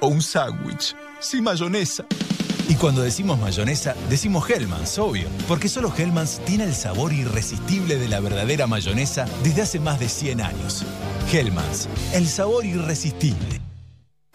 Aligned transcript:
o 0.00 0.08
un 0.08 0.22
sándwich. 0.22 0.94
Sin 1.20 1.44
mayonesa. 1.44 2.04
Y 2.68 2.76
cuando 2.76 3.02
decimos 3.02 3.38
mayonesa, 3.38 3.94
decimos 4.08 4.48
Hellmann's, 4.48 4.98
obvio. 4.98 5.28
Porque 5.48 5.68
solo 5.68 5.92
Hellmann's 5.96 6.40
tiene 6.44 6.64
el 6.64 6.74
sabor 6.74 7.12
irresistible 7.12 7.96
de 7.96 8.08
la 8.08 8.20
verdadera 8.20 8.66
mayonesa 8.66 9.26
desde 9.42 9.62
hace 9.62 9.80
más 9.80 9.98
de 9.98 10.08
100 10.08 10.40
años. 10.40 10.84
Hellmann's, 11.32 11.88
el 12.12 12.28
sabor 12.28 12.64
irresistible. 12.64 13.60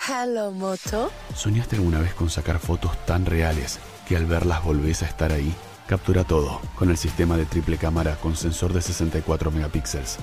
Hello, 0.08 0.52
Moto. 0.52 1.12
¿Soñaste 1.36 1.78
alguna 1.78 2.00
vez 2.00 2.14
con 2.14 2.30
sacar 2.30 2.60
fotos 2.60 2.92
tan 3.06 3.26
reales 3.26 3.80
que 4.08 4.16
al 4.18 4.26
verlas 4.26 4.64
volvés 4.64 5.02
a 5.02 5.06
estar 5.06 5.32
ahí? 5.32 5.56
Captura 5.88 6.24
todo 6.24 6.62
con 6.76 6.90
el 6.90 6.98
sistema 6.98 7.38
de 7.38 7.46
triple 7.46 7.78
cámara 7.78 8.16
con 8.16 8.36
sensor 8.36 8.74
de 8.74 8.82
64 8.82 9.50
megapíxeles. 9.50 10.18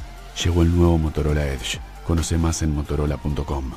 Llegó 0.45 0.62
el 0.62 0.77
nuevo 0.77 0.98
Motorola 0.98 1.46
Edge. 1.46 1.80
Conoce 2.06 2.36
más 2.36 2.62
en 2.62 2.74
motorola.com. 2.74 3.72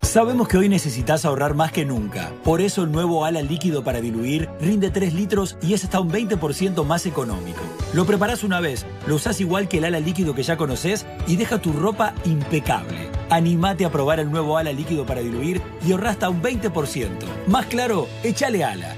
Sabemos 0.00 0.48
que 0.48 0.56
hoy 0.56 0.68
necesitas 0.68 1.24
ahorrar 1.24 1.54
más 1.54 1.72
que 1.72 1.84
nunca. 1.84 2.32
Por 2.44 2.60
eso 2.60 2.84
el 2.84 2.92
nuevo 2.92 3.24
ala 3.24 3.42
líquido 3.42 3.84
para 3.84 4.00
diluir 4.00 4.48
rinde 4.60 4.90
3 4.90 5.12
litros 5.12 5.58
y 5.60 5.74
es 5.74 5.84
hasta 5.84 6.00
un 6.00 6.10
20% 6.10 6.84
más 6.84 7.04
económico. 7.04 7.60
Lo 7.92 8.06
preparás 8.06 8.42
una 8.42 8.60
vez, 8.60 8.86
lo 9.06 9.16
usás 9.16 9.40
igual 9.40 9.68
que 9.68 9.78
el 9.78 9.84
ala 9.84 10.00
líquido 10.00 10.34
que 10.34 10.44
ya 10.44 10.56
conoces 10.56 11.04
y 11.26 11.36
deja 11.36 11.58
tu 11.58 11.72
ropa 11.72 12.14
impecable. 12.24 13.10
Animate 13.28 13.84
a 13.84 13.90
probar 13.90 14.20
el 14.20 14.30
nuevo 14.30 14.56
ala 14.56 14.72
líquido 14.72 15.04
para 15.04 15.20
diluir 15.20 15.60
y 15.86 15.92
ahorra 15.92 16.10
hasta 16.10 16.30
un 16.30 16.40
20%. 16.40 17.08
Más 17.48 17.66
claro, 17.66 18.06
échale 18.22 18.64
ala. 18.64 18.96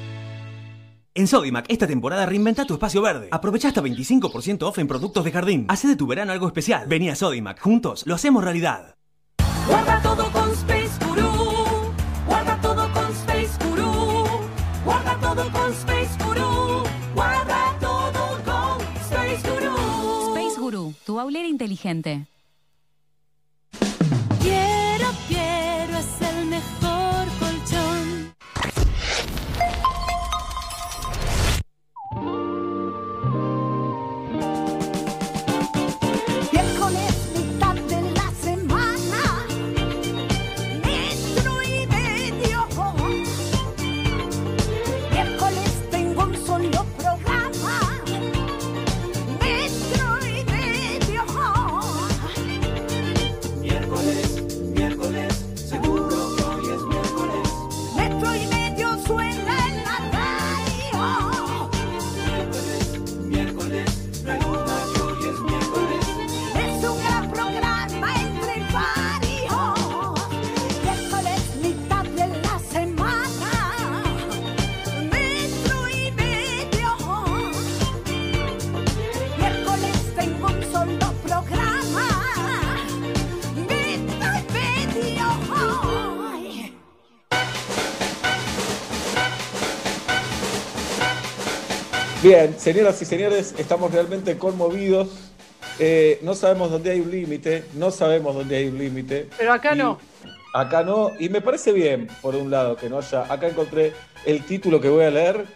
En 1.15 1.27
Sodimac, 1.27 1.65
esta 1.69 1.89
temporada 1.89 2.25
reinventa 2.25 2.67
tu 2.67 2.75
espacio 2.75 3.03
verde. 3.03 3.29
Aprovecha 3.33 3.69
hasta 3.69 3.83
25% 3.83 4.63
off 4.63 4.79
en 4.79 4.87
productos 4.87 5.25
de 5.25 5.33
jardín. 5.33 5.65
Hace 5.69 5.89
de 5.89 5.97
tu 5.97 6.07
verano 6.07 6.31
algo 6.31 6.47
especial. 6.47 6.87
Vení 6.87 7.09
a 7.09 7.17
Sodimac. 7.17 7.61
Juntos 7.61 8.07
lo 8.07 8.15
hacemos 8.15 8.45
realidad. 8.45 8.95
Guarda 9.67 10.01
todo 10.03 10.31
con 10.31 10.40
Guru, 21.21 21.27
tu 21.27 21.27
aulera 21.27 21.49
inteligente. 21.49 22.27
Quiero, 24.43 25.07
quiero, 25.29 25.70
Bien, 92.23 92.55
señoras 92.59 93.01
y 93.01 93.07
señores, 93.07 93.55
estamos 93.57 93.91
realmente 93.93 94.37
conmovidos. 94.37 95.09
Eh, 95.79 96.19
no 96.21 96.35
sabemos 96.35 96.71
dónde 96.71 96.91
hay 96.91 97.01
un 97.01 97.11
límite, 97.11 97.65
no 97.75 97.91
sabemos 97.91 98.35
dónde 98.35 98.59
hay 98.59 98.67
un 98.69 98.77
límite. 98.77 99.27
Pero 99.39 99.55
acá 99.55 99.75
no. 99.75 99.99
Acá 100.53 100.83
no, 100.83 101.13
y 101.19 101.31
me 101.31 101.41
parece 101.41 101.73
bien, 101.73 102.09
por 102.21 102.35
un 102.37 102.51
lado, 102.51 102.77
que 102.77 102.91
no 102.91 102.99
haya. 102.99 103.23
Acá 103.33 103.49
encontré 103.49 103.95
el 104.27 104.45
título 104.45 104.83
que 104.83 104.91
voy 104.91 105.05
a 105.05 105.11
leer. 105.11 105.47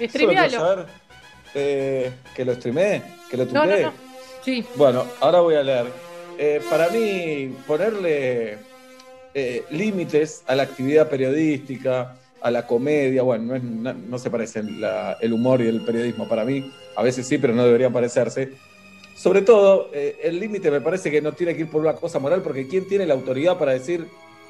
Streamealo. 0.00 0.86
eh, 1.52 2.12
que 2.36 2.44
lo 2.44 2.54
streamé, 2.54 3.02
que 3.28 3.36
lo 3.36 3.46
No, 3.46 3.66
no, 3.66 3.76
no. 3.76 3.92
Sí. 4.44 4.64
Bueno, 4.76 5.04
ahora 5.20 5.40
voy 5.40 5.56
a 5.56 5.64
leer. 5.64 5.86
Eh, 6.38 6.60
para 6.70 6.90
mí, 6.90 7.56
ponerle 7.66 8.58
eh, 9.34 9.64
límites 9.70 10.44
a 10.46 10.54
la 10.54 10.62
actividad 10.62 11.08
periodística, 11.08 12.16
a 12.44 12.50
la 12.50 12.66
comedia, 12.66 13.22
bueno, 13.22 13.44
no, 13.44 13.54
es- 13.56 13.62
no- 13.62 13.94
no 13.94 14.18
se 14.18 14.28
parecen 14.30 14.78
la- 14.78 15.16
el 15.22 15.32
humor 15.32 15.62
y 15.62 15.66
el 15.66 15.80
periodismo 15.80 16.28
para 16.28 16.44
mí. 16.44 16.70
A 16.94 17.02
veces 17.02 17.26
sí, 17.26 17.38
pero 17.38 17.54
no 17.54 17.64
deberían 17.64 17.90
parecerse. 17.90 18.52
Sobre 19.16 19.40
todo, 19.40 19.88
eh, 19.94 20.18
el 20.22 20.38
límite 20.38 20.70
me 20.70 20.82
parece 20.82 21.10
que 21.10 21.22
no 21.22 21.32
tiene 21.32 21.54
que 21.54 21.62
ir 21.62 21.70
por 21.70 21.80
una 21.80 21.94
cosa 21.94 22.18
moral, 22.18 22.42
porque 22.42 22.68
¿quién 22.68 22.86
tiene 22.86 23.06
la 23.06 23.14
autoridad 23.14 23.56
para 23.58 23.72
decir 23.72 24.06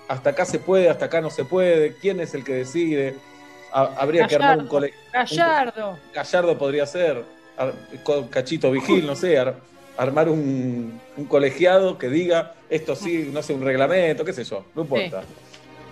hasta 0.09 0.31
acá 0.31 0.45
se 0.45 0.59
puede, 0.59 0.89
hasta 0.89 1.05
acá 1.05 1.21
no 1.21 1.31
se 1.31 1.45
puede? 1.45 1.95
¿Quién 2.01 2.19
es 2.19 2.35
el 2.35 2.43
que 2.43 2.55
decide? 2.55 3.15
Ha- 3.73 3.95
habría 3.97 4.27
que 4.27 4.35
armar 4.35 4.59
un 4.59 4.67
colegio. 4.67 4.99
Gallardo. 5.13 5.99
Gallardo 6.13 6.59
podría 6.59 6.87
ser, 6.87 7.23
ar- 7.57 7.75
con 8.03 8.27
Cachito 8.27 8.73
Vigil, 8.73 9.07
no 9.07 9.15
sé, 9.15 9.39
ar- 9.39 9.55
armar 9.97 10.29
un, 10.29 11.01
un 11.17 11.25
colegiado 11.27 11.97
que 11.97 12.09
diga 12.09 12.55
esto 12.69 12.97
sí, 12.97 13.31
no 13.33 13.41
sé, 13.41 13.55
un 13.55 13.63
reglamento, 13.63 14.25
qué 14.25 14.33
sé 14.33 14.43
yo, 14.43 14.65
no 14.75 14.83
importa. 14.83 15.23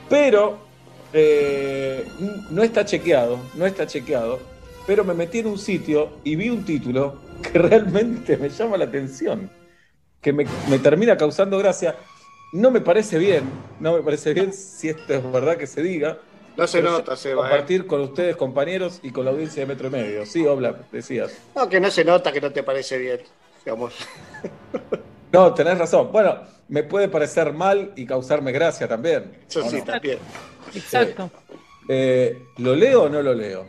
Pero 0.08 0.71
eh, 1.12 2.06
no 2.50 2.62
está 2.62 2.84
chequeado, 2.84 3.38
no 3.54 3.66
está 3.66 3.86
chequeado, 3.86 4.40
pero 4.86 5.04
me 5.04 5.14
metí 5.14 5.38
en 5.40 5.46
un 5.46 5.58
sitio 5.58 6.18
y 6.24 6.36
vi 6.36 6.50
un 6.50 6.64
título 6.64 7.20
que 7.42 7.58
realmente 7.58 8.36
me 8.36 8.48
llama 8.48 8.76
la 8.76 8.84
atención, 8.84 9.50
que 10.20 10.32
me, 10.32 10.46
me 10.68 10.78
termina 10.78 11.16
causando 11.16 11.58
gracia. 11.58 11.96
No 12.52 12.70
me 12.70 12.82
parece 12.82 13.18
bien, 13.18 13.44
no 13.80 13.94
me 13.94 14.02
parece 14.02 14.34
bien 14.34 14.52
si 14.52 14.88
esto 14.88 15.14
es 15.14 15.32
verdad 15.32 15.56
que 15.56 15.66
se 15.66 15.82
diga. 15.82 16.18
No 16.56 16.66
se 16.66 16.82
nota, 16.82 17.02
quiero 17.02 17.16
Seba, 17.16 17.46
¿eh? 17.46 17.50
Compartir 17.50 17.86
con 17.86 18.02
ustedes, 18.02 18.36
compañeros, 18.36 19.00
y 19.02 19.10
con 19.10 19.24
la 19.24 19.30
audiencia 19.30 19.62
de 19.62 19.66
Metro 19.66 19.88
y 19.88 19.90
Medio. 19.90 20.26
Sí, 20.26 20.46
Obla, 20.46 20.76
decías. 20.92 21.32
No, 21.54 21.66
que 21.68 21.80
no 21.80 21.90
se 21.90 22.04
nota 22.04 22.30
que 22.30 22.42
no 22.42 22.52
te 22.52 22.62
parece 22.62 22.98
bien, 22.98 23.20
digamos. 23.64 23.94
No, 25.32 25.54
tenés 25.54 25.78
razón. 25.78 26.12
Bueno, 26.12 26.42
me 26.68 26.82
puede 26.82 27.08
parecer 27.08 27.54
mal 27.54 27.92
y 27.96 28.04
causarme 28.04 28.52
gracia 28.52 28.86
también. 28.86 29.32
Eso 29.48 29.64
¿o 29.64 29.70
sí, 29.70 29.78
no? 29.78 29.84
también. 29.84 30.18
Exacto. 30.74 31.30
Eh, 31.88 32.46
¿Lo 32.58 32.74
leo 32.76 33.04
o 33.04 33.08
no 33.08 33.22
lo 33.22 33.34
leo? 33.34 33.66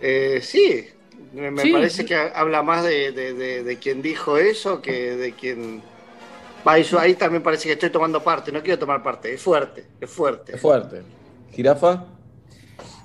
Eh, 0.00 0.40
sí, 0.42 0.86
me, 1.32 1.50
me 1.50 1.62
Sí. 1.62 1.72
parece 1.72 2.04
que 2.04 2.14
habla 2.14 2.62
más 2.62 2.84
de, 2.84 3.12
de, 3.12 3.34
de- 3.34 3.62
de 3.64 3.76
quien 3.78 4.00
dijo 4.02 4.38
eso 4.38 4.80
que 4.80 5.16
de 5.16 5.32
quien... 5.32 5.82
Va, 6.66 6.78
eso 6.78 6.98
ahí 6.98 7.14
también 7.14 7.42
parece 7.42 7.66
que 7.68 7.72
estoy 7.74 7.90
tomando 7.90 8.22
parte, 8.22 8.50
no 8.52 8.62
quiero 8.62 8.78
tomar 8.78 9.02
parte, 9.02 9.32
es 9.32 9.40
fuerte, 9.42 9.86
es 10.00 10.10
fuerte. 10.10 10.54
Es 10.56 10.60
fuerte. 10.60 11.02
¿Jirafa? 11.52 12.04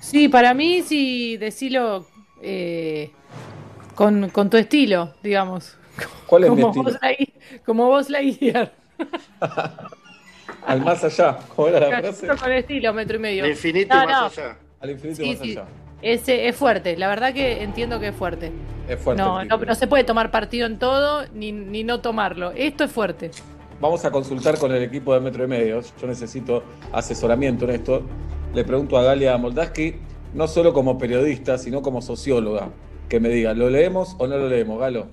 Sí, 0.00 0.28
para 0.28 0.52
mí 0.54 0.82
sí, 0.82 1.36
decilo 1.36 2.06
eh, 2.42 3.10
con, 3.94 4.28
con 4.30 4.50
tu 4.50 4.56
estilo, 4.56 5.14
digamos. 5.22 5.76
¿Cuál 6.26 6.44
es 6.44 6.50
mi 6.50 6.56
como 6.62 6.68
estilo? 6.68 6.84
Vos 6.84 7.00
Lightyear- 7.00 7.62
como 7.64 7.86
vos 7.86 8.10
Lightyear. 8.10 8.72
Al 10.66 10.80
más 10.84 11.04
allá. 11.04 11.38
¿Cómo 11.54 11.68
era 11.68 11.80
la 11.80 11.98
frase? 12.00 12.26
Con 12.26 12.52
estilo, 12.52 12.92
metro 12.94 13.16
y 13.16 13.20
medio. 13.20 13.44
Al 13.44 13.50
infinito 13.50 13.94
No, 13.94 14.02
y 14.02 14.06
más 14.06 14.20
no. 14.20 14.26
allá. 14.44 14.56
Al 14.80 14.90
infinito 14.90 15.22
y 15.22 15.24
Sí, 15.24 15.30
más 15.32 15.38
sí. 15.40 15.50
allá. 15.52 15.64
Ese 16.02 16.48
es 16.48 16.56
fuerte, 16.56 16.96
la 16.98 17.08
verdad 17.08 17.32
que 17.32 17.62
entiendo 17.62 17.98
que 17.98 18.08
es 18.08 18.14
fuerte. 18.14 18.52
Es 18.88 18.98
fuerte. 19.00 19.22
No, 19.22 19.42
no 19.44 19.74
se 19.74 19.86
puede 19.86 20.04
tomar 20.04 20.30
partido 20.30 20.66
en 20.66 20.78
todo 20.78 21.24
ni, 21.32 21.50
ni 21.52 21.82
no 21.84 22.00
tomarlo. 22.00 22.50
Esto 22.52 22.84
es 22.84 22.92
fuerte. 22.92 23.30
Vamos 23.80 24.04
a 24.04 24.10
consultar 24.10 24.58
con 24.58 24.72
el 24.72 24.82
equipo 24.82 25.14
de 25.14 25.20
Metro 25.20 25.44
y 25.44 25.46
Medio. 25.48 25.80
Yo 26.00 26.06
necesito 26.06 26.62
asesoramiento 26.92 27.64
en 27.64 27.70
esto. 27.72 28.02
Le 28.52 28.64
pregunto 28.64 28.98
a 28.98 29.02
Galia 29.02 29.36
Moldaski, 29.38 29.96
no 30.34 30.46
solo 30.46 30.72
como 30.74 30.98
periodista, 30.98 31.56
sino 31.58 31.80
como 31.82 32.02
socióloga, 32.02 32.68
que 33.08 33.18
me 33.18 33.28
diga, 33.30 33.54
¿lo 33.54 33.70
leemos 33.70 34.14
o 34.18 34.26
no 34.26 34.36
lo 34.36 34.48
leemos, 34.48 34.78
Galo? 34.78 35.08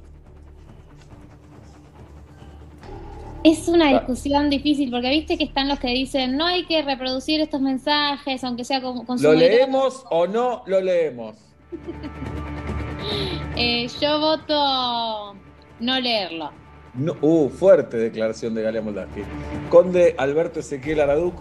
Es 3.43 3.67
una 3.67 3.89
discusión 3.89 4.49
difícil 4.49 4.91
porque 4.91 5.09
viste 5.09 5.37
que 5.37 5.45
están 5.45 5.67
los 5.67 5.79
que 5.79 5.87
dicen 5.89 6.37
no 6.37 6.45
hay 6.45 6.65
que 6.65 6.81
reproducir 6.83 7.41
estos 7.41 7.59
mensajes, 7.61 8.43
aunque 8.43 8.63
sea 8.63 8.81
como 8.81 9.01
¿Lo 9.01 9.07
consumo 9.07 9.33
leemos 9.33 10.03
o 10.11 10.27
no 10.27 10.63
lo 10.65 10.81
leemos? 10.81 11.35
Eh, 13.57 13.87
yo 13.99 14.19
voto 14.19 15.35
no 15.79 15.99
leerlo. 15.99 16.51
No- 16.93 17.15
uh, 17.21 17.49
fuerte 17.49 17.97
declaración 17.97 18.55
de 18.55 18.61
Galia 18.61 18.81
Moldaski. 18.81 19.21
Conde 19.69 20.15
Alberto 20.17 20.61
Ezequiel 20.61 21.01
Araduc, 21.01 21.35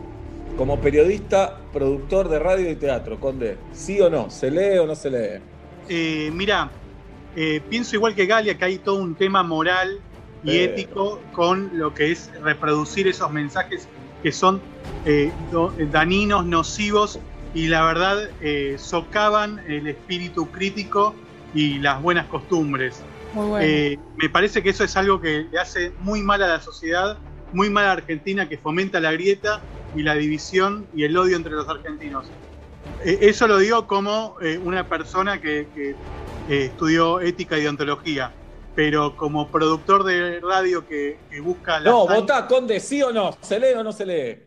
como 0.57 0.79
periodista, 0.81 1.61
productor 1.73 2.29
de 2.29 2.39
radio 2.39 2.71
y 2.71 2.77
teatro, 2.77 3.21
Conde, 3.21 3.59
¿sí 3.73 4.01
o 4.01 4.11
no? 4.11 4.29
¿Se 4.29 4.51
lee 4.51 4.79
o 4.79 4.87
no 4.87 4.95
se 4.95 5.11
lee? 5.11 5.41
Eh, 5.89 6.31
mira, 6.33 6.71
eh, 7.37 7.61
pienso 7.71 7.97
igual 7.97 8.15
que 8.15 8.27
Galia 8.27 8.59
que 8.59 8.65
hay 8.65 8.79
todo 8.79 8.97
un 9.01 9.15
tema 9.15 9.43
moral 9.43 10.01
y 10.43 10.47
Pero- 10.59 10.73
ético 10.73 11.23
con 11.33 11.71
lo 11.75 11.93
que 11.95 12.13
es 12.13 12.31
reproducir 12.43 13.07
esos 13.09 13.31
mensajes 13.31 13.89
que 14.23 14.33
son 14.33 14.61
eh, 15.05 15.33
do- 15.51 15.73
dañinos, 15.91 16.45
nocivos 16.45 17.19
y 17.55 17.69
la 17.69 17.85
verdad 17.85 18.31
eh, 18.43 18.77
socavan 18.79 19.59
el 19.67 19.87
espíritu 19.87 20.51
crítico 20.51 21.15
y 21.55 21.79
las 21.79 22.01
buenas 22.03 22.27
costumbres. 22.27 23.03
Muy 23.33 23.47
bueno. 23.47 23.67
Eh, 23.67 23.99
me 24.19 24.29
parece 24.29 24.63
que 24.63 24.71
eso 24.71 24.85
es 24.85 24.97
algo 24.97 25.21
que 25.21 25.47
le 25.51 25.59
hace 25.59 25.93
muy 26.01 26.21
mal 26.23 26.43
a 26.43 26.49
la 26.49 26.61
sociedad, 26.61 27.19
muy 27.53 27.71
mal 27.71 27.87
a 27.87 27.93
Argentina, 27.93 28.49
que 28.49 28.59
fomenta 28.59 29.01
la 29.01 29.13
grieta 29.13 29.63
y 29.95 30.03
la 30.03 30.15
división 30.15 30.87
y 30.95 31.05
el 31.05 31.17
odio 31.17 31.37
entre 31.37 31.53
los 31.53 31.69
argentinos. 31.69 32.31
Eh, 33.05 33.19
eso 33.23 33.49
lo 33.49 33.59
digo 33.59 33.87
como 33.87 34.37
eh, 34.41 34.59
una 34.63 34.89
persona 34.89 35.41
que, 35.41 35.67
que, 35.75 35.91
eh, 36.49 36.65
estudió 36.67 37.21
ética 37.21 37.59
y 37.59 37.63
deontología, 37.63 38.33
pero 38.75 39.17
como 39.17 39.49
productor 39.49 40.05
de 40.05 40.41
radio 40.41 40.87
que, 40.87 41.19
que 41.31 41.41
busca 41.41 41.81
la 41.81 41.91
No, 41.91 42.07
votá, 42.07 42.47
Conde, 42.47 42.81
¿sí 42.81 43.03
o 43.03 43.13
no? 43.13 43.37
¿Se 43.41 43.59
lee 43.59 43.73
o 43.77 43.83
no 43.83 43.93
se 43.93 44.07
lee? 44.07 44.43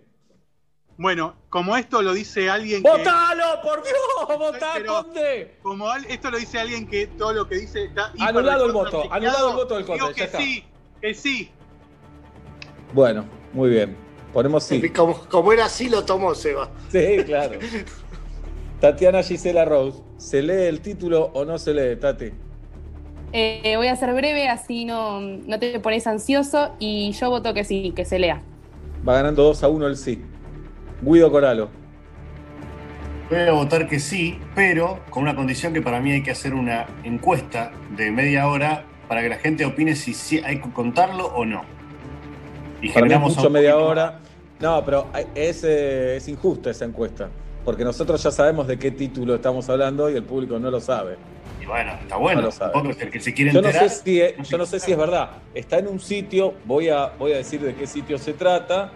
Bueno, 0.98 1.36
como 1.50 1.75
esto 1.75 2.02
lo 2.02 2.14
dice 2.14 2.50
alguien 2.50 2.84
que... 2.84 2.90
¡Votalo, 2.90 3.62
por 3.64 3.84
Dios! 3.84 4.38
¡Votá, 4.40 4.74
Pero- 4.75 5.04
Conde! 5.04 5.58
Como 5.62 5.92
esto 5.94 6.30
lo 6.31 6.38
dice 6.38 6.60
alguien 6.60 6.88
que 6.88 7.08
todo 7.08 7.34
lo 7.34 7.48
que 7.48 7.56
dice 7.56 7.86
está 7.86 8.12
Anulado 8.20 8.66
el 8.66 8.72
voto, 8.72 9.12
anulado 9.12 9.50
el 9.50 9.56
voto 9.56 9.75
del 9.75 9.86
Conde, 9.86 10.00
Digo 10.04 10.10
ya 10.12 10.16
que 10.16 10.24
está. 10.24 10.38
sí, 10.38 10.64
que 11.02 11.14
sí. 11.14 11.52
Bueno, 12.94 13.26
muy 13.54 13.69
bien. 13.72 13.98
Ponemos 14.31 14.64
sí. 14.64 14.88
Como, 14.90 15.19
como 15.30 15.52
era 15.52 15.66
así, 15.66 15.90
lo 15.90 16.06
tomó 16.06 16.34
Seba. 16.36 16.69
Sí, 16.92 17.18
claro. 17.26 17.60
Tatiana 18.80 19.24
Gisela 19.24 19.66
Rose, 19.66 20.00
¿se 20.18 20.42
lee 20.42 20.64
el 20.68 20.81
título 20.81 21.31
o 21.34 21.44
no 21.46 21.58
se 21.58 21.74
lee, 21.74 21.96
Tati? 21.96 22.31
Eh, 23.35 23.74
voy 23.77 23.88
a 23.88 23.95
ser 23.95 24.13
breve, 24.13 24.47
así 24.47 24.85
no, 24.85 25.19
no 25.19 25.57
te 25.57 25.80
pones 25.80 26.06
ansioso. 26.06 26.71
Y 26.80 27.12
yo 27.13 27.31
voto 27.31 27.53
que 27.53 27.63
sí, 27.63 27.91
que 27.95 28.06
se 28.06 28.19
lea. 28.19 28.41
Va 29.07 29.15
ganando 29.15 29.44
2 29.44 29.63
a 29.63 29.68
1 29.68 29.88
el 29.88 29.97
sí. 29.97 30.21
Guido 31.01 31.31
Coralo. 31.31 31.69
Voy 33.30 33.39
a 33.39 33.51
votar 33.51 33.88
que 33.88 34.00
sí, 34.00 34.39
pero 34.53 35.00
con 35.09 35.24
una 35.24 35.35
condición 35.35 35.74
que 35.74 35.81
para 35.81 36.00
mí 36.00 36.12
hay 36.12 36.21
que 36.21 36.31
hacer 36.31 36.53
una 36.53 36.85
encuesta 37.03 37.71
de 37.97 38.12
media 38.12 38.47
hora 38.47 38.85
para 39.07 39.21
que 39.21 39.30
la 39.30 39.38
gente 39.38 39.65
opine 39.65 39.95
si, 39.95 40.13
sí 40.13 40.39
hay 40.45 40.62
que 40.62 40.69
contarlo 40.71 41.25
o 41.27 41.44
no. 41.44 41.63
Y 42.81 42.89
Para 42.89 42.89
mí 42.89 42.89
es 42.89 42.94
generamos 42.94 43.35
mucho 43.35 43.47
un 43.47 43.53
media 43.53 43.71
poquito 43.71 43.89
hora. 43.89 44.19
No, 44.59 44.85
pero 44.85 45.07
es, 45.33 45.63
eh, 45.63 46.18
es 46.18 46.27
injusta 46.27 46.69
esa 46.69 46.85
encuesta. 46.85 47.30
Porque 47.65 47.83
nosotros 47.83 48.21
ya 48.21 48.30
sabemos 48.30 48.68
de 48.68 48.77
qué 48.77 48.91
título 48.91 49.35
estamos 49.35 49.68
hablando 49.69 50.09
y 50.09 50.15
el 50.15 50.24
público 50.24 50.59
no 50.59 50.69
lo 50.69 50.80
sabe. 50.80 51.18
Y 51.63 51.65
bueno, 51.65 51.94
está 52.01 52.18
bueno. 52.18 52.42
No 52.42 52.48
lo 52.48 52.51
sabe. 52.51 52.74
Tampoco 52.74 52.94
es 52.94 53.01
el 53.01 53.10
que 53.10 53.19
se 53.21 53.33
quiere 53.33 53.54
Yo 53.54 53.62
no, 53.62 53.71
sé 53.71 53.88
si 53.88 54.19
es, 54.19 54.50
yo 54.50 54.57
no 54.57 54.65
sé 54.65 54.81
si 54.81 54.92
es 54.92 54.98
verdad. 54.98 55.38
Está 55.54 55.80
en 55.80 55.88
un 55.88 56.00
sitio, 56.00 56.54
voy 56.65 56.89
a, 56.89 57.13
voy 57.18 57.31
a 57.31 57.38
decir 57.38 57.62
de 57.62 57.74
qué 57.74 57.88
sitio 57.88 58.18
se 58.18 58.33
trata 58.33 58.92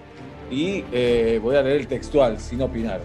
y 0.52 0.84
eh, 0.92 1.40
voy 1.42 1.56
a 1.56 1.62
leer 1.62 1.78
el 1.78 1.88
textual, 1.88 2.40
sin 2.42 2.62
opinar. 2.62 3.00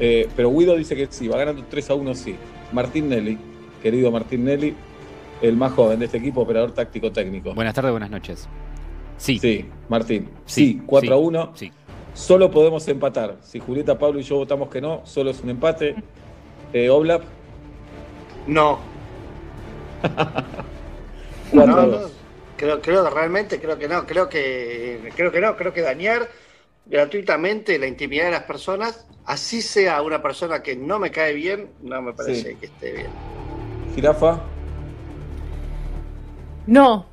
Eh, 0.00 0.28
pero 0.34 0.50
Guido 0.50 0.74
dice 0.74 0.96
que 0.96 1.06
sí, 1.08 1.28
va 1.28 1.38
ganando 1.38 1.64
3 1.70 1.90
a 1.90 1.94
1 1.94 2.14
sí. 2.16 2.34
Martín 2.72 3.08
Nelly, 3.08 3.38
querido 3.80 4.10
Martín 4.10 4.44
Nelly, 4.44 4.74
el 5.40 5.56
más 5.56 5.72
joven 5.72 6.00
de 6.00 6.06
este 6.06 6.18
equipo, 6.18 6.40
operador 6.40 6.72
táctico 6.72 7.12
técnico. 7.12 7.54
Buenas 7.54 7.74
tardes, 7.74 7.92
buenas 7.92 8.10
noches. 8.10 8.48
Sí. 9.18 9.38
Sí, 9.38 9.66
Martín. 9.88 10.30
Sí, 10.46 10.72
Sí, 10.72 10.82
4 10.84 11.06
sí, 11.06 11.12
a 11.12 11.16
1. 11.16 11.52
sí. 11.54 11.72
Solo 12.12 12.50
podemos 12.50 12.86
empatar. 12.88 13.36
Si 13.40 13.60
Julieta, 13.60 13.96
Pablo 13.96 14.18
y 14.18 14.24
yo 14.24 14.34
votamos 14.36 14.68
que 14.68 14.80
no, 14.80 15.02
solo 15.04 15.30
es 15.30 15.40
un 15.42 15.50
empate. 15.50 15.94
Eh, 16.72 16.90
Oblap, 16.90 17.22
No. 18.46 18.78
4 20.02 20.46
No, 21.52 21.66
no. 21.66 21.86
2. 21.86 22.12
Creo, 22.56 22.80
creo 22.82 23.04
que 23.04 23.10
realmente, 23.10 23.60
creo 23.60 23.78
que 23.78 23.88
no, 23.88 24.06
creo 24.06 24.28
que, 24.28 25.10
creo 25.16 25.32
que 25.32 25.40
no, 25.40 25.56
creo 25.56 25.72
que 25.72 25.80
dañar 25.80 26.28
gratuitamente 26.86 27.78
la 27.78 27.86
intimidad 27.86 28.26
de 28.26 28.30
las 28.32 28.42
personas, 28.42 29.06
así 29.24 29.62
sea 29.62 30.02
una 30.02 30.20
persona 30.22 30.62
que 30.62 30.76
no 30.76 30.98
me 30.98 31.10
cae 31.10 31.32
bien, 31.32 31.70
no 31.82 32.02
me 32.02 32.12
parece 32.12 32.50
Sí. 32.50 32.56
que 32.56 32.66
esté 32.66 32.92
bien. 32.92 33.06
Jirafa. 33.94 34.40
No. 36.66 37.06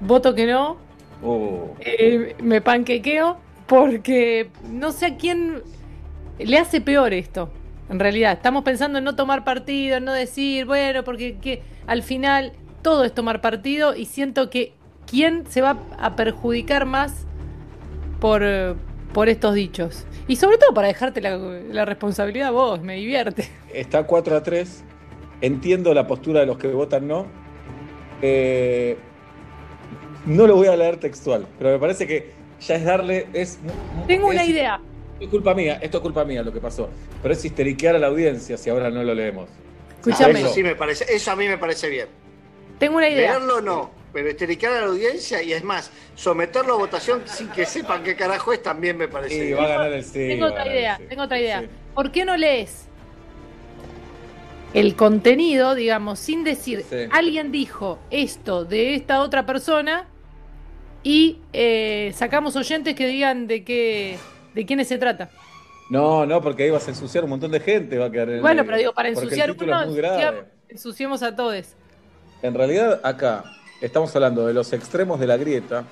Voto 0.00 0.34
que 0.34 0.46
no. 0.46 0.76
Oh. 1.22 1.74
Eh, 1.80 2.36
me 2.42 2.60
panquequeo 2.60 3.38
porque 3.66 4.50
no 4.70 4.92
sé 4.92 5.06
a 5.06 5.16
quién 5.16 5.62
le 6.38 6.58
hace 6.58 6.80
peor 6.82 7.14
esto. 7.14 7.48
En 7.88 8.00
realidad, 8.00 8.32
estamos 8.32 8.64
pensando 8.64 8.98
en 8.98 9.04
no 9.04 9.14
tomar 9.14 9.44
partido, 9.44 9.96
en 9.98 10.04
no 10.04 10.12
decir, 10.12 10.64
bueno, 10.66 11.04
porque 11.04 11.36
que, 11.36 11.62
al 11.86 12.02
final 12.02 12.52
todo 12.82 13.04
es 13.04 13.12
tomar 13.14 13.40
partido 13.40 13.94
y 13.94 14.06
siento 14.06 14.50
que 14.50 14.72
quién 15.06 15.44
se 15.48 15.60
va 15.60 15.78
a 15.98 16.16
perjudicar 16.16 16.84
más 16.84 17.26
por, 18.20 18.42
eh, 18.44 18.74
por 19.12 19.28
estos 19.28 19.54
dichos. 19.54 20.04
Y 20.26 20.36
sobre 20.36 20.58
todo 20.58 20.74
para 20.74 20.88
dejarte 20.88 21.20
la, 21.20 21.36
la 21.36 21.84
responsabilidad 21.84 22.48
a 22.48 22.50
vos, 22.50 22.80
me 22.82 22.96
divierte. 22.96 23.48
Está 23.72 24.04
4 24.04 24.36
a 24.36 24.42
3. 24.42 24.82
Entiendo 25.40 25.94
la 25.94 26.06
postura 26.06 26.40
de 26.40 26.46
los 26.46 26.58
que 26.58 26.68
votan 26.68 27.06
no. 27.06 27.26
Eh, 28.22 28.96
no 30.24 30.46
lo 30.46 30.56
voy 30.56 30.66
a 30.66 30.76
leer 30.76 30.96
textual, 30.96 31.46
pero 31.58 31.70
me 31.70 31.78
parece 31.78 32.06
que 32.06 32.32
ya 32.60 32.74
es 32.76 32.84
darle. 32.84 33.28
Es, 33.32 33.58
Tengo 34.08 34.28
una 34.28 34.42
es- 34.42 34.48
idea. 35.18 35.26
Es 35.26 35.28
culpa 35.30 35.54
mía, 35.54 35.78
esto 35.82 35.98
es 35.98 36.02
culpa 36.02 36.24
mía 36.24 36.42
lo 36.42 36.52
que 36.52 36.60
pasó. 36.60 36.88
Pero 37.22 37.34
es 37.34 37.44
histeriquear 37.44 37.96
a 37.96 37.98
la 37.98 38.06
audiencia 38.08 38.56
si 38.56 38.70
ahora 38.70 38.90
no 38.90 39.02
lo 39.02 39.14
leemos. 39.14 39.48
Escúchame. 39.98 40.40
Eso 40.40 40.52
sí 40.52 40.62
me 40.62 40.74
parece, 40.76 41.04
eso 41.14 41.30
a 41.32 41.36
mí 41.36 41.46
me 41.48 41.58
parece 41.58 41.88
bien. 41.88 42.08
Tengo 42.78 42.96
una 42.98 43.08
idea. 43.08 43.32
Leerlo 43.32 43.60
no, 43.60 43.90
pero 44.12 44.28
estericar 44.28 44.72
a 44.74 44.80
la 44.80 44.86
audiencia 44.86 45.42
y 45.42 45.52
es 45.52 45.64
más, 45.64 45.90
someterlo 46.14 46.74
a 46.74 46.76
votación 46.76 47.22
sin 47.24 47.48
que 47.48 47.64
sepan 47.66 48.02
qué 48.02 48.14
carajo 48.14 48.52
es 48.52 48.62
también 48.62 48.96
me 48.98 49.08
parece 49.08 49.34
Sí, 49.34 49.40
bien. 49.46 49.58
va 49.58 49.64
a 49.64 49.68
ganar 49.68 49.92
el 49.92 50.04
sí. 50.04 50.28
Tengo 50.28 50.42
va 50.42 50.48
a 50.48 50.50
otra 50.50 50.64
ganar 50.64 50.76
el 50.76 50.78
idea, 50.80 50.96
sí. 50.98 51.02
tengo 51.08 51.22
otra 51.22 51.40
idea. 51.40 51.60
Sí. 51.60 51.66
¿Por 51.94 52.12
qué 52.12 52.24
no 52.24 52.36
lees 52.36 52.84
el 54.74 54.94
contenido, 54.94 55.74
digamos, 55.74 56.18
sin 56.18 56.44
decir 56.44 56.84
Sí. 56.88 56.96
alguien 57.10 57.50
dijo 57.50 57.98
esto 58.10 58.64
de 58.64 58.94
esta 58.94 59.22
otra 59.22 59.46
persona 59.46 60.06
y 61.02 61.38
eh, 61.52 62.12
sacamos 62.14 62.56
oyentes 62.56 62.94
que 62.94 63.06
digan 63.06 63.46
de 63.46 63.64
qué 63.64 64.18
de 64.56 64.66
quiénes 64.66 64.88
se 64.88 64.96
trata? 64.98 65.28
No, 65.90 66.26
no, 66.26 66.40
porque 66.40 66.64
ahí 66.64 66.70
vas 66.70 66.88
a 66.88 66.90
ensuciar 66.90 67.22
un 67.22 67.30
montón 67.30 67.52
de 67.52 67.60
gente. 67.60 67.98
Va 67.98 68.06
a 68.06 68.10
quedar 68.10 68.30
en 68.30 68.36
el 68.36 68.40
Bueno, 68.40 68.62
medio. 68.62 68.66
pero 68.66 68.78
digo, 68.78 68.92
para 68.94 69.08
el 69.08 69.14
ensuciar 69.14 69.50
uno, 69.52 69.82
ensuciamos, 69.82 70.44
ensuciemos 70.68 71.22
a 71.22 71.36
todos. 71.36 71.74
En 72.42 72.54
realidad, 72.54 73.00
acá 73.04 73.44
estamos 73.80 74.14
hablando 74.16 74.46
de 74.46 74.54
los 74.54 74.72
extremos 74.72 75.20
de 75.20 75.26
la 75.28 75.36
grieta. 75.36 75.84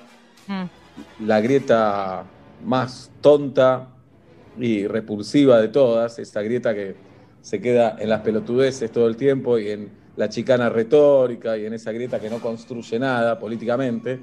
Mm. 0.47 1.25
la 1.25 1.41
grieta 1.41 2.23
más 2.63 3.09
tonta 3.19 3.87
y 4.59 4.85
repulsiva 4.85 5.59
de 5.59 5.69
todas, 5.69 6.19
esa 6.19 6.41
grieta 6.43 6.73
que 6.75 6.95
se 7.41 7.59
queda 7.59 7.95
en 7.99 8.09
las 8.09 8.21
pelotudeces 8.21 8.91
todo 8.91 9.07
el 9.07 9.17
tiempo 9.17 9.57
y 9.57 9.71
en 9.71 9.91
la 10.17 10.29
chicana 10.29 10.69
retórica 10.69 11.57
y 11.57 11.65
en 11.65 11.73
esa 11.73 11.91
grieta 11.91 12.19
que 12.19 12.29
no 12.29 12.39
construye 12.39 12.99
nada 12.99 13.39
políticamente. 13.39 14.19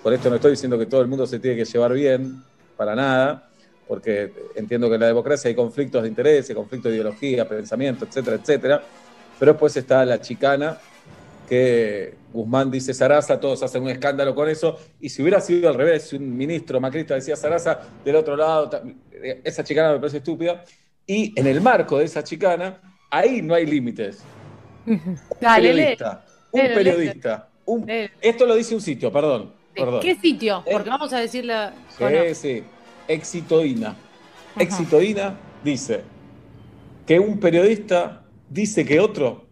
Por 0.00 0.12
esto 0.14 0.30
no 0.30 0.36
estoy 0.36 0.52
diciendo 0.52 0.78
que 0.78 0.86
todo 0.86 1.02
el 1.02 1.08
mundo 1.08 1.26
se 1.26 1.40
tiene 1.40 1.56
que 1.56 1.64
llevar 1.64 1.92
bien, 1.92 2.40
para 2.76 2.94
nada, 2.94 3.50
porque 3.86 4.32
entiendo 4.54 4.88
que 4.88 4.94
en 4.94 5.00
la 5.02 5.06
democracia 5.08 5.48
hay 5.48 5.54
conflictos 5.54 6.02
de 6.02 6.08
interés, 6.08 6.52
conflictos 6.54 6.90
de 6.90 6.96
ideología, 6.96 7.48
pensamiento, 7.48 8.04
etcétera, 8.06 8.36
etcétera. 8.36 8.82
Pero 9.38 9.52
después 9.52 9.76
está 9.76 10.04
la 10.04 10.20
chicana 10.20 10.78
que 11.48 12.14
Guzmán 12.32 12.70
dice 12.70 12.94
Sarasa, 12.94 13.38
todos 13.38 13.62
hacen 13.62 13.82
un 13.82 13.90
escándalo 13.90 14.34
con 14.34 14.48
eso, 14.48 14.78
y 15.00 15.10
si 15.10 15.20
hubiera 15.20 15.40
sido 15.40 15.68
al 15.68 15.74
revés, 15.74 16.04
si 16.08 16.16
un 16.16 16.34
ministro 16.36 16.80
macrista 16.80 17.14
decía 17.14 17.36
Sarasa, 17.36 17.80
del 18.04 18.16
otro 18.16 18.36
lado, 18.36 18.70
ta- 18.70 18.82
esa 19.44 19.62
chicana 19.62 19.92
me 19.92 19.98
parece 19.98 20.18
estúpida, 20.18 20.64
y 21.06 21.38
en 21.38 21.46
el 21.46 21.60
marco 21.60 21.98
de 21.98 22.06
esa 22.06 22.24
chicana, 22.24 22.80
ahí 23.10 23.42
no 23.42 23.54
hay 23.54 23.66
límites. 23.66 24.22
Un 24.86 25.06
periodista, 25.56 26.24
un 26.50 26.60
periodista, 26.74 27.48
un- 27.66 27.84
esto 28.22 28.46
lo 28.46 28.54
dice 28.54 28.74
un 28.74 28.80
sitio, 28.80 29.12
perdón, 29.12 29.52
perdón. 29.74 30.00
¿Qué 30.00 30.14
sitio? 30.14 30.62
Porque 30.70 30.88
vamos 30.88 31.12
a 31.12 31.18
decir 31.18 31.44
la... 31.44 31.74
Sí, 31.98 32.34
sí. 32.34 32.64
Exitoína. 33.08 33.96
Exitoína 34.56 35.38
dice 35.62 36.02
que 37.06 37.18
un 37.18 37.38
periodista 37.38 38.24
dice 38.48 38.84
que 38.84 39.00
otro, 39.00 39.44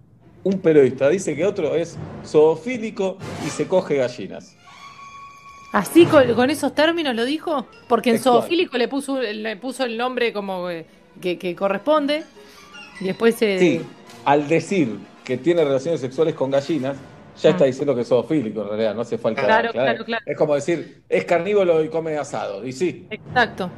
un 0.44 0.60
periodista 0.60 1.08
dice 1.08 1.36
que 1.36 1.44
otro 1.44 1.74
es 1.74 1.98
zoofílico 2.24 3.18
y 3.46 3.50
se 3.50 3.66
coge 3.66 3.96
gallinas. 3.96 4.56
¿Así 5.72 6.04
con, 6.06 6.34
con 6.34 6.50
esos 6.50 6.74
términos 6.74 7.14
lo 7.14 7.24
dijo? 7.24 7.66
Porque 7.88 8.10
en 8.10 8.16
Textual. 8.16 8.42
zoofílico 8.42 8.76
le 8.76 8.88
puso, 8.88 9.20
le 9.20 9.56
puso 9.56 9.84
el 9.84 9.96
nombre 9.96 10.32
como 10.32 10.68
eh, 10.68 10.84
que, 11.20 11.38
que 11.38 11.56
corresponde 11.56 12.24
y 13.00 13.04
después 13.04 13.34
se... 13.36 13.58
Sí, 13.58 13.80
al 14.24 14.48
decir 14.48 14.98
que 15.24 15.38
tiene 15.38 15.64
relaciones 15.64 16.00
sexuales 16.00 16.34
con 16.34 16.50
gallinas, 16.50 16.96
ya 17.42 17.50
está 17.50 17.64
diciendo 17.64 17.94
que 17.94 18.00
es 18.02 18.08
zoofílico 18.08 18.62
en 18.62 18.68
realidad, 18.68 18.94
no 18.94 19.00
hace 19.02 19.18
falta 19.18 19.44
Claro, 19.44 19.68
aclarar. 19.70 19.94
claro, 19.96 20.04
claro. 20.06 20.24
Es 20.26 20.36
como 20.36 20.54
decir, 20.54 21.02
es 21.08 21.24
carnívoro 21.24 21.82
y 21.82 21.88
come 21.88 22.16
asado. 22.16 22.64
Y 22.64 22.72
sí, 22.72 23.06
Exacto. 23.10 23.70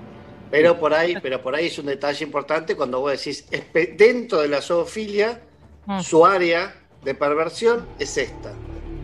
Pero 0.51 0.79
por 0.79 0.95
ahí, 0.95 1.17
pero 1.21 1.43
por 1.43 1.55
ahí 1.57 1.67
es 1.67 1.79
un 1.79 1.87
detalle 1.87 2.25
importante 2.25 2.77
cuando 2.77 3.01
vos 3.01 3.11
decís, 3.13 3.49
dentro 3.97 4.41
de 4.41 4.49
la 4.49 4.61
zoofilia, 4.63 5.41
Ah. 5.87 6.03
su 6.03 6.25
área 6.25 6.75
de 7.03 7.15
perversión 7.15 7.87
es 7.99 8.17
esta. 8.17 8.53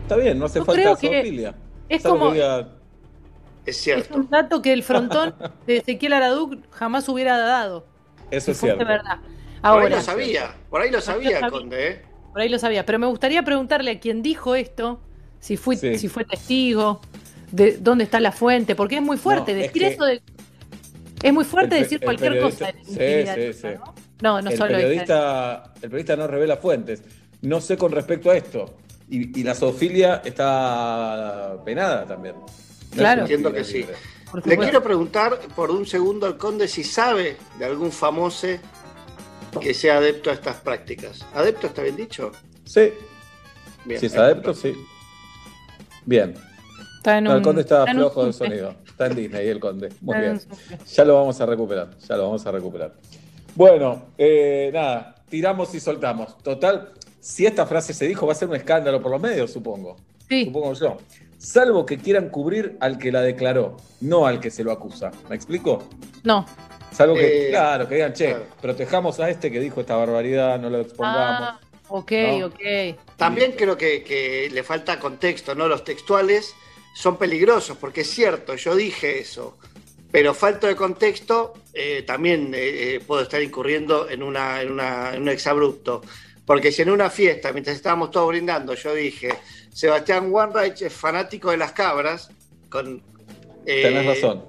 Está 0.03 0.15
bien, 0.15 0.39
no 0.39 0.45
hace 0.45 0.59
Yo 0.59 0.65
falta 0.65 0.95
zoofilia. 0.95 1.53
es 1.89 2.01
como- 2.03 2.33
Es 2.33 2.65
Es 3.65 3.77
cierto. 3.77 4.15
un 4.15 4.29
dato 4.29 4.61
que 4.61 4.73
el 4.73 4.81
frontón 4.83 5.35
de 5.67 5.77
Ezequiel 5.77 6.13
Araduc 6.13 6.57
jamás 6.71 7.07
hubiera 7.09 7.37
dado. 7.37 7.85
Eso 8.31 8.51
es 8.51 8.57
cierto. 8.59 8.85
verdad. 8.85 9.17
Por 9.19 9.29
ahí 9.29 9.59
Ahora, 9.61 9.89
lo 9.97 10.01
sabía, 10.01 10.55
por 10.69 10.81
ahí 10.81 10.89
lo 10.89 11.01
sabía, 11.01 11.39
sabía. 11.39 11.51
Conde, 11.51 11.87
¿eh? 11.87 12.01
Por 12.31 12.41
ahí 12.41 12.49
lo 12.49 12.59
sabía. 12.59 12.85
Pero 12.85 12.99
me 12.99 13.07
gustaría 13.07 13.43
preguntarle 13.43 13.91
a 13.91 13.99
quien 13.99 14.21
dijo 14.21 14.55
esto, 14.55 14.99
si 15.39 15.57
Sí. 15.57 15.97
si 15.97 16.07
fue 16.07 16.25
testigo, 16.25 17.01
de 17.51 17.77
dónde 17.77 18.03
está 18.05 18.19
la 18.19 18.31
fuente, 18.31 18.75
porque 18.75 18.95
es 18.97 19.01
muy 19.01 19.17
fuerte 19.17 19.53
No, 19.53 19.59
es 19.59 19.67
decir 19.67 19.81
que- 19.81 19.87
eso 19.93 20.05
de. 20.05 20.21
Es 21.23 21.33
muy 21.33 21.43
fuerte 21.45 21.75
El 21.77 21.83
decir 21.83 21.99
el 22.01 22.05
cualquier 22.05 22.41
cosa. 22.41 22.69
en 22.69 22.85
Sí, 22.85 22.91
intimidad, 22.93 23.35
sí, 23.35 23.53
sí. 23.53 23.67
¿no? 23.75 23.93
No, 24.21 24.41
no 24.41 24.49
el 24.49 24.57
solo 24.57 24.73
periodista, 24.75 25.73
el 25.75 25.81
periodista 25.81 26.15
no 26.15 26.27
revela 26.27 26.57
fuentes. 26.57 27.03
No 27.41 27.59
sé 27.61 27.77
con 27.77 27.91
respecto 27.91 28.29
a 28.31 28.37
esto. 28.37 28.75
Y, 29.09 29.39
y 29.39 29.43
la 29.43 29.53
zoofilia 29.55 30.21
está 30.23 31.57
penada 31.65 32.05
también. 32.05 32.35
No 32.39 32.45
es 32.47 32.95
Claro. 32.97 33.21
Entiendo 33.21 33.51
que 33.53 33.63
sí. 33.63 33.85
Le 34.45 34.57
quiero 34.57 34.81
preguntar 34.81 35.37
por 35.55 35.69
un 35.71 35.85
segundo 35.85 36.25
al 36.25 36.37
Conde 36.37 36.67
si 36.67 36.83
sabe 36.83 37.35
de 37.59 37.65
algún 37.65 37.91
famoso 37.91 38.47
que 39.59 39.73
sea 39.73 39.97
adepto 39.97 40.29
a 40.29 40.33
estas 40.33 40.57
prácticas. 40.57 41.25
¿Adepto 41.33 41.67
está 41.67 41.81
bien 41.83 41.95
dicho? 41.95 42.31
Sí, 42.65 42.91
Bien. 43.85 43.99
si 43.99 44.05
es 44.05 44.15
adepto, 44.15 44.53
sí. 44.53 44.73
Bien. 46.05 46.33
Está 46.97 47.17
en 47.17 47.23
No, 47.25 47.31
el 47.31 47.37
un- 47.37 47.43
conde 47.43 47.61
está 47.61 47.85
flojo 47.87 48.25
de 48.25 48.33
subte. 48.33 48.45
sonido. 48.49 48.75
Está 48.87 49.07
en 49.07 49.15
Disney 49.15 49.47
el 49.47 49.59
conde. 49.59 49.89
Muy 50.01 50.15
Está 50.15 50.27
bien. 50.69 50.85
Ya 50.87 51.05
lo 51.05 51.15
vamos 51.15 51.41
a 51.41 51.45
recuperar. 51.45 51.97
Ya 52.07 52.15
lo 52.15 52.23
vamos 52.23 52.45
a 52.45 52.51
recuperar. 52.51 52.93
Bueno, 53.55 54.05
eh, 54.17 54.69
nada, 54.73 55.15
tiramos 55.29 55.73
y 55.75 55.79
soltamos. 55.79 56.37
Total, 56.43 56.93
si 57.19 57.45
esta 57.45 57.65
frase 57.65 57.93
se 57.93 58.07
dijo, 58.07 58.25
va 58.27 58.33
a 58.33 58.35
ser 58.35 58.47
un 58.49 58.55
escándalo 58.55 59.01
por 59.01 59.11
los 59.11 59.19
medios, 59.21 59.51
supongo. 59.51 59.97
Sí. 60.29 60.45
Supongo 60.45 60.73
yo. 60.73 60.97
Salvo 61.37 61.85
que 61.85 61.97
quieran 61.97 62.29
cubrir 62.29 62.77
al 62.79 62.99
que 62.99 63.11
la 63.11 63.21
declaró, 63.21 63.77
no 63.99 64.27
al 64.27 64.39
que 64.39 64.51
se 64.51 64.63
lo 64.63 64.71
acusa. 64.71 65.09
¿Me 65.27 65.35
explico? 65.35 65.83
No. 66.23 66.45
Salvo 66.91 67.15
que, 67.15 67.47
Eh, 67.47 67.49
claro, 67.49 67.87
que 67.87 67.95
digan, 67.95 68.13
che, 68.13 68.29
claro. 68.29 68.45
protejamos 68.61 69.19
a 69.19 69.29
este 69.29 69.51
que 69.51 69.59
dijo 69.59 69.81
esta 69.81 69.95
barbaridad, 69.95 70.59
no 70.59 70.69
lo 70.69 70.81
expongamos. 70.81 71.49
Ah, 71.49 71.59
ok, 71.89 72.11
No. 72.39 72.45
ok. 72.47 72.59
También 73.17 73.53
creo 73.53 73.77
que, 73.77 74.03
que 74.03 74.49
le 74.51 74.63
falta 74.63 74.99
contexto, 74.99 75.55
¿no? 75.55 75.67
Los 75.67 75.83
textuales 75.83 76.53
son 76.95 77.17
peligrosos, 77.17 77.77
porque 77.77 78.01
es 78.01 78.09
cierto, 78.09 78.55
yo 78.55 78.75
dije 78.75 79.19
eso, 79.19 79.57
pero 80.11 80.33
falta 80.33 80.67
de 80.67 80.75
contexto, 80.75 81.53
eh, 81.73 82.03
también 82.05 82.53
eh, 82.53 82.95
eh, 82.95 82.99
puedo 83.05 83.21
estar 83.21 83.41
incurriendo 83.41 84.09
en, 84.09 84.21
una, 84.23 84.61
en, 84.61 84.71
una- 84.73 85.13
en 85.15 85.21
un 85.21 85.29
exabrupto. 85.29 86.01
Porque 86.45 86.71
si 86.73 86.81
en 86.81 86.89
una 86.89 87.09
fiesta, 87.09 87.53
mientras 87.53 87.77
estábamos 87.77 88.11
todos 88.11 88.27
brindando, 88.27 88.73
yo 88.73 88.93
dije, 88.93 89.29
Sebastián 89.71 90.29
Wanreich 90.31 90.81
es 90.81 90.91
fanático 90.93 91.51
de 91.51 91.57
las 91.57 91.71
cabras, 91.71 92.29
con, 92.69 93.01
eh, 93.65 93.83
Tenés 93.83 94.05
razón. 94.05 94.43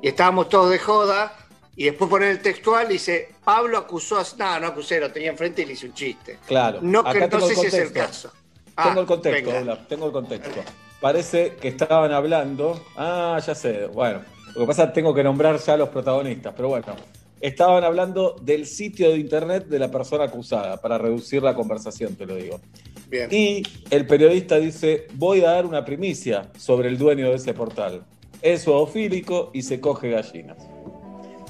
y 0.00 0.06
estábamos 0.08 0.48
todos 0.48 0.70
de 0.70 0.78
joda, 0.78 1.34
y 1.78 1.84
después 1.84 2.10
poner 2.10 2.30
el 2.30 2.42
textual 2.42 2.86
y 2.90 2.94
dice, 2.94 3.28
Pablo 3.44 3.78
acusó 3.78 4.18
a... 4.18 4.24
No, 4.36 4.58
no 4.58 4.66
acusé, 4.66 4.98
lo 4.98 5.12
tenía 5.12 5.30
enfrente 5.30 5.62
y 5.62 5.64
le 5.64 5.74
hice 5.74 5.86
un 5.86 5.94
chiste. 5.94 6.38
Claro. 6.44 6.80
No, 6.82 7.04
que 7.04 7.28
no 7.28 7.40
sé 7.40 7.54
si 7.54 7.66
es 7.66 7.74
el 7.74 7.92
caso. 7.92 8.32
Ah, 8.74 8.88
tengo 8.88 9.02
el 9.02 9.06
contexto. 9.06 9.56
Olaf, 9.56 9.86
tengo 9.86 10.06
el 10.06 10.12
contexto. 10.12 10.60
Parece 11.00 11.54
que 11.54 11.68
estaban 11.68 12.10
hablando. 12.10 12.84
Ah, 12.96 13.40
ya 13.46 13.54
sé. 13.54 13.86
Bueno, 13.86 14.22
lo 14.56 14.62
que 14.62 14.66
pasa 14.66 14.82
es 14.82 14.88
que 14.88 14.94
tengo 14.96 15.14
que 15.14 15.22
nombrar 15.22 15.56
ya 15.60 15.74
a 15.74 15.76
los 15.76 15.88
protagonistas, 15.90 16.52
pero 16.56 16.68
bueno. 16.68 16.96
Estaban 17.40 17.84
hablando 17.84 18.34
del 18.42 18.66
sitio 18.66 19.10
de 19.10 19.18
internet 19.18 19.66
de 19.68 19.78
la 19.78 19.88
persona 19.88 20.24
acusada, 20.24 20.78
para 20.78 20.98
reducir 20.98 21.44
la 21.44 21.54
conversación, 21.54 22.16
te 22.16 22.26
lo 22.26 22.34
digo. 22.34 22.60
Bien. 23.08 23.32
Y 23.32 23.62
el 23.90 24.04
periodista 24.04 24.58
dice: 24.58 25.06
Voy 25.14 25.42
a 25.42 25.52
dar 25.52 25.64
una 25.64 25.84
primicia 25.84 26.50
sobre 26.58 26.88
el 26.88 26.98
dueño 26.98 27.28
de 27.28 27.36
ese 27.36 27.54
portal. 27.54 28.04
Es 28.42 28.64
zoofílico 28.64 29.52
y 29.54 29.62
se 29.62 29.80
coge 29.80 30.10
gallinas. 30.10 30.58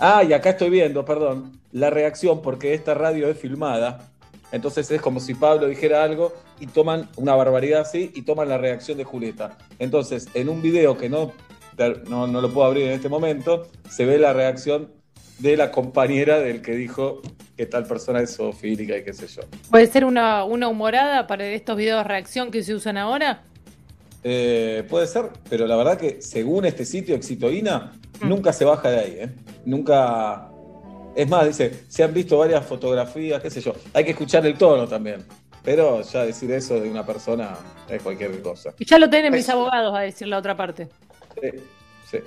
Ah, 0.00 0.23
y 0.23 0.33
acá 0.33 0.50
estoy 0.50 0.71
viendo, 0.71 1.05
perdón, 1.05 1.61
la 1.73 1.90
reacción, 1.90 2.40
porque 2.40 2.73
esta 2.73 2.95
radio 2.95 3.28
es 3.28 3.38
filmada. 3.38 4.11
Entonces 4.52 4.90
es 4.90 5.00
como 5.00 5.19
si 5.21 5.35
Pablo 5.35 5.67
dijera 5.67 6.05
algo 6.05 6.33
y 6.61 6.67
toman 6.67 7.09
una 7.17 7.35
barbaridad 7.35 7.81
así 7.81 8.12
y 8.14 8.23
toman 8.23 8.49
la 8.49 8.59
reacción 8.59 8.97
de 8.97 9.05
Julieta. 9.05 9.59
Entonces, 9.78 10.28
en 10.35 10.49
un 10.49 10.62
video 10.62 10.97
que 10.97 11.09
no, 11.09 11.33
no, 12.09 12.26
no 12.26 12.40
lo 12.40 12.50
puedo 12.52 12.67
abrir 12.67 12.87
en 12.87 12.93
este 12.93 13.09
momento, 13.09 13.67
se 13.90 14.07
ve 14.07 14.19
la 14.19 14.33
reacción 14.33 14.90
de 15.40 15.57
la 15.57 15.71
compañera 15.71 16.38
del 16.38 16.62
que 16.62 16.73
dijo 16.73 17.21
que 17.57 17.67
tal 17.67 17.85
persona 17.85 18.21
es 18.21 18.37
zoofílica 18.37 18.97
y 18.97 19.05
qué 19.05 19.12
sé 19.12 19.26
yo. 19.26 19.43
¿Puede 19.71 19.88
ser 19.88 20.05
una, 20.05 20.45
una 20.45 20.69
humorada 20.69 21.26
para 21.26 21.45
estos 21.47 21.76
videos 21.76 21.99
de 21.99 22.05
reacción 22.05 22.50
que 22.50 22.62
se 22.62 22.75
usan 22.75 22.97
ahora? 22.97 23.43
Eh, 24.25 24.85
puede 24.88 25.07
ser, 25.07 25.26
pero 25.49 25.67
la 25.67 25.76
verdad 25.76 25.99
que 25.99 26.21
según 26.23 26.64
este 26.64 26.85
sitio, 26.85 27.14
Exitoína, 27.14 27.93
nunca 28.23 28.53
se 28.53 28.65
baja 28.65 28.91
de 28.91 28.99
ahí, 28.99 29.17
¿eh? 29.21 29.29
Nunca. 29.65 30.49
Es 31.15 31.29
más, 31.29 31.47
dice, 31.47 31.85
se 31.89 32.05
han 32.05 32.15
visto 32.15 32.39
varias 32.39 32.65
fotografías, 32.65 33.43
qué 33.43 33.51
sé 33.51 33.61
yo. 33.61 33.73
Hay 33.93 34.05
que 34.05 34.11
escuchar 34.13 34.47
el 34.47 34.57
tono 34.57 34.87
también. 34.87 35.25
Pero 35.65 36.01
ya 36.03 36.25
decir 36.25 36.51
eso 36.53 36.81
de 36.81 36.89
una 36.89 37.05
persona 37.05 37.57
es 37.89 38.01
cualquier 38.03 38.41
cosa. 38.41 38.73
Y 38.79 38.85
ya 38.85 38.99
lo 38.99 39.11
tienen 39.11 39.33
mis 39.33 39.49
abogados 39.49 39.95
a 39.95 40.01
decir 40.01 40.29
la 40.29 40.39
otra 40.39 40.57
parte. 40.57 40.89
Sí, 41.43 41.51
sí. 42.11 42.19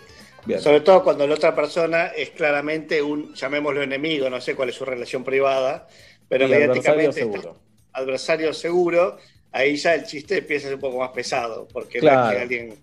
Bien. 0.46 0.60
Sobre 0.60 0.82
todo 0.82 1.04
cuando 1.04 1.26
la 1.26 1.36
otra 1.36 1.56
persona 1.56 2.08
es 2.08 2.32
claramente 2.32 3.02
un, 3.02 3.34
llamémoslo 3.34 3.82
enemigo, 3.84 4.30
no 4.30 4.42
sé 4.42 4.56
cuál 4.56 4.70
es 4.70 4.76
su 4.76 4.86
relación 4.86 5.24
privada, 5.24 5.88
pero 6.28 6.48
Y 6.48 6.54
adversario 6.54 6.68
mediáticamente 6.74 7.20
está- 7.22 7.32
seguro. 7.42 7.60
adversario 7.94 8.54
seguro, 8.54 9.18
ahí 9.52 9.76
ya 9.76 9.94
el 9.96 10.04
chiste 10.04 10.40
empieza 10.40 10.66
a 10.66 10.70
ser 10.70 10.76
un 10.76 10.82
poco 10.82 11.00
más 11.00 11.12
pesado, 11.12 11.68
porque 11.72 12.02
no 12.02 12.08
es 12.08 12.32
que 12.36 12.42
alguien... 12.42 12.76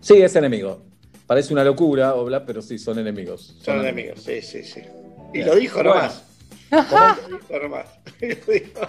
Sí, 0.00 0.20
es 0.22 0.34
enemigo. 0.36 0.82
Parece 1.26 1.52
una 1.52 1.64
locura, 1.64 2.14
Obla, 2.14 2.44
pero 2.46 2.62
sí, 2.62 2.78
son 2.78 2.98
enemigos. 2.98 3.56
Son 3.62 3.80
enemigos, 3.80 4.20
sí, 4.22 4.40
sí, 4.42 4.62
sí. 4.62 4.80
Y 5.32 5.38
Bien. 5.38 5.46
lo 5.48 5.54
dijo 5.56 5.78
Bueno. 5.82 5.94
nomás. 5.94 6.24
Lo 6.70 7.38
dijo 7.38 7.62
nomás. 7.62 7.86
Lo 8.20 8.52
dijo. 8.52 8.80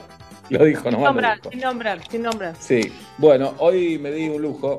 Lo 0.50 0.66
dijo 0.66 0.82
Sin 0.84 0.92
nomás. 0.92 1.06
nombrar, 1.14 1.40
sin 1.52 1.60
nombrar, 1.60 2.12
sin 2.12 2.22
nombrar. 2.22 2.56
Sí, 2.60 2.82
bueno, 3.18 3.54
hoy 3.60 3.98
me 3.98 4.12
di 4.12 4.30
un 4.30 4.42
lujo, 4.42 4.78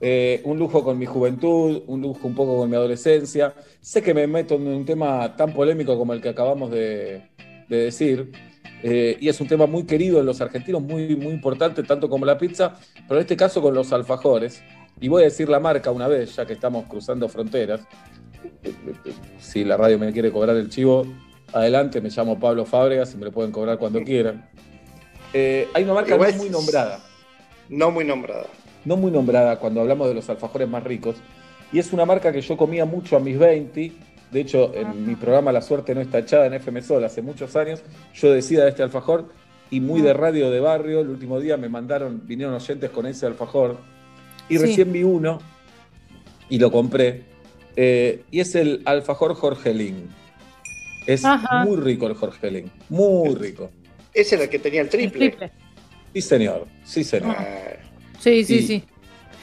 eh, 0.00 0.40
un 0.44 0.58
lujo 0.58 0.82
con 0.82 0.98
mi 0.98 1.06
juventud, 1.06 1.82
un 1.86 2.00
lujo 2.02 2.26
un 2.26 2.34
poco 2.34 2.56
con 2.58 2.68
mi 2.70 2.76
adolescencia. 2.76 3.54
Sé 3.80 4.02
que 4.02 4.12
me 4.14 4.26
meto 4.26 4.54
en 4.56 4.66
un 4.66 4.84
tema 4.84 5.36
tan 5.36 5.52
polémico 5.52 5.96
como 5.98 6.14
el 6.14 6.20
que 6.20 6.30
acabamos 6.30 6.70
de, 6.70 7.22
de 7.68 7.76
decir, 7.76 8.32
eh, 8.82 9.16
y 9.20 9.28
es 9.28 9.40
un 9.40 9.46
tema 9.46 9.66
muy 9.66 9.84
querido 9.84 10.20
en 10.20 10.26
los 10.26 10.40
argentinos, 10.40 10.82
muy, 10.82 11.14
muy 11.16 11.32
importante, 11.32 11.82
tanto 11.84 12.08
como 12.08 12.26
la 12.26 12.36
pizza, 12.36 12.74
pero 13.06 13.20
en 13.20 13.22
este 13.22 13.36
caso 13.36 13.60
con 13.62 13.74
los 13.74 13.92
alfajores. 13.92 14.62
Y 15.00 15.08
voy 15.08 15.22
a 15.22 15.24
decir 15.26 15.48
la 15.48 15.60
marca 15.60 15.90
una 15.90 16.08
vez, 16.08 16.34
ya 16.36 16.46
que 16.46 16.52
estamos 16.54 16.86
cruzando 16.86 17.28
fronteras. 17.28 17.80
Si 19.40 19.64
la 19.64 19.76
radio 19.76 19.98
me 19.98 20.12
quiere 20.12 20.30
cobrar 20.30 20.56
el 20.56 20.68
chivo, 20.68 21.06
adelante, 21.52 22.00
me 22.00 22.10
llamo 22.10 22.38
Pablo 22.38 22.64
Fábregas 22.64 23.14
y 23.14 23.16
me 23.16 23.26
lo 23.26 23.32
pueden 23.32 23.52
cobrar 23.52 23.78
cuando 23.78 24.02
quieran. 24.02 24.48
Eh, 25.32 25.68
hay 25.74 25.84
una 25.84 25.94
marca 25.94 26.16
no 26.16 26.24
es- 26.24 26.36
muy 26.36 26.48
nombrada 26.48 27.00
No 27.68 27.90
muy 27.90 28.04
nombrada. 28.04 28.46
no 28.84 28.96
muy 28.96 29.10
nombrada 29.10 29.58
cuando 29.58 29.80
hablamos 29.80 30.06
de 30.08 30.14
los 30.14 30.28
alfajores 30.30 30.68
más 30.68 30.84
ricos. 30.84 31.16
Y 31.72 31.78
es 31.80 31.92
una 31.92 32.04
marca 32.04 32.32
que 32.32 32.40
yo 32.40 32.56
comía 32.56 32.84
mucho 32.84 33.16
a 33.16 33.20
mis 33.20 33.36
20. 33.38 33.92
De 34.30 34.40
hecho, 34.40 34.72
en 34.74 35.06
mi 35.06 35.16
programa 35.16 35.50
La 35.52 35.60
Suerte 35.60 35.94
no 35.94 36.00
está 36.00 36.18
echada 36.18 36.46
en 36.46 36.54
FM 36.54 36.82
Sol 36.82 37.04
hace 37.04 37.20
muchos 37.22 37.54
años, 37.56 37.82
yo 38.14 38.32
decía 38.32 38.62
de 38.64 38.70
este 38.70 38.82
alfajor 38.82 39.28
y 39.70 39.80
muy 39.80 40.00
de 40.02 40.12
radio 40.12 40.50
de 40.50 40.60
barrio. 40.60 41.00
El 41.00 41.08
último 41.08 41.40
día 41.40 41.56
me 41.56 41.68
mandaron, 41.68 42.22
vinieron 42.26 42.54
oyentes 42.54 42.90
con 42.90 43.06
ese 43.06 43.26
alfajor 43.26 43.76
y 44.48 44.56
Sí. 44.56 44.62
recién 44.62 44.92
vi 44.92 45.02
uno 45.02 45.40
y 46.48 46.58
lo 46.58 46.70
compré. 46.70 47.22
Eh, 47.76 48.22
y 48.30 48.40
es 48.40 48.54
el 48.54 48.82
alfajor 48.84 49.34
Jorgelín. 49.34 50.08
Es 51.06 51.24
Ajá. 51.24 51.64
muy 51.64 51.76
rico 51.76 52.06
el 52.06 52.14
Jorgelín, 52.14 52.70
muy 52.88 53.34
rico. 53.34 53.70
Ese 54.12 54.36
era 54.36 54.44
el 54.44 54.50
que 54.50 54.58
tenía 54.58 54.80
el 54.82 54.86
El 54.94 55.10
triple. 55.12 55.50
Sí, 56.14 56.20
señor, 56.22 56.66
sí, 56.84 57.02
señor. 57.04 57.34
Ah, 57.38 57.48
Sí, 58.20 58.44
sí, 58.44 58.54
Y- 58.56 58.62
sí. 58.62 58.84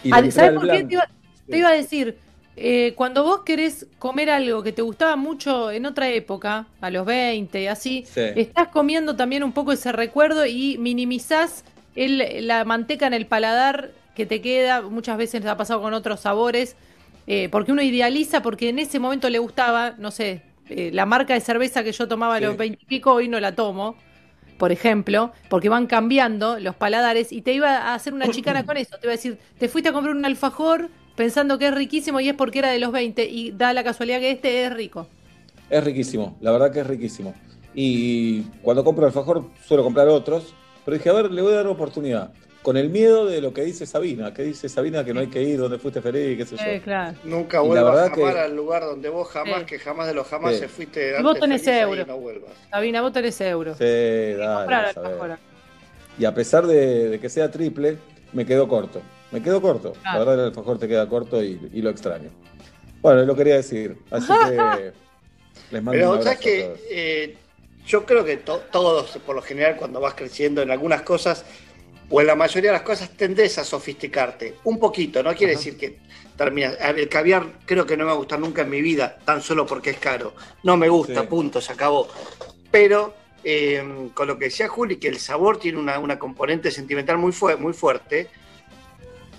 Y 0.03 0.11
Ah, 0.11 0.31
¿Sabes 0.31 0.53
por 0.59 0.67
qué? 0.71 0.83
Te 0.85 0.93
iba, 0.93 1.07
te 1.47 1.57
iba 1.57 1.69
a 1.69 1.73
decir, 1.73 2.17
eh, 2.55 2.93
cuando 2.95 3.23
vos 3.23 3.41
querés 3.45 3.85
comer 3.99 4.29
algo 4.31 4.63
que 4.63 4.71
te 4.71 4.81
gustaba 4.81 5.15
mucho 5.17 5.69
en 5.69 5.85
otra 5.85 6.09
época, 6.09 6.65
a 6.79 6.89
los 6.89 7.05
20 7.05 7.61
y 7.61 7.67
así, 7.67 8.05
Sí. 8.11 8.21
estás 8.35 8.69
comiendo 8.69 9.15
también 9.15 9.43
un 9.43 9.51
poco 9.51 9.71
ese 9.73 9.91
recuerdo 9.91 10.45
y 10.47 10.77
minimizás 10.79 11.63
el- 11.95 12.47
la 12.47 12.63
manteca 12.65 13.05
en 13.05 13.13
el 13.13 13.27
paladar 13.27 13.91
que 14.15 14.25
te 14.25 14.41
queda, 14.41 14.81
muchas 14.81 15.17
veces 15.17 15.45
ha 15.45 15.57
pasado 15.57 15.81
con 15.81 15.93
otros 15.93 16.19
sabores, 16.19 16.75
eh, 17.27 17.49
porque 17.51 17.71
uno 17.71 17.81
idealiza, 17.81 18.41
porque 18.41 18.69
en 18.69 18.79
ese 18.79 18.99
momento 18.99 19.29
le 19.29 19.39
gustaba, 19.39 19.95
no 19.97 20.11
sé, 20.11 20.41
eh, 20.69 20.91
la 20.93 21.05
marca 21.05 21.33
de 21.33 21.39
cerveza 21.39 21.83
que 21.83 21.91
yo 21.91 22.07
tomaba 22.07 22.35
a 22.35 22.39
los 22.39 22.57
20 22.57 22.79
y 22.81 22.85
pico, 22.85 23.13
hoy 23.13 23.27
no 23.27 23.39
la 23.39 23.55
tomo 23.55 23.95
por 24.61 24.71
ejemplo, 24.71 25.31
porque 25.49 25.69
van 25.69 25.87
cambiando 25.87 26.59
los 26.59 26.75
paladares 26.75 27.31
y 27.31 27.41
te 27.41 27.51
iba 27.51 27.77
a 27.77 27.95
hacer 27.95 28.13
una 28.13 28.29
chicana 28.29 28.63
con 28.67 28.77
eso. 28.77 28.95
Te 28.99 29.07
iba 29.07 29.13
a 29.13 29.15
decir, 29.15 29.39
te 29.57 29.67
fuiste 29.67 29.89
a 29.89 29.91
comprar 29.91 30.15
un 30.15 30.23
alfajor, 30.23 30.89
pensando 31.15 31.57
que 31.57 31.69
es 31.69 31.73
riquísimo 31.73 32.19
y 32.19 32.29
es 32.29 32.35
porque 32.35 32.59
era 32.59 32.69
de 32.69 32.77
los 32.77 32.91
20 32.91 33.25
y 33.25 33.53
da 33.53 33.73
la 33.73 33.83
casualidad 33.83 34.19
que 34.19 34.29
este 34.29 34.63
es 34.63 34.71
rico. 34.71 35.07
Es 35.67 35.83
riquísimo, 35.83 36.37
la 36.41 36.51
verdad 36.51 36.71
que 36.71 36.81
es 36.81 36.85
riquísimo. 36.85 37.33
Y 37.73 38.41
cuando 38.61 38.83
compro 38.83 39.07
alfajor 39.07 39.45
suelo 39.65 39.83
comprar 39.83 40.07
otros, 40.09 40.53
pero 40.85 40.95
dije, 40.95 41.09
a 41.09 41.13
ver, 41.13 41.31
le 41.31 41.41
voy 41.41 41.53
a 41.53 41.55
dar 41.55 41.65
una 41.65 41.73
oportunidad. 41.73 42.31
Con 42.61 42.77
el 42.77 42.89
miedo 42.89 43.25
de 43.25 43.41
lo 43.41 43.53
que 43.53 43.63
dice 43.63 43.87
Sabina, 43.87 44.33
que 44.35 44.43
dice 44.43 44.69
Sabina 44.69 45.03
que 45.03 45.13
no 45.15 45.19
hay 45.19 45.27
que 45.27 45.41
ir 45.41 45.57
donde 45.59 45.79
fuiste 45.79 45.99
feliz, 45.99 46.37
qué 46.37 46.45
sé 46.45 46.57
yo. 46.57 46.63
Eh, 46.63 46.81
claro. 46.83 47.17
Nunca 47.23 47.59
vuelvas 47.61 48.09
jamás 48.11 48.33
que- 48.33 48.39
al 48.39 48.55
lugar 48.55 48.83
donde 48.83 49.09
vos 49.09 49.27
jamás, 49.29 49.61
Sí. 49.61 49.65
que 49.65 49.79
jamás 49.79 50.07
de 50.07 50.13
los 50.13 50.27
jamás 50.27 50.53
Sí. 50.53 50.59
se 50.59 50.67
fuiste 50.67 51.01
Y 51.05 51.09
antes 51.09 51.23
vos 51.23 51.39
tenés 51.39 51.63
feliz, 51.63 51.81
euro. 51.81 52.05
no 52.05 52.17
vuelvas. 52.17 52.51
Sabina, 52.69 53.01
vos 53.01 53.13
tenés 53.13 53.41
euro. 53.41 53.73
Sí, 53.73 53.83
dale, 54.37 54.75
a. 54.75 55.39
Y 56.19 56.25
a 56.25 56.33
pesar 56.35 56.67
de, 56.67 57.09
de 57.09 57.19
que 57.19 57.29
sea 57.29 57.49
triple, 57.49 57.97
me 58.33 58.45
quedó 58.45 58.67
corto. 58.67 59.01
Me 59.31 59.41
quedó 59.41 59.59
corto. 59.59 59.93
La 60.03 60.19
verdad, 60.19 60.35
el 60.35 60.45
alfajor 60.47 60.77
te 60.77 60.87
queda 60.87 61.07
corto 61.09 61.43
y, 61.43 61.59
y 61.73 61.81
lo 61.81 61.89
extraño. 61.89 62.29
Bueno, 63.01 63.23
lo 63.25 63.35
quería 63.35 63.55
decir. 63.55 63.97
Así 64.11 64.27
que 64.27 64.91
les 65.71 65.81
mando 65.83 65.91
Pero 65.93 66.11
un 66.11 66.17
abrazo 66.19 66.39
que 66.39 66.73
eh, 66.91 67.35
yo 67.87 68.05
creo 68.05 68.23
que 68.23 68.37
to- 68.37 68.61
todos, 68.71 69.17
por 69.25 69.35
lo 69.35 69.41
general, 69.41 69.77
cuando 69.77 69.99
vas 69.99 70.13
creciendo 70.13 70.61
en 70.61 70.69
algunas 70.69 71.01
cosas, 71.01 71.43
o 72.11 72.21
en 72.21 72.27
la 72.27 72.35
mayoría 72.35 72.71
de 72.71 72.77
las 72.77 72.83
cosas, 72.85 73.09
tendés 73.17 73.57
a 73.57 73.63
sofisticarte. 73.63 74.55
Un 74.65 74.77
poquito, 74.79 75.23
no 75.23 75.33
quiere 75.33 75.53
decir 75.53 75.77
que 75.77 75.99
terminas. 76.37 76.77
El 76.79 77.07
caviar 77.09 77.45
creo 77.65 77.85
que 77.85 77.95
no 77.95 78.03
me 78.03 78.09
va 78.09 78.13
a 78.13 78.17
gustar 78.17 78.39
nunca 78.39 78.61
en 78.63 78.69
mi 78.69 78.81
vida, 78.81 79.17
tan 79.25 79.41
solo 79.41 79.65
porque 79.65 79.91
es 79.91 79.97
caro. 79.97 80.33
No 80.63 80.75
me 80.77 80.89
gusta, 80.89 81.21
Sí. 81.21 81.27
punto, 81.27 81.61
se 81.61 81.73
acabó. 81.73 82.07
Pero 82.69 83.13
eh, 83.43 84.09
con 84.13 84.27
lo 84.27 84.37
que 84.37 84.45
decía 84.45 84.67
Juli, 84.67 84.97
que 84.97 85.07
el 85.07 85.17
sabor 85.17 85.57
tiene 85.59 85.79
una, 85.79 85.97
una 85.99 86.19
componente 86.19 86.69
sentimental 86.69 87.17
muy, 87.17 87.31
fue- 87.31 87.55
muy 87.55 87.73
fuerte. 87.73 88.27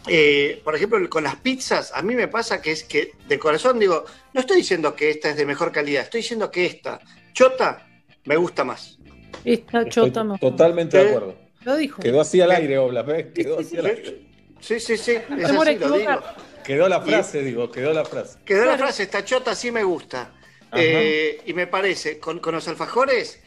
Eh, 0.09 0.61
por 0.65 0.75
ejemplo, 0.75 1.09
con 1.09 1.23
las 1.23 1.37
pizzas, 1.37 1.93
a 1.95 2.03
mí 2.03 2.15
me 2.17 2.27
pasa 2.27 2.61
que 2.61 2.73
es 2.73 2.83
que 2.83 3.13
de 3.29 3.39
corazón 3.39 3.79
digo, 3.79 4.05
no 4.33 4.41
estoy 4.41 4.57
diciendo 4.57 4.97
que 4.97 5.11
esta 5.11 5.31
es 5.31 5.37
de 5.37 5.47
mejor 5.47 5.71
calidad, 5.71 6.03
estoy 6.03 6.23
diciendo 6.23 6.51
que 6.51 6.67
esta, 6.67 7.01
chota, 7.33 7.87
me 8.25 8.35
gusta 8.37 8.65
más. 8.65 8.99
Esta 9.45 9.83
Estoy 9.83 9.91
chota 9.91 10.25
no. 10.25 10.39
totalmente 10.39 10.97
de 10.99 11.09
acuerdo. 11.09 11.37
Lo 11.65 11.77
dijo. 11.77 12.03
Quedó 12.03 12.21
así 12.21 12.41
al 12.41 12.51
aire, 12.51 12.79
Obla, 12.79 13.03
¿ves? 13.03 13.27
Quedó 13.35 13.61
así 13.61 13.77
al 13.77 13.87
aire. 13.87 14.21
Sí, 14.61 14.79
sí, 14.79 14.97
sí, 14.97 15.13
es 15.13 15.45
así, 15.45 15.77
lo 15.77 15.91
digo. 15.93 16.23
Quedó 16.65 16.89
la 16.89 17.01
frase, 17.01 17.43
digo, 17.43 17.71
quedó 17.71 17.93
la 17.93 18.05
frase. 18.05 18.39
Quedó 18.45 18.65
la 18.65 18.79
frase, 18.79 19.03
esta 19.03 19.25
chota 19.25 19.55
sí 19.55 19.73
me 19.73 19.83
gusta. 19.83 20.33
Eh, 20.75 21.43
y 21.45 21.53
me 21.53 21.67
parece, 21.67 22.19
con, 22.19 22.39
con 22.39 22.55
los 22.55 22.67
alfajores, 22.69 23.41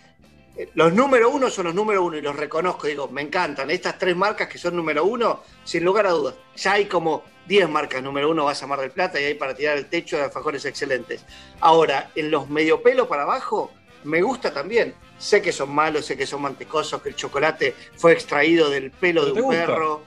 eh, 0.57 0.69
los 0.75 0.93
número 0.93 1.29
uno 1.29 1.49
son 1.49 1.65
los 1.65 1.75
número 1.75 2.03
uno 2.03 2.17
y 2.17 2.21
los 2.21 2.35
reconozco, 2.35 2.87
digo, 2.87 3.07
me 3.07 3.21
encantan. 3.21 3.71
Estas 3.71 3.97
tres 3.97 4.15
marcas 4.15 4.47
que 4.47 4.57
son 4.57 4.75
número 4.75 5.05
uno, 5.05 5.43
sin 5.63 5.83
lugar 5.83 6.05
a 6.07 6.11
dudas. 6.11 6.35
Ya 6.57 6.73
hay 6.73 6.85
como 6.85 7.23
10 7.47 7.69
marcas 7.69 8.01
número 8.03 8.29
uno, 8.29 8.45
vas 8.45 8.61
a 8.63 8.67
Mar 8.67 8.79
del 8.79 8.91
Plata 8.91 9.19
y 9.19 9.25
hay 9.25 9.33
para 9.35 9.55
tirar 9.55 9.77
el 9.77 9.87
techo 9.87 10.17
de 10.17 10.23
alfajores 10.23 10.65
excelentes. 10.65 11.25
Ahora, 11.59 12.11
en 12.15 12.31
los 12.31 12.49
medio 12.49 12.81
pelo 12.81 13.07
para 13.07 13.23
abajo, 13.23 13.71
me 14.05 14.21
gusta 14.21 14.53
también. 14.53 14.93
Sé 15.17 15.41
que 15.41 15.51
son 15.51 15.73
malos, 15.73 16.05
sé 16.05 16.15
que 16.17 16.25
son 16.25 16.41
mantecosos, 16.41 17.01
que 17.01 17.09
el 17.09 17.15
chocolate 17.15 17.73
fue 17.95 18.13
extraído 18.13 18.69
del 18.69 18.91
pelo 18.91 19.21
¿Pero 19.23 19.33
de 19.35 19.41
un 19.41 19.47
gusta? 19.47 19.65
perro, 19.65 20.03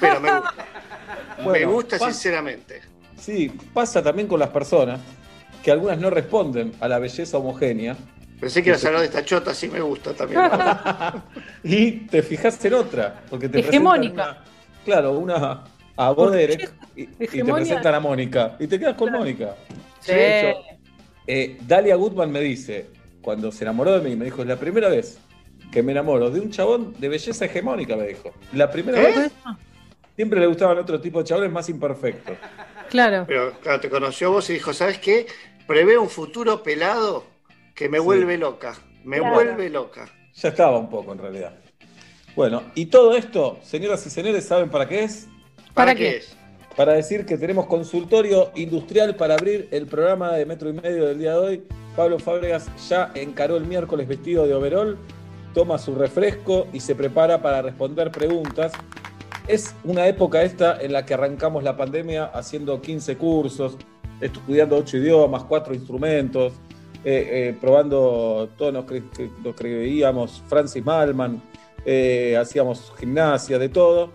pero 0.00 0.20
me 0.20 0.30
gusta. 0.38 0.66
me 1.52 1.64
gusta 1.66 1.98
sinceramente. 1.98 2.80
Sí, 3.18 3.52
pasa 3.72 4.02
también 4.02 4.26
con 4.28 4.40
las 4.40 4.48
personas 4.50 5.00
que 5.62 5.70
algunas 5.70 5.98
no 5.98 6.10
responden 6.10 6.72
a 6.80 6.88
la 6.88 6.98
belleza 6.98 7.38
homogénea 7.38 7.96
Pensé 8.40 8.60
que 8.64 8.70
ibas 8.70 8.82
a 8.84 8.88
hablar 8.88 9.02
de 9.02 9.06
esta 9.06 9.24
chota, 9.24 9.54
sí 9.54 9.68
me 9.68 9.80
gusta 9.80 10.12
también. 10.14 10.40
y 11.62 11.92
te 12.08 12.22
fijas 12.24 12.64
en 12.64 12.74
otra. 12.74 13.22
Porque 13.30 13.48
te 13.48 13.60
Hegemónica. 13.60 14.14
presentan 14.14 14.36
una- 14.36 14.84
claro, 14.84 15.12
una 15.12 15.64
a 15.96 16.10
vos, 16.10 16.32
Derek, 16.32 16.72
y, 16.96 17.02
y 17.02 17.06
te 17.28 17.44
presentan 17.44 17.94
a 17.94 18.00
Mónica. 18.00 18.56
Y 18.58 18.66
te 18.66 18.80
quedas 18.80 18.96
con 18.96 19.12
Mónica. 19.12 19.54
Sí. 20.00 20.12
De 20.12 20.50
hecho, 20.50 20.58
eh, 21.28 21.56
Dalia 21.60 21.94
Goodman 21.94 22.32
me 22.32 22.40
dice, 22.40 22.86
cuando 23.22 23.50
se 23.52 23.64
enamoró 23.64 23.98
de 23.98 24.08
mí, 24.08 24.16
me 24.16 24.26
dijo, 24.26 24.42
es 24.42 24.48
la 24.48 24.56
primera 24.56 24.88
vez 24.88 25.18
que 25.70 25.82
me 25.82 25.92
enamoro 25.92 26.30
de 26.30 26.40
un 26.40 26.50
chabón 26.50 26.94
de 26.98 27.08
belleza 27.08 27.46
hegemónica, 27.46 27.96
me 27.96 28.08
dijo. 28.08 28.32
La 28.52 28.70
primera 28.70 29.00
¿Eh? 29.00 29.18
vez. 29.18 29.32
Siempre 30.16 30.38
le 30.40 30.46
gustaban 30.46 30.76
otro 30.76 31.00
tipo 31.00 31.20
de 31.20 31.24
chabones 31.24 31.50
más 31.50 31.68
imperfectos. 31.70 32.36
Claro. 32.90 33.24
Pero 33.26 33.52
claro, 33.60 33.80
te 33.80 33.88
conoció 33.88 34.30
vos 34.32 34.50
y 34.50 34.54
dijo, 34.54 34.74
¿sabes 34.74 34.98
qué? 34.98 35.26
Prevé 35.66 35.96
un 35.96 36.10
futuro 36.10 36.62
pelado 36.62 37.24
que 37.74 37.88
me 37.88 37.98
Sí. 37.98 38.04
vuelve 38.04 38.36
loca. 38.36 38.74
Me 39.04 39.18
Claro. 39.18 39.34
vuelve 39.34 39.70
loca. 39.70 40.12
Ya 40.34 40.48
estaba 40.50 40.78
un 40.78 40.90
poco 40.90 41.12
en 41.12 41.18
realidad. 41.18 41.54
Bueno, 42.36 42.62
y 42.74 42.86
todo 42.86 43.16
esto, 43.16 43.58
señoras 43.62 44.06
y 44.06 44.10
señores, 44.10 44.44
¿saben 44.44 44.68
para 44.68 44.86
qué 44.88 45.04
es? 45.04 45.28
¿Para 45.74 45.94
qué 45.94 46.00
qué? 46.10 46.16
es? 46.18 46.36
Para 46.76 46.92
decir 46.94 47.24
que 47.26 47.36
tenemos 47.38 47.66
consultorio 47.66 48.50
industrial 48.54 49.14
para 49.16 49.34
abrir 49.34 49.68
el 49.70 49.86
programa 49.86 50.32
de 50.32 50.44
metro 50.46 50.68
y 50.70 50.72
medio 50.74 51.06
del 51.06 51.18
día 51.18 51.32
de 51.32 51.38
hoy. 51.38 51.62
Pablo 51.96 52.18
Fábregas 52.18 52.70
ya 52.88 53.12
encaró 53.14 53.56
el 53.56 53.66
miércoles 53.66 54.08
vestido 54.08 54.46
de 54.46 54.54
overol, 54.54 54.98
toma 55.54 55.78
su 55.78 55.94
refresco 55.94 56.66
y 56.72 56.80
se 56.80 56.94
prepara 56.94 57.42
para 57.42 57.62
responder 57.62 58.10
preguntas. 58.10 58.72
Es 59.46 59.74
una 59.84 60.06
época 60.06 60.42
esta 60.42 60.80
en 60.80 60.92
la 60.92 61.04
que 61.04 61.14
arrancamos 61.14 61.62
la 61.62 61.76
pandemia 61.76 62.26
haciendo 62.26 62.80
15 62.80 63.16
cursos, 63.16 63.76
estudiando 64.20 64.76
8 64.76 64.96
idiomas, 64.98 65.44
4 65.44 65.74
instrumentos, 65.74 66.54
eh, 67.04 67.28
eh, 67.48 67.56
probando 67.60 68.48
todos 68.56 68.72
los 68.72 68.84
que, 68.84 69.02
veíamos, 69.62 70.42
Francis 70.46 70.84
Malman, 70.84 71.42
eh, 71.84 72.36
hacíamos 72.40 72.92
gimnasia, 72.98 73.58
de 73.58 73.68
todo. 73.68 74.12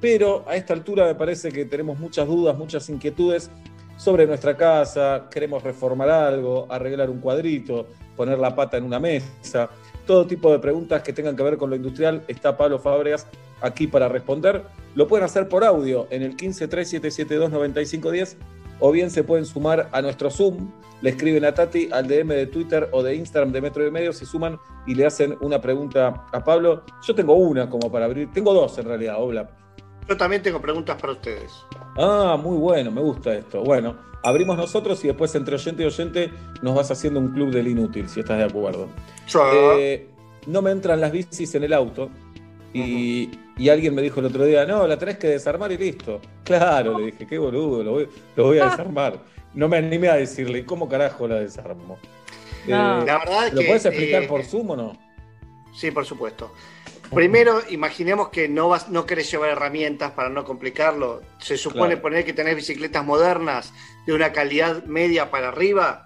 Pero 0.00 0.44
a 0.46 0.54
esta 0.56 0.74
altura 0.74 1.06
me 1.06 1.14
parece 1.14 1.50
que 1.50 1.64
tenemos 1.64 1.98
muchas 1.98 2.26
dudas, 2.28 2.56
muchas 2.56 2.88
inquietudes 2.90 3.50
sobre 3.96 4.26
nuestra 4.26 4.56
casa, 4.56 5.26
queremos 5.30 5.62
reformar 5.62 6.10
algo, 6.10 6.66
arreglar 6.70 7.10
un 7.10 7.20
cuadrito, 7.20 7.86
poner 8.16 8.38
la 8.38 8.54
pata 8.54 8.76
en 8.76 8.84
una 8.84 9.00
mesa, 9.00 9.70
todo 10.06 10.26
tipo 10.26 10.52
de 10.52 10.58
preguntas 10.58 11.02
que 11.02 11.12
tengan 11.12 11.36
que 11.36 11.42
ver 11.42 11.56
con 11.56 11.70
lo 11.70 11.76
industrial, 11.76 12.22
está 12.28 12.56
Pablo 12.56 12.78
Fábregas 12.78 13.26
aquí 13.60 13.86
para 13.86 14.08
responder. 14.08 14.62
Lo 14.94 15.06
pueden 15.08 15.24
hacer 15.24 15.48
por 15.48 15.64
audio 15.64 16.06
en 16.10 16.22
el 16.22 16.36
1537729510 16.36 18.36
o 18.80 18.92
bien 18.92 19.10
se 19.10 19.24
pueden 19.24 19.46
sumar 19.46 19.88
a 19.92 20.02
nuestro 20.02 20.30
Zoom, 20.30 20.70
le 21.02 21.10
escriben 21.10 21.44
a 21.44 21.52
Tati 21.52 21.90
al 21.92 22.06
DM 22.06 22.28
de 22.28 22.46
Twitter 22.46 22.88
o 22.92 23.02
de 23.02 23.14
Instagram 23.14 23.52
de 23.52 23.60
Metro 23.60 23.86
y 23.86 23.90
Medio, 23.90 24.12
se 24.12 24.26
suman 24.26 24.58
y 24.86 24.94
le 24.94 25.06
hacen 25.06 25.36
una 25.40 25.60
pregunta 25.60 26.26
a 26.32 26.44
Pablo. 26.44 26.84
Yo 27.06 27.14
tengo 27.14 27.34
una 27.34 27.68
como 27.68 27.90
para 27.90 28.06
abrir, 28.06 28.30
tengo 28.32 28.54
dos 28.54 28.78
en 28.78 28.86
realidad, 28.86 29.20
Obla. 29.20 29.65
Yo 30.08 30.16
también 30.16 30.42
tengo 30.42 30.60
preguntas 30.60 31.00
para 31.00 31.12
ustedes. 31.12 31.52
Ah, 31.96 32.38
muy 32.40 32.56
bueno, 32.56 32.90
me 32.90 33.00
gusta 33.00 33.34
esto. 33.34 33.62
Bueno, 33.62 33.96
abrimos 34.22 34.56
nosotros 34.56 35.02
y 35.04 35.08
después 35.08 35.34
entre 35.34 35.54
oyente 35.56 35.82
y 35.82 35.86
oyente 35.86 36.32
nos 36.62 36.74
vas 36.74 36.90
haciendo 36.90 37.20
un 37.20 37.32
club 37.32 37.50
del 37.50 37.68
inútil, 37.68 38.08
si 38.08 38.20
estás 38.20 38.38
de 38.38 38.44
acuerdo. 38.44 38.88
Eh, 39.78 40.08
no 40.46 40.62
me 40.62 40.70
entran 40.70 41.00
las 41.00 41.10
bicis 41.10 41.54
en 41.54 41.64
el 41.64 41.72
auto 41.72 42.10
y, 42.72 43.30
y 43.56 43.68
alguien 43.68 43.94
me 43.94 44.02
dijo 44.02 44.20
el 44.20 44.26
otro 44.26 44.44
día, 44.44 44.64
no, 44.66 44.86
la 44.86 44.98
tenés 44.98 45.18
que 45.18 45.28
desarmar 45.28 45.72
y 45.72 45.78
listo. 45.78 46.20
Claro, 46.44 46.98
le 46.98 47.06
dije, 47.06 47.26
qué 47.26 47.38
boludo, 47.38 47.82
lo 47.82 47.92
voy, 47.92 48.08
lo 48.36 48.44
voy 48.44 48.58
a 48.58 48.66
desarmar. 48.70 49.18
No 49.54 49.68
me 49.68 49.78
animé 49.78 50.08
a 50.08 50.16
decirle, 50.16 50.60
¿y 50.60 50.62
cómo 50.64 50.88
carajo 50.88 51.26
la 51.26 51.36
desarmo? 51.36 51.98
No. 52.66 53.04
La 53.04 53.18
verdad 53.18 53.46
es 53.46 53.54
¿Lo 53.54 53.60
que, 53.60 53.66
puedes 53.66 53.86
explicar 53.86 54.24
eh, 54.24 54.28
por 54.28 54.44
Zoom 54.44 54.70
o 54.70 54.76
no? 54.76 54.92
Sí, 55.74 55.90
por 55.90 56.04
supuesto. 56.04 56.52
Primero, 57.14 57.60
imaginemos 57.70 58.28
que 58.30 58.48
no 58.48 58.68
vas, 58.68 58.88
no 58.88 59.06
querés 59.06 59.30
llevar 59.30 59.50
herramientas 59.50 60.12
para 60.12 60.28
no 60.28 60.44
complicarlo. 60.44 61.22
Se 61.38 61.56
supone 61.56 61.90
Claro. 61.94 62.02
poner 62.02 62.24
que 62.24 62.32
tenés 62.32 62.56
bicicletas 62.56 63.04
modernas 63.04 63.72
de 64.06 64.12
una 64.12 64.32
calidad 64.32 64.84
media 64.84 65.30
para 65.30 65.48
arriba. 65.48 66.04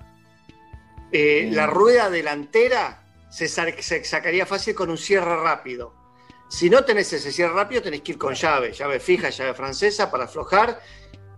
Eh, 1.12 1.48
Mm. 1.50 1.54
La 1.54 1.66
rueda 1.66 2.10
delantera 2.10 3.02
se, 3.30 3.48
sa- 3.48 3.66
se 3.80 4.04
sacaría 4.04 4.46
fácil 4.46 4.74
con 4.74 4.90
un 4.90 4.98
cierre 4.98 5.36
rápido. 5.42 5.94
Si 6.48 6.68
no 6.68 6.84
tenés 6.84 7.12
ese 7.12 7.32
cierre 7.32 7.54
rápido, 7.54 7.82
tenés 7.82 8.00
que 8.02 8.12
ir 8.12 8.18
con 8.18 8.34
llave, 8.34 8.72
llave 8.72 9.00
fija, 9.00 9.30
llave 9.30 9.54
francesa 9.54 10.10
para 10.10 10.24
aflojar 10.24 10.80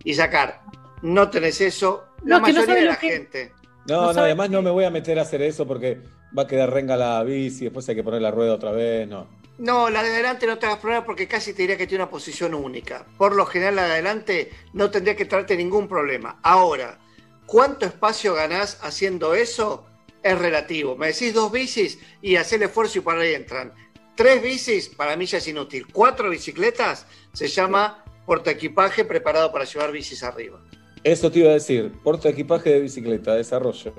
y 0.03 0.13
sacar. 0.13 0.61
No 1.01 1.29
tenés 1.29 1.61
eso. 1.61 2.05
La 2.23 2.39
No, 2.39 2.45
que 2.45 2.53
no 2.53 2.59
mayoría 2.61 2.81
de 2.81 2.87
la 2.89 2.95
que- 2.99 3.09
gente. 3.09 3.51
No, 3.87 4.13
no 4.13 4.21
además 4.21 4.49
no 4.49 4.61
me 4.61 4.71
voy 4.71 4.85
a 4.85 4.89
meter 4.89 5.19
a 5.19 5.23
hacer 5.23 5.41
eso 5.41 5.67
porque 5.67 5.99
va 6.37 6.43
a 6.43 6.47
quedar 6.47 6.71
renga 6.71 6.95
la 6.95 7.21
bici, 7.23 7.65
después 7.65 7.87
hay 7.89 7.95
que 7.95 8.03
poner 8.03 8.21
la 8.21 8.31
rueda 8.31 8.53
otra 8.55 8.71
vez, 8.71 9.07
no. 9.07 9.27
No, 9.57 9.89
la 9.89 10.01
de 10.01 10.09
adelante 10.09 10.47
no 10.47 10.57
te 10.57 10.65
hagas 10.65 10.79
problema 10.79 11.05
porque 11.05 11.27
casi 11.27 11.53
te 11.53 11.61
diría 11.61 11.77
que 11.77 11.85
tiene 11.85 12.03
una 12.03 12.11
posición 12.11 12.53
única. 12.55 13.05
Por 13.17 13.35
lo 13.35 13.45
general, 13.45 13.75
la 13.75 13.85
de 13.85 13.91
adelante 13.93 14.51
no 14.73 14.89
tendría 14.89 15.15
que 15.15 15.25
traerte 15.25 15.55
ningún 15.55 15.87
problema. 15.87 16.39
Ahora, 16.41 16.99
¿cuánto 17.45 17.85
espacio 17.85 18.33
ganás 18.33 18.79
haciendo 18.81 19.35
eso? 19.35 19.85
Es 20.23 20.37
relativo. 20.37 20.95
Me 20.95 21.07
decís 21.07 21.33
dos 21.33 21.51
bicis 21.51 21.99
y 22.21 22.35
hacer 22.37 22.63
el 22.63 22.69
esfuerzo 22.69 22.97
y 22.97 23.01
por 23.01 23.17
ahí 23.17 23.33
entran. 23.33 23.73
Tres 24.15 24.41
bicis, 24.41 24.89
para 24.89 25.15
mí 25.15 25.25
ya 25.25 25.37
es 25.37 25.47
inútil. 25.47 25.85
Cuatro 25.91 26.29
bicicletas, 26.29 27.05
se 27.33 27.47
llama 27.47 28.03
portaequipaje 28.25 29.05
preparado 29.05 29.51
para 29.51 29.65
llevar 29.65 29.91
bicis 29.91 30.23
arriba. 30.23 30.61
Eso 31.03 31.29
te 31.31 31.39
iba 31.39 31.49
a 31.49 31.53
decir, 31.53 31.91
porta 32.03 32.29
equipaje 32.29 32.69
de 32.69 32.79
bicicleta, 32.79 33.35
desarrollo. 33.35 33.93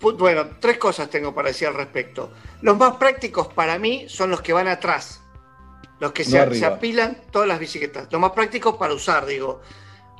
Bueno, 0.00 0.46
tres 0.60 0.78
cosas 0.78 1.08
tengo 1.08 1.34
para 1.34 1.48
decir 1.48 1.68
al 1.68 1.74
respecto. 1.74 2.32
Los 2.62 2.76
más 2.76 2.96
prácticos 2.96 3.48
para 3.48 3.78
mí 3.78 4.06
son 4.08 4.30
los 4.30 4.42
que 4.42 4.52
van 4.52 4.68
atrás. 4.68 5.22
Los 5.98 6.12
que 6.12 6.24
se, 6.24 6.38
apilan 6.38 7.22
todas 7.30 7.48
las 7.48 7.58
bicicletas. 7.58 8.08
Los 8.10 8.20
más 8.20 8.32
prácticos 8.32 8.76
para 8.76 8.92
usar, 8.92 9.24
digo. 9.24 9.62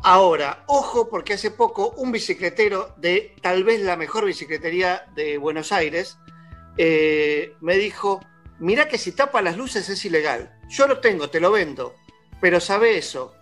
Ahora, 0.03 0.65
ojo, 0.67 1.09
porque 1.09 1.35
hace 1.35 1.51
poco 1.51 1.91
un 1.97 2.13
bicicletero 2.13 2.95
de 2.97 3.35
tal 3.43 3.65
vez 3.65 3.81
la 3.83 3.97
mejor 3.97 4.25
bicicletería 4.25 5.07
de 5.15 5.37
Buenos 5.37 5.73
Aires 5.73 6.19
eh, 6.79 7.55
me 7.61 7.77
dijo: 7.77 8.21
Mira 8.59 8.89
que 8.89 8.99
si 8.99 9.13
tapa 9.13 9.43
las 9.43 9.57
luces 9.57 9.89
es 9.89 10.05
ilegal. 10.05 10.59
Yo 10.69 10.87
lo 10.87 11.01
tengo, 11.01 11.29
te 11.29 11.41
lo 11.41 11.51
vendo, 11.51 11.95
pero 12.41 12.61
sabe 12.61 12.97
eso. 12.97 13.35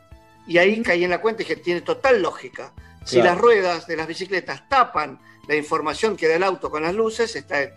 Y 0.47 0.59
ahí 0.59 0.83
caí 0.83 1.05
en 1.05 1.11
la 1.11 1.21
cuenta 1.21 1.43
y 1.43 1.47
que 1.47 1.57
tiene 1.57 1.81
total 1.81 2.21
lógica. 2.21 2.73
Si 3.05 3.17
Claro. 3.17 3.31
las 3.31 3.41
ruedas 3.41 3.87
de 3.87 3.97
las 3.97 4.07
bicicletas 4.07 4.69
tapan 4.69 5.21
la 5.49 5.57
información 5.57 6.17
que 6.17 6.29
da 6.29 6.37
el 6.37 6.43
auto 6.43 6.71
con 6.71 6.83
las 6.83 6.95
luces, 6.95 7.35
está 7.37 7.63
en- 7.63 7.71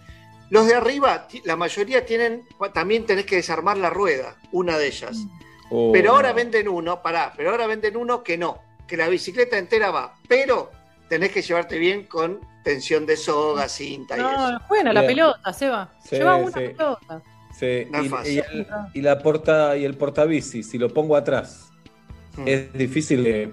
Los 0.50 0.66
de 0.66 0.76
arriba, 0.76 1.28
la 1.44 1.58
mayoría 1.58 2.06
tienen, 2.06 2.44
también 2.74 3.06
tenés 3.06 3.26
que 3.26 3.36
desarmar 3.36 3.78
la 3.78 3.90
rueda, 3.90 4.38
una 4.54 4.78
de 4.78 4.88
ellas. 4.88 5.18
Oh, 5.70 5.92
pero 5.92 6.12
ahora 6.14 6.30
no. 6.30 6.36
venden 6.36 6.70
uno, 6.70 7.02
pará, 7.02 7.34
pero 7.36 7.50
ahora 7.52 7.68
venden 7.68 7.98
uno 7.98 8.24
que 8.24 8.38
no, 8.38 8.60
que 8.88 8.96
la 8.96 9.10
bicicleta 9.10 9.58
entera 9.58 9.92
va, 9.92 10.16
pero 10.30 10.72
tenés 11.10 11.32
que 11.34 11.42
llevarte 11.42 11.78
bien 11.78 12.04
con 12.06 12.40
tensión 12.64 13.06
de 13.06 13.18
soga, 13.18 13.68
cinta 13.68 14.16
y 14.16 14.22
eso. 14.22 14.52
No, 14.52 14.60
jueguen 14.70 14.88
a 14.88 14.94
la 14.94 15.02
Bien. 15.02 15.16
pelota, 15.16 15.52
Seba. 15.54 15.94
Sí, 16.02 16.16
Lleva 16.16 16.38
una 16.38 16.48
sí. 16.48 16.54
pelota. 16.54 17.22
Sí, 17.60 17.88
No 17.92 18.04
y, 18.04 18.08
fácil. 18.10 18.34
y 18.34 18.38
el, 18.58 18.68
y 18.94 19.02
la 19.02 19.20
porta 19.20 19.76
y 19.76 19.84
el 19.84 19.98
portabici, 19.98 20.64
si 20.64 20.78
lo 20.78 20.88
pongo 20.94 21.18
atrás, 21.18 21.70
¿es 22.46 22.72
difícil 22.72 23.24
de, 23.26 23.52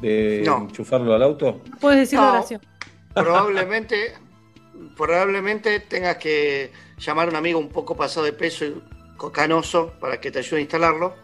de 0.00 0.40
Mm. 0.42 0.46
No. 0.46 0.56
enchufarlo 0.62 1.14
al 1.14 1.22
auto? 1.22 1.60
No 1.68 1.76
puedes 1.78 1.98
decir 2.00 2.18
No. 2.18 2.30
oración. 2.30 2.60
Probablemente, 3.16 4.14
probablemente 4.96 5.80
tengas 5.80 6.16
que 6.16 6.72
llamar 6.98 7.28
a 7.28 7.30
un 7.30 7.36
amigo 7.36 7.58
un 7.58 7.68
poco 7.70 7.96
pasado 7.96 8.26
de 8.26 8.32
peso 8.32 8.64
y 8.64 8.82
canoso 9.32 9.94
para 10.00 10.20
que 10.20 10.30
te 10.30 10.38
ayude 10.40 10.58
a 10.60 10.62
instalarlo. 10.62 11.16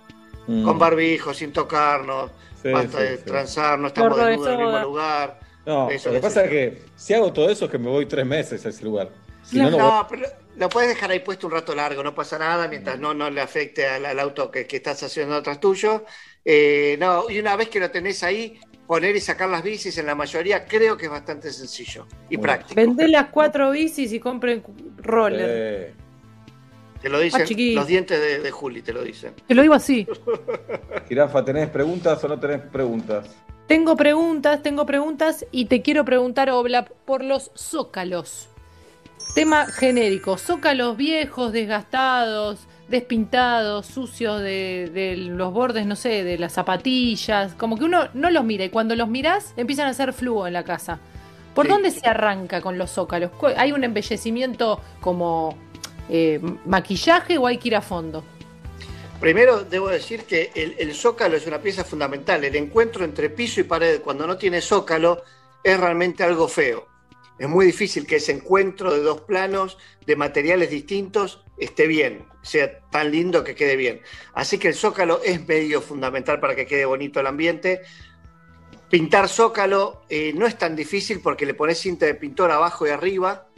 Mm. 0.47 0.65
Con 0.65 0.79
barbijo, 0.79 1.35
sin 1.35 1.53
tocarnos, 1.53 2.31
Sí, 2.63 2.69
basta 2.71 2.99
sí, 2.99 3.05
de 3.05 3.19
sí. 3.19 3.25
transar, 3.25 3.79
no 3.79 3.89
estamos 3.89 4.17
desnudos 4.19 4.47
en 4.49 4.61
el 4.61 4.67
mismo 4.67 4.79
lugar. 4.79 5.41
No, 5.65 5.89
Eso, 5.91 6.11
lo 6.11 6.15
que 6.15 6.21
pasa 6.21 6.45
es 6.45 6.51
que 6.51 6.83
si 6.95 7.15
hago 7.15 7.33
todo 7.33 7.51
eso 7.51 7.65
es 7.67 7.71
que 7.71 7.79
me 7.79 7.89
voy 7.91 8.07
tres 8.07 8.27
meses 8.27 8.65
a 8.67 8.69
ese 8.69 8.85
lugar. 8.85 9.13
Si 9.43 9.61
no, 9.61 9.71
No, 9.71 9.79
no 9.79 9.91
voy- 9.93 10.07
pero 10.09 10.29
lo 10.57 10.69
puedes 10.69 10.89
dejar 10.91 11.11
ahí 11.11 11.21
puesto 11.21 11.47
un 11.47 11.53
rato 11.53 11.75
largo, 11.75 12.03
no 12.03 12.15
pasa 12.15 12.39
nada 12.39 12.69
mientras 12.69 12.99
no, 12.99 13.15
no 13.15 13.31
le 13.31 13.41
afecte 13.41 13.87
al, 13.87 14.07
al 14.07 14.19
auto 14.21 14.51
que, 14.51 14.67
que 14.67 14.77
estás 14.77 15.03
haciendo 15.03 15.37
atrás 15.37 15.61
tuyo. 15.61 16.05
Eh, 16.45 16.97
no, 17.01 17.29
y 17.31 17.39
una 17.39 17.57
vez 17.57 17.69
que 17.69 17.81
lo 17.81 17.91
tenés 17.91 18.23
ahí, 18.23 18.61
poner 18.87 19.17
y 19.17 19.21
sacar 19.21 19.49
las 19.49 19.63
bicis 19.63 19.97
en 19.99 20.07
la 20.07 20.15
mayoría 20.15 20.65
creo 20.67 20.97
que 20.97 21.07
es 21.07 21.11
bastante 21.11 21.51
sencillo 21.51 22.07
y 22.31 22.39
práctico. 22.39 22.75
Vendé 22.75 23.09
las 23.09 23.29
cuatro 23.29 23.71
bicis 23.71 24.13
y 24.13 24.21
compren 24.21 24.63
roller. 24.99 25.47
Eh, 25.49 25.95
Te 27.03 27.09
lo 27.09 27.21
dicen 27.21 27.43
Ah, 27.43 27.75
los 27.75 27.87
dientes 27.87 28.21
de, 28.21 28.39
de 28.41 28.51
Juli, 28.51 28.83
te 28.83 28.93
lo 28.93 29.03
dicen. 29.03 29.35
Te 29.47 29.55
lo 29.55 29.63
digo 29.63 29.75
así. 29.75 30.07
Jirafa, 31.09 31.45
¿tenés 31.45 31.69
preguntas 31.69 32.23
o 32.25 32.29
no 32.29 32.39
tenés 32.39 32.61
preguntas? 32.61 33.27
Tengo 33.67 33.97
preguntas, 33.97 34.63
tengo 34.63 34.87
preguntas 34.87 35.45
y 35.51 35.67
te 35.67 35.83
quiero 35.83 36.05
preguntar, 36.05 36.51
Oblap, 36.51 36.89
por 37.05 37.25
los 37.25 37.51
zócalos. 37.57 38.49
Tema 39.35 39.67
genérico, 39.67 40.39
zócalos 40.39 40.97
viejos, 40.97 41.53
desgastados, 41.53 42.69
despintados, 42.89 43.87
sucios 43.87 44.41
de, 44.41 44.91
de 44.93 45.17
los 45.17 45.53
bordes, 45.53 45.87
no 45.87 45.97
sé, 45.97 46.23
de 46.25 46.39
las 46.39 46.53
zapatillas, 46.53 47.55
como 47.55 47.77
que 47.77 47.85
uno 47.85 48.09
no 48.15 48.31
los 48.31 48.45
mira 48.45 48.65
y 48.65 48.71
cuando 48.71 48.95
los 48.97 49.09
mirás 49.09 49.55
empiezan 49.57 49.87
a 49.87 49.91
hacer 49.91 50.13
flujo 50.13 50.47
en 50.47 50.53
la 50.53 50.63
casa. 50.65 51.01
¿Por 51.55 51.67
Sí. 51.67 51.73
dónde 51.73 51.91
se 51.91 52.07
arranca 52.09 52.61
con 52.61 52.77
los 52.79 52.91
zócalos? 52.91 53.31
¿Cu- 53.33 53.49
¿Hay 53.57 53.73
un 53.73 53.83
embellecimiento 53.83 54.81
como 55.01 55.57
eh, 56.09 56.41
maquillaje 56.67 57.39
o 57.39 57.47
hay 57.47 57.59
que 57.59 57.69
ir 57.69 57.77
a 57.77 57.81
fondo? 57.81 58.23
Primero, 59.21 59.65
debo 59.65 59.89
decir 59.89 60.25
que 60.25 60.53
el, 60.55 60.77
el 60.79 60.95
zócalo 60.95 61.37
es 61.37 61.47
una 61.47 61.59
pieza 61.59 61.83
fundamental. 61.85 62.45
El 62.45 62.55
encuentro 62.57 63.05
entre 63.05 63.31
piso 63.31 63.61
y 63.61 63.65
pared, 63.65 64.03
cuando 64.03 64.27
no 64.27 64.37
tiene 64.37 64.61
zócalo, 64.61 65.23
es 65.65 65.81
realmente 65.81 66.23
algo 66.23 66.47
feo. 66.47 66.87
Es 67.39 67.49
muy 67.49 67.67
difícil 67.67 68.07
que 68.07 68.17
ese 68.17 68.33
encuentro 68.33 68.93
de 68.93 69.01
dos 69.01 69.21
planos, 69.23 69.77
de 70.07 70.17
materiales 70.17 70.71
distintos, 70.71 71.45
esté 71.59 71.87
bien, 71.87 72.27
sea 72.43 72.81
tan 72.91 73.11
lindo 73.11 73.45
que 73.45 73.55
quede 73.55 73.77
bien. 73.77 74.01
Así 74.33 74.59
que 74.59 74.69
el 74.69 74.75
zócalo 74.75 75.21
es 75.23 75.47
medio 75.47 75.83
fundamental 75.83 76.41
para 76.41 76.55
que 76.55 76.67
quede 76.67 76.87
bonito 76.87 77.21
el 77.21 77.27
ambiente. 77.27 77.83
Pintar 78.89 79.29
zócalo 79.29 80.03
eh, 80.09 80.33
no 80.35 80.47
es 80.47 80.57
tan 80.57 80.77
difícil 80.77 81.21
porque 81.21 81.45
le 81.45 81.55
pones 81.55 81.79
cinta 81.79 82.07
de 82.07 82.15
pintor 82.15 82.51
abajo 82.51 82.87
y 82.87 82.91
arriba. 82.91 83.49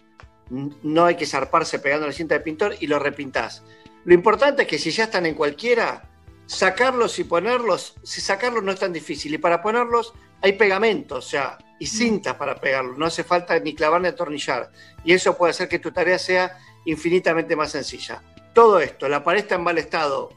No 0.50 1.04
hay 1.04 1.16
que 1.16 1.26
zarparse 1.26 1.78
pegando 1.78 2.06
la 2.06 2.12
cinta 2.12 2.34
de 2.34 2.40
pintor 2.40 2.74
y 2.80 2.86
lo 2.86 2.98
repintás. 2.98 3.62
Lo 4.04 4.14
importante 4.14 4.62
es 4.62 4.68
que 4.68 4.78
si 4.78 4.90
ya 4.90 5.04
están 5.04 5.26
en 5.26 5.34
cualquiera, 5.34 6.10
sacarlos 6.46 7.18
y 7.18 7.24
ponerlos, 7.24 7.94
si 8.02 8.20
sacarlos 8.22 8.64
no 8.64 8.72
es 8.72 8.80
tan 8.80 8.92
difícil. 8.92 9.34
Y 9.34 9.38
para 9.38 9.62
ponerlos 9.62 10.14
hay 10.40 10.52
pegamentos, 10.52 11.26
o 11.26 11.28
sea, 11.28 11.58
y 11.78 11.86
cintas 11.86 12.34
para 12.34 12.54
pegarlos. 12.56 12.98
No 12.98 13.06
hace 13.06 13.24
falta 13.24 13.58
ni 13.58 13.74
clavar 13.74 14.00
ni 14.00 14.08
atornillar. 14.08 14.70
Y 15.04 15.12
eso 15.12 15.36
puede 15.36 15.50
hacer 15.50 15.68
que 15.68 15.78
tu 15.78 15.92
tarea 15.92 16.18
sea 16.18 16.58
infinitamente 16.84 17.56
más 17.56 17.72
sencilla. 17.72 18.22
Todo 18.54 18.80
esto, 18.80 19.08
la 19.08 19.22
pared 19.22 19.40
está 19.40 19.56
en 19.56 19.62
mal 19.62 19.78
estado, 19.78 20.30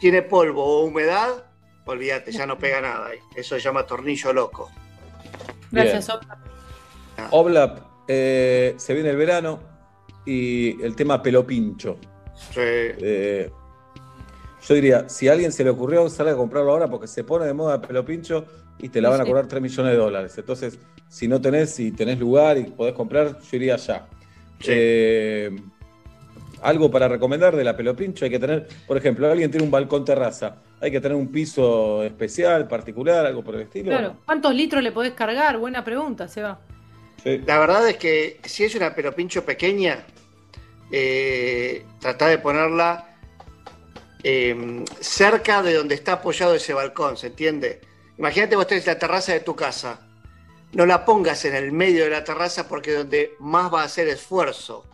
tiene 0.00 0.22
polvo 0.22 0.64
o 0.64 0.84
humedad, 0.84 1.46
olvídate, 1.86 2.32
ya 2.32 2.46
no 2.46 2.58
pega 2.58 2.80
nada. 2.80 3.10
Eso 3.34 3.54
se 3.54 3.60
llama 3.60 3.86
tornillo 3.86 4.32
loco. 4.32 4.70
Gracias. 5.70 6.10
Oblap. 6.10 6.38
Oblap, 7.30 7.78
eh, 8.08 8.74
se 8.76 8.94
viene 8.94 9.10
el 9.10 9.16
verano 9.16 9.60
y 10.26 10.82
el 10.82 10.94
tema 10.96 11.22
pelo 11.22 11.46
pincho. 11.46 11.98
Sí. 12.34 12.60
Eh, 12.60 13.50
yo 14.66 14.74
diría, 14.74 15.08
si 15.08 15.28
a 15.28 15.32
alguien 15.32 15.52
se 15.52 15.64
le 15.64 15.70
ocurrió, 15.70 16.08
sale 16.08 16.30
a 16.30 16.36
comprarlo 16.36 16.72
ahora 16.72 16.88
porque 16.88 17.06
se 17.06 17.24
pone 17.24 17.46
de 17.46 17.54
moda 17.54 17.80
pelo 17.80 18.04
pincho 18.04 18.44
y 18.78 18.88
te 18.88 19.00
la 19.00 19.10
van 19.10 19.20
a 19.20 19.24
cobrar 19.24 19.46
3 19.46 19.62
millones 19.62 19.92
de 19.92 19.98
dólares. 19.98 20.36
Entonces, 20.36 20.78
si 21.08 21.28
no 21.28 21.40
tenés, 21.40 21.70
si 21.74 21.92
tenés 21.92 22.18
lugar 22.18 22.58
y 22.58 22.64
podés 22.64 22.94
comprar, 22.94 23.38
yo 23.40 23.56
iría 23.56 23.76
ya. 23.76 24.06
Eh, 24.66 25.50
algo 26.62 26.90
para 26.90 27.08
recomendar 27.08 27.56
de 27.56 27.64
la 27.64 27.76
pelo 27.76 27.94
pincho, 27.94 28.24
hay 28.24 28.30
que 28.30 28.38
tener, 28.38 28.68
por 28.86 28.96
ejemplo, 28.96 29.30
alguien 29.30 29.50
tiene 29.50 29.64
un 29.64 29.70
balcón 29.70 30.04
terraza, 30.04 30.56
hay 30.80 30.90
que 30.90 31.00
tener 31.00 31.16
un 31.16 31.28
piso 31.28 32.02
especial, 32.04 32.68
particular, 32.68 33.26
algo 33.26 33.42
por 33.42 33.56
el 33.56 33.62
estilo. 33.62 33.90
Claro. 33.90 34.16
¿Cuántos 34.24 34.54
litros 34.54 34.82
le 34.82 34.92
podés 34.92 35.12
cargar? 35.12 35.58
Buena 35.58 35.84
pregunta, 35.84 36.28
Seba. 36.28 36.60
Sí. 37.22 37.40
La 37.46 37.58
verdad 37.58 37.88
es 37.88 37.96
que 37.96 38.40
si 38.44 38.64
es 38.64 38.74
una 38.74 38.94
pelopincho 38.94 39.44
pequeña, 39.44 40.04
eh, 40.90 41.84
tratá 42.00 42.28
de 42.28 42.38
ponerla 42.38 43.16
eh, 44.22 44.84
cerca 45.00 45.62
de 45.62 45.74
donde 45.74 45.94
está 45.94 46.14
apoyado 46.14 46.54
ese 46.54 46.74
balcón, 46.74 47.16
¿se 47.16 47.28
entiende? 47.28 47.80
Imagínate 48.18 48.56
vos 48.56 48.66
tenés 48.66 48.86
la 48.86 48.98
terraza 48.98 49.32
de 49.32 49.40
tu 49.40 49.54
casa. 49.56 50.00
No 50.72 50.86
la 50.86 51.04
pongas 51.04 51.44
en 51.44 51.54
el 51.54 51.72
medio 51.72 52.04
de 52.04 52.10
la 52.10 52.24
terraza 52.24 52.68
porque 52.68 52.92
es 52.92 52.98
donde 52.98 53.34
más 53.40 53.72
va 53.72 53.82
a 53.82 53.84
hacer 53.84 54.08
esfuerzo. 54.08 54.86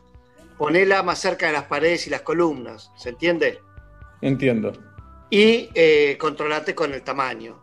Ponela 0.56 1.02
más 1.02 1.20
cerca 1.20 1.46
de 1.46 1.52
las 1.52 1.64
paredes 1.64 2.06
y 2.06 2.10
las 2.10 2.22
columnas, 2.22 2.90
¿se 2.96 3.10
entiende? 3.10 3.60
Entiendo. 4.20 4.72
y 5.30 5.68
eh, 5.74 6.16
controlate 6.18 6.74
con 6.74 6.92
el 6.94 7.02
tamaño. 7.02 7.60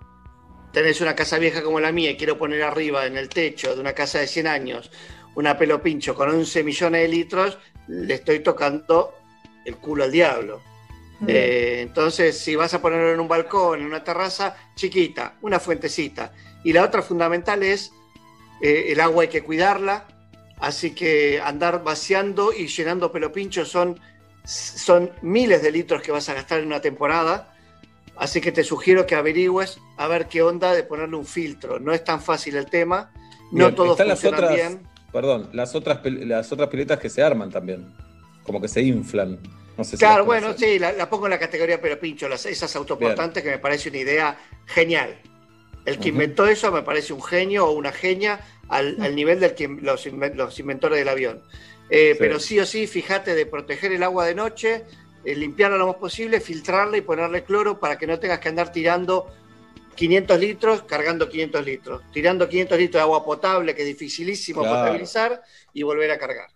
Tenés 0.72 1.02
una 1.02 1.16
casa 1.16 1.38
vieja 1.40 1.64
como 1.64 1.80
la 1.80 1.92
mía 1.92 2.12
y 2.12 2.18
quiero 2.18 2.38
poner 2.38 2.64
arriba 2.64 3.06
en 3.06 3.18
el 3.18 3.28
techo 3.28 3.74
de 3.74 3.82
una 3.82 3.94
casa 3.94 4.20
de 4.20 4.28
100 4.28 4.48
años 4.48 4.92
una 5.36 5.58
pelo 5.58 5.82
pincho 5.82 6.16
con 6.16 6.30
11 6.30 6.64
millones 6.64 7.02
de 7.02 7.08
litros, 7.08 7.58
le 7.88 8.16
estoy 8.16 8.40
tocando 8.40 9.14
el 9.66 9.76
culo 9.78 10.06
al 10.06 10.12
diablo. 10.12 10.62
Eh, 11.28 11.80
entonces, 11.82 12.38
si 12.38 12.56
vas 12.56 12.74
a 12.74 12.82
ponerlo 12.82 13.14
en 13.14 13.20
un 13.20 13.28
balcón, 13.28 13.80
en 13.80 13.86
una 13.86 14.04
terraza 14.04 14.56
chiquita, 14.76 15.36
una 15.42 15.60
fuentecita. 15.60 16.34
Y 16.64 16.74
la 16.74 16.84
otra 16.84 17.02
fundamental 17.02 17.64
es 17.64 17.92
eh, 18.62 18.92
el 18.92 19.00
agua 19.00 19.24
hay 19.24 19.30
que 19.30 19.44
cuidarla, 19.44 20.06
así 20.60 20.92
que 20.92 21.42
andar 21.42 21.84
vaciando 21.84 22.52
y 22.54 22.68
llenando 22.68 23.12
pelo 23.12 23.32
pincho 23.32 23.66
son, 23.66 24.00
son 24.44 25.12
miles 25.22 25.62
de 25.62 25.72
litros 25.72 26.02
que 26.02 26.12
vas 26.12 26.28
a 26.30 26.34
gastar 26.34 26.60
en 26.60 26.68
una 26.68 26.82
temporada. 26.82 27.54
Así 28.18 28.40
que 28.40 28.52
te 28.52 28.64
sugiero 28.64 29.06
que 29.06 29.16
averigües 29.16 29.80
a 29.98 30.08
ver 30.08 30.28
qué 30.28 30.42
onda 30.42 30.74
de 30.74 30.84
ponerle 30.84 31.18
un 31.18 31.26
filtro. 31.26 31.80
No 31.80 31.92
es 31.92 32.04
tan 32.04 32.22
fácil 32.22 32.56
el 32.56 32.66
tema, 32.68 33.12
no 33.52 33.66
Bien, 33.66 33.76
todos 33.76 34.00
las 34.00 34.08
funcionan 34.20 34.44
otras, 34.44 34.56
bien. 34.56 34.88
perdón, 35.12 35.50
las 35.54 35.76
otras, 35.76 36.00
las 36.04 36.52
otras 36.52 36.70
piletas 36.70 36.98
que 36.98 37.10
se 37.10 37.22
arman 37.22 37.52
también, 37.52 37.94
como 38.46 38.62
que 38.62 38.68
se 38.68 38.82
inflan. 38.82 39.40
No 39.78 39.84
sé 39.84 39.92
si 39.92 39.98
Claro, 39.98 40.20
las 40.20 40.26
bueno, 40.26 40.54
sí, 40.58 40.80
la, 40.80 40.94
la 40.94 41.10
pongo 41.10 41.26
en 41.26 41.32
la 41.32 41.40
categoría 41.40 41.82
pero 41.82 42.00
pincho, 42.00 42.30
las, 42.30 42.46
esas 42.46 42.74
autoportantes 42.76 43.44
que 43.44 43.50
me 43.50 43.60
parece 43.60 43.90
una 43.90 43.98
idea 43.98 44.38
genial. 44.66 45.20
El 45.86 46.00
que 46.00 46.10
inventó 46.10 46.48
eso 46.48 46.72
me 46.72 46.82
parece 46.82 47.14
un 47.14 47.22
genio 47.22 47.68
o 47.68 47.72
una 47.74 47.92
genia 47.92 48.40
al, 48.70 48.98
al 49.02 49.16
nivel 49.16 49.40
del 49.40 49.54
que 49.54 49.68
los, 49.68 50.08
inven- 50.08 50.34
los 50.36 50.58
inventores 50.60 50.98
del 50.98 51.10
avión. 51.10 51.44
Eh, 51.90 52.14
Sí. 52.14 52.18
Pero 52.20 52.40
sí 52.40 52.60
o 52.60 52.66
sí, 52.66 52.88
fíjate 52.88 53.36
de 53.36 53.46
proteger 53.46 53.92
el 53.92 54.02
agua 54.02 54.26
de 54.26 54.34
noche, 54.34 54.86
eh, 55.24 55.36
limpiarla 55.36 55.78
lo 55.78 55.88
más 55.88 55.98
posible, 55.98 56.40
filtrarla 56.40 56.98
y 56.98 57.02
ponerle 57.02 57.44
cloro 57.44 57.80
para 57.80 57.98
que 58.00 58.08
no 58.08 58.20
tengas 58.20 58.40
que 58.40 58.50
andar 58.50 58.72
tirando 58.72 59.32
500 59.96 60.40
litros, 60.40 60.82
cargando 60.84 61.30
500 61.30 61.64
litros, 61.66 62.02
tirando 62.12 62.50
500 62.50 62.78
litros 62.80 63.00
de 63.00 63.04
agua 63.04 63.24
potable, 63.24 63.76
que 63.76 63.84
es 63.84 63.88
dificilísimo 63.88 64.62
Claro. 64.62 64.78
potabilizar, 64.80 65.42
y 65.74 65.84
volver 65.84 66.10
a 66.12 66.18
cargar. 66.18 66.48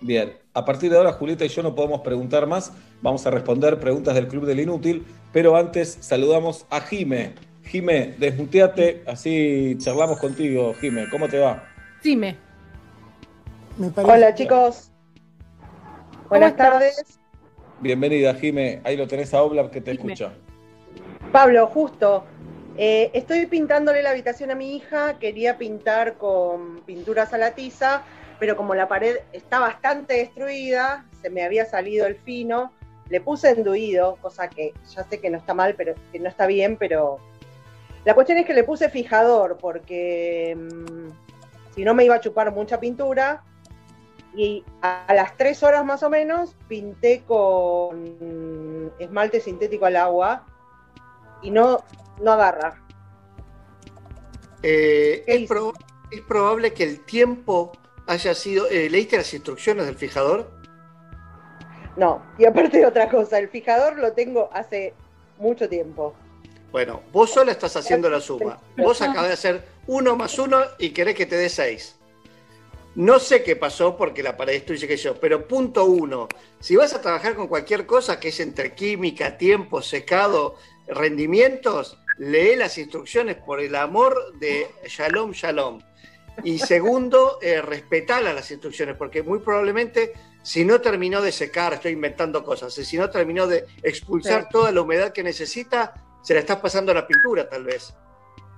Bien, 0.00 0.36
a 0.54 0.64
partir 0.64 0.90
de 0.90 0.96
ahora 0.96 1.12
Julieta 1.12 1.44
y 1.44 1.48
yo 1.48 1.62
no 1.62 1.74
podemos 1.74 2.02
preguntar 2.02 2.46
más, 2.46 2.72
vamos 3.02 3.26
a 3.26 3.30
responder 3.30 3.80
preguntas 3.80 4.14
del 4.14 4.28
Club 4.28 4.46
del 4.46 4.60
Inútil, 4.60 5.04
pero 5.32 5.56
antes 5.56 5.98
saludamos 6.00 6.66
a 6.70 6.80
Jime. 6.80 7.34
Jime, 7.64 8.14
desmuteate, 8.18 9.02
así 9.06 9.76
charlamos 9.78 10.18
contigo, 10.18 10.74
Jime. 10.80 11.08
¿Cómo 11.10 11.28
te 11.28 11.38
va? 11.38 11.64
Dime. 12.02 12.36
Hola 13.96 14.34
chicos. 14.34 14.90
Buenas 16.28 16.56
tardes. 16.56 17.18
Bienvenida, 17.80 18.34
Jime. 18.34 18.80
Ahí 18.84 18.96
lo 18.96 19.06
tenés 19.06 19.34
a 19.34 19.42
Oblap 19.42 19.70
que 19.70 19.80
te 19.80 19.92
escucha. 19.92 20.32
Pablo, 21.32 21.66
justo. 21.66 22.24
eh, 22.76 23.10
estoy 23.12 23.46
pintándole 23.46 24.02
la 24.02 24.10
habitación 24.10 24.50
a 24.50 24.54
mi 24.54 24.76
hija. 24.76 25.18
Quería 25.18 25.58
pintar 25.58 26.16
con 26.16 26.80
pinturas 26.86 27.32
a 27.34 27.38
la 27.38 27.54
tiza, 27.54 28.02
pero 28.38 28.56
como 28.56 28.74
la 28.74 28.88
pared 28.88 29.18
está 29.32 29.58
bastante 29.60 30.14
destruida, 30.14 31.06
se 31.20 31.30
me 31.30 31.42
había 31.44 31.64
salido 31.64 32.06
el 32.06 32.16
fino. 32.16 32.72
Le 33.08 33.20
puse 33.20 33.50
enduido, 33.50 34.16
cosa 34.16 34.48
que 34.48 34.74
ya 34.94 35.02
sé 35.04 35.18
que 35.20 35.30
no 35.30 35.38
está 35.38 35.54
mal, 35.54 35.74
pero 35.74 35.94
que 36.12 36.18
no 36.18 36.28
está 36.28 36.46
bien, 36.46 36.76
pero 36.76 37.18
la 38.04 38.14
cuestión 38.14 38.38
es 38.38 38.46
que 38.46 38.54
le 38.54 38.64
puse 38.64 38.90
fijador 38.90 39.56
porque 39.58 40.56
mm, 40.56 41.74
si 41.74 41.84
no 41.84 41.94
me 41.94 42.04
iba 42.04 42.16
a 42.16 42.20
chupar 42.20 42.52
mucha 42.52 42.78
pintura. 42.78 43.42
Y 44.36 44.62
a, 44.82 45.06
a 45.06 45.14
las 45.14 45.36
tres 45.38 45.62
horas 45.62 45.84
más 45.84 46.02
o 46.02 46.10
menos 46.10 46.54
pinté 46.68 47.22
con 47.24 48.92
esmalte 48.98 49.40
sintético 49.40 49.86
al 49.86 49.96
agua 49.96 50.44
y 51.42 51.50
no, 51.50 51.82
no 52.22 52.32
agarra. 52.32 52.84
Eh, 54.62 55.24
es, 55.26 55.48
prob- 55.48 55.74
es 56.10 56.20
probable 56.20 56.72
que 56.74 56.84
el 56.84 57.00
tiempo 57.04 57.72
haya 58.08 58.34
sido. 58.34 58.68
eh, 58.68 58.90
¿Leíste 58.90 59.16
las 59.18 59.32
instrucciones 59.32 59.86
del 59.86 59.94
fijador? 59.94 60.50
No, 61.96 62.22
y 62.38 62.44
aparte 62.44 62.78
de 62.78 62.86
otra 62.86 63.08
cosa, 63.08 63.38
el 63.38 63.48
fijador 63.48 63.98
lo 63.98 64.12
tengo 64.12 64.50
hace 64.52 64.94
mucho 65.38 65.68
tiempo. 65.68 66.14
Bueno, 66.72 67.02
vos 67.12 67.30
sola 67.30 67.52
estás 67.52 67.76
haciendo 67.76 68.10
la 68.10 68.20
suma. 68.20 68.60
Vos 68.76 69.00
acabás 69.02 69.28
de 69.28 69.34
hacer 69.34 69.64
uno 69.86 70.16
más 70.16 70.38
uno 70.38 70.60
y 70.78 70.90
querés 70.90 71.14
que 71.14 71.26
te 71.26 71.36
dé 71.36 71.48
seis. 71.48 71.96
No 72.94 73.18
sé 73.18 73.42
qué 73.42 73.56
pasó 73.56 73.96
porque 73.96 74.22
la 74.22 74.36
pared 74.36 74.62
dice 74.66 74.88
que 74.88 74.96
yo, 74.96 75.18
pero 75.20 75.46
punto 75.46 75.84
uno. 75.84 76.28
Si 76.60 76.76
vas 76.76 76.94
a 76.94 77.00
trabajar 77.00 77.34
con 77.36 77.46
cualquier 77.46 77.86
cosa 77.86 78.18
que 78.18 78.28
es 78.28 78.40
entre 78.40 78.74
química, 78.74 79.38
tiempo, 79.38 79.82
secado, 79.82 80.56
rendimientos, 80.88 81.98
lee 82.18 82.56
las 82.56 82.76
instrucciones 82.76 83.36
por 83.36 83.60
el 83.60 83.74
amor 83.74 84.38
de 84.38 84.66
Shalom, 84.86 85.32
Shalom. 85.32 85.80
Y 86.44 86.58
segundo, 86.58 87.38
eh, 87.42 87.60
respetala 87.62 88.32
las 88.32 88.50
instrucciones, 88.50 88.96
porque 88.96 89.22
muy 89.22 89.40
probablemente 89.40 90.12
si 90.42 90.64
no 90.64 90.80
terminó 90.80 91.20
de 91.20 91.32
secar, 91.32 91.74
estoy 91.74 91.92
inventando 91.92 92.42
cosas, 92.44 92.76
y 92.78 92.84
si 92.84 92.96
no 92.96 93.10
terminó 93.10 93.46
de 93.46 93.66
expulsar 93.82 94.42
Sí. 94.44 94.48
toda 94.52 94.72
la 94.72 94.80
humedad 94.80 95.12
que 95.12 95.22
necesita, 95.22 95.94
se 96.22 96.34
la 96.34 96.40
estás 96.40 96.58
pasando 96.58 96.92
a 96.92 96.94
la 96.94 97.06
pintura 97.06 97.48
tal 97.48 97.64
vez. 97.64 97.94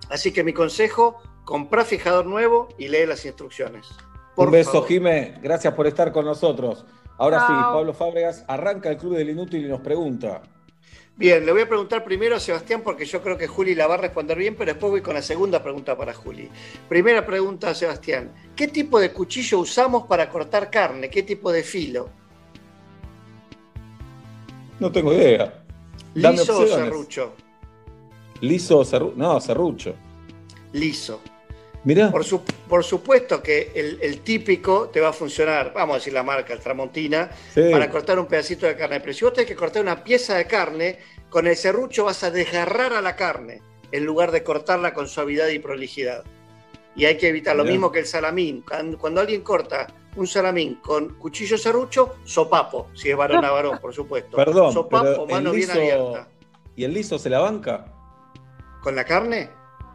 Así 0.08 0.32
que 0.32 0.44
mi 0.44 0.52
consejo, 0.52 1.20
comprá 1.44 1.84
fijador 1.84 2.26
nuevo 2.26 2.68
y 2.78 2.88
lee 2.88 3.06
las 3.06 3.24
instrucciones. 3.24 3.88
Por 4.36 4.46
Un 4.48 4.52
beso, 4.52 4.72
favor. 4.72 4.88
Jime. 4.88 5.34
Gracias 5.42 5.74
por 5.74 5.86
estar 5.86 6.12
con 6.12 6.24
nosotros. 6.24 6.84
Ahora 7.18 7.40
sí. 7.46 7.52
Pablo 7.52 7.92
Fábregas 7.92 8.44
arranca 8.48 8.88
el 8.88 8.96
Club 8.96 9.16
del 9.16 9.30
Inútil 9.30 9.66
y 9.66 9.68
nos 9.68 9.80
pregunta. 9.80 10.42
Bien, 11.20 11.44
le 11.44 11.52
voy 11.52 11.60
a 11.60 11.68
preguntar 11.68 12.02
primero 12.02 12.36
a 12.36 12.40
Sebastián 12.40 12.80
porque 12.82 13.04
yo 13.04 13.20
creo 13.20 13.36
que 13.36 13.46
Juli 13.46 13.74
la 13.74 13.86
va 13.86 13.96
a 13.96 13.98
responder 13.98 14.38
bien, 14.38 14.56
pero 14.56 14.72
después 14.72 14.90
voy 14.90 15.02
con 15.02 15.12
la 15.12 15.20
segunda 15.20 15.62
pregunta 15.62 15.94
para 15.94 16.14
Juli. 16.14 16.48
Primera 16.88 17.26
pregunta 17.26 17.68
a 17.68 17.74
Sebastián. 17.74 18.32
¿Qué 18.56 18.68
tipo 18.68 18.98
de 18.98 19.12
cuchillo 19.12 19.58
usamos 19.58 20.06
para 20.06 20.30
cortar 20.30 20.70
carne? 20.70 21.10
¿Qué 21.10 21.22
tipo 21.22 21.52
de 21.52 21.62
filo? 21.62 22.08
No 24.78 24.90
tengo 24.90 25.12
idea. 25.12 25.62
¿Liso 26.14 26.58
o 26.58 26.66
serrucho? 26.66 27.34
¿Liso 28.40 28.78
o 28.78 28.84
serrucho? 28.86 29.14
No, 29.18 29.38
serrucho. 29.42 29.94
Liso. 30.72 31.20
Mirá. 31.84 32.10
Por, 32.10 32.24
su- 32.24 32.42
por 32.68 32.84
supuesto 32.84 33.42
que 33.42 33.72
el, 33.74 33.98
el 34.02 34.20
típico 34.20 34.88
te 34.90 35.00
va 35.00 35.08
a 35.08 35.12
funcionar, 35.12 35.72
vamos 35.72 35.94
a 35.94 35.98
decir 35.98 36.12
la 36.12 36.22
marca, 36.22 36.52
el 36.52 36.60
Tramontina, 36.60 37.30
Sí. 37.54 37.62
para 37.70 37.88
cortar 37.88 38.18
un 38.18 38.26
pedacito 38.26 38.66
de 38.66 38.76
carne. 38.76 39.00
Pero 39.00 39.12
si 39.14 39.24
vos 39.24 39.32
tenés 39.32 39.48
que 39.48 39.56
cortar 39.56 39.82
una 39.82 40.04
pieza 40.04 40.36
de 40.36 40.46
carne, 40.46 40.98
con 41.30 41.46
el 41.46 41.56
serrucho 41.56 42.04
vas 42.04 42.22
a 42.22 42.30
desgarrar 42.30 42.92
a 42.92 43.00
la 43.00 43.16
carne, 43.16 43.62
en 43.92 44.04
lugar 44.04 44.30
de 44.30 44.42
cortarla 44.42 44.92
con 44.92 45.08
suavidad 45.08 45.48
y 45.48 45.58
prolijidad. 45.58 46.22
Y 46.96 47.04
hay 47.06 47.16
que 47.16 47.28
evitar 47.28 47.56
lo 47.56 47.64
mismo 47.64 47.90
que 47.90 48.00
el 48.00 48.06
salamín. 48.06 48.62
Cuando, 48.98 49.20
alguien 49.20 49.42
corta 49.42 49.86
un 50.16 50.26
salamín 50.26 50.74
con 50.82 51.14
cuchillo 51.14 51.56
serrucho, 51.56 52.16
sopapo, 52.24 52.88
si 52.94 53.10
es 53.10 53.16
varón 53.16 53.44
a 53.44 53.50
varón, 53.52 53.78
por 53.80 53.94
supuesto. 53.94 54.36
Perdón, 54.36 54.72
Sopapo, 54.72 55.04
pero 55.04 55.26
mano 55.26 55.52
bien 55.52 55.70
abierta. 55.70 56.28
¿Y 56.76 56.84
el 56.84 56.92
liso 56.92 57.18
se 57.18 57.30
la 57.30 57.38
banca? 57.38 57.86
¿Con 58.82 58.96
la 58.96 59.04
carne? 59.04 59.50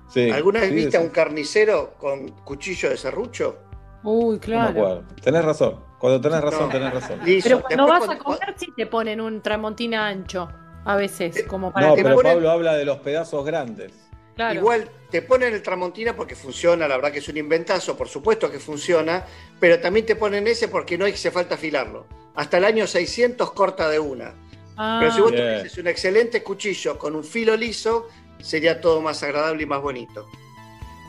Sí. 0.10 0.30
¿Alguna 0.30 0.60
vez 0.62 0.70
sí, 0.70 0.76
viste 0.76 0.98
a 0.98 1.02
un 1.02 1.10
carnicero 1.10 1.94
con 2.00 2.30
cuchillo 2.44 2.90
de 2.90 2.98
serrucho? 2.98 3.58
Uy, 4.04 4.36
No 4.36 4.40
claro. 4.42 4.70
acuerdo. 4.70 5.04
Tenés 5.24 5.44
razón. 5.46 5.80
Cuando 6.00 6.22
tenés 6.22 6.42
razón, 6.42 6.68
No. 6.68 6.70
tenés 6.70 6.94
razón. 6.94 7.20
Liso. 7.26 7.48
Pero 7.50 7.62
cuando 7.62 7.84
Después 7.86 8.00
vas 8.00 8.04
a 8.04 8.24
cuando- 8.24 8.40
comer, 8.40 8.56
sí 8.58 8.68
te 8.78 8.86
ponen 8.86 9.22
un 9.22 9.42
tramontina 9.42 10.08
ancho. 10.08 10.48
A 10.86 10.96
veces, 10.96 11.44
como 11.48 11.74
para 11.74 11.88
No, 11.88 11.96
que 11.96 12.04
pero 12.04 12.16
ponen- 12.16 12.34
Pablo 12.34 12.52
habla 12.52 12.74
de 12.76 12.86
los 12.86 12.98
pedazos 13.00 13.44
grandes. 13.44 13.92
Claro. 14.36 14.60
Igual 14.60 14.90
te 15.10 15.22
ponen 15.22 15.54
el 15.54 15.64
Tramontina 15.64 16.14
porque 16.14 16.36
funciona, 16.36 16.88
la 16.90 16.98
verdad 16.98 17.12
que 17.14 17.20
es 17.20 17.30
un 17.30 17.38
inventazo, 17.38 17.96
por 17.98 18.10
supuesto 18.10 18.52
que 18.52 18.60
funciona, 18.60 19.24
pero 19.62 19.80
también 19.80 20.06
te 20.06 20.18
ponen 20.18 20.46
ese 20.46 20.68
porque 20.68 20.98
no 20.98 21.06
hace 21.06 21.32
falta 21.32 21.56
afilarlo. 21.56 22.06
Hasta 22.36 22.58
el 22.58 22.66
año 22.66 22.86
600 22.86 23.54
corta 23.54 23.88
de 23.90 23.98
una. 23.98 24.34
Ah, 24.76 24.98
pero 25.00 25.12
si 25.14 25.22
vos 25.22 25.32
tuvieses 25.32 25.78
un 25.78 25.88
excelente 25.88 26.44
cuchillo 26.44 27.00
con 27.00 27.16
un 27.16 27.24
filo 27.24 27.56
liso, 27.56 28.10
sería 28.46 28.80
todo 28.80 29.02
más 29.02 29.22
agradable 29.24 29.64
y 29.64 29.66
más 29.66 29.82
bonito. 29.82 30.28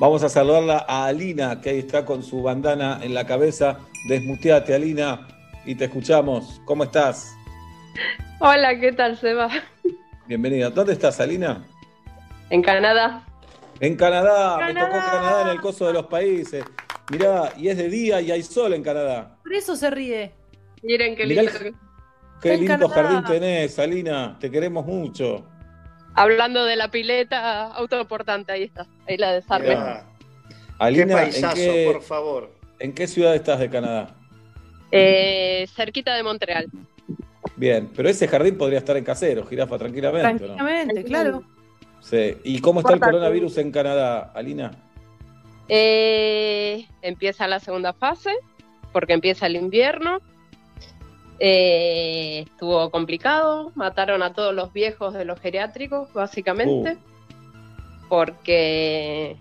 Vamos 0.01 0.23
a 0.23 0.29
saludarla 0.29 0.85
a 0.89 1.07
Alina, 1.07 1.61
que 1.61 1.71
ahí 1.71 1.79
está 1.79 2.05
con 2.05 2.23
su 2.23 2.43
bandana 2.43 3.01
en 3.03 3.15
la 3.15 3.27
cabeza. 3.27 3.79
Desmuteate, 4.09 4.75
Alina, 4.75 5.27
y 5.65 5.75
te 5.75 5.85
escuchamos. 5.87 6.61
¿Cómo 6.65 6.85
estás? 6.85 7.35
Hola, 8.41 8.79
¿qué 8.79 8.93
tal, 8.93 9.17
Seba? 9.19 9.49
Bienvenida. 10.27 10.71
¿Dónde 10.71 10.93
estás, 10.93 11.19
Alina? 11.21 11.65
En 12.51 12.63
Canadá. 12.63 13.25
En 13.81 13.97
Canadá. 13.97 14.59
Me 14.67 14.75
tocó 14.75 14.91
Canadá 14.93 15.43
en 15.43 15.49
el 15.49 15.61
coso 15.61 15.87
de 15.87 15.93
los 15.95 16.07
países. 16.07 16.65
Mirá, 17.11 17.53
y 17.57 17.69
es 17.69 17.77
de 17.79 17.89
día 17.89 18.21
y 18.21 18.31
hay 18.31 18.43
sol 18.43 18.75
en 18.75 18.83
Canadá. 18.83 19.37
Por 19.43 19.55
eso 19.55 19.77
se 19.77 19.91
ríe. 19.91 20.35
Miren 20.83 21.17
qué 21.17 21.27
Mirá 21.27 21.43
lindo. 21.43 21.59
el- 21.59 21.65
que- 21.73 21.75
Qué 22.43 22.57
lindo 22.59 22.89
Canadá. 22.91 23.13
jardín 23.23 23.25
tenés, 23.25 23.79
Alina. 23.79 24.37
Te 24.39 24.51
queremos 24.51 24.85
mucho. 24.85 25.47
Hablando 26.17 26.65
de 26.65 26.77
la 26.77 26.91
pileta 26.91 27.67
autoportante, 27.67 28.51
ahí 28.51 28.63
está. 28.63 28.87
Ahí 29.07 29.19
la. 29.19 29.41
Qué 29.41 30.01
Alina, 30.79 31.25
¿en 31.25 31.51
qué, 31.55 31.91
por 31.93 32.03
favor. 32.03 32.51
¿en 32.79 32.93
qué 32.95 33.07
ciudad 33.07 33.35
estás 33.35 33.61
de 33.61 33.71
Canadá? 33.71 34.15
Eh, 34.91 35.67
cerquita 35.75 36.15
de 36.15 36.23
Montreal. 36.23 36.67
Bien, 37.57 37.91
pero 37.95 38.09
ese 38.09 38.29
jardín 38.29 38.57
podría 38.59 38.79
estar 38.79 38.97
en 38.97 39.05
casero, 39.05 39.47
jirafa, 39.47 39.79
tranquilamente. 39.79 40.47
¿no? 40.47 40.55
Tranquilamente, 40.55 41.05
claro. 41.05 41.43
Sí. 42.01 42.37
¿Y 42.45 42.61
cómo 42.61 42.81
está 42.81 42.95
el 42.95 43.01
coronavirus 43.01 43.59
en 43.59 43.71
Canadá, 43.71 44.33
Alina? 44.35 44.71
Eh, 45.69 46.87
empieza 47.03 47.47
la 47.49 47.61
segunda 47.61 47.93
fase, 47.93 48.35
porque 48.93 49.13
empieza 49.13 49.47
el 49.47 49.57
invierno. 49.57 50.21
Eh, 51.39 52.45
estuvo 52.47 52.91
complicado, 52.91 53.71
mataron 53.75 54.23
a 54.23 54.33
todos 54.33 54.55
los 54.55 54.73
viejos 54.73 55.13
de 55.15 55.25
los 55.25 55.39
geriátricos, 55.41 56.13
básicamente, 56.13 56.97
porque 58.09 59.37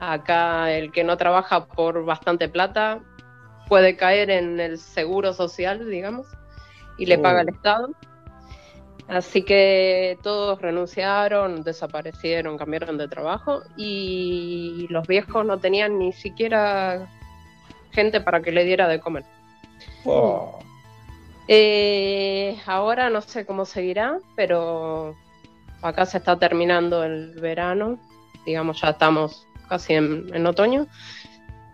acá 0.00 0.72
el 0.72 0.92
que 0.92 1.04
no 1.04 1.16
trabaja 1.16 1.66
por 1.66 2.04
bastante 2.04 2.48
plata 2.48 3.00
puede 3.68 3.96
caer 3.96 4.30
en 4.30 4.60
el 4.60 4.78
seguro 4.78 5.32
social, 5.32 5.88
digamos, 5.90 6.26
y 6.98 7.06
le 7.06 7.16
Oh. 7.18 7.22
paga 7.22 7.42
el 7.42 7.48
Estado. 7.50 7.90
Así 9.06 9.42
que 9.42 10.18
todos 10.22 10.62
renunciaron, 10.62 11.62
desaparecieron, 11.62 12.56
cambiaron 12.56 12.96
de 12.96 13.06
trabajo 13.06 13.62
y 13.76 14.86
los 14.88 15.06
viejos 15.06 15.44
no 15.44 15.58
tenían 15.58 15.98
ni 15.98 16.12
siquiera 16.12 17.06
gente 17.90 18.22
para 18.22 18.40
que 18.40 18.50
le 18.50 18.64
diera 18.64 18.88
de 18.88 19.00
comer. 19.00 19.24
Oh. 20.06 20.58
Eh, 21.48 22.58
ahora 22.66 23.10
no 23.10 23.20
sé 23.20 23.44
cómo 23.44 23.64
seguirá, 23.64 24.18
pero 24.34 25.14
acá 25.82 26.06
se 26.06 26.18
está 26.18 26.38
terminando 26.38 27.04
el 27.04 27.34
verano, 27.40 27.98
digamos 28.46 28.80
ya 28.80 28.90
estamos 28.90 29.46
casi 29.68 29.94
en, 29.94 30.34
en 30.34 30.46
otoño, 30.46 30.86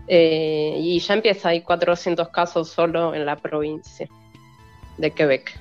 eh, 0.09 0.75
y 0.77 0.99
ya 0.99 1.15
empieza, 1.15 1.51
hay 1.51 1.63
400 1.63 2.29
casos 2.31 2.69
solo 2.69 3.15
en 3.15 3.25
la 3.25 3.37
provincia 3.37 4.09
de 4.99 5.11
Quebec. 5.13 5.57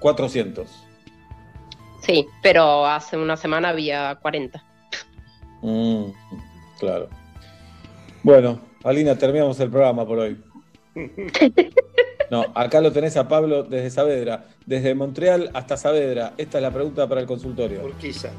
400. 0.00 0.68
Sí, 2.00 2.26
pero 2.42 2.86
hace 2.86 3.16
una 3.16 3.36
semana 3.36 3.68
había 3.68 4.16
40. 4.16 4.64
Mm, 5.60 6.04
claro. 6.80 7.08
Bueno, 8.22 8.60
Alina, 8.82 9.16
terminamos 9.16 9.60
el 9.60 9.70
programa 9.70 10.06
por 10.06 10.18
hoy. 10.20 10.42
No, 12.32 12.46
acá 12.54 12.80
lo 12.80 12.90
tenés 12.92 13.18
a 13.18 13.28
Pablo 13.28 13.62
desde 13.62 13.90
Saavedra, 13.90 14.46
desde 14.64 14.94
Montreal 14.94 15.50
hasta 15.52 15.76
Saavedra. 15.76 16.32
Esta 16.38 16.56
es 16.56 16.62
la 16.62 16.70
pregunta 16.70 17.06
para 17.06 17.20
el 17.20 17.26
consultorio. 17.26 17.84
Urquiza. 17.84 18.30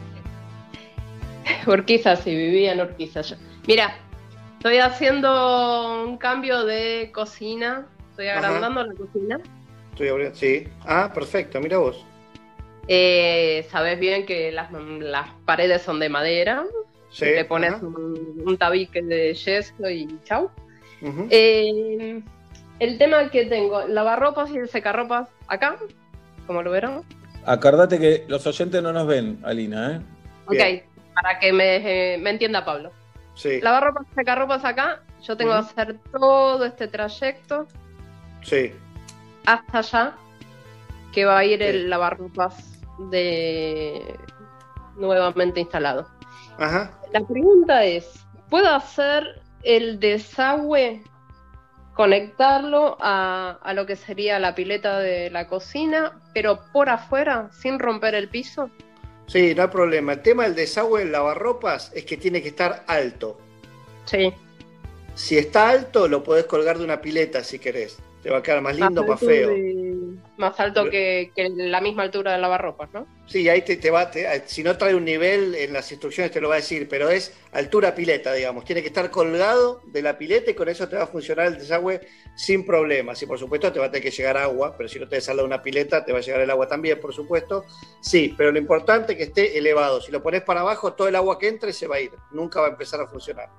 Urquiza, 1.68 2.16
sí, 2.16 2.36
vivía 2.36 2.72
en 2.74 2.82
Urquiza 2.82 3.22
yo. 3.22 3.36
Mira, 3.68 3.96
estoy 4.58 4.78
haciendo 4.80 6.06
un 6.06 6.18
cambio 6.18 6.66
de 6.66 7.12
cocina. 7.14 7.86
Estoy 8.10 8.30
Ajá. 8.30 8.40
agrandando 8.40 8.84
la 8.84 8.94
cocina. 8.96 9.40
Estoy 9.92 10.08
abriendo- 10.08 10.36
Sí. 10.40 10.64
Ah, 10.88 11.12
perfecto, 11.14 11.60
mira 11.62 11.78
vos. 11.78 12.04
Eh, 12.88 13.68
Sabes 13.70 14.00
bien 14.00 14.26
que 14.26 14.52
las, 14.52 14.72
las 14.72 15.30
paredes 15.46 15.84
son 15.84 16.00
de 16.00 16.10
madera. 16.10 16.66
Sí, 17.12 17.26
Le 17.26 17.46
pones 17.46 17.76
un, 17.84 18.42
un 18.44 18.58
tabique 18.58 19.04
de 19.04 19.36
yeso 19.36 19.88
y 19.88 20.08
chau. 20.24 20.50
Eh, 21.30 22.24
el 22.80 22.98
tema 22.98 23.30
que 23.30 23.46
tengo, 23.46 23.88
lavarropas 23.88 24.50
y 24.52 24.58
el 24.58 24.70
secarropas 24.70 25.28
acá, 25.48 25.78
como 26.48 26.62
lo 26.62 26.72
verán. 26.72 27.02
Acordate 27.46 28.00
que 28.00 28.26
los 28.28 28.46
oyentes 28.48 28.82
no 28.82 28.94
nos 28.94 29.06
ven, 29.08 29.40
Alina, 29.44 29.92
¿eh? 29.96 30.02
Ok, 30.46 31.14
para 31.14 31.40
que 31.40 31.54
me, 31.54 31.76
eh, 32.14 32.18
me 32.18 32.30
entienda 32.32 32.66
Pablo. 32.66 32.92
Sí. 33.36 33.60
Lavarropas, 33.62 34.06
secarropas 34.16 34.64
acá, 34.66 35.02
yo 35.22 35.36
tengo 35.38 35.54
Ujú. 35.58 35.64
que 35.74 35.82
hacer 35.82 36.00
todo 36.12 36.66
este 36.66 36.88
trayecto 36.88 37.68
Sí. 38.44 38.74
hasta 39.46 39.78
allá, 39.80 40.14
que 41.14 41.26
va 41.26 41.40
a 41.40 41.46
ir 41.46 41.62
el 41.64 41.90
lavarropas 41.90 42.80
de 43.12 44.16
nuevamente 44.96 45.60
instalado. 45.60 46.08
Ajá. 46.60 46.92
La 47.12 47.22
pregunta 47.22 47.84
es, 47.84 48.26
¿puedo 48.50 48.70
hacer 48.70 49.42
el 49.64 50.00
desagüe, 50.00 51.04
conectarlo 51.94 52.98
a, 53.00 53.60
a 53.62 53.74
lo 53.74 53.86
que 53.86 53.96
sería 53.96 54.40
la 54.40 54.56
pileta 54.56 55.00
de 55.00 55.30
la 55.30 55.48
cocina, 55.48 56.20
pero 56.34 56.60
por 56.74 56.90
afuera, 56.90 57.50
sin 57.52 57.80
romper 57.80 58.16
el 58.16 58.30
piso? 58.30 58.70
Sí, 59.28 59.54
no 59.56 59.64
hay 59.64 59.68
problema. 59.70 60.14
El 60.14 60.22
tema 60.22 60.44
del 60.44 60.56
desagüe 60.56 61.00
del 61.02 61.12
lavarropas 61.12 61.92
es 61.94 62.06
que 62.06 62.18
tiene 62.18 62.42
que 62.42 62.50
estar 62.50 62.84
alto. 62.88 63.40
Sí. 64.06 64.34
Si 65.16 65.38
está 65.38 65.70
alto, 65.70 66.08
lo 66.08 66.24
podés 66.24 66.46
colgar 66.46 66.78
de 66.78 66.84
una 66.84 67.00
pileta 67.00 67.44
si 67.44 67.60
querés. 67.60 68.00
Te 68.22 68.30
va 68.30 68.40
a 68.40 68.44
quedar 68.44 68.62
más 68.62 68.76
lindo, 68.76 69.02
más 69.04 69.12
alto 69.12 69.26
feo. 69.26 69.50
de- 69.50 69.93
más 70.38 70.60
alto 70.60 70.90
que, 70.90 71.32
que 71.36 71.48
la 71.50 71.80
misma 71.80 72.04
altura 72.04 72.32
del 72.32 72.42
lavarropas, 72.42 72.90
¿no? 72.92 73.06
Sí, 73.28 73.48
ahí 73.48 73.62
te, 73.62 73.78
te 73.78 73.92
va, 73.92 74.10
te- 74.10 74.44
si 74.48 74.64
no 74.64 74.78
trae 74.78 74.96
un 74.96 75.06
nivel 75.06 75.54
en 75.56 75.72
las 75.74 75.92
instrucciones 75.92 76.32
te 76.32 76.42
lo 76.42 76.50
va 76.50 76.56
a 76.56 76.58
decir, 76.58 76.88
pero 76.90 77.10
es 77.10 77.34
altura 77.52 77.94
pileta, 77.96 78.34
digamos. 78.34 78.66
Tiene 78.66 78.82
que 78.82 78.88
estar 78.88 79.10
colgado 79.12 79.82
de 79.86 80.02
la 80.02 80.18
pileta 80.18 80.52
y 80.52 80.54
con 80.56 80.68
eso 80.70 80.90
te 80.90 80.96
va 80.96 81.04
a 81.04 81.08
funcionar 81.08 81.48
el 81.48 81.58
desagüe 81.58 82.02
sin 82.36 82.66
problemas. 82.66 83.22
Y 83.22 83.26
por 83.26 83.38
supuesto 83.38 83.72
te 83.72 83.80
va 83.80 83.86
a 83.86 83.92
tener 83.92 84.04
que 84.04 84.12
llegar 84.12 84.36
agua, 84.38 84.76
pero 84.76 84.90
si 84.90 85.00
no 85.00 85.08
te 85.08 85.22
sale 85.22 85.42
de 85.42 85.46
una 85.46 85.62
pileta 85.62 86.04
te 86.04 86.12
va 86.12 86.18
a 86.18 86.22
llegar 86.22 86.42
el 86.42 86.50
agua 86.50 86.68
también, 86.68 87.00
por 87.00 87.14
supuesto. 87.14 87.66
Sí, 88.02 88.34
pero 88.38 88.52
lo 88.52 88.58
importante 88.60 89.14
es 89.14 89.18
que 89.18 89.24
esté 89.26 89.58
elevado. 89.58 90.02
Si 90.02 90.12
lo 90.12 90.22
pones 90.24 90.42
para 90.42 90.62
abajo, 90.62 90.94
todo 90.94 91.08
el 91.08 91.16
agua 91.16 91.38
que 91.38 91.48
entre 91.48 91.74
se 91.74 91.88
va 91.88 91.98
a 91.98 92.02
ir. 92.02 92.12
Nunca 92.32 92.60
va 92.60 92.68
a 92.68 92.72
empezar 92.72 93.00
a 93.02 93.08
funcionar. 93.08 93.50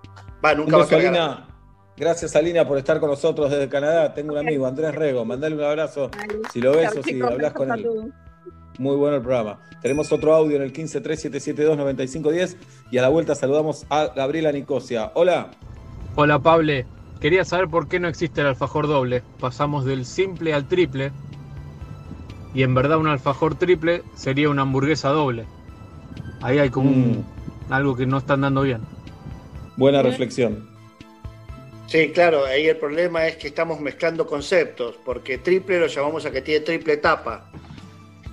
Va, 0.44 0.52
Un 0.52 0.58
nunca 0.58 0.76
va 0.76 0.84
a 0.84 0.88
cargar. 0.88 1.53
Gracias, 1.96 2.34
Alina, 2.34 2.66
por 2.66 2.76
estar 2.78 2.98
con 2.98 3.08
nosotros 3.10 3.50
desde 3.50 3.68
Canadá. 3.68 4.12
Tengo 4.14 4.32
un 4.32 4.38
amigo, 4.38 4.66
Andrés 4.66 4.94
Rego. 4.94 5.24
Mandale 5.24 5.54
un 5.54 5.62
abrazo. 5.62 6.10
Si 6.52 6.60
lo 6.60 6.72
ves 6.72 6.90
o 6.96 7.02
si 7.02 7.20
hablas 7.20 7.52
con 7.52 7.70
él. 7.72 8.12
Muy 8.78 8.96
bueno 8.96 9.16
el 9.16 9.22
programa. 9.22 9.60
Tenemos 9.80 10.10
otro 10.10 10.34
audio 10.34 10.56
en 10.56 10.62
el 10.62 10.72
1537729510 10.72 12.56
y 12.90 12.98
a 12.98 13.02
la 13.02 13.08
vuelta 13.08 13.36
saludamos 13.36 13.86
a 13.90 14.06
Gabriela 14.16 14.50
Nicosia. 14.50 15.12
Hola. 15.14 15.52
Hola 16.16 16.40
Pable, 16.40 16.84
quería 17.20 17.44
saber 17.44 17.68
por 17.68 17.86
qué 17.86 18.00
no 18.00 18.08
existe 18.08 18.40
el 18.40 18.48
alfajor 18.48 18.88
doble. 18.88 19.22
Pasamos 19.38 19.84
del 19.84 20.04
simple 20.04 20.52
al 20.54 20.66
triple 20.66 21.12
y 22.52 22.64
en 22.64 22.74
verdad 22.74 22.98
un 22.98 23.06
alfajor 23.06 23.54
triple 23.54 24.02
sería 24.16 24.48
una 24.48 24.62
hamburguesa 24.62 25.10
doble. 25.10 25.44
Ahí 26.42 26.58
hay 26.58 26.70
como 26.70 26.90
un- 26.90 27.24
algo 27.70 27.94
que 27.94 28.06
no 28.06 28.18
están 28.18 28.40
dando 28.40 28.62
bien. 28.62 28.80
Buena 29.76 30.02
reflexión. 30.02 30.73
Sí, 31.86 32.10
claro, 32.12 32.44
ahí 32.46 32.66
el 32.66 32.76
problema 32.78 33.26
es 33.26 33.36
que 33.36 33.48
estamos 33.48 33.78
mezclando 33.80 34.26
conceptos, 34.26 34.96
porque 35.04 35.38
triple 35.38 35.78
lo 35.78 35.86
llamamos 35.86 36.24
a 36.26 36.30
que 36.30 36.40
tiene 36.40 36.64
triple 36.64 36.96
tapa. 36.96 37.50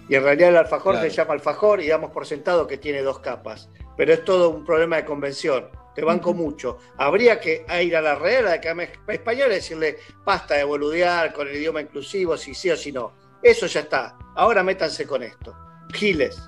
Y 0.07 0.15
en 0.15 0.23
realidad 0.23 0.49
el 0.49 0.57
alfajor 0.57 0.93
Claro. 0.95 1.09
se 1.09 1.15
llama 1.15 1.33
alfajor 1.33 1.81
y 1.81 1.87
damos 1.87 2.11
por 2.11 2.25
sentado 2.25 2.65
que 2.67 2.77
tiene 2.77 3.01
dos 3.01 3.19
capas. 3.19 3.69
Pero 3.97 4.13
es 4.13 4.23
todo 4.25 4.49
un 4.49 4.65
problema 4.65 4.95
de 4.97 5.05
convención. 5.05 5.69
Te 5.93 6.03
banco 6.03 6.33
mucho. 6.33 6.77
Habría 6.97 7.39
que 7.39 7.65
ir 7.83 7.95
a 7.95 8.01
la 8.01 8.15
Real 8.15 8.47
Academia 8.47 8.89
Española 9.07 9.51
y 9.51 9.55
decirle 9.55 9.97
basta 10.25 10.55
de 10.55 10.63
boludear 10.63 11.33
con 11.33 11.47
el 11.49 11.55
idioma 11.55 11.81
inclusivo, 11.81 12.37
si 12.37 12.53
sí 12.53 12.69
o 12.71 12.77
si 12.77 12.91
no. 12.93 13.11
Eso 13.43 13.67
ya 13.67 13.81
está. 13.81 14.17
Ahora 14.35 14.63
métanse 14.63 15.05
con 15.05 15.21
esto. 15.23 15.53
Giles. 15.93 16.41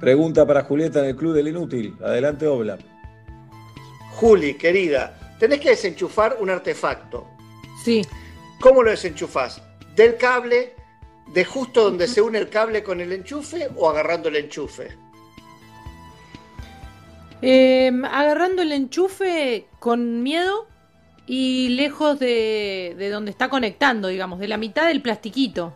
Pregunta 0.00 0.46
para 0.46 0.62
Julieta 0.62 1.00
en 1.00 1.06
el 1.06 1.16
Club 1.16 1.34
del 1.34 1.48
Inútil. 1.48 1.96
Adelante, 2.02 2.46
Obla. 2.46 2.78
Juli, 4.12 4.54
querida, 4.54 5.18
tenés 5.38 5.60
que 5.60 5.70
desenchufar 5.70 6.36
un 6.40 6.50
artefacto. 6.50 7.26
Sí. 7.84 8.06
¿Cómo 8.60 8.82
lo 8.82 8.90
desenchufás? 8.90 9.62
¿Del 9.94 10.16
cable? 10.16 10.74
¿De 11.32 11.44
justo 11.44 11.84
donde 11.84 12.06
se 12.06 12.20
une 12.20 12.38
el 12.38 12.48
cable 12.48 12.82
con 12.82 13.00
el 13.00 13.12
enchufe 13.12 13.68
o 13.76 13.88
agarrando 13.88 14.28
el 14.28 14.36
enchufe? 14.36 14.96
Eh, 17.42 17.92
agarrando 18.10 18.62
el 18.62 18.72
enchufe 18.72 19.66
con 19.78 20.22
miedo 20.22 20.66
y 21.26 21.68
lejos 21.70 22.18
de, 22.18 22.94
de 22.96 23.10
donde 23.10 23.30
está 23.30 23.48
conectando, 23.48 24.08
digamos, 24.08 24.38
de 24.38 24.48
la 24.48 24.56
mitad 24.56 24.86
del 24.86 25.02
plastiquito, 25.02 25.74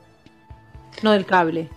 no 1.03 1.12
del 1.12 1.27
cable. 1.27 1.68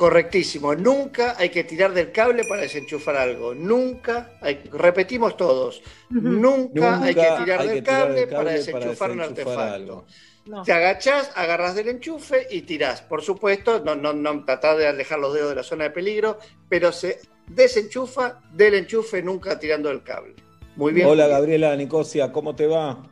Correctísimo. 0.00 0.74
Nunca 0.74 1.34
hay 1.36 1.50
que 1.50 1.62
tirar 1.62 1.92
del 1.92 2.10
cable 2.10 2.44
para 2.48 2.62
desenchufar 2.62 3.16
algo. 3.16 3.54
Nunca, 3.54 4.32
hay- 4.40 4.62
repetimos 4.72 5.36
todos, 5.36 5.82
nunca, 6.08 6.96
Nunca 6.96 7.02
hay 7.04 7.14
que 7.14 7.20
tirar 7.44 7.60
hay 7.60 7.66
del 7.68 7.76
que 7.76 7.82
tirar 7.82 8.02
cable, 8.06 8.20
del 8.20 8.28
para 8.30 8.50
desenchufar 8.52 8.96
para 8.96 9.12
un 9.12 9.18
desenchufar 9.18 9.58
artefacto. 9.58 9.74
algo. 9.74 10.06
No. 10.46 10.62
Te 10.62 10.72
agachás, 10.72 11.30
agarras 11.34 11.74
del 11.74 11.90
enchufe 11.90 12.46
y 12.50 12.62
tirás. 12.62 13.02
Por 13.02 13.20
supuesto, 13.20 13.84
no, 13.84 13.94
no, 13.94 14.14
no 14.14 14.42
tratar 14.46 14.78
de 14.78 14.86
alejar 14.86 15.18
los 15.18 15.34
dedos 15.34 15.50
de 15.50 15.56
la 15.56 15.62
zona 15.62 15.84
de 15.84 15.90
peligro, 15.90 16.38
pero 16.66 16.92
se 16.92 17.20
desenchufa 17.46 18.40
del 18.54 18.76
enchufe, 18.76 19.22
nunca 19.22 19.58
tirando 19.58 19.90
del 19.90 20.02
cable. 20.02 20.34
Muy 20.76 20.94
bien. 20.94 21.08
Hola, 21.08 21.26
Gabriela 21.26 21.76
Nicosia. 21.76 22.32
¿Cómo 22.32 22.56
te 22.56 22.66
va? 22.66 23.02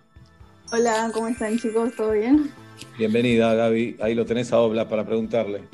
Hola, 0.73 1.11
¿cómo 1.13 1.29
están 1.29 1.59
chicos? 1.59 1.95
¿Todo 1.95 2.13
bien? 2.13 2.51
Bienvenida, 2.97 3.53
Gaby. 3.53 3.99
Ahí 4.01 4.15
lo 4.15 4.25
tenés 4.25 4.51
a 4.55 4.59
Obla 4.61 4.89
para 4.89 5.05
preguntarle. 5.05 5.69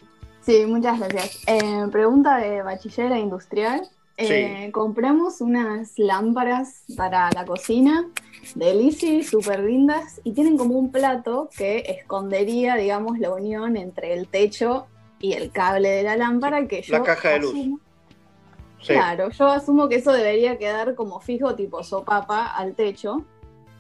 Sí, 0.45 0.67
muchas 0.67 0.99
gracias. 0.99 1.43
Eh, 1.47 1.87
pregunta 1.91 2.37
de 2.37 2.63
bachillera 2.63 3.19
industrial. 3.19 3.89
Eh, 4.17 4.71
Compramos 4.73 5.41
unas 5.41 5.99
lámparas 5.99 6.85
para 6.97 7.31
la 7.33 7.45
cocina 7.45 8.09
de 8.55 8.75
Lisi, 8.75 9.25
súper 9.25 9.61
lindas, 9.61 10.21
y 10.23 10.33
tienen 10.33 10.57
como 10.57 10.79
un 10.79 10.93
plato 10.93 11.49
que 11.57 11.79
escondería, 11.79 12.77
digamos, 12.77 13.19
la 13.19 13.33
unión 13.33 13.77
entre 13.77 14.13
el 14.13 14.29
techo 14.29 14.87
y 15.19 15.33
el 15.33 15.51
cable 15.51 15.89
de 15.89 16.03
la 16.03 16.17
lámpara 16.17 16.69
que 16.69 16.83
yo 16.83 16.99
La 16.99 17.03
caja 17.03 17.31
de 17.31 17.39
luz. 17.41 17.53
Sí. 17.53 18.93
Claro, 18.93 19.31
yo 19.31 19.47
asumo 19.47 19.89
que 19.89 19.97
eso 19.97 20.13
debería 20.13 20.59
quedar 20.59 20.95
como 20.95 21.19
fijo 21.21 21.55
tipo 21.55 21.83
sopapa 21.83 22.45
al 22.45 22.75
techo 22.75 23.25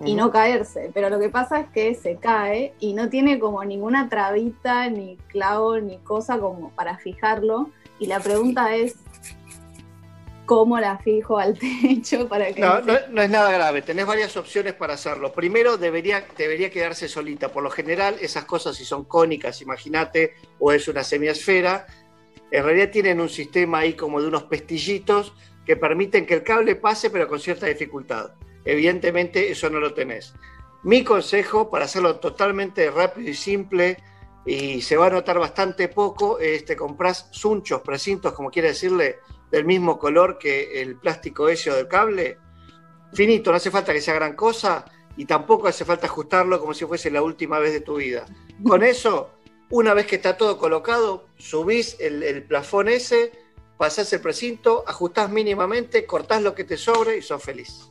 y 0.04 0.14
no 0.14 0.30
caerse, 0.30 0.90
pero 0.92 1.08
lo 1.08 1.20
que 1.20 1.28
pasa 1.28 1.60
es 1.60 1.68
que 1.68 1.94
se 1.94 2.16
cae 2.16 2.74
y 2.80 2.94
no 2.94 3.08
tiene 3.08 3.38
como 3.38 3.64
ninguna 3.64 4.08
trabita, 4.08 4.88
ni 4.90 5.16
clavo, 5.28 5.78
ni 5.78 5.98
cosa 5.98 6.38
como 6.38 6.70
para 6.70 6.98
fijarlo. 6.98 7.70
Y 8.00 8.06
la 8.06 8.18
pregunta 8.18 8.74
es, 8.74 8.96
¿cómo 10.46 10.80
la 10.80 10.98
fijo 10.98 11.38
al 11.38 11.56
techo 11.58 12.28
para 12.28 12.52
que 12.52 12.60
No, 12.60 12.80
no 12.80 13.22
es 13.22 13.30
nada 13.30 13.52
grave, 13.52 13.82
tenés 13.82 14.06
varias 14.06 14.36
opciones 14.36 14.74
para 14.74 14.94
hacerlo. 14.94 15.32
Primero, 15.32 15.76
debería, 15.76 16.24
debería 16.36 16.70
quedarse 16.70 17.08
solita. 17.08 17.50
Por 17.50 17.62
lo 17.62 17.70
general, 17.70 18.16
esas 18.20 18.44
cosas, 18.44 18.76
si 18.76 18.84
son 18.84 19.04
cónicas, 19.04 19.62
imagínate, 19.62 20.34
o 20.58 20.72
es 20.72 20.88
una 20.88 21.04
semiesfera, 21.04 21.86
en 22.50 22.64
realidad 22.64 22.90
tienen 22.90 23.20
un 23.20 23.28
sistema 23.28 23.78
ahí 23.78 23.94
como 23.94 24.20
de 24.20 24.28
unos 24.28 24.44
pestillitos 24.44 25.32
que 25.64 25.76
permiten 25.76 26.26
que 26.26 26.34
el 26.34 26.42
cable 26.42 26.76
pase, 26.76 27.10
pero 27.10 27.26
con 27.26 27.40
cierta 27.40 27.66
dificultad. 27.66 28.32
Evidentemente, 28.64 29.50
eso 29.50 29.68
no 29.70 29.80
lo 29.80 29.94
tenés. 29.94 30.34
Mi 30.82 31.02
consejo 31.02 31.70
para 31.70 31.86
hacerlo 31.86 32.16
totalmente 32.16 32.90
rápido 32.90 33.30
y 33.30 33.34
simple, 33.34 33.96
y 34.46 34.82
se 34.82 34.96
va 34.96 35.06
a 35.06 35.10
notar 35.10 35.38
bastante 35.38 35.88
poco, 35.88 36.38
es 36.38 36.64
te 36.64 36.76
compras 36.76 37.28
sunchos, 37.30 37.80
precintos, 37.80 38.34
como 38.34 38.50
quiere 38.50 38.68
decirle, 38.68 39.18
del 39.50 39.64
mismo 39.64 39.98
color 39.98 40.38
que 40.38 40.82
el 40.82 40.96
plástico 40.96 41.48
ese 41.48 41.70
o 41.70 41.74
del 41.74 41.88
cable. 41.88 42.38
Finito, 43.12 43.50
no 43.50 43.56
hace 43.56 43.70
falta 43.70 43.92
que 43.92 44.00
sea 44.00 44.14
gran 44.14 44.34
cosa 44.34 44.84
y 45.16 45.24
tampoco 45.24 45.68
hace 45.68 45.84
falta 45.84 46.06
ajustarlo 46.06 46.60
como 46.60 46.74
si 46.74 46.84
fuese 46.84 47.10
la 47.10 47.22
última 47.22 47.58
vez 47.58 47.72
de 47.72 47.80
tu 47.80 47.96
vida. 47.96 48.26
Con 48.62 48.82
eso, 48.82 49.30
una 49.70 49.94
vez 49.94 50.06
que 50.06 50.16
está 50.16 50.36
todo 50.36 50.58
colocado, 50.58 51.28
subís 51.38 51.96
el, 52.00 52.22
el 52.22 52.42
plafón 52.42 52.88
ese, 52.88 53.32
pasás 53.78 54.12
el 54.12 54.20
precinto, 54.20 54.84
ajustás 54.86 55.30
mínimamente, 55.30 56.04
cortás 56.04 56.42
lo 56.42 56.54
que 56.54 56.64
te 56.64 56.76
sobre 56.76 57.16
y 57.16 57.22
sos 57.22 57.42
feliz. 57.42 57.90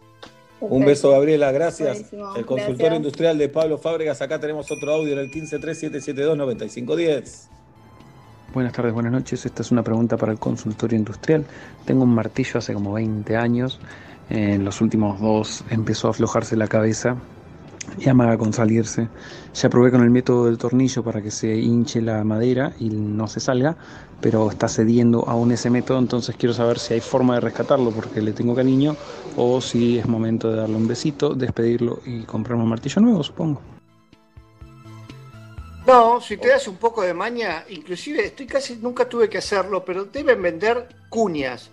Un 0.70 0.86
beso, 0.86 1.10
Gabriela, 1.12 1.52
gracias. 1.52 1.98
Buenísimo, 1.98 2.36
El 2.36 2.46
consultor 2.46 2.78
gracias. 2.78 2.98
industrial 2.98 3.38
de 3.38 3.50
Pablo 3.50 3.78
Fábregas. 3.78 4.22
Acá 4.22 4.40
tenemos 4.40 4.72
otro 4.72 4.94
audio 4.94 5.12
en 5.14 5.20
el 5.20 5.30
1537729510. 5.32 7.50
Buenas 8.54 8.74
tardes, 8.74 8.94
buenas 8.94 9.12
noches. 9.12 9.46
Esta 9.46 9.64
es 9.64 9.72
una 9.72 9.84
pregunta 9.84 10.16
para 10.16 10.32
el 10.32 10.40
consultorio 10.40 10.98
industrial. 10.98 11.44
Tengo 11.86 12.04
un 12.04 12.14
martillo 12.14 12.60
hace 12.60 12.74
como 12.74 12.94
20 12.94 13.36
años. 13.36 13.80
En 14.30 14.64
los 14.64 14.80
últimos 14.80 15.20
dos 15.20 15.66
empezó 15.70 16.08
a 16.08 16.12
aflojarse 16.12 16.56
la 16.56 16.68
cabeza 16.68 17.18
y 18.00 18.10
amaga 18.10 18.38
con 18.38 18.54
salirse. 18.54 19.08
Ya 19.54 19.70
probé 19.70 19.92
con 19.92 20.02
el 20.02 20.10
método 20.10 20.46
del 20.46 20.58
tornillo 20.58 21.04
para 21.04 21.22
que 21.22 21.32
se 21.32 21.56
hinche 21.56 22.02
la 22.02 22.24
madera 22.24 22.74
y 22.80 22.90
no 22.90 23.28
se 23.28 23.40
salga, 23.40 23.76
pero 24.22 24.50
está 24.50 24.68
cediendo 24.68 25.28
aún 25.28 25.52
ese 25.52 25.70
método, 25.70 26.00
entonces 26.00 26.36
quiero 26.38 26.54
saber 26.54 26.80
si 26.80 26.94
hay 26.94 27.02
forma 27.02 27.36
de 27.36 27.42
rescatarlo 27.42 27.92
porque 27.92 28.22
le 28.22 28.32
tengo 28.32 28.56
cariño 28.56 28.96
o 29.36 29.60
si 29.62 30.00
es 30.00 30.08
momento 30.08 30.50
de 30.50 30.58
darle 30.58 30.76
un 30.76 30.88
besito, 30.88 31.34
despedirlo 31.34 32.00
y 32.06 32.24
comprarme 32.24 32.64
un 32.64 32.70
martillo 32.70 33.02
nuevo, 33.02 33.24
supongo. 33.24 33.62
No, 35.86 36.22
si 36.22 36.38
te 36.38 36.48
das 36.48 36.68
un 36.70 36.78
poco 36.78 37.02
de 37.02 37.14
maña, 37.14 37.66
inclusive 37.70 38.26
estoy 38.26 38.48
casi 38.48 38.78
nunca 38.78 39.10
tuve 39.10 39.28
que 39.28 39.40
hacerlo, 39.40 39.84
pero 39.84 40.06
deben 40.06 40.42
vender 40.42 40.88
cuñas. 41.10 41.70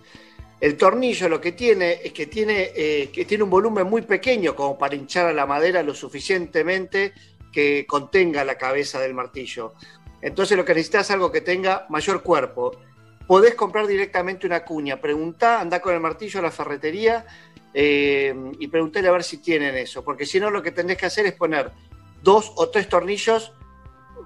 El 0.61 0.77
tornillo 0.77 1.27
lo 1.27 1.41
que 1.41 1.53
tiene 1.53 2.01
es 2.03 2.13
que 2.13 2.27
tiene, 2.27 2.71
eh, 2.75 3.09
que 3.11 3.25
tiene 3.25 3.43
un 3.43 3.49
volumen 3.49 3.87
muy 3.87 4.03
pequeño 4.03 4.55
como 4.55 4.77
para 4.77 4.95
hinchar 4.95 5.25
a 5.25 5.33
la 5.33 5.47
madera 5.47 5.81
lo 5.81 5.95
suficientemente 5.95 7.13
que 7.51 7.87
contenga 7.87 8.45
la 8.45 8.59
cabeza 8.59 8.99
del 8.99 9.15
martillo. 9.15 9.73
Entonces 10.21 10.55
lo 10.55 10.63
que 10.63 10.75
necesitas 10.75 11.07
es 11.07 11.11
algo 11.11 11.31
que 11.31 11.41
tenga 11.41 11.87
mayor 11.89 12.21
cuerpo. 12.21 12.77
Podés 13.25 13.55
comprar 13.55 13.87
directamente 13.87 14.45
una 14.45 14.63
cuña, 14.63 15.01
preguntá, 15.01 15.59
andá 15.59 15.81
con 15.81 15.95
el 15.95 15.99
martillo 15.99 16.39
a 16.39 16.43
la 16.43 16.51
ferretería 16.51 17.25
eh, 17.73 18.35
y 18.59 18.67
preguntale 18.67 19.07
a 19.07 19.11
ver 19.13 19.23
si 19.23 19.37
tienen 19.37 19.75
eso, 19.75 20.03
porque 20.03 20.27
si 20.27 20.39
no 20.39 20.51
lo 20.51 20.61
que 20.61 20.71
tenés 20.71 20.97
que 20.97 21.07
hacer 21.07 21.25
es 21.25 21.33
poner 21.33 21.71
dos 22.21 22.53
o 22.55 22.69
tres 22.69 22.87
tornillos 22.87 23.51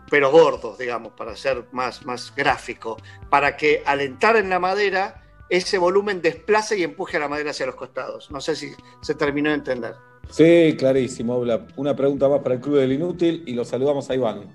pero 0.09 0.31
gordos, 0.31 0.77
digamos, 0.77 1.13
para 1.13 1.35
ser 1.35 1.65
más, 1.71 2.05
más 2.05 2.33
gráfico, 2.35 2.97
para 3.29 3.55
que 3.57 3.81
al 3.85 4.01
entrar 4.01 4.35
en 4.35 4.49
la 4.49 4.59
madera, 4.59 5.24
ese 5.49 5.77
volumen 5.77 6.21
desplace 6.21 6.77
y 6.77 6.83
empuje 6.83 7.19
la 7.19 7.27
madera 7.27 7.51
hacia 7.51 7.65
los 7.65 7.75
costados. 7.75 8.31
No 8.31 8.41
sé 8.41 8.55
si 8.55 8.71
se 9.01 9.15
terminó 9.15 9.49
de 9.49 9.55
entender. 9.55 9.95
Sí, 10.29 10.75
clarísimo. 10.77 11.43
Una 11.75 11.95
pregunta 11.95 12.27
más 12.27 12.41
para 12.41 12.55
el 12.55 12.61
Club 12.61 12.77
del 12.77 12.93
Inútil 12.93 13.43
y 13.45 13.53
lo 13.53 13.63
saludamos 13.63 14.09
a 14.09 14.15
Iván. 14.15 14.51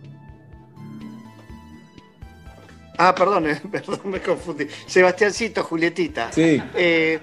Ah, 2.98 3.14
perdón, 3.14 3.48
eh, 3.48 3.60
perdón, 3.70 4.00
me 4.04 4.20
confundí. 4.20 4.66
Sebastiancito, 4.86 5.62
Julietita. 5.64 6.32
Sí. 6.32 6.62
Eh, 6.74 7.18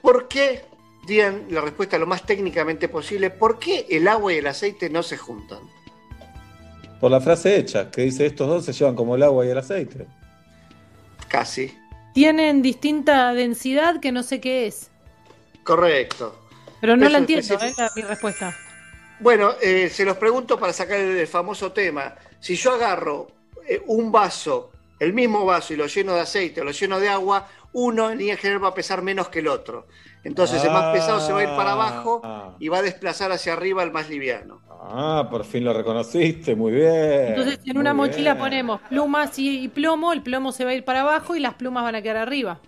¿Por 0.00 0.26
qué, 0.26 0.62
digan 1.06 1.46
la 1.50 1.60
respuesta 1.60 1.98
lo 1.98 2.06
más 2.06 2.24
técnicamente 2.24 2.88
posible, 2.88 3.30
por 3.30 3.58
qué 3.58 3.86
el 3.90 4.08
agua 4.08 4.32
y 4.32 4.36
el 4.36 4.46
aceite 4.46 4.88
no 4.88 5.02
se 5.02 5.16
juntan? 5.16 5.58
Por 7.00 7.10
la 7.10 7.20
frase 7.20 7.56
hecha, 7.56 7.90
que 7.90 8.02
dice 8.02 8.26
estos 8.26 8.48
dos 8.48 8.64
se 8.64 8.72
llevan 8.72 8.94
como 8.94 9.16
el 9.16 9.22
agua 9.22 9.44
y 9.44 9.50
el 9.50 9.58
aceite. 9.58 10.06
Casi. 11.28 11.76
Tienen 12.18 12.62
distinta 12.62 13.32
densidad 13.32 14.00
que 14.00 14.10
no 14.10 14.24
sé 14.24 14.40
qué 14.40 14.66
es. 14.66 14.90
Correcto. 15.62 16.36
Pero 16.80 16.96
no 16.96 17.04
Eso 17.04 17.12
la 17.12 17.18
entiendo, 17.18 17.54
eh, 17.60 17.72
mi 17.94 18.02
respuesta. 18.02 18.56
Bueno, 19.20 19.52
eh, 19.62 19.88
se 19.88 20.04
los 20.04 20.16
pregunto 20.16 20.58
para 20.58 20.72
sacar 20.72 20.98
el, 20.98 21.16
el 21.16 21.28
famoso 21.28 21.70
tema. 21.70 22.16
Si 22.40 22.56
yo 22.56 22.72
agarro 22.72 23.28
eh, 23.68 23.80
un 23.86 24.10
vaso, 24.10 24.72
el 24.98 25.12
mismo 25.12 25.44
vaso, 25.44 25.74
y 25.74 25.76
lo 25.76 25.86
lleno 25.86 26.12
de 26.14 26.22
aceite 26.22 26.60
o 26.60 26.64
lo 26.64 26.72
lleno 26.72 26.98
de 26.98 27.08
agua, 27.08 27.46
uno 27.72 28.10
en 28.10 28.18
línea 28.18 28.36
general 28.36 28.64
va 28.64 28.68
a 28.70 28.74
pesar 28.74 29.00
menos 29.00 29.28
que 29.28 29.38
el 29.38 29.46
otro. 29.46 29.86
Entonces 30.24 30.64
el 30.64 30.72
más 30.72 30.92
pesado 30.92 31.20
se 31.20 31.32
va 31.32 31.38
a 31.38 31.42
ir 31.44 31.50
para 31.50 31.70
abajo 31.70 32.20
Ah. 32.24 32.56
y 32.58 32.66
va 32.66 32.78
a 32.78 32.82
desplazar 32.82 33.30
hacia 33.30 33.52
arriba 33.52 33.84
el 33.84 33.92
más 33.92 34.08
liviano. 34.08 34.60
Ah, 34.80 35.26
por 35.30 35.44
fin 35.44 35.64
lo 35.64 35.72
reconociste, 35.72 36.54
muy 36.54 36.72
bien. 36.72 37.28
Entonces, 37.28 37.58
en 37.64 37.78
una 37.78 37.94
mochila 37.94 38.34
bien. 38.34 38.44
ponemos 38.44 38.80
plumas 38.82 39.38
y, 39.38 39.64
y 39.64 39.68
plomo, 39.68 40.12
el 40.12 40.22
plomo 40.22 40.52
se 40.52 40.64
va 40.64 40.70
a 40.70 40.74
ir 40.74 40.84
para 40.84 41.00
abajo 41.00 41.34
y 41.34 41.40
las 41.40 41.54
plumas 41.54 41.82
van 41.82 41.96
a 41.96 42.02
quedar 42.02 42.16
arriba. 42.16 42.60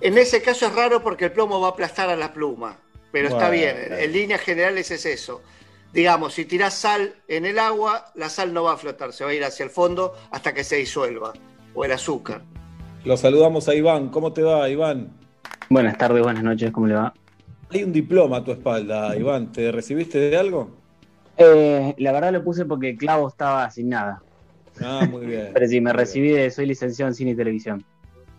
En 0.00 0.18
ese 0.18 0.42
caso 0.42 0.66
es 0.66 0.74
raro 0.74 1.02
porque 1.02 1.26
el 1.26 1.32
plomo 1.32 1.60
va 1.60 1.68
a 1.68 1.70
aplastar 1.70 2.08
a 2.08 2.16
la 2.16 2.32
pluma, 2.32 2.76
pero 3.12 3.28
está 3.28 3.50
bien. 3.50 3.76
En, 3.78 3.92
en 3.98 4.12
líneas 4.12 4.40
generales 4.40 4.90
es 4.90 5.06
eso. 5.06 5.40
Digamos, 5.92 6.34
si 6.34 6.44
tirás 6.44 6.74
sal 6.74 7.14
en 7.28 7.46
el 7.46 7.58
agua, 7.58 8.12
la 8.14 8.28
sal 8.28 8.52
no 8.52 8.64
va 8.64 8.74
a 8.74 8.76
flotar, 8.76 9.12
se 9.12 9.24
va 9.24 9.30
a 9.30 9.34
ir 9.34 9.44
hacia 9.44 9.64
el 9.64 9.70
fondo 9.70 10.14
hasta 10.30 10.52
que 10.52 10.62
se 10.64 10.76
disuelva. 10.76 11.32
O 11.74 11.84
el 11.84 11.92
azúcar. 11.92 12.42
Lo 13.04 13.16
saludamos 13.16 13.68
a 13.68 13.74
Iván. 13.74 14.08
¿Cómo 14.08 14.32
te 14.32 14.42
va, 14.42 14.68
Iván? 14.68 15.12
Buenas 15.70 15.96
tardes, 15.96 16.22
buenas 16.22 16.42
noches, 16.42 16.70
¿cómo 16.72 16.86
le 16.86 16.94
va? 16.94 17.14
Hay 17.70 17.84
un 17.84 17.92
diploma 17.92 18.38
a 18.38 18.44
tu 18.44 18.52
espalda, 18.52 19.16
Iván. 19.16 19.52
¿Te 19.52 19.70
recibiste 19.70 20.18
de 20.18 20.36
algo? 20.36 20.77
Eh, 21.38 21.94
la 21.98 22.12
verdad 22.12 22.32
lo 22.32 22.44
puse 22.44 22.64
porque 22.64 22.96
Clavo 22.96 23.28
estaba 23.28 23.70
sin 23.70 23.88
nada. 23.88 24.22
Ah, 24.82 25.06
muy 25.10 25.26
bien. 25.26 25.50
Pero 25.54 25.66
sí, 25.66 25.80
me 25.80 25.92
recibí 25.92 26.30
de, 26.30 26.50
soy 26.50 26.66
licenciado 26.66 27.08
en 27.08 27.14
cine 27.14 27.30
y 27.30 27.36
televisión. 27.36 27.84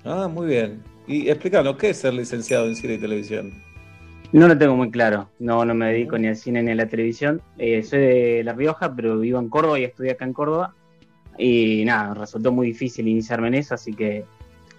Ah, 0.03 0.27
muy 0.27 0.47
bien. 0.47 0.83
Y 1.07 1.29
explícanos, 1.29 1.77
¿qué 1.77 1.89
es 1.89 1.97
ser 1.97 2.13
licenciado 2.13 2.67
en 2.67 2.75
cine 2.75 2.95
y 2.95 2.97
televisión? 2.99 3.51
No 4.31 4.47
lo 4.47 4.55
tengo 4.57 4.75
muy 4.75 4.91
claro, 4.91 5.27
no, 5.39 5.65
no 5.65 5.73
me 5.73 5.87
dedico 5.87 6.15
ni 6.19 6.27
al 6.27 6.35
cine 6.35 6.61
ni 6.61 6.71
a 6.71 6.75
la 6.75 6.87
televisión. 6.87 7.41
Eh, 7.57 7.81
soy 7.81 7.99
de 7.99 8.43
La 8.43 8.53
Rioja, 8.53 8.95
pero 8.95 9.17
vivo 9.17 9.39
en 9.39 9.49
Córdoba 9.49 9.79
y 9.79 9.85
estudié 9.85 10.11
acá 10.11 10.25
en 10.25 10.33
Córdoba. 10.33 10.75
Y 11.37 11.83
nada, 11.85 12.13
resultó 12.13 12.51
muy 12.51 12.67
difícil 12.67 13.07
iniciarme 13.07 13.47
en 13.47 13.55
eso, 13.55 13.73
así 13.73 13.93
que 13.93 14.25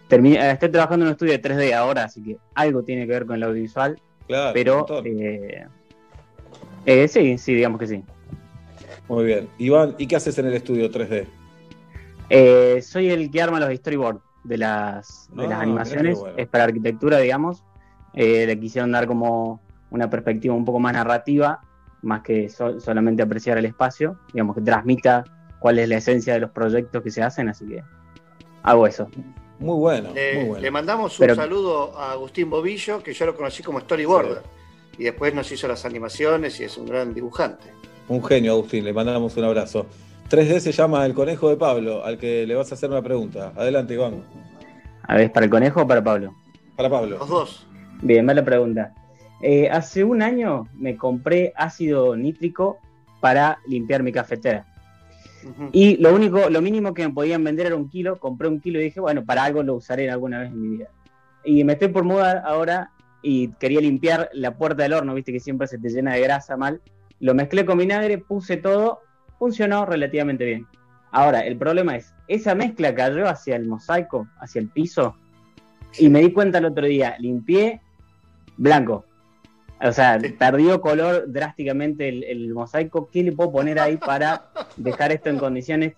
terminé, 0.06 0.36
eh, 0.36 0.52
estoy 0.52 0.68
trabajando 0.68 1.04
en 1.04 1.08
un 1.08 1.12
estudio 1.12 1.32
de 1.32 1.42
3D 1.42 1.72
ahora, 1.72 2.04
así 2.04 2.22
que 2.22 2.36
algo 2.54 2.84
tiene 2.84 3.06
que 3.06 3.12
ver 3.12 3.26
con 3.26 3.36
el 3.36 3.42
audiovisual. 3.42 3.98
Claro, 4.28 4.52
pero 4.54 4.86
eh, 5.04 5.66
eh, 6.86 7.08
sí, 7.08 7.38
sí, 7.38 7.54
digamos 7.54 7.78
que 7.80 7.86
sí. 7.86 8.04
Muy 9.08 9.24
bien. 9.24 9.48
Iván, 9.58 9.94
¿y 9.98 10.06
qué 10.06 10.16
haces 10.16 10.38
en 10.38 10.46
el 10.46 10.54
estudio 10.54 10.90
3D? 10.90 11.26
Eh, 12.28 12.80
soy 12.82 13.10
el 13.10 13.30
que 13.30 13.42
arma 13.42 13.58
los 13.58 13.74
storyboards 13.76 14.20
de 14.44 14.58
las, 14.58 15.28
de 15.32 15.44
Ah, 15.44 15.48
las 15.48 15.48
mirá 15.48 15.60
animaciones. 15.62 16.18
bueno. 16.18 16.36
Es 16.38 16.46
para 16.48 16.64
arquitectura, 16.64 17.18
digamos. 17.18 17.64
Eh, 18.14 18.46
le 18.46 18.58
quisieron 18.58 18.92
dar 18.92 19.06
como 19.06 19.60
una 19.90 20.08
perspectiva 20.08 20.54
un 20.54 20.64
poco 20.64 20.78
más 20.78 20.92
narrativa, 20.92 21.60
más 22.02 22.22
que 22.22 22.48
so- 22.48 22.78
solamente 22.80 23.22
apreciar 23.22 23.58
el 23.58 23.64
espacio. 23.66 24.18
Digamos 24.32 24.54
que 24.56 24.62
transmita 24.62 25.24
cuál 25.58 25.78
es 25.80 25.88
la 25.88 25.96
esencia 25.96 26.34
de 26.34 26.40
los 26.40 26.50
proyectos 26.50 27.02
que 27.02 27.10
se 27.10 27.22
hacen, 27.22 27.48
así 27.48 27.66
que 27.66 27.82
hago 28.62 28.86
eso. 28.86 29.08
Muy 29.58 29.76
bueno, 29.76 30.10
Le, 30.14 30.36
muy 30.36 30.44
bueno. 30.50 30.62
le 30.62 30.70
mandamos 30.70 31.18
un 31.18 31.24
Pero- 31.26 31.34
saludo 31.34 31.98
a 31.98 32.12
Agustín 32.12 32.48
Bobillo, 32.48 33.02
que 33.02 33.12
yo 33.12 33.26
lo 33.26 33.36
conocí 33.36 33.62
como 33.62 33.80
storyboarder. 33.80 34.42
Y 35.01 35.05
después 35.05 35.34
nos 35.34 35.51
hizo 35.51 35.66
las 35.66 35.86
animaciones 35.86 36.61
y 36.61 36.64
es 36.64 36.76
un 36.76 36.84
gran 36.84 37.14
dibujante. 37.14 37.68
Un 38.07 38.22
genio, 38.22 38.53
Agustín. 38.53 38.84
Le 38.84 38.92
mandamos 38.92 39.34
un 39.34 39.44
abrazo. 39.44 39.86
3D 40.28 40.61
se 40.61 40.72
llama 40.72 41.07
El 41.07 41.14
Conejo 41.14 41.48
de 41.48 41.57
Pablo, 41.57 42.05
al 42.05 42.18
que 42.18 42.46
le 42.46 42.55
vas 42.55 42.70
a 42.70 42.74
hacer 42.74 42.90
una 42.90 43.01
pregunta. 43.01 43.55
Adelante, 43.57 43.94
Iván. 43.94 44.22
A 45.05 45.16
ver, 45.16 45.32
¿para 45.32 45.46
el 45.46 45.51
conejo 45.51 45.80
o 45.80 45.86
para 45.86 46.05
Pablo? 46.05 46.34
Para 46.76 46.90
Pablo. 46.90 47.16
Los 47.16 47.28
dos. 47.30 47.66
Bien, 48.03 48.26
mala 48.26 48.44
pregunta. 48.44 48.92
Eh, 49.40 49.70
hace 49.70 50.05
un 50.05 50.20
año 50.20 50.68
me 50.74 50.98
compré 50.98 51.55
ácido 51.57 52.14
nítrico 52.14 52.76
para 53.20 53.59
limpiar 53.66 54.03
mi 54.03 54.12
cafetera. 54.12 54.66
Y 55.72 55.96
lo 55.96 56.14
único, 56.14 56.51
lo 56.51 56.61
mínimo 56.61 56.92
que 56.92 57.09
me 57.09 57.14
podían 57.14 57.42
vender 57.42 57.68
era 57.68 57.76
un 57.76 57.88
kilo. 57.88 58.18
Compré 58.18 58.48
un 58.48 58.61
kilo 58.61 58.78
y 58.78 58.84
dije, 58.84 59.01
bueno, 59.01 59.24
para 59.24 59.44
algo 59.44 59.62
lo 59.62 59.76
usaré 59.76 60.11
alguna 60.11 60.40
vez 60.40 60.51
en 60.51 60.61
mi 60.61 60.76
vida. 60.76 60.90
Y 61.42 61.64
me 61.64 61.72
estoy 61.72 61.88
por 61.88 62.05
mudar 62.05 62.42
ahora 62.44 62.90
y 63.22 63.48
quería 63.54 63.80
limpiar 63.80 64.30
la 64.32 64.56
puerta 64.56 64.82
del 64.82 64.92
horno, 64.94 65.14
viste 65.14 65.32
que 65.32 65.40
siempre 65.40 65.66
se 65.66 65.78
te 65.78 65.88
llena 65.88 66.14
de 66.14 66.20
grasa 66.22 66.56
mal. 66.56 66.80
Lo 67.20 67.34
mezclé 67.34 67.64
con 67.66 67.78
vinagre, 67.78 68.18
puse 68.18 68.56
todo, 68.56 69.00
funcionó 69.38 69.84
relativamente 69.86 70.44
bien. 70.44 70.66
Ahora, 71.12 71.40
el 71.40 71.56
problema 71.56 71.96
es, 71.96 72.14
esa 72.28 72.54
mezcla 72.54 72.94
cayó 72.94 73.28
hacia 73.28 73.56
el 73.56 73.66
mosaico, 73.66 74.28
hacia 74.38 74.60
el 74.60 74.68
piso, 74.68 75.16
y 75.98 76.08
me 76.08 76.20
di 76.20 76.32
cuenta 76.32 76.58
el 76.58 76.66
otro 76.66 76.86
día, 76.86 77.16
limpié 77.18 77.80
blanco. 78.56 79.04
O 79.82 79.92
sea, 79.92 80.18
perdió 80.38 80.80
color 80.80 81.24
drásticamente 81.26 82.08
el, 82.08 82.22
el 82.24 82.52
mosaico. 82.52 83.08
¿Qué 83.10 83.22
le 83.22 83.32
puedo 83.32 83.50
poner 83.50 83.80
ahí 83.80 83.96
para 83.96 84.44
dejar 84.76 85.10
esto 85.10 85.30
en 85.30 85.38
condiciones? 85.38 85.94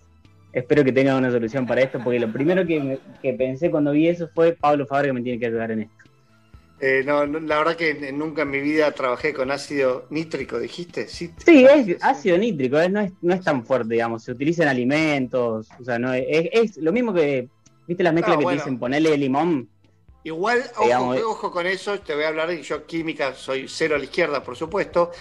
Espero 0.53 0.83
que 0.83 0.91
tengan 0.93 1.17
una 1.17 1.29
solución 1.31 1.65
para 1.67 1.81
esto, 1.81 1.99
porque 2.03 2.19
lo 2.19 2.31
primero 2.31 2.65
que, 2.65 2.79
me- 2.79 2.99
que 3.21 3.33
pensé 3.33 3.69
cuando 3.69 3.91
vi 3.91 4.07
eso 4.07 4.29
fue 4.33 4.53
Pablo 4.53 4.85
Fabre 4.85 5.07
que 5.09 5.13
me 5.13 5.21
tiene 5.21 5.37
que 5.39 5.47
ayudar 5.47 5.71
en 5.71 5.81
esto. 5.81 5.95
Eh, 6.85 7.01
no, 7.05 7.25
no, 7.25 7.39
la 7.39 7.59
verdad 7.59 7.77
que 7.77 8.11
nunca 8.11 8.41
en 8.41 8.49
mi 8.49 8.59
vida 8.59 8.91
trabajé 8.91 9.33
con 9.33 9.51
ácido 9.51 10.05
nítrico, 10.09 10.59
dijiste. 10.59 11.07
Sí, 11.07 11.31
Sí, 11.45 11.63
es 11.65 12.03
ácido 12.03 12.37
nítrico, 12.37 12.77
es- 12.77 12.91
no, 12.91 12.99
es, 12.99 13.13
no 13.21 13.33
es 13.33 13.41
tan 13.41 13.65
fuerte, 13.65 13.93
digamos. 13.93 14.21
Se 14.23 14.33
utiliza 14.33 14.63
en 14.63 14.69
alimentos, 14.69 15.69
o 15.79 15.83
sea, 15.85 15.97
no 15.97 16.13
es, 16.13 16.25
es- 16.51 16.77
lo 16.77 16.91
mismo 16.91 17.13
que, 17.13 17.47
¿viste 17.87 18.03
las 18.03 18.13
mezclas 18.13 18.35
No, 18.35 18.39
que 18.39 18.43
bueno. 18.43 18.57
te 18.61 18.65
dicen 18.65 18.79
ponerle 18.79 19.17
limón? 19.17 19.69
Igual, 20.25 20.61
ojo, 20.75 20.83
Digamos, 20.83 21.17
eh. 21.17 21.23
ojo 21.23 21.51
con 21.51 21.67
eso, 21.67 21.97
te 22.01 22.15
voy 22.15 22.25
a 22.25 22.27
hablar, 22.27 22.49
yo 22.51 22.85
química 22.85 23.33
soy 23.33 23.65
cero 23.69 23.95
a 23.95 23.97
la 23.97 24.03
izquierda, 24.03 24.43
por 24.43 24.57
supuesto, 24.57 25.11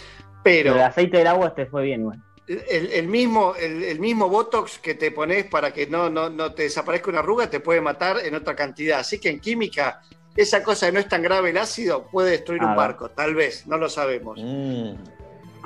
pero 0.43 0.75
el 0.75 0.81
aceite 0.81 1.19
del 1.19 1.29
agua 1.29 1.55
te 1.55 1.67
fue 1.67 1.85
bien, 1.85 2.01
igual. 2.01 2.21
el, 2.49 2.91
el 2.93 3.07
mismo, 3.07 3.55
el, 3.55 3.85
el 3.85 4.01
mismo 4.01 4.29
Botox 4.29 4.81
que 4.81 4.95
te 4.95 5.13
pones 5.13 5.45
para 5.45 5.73
que 5.73 5.87
no, 5.87 6.11
no, 6.11 6.29
no 6.29 6.55
te 6.55 6.65
desaparezca 6.65 7.11
una 7.11 7.21
arruga 7.21 7.49
te 7.49 7.61
puede 7.61 7.81
matar 7.81 8.19
en 8.25 8.35
otra 8.35 8.57
cantidad. 8.57 8.99
Así 8.99 9.21
que 9.21 9.29
en 9.29 9.39
química, 9.41 10.03
esa 10.37 10.63
cosa 10.63 10.87
de 10.87 10.93
no 10.93 10.99
es 11.01 11.09
tan 11.09 11.23
grave 11.23 11.51
el 11.51 11.59
ácido 11.59 12.05
puede 12.11 12.31
destruir 12.33 12.63
Ah, 12.63 12.71
un 12.71 12.77
barco, 12.77 13.11
tal 13.11 13.35
vez, 13.35 13.67
no 13.67 13.77
lo 13.79 13.89
sabemos. 13.89 14.39
Mm. 14.41 14.93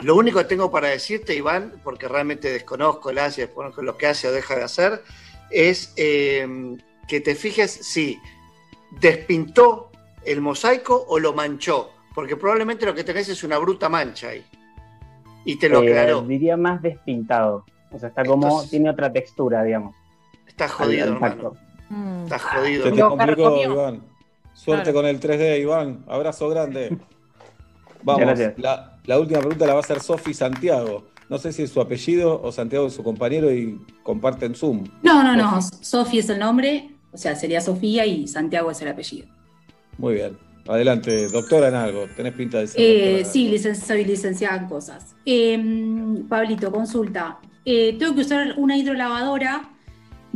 Lo 0.03 0.15
único 0.17 0.39
que 0.41 0.45
tengo 0.45 0.71
para 0.71 0.89
decirte, 0.89 1.35
Iván, 1.35 1.81
porque 1.83 2.07
realmente 2.09 2.51
desconozco 2.53 3.11
el 3.11 3.19
ácido, 3.19 3.47
desconozco 3.47 3.83
lo 3.83 3.97
que 3.97 4.07
hace 4.09 4.29
o 4.29 4.33
deja 4.33 4.55
de 4.57 4.63
hacer, 4.65 5.03
es 5.51 5.93
eh, 5.97 6.77
que 7.09 7.21
te 7.21 7.35
fijes 7.35 7.71
si 7.71 8.19
despintó 9.01 9.91
el 10.25 10.41
mosaico 10.41 11.05
o 11.09 11.19
lo 11.19 11.33
manchó, 11.33 11.91
porque 12.15 12.37
probablemente 12.37 12.85
lo 12.87 12.95
que 12.95 13.05
tenés 13.05 13.29
es 13.29 13.43
una 13.45 13.59
bruta 13.59 13.89
mancha 13.89 14.29
ahí. 14.29 14.45
Y 15.45 15.57
te 15.59 15.69
lo 15.69 15.83
Eh, 15.83 15.89
aclaró. 15.91 16.23
diría 16.23 16.57
más 16.57 16.83
despintado. 16.83 17.65
O 17.93 17.99
sea, 17.99 18.09
está 18.09 18.25
como, 18.25 18.47
Entonces- 18.49 18.71
tiene 18.71 18.91
otra 18.91 19.13
textura, 19.13 19.63
digamos. 19.63 19.95
Estás 20.47 20.73
jodido, 20.73 21.05
al- 21.05 21.09
al 21.11 21.15
hermano. 21.15 21.35
tacto. 21.35 21.57
Estás 22.25 22.43
jodido. 22.43 22.85
Se 22.85 22.93
te 22.93 23.01
complicó, 23.01 23.63
Iván. 23.63 24.03
Suerte 24.57 24.85
Claro. 24.91 24.99
con 24.99 25.07
el 25.07 25.21
3D, 25.21 25.61
Iván. 25.61 26.05
Abrazo 26.09 26.49
grande. 26.49 26.97
Vamos, 28.03 28.39
la, 28.59 28.99
la 29.05 29.19
última 29.21 29.41
pregunta 29.41 29.67
la 29.67 29.73
va 29.75 29.81
a 29.81 29.83
hacer 29.83 30.01
Sofi 30.01 30.33
Santiago. 30.35 31.07
No 31.29 31.39
sé 31.39 31.53
si 31.53 31.63
es 31.65 31.71
su 31.71 31.81
apellido 31.81 32.41
o 32.41 32.53
Santiago 32.53 32.87
es 32.87 32.93
su 32.95 33.03
compañero 33.03 33.53
y 33.53 33.81
comparten 34.05 34.55
Zoom. 34.55 34.85
No, 35.03 35.23
no, 35.25 35.35
no. 35.37 35.61
Sofi 35.63 36.21
es 36.21 36.29
el 36.29 36.39
nombre, 36.39 36.91
o 37.13 37.17
sea, 37.19 37.35
sería 37.35 37.61
Sofía 37.61 38.07
y 38.07 38.29
Santiago 38.29 38.71
es 38.71 38.81
el 38.83 38.89
apellido. 38.89 39.27
Muy 39.99 40.15
bien. 40.15 40.39
Adelante, 40.69 41.29
doctora 41.29 41.69
en 41.69 41.75
algo. 41.75 42.07
Tenés 42.17 42.33
pinta 42.35 42.59
de 42.59 42.67
ser 42.69 42.81
Eh, 42.81 43.25
sí, 43.25 43.51
licen- 43.51 43.75
soy 43.75 44.05
licenciada 44.05 44.57
en 44.57 44.67
cosas. 44.69 45.15
Eh, 45.25 45.59
Pablito, 46.29 46.71
consulta. 46.71 47.39
Eh, 47.65 47.97
tengo 47.99 48.15
que 48.15 48.21
usar 48.21 48.55
una 48.57 48.77
hidrolavadora, 48.77 49.69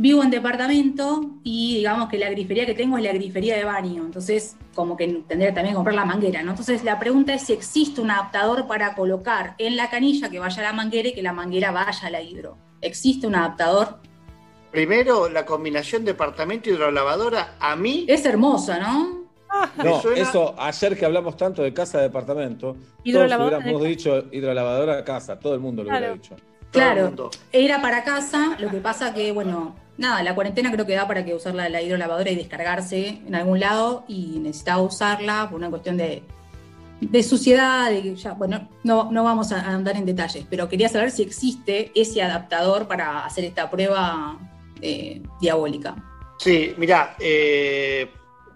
vivo 0.01 0.23
en 0.23 0.31
departamento 0.31 1.29
y 1.43 1.75
digamos 1.77 2.09
que 2.09 2.17
la 2.17 2.27
grifería 2.31 2.65
que 2.65 2.73
tengo 2.73 2.97
es 2.97 3.03
la 3.03 3.13
grifería 3.13 3.55
de 3.55 3.63
baño, 3.65 4.03
entonces 4.03 4.55
como 4.73 4.97
que 4.97 5.07
tendría 5.27 5.53
también 5.53 5.73
que 5.73 5.75
comprar 5.75 5.93
la 5.95 6.05
manguera, 6.05 6.41
¿no? 6.41 6.51
Entonces 6.51 6.83
la 6.83 6.97
pregunta 6.97 7.35
es 7.35 7.43
si 7.43 7.53
existe 7.53 8.01
un 8.01 8.09
adaptador 8.09 8.65
para 8.65 8.95
colocar 8.95 9.53
en 9.59 9.75
la 9.77 9.91
canilla 9.91 10.29
que 10.31 10.39
vaya 10.39 10.59
a 10.59 10.63
la 10.65 10.73
manguera 10.73 11.09
y 11.09 11.13
que 11.13 11.21
la 11.21 11.33
manguera 11.33 11.69
vaya 11.71 12.07
a 12.07 12.09
la 12.09 12.19
hidro. 12.19 12.57
¿Existe 12.81 13.27
un 13.27 13.35
adaptador? 13.35 13.99
Primero, 14.71 15.29
la 15.29 15.45
combinación 15.45 16.03
departamento 16.03 16.71
hidrolavadora, 16.71 17.55
a 17.59 17.75
mí. 17.75 18.05
Es 18.07 18.25
hermosa, 18.25 18.79
¿no? 18.79 19.21
No, 19.83 20.01
suena- 20.01 20.21
eso, 20.21 20.55
ayer 20.57 20.97
que 20.97 21.05
hablamos 21.05 21.37
tanto 21.37 21.61
de 21.61 21.73
casa 21.75 21.99
de 21.99 22.05
departamento, 22.05 22.75
todos 23.05 23.31
hubiéramos 23.37 23.81
de 23.83 23.87
dicho 23.87 24.23
hidrolavadora 24.31 24.97
a 24.97 25.03
casa, 25.03 25.37
todo 25.37 25.53
el 25.53 25.59
mundo 25.59 25.83
lo 25.83 25.89
hubiera 25.89 26.07
Claro. 26.07 26.13
dicho. 26.15 26.35
Claro, 26.71 27.29
era 27.51 27.81
para 27.81 28.03
casa, 28.03 28.55
lo 28.57 28.69
que 28.69 28.77
pasa 28.77 29.13
que, 29.13 29.33
bueno, 29.33 29.75
nada, 30.01 30.21
la 30.23 30.35
cuarentena 30.35 30.71
creo 30.71 30.85
que 30.85 30.95
da 30.95 31.07
para 31.07 31.23
que 31.23 31.33
usar 31.33 31.55
la, 31.55 31.69
la 31.69 31.81
hidrolavadora 31.81 32.29
y 32.29 32.35
descargarse 32.35 33.21
en 33.25 33.35
algún 33.35 33.59
lado 33.59 34.03
y 34.07 34.39
necesitaba 34.39 34.81
usarla 34.81 35.47
por 35.49 35.59
una 35.59 35.69
cuestión 35.69 35.95
de, 35.95 36.23
de 36.99 37.23
suciedad, 37.23 37.89
de 37.89 38.15
bueno, 38.37 38.69
no, 38.83 39.11
no 39.11 39.23
vamos 39.23 39.51
a 39.51 39.61
andar 39.61 39.95
en 39.95 40.05
detalles, 40.05 40.45
pero 40.49 40.67
quería 40.67 40.89
saber 40.89 41.11
si 41.11 41.23
existe 41.23 41.91
ese 41.95 42.21
adaptador 42.21 42.87
para 42.87 43.25
hacer 43.25 43.45
esta 43.45 43.69
prueba 43.69 44.37
eh, 44.81 45.21
diabólica. 45.39 45.95
Sí, 46.37 46.73
mira, 46.77 47.15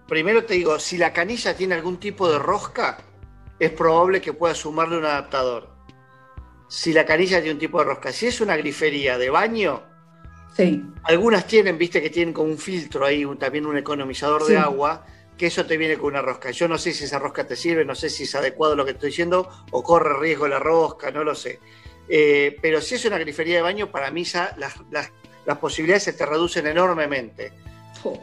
primero 0.08 0.44
te 0.44 0.54
digo, 0.54 0.78
si 0.78 0.98
la 0.98 1.12
canilla 1.12 1.56
tiene 1.56 1.74
algún 1.74 1.98
tipo 1.98 2.30
de 2.30 2.38
rosca, 2.38 2.98
es 3.58 3.70
probable 3.70 4.20
que 4.20 4.32
pueda 4.32 4.54
sumarle 4.54 4.98
un 4.98 5.04
adaptador. 5.04 5.70
Si 6.68 6.92
la 6.92 7.06
canilla 7.06 7.38
tiene 7.38 7.54
un 7.54 7.60
tipo 7.60 7.78
de 7.78 7.84
rosca, 7.84 8.12
si 8.12 8.26
es 8.26 8.40
una 8.40 8.56
grifería 8.56 9.18
de 9.18 9.30
baño, 9.30 9.82
Sí. 10.56 10.82
algunas 11.04 11.46
tienen, 11.46 11.76
viste, 11.76 12.00
que 12.00 12.10
tienen 12.10 12.32
como 12.32 12.48
un 12.50 12.58
filtro 12.58 13.04
ahí, 13.04 13.24
un- 13.24 13.38
también 13.38 13.66
un 13.66 13.76
economizador 13.76 14.44
Sí. 14.44 14.52
de 14.52 14.58
agua, 14.58 15.04
que 15.36 15.48
eso 15.48 15.66
te 15.66 15.76
viene 15.76 15.98
con 15.98 16.06
una 16.12 16.22
rosca. 16.22 16.50
Yo 16.50 16.66
no 16.66 16.78
sé 16.78 16.94
si 16.94 17.04
esa 17.04 17.18
rosca 17.18 17.46
te 17.46 17.56
sirve, 17.56 17.84
no 17.84 17.94
sé 17.94 18.08
si 18.08 18.22
es 18.22 18.34
adecuado 18.34 18.74
lo 18.74 18.84
que 18.86 18.92
estoy 18.92 19.10
diciendo 19.10 19.50
o 19.70 19.82
corre 19.82 20.18
riesgo 20.18 20.48
la 20.48 20.58
rosca, 20.58 21.10
no 21.10 21.22
lo 21.24 21.34
sé. 21.34 21.60
Eh, 22.08 22.56
pero 22.62 22.80
si 22.80 22.94
es 22.94 23.04
una 23.04 23.18
grifería 23.18 23.56
de 23.56 23.62
baño, 23.62 23.90
para 23.90 24.10
mí 24.10 24.24
ya 24.24 24.54
las, 24.56 24.74
las- 24.90 25.12
las 25.44 25.58
posibilidades 25.58 26.04
se 26.04 26.12
te 26.14 26.24
reducen 26.24 26.66
enormemente. 26.66 27.52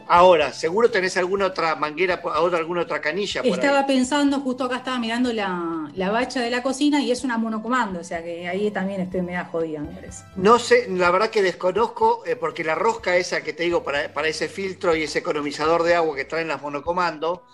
Ahora, 0.08 0.52
seguro 0.52 0.90
tenés 0.90 1.16
alguna 1.16 1.46
otra 1.46 1.74
manguera, 1.76 2.20
alguna 2.54 2.82
otra 2.82 3.00
canilla 3.00 3.42
por 3.42 3.50
ahí. 3.50 3.54
Estaba 3.54 3.86
pensando, 3.86 4.40
justo 4.40 4.64
acá 4.64 4.76
estaba 4.76 4.98
mirando 4.98 5.32
la, 5.32 5.90
la 5.94 6.10
bacha 6.10 6.40
de 6.40 6.50
la 6.50 6.62
cocina 6.62 7.00
y 7.00 7.10
es 7.10 7.24
una 7.24 7.38
monocomando, 7.38 8.00
o 8.00 8.04
sea 8.04 8.22
que 8.22 8.48
ahí 8.48 8.70
también 8.70 9.00
estoy 9.00 9.22
media 9.22 9.44
jodida, 9.44 9.80
me 9.80 9.88
parece. 9.94 10.24
No 10.36 10.58
sé, 10.58 10.86
la 10.90 11.10
verdad 11.10 11.30
que 11.30 11.42
desconozco, 11.42 12.22
eh, 12.26 12.36
porque 12.36 12.64
la 12.64 12.74
rosca 12.74 13.16
esa 13.16 13.42
que 13.42 13.52
te 13.52 13.64
digo 13.64 13.82
para, 13.82 14.12
para 14.12 14.28
ese 14.28 14.48
filtro 14.48 14.94
y 14.94 15.02
ese 15.04 15.20
economizador 15.20 15.82
de 15.82 15.94
agua 15.94 16.16
que 16.16 16.24
traen 16.24 16.48
las 16.48 16.62
monocomando, 16.62 17.44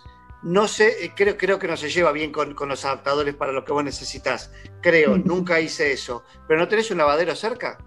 no 0.43 0.67
sé, 0.67 1.05
eh, 1.05 1.13
creo, 1.15 1.37
creo 1.37 1.59
que 1.59 1.67
no 1.67 1.77
se 1.77 1.89
lleva 1.89 2.11
bien 2.11 2.31
con, 2.31 2.55
con 2.55 2.69
los 2.69 2.83
adaptadores 2.83 3.35
para 3.35 3.51
lo 3.51 3.63
que 3.63 3.73
vos 3.73 3.83
necesitas. 3.83 4.51
Creo, 4.81 5.17
nunca 5.17 5.59
hice 5.59 5.91
eso. 5.91 6.23
¿Pero 6.47 6.59
no 6.59 6.67
tenés 6.67 6.89
un 6.89 6.97
lavadero 6.97 7.35
cerca? 7.35 7.77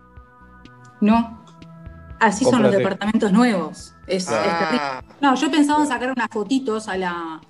No. 1.01 1.45
Así 2.21 2.45
son 2.45 2.63
los 2.63 2.73
departamentos 2.73 3.33
nuevos. 3.33 3.94
Es, 4.07 4.27
Ah. 4.29 5.03
No, 5.21 5.35
yo 5.35 5.51
pensaba 5.51 5.83
en 5.83 5.89
sacar 5.89 6.11
unas 6.13 6.29
fotitos 6.31 6.89
a, 6.89 6.97
la, 6.97 7.41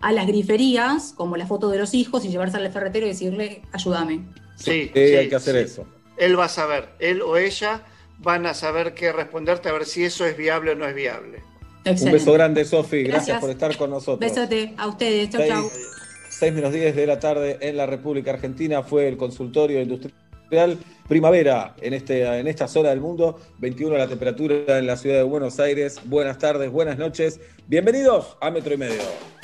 a 0.00 0.12
las 0.12 0.26
griferías, 0.26 1.12
como 1.16 1.36
la 1.36 1.46
foto 1.46 1.68
de 1.70 1.78
los 1.78 1.94
hijos, 1.94 2.24
y 2.24 2.28
llevarse 2.28 2.56
al 2.56 2.70
ferretero 2.70 3.06
y 3.06 3.10
decirle, 3.10 3.62
ayúdame. 3.72 4.26
Sí, 4.56 4.90
Sí, 4.94 5.00
hay 5.00 5.28
que 5.28 5.34
hacer 5.36 5.56
eso. 5.56 5.86
Él 6.16 6.38
va 6.38 6.44
a 6.44 6.48
saber, 6.48 6.90
él 7.00 7.22
o 7.22 7.36
ella 7.36 7.82
van 8.18 8.46
a 8.46 8.54
saber 8.54 8.94
qué 8.94 9.12
responderte 9.12 9.68
a 9.68 9.72
ver 9.72 9.84
si 9.84 10.04
eso 10.04 10.24
es 10.24 10.36
viable 10.36 10.70
o 10.72 10.74
no 10.76 10.86
es 10.86 10.94
viable. 10.94 11.42
Un 11.84 12.12
beso 12.12 12.32
grande, 12.32 12.64
Sofi. 12.64 13.02
Gracias. 13.02 13.26
Gracias. 13.26 13.40
por 13.40 13.50
estar 13.50 13.76
con 13.76 13.90
nosotros. 13.90 14.20
Besote 14.20 14.74
a 14.78 14.86
ustedes. 14.86 15.28
Chau, 15.30 15.40
Seis- 15.40 15.52
chau. 15.52 15.70
6 16.30 16.52
menos 16.54 16.72
10 16.72 16.96
de 16.96 17.06
la 17.06 17.20
tarde 17.20 17.58
en 17.60 17.76
la 17.76 17.86
República 17.86 18.30
Argentina 18.32 18.82
fue 18.82 19.06
el 19.08 19.16
consultorio 19.16 19.80
industrial 19.82 20.14
primavera 21.08 21.74
en, 21.80 21.94
este, 21.94 22.24
en 22.24 22.46
esta 22.46 22.68
zona 22.68 22.90
del 22.90 23.00
mundo, 23.00 23.38
21 23.58 23.96
la 23.96 24.08
temperatura 24.08 24.78
en 24.78 24.86
la 24.86 24.96
ciudad 24.96 25.16
de 25.16 25.22
Buenos 25.22 25.60
Aires. 25.60 26.00
Buenas 26.04 26.38
tardes, 26.38 26.70
buenas 26.70 26.98
noches. 26.98 27.40
Bienvenidos 27.66 28.36
a 28.40 28.50
Metro 28.50 28.74
y 28.74 28.78
Medio. 28.78 29.43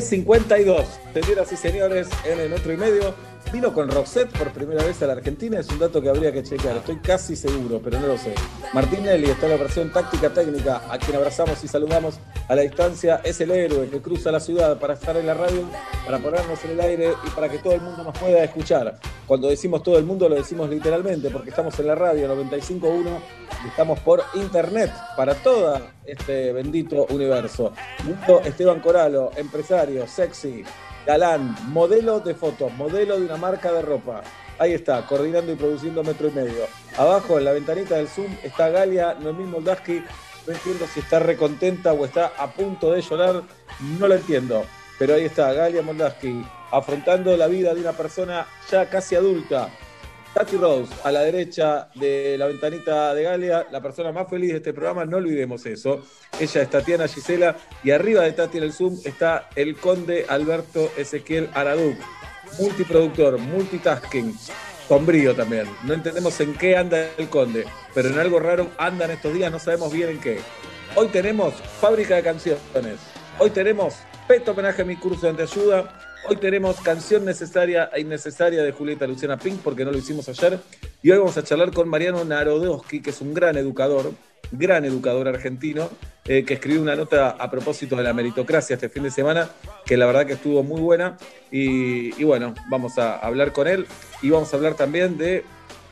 B52, 0.00 0.86
señoras 1.12 1.52
y 1.52 1.56
señores, 1.56 2.08
en 2.24 2.40
el 2.40 2.48
metro 2.48 2.72
y 2.72 2.78
medio. 2.78 3.14
Vino 3.52 3.74
con 3.74 3.90
Roxette 3.90 4.30
por 4.30 4.50
primera 4.50 4.82
vez 4.82 5.02
a 5.02 5.06
la 5.06 5.12
Argentina, 5.12 5.60
es 5.60 5.68
un 5.68 5.78
dato 5.78 6.00
que 6.00 6.08
habría 6.08 6.32
que 6.32 6.42
chequear, 6.42 6.78
estoy 6.78 6.96
casi 7.00 7.36
seguro, 7.36 7.80
pero 7.84 8.00
no 8.00 8.06
lo 8.06 8.16
sé. 8.16 8.32
Martín 8.72 9.02
Nelly 9.02 9.28
está 9.28 9.44
en 9.44 9.50
la 9.50 9.56
operación 9.56 9.92
táctica 9.92 10.30
técnica, 10.30 10.80
a 10.88 10.96
quien 10.98 11.16
abrazamos 11.16 11.62
y 11.62 11.68
saludamos 11.68 12.18
a 12.48 12.54
la 12.54 12.62
distancia, 12.62 13.20
es 13.24 13.40
el 13.42 13.50
héroe 13.50 13.90
que 13.90 14.00
cruza 14.00 14.32
la 14.32 14.40
ciudad 14.40 14.78
para 14.78 14.94
estar 14.94 15.16
en 15.18 15.26
la 15.26 15.34
radio, 15.34 15.68
para 16.06 16.18
ponernos 16.18 16.64
en 16.64 16.70
el 16.70 16.80
aire 16.80 17.12
y 17.26 17.30
para 17.30 17.50
que 17.50 17.58
todo 17.58 17.74
el 17.74 17.82
mundo 17.82 18.04
nos 18.04 18.16
pueda 18.16 18.42
escuchar. 18.42 18.98
Cuando 19.26 19.48
decimos 19.48 19.82
todo 19.82 19.98
el 19.98 20.04
mundo 20.04 20.28
lo 20.28 20.36
decimos 20.36 20.70
literalmente, 20.70 21.28
porque 21.28 21.50
estamos 21.50 21.78
en 21.78 21.88
la 21.88 21.94
radio 21.94 22.34
95.1 22.34 23.18
y 23.39 23.39
estamos 23.68 23.98
por 24.00 24.22
internet 24.34 24.92
para 25.16 25.34
todo 25.34 25.80
este 26.04 26.52
bendito 26.52 27.06
universo. 27.10 27.72
Mundo 28.04 28.40
Esteban 28.44 28.80
Coralo, 28.80 29.30
empresario, 29.36 30.06
sexy, 30.06 30.64
galán, 31.06 31.54
modelo 31.68 32.20
de 32.20 32.34
fotos, 32.34 32.72
modelo 32.72 33.18
de 33.18 33.26
una 33.26 33.36
marca 33.36 33.72
de 33.72 33.82
ropa. 33.82 34.22
Ahí 34.58 34.74
está, 34.74 35.06
coordinando 35.06 35.52
y 35.52 35.56
produciendo 35.56 36.04
metro 36.04 36.28
y 36.28 36.32
medio. 36.32 36.66
Abajo, 36.98 37.38
en 37.38 37.44
la 37.44 37.52
ventanita 37.52 37.96
del 37.96 38.08
Zoom, 38.08 38.30
está 38.42 38.68
Galia 38.68 39.14
Noemí 39.14 39.44
Moldaski. 39.44 40.02
No 40.46 40.52
entiendo 40.52 40.86
si 40.92 41.00
está 41.00 41.18
recontenta 41.18 41.92
o 41.92 42.04
está 42.04 42.32
a 42.36 42.50
punto 42.50 42.92
de 42.92 43.00
llorar. 43.00 43.42
No 43.98 44.06
lo 44.06 44.14
entiendo. 44.14 44.64
Pero 44.98 45.14
ahí 45.14 45.24
está, 45.24 45.52
Galia 45.54 45.80
Moldaski, 45.80 46.44
afrontando 46.70 47.34
la 47.38 47.46
vida 47.46 47.72
de 47.72 47.80
una 47.80 47.92
persona 47.92 48.46
ya 48.70 48.90
casi 48.90 49.14
adulta. 49.14 49.70
Tati 50.34 50.56
Rose, 50.56 50.92
a 51.02 51.10
la 51.10 51.22
derecha 51.22 51.88
de 51.96 52.38
la 52.38 52.46
ventanita 52.46 53.12
de 53.14 53.24
Galia, 53.24 53.66
la 53.72 53.82
persona 53.82 54.12
más 54.12 54.28
feliz 54.28 54.50
de 54.52 54.56
este 54.58 54.72
programa, 54.72 55.04
no 55.04 55.16
olvidemos 55.16 55.66
eso. 55.66 56.02
Ella 56.38 56.62
es 56.62 56.70
Tatiana 56.70 57.08
Gisela 57.08 57.56
y 57.82 57.90
arriba 57.90 58.22
de 58.22 58.32
Tati 58.32 58.58
en 58.58 58.64
el 58.64 58.72
Zoom 58.72 58.96
está 59.04 59.48
el 59.56 59.76
conde 59.76 60.26
Alberto 60.28 60.92
Ezequiel 60.96 61.50
Araduc, 61.52 61.96
multiproductor, 62.60 63.38
multitasking, 63.38 64.38
sombrío 64.86 65.34
también. 65.34 65.66
No 65.82 65.94
entendemos 65.94 66.40
en 66.40 66.54
qué 66.54 66.76
anda 66.76 67.08
el 67.18 67.28
conde, 67.28 67.64
pero 67.92 68.08
en 68.08 68.18
algo 68.20 68.38
raro 68.38 68.68
anda 68.78 69.06
en 69.06 69.10
estos 69.10 69.34
días, 69.34 69.50
no 69.50 69.58
sabemos 69.58 69.92
bien 69.92 70.10
en 70.10 70.20
qué. 70.20 70.38
Hoy 70.94 71.08
tenemos 71.08 71.54
fábrica 71.80 72.14
de 72.14 72.22
canciones, 72.22 73.00
hoy 73.40 73.50
tenemos 73.50 73.96
peto 74.28 74.52
homenaje 74.52 74.82
a 74.82 74.84
mi 74.84 74.94
curso 74.94 75.32
de 75.32 75.42
ayuda. 75.42 75.92
Hoy 76.28 76.36
tenemos 76.36 76.80
canción 76.80 77.24
necesaria 77.24 77.90
e 77.92 78.00
innecesaria 78.00 78.62
de 78.62 78.72
Julieta 78.72 79.06
Luciana 79.06 79.38
Pink, 79.38 79.60
porque 79.62 79.84
no 79.84 79.90
lo 79.90 79.98
hicimos 79.98 80.28
ayer. 80.28 80.58
Y 81.02 81.10
hoy 81.10 81.18
vamos 81.18 81.36
a 81.36 81.42
charlar 81.42 81.72
con 81.72 81.88
Mariano 81.88 82.24
Narodowski, 82.24 83.00
que 83.00 83.10
es 83.10 83.20
un 83.20 83.32
gran 83.32 83.56
educador, 83.56 84.12
gran 84.52 84.84
educador 84.84 85.28
argentino, 85.28 85.88
eh, 86.26 86.44
que 86.44 86.54
escribió 86.54 86.82
una 86.82 86.94
nota 86.94 87.30
a 87.30 87.50
propósito 87.50 87.96
de 87.96 88.02
la 88.02 88.12
meritocracia 88.12 88.74
este 88.74 88.88
fin 88.88 89.02
de 89.02 89.10
semana, 89.10 89.48
que 89.86 89.96
la 89.96 90.06
verdad 90.06 90.26
que 90.26 90.34
estuvo 90.34 90.62
muy 90.62 90.80
buena. 90.80 91.16
Y, 91.50 92.22
bueno, 92.22 92.54
vamos 92.68 92.98
a 92.98 93.16
hablar 93.16 93.52
con 93.52 93.66
él. 93.66 93.86
Y 94.22 94.30
vamos 94.30 94.52
a 94.52 94.56
hablar 94.56 94.74
también 94.74 95.16
de 95.16 95.42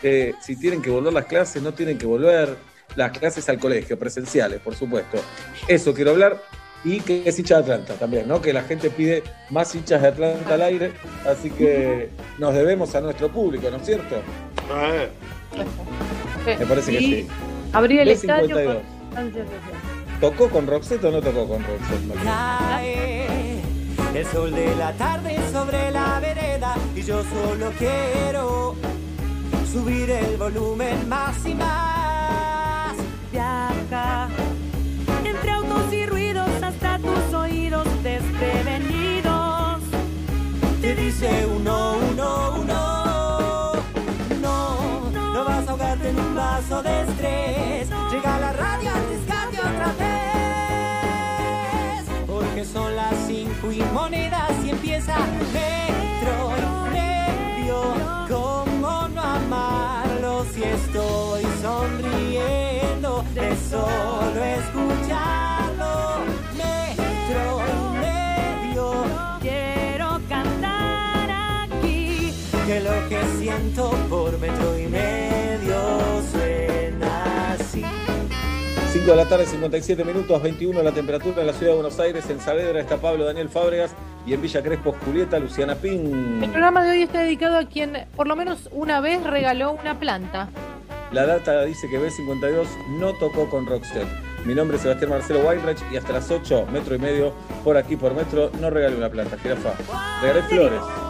eh, 0.03 0.35
si 0.43 0.57
tienen 0.57 0.83
que 0.83 0.91
volver 0.91 1.13
las 1.13 1.25
clases, 1.25 1.63
no 1.63 1.73
tienen 1.73 1.97
que 1.97 2.07
volver 2.07 2.57
las 2.97 3.17
clases 3.17 3.49
al 3.49 3.59
colegio, 3.59 3.99
presenciales, 3.99 4.61
por 4.61 4.75
supuesto. 4.75 5.19
Eso 5.67 5.95
quiero 5.95 6.11
hablar 6.11 6.41
y 6.85 7.01
que 7.01 7.23
es 7.27 7.39
hincha 7.39 7.57
de 7.57 7.61
Atlanta 7.63 7.95
también, 7.95 8.29
¿no? 8.29 8.41
Que 8.41 8.53
la 8.53 8.63
gente 8.63 8.91
pide 8.91 9.23
más 9.51 9.75
hinchas 9.75 10.03
de 10.03 10.09
Atlanta 10.09 10.55
al 10.55 10.63
aire, 10.63 10.93
así 11.27 11.51
que 11.51 12.11
nos 12.39 12.55
debemos 12.55 12.95
a 12.95 13.01
nuestro 13.01 13.29
público, 13.29 13.71
¿no 13.71 13.79
es 13.79 13.87
cierto? 13.87 14.17
Me 16.47 16.67
parece 16.67 16.93
que 16.93 16.99
sí. 16.99 17.29
Abrir 17.73 18.01
el 18.01 18.09
B52. 18.09 18.15
estadio 18.15 18.65
con. 18.65 18.99
¿Tocó 20.21 20.49
con 20.49 20.67
Roxette 20.67 21.05
o 21.05 21.11
no 21.11 21.21
tocó 21.21 21.47
con 21.47 21.63
Roxette? 21.65 22.25
Cae 22.25 23.61
el 24.15 24.27
sol 24.27 24.53
de 24.53 24.75
la 24.77 24.93
tarde 24.95 25.37
sobre 25.53 25.91
la 25.91 26.19
vereda 26.21 26.75
y 26.97 27.03
yo 27.03 27.23
solo 27.23 27.71
quiero 27.79 28.75
subir 29.73 30.11
el 30.11 30.37
volumen 30.37 31.09
más 31.09 31.45
y 31.47 31.55
más. 31.55 32.97
Viaja 33.31 34.29
Te 40.89 40.95
dice 40.95 41.45
uno, 41.45 41.99
uno, 41.99 42.55
uno. 42.63 43.73
No, 44.41 45.11
no 45.11 45.45
vas 45.45 45.69
a 45.69 45.71
ahogarte 45.73 46.09
en 46.09 46.19
un 46.19 46.35
vaso 46.35 46.83
de 46.83 47.03
estrés. 47.03 47.91
Llega 48.11 48.39
la 48.41 48.55
radio 48.55 48.91
al 48.95 49.07
rescate 49.11 49.61
otra 49.61 49.93
vez. 49.99 50.17
Porque 52.27 52.65
son 52.65 52.97
las 52.97 53.15
cinco 53.27 53.71
y 53.71 53.83
monedas 53.93 54.51
y 54.65 54.71
empieza 54.71 55.19
metro 55.53 56.53
medio. 56.91 57.83
¿Cómo 58.27 59.09
no 59.09 59.21
amarlo 59.21 60.47
si 60.55 60.63
estoy 60.63 61.43
sonriendo 61.61 63.27
de 63.35 63.55
solo 63.71 64.43
escucharlo? 64.43 65.48
Que 72.69 72.81
lo 72.81 73.09
que 73.09 73.19
siento 73.39 73.91
por 74.11 74.39
metro 74.39 74.79
y 74.79 74.89
medio 74.89 76.21
suena 76.31 77.53
así. 77.53 77.83
5 78.93 79.11
de 79.11 79.17
la 79.17 79.27
tarde, 79.27 79.47
57 79.47 80.05
minutos, 80.05 80.43
21 80.43 80.83
la 80.83 80.93
temperatura 80.93 81.41
en 81.41 81.47
la 81.47 81.55
ciudad 81.55 81.73
de 81.73 81.77
Buenos 81.77 81.99
Aires. 81.99 82.29
En 82.29 82.39
Saavedra 82.41 82.79
está 82.79 82.99
Pablo 82.99 83.25
Daniel 83.25 83.49
Fábregas 83.49 83.93
y 84.27 84.35
en 84.35 84.43
Villa 84.43 84.63
Crespo 84.63 84.95
Julieta 85.03 85.39
Luciana 85.39 85.77
Pin. 85.77 86.43
El 86.43 86.51
programa 86.51 86.85
de 86.85 86.91
hoy 86.91 87.03
está 87.05 87.21
dedicado 87.21 87.57
a 87.57 87.65
quien 87.65 88.07
por 88.15 88.29
lo 88.29 88.37
menos 88.37 88.69
una 88.71 89.01
vez 89.01 89.25
regaló 89.25 89.73
una 89.73 89.99
planta. 89.99 90.51
La 91.11 91.25
data 91.25 91.65
dice 91.65 91.89
que 91.89 91.99
B52 91.99 92.67
no 92.99 93.15
tocó 93.15 93.49
con 93.49 93.65
Rockstead. 93.65 94.05
Mi 94.45 94.55
nombre 94.55 94.77
es 94.77 94.83
Sebastián 94.83 95.13
Marcelo 95.13 95.41
Weinreich 95.41 95.81
y 95.91 95.97
hasta 95.97 96.13
las 96.13 96.31
8, 96.31 96.67
metro 96.71 96.95
y 96.95 96.99
medio, 96.99 97.33
por 97.65 97.79
aquí 97.79 97.97
por 97.97 98.15
metro, 98.15 98.51
no 98.61 98.69
regalé 98.69 98.95
una 98.95 99.09
planta, 99.09 99.39
jirafa. 99.39 99.73
Regalé 100.21 100.43
flores. 100.43 101.08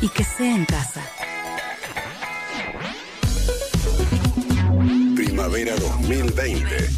Y 0.00 0.08
que 0.08 0.24
sea 0.24 0.54
en 0.54 0.64
casa. 0.64 1.02
Primavera 5.14 5.74
2020. 5.76 6.88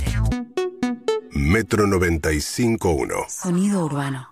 Metro 1.32 1.86
95.1. 1.86 3.28
Sonido 3.28 3.84
urbano. 3.84 4.31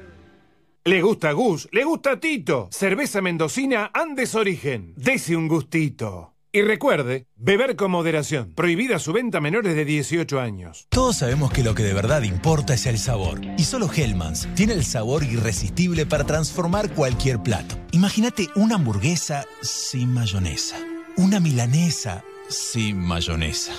Le 0.83 0.99
gusta 1.03 1.31
Gus, 1.33 1.69
le 1.71 1.83
gusta 1.83 2.19
Tito. 2.19 2.67
Cerveza 2.71 3.21
mendocina 3.21 3.91
Andes 3.93 4.33
Origen. 4.33 4.95
Dese 4.97 5.35
un 5.35 5.47
gustito. 5.47 6.33
Y 6.51 6.63
recuerde, 6.63 7.27
beber 7.35 7.75
con 7.75 7.91
moderación. 7.91 8.53
Prohibida 8.55 8.97
su 8.97 9.13
venta 9.13 9.37
a 9.37 9.41
menores 9.41 9.75
de 9.75 9.85
18 9.85 10.39
años. 10.39 10.87
Todos 10.89 11.17
sabemos 11.17 11.51
que 11.51 11.63
lo 11.63 11.75
que 11.75 11.83
de 11.83 11.93
verdad 11.93 12.23
importa 12.23 12.73
es 12.73 12.87
el 12.87 12.97
sabor. 12.97 13.41
Y 13.59 13.63
solo 13.65 13.91
Hellmann's 13.95 14.47
tiene 14.55 14.73
el 14.73 14.83
sabor 14.83 15.23
irresistible 15.23 16.07
para 16.07 16.23
transformar 16.23 16.89
cualquier 16.95 17.43
plato. 17.43 17.75
Imagínate 17.91 18.47
una 18.55 18.73
hamburguesa 18.73 19.45
sin 19.61 20.11
mayonesa. 20.11 20.77
Una 21.15 21.39
milanesa 21.39 22.23
sin 22.49 22.97
mayonesa. 22.97 23.73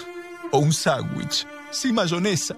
O 0.53 0.59
un 0.61 0.73
sándwich 0.73 1.49
sin 1.73 1.97
mayonesa. 1.97 2.57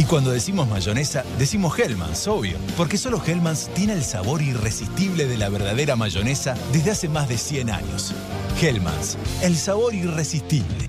Y 0.00 0.04
cuando 0.06 0.30
decimos 0.30 0.66
mayonesa, 0.66 1.24
decimos 1.36 1.78
Hellmann's, 1.78 2.26
obvio. 2.26 2.56
Porque 2.78 2.96
solo 2.96 3.22
Hellmann's 3.22 3.68
tiene 3.74 3.92
el 3.92 4.02
sabor 4.02 4.40
irresistible 4.40 5.26
de 5.26 5.36
la 5.36 5.50
verdadera 5.50 5.94
mayonesa 5.94 6.54
desde 6.72 6.92
hace 6.92 7.10
más 7.10 7.28
de 7.28 7.36
100 7.36 7.68
años. 7.68 8.14
Hellmann's, 8.58 9.18
el 9.42 9.58
sabor 9.58 9.94
irresistible. 9.94 10.88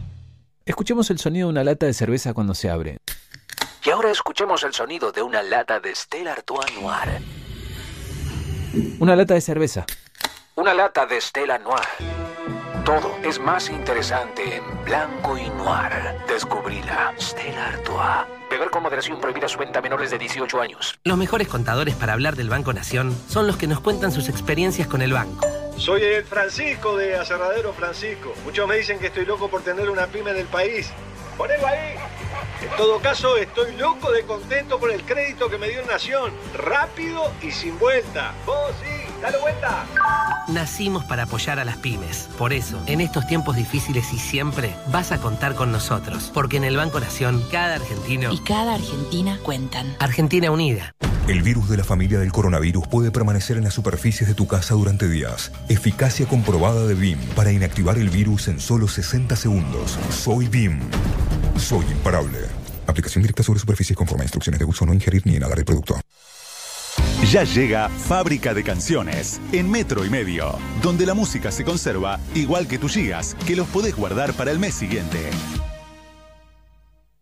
Escuchemos 0.66 1.09
el 1.09 1.20
sonido 1.20 1.49
de 1.49 1.51
una 1.51 1.66
lata 1.66 1.88
de 1.88 1.93
cerveza 1.93 2.34
cuando 2.34 2.53
se 2.53 2.70
abre. 2.70 2.99
Y 3.84 3.89
ahora 3.89 4.12
escuchemos 4.12 4.64
el 4.64 4.74
sonido 4.74 5.12
de 5.12 5.22
una 5.22 5.43
lata 5.43 5.82
de 5.82 5.93
Stella 5.93 6.32
Artois 6.32 6.72
Noir. 6.82 7.22
Una 9.01 9.18
lata 9.18 9.34
de 9.34 9.41
cerveza. 9.41 9.86
Una 10.55 10.74
lata 10.74 11.05
de 11.05 11.20
Stella 11.20 11.57
Noir. 11.57 11.84
Todo 12.86 13.18
es 13.26 13.41
más 13.41 13.70
interesante 13.70 14.55
en 14.55 14.86
blanco 14.86 15.38
y 15.38 15.49
noir. 15.49 15.91
Descubrila. 16.30 17.14
Stella 17.20 17.68
Artois. 17.68 18.41
Beber 18.52 18.70
con 18.70 18.84
moderación 18.84 19.18
prohibida 19.22 19.47
su 19.47 19.58
venta 19.58 19.80
a 19.80 19.82
menores 19.82 20.12
de 20.12 20.20
18 20.20 20.60
años. 20.60 20.99
Los 21.06 21.18
mejores 21.18 21.47
contadores 21.47 21.95
para 21.95 22.12
hablar 22.12 22.36
del 22.36 22.49
Banco 22.49 22.74
Nación 22.74 23.16
son 23.30 23.47
los 23.47 23.56
que 23.56 23.66
nos 23.66 23.80
cuentan 23.80 24.12
sus 24.12 24.28
experiencias 24.28 24.89
con 24.89 25.02
el 25.02 25.14
banco. 25.14 25.47
Soy 25.78 26.04
el 26.04 26.26
Francisco 26.26 26.97
de 26.97 27.16
Aserradero 27.16 27.72
Francisco. 27.72 28.34
Muchos 28.43 28.68
me 28.68 28.76
dicen 28.76 28.99
que 28.99 29.08
estoy 29.08 29.26
loco 29.26 29.47
por 29.49 29.62
tener 29.62 29.89
una 29.89 30.08
pyme 30.08 30.32
en 30.32 30.38
el 30.38 30.47
país. 30.47 30.91
Ponelo 31.38 31.66
ahí. 31.66 31.95
En 32.62 32.76
todo 32.76 32.99
caso, 32.99 33.38
estoy 33.38 33.74
loco 33.78 34.12
de 34.12 34.24
contento 34.24 34.78
por 34.80 34.91
el 34.91 35.02
crédito 35.04 35.49
que 35.49 35.58
me 35.58 35.70
dio 35.70 35.82
Nación. 35.86 36.34
Rápido 36.54 37.32
y 37.41 37.52
sin 37.52 37.80
vuelta. 37.80 38.34
Vos 38.45 38.74
sí, 38.84 39.01
dale 39.22 39.38
vuelta. 39.39 39.86
Nacimos 40.47 41.05
para 41.05 41.24
apoyar 41.24 41.59
a 41.59 41.65
las 41.65 41.78
pymes. 41.78 42.30
Por 42.38 42.53
eso, 42.53 42.82
en 42.88 43.01
estos 43.01 43.28
tiempos 43.28 43.55
difíciles 43.55 44.11
y 44.13 44.19
siempre, 44.19 44.74
vas 44.91 45.11
a 45.11 45.19
contar 45.19 45.55
con 45.55 45.72
nosotros. 45.72 46.32
Porque 46.34 46.57
en 46.57 46.63
el 46.63 46.78
Banco 46.78 46.99
Nación, 46.99 47.43
cada 47.51 47.76
argentino 47.76 48.34
Y 48.34 48.39
cada 48.39 48.76
Argentina 48.76 49.39
cuentan. 49.43 49.95
Argentina 49.99 50.51
Unida. 50.51 50.95
El 51.28 51.43
virus 51.43 51.69
de 51.69 51.78
la 51.78 51.84
familia 51.84 52.19
del 52.19 52.32
coronavirus 52.32 52.88
puede 52.88 53.11
permanecer 53.11 53.55
en 53.55 53.63
las 53.63 53.76
superficies 53.76 54.28
de 54.28 54.36
tu 54.36 54.47
casa 54.47 54.74
durante 54.74 55.07
días. 55.07 55.51
Eficacia 55.69 56.26
comprobada 56.26 56.88
de 56.88 56.95
BIM 56.95 57.19
para 57.36 57.51
inactivar 57.51 57.97
el 57.97 58.09
virus 58.09 58.47
en 58.47 58.59
solo 58.59 58.88
60 58.88 59.36
segundos. 59.36 59.97
Soy 60.09 60.47
BIM. 60.47 60.80
Soy 61.57 61.86
imparable. 61.86 62.39
Aplicación 62.88 63.22
directa 63.22 63.43
sobre 63.43 63.59
superficies 63.59 63.95
conforme 63.95 64.24
a 64.24 64.26
instrucciones 64.26 64.59
de 64.59 64.65
uso, 64.65 64.86
no 64.86 64.93
ingerir 64.93 65.22
ni 65.26 65.36
inhalar 65.36 65.59
el 65.59 65.65
producto. 65.65 65.95
Ya 67.30 67.43
llega 67.43 67.88
Fábrica 67.88 68.53
de 68.53 68.63
Canciones 68.63 69.39
en 69.53 69.69
metro 69.69 70.03
y 70.03 70.09
medio, 70.09 70.57
donde 70.82 71.05
la 71.05 71.13
música 71.13 71.51
se 71.51 71.63
conserva 71.63 72.19
igual 72.34 72.67
que 72.67 72.78
tus 72.78 72.93
gigas, 72.93 73.38
que 73.47 73.55
los 73.55 73.67
podés 73.67 73.95
guardar 73.95 74.34
para 74.34 74.51
el 74.51 74.59
mes 74.59 74.74
siguiente. 74.74 75.30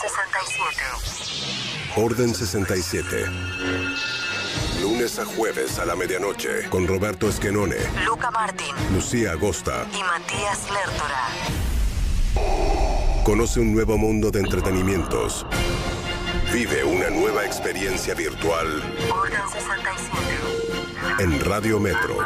67. 0.00 0.74
Orden 1.96 2.34
67. 2.34 3.26
Lunes 4.82 5.18
a 5.18 5.24
jueves 5.24 5.78
a 5.78 5.84
la 5.86 5.94
medianoche 5.96 6.68
con 6.68 6.86
Roberto 6.86 7.28
Esquenone, 7.28 7.76
Luca 8.04 8.30
Martín 8.30 8.74
Lucía 8.92 9.32
Agosta. 9.32 9.86
y 9.92 10.02
Matías 10.02 10.60
Lertora. 10.70 11.28
Conoce 13.24 13.60
un 13.60 13.72
nuevo 13.72 13.96
mundo 13.96 14.30
de 14.30 14.40
entretenimientos. 14.40 15.46
Vive 16.52 16.84
una 16.84 17.08
nueva 17.10 17.44
experiencia 17.44 18.14
virtual 18.14 18.82
Orden 19.10 19.40
67. 19.50 21.22
en 21.22 21.40
Radio 21.44 21.80
Metro. 21.80 22.16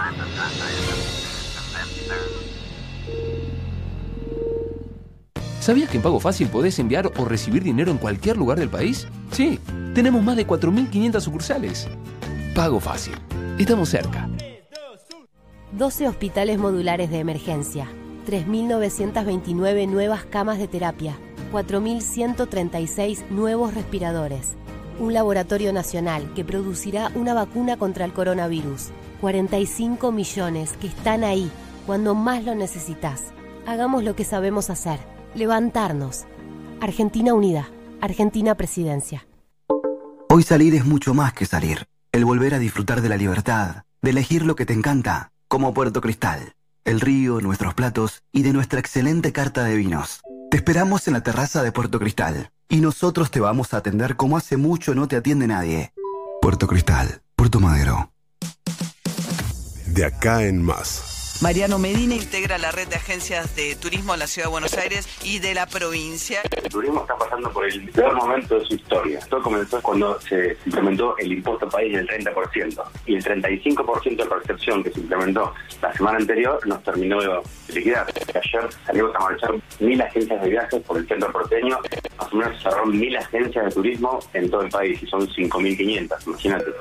¿Sabías 5.68 5.90
que 5.90 5.98
en 5.98 6.02
Pago 6.02 6.18
Fácil 6.18 6.48
podés 6.48 6.78
enviar 6.78 7.12
o 7.18 7.26
recibir 7.26 7.62
dinero 7.62 7.90
en 7.90 7.98
cualquier 7.98 8.38
lugar 8.38 8.58
del 8.58 8.70
país? 8.70 9.06
Sí, 9.32 9.60
tenemos 9.94 10.22
más 10.22 10.34
de 10.34 10.46
4.500 10.46 11.20
sucursales. 11.20 11.86
Pago 12.54 12.80
Fácil. 12.80 13.12
Estamos 13.58 13.90
cerca. 13.90 14.30
12 15.72 16.08
hospitales 16.08 16.58
modulares 16.58 17.10
de 17.10 17.18
emergencia, 17.18 17.86
3.929 18.26 19.86
nuevas 19.86 20.24
camas 20.24 20.56
de 20.56 20.68
terapia, 20.68 21.18
4.136 21.52 23.28
nuevos 23.28 23.74
respiradores, 23.74 24.54
un 24.98 25.12
laboratorio 25.12 25.74
nacional 25.74 26.32
que 26.32 26.46
producirá 26.46 27.12
una 27.14 27.34
vacuna 27.34 27.76
contra 27.76 28.06
el 28.06 28.14
coronavirus, 28.14 28.86
45 29.20 30.12
millones 30.12 30.72
que 30.80 30.86
están 30.86 31.24
ahí 31.24 31.50
cuando 31.84 32.14
más 32.14 32.46
lo 32.46 32.54
necesitas. 32.54 33.24
Hagamos 33.66 34.02
lo 34.02 34.16
que 34.16 34.24
sabemos 34.24 34.70
hacer, 34.70 35.17
levantarnos. 35.38 36.26
Argentina 36.80 37.32
Unida, 37.32 37.70
Argentina 38.00 38.56
Presidencia. 38.56 39.26
Hoy 40.28 40.42
salir 40.42 40.74
es 40.74 40.84
mucho 40.84 41.14
más 41.14 41.32
que 41.32 41.46
salir. 41.46 41.86
El 42.12 42.24
volver 42.24 42.54
a 42.54 42.58
disfrutar 42.58 43.00
de 43.00 43.08
la 43.08 43.16
libertad, 43.16 43.84
de 44.02 44.10
elegir 44.10 44.44
lo 44.44 44.56
que 44.56 44.66
te 44.66 44.72
encanta, 44.72 45.30
como 45.46 45.72
Puerto 45.72 46.00
Cristal, 46.00 46.54
el 46.84 47.00
río, 47.00 47.40
nuestros 47.40 47.74
platos 47.74 48.22
y 48.32 48.42
de 48.42 48.52
nuestra 48.52 48.80
excelente 48.80 49.32
carta 49.32 49.64
de 49.64 49.76
vinos. 49.76 50.20
Te 50.50 50.56
esperamos 50.56 51.06
en 51.06 51.14
la 51.14 51.22
terraza 51.22 51.62
de 51.62 51.72
Puerto 51.72 51.98
Cristal 51.98 52.50
y 52.68 52.80
nosotros 52.80 53.30
te 53.30 53.40
vamos 53.40 53.72
a 53.72 53.78
atender 53.78 54.16
como 54.16 54.36
hace 54.36 54.56
mucho 54.56 54.94
no 54.94 55.06
te 55.06 55.16
atiende 55.16 55.46
nadie. 55.46 55.92
Puerto 56.42 56.66
Cristal, 56.66 57.22
Puerto 57.36 57.60
Madero. 57.60 58.10
De 59.86 60.04
acá 60.04 60.42
en 60.44 60.62
más. 60.62 61.07
Mariano 61.40 61.78
Medina 61.78 62.16
integra 62.16 62.58
la 62.58 62.72
red 62.72 62.88
de 62.88 62.96
agencias 62.96 63.54
de 63.54 63.76
turismo 63.76 64.12
de 64.12 64.18
la 64.18 64.26
Ciudad 64.26 64.48
de 64.48 64.50
Buenos 64.50 64.76
Aires 64.76 65.08
y 65.22 65.38
de 65.38 65.54
la 65.54 65.66
provincia. 65.66 66.40
El 66.50 66.68
turismo 66.68 67.02
está 67.02 67.16
pasando 67.16 67.52
por 67.52 67.64
el 67.64 67.88
peor 67.90 68.16
momento 68.16 68.58
de 68.58 68.64
su 68.64 68.74
historia. 68.74 69.20
Todo 69.30 69.42
comenzó 69.44 69.80
cuando 69.80 70.20
se 70.20 70.56
implementó 70.66 71.16
el 71.18 71.32
impuesto 71.32 71.68
país 71.68 71.94
del 71.94 72.08
30% 72.08 72.82
y 73.06 73.14
el 73.14 73.24
35% 73.24 74.16
de 74.16 74.24
percepción 74.24 74.82
que 74.82 74.90
se 74.90 74.98
implementó 74.98 75.54
la 75.80 75.92
semana 75.92 76.18
anterior 76.18 76.66
nos 76.66 76.82
terminó 76.82 77.20
de 77.20 77.28
liquidar. 77.72 78.12
Ayer 78.34 78.68
salimos 78.84 79.14
a 79.14 79.20
marchar 79.20 79.54
mil 79.78 80.02
agencias 80.02 80.42
de 80.42 80.48
viajes 80.48 80.82
por 80.82 80.98
el 80.98 81.06
centro 81.06 81.30
porteño, 81.30 81.78
más 82.18 82.32
o 82.32 82.36
menos 82.36 82.56
se 82.56 82.62
cerraron 82.64 82.98
mil 82.98 83.16
agencias 83.16 83.64
de 83.66 83.70
turismo 83.70 84.18
en 84.34 84.50
todo 84.50 84.62
el 84.62 84.70
país 84.70 85.00
y 85.00 85.06
son 85.06 85.28
5.500, 85.28 86.26
imagínate. 86.26 86.72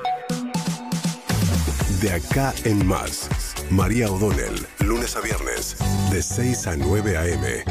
De 2.00 2.12
acá 2.12 2.52
en 2.64 2.84
más. 2.84 3.47
María 3.70 4.10
O'Donnell, 4.10 4.66
lunes 4.80 5.14
a 5.16 5.20
viernes, 5.20 5.76
de 6.10 6.22
6 6.22 6.66
a 6.68 6.76
9 6.76 7.16
a.m. 7.18 7.64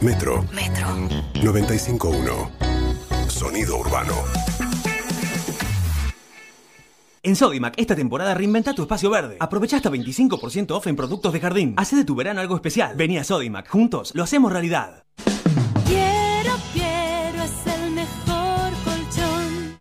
Metro. 0.00 0.44
Metro. 0.54 0.86
95.1. 1.34 3.28
Sonido 3.28 3.78
urbano. 3.78 4.14
En 7.22 7.36
Sodimac, 7.36 7.74
esta 7.76 7.96
temporada 7.96 8.32
reinventa 8.34 8.74
tu 8.74 8.82
espacio 8.82 9.10
verde. 9.10 9.36
Aprovecha 9.40 9.76
hasta 9.76 9.90
25% 9.90 10.70
off 10.70 10.86
en 10.86 10.94
productos 10.96 11.32
de 11.32 11.40
jardín. 11.40 11.74
Hacé 11.76 11.96
de 11.96 12.04
tu 12.04 12.14
verano 12.14 12.40
algo 12.40 12.54
especial. 12.54 12.94
Vení 12.96 13.18
a 13.18 13.24
Sodimac. 13.24 13.68
Juntos 13.68 14.12
lo 14.14 14.22
hacemos 14.22 14.52
realidad. 14.52 15.04
Quiero, 15.84 16.52
quiero, 16.72 17.42
es 17.42 17.74
el 17.74 17.90
mejor 17.90 18.72
colchón. 18.84 19.80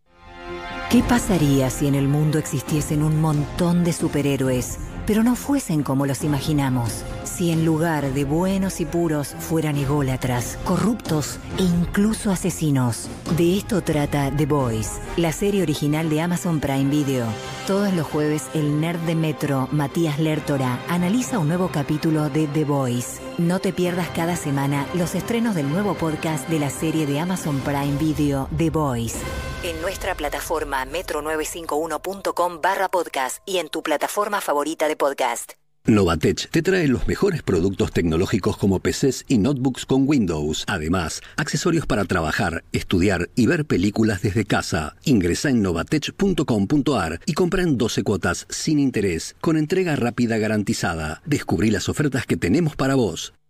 ¿Qué 0.90 1.04
pasaría 1.04 1.70
si 1.70 1.88
en 1.88 1.96
el 1.96 2.08
mundo 2.08 2.40
existiesen 2.40 3.04
un 3.04 3.22
montón 3.22 3.84
de 3.84 3.94
superhéroes, 3.94 4.80
pero 5.10 5.24
no 5.24 5.36
fuesen 5.36 5.82
como 5.82 6.06
los 6.06 6.24
imaginamos? 6.24 7.04
Si 7.40 7.52
en 7.52 7.64
lugar 7.64 8.12
de 8.12 8.26
buenos 8.26 8.82
y 8.82 8.86
puros 8.86 9.34
fueran 9.40 9.78
ególatras, 9.78 10.58
corruptos 10.66 11.40
e 11.58 11.62
incluso 11.62 12.32
asesinos. 12.32 13.08
De 13.38 13.58
esto 13.58 13.82
trata 13.82 14.30
The 14.36 14.46
Boys, 14.46 15.00
la 15.16 15.32
serie 15.32 15.62
original 15.62 16.10
de 16.10 16.20
Amazon 16.20 16.60
Prime 16.60 16.90
Video. 16.90 17.26
Todos 17.66 17.94
los 17.94 18.06
jueves, 18.06 18.50
el 18.54 18.82
nerd 18.82 19.00
de 19.06 19.16
Metro, 19.16 19.70
Matías 19.72 20.20
Lertora, 20.20 20.84
analiza 20.90 21.40
un 21.40 21.48
nuevo 21.48 21.70
capítulo 21.70 22.30
de 22.30 22.46
The 22.48 22.66
Voice. 22.66 23.22
No 23.38 23.60
te 23.60 23.72
pierdas 23.72 24.10
cada 24.10 24.36
semana 24.36 24.86
los 24.94 25.16
estrenos 25.16 25.56
del 25.56 25.70
nuevo 25.70 25.94
podcast 25.94 26.46
de 26.50 26.60
la 26.60 26.70
serie 26.70 27.06
de 27.06 27.22
Amazon 27.22 27.62
Prime 27.62 27.96
Video, 27.98 28.50
The 28.58 28.70
Voice. 28.70 29.18
En 29.64 29.80
nuestra 29.80 30.14
plataforma 30.14 30.86
metro951.com 30.88 32.60
barra 32.62 32.90
podcast 32.90 33.38
y 33.46 33.60
en 33.60 33.70
tu 33.70 33.82
plataforma 33.82 34.42
favorita 34.42 34.90
de 34.90 34.98
podcast. 34.98 35.54
Novatech 35.86 36.50
te 36.52 36.62
trae 36.62 36.88
los 36.88 37.08
mejores 37.08 37.42
productos 37.42 37.92
tecnológicos 37.92 38.58
como 38.58 38.80
PCs 38.80 39.26
y 39.28 39.38
notebooks 39.38 39.86
con 39.86 40.08
Windows. 40.08 40.64
Además, 40.68 41.22
accesorios 41.38 41.86
para 41.86 42.06
trabajar, 42.06 42.64
estudiar 42.72 43.30
y 43.36 43.48
ver 43.48 43.66
películas 43.66 44.22
desde 44.22 44.46
casa. 44.46 44.96
Ingresa 45.04 45.50
en 45.50 45.62
novatech.com.ar 45.62 47.22
y 47.26 47.34
compra 47.34 47.64
en 47.64 47.78
12 47.78 48.04
cuotas 48.04 48.46
sin 48.50 48.78
interés, 48.80 49.36
con 49.42 49.58
entrega 49.58 49.96
rápida 49.96 50.38
garantizada. 50.38 51.22
Descubrí 51.26 51.72
las 51.72 51.90
ofertas 51.90 52.26
que 52.26 52.38
tenemos 52.38 52.76
para 52.76 52.96
vos. 52.96 53.34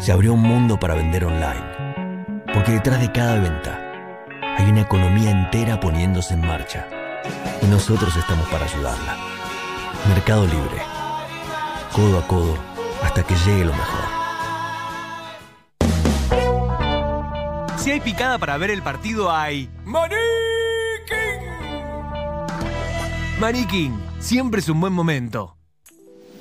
se 0.00 0.10
abrió 0.10 0.34
un 0.34 0.42
mundo 0.42 0.80
para 0.80 0.96
vender 0.96 1.26
online. 1.26 2.42
Porque 2.52 2.72
detrás 2.72 3.00
de 3.00 3.12
cada 3.12 3.38
venta, 3.38 4.26
hay 4.58 4.68
una 4.68 4.80
economía 4.80 5.30
entera 5.30 5.78
poniéndose 5.78 6.34
en 6.34 6.40
marcha. 6.40 6.88
Y 7.62 7.66
nosotros 7.66 8.16
estamos 8.16 8.48
para 8.48 8.64
ayudarla. 8.64 9.16
Mercado 10.08 10.44
Libre. 10.44 10.82
Codo 11.92 12.18
a 12.18 12.26
codo 12.26 12.69
hasta 13.02 13.22
que 13.22 13.34
llegue 13.34 13.64
lo 13.64 13.72
mejor. 13.72 14.20
Si 17.78 17.90
hay 17.90 18.00
picada 18.00 18.38
para 18.38 18.58
ver 18.58 18.70
el 18.70 18.82
partido, 18.82 19.30
hay. 19.30 19.70
Maniquín, 23.38 23.98
siempre 24.18 24.60
es 24.60 24.68
un 24.68 24.80
buen 24.80 24.92
momento. 24.92 25.56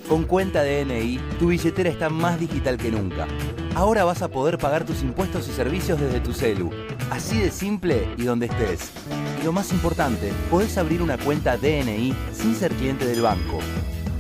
Con 0.10 0.26
cuenta 0.26 0.64
DNI, 0.64 1.20
tu 1.38 1.48
billetera 1.48 1.90
está 1.90 2.10
más 2.10 2.40
digital 2.40 2.78
que 2.78 2.92
nunca. 2.92 3.28
Ahora 3.76 4.04
vas 4.04 4.22
a 4.22 4.28
poder 4.28 4.58
pagar 4.58 4.84
tus 4.84 5.02
impuestos 5.04 5.48
y 5.48 5.52
servicios 5.52 6.00
desde 6.00 6.20
tu 6.20 6.34
celu. 6.34 6.72
Así 7.10 7.40
de 7.40 7.52
simple 7.52 8.08
y 8.18 8.24
donde 8.24 8.48
estés. 8.48 8.92
Y 9.40 9.46
lo 9.46 9.54
más 9.54 9.72
importante, 9.72 10.34
podés 10.50 10.78
abrir 10.78 11.02
una 11.02 11.18
cuenta 11.18 11.58
DNI 11.58 12.14
sin 12.34 12.56
ser 12.56 12.74
cliente 12.74 13.06
del 13.06 13.22
banco. 13.22 13.60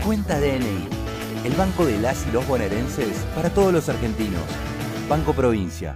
Cuenta 0.06 0.40
DNI, 0.40 0.88
el 1.44 1.54
banco 1.54 1.86
de 1.86 1.98
las 2.00 2.26
y 2.28 2.32
los 2.32 2.48
bonaerenses 2.48 3.26
para 3.36 3.50
todos 3.50 3.72
los 3.74 3.90
argentinos. 3.90 4.44
Banco 5.08 5.34
Provincia. 5.34 5.96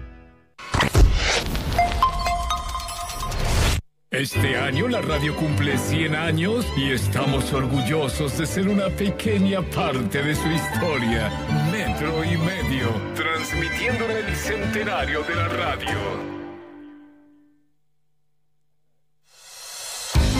Este 4.09 4.55
año 4.57 4.87
la 4.87 5.01
radio 5.01 5.35
cumple 5.35 5.75
100 5.75 6.15
años 6.15 6.67
y 6.77 6.91
estamos 6.91 7.51
orgullosos 7.51 8.37
de 8.37 8.45
ser 8.45 8.67
una 8.67 8.87
pequeña 8.89 9.63
parte 9.63 10.21
de 10.21 10.35
su 10.35 10.47
historia. 10.49 11.31
Metro 11.71 12.23
y 12.23 12.37
medio, 12.37 12.89
transmitiendo 13.15 14.05
el 14.05 14.35
centenario 14.35 15.23
de 15.23 15.35
la 15.35 15.47
radio. 15.47 16.42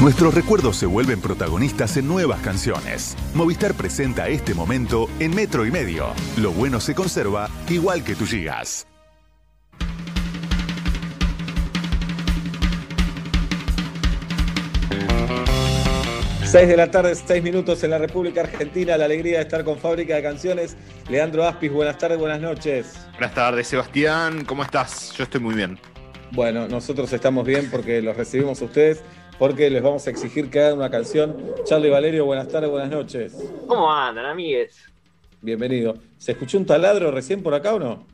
Nuestros 0.03 0.33
recuerdos 0.33 0.75
se 0.75 0.85
vuelven 0.85 1.21
protagonistas 1.21 1.95
en 1.95 2.09
nuevas 2.09 2.41
canciones. 2.41 3.15
Movistar 3.33 3.73
presenta 3.73 4.27
este 4.27 4.53
momento 4.53 5.07
en 5.21 5.33
metro 5.33 5.65
y 5.65 5.71
medio. 5.71 6.07
Lo 6.35 6.51
bueno 6.51 6.81
se 6.81 6.93
conserva 6.93 7.49
igual 7.69 8.03
que 8.03 8.13
tú 8.13 8.25
gigas. 8.25 8.85
6 16.43 16.67
de 16.67 16.75
la 16.75 16.91
tarde, 16.91 17.15
6 17.15 17.41
minutos 17.41 17.81
en 17.85 17.91
la 17.91 17.97
República 17.97 18.41
Argentina. 18.41 18.97
La 18.97 19.05
alegría 19.05 19.37
de 19.37 19.43
estar 19.43 19.63
con 19.63 19.79
Fábrica 19.79 20.17
de 20.17 20.21
Canciones. 20.21 20.75
Leandro 21.09 21.47
Aspis, 21.47 21.71
buenas 21.71 21.97
tardes, 21.97 22.19
buenas 22.19 22.41
noches. 22.41 22.93
Buenas 23.13 23.33
tardes, 23.33 23.67
Sebastián. 23.67 24.43
¿Cómo 24.43 24.63
estás? 24.63 25.13
Yo 25.13 25.23
estoy 25.23 25.39
muy 25.39 25.55
bien. 25.55 25.79
Bueno, 26.33 26.67
nosotros 26.67 27.13
estamos 27.13 27.45
bien 27.45 27.69
porque 27.69 28.01
los 28.01 28.17
recibimos 28.17 28.59
a 28.63 28.65
ustedes, 28.65 29.03
porque 29.37 29.69
les 29.69 29.81
vamos 29.81 30.05
a 30.07 30.09
exigir 30.09 30.49
que 30.49 30.59
hagan 30.59 30.77
una 30.77 30.89
canción. 30.89 31.35
Charlie 31.65 31.89
Valerio, 31.89 32.25
buenas 32.25 32.47
tardes, 32.47 32.69
buenas 32.69 32.89
noches. 32.89 33.35
¿Cómo 33.67 33.91
andan, 33.91 34.25
amigues? 34.25 34.77
Bienvenido. 35.41 35.95
¿Se 36.17 36.31
escuchó 36.33 36.57
un 36.57 36.65
taladro 36.65 37.11
recién 37.11 37.43
por 37.43 37.53
acá 37.53 37.73
o 37.73 37.79
no? 37.79 38.05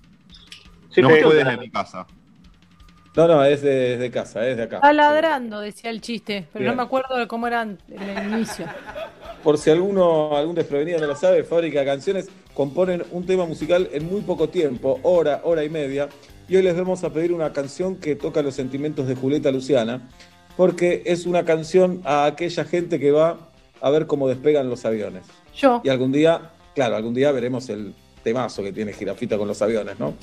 Sí, 0.91 1.01
no 1.01 1.09
fue 1.09 1.36
desde 1.36 1.57
mi 1.57 1.70
casa. 1.70 2.07
No, 3.15 3.28
no, 3.28 3.43
es 3.43 3.61
de, 3.61 3.93
es 3.93 3.99
de 3.99 4.11
casa, 4.11 4.47
es 4.47 4.57
de 4.57 4.63
acá. 4.63 4.78
Está 4.78 4.93
ladrando, 4.93 5.59
decía 5.59 5.89
el 5.89 5.99
chiste, 5.99 6.47
pero 6.53 6.63
Bien. 6.63 6.72
no 6.72 6.78
me 6.78 6.84
acuerdo 6.84 7.17
de 7.17 7.28
cómo 7.28 7.47
era 7.47 7.63
en 7.63 7.78
el 7.89 8.34
inicio. 8.34 8.65
Por 9.43 9.57
si 9.57 9.70
alguno, 9.70 10.36
algún 10.36 10.55
desprevenido 10.55 10.99
no 10.99 11.07
lo 11.07 11.15
sabe, 11.15 11.43
Fábrica 11.43 11.80
de 11.80 11.86
Canciones 11.86 12.30
componen 12.53 13.03
un 13.11 13.26
tema 13.26 13.45
musical 13.45 13.89
en 13.93 14.05
muy 14.05 14.22
poco 14.22 14.49
tiempo, 14.49 14.99
hora, 15.03 15.41
hora 15.43 15.63
y 15.63 15.70
media. 15.70 16.09
Y 16.47 16.55
hoy 16.55 16.63
les 16.63 16.76
vamos 16.76 17.03
a 17.03 17.13
pedir 17.13 17.32
una 17.32 17.53
canción 17.53 17.95
que 17.95 18.15
toca 18.15 18.41
los 18.41 18.55
sentimientos 18.55 19.07
de 19.07 19.15
Julieta 19.15 19.51
Luciana, 19.51 20.09
porque 20.60 21.03
es 21.05 21.26
una 21.26 21.45
canción 21.45 22.01
a 22.03 22.26
aquella 22.26 22.66
gente 22.66 22.99
que 22.99 23.12
va 23.12 23.38
a 23.80 23.89
ver 23.91 24.07
cómo 24.07 24.28
despegan 24.28 24.70
los 24.70 24.84
aviones. 24.84 25.24
Yo. 25.55 25.80
Y 25.86 25.88
algún 25.89 26.12
día, 26.12 26.49
claro, 26.76 26.97
algún 26.97 27.14
día 27.14 27.32
veremos 27.32 27.70
el 27.70 27.95
temazo 28.26 28.62
que 28.62 28.74
tiene 28.74 28.91
Girafita 28.91 29.38
con 29.38 29.47
los 29.47 29.62
aviones, 29.62 29.97
¿no? 29.97 30.16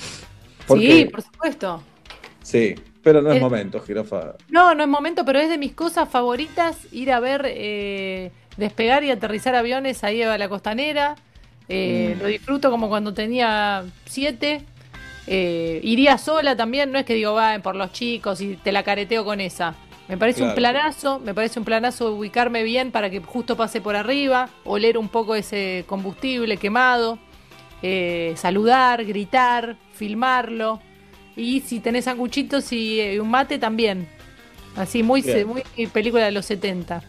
Porque- 0.67 0.91
Sí, 0.91 1.05
por 1.05 1.23
supuesto. 1.23 1.81
Sí, 2.43 2.75
pero 3.01 3.23
no 3.23 3.31
es 3.31 3.41
momento, 3.41 3.79
Jirafa. 3.79 4.35
No, 4.49 4.75
no 4.75 4.83
es 4.83 4.89
momento, 4.89 5.25
pero 5.25 5.39
es 5.39 5.49
de 5.49 5.57
mis 5.57 5.73
cosas 5.73 6.07
favoritas 6.07 6.77
ir 6.91 7.11
a 7.11 7.19
ver 7.19 7.41
eh, 7.47 8.29
despegar 8.57 9.03
y 9.03 9.09
aterrizar 9.09 9.55
aviones 9.55 10.03
ahí 10.03 10.21
a 10.21 10.37
la 10.37 10.47
costanera. 10.49 11.15
Eh, 11.67 12.13
Mm. 12.15 12.21
Lo 12.21 12.27
disfruto 12.27 12.69
como 12.69 12.89
cuando 12.89 13.11
tenía 13.11 13.85
siete. 14.05 14.61
Eh, 15.25 15.79
iría 15.81 16.19
sola 16.19 16.55
también, 16.55 16.91
no 16.91 16.99
es 16.99 17.05
que 17.05 17.15
digo, 17.15 17.33
va 17.33 17.57
por 17.57 17.75
los 17.75 17.91
chicos 17.91 18.39
y 18.39 18.55
te 18.57 18.71
la 18.71 18.83
careteo 18.83 19.25
con 19.25 19.41
esa. 19.41 19.75
Me 20.07 20.17
parece 20.17 20.41
un 20.41 20.55
planazo, 20.55 21.19
me 21.19 21.33
parece 21.33 21.59
un 21.59 21.65
planazo 21.65 22.13
ubicarme 22.13 22.63
bien 22.63 22.91
para 22.91 23.09
que 23.09 23.19
justo 23.19 23.57
pase 23.57 23.81
por 23.81 23.95
arriba, 23.95 24.49
oler 24.63 24.97
un 24.97 25.09
poco 25.09 25.35
ese 25.35 25.83
combustible 25.85 26.57
quemado, 26.57 27.19
eh, 27.81 28.33
saludar, 28.37 29.03
gritar, 29.05 29.75
filmarlo. 29.93 30.79
Y 31.35 31.59
si 31.61 31.79
tenés 31.81 32.05
sanguchitos 32.05 32.71
y 32.71 33.01
eh, 33.01 33.19
un 33.19 33.29
mate 33.29 33.59
también. 33.59 34.07
Así, 34.75 35.03
muy, 35.03 35.21
Bien. 35.21 35.47
muy 35.47 35.63
película 35.87 36.25
de 36.25 36.31
los 36.31 36.45
70. 36.45 37.03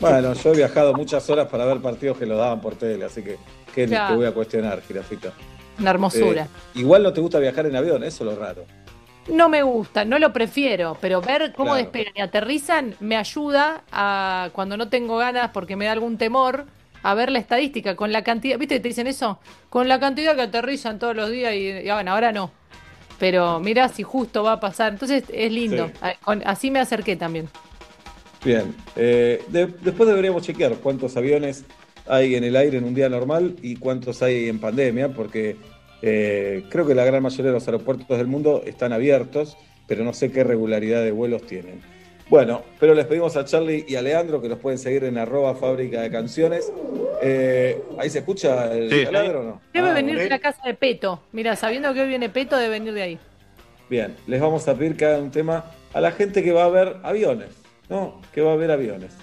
Bueno, 0.00 0.34
yo 0.34 0.52
he 0.52 0.56
viajado 0.56 0.94
muchas 0.94 1.28
horas 1.30 1.48
para 1.48 1.64
ver 1.64 1.80
partidos 1.80 2.18
que 2.18 2.26
lo 2.26 2.36
daban 2.36 2.60
por 2.60 2.76
tele, 2.76 3.04
así 3.04 3.22
que 3.22 3.38
¿qué 3.74 3.86
te 3.86 4.14
voy 4.14 4.26
a 4.26 4.32
cuestionar, 4.32 4.80
Girafita? 4.82 5.32
Una 5.78 5.90
hermosura. 5.90 6.44
Eh, 6.44 6.80
igual 6.80 7.02
no 7.02 7.12
te 7.12 7.20
gusta 7.20 7.38
viajar 7.38 7.66
en 7.66 7.76
avión, 7.76 8.04
eso 8.04 8.24
es 8.24 8.34
lo 8.34 8.40
raro. 8.40 8.64
No 9.32 9.48
me 9.48 9.62
gusta, 9.62 10.04
no 10.04 10.18
lo 10.18 10.32
prefiero, 10.32 10.96
pero 11.00 11.20
ver 11.20 11.52
cómo 11.54 11.70
Claro. 11.72 11.84
despegan 11.84 12.12
y 12.16 12.20
aterrizan 12.20 12.94
me 13.00 13.16
ayuda 13.16 13.82
a, 13.92 14.50
cuando 14.52 14.76
no 14.76 14.88
tengo 14.88 15.16
ganas 15.18 15.50
porque 15.50 15.76
me 15.76 15.84
da 15.86 15.92
algún 15.92 16.18
temor, 16.18 16.66
a 17.02 17.14
ver 17.14 17.30
la 17.30 17.38
estadística, 17.38 17.96
con 17.96 18.12
la 18.12 18.22
cantidad, 18.24 18.58
¿viste 18.58 18.74
que 18.76 18.80
te 18.80 18.88
dicen 18.88 19.06
eso? 19.06 19.38
Con 19.70 19.88
la 19.88 19.98
cantidad 20.00 20.34
que 20.36 20.42
aterrizan 20.42 20.98
todos 20.98 21.16
los 21.16 21.30
días 21.30 21.54
y, 21.54 21.68
y, 21.68 21.90
bueno, 21.90 22.12
ahora 22.12 22.32
no. 22.32 22.50
Pero 23.18 23.60
mira 23.60 23.88
si 23.88 24.02
justo 24.02 24.42
va 24.42 24.52
a 24.52 24.60
pasar. 24.60 24.92
Entonces 24.92 25.24
es 25.32 25.52
lindo. 25.52 25.86
Sí. 25.88 25.92
A- 26.00 26.14
con- 26.24 26.42
Así 26.46 26.70
me 26.70 26.78
acerqué 26.80 27.16
también. 27.16 27.48
Bien. 28.44 28.74
Eh, 28.96 29.44
de- 29.48 29.66
después 29.66 30.08
deberíamos 30.08 30.42
chequear 30.42 30.74
cuántos 30.76 31.16
aviones 31.16 31.64
hay 32.08 32.34
en 32.34 32.44
el 32.44 32.56
aire 32.56 32.78
en 32.78 32.84
un 32.84 32.94
día 32.94 33.08
normal 33.10 33.56
y 33.62 33.76
cuántos 33.76 34.22
hay 34.22 34.48
en 34.48 34.58
pandemia, 34.58 35.10
porque 35.10 35.56
eh, 36.02 36.64
creo 36.70 36.86
que 36.86 36.94
la 36.94 37.04
gran 37.04 37.22
mayoría 37.22 37.46
de 37.46 37.52
los 37.52 37.66
aeropuertos 37.68 38.16
del 38.18 38.26
mundo 38.26 38.62
están 38.66 38.92
abiertos, 38.92 39.56
pero 39.86 40.04
no 40.04 40.12
sé 40.12 40.30
qué 40.30 40.44
regularidad 40.44 41.02
de 41.02 41.10
vuelos 41.12 41.42
tienen. 41.46 41.80
Bueno, 42.28 42.62
pero 42.78 42.94
les 42.94 43.06
pedimos 43.06 43.36
a 43.36 43.44
Charlie 43.44 43.84
y 43.88 43.96
a 43.96 44.02
Leandro 44.02 44.40
que 44.40 44.48
los 44.48 44.58
pueden 44.60 44.78
seguir 44.78 45.02
en 45.02 45.18
arroba 45.18 45.54
fábrica 45.56 46.00
de 46.00 46.10
canciones. 46.12 46.72
Eh, 47.22 47.82
¿Ahí 47.98 48.08
se 48.08 48.20
escucha 48.20 48.72
el 48.72 48.88
Sí. 48.88 49.04
taladro 49.04 49.40
o 49.40 49.42
no? 49.42 49.60
Debe 49.74 49.90
Ah, 49.90 49.94
venir 49.94 50.16
de 50.16 50.28
la 50.28 50.38
casa 50.38 50.62
de 50.64 50.74
Peto. 50.74 51.20
Mira, 51.32 51.56
sabiendo 51.56 51.92
que 51.92 52.02
hoy 52.02 52.08
viene 52.08 52.28
Peto, 52.28 52.56
debe 52.56 52.78
venir 52.78 52.94
de 52.94 53.02
ahí. 53.02 53.18
Bien, 53.90 54.14
les 54.28 54.40
vamos 54.40 54.68
a 54.68 54.74
pedir 54.76 54.96
que 54.96 55.06
hagan 55.06 55.22
un 55.24 55.30
tema 55.32 55.72
a 55.92 56.00
la 56.00 56.12
gente 56.12 56.44
que 56.44 56.52
va 56.52 56.66
a 56.66 56.68
ver 56.68 56.98
aviones, 57.02 57.48
¿no? 57.88 58.20
Que 58.32 58.42
va 58.42 58.52
a 58.52 58.56
ver 58.56 58.70
aviones. 58.70 59.16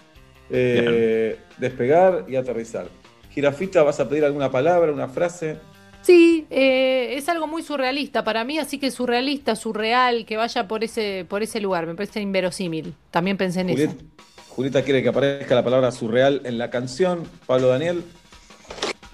Eh, 0.49 1.37
despegar 1.57 2.25
y 2.27 2.35
aterrizar. 2.35 2.87
Girafita, 3.31 3.83
¿vas 3.83 4.01
a 4.01 4.09
pedir 4.09 4.25
alguna 4.25 4.51
palabra, 4.51 4.91
una 4.91 5.07
frase? 5.07 5.55
Sí, 6.07 6.47
eh, 6.49 7.15
es 7.17 7.27
algo 7.27 7.47
muy 7.47 7.63
surrealista 7.63 8.23
para 8.23 8.45
mí, 8.45 8.57
así 8.59 8.77
que 8.79 8.91
surrealista, 8.91 9.57
surreal, 9.57 10.25
que 10.25 10.37
vaya 10.37 10.65
por 10.65 10.85
ese, 10.85 11.25
por 11.27 11.43
ese 11.43 11.59
lugar. 11.59 11.85
Me 11.85 11.95
parece 11.95 12.21
inverosímil. 12.21 12.93
También 13.11 13.35
pensé 13.35 13.59
en 13.59 13.71
eso. 13.71 13.89
Juliet- 13.89 14.05
Julieta 14.47 14.81
quiere 14.83 15.03
que 15.03 15.09
aparezca 15.09 15.53
la 15.53 15.65
palabra 15.65 15.91
surreal 15.91 16.43
en 16.45 16.57
la 16.57 16.69
canción. 16.69 17.23
Pablo 17.45 17.67
Daniel. 17.67 18.05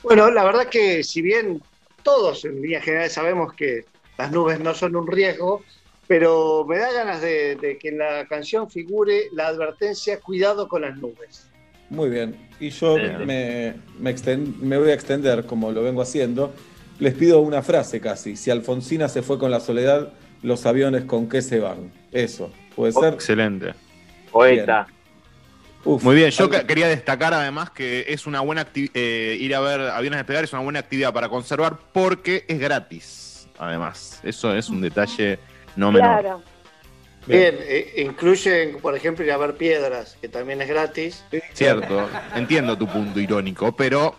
Bueno, 0.03 0.29
la 0.29 0.43
verdad 0.43 0.67
que 0.67 1.03
si 1.03 1.23
bien 1.23 1.63
todos 2.03 2.45
en 2.45 2.61
líneas 2.61 2.83
generales 2.83 3.13
sabemos 3.13 3.53
que 3.53 3.85
las 4.19 4.31
nubes 4.31 4.59
no 4.59 4.75
son 4.75 4.95
un 4.95 5.07
riesgo, 5.07 5.63
pero 6.05 6.63
me 6.69 6.77
da 6.77 6.91
ganas 6.91 7.21
de, 7.21 7.55
de 7.55 7.79
que 7.79 7.89
en 7.89 7.97
la 7.97 8.27
canción 8.27 8.69
figure 8.69 9.29
la 9.31 9.47
advertencia 9.47 10.19
cuidado 10.19 10.67
con 10.67 10.83
las 10.83 10.95
nubes. 10.97 11.47
Muy 11.89 12.09
bien. 12.11 12.35
Y 12.59 12.69
yo 12.69 12.97
me, 13.25 13.73
me 13.99 14.77
voy 14.77 14.89
a 14.91 14.93
extender, 14.93 15.47
como 15.47 15.71
lo 15.71 15.81
vengo 15.81 16.03
haciendo. 16.03 16.53
Les 16.99 17.13
pido 17.13 17.39
una 17.41 17.61
frase 17.61 17.99
casi. 17.99 18.35
Si 18.35 18.49
Alfonsina 18.51 19.09
se 19.09 19.21
fue 19.21 19.37
con 19.39 19.51
la 19.51 19.59
soledad, 19.59 20.09
los 20.41 20.65
aviones 20.65 21.05
con 21.05 21.27
qué 21.27 21.41
se 21.41 21.59
van. 21.59 21.91
Eso, 22.11 22.51
puede 22.75 22.91
ser. 22.93 23.13
Excelente. 23.13 23.73
Poeta. 24.31 24.87
Muy 25.85 26.15
bien, 26.15 26.29
yo 26.31 26.45
algo- 26.45 26.65
quería 26.65 26.87
destacar 26.87 27.33
además 27.33 27.69
que 27.71 28.05
es 28.07 28.25
una 28.25 28.39
buena 28.39 28.61
actividad, 28.61 28.93
ir 28.95 29.53
a 29.53 29.59
ver 29.59 29.81
aviones 29.81 30.17
despegar 30.19 30.45
es 30.45 30.53
una 30.53 30.61
buena 30.61 30.79
actividad 30.79 31.11
para 31.11 31.27
conservar 31.27 31.77
porque 31.91 32.45
es 32.47 32.57
gratis. 32.57 33.47
Además, 33.59 34.19
eso 34.23 34.55
es 34.55 34.69
un 34.69 34.79
detalle 34.81 35.39
no 35.75 35.91
menor. 35.91 36.39
Bien, 37.27 37.55
eh, 37.59 38.03
incluyen, 38.05 38.77
por 38.81 38.95
ejemplo, 38.95 39.23
ir 39.25 39.31
a 39.31 39.37
ver 39.37 39.55
piedras, 39.55 40.17
que 40.21 40.27
también 40.29 40.61
es 40.61 40.69
gratis. 40.69 41.23
Cierto, 41.53 42.09
entiendo 42.35 42.77
tu 42.77 42.87
punto 42.87 43.19
irónico, 43.19 43.75
pero 43.75 44.15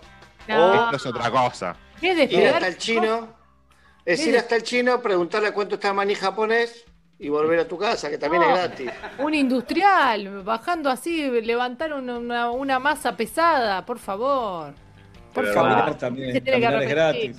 No. 0.48 0.84
esto 0.84 0.96
es 0.96 1.06
otra 1.06 1.30
cosa. 1.30 1.76
¿Qué 2.00 2.12
Ir 2.30 2.46
hasta 2.48 2.68
el 2.68 2.76
chino, 2.78 3.28
es 4.04 4.20
¿Qué 4.20 4.26
ir 4.26 4.32
de- 4.32 4.38
hasta 4.38 4.56
el 4.56 4.62
chino, 4.62 5.00
preguntarle 5.00 5.52
cuánto 5.52 5.76
está 5.76 5.92
maní 5.92 6.14
japonés 6.14 6.84
y 7.18 7.28
volver 7.28 7.60
a 7.60 7.68
tu 7.68 7.78
casa, 7.78 8.10
que 8.10 8.18
también 8.18 8.42
No. 8.42 8.48
es 8.50 8.54
gratis. 8.58 8.90
Un 9.18 9.34
industrial, 9.34 10.42
bajando 10.42 10.90
así, 10.90 11.30
levantar 11.40 11.92
una, 11.94 12.78
masa 12.78 13.16
pesada, 13.16 13.84
por 13.86 13.98
favor. 13.98 14.74
Por 15.32 15.44
Pero 15.44 15.54
favor. 15.54 15.70
caminar 15.70 15.98
también, 15.98 16.44
caminar 16.44 16.82
es 16.82 16.88
gratis. 16.88 17.36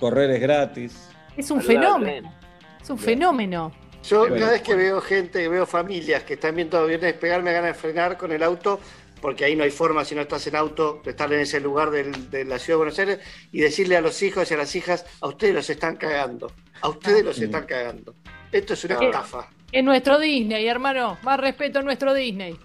Correr 0.00 0.30
es 0.30 0.40
gratis. 0.40 1.08
Es 1.36 1.50
un 1.50 1.60
fenómeno. 1.60 2.32
Es 2.80 2.90
un 2.90 2.98
fenómeno. 2.98 3.72
Yo 4.04 4.26
cada 4.28 4.52
vez 4.52 4.62
que 4.62 4.74
veo 4.74 5.00
gente, 5.00 5.48
veo 5.48 5.66
familias 5.66 6.22
que 6.22 6.34
están 6.34 6.54
viendo 6.56 6.78
aviones 6.78 7.02
despegar, 7.02 7.42
me 7.42 7.52
ganas 7.52 7.74
de 7.74 7.74
frenar 7.74 8.16
con 8.16 8.32
el 8.32 8.42
auto, 8.42 8.80
porque 9.20 9.44
ahí 9.44 9.56
no 9.56 9.64
hay 9.64 9.70
forma, 9.70 10.04
si 10.04 10.14
no 10.14 10.20
estás 10.22 10.46
en 10.46 10.56
auto, 10.56 11.00
de 11.04 11.10
estar 11.10 11.32
en 11.32 11.40
ese 11.40 11.60
lugar 11.60 11.90
del- 11.90 12.30
de 12.30 12.44
la 12.44 12.58
ciudad 12.58 12.74
de 12.74 12.84
Buenos 12.84 12.98
Aires 12.98 13.18
y 13.52 13.60
decirle 13.60 13.96
a 13.96 14.00
los 14.00 14.22
hijos 14.22 14.50
y 14.50 14.54
a 14.54 14.56
las 14.56 14.74
hijas, 14.76 15.04
a 15.20 15.28
ustedes 15.28 15.54
los 15.54 15.68
están 15.70 15.96
cagando, 15.96 16.52
a 16.80 16.88
ustedes 16.88 17.24
los 17.24 17.38
están 17.40 17.64
cagando. 17.66 18.14
Esto 18.52 18.74
es 18.74 18.84
una 18.84 18.96
¿Qué? 18.98 19.06
estafa. 19.06 19.48
Es 19.70 19.84
nuestro 19.84 20.18
Disney, 20.18 20.66
hermano. 20.66 21.18
Más 21.22 21.38
respeto 21.38 21.80
a 21.80 21.82
nuestro 21.82 22.14
Disney. 22.14 22.56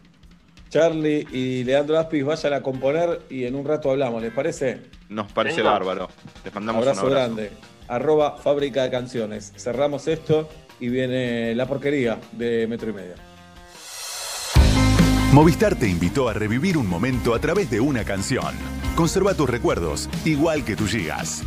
Charlie 0.69 1.27
y 1.31 1.63
Leandro 1.63 1.99
Aspis 1.99 2.23
vayan 2.25 2.53
a 2.53 2.61
componer 2.61 3.21
y 3.29 3.43
en 3.45 3.53
un 3.55 3.65
rato 3.65 3.91
hablamos, 3.91 4.21
¿les 4.23 4.31
parece? 4.33 4.81
Nos 5.09 5.31
parece 5.31 5.57
Venga. 5.57 5.71
bárbaro. 5.73 6.09
Les 6.43 6.53
mandamos 6.53 6.81
abrazo, 6.81 7.05
un 7.05 7.11
abrazo. 7.11 7.35
grande. 7.35 7.51
Arroba 7.87 8.37
fábrica 8.37 8.83
de 8.83 8.89
canciones. 8.89 9.53
Cerramos 9.55 10.07
esto 10.07 10.49
y 10.79 10.89
viene 10.89 11.53
la 11.53 11.67
porquería 11.67 12.19
de 12.31 12.65
metro 12.67 12.89
y 12.89 12.93
medio. 12.93 13.13
Movistar 15.33 15.73
te 15.73 15.87
invitó 15.87 16.29
a 16.29 16.33
revivir 16.33 16.77
un 16.77 16.87
momento 16.87 17.33
a 17.33 17.39
través 17.39 17.67
de 17.71 17.79
una 17.79 18.03
canción. 18.03 18.53
Conserva 18.95 19.33
tus 19.33 19.49
recuerdos, 19.49 20.07
igual 20.25 20.63
que 20.63 20.75
tus 20.75 20.91
gigas. 20.91 21.41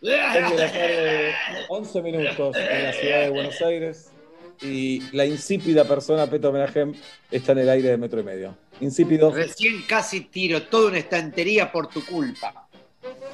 Tarde, 0.00 1.34
11 1.68 2.02
minutos 2.02 2.56
en 2.56 2.84
la 2.84 2.92
ciudad 2.92 3.20
de 3.22 3.30
Buenos 3.30 3.60
Aires 3.62 4.15
y 4.62 5.02
la 5.12 5.24
insípida 5.24 5.84
persona 5.84 6.26
Peto 6.26 6.52
Menajem 6.52 6.94
está 7.30 7.52
en 7.52 7.58
el 7.58 7.70
aire 7.70 7.90
de 7.90 7.96
metro 7.96 8.20
y 8.20 8.24
medio. 8.24 8.56
Insípido. 8.80 9.32
Recién 9.32 9.82
casi 9.86 10.22
tiro 10.22 10.62
toda 10.64 10.88
una 10.88 10.98
estantería 10.98 11.70
por 11.70 11.88
tu 11.88 12.04
culpa. 12.04 12.68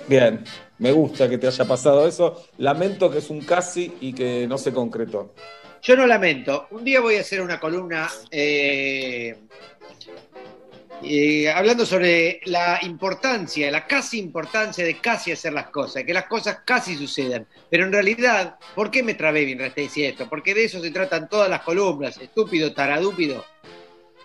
Bien, 0.09 0.45
me 0.79 0.93
gusta 0.93 1.29
que 1.29 1.39
te 1.39 1.47
haya 1.47 1.65
pasado 1.65 2.07
eso. 2.07 2.45
Lamento 2.59 3.11
que 3.11 3.19
es 3.19 3.31
un 3.31 3.41
casi 3.41 3.93
y 4.01 4.13
que 4.13 4.47
no 4.47 4.59
se 4.59 4.73
concretó. 4.73 5.35
Yo 5.83 5.97
no 5.97 6.07
lamento. 6.07 6.69
Un 6.71 6.85
día 6.85 7.01
voy 7.01 7.17
a 7.17 7.21
hacer 7.21 7.41
una 7.41 7.59
columna 7.59 8.09
eh, 8.31 9.37
eh, 11.05 11.51
hablando 11.51 11.85
sobre 11.87 12.41
la 12.45 12.79
importancia, 12.83 13.71
la 13.71 13.87
casi 13.87 14.19
importancia 14.19 14.85
de 14.85 14.99
casi 14.99 15.33
hacer 15.33 15.53
las 15.53 15.67
cosas, 15.69 16.05
que 16.05 16.13
las 16.15 16.27
cosas 16.27 16.59
casi 16.65 16.97
sucedan. 16.97 17.47
Pero 17.71 17.85
en 17.85 17.93
realidad, 17.93 18.57
¿por 18.75 18.91
qué 18.91 19.03
me 19.03 19.15
trabé 19.15 19.45
mientras 19.45 19.75
te 19.75 19.83
decía 19.83 20.09
esto? 20.09 20.29
Porque 20.29 20.55
de 20.55 20.65
eso 20.65 20.81
se 20.81 20.91
tratan 20.91 21.29
todas 21.29 21.49
las 21.51 21.63
columnas, 21.63 22.17
estúpido, 22.19 22.73
taradúpido, 22.73 23.45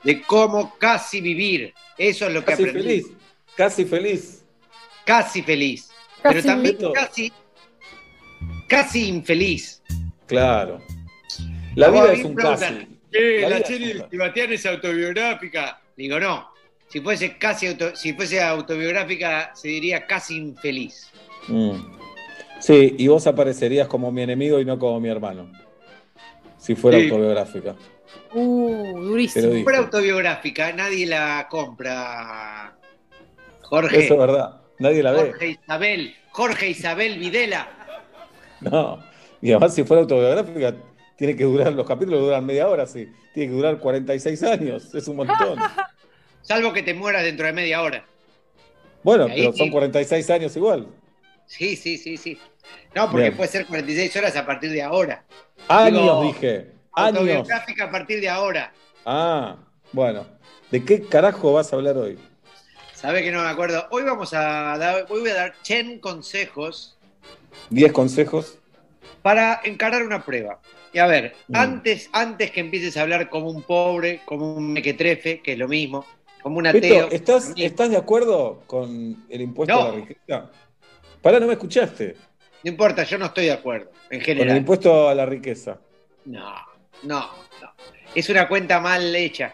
de 0.04 0.22
cómo 0.22 0.76
casi 0.78 1.22
vivir. 1.22 1.74
Eso 1.98 2.28
es 2.28 2.34
lo 2.34 2.42
que 2.42 2.52
Casi 2.52 2.64
aprendí. 2.64 2.82
feliz, 2.84 3.08
casi 3.56 3.86
feliz. 3.86 4.44
Casi 5.06 5.42
feliz. 5.42 5.90
Casi 6.22 6.36
pero 6.36 6.44
también 6.44 6.78
casi, 6.94 7.32
casi 8.68 9.08
infeliz. 9.08 9.82
Claro. 10.26 10.82
La 11.76 11.90
vida 11.90 12.14
es 12.14 12.26
un 12.26 12.36
casi. 12.36 12.66
"Eh, 13.12 13.40
La 13.42 13.50
la, 13.50 13.62
casi. 13.62 13.94
Sebastián 14.12 14.52
es 14.52 14.66
autobiográfica. 14.66 15.82
Digo, 15.96 16.20
no. 16.20 16.50
Si 16.90 17.02
fuese 17.02 17.38
casi 17.38 17.68
auto- 17.68 17.96
si 17.96 18.14
fuese 18.14 18.42
autobiográfica, 18.42 19.52
se 19.56 19.68
diría 19.68 20.06
casi 20.08 20.38
infeliz. 20.38 21.10
Mm. 21.48 21.72
Sí, 22.60 22.96
y 22.98 23.08
vos 23.08 23.28
aparecerías 23.28 23.88
como 23.88 24.12
mi 24.12 24.22
enemigo 24.24 24.60
y 24.60 24.66
no 24.66 24.80
como 24.80 25.00
mi 25.00 25.10
hermano. 25.10 25.52
Si 26.58 26.76
fuera 26.76 26.98
Sí. 26.98 27.06
autobiográfica. 27.06 27.76
Uh, 28.34 29.00
durísimo. 29.00 29.54
Si 29.54 29.64
fuera 29.64 29.80
autobiográfica, 29.80 30.72
nadie 30.74 31.06
la 31.06 31.48
compra. 31.50 32.76
Jorge. 33.62 34.06
Eso 34.06 34.14
es 34.14 34.20
verdad. 34.20 34.62
Nadie 34.80 35.04
la 35.04 35.12
ve. 35.12 35.20
Jorge 35.32 35.48
Isabel. 35.50 36.16
Jorge 36.32 36.70
Isabel 36.70 37.20
Videla. 37.20 37.70
No. 38.62 38.98
Y 39.40 39.52
además, 39.52 39.76
si 39.76 39.84
fuera 39.84 40.02
autobiográfica, 40.02 40.74
tiene 41.16 41.36
que 41.36 41.44
durar, 41.44 41.72
los 41.74 41.86
capítulos 41.86 42.22
duran 42.22 42.44
media 42.44 42.68
hora, 42.68 42.88
sí. 42.88 43.08
Tiene 43.32 43.50
que 43.52 43.56
durar 43.56 43.78
46 43.78 44.42
años. 44.42 44.96
Es 44.96 45.08
un 45.08 45.18
montón. 45.18 45.60
Salvo 46.48 46.72
que 46.72 46.82
te 46.82 46.94
mueras 46.94 47.24
dentro 47.24 47.46
de 47.46 47.52
media 47.52 47.82
hora. 47.82 48.06
Bueno, 49.04 49.28
pero 49.28 49.52
sí. 49.52 49.58
son 49.58 49.70
46 49.70 50.30
años 50.30 50.56
igual. 50.56 50.88
Sí, 51.46 51.76
sí, 51.76 51.98
sí, 51.98 52.16
sí. 52.16 52.38
No, 52.96 53.06
porque 53.12 53.24
Bien. 53.26 53.36
puede 53.38 53.50
ser 53.50 53.66
46 53.66 54.16
horas 54.16 54.36
a 54.38 54.46
partir 54.46 54.72
de 54.72 54.82
ahora. 54.82 55.26
Años, 55.68 56.02
Digo, 56.02 56.24
dije. 56.24 56.72
Años. 56.94 57.18
Autobiográfica 57.20 57.84
a 57.86 57.92
partir 57.92 58.22
de 58.22 58.30
ahora. 58.30 58.72
Ah, 59.06 59.58
bueno. 59.92 60.26
¿De 60.72 60.84
qué 60.86 61.02
carajo 61.02 61.52
vas 61.54 61.72
a 61.72 61.76
hablar 61.76 61.98
hoy? 61.98 62.18
Sabe 62.94 63.24
que 63.24 63.32
no 63.32 63.42
me 63.44 63.50
acuerdo. 63.50 63.86
Hoy 63.92 64.04
vamos 64.04 64.34
a 64.34 64.78
dar, 64.78 65.06
hoy 65.10 65.20
voy 65.22 65.30
a 65.30 65.36
dar 65.36 65.54
10 65.68 66.00
consejos 66.00 66.98
¿10 67.72 67.92
consejos? 67.92 68.58
para 69.22 69.60
encarar 69.66 70.04
una 70.04 70.24
prueba. 70.24 70.60
Y 70.94 71.00
a 71.00 71.08
ver, 71.08 71.36
Mm. 71.50 71.56
antes, 71.58 72.10
antes 72.14 72.52
que 72.52 72.62
empieces 72.62 72.96
a 72.96 73.02
hablar 73.02 73.30
como 73.30 73.50
un 73.50 73.64
pobre, 73.64 74.22
como 74.26 74.56
un 74.56 74.72
mequetrefe, 74.74 75.42
que 75.42 75.54
es 75.54 75.58
lo 75.60 75.68
mismo, 75.68 76.06
como 76.48 76.58
un 76.60 76.64
Beto, 76.64 76.78
ateo. 76.78 77.10
¿estás, 77.12 77.54
¿estás 77.56 77.90
de 77.90 77.98
acuerdo 77.98 78.64
con 78.68 79.26
el 79.30 79.42
impuesto 79.42 79.74
No. 79.76 79.82
a 79.82 79.90
la 79.90 79.96
riqueza? 79.96 80.52
Pará, 81.22 81.40
no 81.40 81.48
me 81.48 81.54
escuchaste. 81.54 82.16
No 82.64 82.72
importa, 82.72 83.04
yo 83.04 83.18
no 83.18 83.26
estoy 83.26 83.46
de 83.46 83.52
acuerdo, 83.54 83.92
en 84.10 84.18
Con 84.20 84.20
el 84.20 84.24
general. 84.24 84.58
impuesto 84.58 85.10
a 85.10 85.16
la 85.16 85.26
riqueza. 85.26 85.80
No, 86.26 86.54
no, 87.04 87.20
no. 87.62 87.74
Es 88.16 88.30
una 88.30 88.48
cuenta 88.48 88.80
mal 88.80 89.16
hecha. 89.16 89.54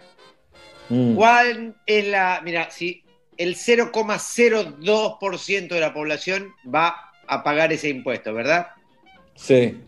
Mm. 0.89 1.15
¿Cuál 1.15 1.75
es 1.85 2.07
la. 2.07 2.41
Mira, 2.43 2.69
si 2.71 3.03
el 3.37 3.55
0,02% 3.55 5.67
de 5.69 5.79
la 5.79 5.93
población 5.93 6.53
va 6.73 7.11
a 7.27 7.43
pagar 7.43 7.71
ese 7.73 7.89
impuesto, 7.89 8.33
¿verdad? 8.33 8.67
Sí. 9.35 9.79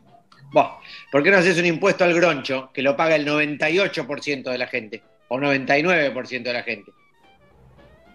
Bueno, 0.52 0.78
¿por 1.12 1.24
qué 1.24 1.32
no 1.32 1.38
haces 1.38 1.58
un 1.58 1.66
impuesto 1.66 2.04
al 2.04 2.14
groncho 2.14 2.70
que 2.74 2.82
lo 2.82 2.96
paga 2.96 3.16
el 3.16 3.28
98% 3.28 4.44
de 4.52 4.58
la 4.58 4.68
gente? 4.68 5.04
O 5.28 5.38
99% 5.40 6.44
de 6.44 6.54
la 6.54 6.64
gente. 6.64 6.92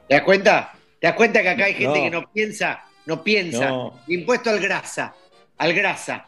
¿Te 0.09 0.15
das 0.15 0.23
cuenta? 0.25 0.73
¿Te 1.01 1.07
das 1.07 1.17
cuenta 1.17 1.43
que 1.43 1.49
acá 1.49 1.65
hay 1.65 1.75
gente 1.75 1.99
No. 1.99 2.05
que 2.05 2.11
no 2.11 2.31
piensa? 2.33 2.85
No 3.07 3.23
piensa. 3.25 3.69
No. 3.69 4.01
Impuesto 4.09 4.51
al 4.51 4.61
grasa. 4.61 5.15
Al 5.59 5.73
grasa. 5.75 6.27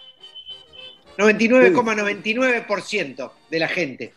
99,99% 1.19 3.33
de 3.51 3.59
la 3.59 3.69
gente. 3.69 4.15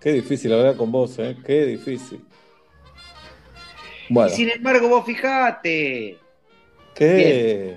Qué 0.00 0.12
difícil 0.12 0.52
hablar 0.52 0.76
con 0.76 0.92
vos, 0.92 1.18
¿eh? 1.18 1.36
Qué 1.44 1.64
difícil. 1.66 2.20
Bueno, 4.08 4.30
Y 4.32 4.36
sin 4.36 4.50
embargo, 4.50 4.88
vos 4.88 5.04
fijate. 5.04 6.18
¿qué? 6.94 7.76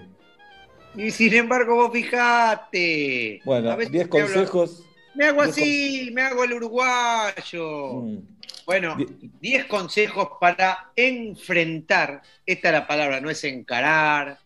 Y 0.95 1.09
sin 1.11 1.33
embargo, 1.33 1.75
vos 1.75 1.91
fijate. 1.91 3.41
Bueno, 3.43 3.71
A 3.71 3.75
veces 3.75 3.91
10 3.91 4.09
te 4.09 4.21
hablo- 4.21 4.33
consejos. 4.33 4.83
Me 5.15 5.25
hago 5.25 5.41
así, 5.41 6.09
me 6.13 6.21
hago 6.21 6.43
el 6.43 6.53
uruguayo. 6.53 7.93
Mm. 8.01 8.17
Bueno, 8.65 8.95
10 9.41 9.65
consejos 9.65 10.29
para 10.39 10.91
enfrentar. 10.95 12.21
Esta 12.45 12.67
es 12.69 12.73
la 12.73 12.87
palabra, 12.87 13.19
no 13.19 13.29
es 13.29 13.43
encarar, 13.43 14.37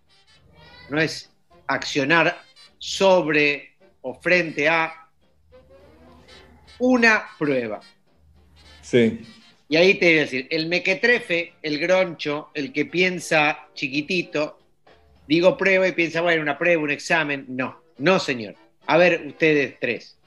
no 0.89 0.99
es 0.99 1.29
accionar 1.67 2.41
sobre 2.77 3.75
o 4.01 4.13
frente 4.15 4.69
a 4.69 5.09
una 6.79 7.25
prueba. 7.37 7.81
Sí. 8.81 9.25
Y 9.69 9.75
ahí 9.75 9.95
te 9.95 10.05
voy 10.05 10.17
a 10.17 10.21
decir, 10.21 10.47
el 10.51 10.67
mequetrefe, 10.67 11.53
el 11.61 11.79
groncho, 11.79 12.49
el 12.53 12.71
que 12.71 12.85
piensa 12.85 13.67
chiquitito, 13.73 14.59
digo 15.27 15.57
prueba 15.57 15.87
y 15.87 15.93
piensa, 15.93 16.21
bueno, 16.21 16.41
una 16.41 16.57
prueba, 16.57 16.83
un 16.83 16.91
examen. 16.91 17.45
No, 17.49 17.81
no, 17.97 18.19
señor. 18.19 18.55
A 18.85 18.97
ver, 18.97 19.25
ustedes 19.25 19.79
tres. 19.79 20.17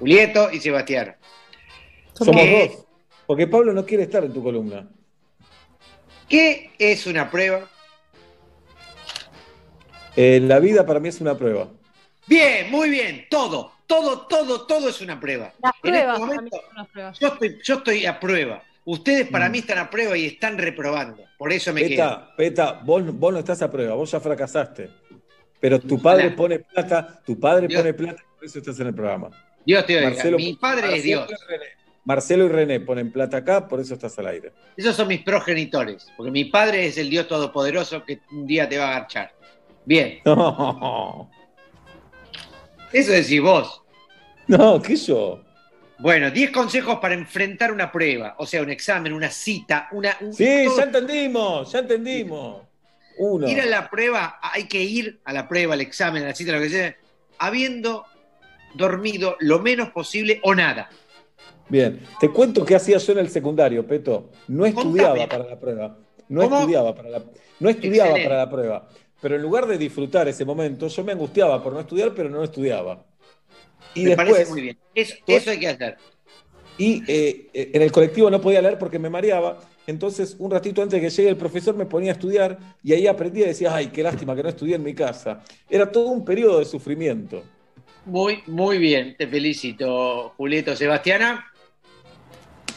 Julieto 0.00 0.50
y 0.50 0.58
Sebastián. 0.60 1.14
Somos 2.14 2.34
¿Qué- 2.36 2.72
dos. 2.74 2.86
Porque 3.26 3.46
Pablo 3.46 3.72
no 3.72 3.86
quiere 3.86 4.02
estar 4.04 4.24
en 4.24 4.32
tu 4.32 4.42
columna. 4.42 4.88
¿Qué 6.28 6.70
es 6.78 7.06
una 7.06 7.30
prueba? 7.30 7.68
Eh, 10.16 10.40
la 10.42 10.58
vida 10.58 10.84
para 10.84 10.98
mí 11.00 11.08
es 11.08 11.20
una 11.20 11.36
prueba. 11.36 11.68
Bien, 12.26 12.70
muy 12.70 12.90
bien, 12.90 13.26
todo, 13.30 13.72
todo, 13.86 14.26
todo, 14.26 14.66
todo 14.66 14.88
es 14.88 15.00
una 15.00 15.18
prueba. 15.20 15.52
Las 15.62 15.72
En 15.82 15.94
este 15.94 16.18
momento, 16.18 16.60
pruebas. 16.92 17.18
yo 17.18 17.28
estoy, 17.28 17.58
yo 17.62 17.74
estoy 17.76 18.06
a 18.06 18.18
prueba. 18.18 18.62
Ustedes 18.84 19.28
para 19.28 19.48
Mm. 19.48 19.52
mí 19.52 19.58
están 19.58 19.78
a 19.78 19.90
prueba 19.90 20.16
y 20.16 20.26
están 20.26 20.58
reprobando. 20.58 21.22
Por 21.38 21.52
eso 21.52 21.72
me 21.72 21.82
quedo. 21.82 21.90
Peta, 21.90 22.36
Peta, 22.36 22.72
vos, 22.84 23.04
vos 23.18 23.32
no 23.32 23.38
estás 23.38 23.62
a 23.62 23.70
prueba, 23.70 23.94
vos 23.94 24.10
ya 24.10 24.18
fracasaste. 24.20 24.90
Pero 25.60 25.78
tu 25.78 26.00
padre 26.00 26.30
pone 26.30 26.58
plata, 26.60 27.20
tu 27.24 27.38
padre 27.38 27.68
Dios. 27.68 27.80
pone 27.82 27.94
plata, 27.94 28.22
por 28.36 28.44
eso 28.44 28.58
estás 28.58 28.80
en 28.80 28.88
el 28.88 28.94
programa. 28.94 29.30
Dios 29.64 29.86
te 29.86 29.96
oiga. 29.96 30.10
Marcelo- 30.10 30.36
Mi 30.38 30.54
padre 30.54 30.96
es 30.96 31.02
Dios. 31.02 31.28
y 31.30 31.50
René. 31.50 31.64
Marcelo 32.04 32.46
y 32.46 32.48
René 32.48 32.80
ponen 32.80 33.12
plata 33.12 33.36
acá, 33.38 33.68
por 33.68 33.78
eso 33.80 33.94
estás 33.94 34.18
al 34.18 34.26
aire. 34.28 34.52
Esos 34.76 34.96
son 34.96 35.06
mis 35.08 35.20
progenitores. 35.22 36.06
Porque 36.16 36.30
mi 36.32 36.46
padre 36.46 36.86
es 36.86 36.96
el 36.98 37.10
Dios 37.10 37.28
todopoderoso 37.28 38.04
que 38.04 38.20
un 38.32 38.46
día 38.46 38.68
te 38.68 38.78
va 38.78 38.86
a 38.92 38.96
agachar. 38.96 39.32
Bien, 39.84 40.20
No, 40.24 41.30
eso 42.92 43.12
decís 43.12 43.40
vos. 43.40 43.82
no, 44.46 44.80
¿qué 44.82 44.96
yo? 44.96 45.42
Bueno, 45.98 46.30
10 46.30 46.50
consejos 46.50 46.98
para 46.98 47.14
enfrentar 47.14 47.70
una 47.72 47.92
prueba. 47.92 48.34
O 48.38 48.46
sea, 48.46 48.62
un 48.62 48.70
examen, 48.70 49.12
una 49.12 49.30
cita, 49.30 49.88
una. 49.92 50.16
un- 50.20 50.32
Sí, 50.32 50.62
todo. 50.64 50.78
ya 50.78 50.82
entendimos, 50.84 51.70
ya 51.72 51.78
entendimos. 51.80 52.62
Uno. 53.18 53.46
Ir 53.46 53.60
a 53.60 53.66
la 53.66 53.90
prueba, 53.90 54.38
hay 54.42 54.64
que 54.66 54.80
ir 54.82 55.20
a 55.24 55.32
la 55.34 55.46
prueba, 55.46 55.74
al 55.74 55.82
examen, 55.82 56.22
a 56.24 56.28
la 56.28 56.34
cita, 56.34 56.52
lo 56.52 56.60
que 56.60 56.70
sea, 56.70 56.96
habiendo 57.38 58.06
dormido 58.74 59.36
lo 59.40 59.58
menos 59.60 59.90
posible 59.90 60.40
o 60.42 60.54
nada. 60.54 60.90
Bien, 61.68 62.00
te 62.18 62.28
cuento 62.30 62.64
qué 62.64 62.74
hacía 62.74 62.98
yo 62.98 63.12
en 63.12 63.18
el 63.20 63.28
secundario, 63.30 63.86
Peto. 63.86 64.30
No 64.48 64.66
estudiaba 64.66 65.10
Contame. 65.16 65.28
para 65.28 65.44
la 65.50 65.60
prueba. 65.60 65.98
No 66.28 66.42
¿Cómo? 66.42 66.58
estudiaba 66.60 66.94
para 66.94 67.08
la, 67.10 67.22
no 67.60 67.68
estudiaba 67.68 68.10
Excelente. 68.10 68.28
para 68.28 68.44
la 68.44 68.50
prueba. 68.50 68.88
Pero 69.20 69.36
en 69.36 69.42
lugar 69.42 69.66
de 69.66 69.78
disfrutar 69.78 70.26
ese 70.28 70.44
momento, 70.44 70.88
yo 70.88 71.04
me 71.04 71.12
angustiaba 71.12 71.62
por 71.62 71.72
no 71.72 71.80
estudiar, 71.80 72.12
pero 72.14 72.28
no 72.30 72.42
estudiaba. 72.42 73.04
Y 73.94 74.04
Me 74.04 74.16
después, 74.16 74.30
parece 74.30 74.50
muy 74.50 74.60
bien. 74.62 74.78
Eso, 74.94 75.14
eso 75.26 75.50
hay 75.50 75.58
que 75.60 75.68
hacer. 75.68 75.96
y 76.78 77.02
eh, 77.06 77.50
en 77.52 77.82
el 77.82 77.92
colectivo 77.92 78.30
no 78.30 78.40
podía 78.40 78.62
leer 78.62 78.78
porque 78.78 78.98
me 78.98 79.10
mareaba. 79.10 79.58
Entonces, 79.86 80.36
un 80.38 80.50
ratito 80.50 80.82
antes 80.82 81.00
de 81.00 81.06
que 81.08 81.10
llegue 81.14 81.28
el 81.28 81.36
profesor, 81.36 81.74
me 81.76 81.86
ponía 81.86 82.12
a 82.12 82.14
estudiar 82.14 82.58
y 82.82 82.92
ahí 82.94 83.06
aprendía 83.06 83.44
y 83.44 83.48
decía, 83.48 83.74
ay, 83.74 83.88
qué 83.88 84.02
lástima 84.02 84.34
que 84.36 84.42
no 84.42 84.48
estudié 84.48 84.76
en 84.76 84.82
mi 84.84 84.94
casa. 84.94 85.42
Era 85.68 85.90
todo 85.90 86.06
un 86.08 86.24
periodo 86.24 86.58
de 86.60 86.64
sufrimiento. 86.64 87.42
Muy, 88.06 88.42
muy 88.46 88.78
bien. 88.78 89.14
Te 89.16 89.26
felicito, 89.26 90.34
Julieto. 90.36 90.74
Sebastiana. 90.76 91.46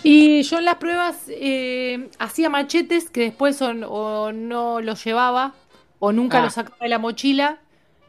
Y 0.03 0.43
yo 0.43 0.59
en 0.59 0.65
las 0.65 0.75
pruebas 0.75 1.23
eh, 1.29 2.09
hacía 2.19 2.49
machetes 2.49 3.09
que 3.09 3.21
después 3.21 3.55
son- 3.55 3.85
o 3.87 4.31
no 4.33 4.81
los 4.81 5.03
llevaba 5.03 5.53
o 5.99 6.11
nunca 6.11 6.39
Ah. 6.39 6.43
los 6.43 6.53
sacaba 6.53 6.77
de 6.81 6.89
la 6.89 6.99
mochila. 6.99 7.59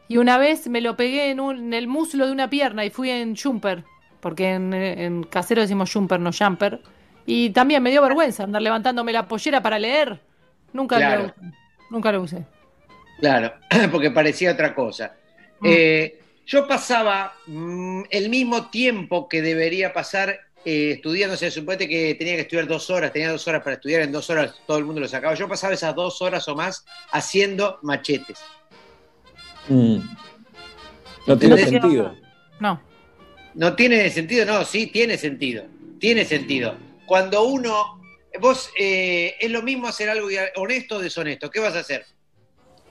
Y 0.07 0.17
una 0.17 0.37
vez 0.37 0.67
me 0.67 0.81
lo 0.81 0.95
pegué 0.97 1.29
en, 1.31 1.39
un- 1.39 1.57
en 1.57 1.73
el 1.73 1.87
muslo 1.87 2.25
de 2.27 2.31
una 2.31 2.49
pierna 2.49 2.85
y 2.85 2.89
fui 2.89 3.09
en 3.09 3.35
jumper, 3.35 3.83
porque 4.19 4.51
en, 4.53 4.73
en 4.73 5.23
casero 5.23 5.61
decimos 5.61 5.91
jumper, 5.91 6.19
no 6.19 6.31
jumper. 6.37 6.81
Y 7.25 7.49
también 7.51 7.81
me 7.81 7.89
dio 7.89 8.01
vergüenza 8.03 8.43
andar 8.43 8.61
levantándome 8.61 9.11
la 9.13 9.27
pollera 9.27 9.63
para 9.63 9.79
leer. 9.79 10.19
Nunca 10.73 10.97
Claro. 10.97 11.21
lo 11.21 11.25
usé. 11.27 11.35
Nunca 11.89 12.11
lo 12.11 12.21
usé. 12.21 12.45
Claro, 13.19 13.53
porque 13.91 14.11
parecía 14.11 14.51
otra 14.51 14.75
cosa. 14.75 15.15
Mm. 15.61 15.65
Eh, 15.69 16.19
yo 16.45 16.67
pasaba 16.67 17.33
mm, 17.47 18.03
el 18.09 18.29
mismo 18.29 18.69
tiempo 18.69 19.27
que 19.27 19.41
debería 19.41 19.93
pasar 19.93 20.39
eh, 20.63 20.91
estudiando. 20.95 21.35
O 21.35 21.37
sea, 21.37 21.49
suponete 21.49 21.87
que 21.87 22.15
tenía 22.15 22.35
que 22.35 22.41
estudiar 22.41 22.67
dos 22.67 22.89
horas, 22.89 23.11
tenía 23.11 23.31
dos 23.31 23.47
horas 23.47 23.63
para 23.63 23.75
estudiar, 23.75 24.01
en 24.01 24.11
dos 24.11 24.29
horas 24.29 24.55
todo 24.65 24.77
el 24.77 24.85
mundo 24.85 25.01
lo 25.01 25.07
sacaba. 25.07 25.33
Yo 25.33 25.47
pasaba 25.47 25.73
esas 25.73 25.95
dos 25.95 26.21
horas 26.21 26.47
o 26.47 26.55
más 26.55 26.85
haciendo 27.11 27.79
machetes. 27.81 28.39
Mm. 29.67 29.99
No 31.27 31.37
tiene 31.37 31.57
sentido. 31.57 32.15
No. 32.59 32.81
No 33.55 33.75
tiene 33.75 34.09
sentido, 34.09 34.45
no, 34.45 34.65
sí, 34.65 34.87
tiene 34.87 35.17
sentido. 35.17 35.65
Tiene 35.99 36.25
sentido. 36.25 36.75
Cuando 37.05 37.43
uno, 37.45 38.01
vos, 38.39 38.69
eh, 38.77 39.35
es 39.39 39.49
lo 39.49 39.61
mismo 39.61 39.87
hacer 39.87 40.09
algo 40.09 40.27
honesto 40.57 40.97
o 40.97 40.99
deshonesto. 40.99 41.49
¿Qué 41.49 41.59
vas 41.59 41.75
a 41.75 41.79
hacer? 41.79 42.05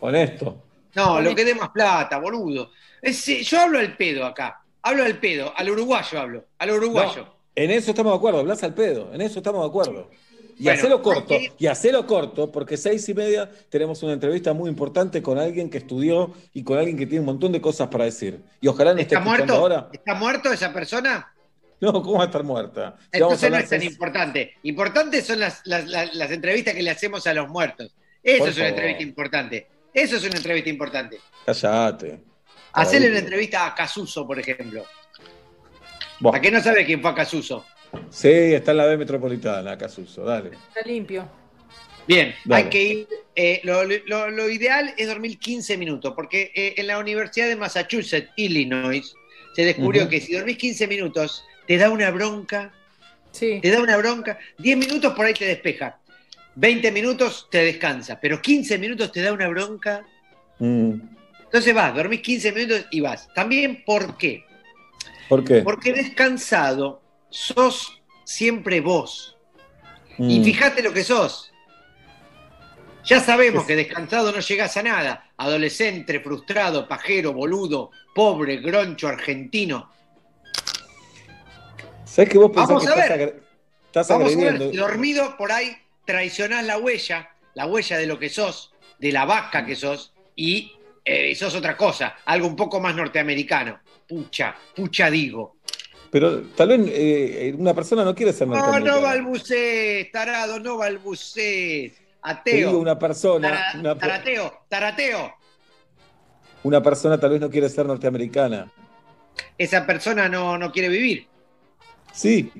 Honesto. 0.01 0.64
No, 0.95 1.21
lo 1.21 1.35
que 1.35 1.45
dé 1.45 1.55
más 1.55 1.71
plata, 1.71 2.19
boludo. 2.19 2.71
Es- 3.03 3.29
eh, 3.29 3.43
yo 3.43 3.61
hablo 3.61 3.79
al 3.79 3.97
pedo 3.97 4.25
acá. 4.25 4.61
Hablo 4.83 5.05
al 5.05 5.19
pedo, 5.19 5.53
al 5.57 5.71
uruguayo 5.71 6.21
hablo, 6.21 6.45
al 6.59 6.71
uruguayo. 6.71 7.23
No, 7.25 7.35
en 7.57 7.71
eso 7.71 7.91
estamos 7.91 8.13
de 8.13 8.17
acuerdo, 8.19 8.41
hablas 8.41 8.63
al 8.63 8.75
pedo, 8.75 9.13
en 9.15 9.21
eso 9.23 9.39
estamos 9.39 9.63
de 9.63 9.69
acuerdo. 9.69 10.11
Y 10.59 10.65
Bueno, 10.65 10.79
hacelo 10.79 11.03
corto, 11.03 11.27
que- 11.27 11.53
y 11.59 11.67
hacelo 11.67 12.07
corto, 12.07 12.53
porque 12.53 12.77
seis 12.77 13.09
y 13.09 13.15
media 13.15 13.51
tenemos 13.71 14.03
una 14.05 14.13
entrevista 14.13 14.53
muy 14.53 14.69
importante 14.71 15.21
con 15.23 15.37
alguien 15.39 15.69
que 15.71 15.79
estudió 15.79 16.33
y 16.53 16.63
con 16.63 16.79
alguien 16.79 16.97
que 16.97 17.07
tiene 17.07 17.21
un 17.21 17.27
montón 17.27 17.51
de 17.51 17.61
cosas 17.61 17.89
para 17.89 18.05
decir. 18.05 18.41
Y 18.61 18.69
ojalá 18.69 18.93
no 18.95 19.01
esté 19.01 19.15
¿Está 19.17 19.25
escuchando 19.25 19.59
muerto? 19.59 19.75
ahora. 19.75 19.89
¿Está 19.93 20.15
muerto 20.15 20.53
esa 20.53 20.73
persona? 20.73 21.35
No, 21.81 21.93
¿cómo 22.03 22.19
va 22.19 22.23
a 22.25 22.27
estar 22.27 22.45
muerta? 22.45 22.97
Si 23.01 23.09
Entonces 23.19 23.51
no 23.51 23.57
es 23.57 23.69
tan 23.69 23.83
importante. 23.83 24.55
Importante 24.63 25.23
son 25.23 25.41
las, 25.41 25.61
las- 25.65 25.87
las- 25.87 26.15
las 26.15 26.31
entrevistas 26.31 26.73
que 26.75 26.83
le 26.83 26.91
hacemos 26.91 27.27
a 27.27 27.35
los 27.35 27.49
muertos. 27.49 27.93
Eso 28.23 28.39
Por 28.39 28.49
es 28.51 28.57
una 28.57 28.65
favor. 28.67 28.79
entrevista 28.79 29.03
importante. 29.03 29.67
Eso 29.95 30.17
es 30.17 30.25
una 30.25 30.37
entrevista 30.37 30.69
importante. 30.69 31.21
Cállate. 31.47 32.21
Hacerle 32.73 33.11
una 33.11 33.21
entrevista 33.21 33.67
a 33.67 33.75
Casuso, 33.75 34.27
por 34.27 34.39
ejemplo. 34.39 34.85
Buah. 36.21 36.37
¿A 36.37 36.41
qué 36.41 36.51
no 36.51 36.61
sabe 36.63 36.85
quién 36.85 37.01
fue 37.01 37.11
a 37.11 37.15
Casuso? 37.15 37.65
Sí, 38.11 38.29
está 38.29 38.73
en 38.73 38.77
la 38.79 38.87
B 38.87 38.97
Metropolitana, 38.97 39.79
Casuso, 39.79 40.25
dale. 40.25 40.51
Está 40.69 40.83
limpio. 40.85 41.29
Bien, 42.07 42.35
Dale. 42.45 42.65
hay 42.65 42.69
que 42.71 42.83
ir. 42.83 43.09
eh, 43.37 43.61
lo, 43.65 43.83
lo- 43.85 44.31
lo 44.31 44.51
ideal 44.51 44.93
es 44.99 45.07
dormir 45.09 45.39
15 45.39 45.77
minutos, 45.79 46.13
porque 46.15 46.51
eh, 46.55 46.75
en 46.77 46.87
la 46.89 46.99
Universidad 46.99 47.47
de 47.49 47.57
Massachusetts, 47.57 48.31
Illinois, 48.37 49.15
se 49.55 49.65
descubrió 49.65 50.09
que 50.09 50.21
si 50.21 50.35
dormís 50.35 50.59
15 50.59 50.87
minutos, 50.89 51.45
te 51.67 51.79
da 51.79 51.89
una 51.91 52.11
bronca. 52.11 52.73
Sí. 53.31 53.59
Te 53.63 53.71
da 53.71 53.81
una 53.81 53.97
bronca. 53.97 54.39
10 54.59 54.77
minutos 54.77 55.15
por 55.15 55.25
ahí 55.27 55.35
te 55.35 55.47
despeja. 55.47 55.99
20 56.57 56.93
minutos 56.93 57.49
te 57.51 57.65
descansa, 57.65 58.19
pero 58.21 58.41
15 58.41 58.79
minutos 58.79 59.11
te 59.13 59.23
da 59.23 59.33
una 59.33 59.49
bronca. 59.49 60.05
Mm, 60.59 60.93
Entonces 61.45 61.75
vas, 61.75 61.95
dormís 61.95 62.21
15 62.21 62.53
minutos 62.53 62.87
y 62.91 63.01
vas. 63.01 63.29
También, 63.35 63.83
¿por 63.85 64.17
qué? 64.17 64.45
¿Por 65.29 65.45
qué? 65.45 65.63
Porque 65.63 65.93
descansado 65.93 67.03
sos 67.31 68.03
siempre 68.25 68.81
vos. 68.81 69.37
Y 70.19 70.41
Mm, 70.41 70.45
fíjate 70.45 70.83
lo 70.83 70.93
que 70.93 71.03
sos. 71.03 71.51
Ya 73.05 73.21
sabemos 73.21 73.67
que 73.67 73.77
descansado 73.77 74.33
no 74.33 74.41
llegas 74.41 74.77
a 74.77 74.83
nada. 74.83 75.31
Adolescente, 75.37 76.21
frustrado, 76.21 76.89
pajero, 76.89 77.33
boludo, 77.33 77.91
pobre, 78.15 78.59
groncho, 78.59 79.09
argentino. 79.09 79.91
¿Sabes 82.05 82.31
que 82.31 82.39
vos 82.39 82.51
pensás 82.53 82.69
Vamos 82.69 82.85
que 82.85 82.89
a 82.89 82.95
estás, 82.95 83.11
ver. 83.11 83.21
agre- 83.21 83.43
estás 83.87 84.09
Vamos 84.09 84.23
a 84.25 84.31
agrediendo? 84.31 84.65
ver, 84.67 84.77
dormido 84.77 85.37
por 85.37 85.53
ahí 85.53 85.77
traicionás 86.05 86.65
la 86.65 86.79
huella, 86.79 87.31
la 87.55 87.67
huella 87.67 87.97
de 87.99 88.07
lo 88.07 88.19
que 88.19 88.29
sos, 88.29 88.73
de 88.99 89.13
la 89.13 89.25
vaca 89.25 89.65
que 89.65 89.77
sos, 89.77 90.13
y 90.37 90.73
eh, 91.05 91.35
sos 91.35 91.55
otra 91.55 91.77
cosa, 91.77 92.17
algo 92.25 92.47
un 92.47 92.57
poco 92.57 92.81
más 92.81 92.95
norteamericano. 92.95 93.81
Pucha, 94.09 94.55
pucha 94.75 95.11
digo. 95.11 95.57
Pero 96.11 96.43
tal 96.57 96.69
vez 96.69 96.81
eh, 96.93 97.55
una 97.59 97.75
persona 97.75 98.05
no 98.05 98.15
quiere 98.15 98.33
ser 98.33 98.47
No, 98.47 98.55
norteamericana. 98.55 98.97
no 98.97 99.03
balbucees, 99.03 100.13
tarado, 100.13 100.61
no 100.61 100.77
balbucees. 100.77 101.93
Te 101.95 102.01
Ateo. 102.23 102.69
digo, 102.69 102.79
una 102.79 102.99
persona, 102.99 103.49
Tara- 103.51 103.81
una, 103.81 103.99
tarateo, 103.99 104.65
tarateo. 104.69 105.35
una 106.63 106.83
persona 106.83 107.19
tal 107.21 107.31
vez 107.31 107.41
no 107.41 107.51
quiere 107.51 107.69
ser 107.69 107.85
norteamericana. 107.87 108.71
Esa 109.59 109.85
persona 109.85 110.29
no, 110.29 110.57
no 110.57 110.73
quiere 110.73 110.89
vivir. 110.89 111.27
Sí, 112.13 112.51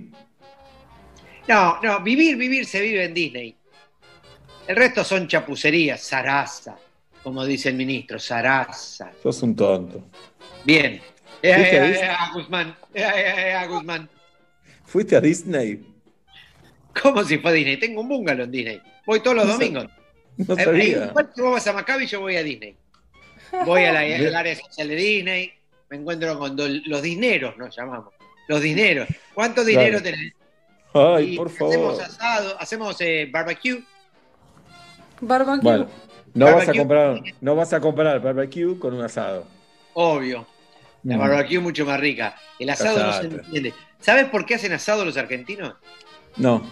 No, 1.49 1.81
no, 1.83 2.01
vivir, 2.01 2.37
vivir 2.37 2.65
se 2.67 2.81
vive 2.81 3.05
en 3.05 3.15
Disney. 3.15 3.57
El 4.67 4.77
resto 4.77 5.05
son 5.05 5.29
chapucerías, 5.29 6.01
zaraza, 6.03 6.77
como 7.23 7.45
dice 7.45 7.69
el 7.69 7.75
ministro, 7.75 8.19
zaraza. 8.19 9.13
sos 9.23 9.43
un 9.43 9.55
tonto. 9.55 10.09
Bien. 10.65 11.01
Eh, 11.43 11.55
¿Fuiste 11.55 11.79
a 11.79 11.85
eh, 11.85 11.89
Disney? 11.89 12.09
eh, 12.09 12.17
a 12.19 12.33
Guzmán, 12.33 12.77
eh, 12.95 13.03
eh, 13.03 13.35
eh, 13.49 13.53
a 13.53 13.67
Guzmán. 13.67 14.09
¿Fuiste 14.87 15.17
a 15.17 15.21
Disney? 15.21 15.85
¿Cómo 17.03 17.23
si 17.25 17.37
fue 17.39 17.51
a 17.51 17.55
Disney? 17.55 17.77
Tengo 17.79 18.01
un 18.01 18.09
bungalow 18.09 18.45
en 18.45 18.51
Disney. 18.51 18.81
Voy 19.05 19.21
todos 19.21 19.37
los 19.37 19.47
No 19.47 19.53
domingos. 19.55 19.87
No 20.39 20.57
Eh, 20.57 20.65
sabía. 20.65 21.05
igual 21.07 21.31
que 21.35 21.43
vos 21.43 21.53
vas 21.53 21.67
a 21.67 21.73
Maccabi, 21.75 22.07
yo 22.07 22.21
voy 22.21 22.37
a 22.37 22.43
Disney. 22.43 22.75
Voy 23.67 23.85
a 23.85 23.93
la- 23.93 24.01
al 24.29 24.35
área 24.35 24.57
social 24.57 24.89
de 24.89 24.97
Disney, 24.97 25.53
me 25.91 25.97
encuentro 25.99 26.39
con 26.39 26.57
do- 26.57 26.69
los 26.87 27.03
dineros, 27.03 27.57
nos 27.59 27.77
llamamos. 27.77 28.15
Los 28.49 28.63
dineros. 28.63 29.09
¿Cuánto 29.35 29.63
dinero 29.65 30.01
Claro. 30.01 30.03
tenés? 30.03 30.33
Ay, 30.95 31.35
Y 31.35 31.37
por 31.37 31.49
Hacemos 31.49 31.75
favor. 31.75 32.03
asado, 32.03 32.57
hacemos 32.61 33.01
eh, 33.01 33.29
barbecue. 33.31 33.83
Barbecue. 35.21 35.61
Bueno, 35.63 35.89
no 36.35 36.47
vas, 36.55 36.69
a 36.69 36.73
comprar, 36.75 37.21
no 37.41 37.57
vas 37.57 37.73
a 37.73 37.81
comprar 37.81 38.21
barbecue 38.21 38.79
con 38.79 38.95
un 38.95 39.03
asado. 39.05 39.47
Obvio. 39.95 40.47
La 41.05 41.17
Mm. 41.17 41.21
barbecue 41.21 41.59
mucho 41.61 41.85
más 41.85 42.01
rica. 42.01 42.37
El 42.59 42.71
asado 42.71 42.99
no 43.05 43.13
se 43.13 43.27
entiende. 43.27 43.75
¿Sabes 44.01 44.27
por 44.27 44.47
qué 44.47 44.55
hacen 44.55 44.73
asado 44.73 45.05
los 45.05 45.17
argentinos? 45.17 45.75
No. 46.37 46.63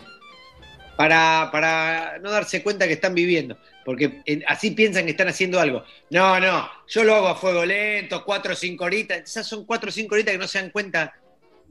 Para, 0.97 1.49
para 1.53 2.19
no 2.21 2.31
darse 2.31 2.63
cuenta 2.63 2.87
que 2.87 2.95
están 2.95 3.15
viviendo. 3.15 3.57
Porque 3.85 4.23
así 4.47 4.71
piensan 4.71 5.05
que 5.05 5.11
están 5.13 5.29
haciendo 5.29 5.59
algo. 5.59 5.85
No, 6.11 6.39
no, 6.39 6.69
yo 6.89 7.03
lo 7.05 7.15
hago 7.17 7.29
a 7.29 7.35
fuego 7.35 7.65
lento, 7.65 8.25
cuatro 8.25 8.53
o 8.53 8.57
cinco 8.57 8.85
horitas. 8.85 9.19
Esas 9.23 9.47
son 9.47 9.65
cuatro 9.65 9.89
o 9.89 9.93
cinco 9.93 10.15
horitas 10.15 10.33
que 10.33 10.39
no 10.39 10.47
se 10.47 10.61
dan 10.61 10.71
cuenta 10.71 11.13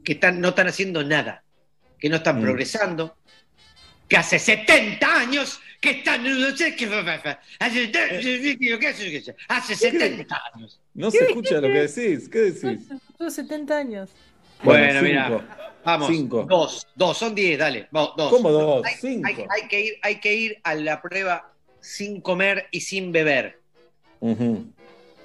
que 0.04 0.12
están, 0.12 0.40
no 0.40 0.48
están 0.50 0.66
haciendo 0.68 1.02
nada, 1.04 1.42
que 2.02 2.08
no 2.08 2.16
están 2.16 2.38
Mm. 2.40 2.42
progresando, 2.42 3.16
que 4.08 4.16
hace 4.16 4.36
70 4.40 5.20
años 5.20 5.60
que 5.80 5.90
están. 5.90 6.26
Hace, 6.26 7.92
¿qué 7.92 8.88
hace? 8.88 9.34
hace 9.48 9.76
70 9.76 10.42
años. 10.52 10.80
No 10.94 11.12
se 11.12 11.18
escucha 11.26 11.54
lo 11.60 11.68
que 11.68 11.86
decís. 11.88 12.28
¿Qué 12.28 12.38
decís? 12.50 12.88
Tuvo 13.16 13.30
70 13.30 13.78
años. 13.78 14.10
Bueno, 14.64 14.94
cinco. 15.00 15.04
mira. 15.04 15.58
Vamos, 15.84 16.08
Cinco. 16.08 16.46
dos, 16.48 16.86
dos, 16.94 17.18
son 17.18 17.34
diez, 17.34 17.58
dale, 17.58 17.88
vamos, 17.90 18.14
dos. 18.16 18.30
¿Cómo 18.30 18.50
dos? 18.50 18.86
Hay, 18.86 18.94
Cinco. 19.00 19.26
hay- 19.28 19.46
hay 19.50 19.68
que 19.68 19.80
ir, 19.80 19.94
hay 20.02 20.20
que 20.20 20.34
ir 20.34 20.58
a 20.62 20.74
la 20.76 21.00
prueba 21.02 21.52
sin 21.80 22.20
comer 22.20 22.66
y 22.70 22.80
sin 22.80 23.10
beber, 23.12 23.58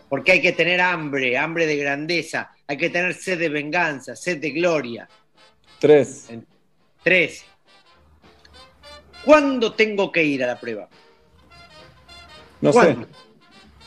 porque 0.10 0.32
hay 0.32 0.42
que 0.42 0.52
tener 0.54 0.82
hambre, 0.82 1.38
hambre 1.38 1.68
de 1.68 1.76
grandeza, 1.78 2.52
hay 2.66 2.78
que 2.78 2.90
tener 2.90 3.14
sed 3.14 3.38
de 3.38 3.50
venganza, 3.50 4.16
sed 4.16 4.38
de 4.40 4.50
gloria. 4.52 5.08
Tres. 5.80 6.30
Tres. 7.08 7.46
¿Cuándo 9.24 9.72
tengo 9.72 10.12
que 10.12 10.26
ir 10.26 10.44
a 10.44 10.48
la 10.48 10.60
prueba? 10.60 10.90
No 12.60 12.74
¿Cuándo? 12.74 13.08
sé. 13.08 13.14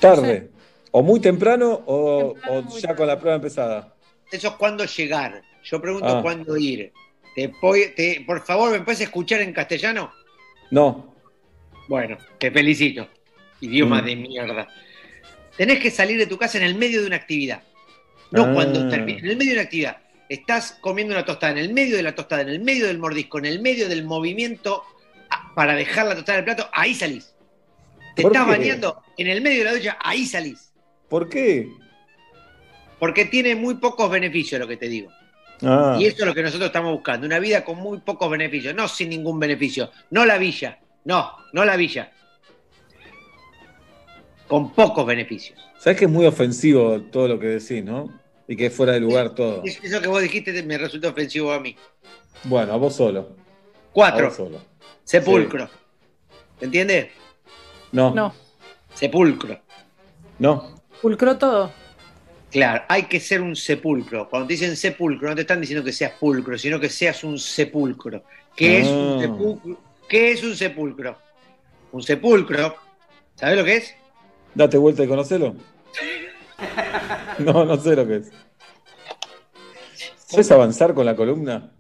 Tarde. 0.00 0.48
O 0.90 1.02
muy 1.02 1.20
temprano 1.20 1.82
o, 1.84 2.34
o 2.48 2.78
ya 2.78 2.96
con 2.96 3.06
la 3.06 3.18
prueba 3.20 3.36
empezada. 3.36 3.94
Eso 4.32 4.48
es 4.48 4.54
cuándo 4.54 4.86
llegar. 4.86 5.42
Yo 5.64 5.82
pregunto 5.82 6.08
Ah. 6.08 6.22
cuándo 6.22 6.56
ir. 6.56 6.94
¿Te, 7.34 7.50
po- 7.50 7.74
te- 7.94 8.24
por 8.26 8.40
favor, 8.42 8.70
¿me 8.72 8.80
puedes 8.80 9.02
escuchar 9.02 9.42
en 9.42 9.52
castellano? 9.52 10.10
No. 10.70 11.14
Bueno, 11.88 12.16
te 12.38 12.50
felicito. 12.50 13.06
Idioma 13.60 14.00
Mm. 14.00 14.04
de 14.06 14.16
mierda. 14.16 14.68
Tenés 15.58 15.78
que 15.78 15.90
salir 15.90 16.16
de 16.16 16.26
tu 16.26 16.38
casa 16.38 16.56
en 16.56 16.64
el 16.64 16.74
medio 16.74 17.02
de 17.02 17.06
una 17.08 17.16
actividad. 17.16 17.62
No 18.30 18.44
Ah. 18.46 18.50
cuando 18.54 18.88
termine. 18.88 19.18
En 19.18 19.26
el 19.26 19.36
medio 19.36 19.50
de 19.50 19.56
una 19.58 19.64
actividad. 19.64 19.98
Estás 20.30 20.78
comiendo 20.80 21.12
una 21.12 21.24
tostada, 21.24 21.52
en 21.52 21.58
el 21.58 21.72
medio 21.72 21.96
de 21.96 22.04
la 22.04 22.14
tostada, 22.14 22.42
en 22.42 22.50
el 22.50 22.60
medio 22.60 22.86
del 22.86 23.00
mordisco, 23.00 23.38
en 23.38 23.46
el 23.46 23.60
medio 23.60 23.88
del 23.88 24.04
movimiento 24.04 24.84
ah, 25.28 25.52
para 25.56 25.74
dejar 25.74 26.06
la 26.06 26.14
tostada 26.14 26.38
en 26.38 26.48
el 26.48 26.54
plato, 26.54 26.70
ahí 26.72 26.94
salís. 26.94 27.34
Te 28.14 28.22
¿Por 28.22 28.30
estás 28.30 28.46
qué? 28.46 28.58
bañando 28.58 29.02
en 29.16 29.26
el 29.26 29.40
medio 29.40 29.58
de 29.58 29.64
la 29.64 29.72
ducha, 29.74 29.98
ahí 30.00 30.24
salís. 30.24 30.72
¿Por 31.08 31.28
qué? 31.28 31.68
Porque 33.00 33.24
tiene 33.24 33.56
muy 33.56 33.74
pocos 33.74 34.08
beneficios 34.08 34.60
lo 34.60 34.68
que 34.68 34.76
te 34.76 34.88
digo. 34.88 35.10
Ah. 35.62 35.96
Y 35.98 36.06
eso 36.06 36.18
es 36.20 36.26
lo 36.26 36.34
que 36.34 36.44
nosotros 36.44 36.68
estamos 36.68 36.92
buscando, 36.92 37.26
una 37.26 37.40
vida 37.40 37.64
con 37.64 37.78
muy 37.78 37.98
pocos 37.98 38.30
beneficios, 38.30 38.72
no 38.72 38.86
sin 38.86 39.10
ningún 39.10 39.40
beneficio, 39.40 39.90
no 40.10 40.24
la 40.24 40.38
villa, 40.38 40.78
no, 41.06 41.32
no 41.52 41.64
la 41.64 41.74
villa, 41.74 42.12
con 44.46 44.72
pocos 44.72 45.04
beneficios. 45.04 45.58
Sabes 45.76 45.98
que 45.98 46.04
es 46.04 46.10
muy 46.10 46.24
ofensivo 46.24 47.00
todo 47.10 47.26
lo 47.26 47.40
que 47.40 47.48
decís, 47.48 47.84
¿no? 47.84 48.19
Y 48.50 48.56
que 48.56 48.68
fuera 48.68 48.94
de 48.94 48.98
lugar 49.00 49.30
todo. 49.30 49.62
Es- 49.64 49.78
Eso 49.80 50.00
que 50.00 50.08
vos 50.08 50.20
dijiste 50.20 50.60
me 50.64 50.76
resulta 50.76 51.08
ofensivo 51.08 51.52
a 51.52 51.60
mí. 51.60 51.76
Bueno, 52.42 52.72
a 52.72 52.76
vos 52.76 52.96
solo. 52.96 53.20
A 53.20 53.92
Cuatro, 53.92 54.26
vos 54.26 54.36
solo. 54.36 54.60
sepulcro. 55.04 55.68
¿Entiendes? 56.60 57.10
No. 57.92 58.12
No. 58.12 58.34
Sepulcro. 58.92 59.56
No. 60.40 60.74
Pulcró 61.00 61.38
todo. 61.38 61.72
Claro, 62.50 62.82
hay 62.88 63.04
que 63.04 63.20
ser 63.20 63.40
un 63.40 63.54
sepulcro. 63.54 64.28
Cuando 64.28 64.48
te 64.48 64.54
dicen 64.54 64.76
sepulcro, 64.76 65.28
no 65.28 65.36
te 65.36 65.42
están 65.42 65.60
diciendo 65.60 65.84
que 65.84 65.92
seas 65.92 66.12
pulcro, 66.18 66.58
sino 66.58 66.80
que 66.80 66.88
seas 66.88 67.22
un 67.22 67.38
sepulcro. 67.38 68.24
¿Qué 68.56 68.80
es 68.80 68.88
un 68.88 69.16
Ah. 69.18 69.20
sepulcro? 69.20 69.78
¿Qué 70.08 70.32
es 70.32 70.42
un 70.42 70.56
sepulcro? 70.56 71.16
Un 71.92 72.02
sepulcro, 72.02 72.74
¿sabes 73.36 73.56
lo 73.56 73.64
que 73.64 73.76
es? 73.76 73.94
Date 74.56 74.76
vuelta 74.76 75.04
y 75.04 75.06
conocelo. 75.06 75.54
No, 77.38 77.64
no 77.64 77.76
sé 77.78 77.96
lo 77.96 78.06
que 78.06 78.16
es. 78.16 78.30
¿Sabes 80.26 80.50
avanzar 80.50 80.94
con 80.94 81.06
la 81.06 81.16
columna? 81.16 81.72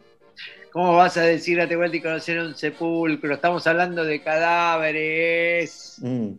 ¿Cómo 0.72 0.96
vas 0.96 1.16
a 1.16 1.22
decir 1.22 1.58
date 1.58 1.76
vuelta 1.76 1.96
y 1.96 2.00
conocer 2.00 2.38
un 2.38 2.54
sepulcro? 2.54 3.34
Estamos 3.34 3.66
hablando 3.66 4.04
de 4.04 4.22
cadáveres. 4.22 5.96
Mm. 5.98 6.30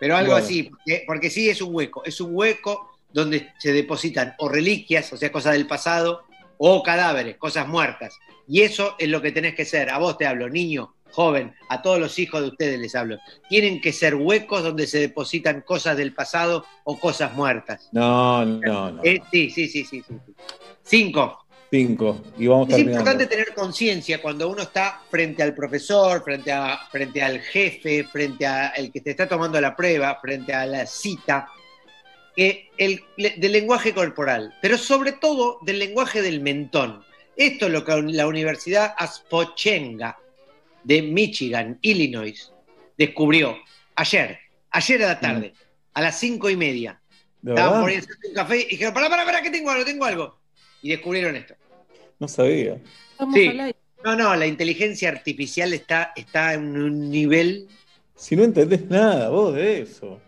Pero 0.00 0.16
algo 0.16 0.32
Bueno. 0.32 0.44
así, 0.44 0.64
porque, 0.64 1.04
porque 1.06 1.30
sí 1.30 1.48
es 1.48 1.62
un 1.62 1.74
hueco. 1.74 2.02
Es 2.04 2.20
un 2.20 2.30
hueco 2.34 2.90
donde 3.12 3.52
se 3.58 3.72
depositan 3.72 4.34
o 4.38 4.48
reliquias, 4.48 5.12
o 5.12 5.16
sea, 5.16 5.30
cosas 5.32 5.52
del 5.54 5.66
pasado, 5.66 6.24
o 6.58 6.82
cadáveres, 6.82 7.36
cosas 7.36 7.68
muertas. 7.68 8.18
Y 8.48 8.62
eso 8.62 8.94
es 8.98 9.08
lo 9.08 9.22
que 9.22 9.32
tenés 9.32 9.54
que 9.54 9.64
ser. 9.64 9.90
A 9.90 9.98
vos 9.98 10.18
te 10.18 10.26
hablo, 10.26 10.48
niño, 10.48 10.94
joven, 11.16 11.54
a 11.70 11.80
todos 11.80 11.98
los 11.98 12.18
hijos 12.18 12.42
de 12.42 12.48
ustedes 12.48 12.78
les 12.78 12.94
hablo. 12.94 13.18
Tienen 13.48 13.80
que 13.80 13.94
ser 13.94 14.14
huecos 14.14 14.62
donde 14.62 14.86
se 14.86 14.98
depositan 14.98 15.62
cosas 15.62 15.96
del 15.96 16.12
pasado 16.12 16.66
o 16.84 17.00
cosas 17.00 17.32
muertas. 17.32 17.88
No, 17.92 18.44
no, 18.44 18.92
no. 18.92 19.02
Eh, 19.02 19.22
sí, 19.32 19.48
sí, 19.48 19.66
sí, 19.66 19.82
sí, 19.82 20.04
sí. 20.06 20.14
Cinco. 20.82 21.46
Cinco. 21.70 22.20
Y 22.38 22.46
vamos 22.46 22.68
Es 22.68 22.76
terminando. 22.76 23.00
importante 23.00 23.26
tener 23.34 23.54
conciencia 23.54 24.20
cuando 24.20 24.46
uno 24.50 24.62
está 24.62 25.00
frente 25.10 25.42
al 25.42 25.54
profesor, 25.54 26.22
frente, 26.22 26.52
a, 26.52 26.78
frente 26.90 27.22
al 27.22 27.40
jefe, 27.40 28.04
frente 28.04 28.46
al 28.46 28.92
que 28.92 29.00
te 29.00 29.12
está 29.12 29.26
tomando 29.26 29.58
la 29.58 29.74
prueba, 29.74 30.18
frente 30.20 30.52
a 30.52 30.66
la 30.66 30.84
cita, 30.86 31.48
que 32.36 32.68
el, 32.76 33.02
del 33.16 33.52
lenguaje 33.52 33.94
corporal, 33.94 34.54
pero 34.60 34.76
sobre 34.76 35.12
todo 35.12 35.60
del 35.62 35.78
lenguaje 35.78 36.20
del 36.20 36.42
mentón. 36.42 37.02
Esto 37.36 37.66
es 37.66 37.72
lo 37.72 37.84
que 37.86 38.02
la 38.02 38.26
Universidad 38.26 38.94
Aspochenga 38.98 40.18
de 40.86 41.02
Michigan, 41.02 41.78
Illinois, 41.82 42.52
descubrió 42.96 43.58
ayer, 43.96 44.38
ayer 44.70 45.02
a 45.02 45.08
la 45.08 45.20
tarde, 45.20 45.52
a 45.94 46.00
las 46.00 46.20
cinco 46.20 46.48
y 46.48 46.56
media. 46.56 47.00
¿De 47.42 47.52
Estaban 47.52 47.80
por 47.80 47.90
ahí 47.90 47.96
haciendo 47.96 48.28
un 48.28 48.34
café 48.34 48.60
y 48.60 48.66
dijeron, 48.66 48.94
pará, 48.94 49.08
pará, 49.08 49.24
pará, 49.24 49.42
que 49.42 49.50
tengo 49.50 49.70
algo, 49.70 49.84
tengo 49.84 50.04
algo. 50.04 50.38
Y 50.82 50.90
descubrieron 50.90 51.34
esto. 51.34 51.54
No 52.20 52.28
sabía. 52.28 52.80
Sí. 53.34 53.52
No, 54.04 54.14
no, 54.14 54.36
la 54.36 54.46
inteligencia 54.46 55.08
artificial 55.08 55.72
está, 55.72 56.12
está 56.14 56.54
en 56.54 56.80
un 56.80 57.10
nivel 57.10 57.66
Si 58.14 58.36
no 58.36 58.44
entendés 58.44 58.88
nada 58.88 59.28
vos 59.30 59.54
de 59.54 59.80
eso. 59.80 60.20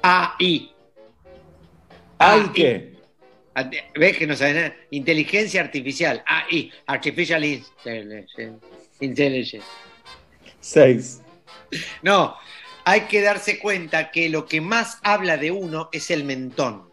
AI. 0.00 0.72
¿Ay 2.16 2.50
qué? 2.54 2.94
¿Ves 3.94 4.16
que 4.16 4.26
no 4.26 4.36
sabes 4.36 4.54
nada? 4.54 4.76
Inteligencia 4.90 5.60
artificial. 5.60 6.22
AI. 6.26 6.72
Artificial 6.86 7.44
Intelligence. 7.44 8.66
Intelligence. 9.04 9.66
Seis. 10.60 11.20
No, 12.02 12.36
hay 12.84 13.02
que 13.02 13.20
darse 13.20 13.58
cuenta 13.58 14.10
que 14.10 14.28
lo 14.28 14.46
que 14.46 14.60
más 14.60 14.98
habla 15.02 15.36
de 15.36 15.50
uno 15.50 15.88
es 15.92 16.10
el 16.10 16.24
mentón. 16.24 16.88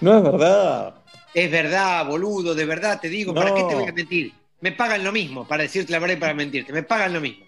No 0.00 0.18
es 0.18 0.22
verdad. 0.24 0.94
Es 1.32 1.50
verdad, 1.50 2.06
boludo, 2.06 2.54
de 2.54 2.64
verdad 2.64 3.00
te 3.00 3.08
digo, 3.08 3.34
¿para 3.34 3.54
qué 3.54 3.62
te 3.64 3.74
voy 3.74 3.88
a 3.88 3.92
mentir? 3.92 4.32
Me 4.60 4.72
pagan 4.72 5.04
lo 5.04 5.12
mismo 5.12 5.46
para 5.46 5.62
decirte 5.64 5.92
la 5.92 5.98
verdad 5.98 6.16
y 6.16 6.20
para 6.20 6.34
mentirte, 6.34 6.72
me 6.72 6.82
pagan 6.82 7.12
lo 7.12 7.20
mismo. 7.20 7.44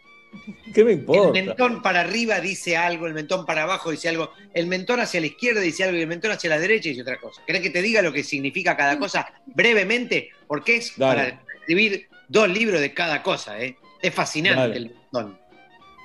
¿Qué 0.74 0.84
me 0.84 0.92
El 0.92 0.98
importa? 0.98 1.32
mentón 1.32 1.82
para 1.82 2.00
arriba 2.00 2.40
dice 2.40 2.76
algo, 2.76 3.06
el 3.06 3.14
mentón 3.14 3.46
para 3.46 3.62
abajo 3.62 3.90
dice 3.90 4.08
algo, 4.08 4.32
el 4.52 4.66
mentón 4.66 5.00
hacia 5.00 5.20
la 5.20 5.26
izquierda 5.28 5.60
dice 5.60 5.84
algo 5.84 5.96
y 5.96 6.02
el 6.02 6.08
mentón 6.08 6.32
hacia 6.32 6.50
la 6.50 6.58
derecha 6.58 6.88
dice 6.90 7.02
otra 7.02 7.18
cosa. 7.18 7.42
¿Querés 7.46 7.62
que 7.62 7.70
te 7.70 7.80
diga 7.80 8.02
lo 8.02 8.12
que 8.12 8.22
significa 8.22 8.76
cada 8.76 8.98
cosa 8.98 9.32
brevemente? 9.46 10.30
Porque 10.46 10.76
es 10.76 10.92
Dale. 10.96 11.16
para 11.16 11.42
escribir 11.60 12.08
dos 12.28 12.48
libros 12.48 12.80
de 12.80 12.92
cada 12.94 13.22
cosa, 13.22 13.60
¿eh? 13.60 13.76
Es 14.02 14.14
fascinante 14.14 14.60
Dale. 14.60 14.76
el 14.76 14.86
mentón. 14.90 15.38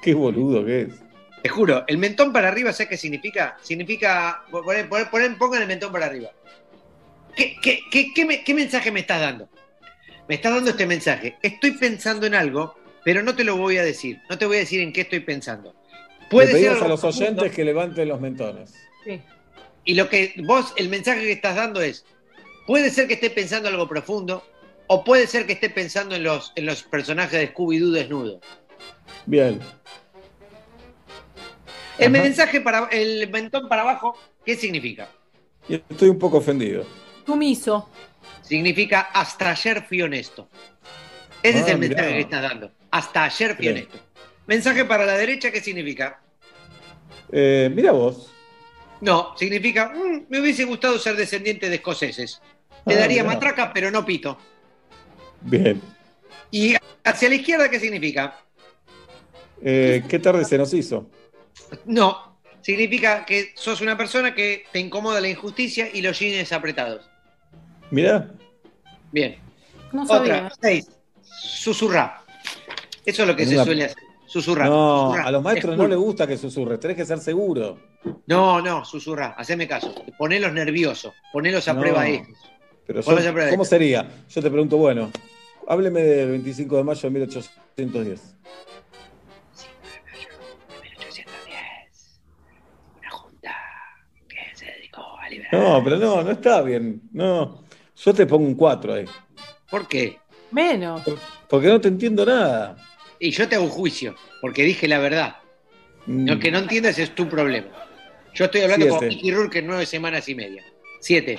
Qué 0.02 0.14
boludo 0.14 0.66
que 0.66 0.82
es. 0.82 0.90
Te 1.44 1.50
juro, 1.50 1.84
el 1.88 1.98
mentón 1.98 2.32
para 2.32 2.48
arriba, 2.50 2.72
¿sabes 2.72 2.90
qué 2.90 2.98
significa? 2.98 3.58
Significa. 3.62 4.44
Poner, 4.52 4.88
poner- 4.88 5.10
poner- 5.10 5.38
pongan 5.38 5.62
el 5.64 5.68
mentón 5.68 5.92
para 5.92 6.06
arriba. 6.06 6.30
¿Qué, 7.36 7.56
qué- 7.62 7.82
qué- 7.90 8.14
qué 8.14 8.26
me- 8.26 8.44
qué 8.44 8.54
mensaje 8.54 8.92
me 8.92 9.00
estás 9.02 9.22
dando? 9.22 9.50
Me 10.28 10.36
estás 10.36 10.54
dando 10.54 10.70
este 10.70 10.86
mensaje. 10.86 11.38
Estoy 11.42 11.72
pensando 11.72 12.26
en 12.28 12.36
algo, 12.36 12.76
pero 13.04 13.24
no 13.24 13.36
te 13.36 13.44
lo 13.44 13.58
voy 13.58 13.78
a 13.78 13.84
decir. 13.84 14.20
No 14.30 14.38
te 14.38 14.46
voy 14.46 14.58
a 14.58 14.60
decir 14.60 14.82
en 14.82 14.94
qué 14.94 15.02
estoy 15.02 15.22
pensando. 15.22 15.76
Puede 16.30 16.52
ser 16.54 16.70
algo 16.70 16.86
a 16.86 16.88
los 16.90 17.02
profundo, 17.02 17.26
oyentes 17.26 17.52
que 17.56 17.66
levanten 17.66 18.08
los 18.08 18.22
mentones. 18.22 18.74
Y 19.84 19.96
lo 19.96 20.08
que 20.10 20.36
vos, 20.46 20.74
el 20.78 20.90
mensaje 20.90 21.22
que 21.22 21.32
estás 21.32 21.56
dando 21.56 21.82
es: 21.82 22.06
puede 22.68 22.92
ser 22.92 23.08
que 23.08 23.16
esté 23.16 23.30
pensando 23.32 23.68
algo 23.68 23.88
profundo, 23.90 24.46
o 24.94 25.06
puede 25.06 25.26
ser 25.26 25.46
que 25.48 25.54
esté 25.54 25.70
pensando 25.70 26.16
en 26.16 26.24
los, 26.24 26.52
en 26.58 26.66
los 26.66 26.84
personajes 26.84 27.40
de 27.40 27.54
Scooby-Doo 27.54 27.92
desnudo. 27.92 28.42
Bien. 29.26 29.62
El 31.98 32.14
Ajá. 32.14 32.24
mensaje 32.24 32.60
para 32.60 32.90
el 32.92 33.30
mentón 33.30 33.70
para 33.70 33.84
abajo, 33.84 34.18
¿qué 34.46 34.58
significa? 34.58 35.08
Estoy 35.70 36.10
un 36.10 36.20
poco 36.20 36.40
ofendido. 36.40 36.86
Sumiso. 37.26 37.90
Significa 38.42 39.00
hasta 39.14 39.52
ayer 39.52 39.86
fui 39.88 40.02
honesto. 40.02 40.50
Ese 41.42 41.60
es 41.60 41.66
Ah, 41.68 41.72
el 41.72 41.78
mirá. 41.78 41.96
mensaje 41.96 42.14
que 42.16 42.20
estás 42.20 42.42
dando. 42.42 42.72
Hasta 42.92 43.24
ayer 43.24 43.56
fui 43.56 43.62
Bien. 43.68 43.76
honesto. 43.78 43.98
Mensaje 44.46 44.84
para 44.84 45.06
la 45.06 45.14
derecha, 45.18 45.52
¿qué 45.52 45.62
significa? 45.62 46.20
Eh, 47.32 47.72
mira 47.74 47.94
vos. 47.94 48.30
No, 49.00 49.38
significa, 49.38 49.94
"Mm, 49.96 50.26
me 50.28 50.42
hubiese 50.42 50.66
gustado 50.66 51.00
ser 51.00 51.16
descendiente 51.16 51.70
de 51.70 51.76
escoceses. 51.76 52.42
Te 52.86 52.96
Ah, 52.96 52.98
daría 53.00 53.24
mirá. 53.24 53.36
matraca, 53.36 53.72
pero 53.72 53.90
no 53.90 54.06
pito. 54.06 54.38
Bien. 55.42 55.82
Y 56.52 56.76
hacia 57.04 57.30
la 57.30 57.36
izquierda, 57.36 57.70
¿qué 57.70 57.80
significa? 57.80 58.38
Eh, 59.64 60.04
¿Qué 60.08 60.20
tarde 60.20 60.44
se 60.46 60.58
nos 60.58 60.74
hizo? 60.74 61.10
No, 61.86 62.38
significa 62.62 63.26
que 63.26 63.52
sos 63.56 63.82
una 63.82 63.98
persona 63.98 64.34
que 64.34 64.66
te 64.72 64.80
incomoda 64.80 65.22
la 65.22 65.30
injusticia 65.30 65.88
y 65.92 66.02
los 66.02 66.20
jeans 66.20 66.52
apretados. 66.52 67.10
Mirá. 67.92 68.32
Bien. 69.12 69.38
No 69.92 70.06
sabía. 70.06 70.36
Otra, 70.46 70.54
seis. 70.62 70.90
Susurra. 71.24 72.24
Eso 73.06 73.22
es 73.24 73.28
lo 73.28 73.36
que 73.36 73.44
Es 73.44 73.50
se 73.50 73.56
una- 73.56 73.66
suele 73.66 73.86
hacer. 73.86 73.98
Susurra. 74.26 74.66
No, 74.66 75.08
susurra. 75.10 75.24
a 75.28 75.32
los 75.32 75.44
maestros 75.44 75.74
Es 75.74 75.78
no 75.78 75.88
les 75.88 75.98
gusta 75.98 76.26
que 76.26 76.38
susurres, 76.38 76.80
tenés 76.80 76.96
que 76.96 77.06
ser 77.06 77.20
seguro. 77.20 77.78
No, 78.28 78.62
no, 78.62 78.86
susurra, 78.86 79.36
haceme 79.38 79.68
caso. 79.68 79.94
Ponelos 80.18 80.54
nerviosos, 80.54 81.14
ponelos 81.34 81.68
a 81.68 81.74
No, 81.74 81.82
prueba 81.82 82.08
estos. 82.08 82.38
Pero 82.94 83.34
de 83.34 83.50
¿cómo 83.50 83.66
sería? 83.66 84.08
Yo 84.30 84.42
te 84.42 84.50
pregunto, 84.50 84.78
bueno, 84.78 85.12
hábleme 85.68 86.02
del 86.02 86.32
25 86.32 86.78
de 86.78 86.84
mayo 86.84 87.02
de 87.02 87.10
1810. 87.10 88.22
que 94.28 94.38
se 94.56 94.66
dedicó 94.66 95.18
a 95.20 95.30
liberar. 95.30 95.54
No, 95.54 95.84
pero 95.84 95.98
no, 95.98 96.24
no 96.24 96.32
está 96.32 96.62
bien. 96.62 97.02
No. 97.12 97.64
Yo 97.96 98.14
te 98.14 98.26
pongo 98.26 98.46
un 98.46 98.56
4 98.56 98.94
ahí. 98.94 99.06
¿Por 99.70 99.88
qué? 99.88 100.18
Menos. 100.52 101.04
Porque 101.48 101.68
no 101.68 101.80
te 101.80 101.88
entiendo 101.88 102.26
nada. 102.26 102.78
Y 103.20 103.32
yo 103.32 103.48
te 103.48 103.56
hago 103.56 103.66
un 103.66 103.72
juicio, 103.72 104.16
porque 104.42 104.64
dije 104.64 104.88
la 104.88 105.00
verdad. 105.00 105.38
Mm. 106.08 106.28
Lo 106.28 106.40
que 106.40 106.52
no 106.52 106.60
entiendas 106.60 106.98
es 106.98 107.14
tu 107.14 107.30
problema. 107.30 107.70
Yo 108.34 108.46
estoy 108.46 108.62
hablando 108.62 108.88
con 108.88 109.00
Siete. 109.00 109.16
Mickey 109.16 109.32
Rourke 109.32 109.60
en 109.60 109.68
nueve 109.68 109.86
semanas 109.86 110.28
y 110.30 110.36
media. 110.36 110.64
Siete. 111.00 111.38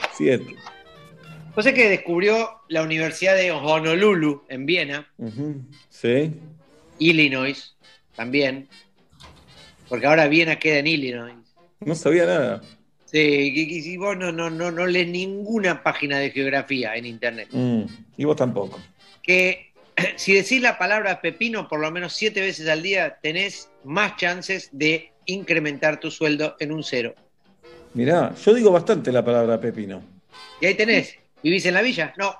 7. 1.52 1.54
José 1.54 1.74
que 1.74 1.88
descubrió 1.88 2.50
la 2.68 2.82
Universidad 2.82 3.36
de 3.36 3.50
Honolulu 3.52 4.44
en 4.48 4.66
Viena, 4.66 5.06
Sí. 5.88 6.32
Illinois, 6.98 7.74
también. 8.16 8.68
Porque 9.88 10.06
ahora 10.06 10.28
Viena 10.28 10.58
queda 10.58 10.78
en 10.78 10.86
Illinois. 10.86 11.34
No 11.80 11.94
sabía 11.94 12.24
nada. 12.26 12.62
Sí, 13.06 13.18
y, 13.20 13.96
vos 13.98 14.16
no, 14.16 14.32
no, 14.32 14.48
no, 14.48 14.70
no 14.70 14.86
lees 14.86 15.08
ninguna 15.08 15.82
página 15.82 16.18
de 16.18 16.30
geografía 16.30 16.96
en 16.96 17.04
internet. 17.04 17.48
Mm, 17.52 17.82
Y 18.16 18.24
vos 18.24 18.36
tampoco. 18.36 18.80
que 19.22 19.72
si 20.16 20.32
decís 20.32 20.62
la 20.62 20.78
palabra 20.78 21.20
pepino 21.20 21.68
por 21.68 21.80
lo 21.80 21.90
menos 21.90 22.14
siete 22.14 22.40
veces 22.40 22.68
al 22.68 22.82
día, 22.82 23.18
tenés 23.22 23.68
más 23.84 24.16
chances 24.16 24.70
de 24.72 25.12
incrementar 25.26 26.00
tu 26.00 26.10
sueldo 26.10 26.56
en 26.58 26.72
un 26.72 26.82
cero. 26.82 27.14
Mirá, 27.94 28.34
yo 28.34 28.54
digo 28.54 28.70
bastante 28.72 29.12
la 29.12 29.22
palabra 29.22 29.60
pepino. 29.60 30.02
Y 30.60 30.66
ahí 30.66 30.74
tenés. 30.74 31.16
¿Vivís 31.42 31.64
en 31.66 31.74
la 31.74 31.82
villa? 31.82 32.12
No. 32.16 32.34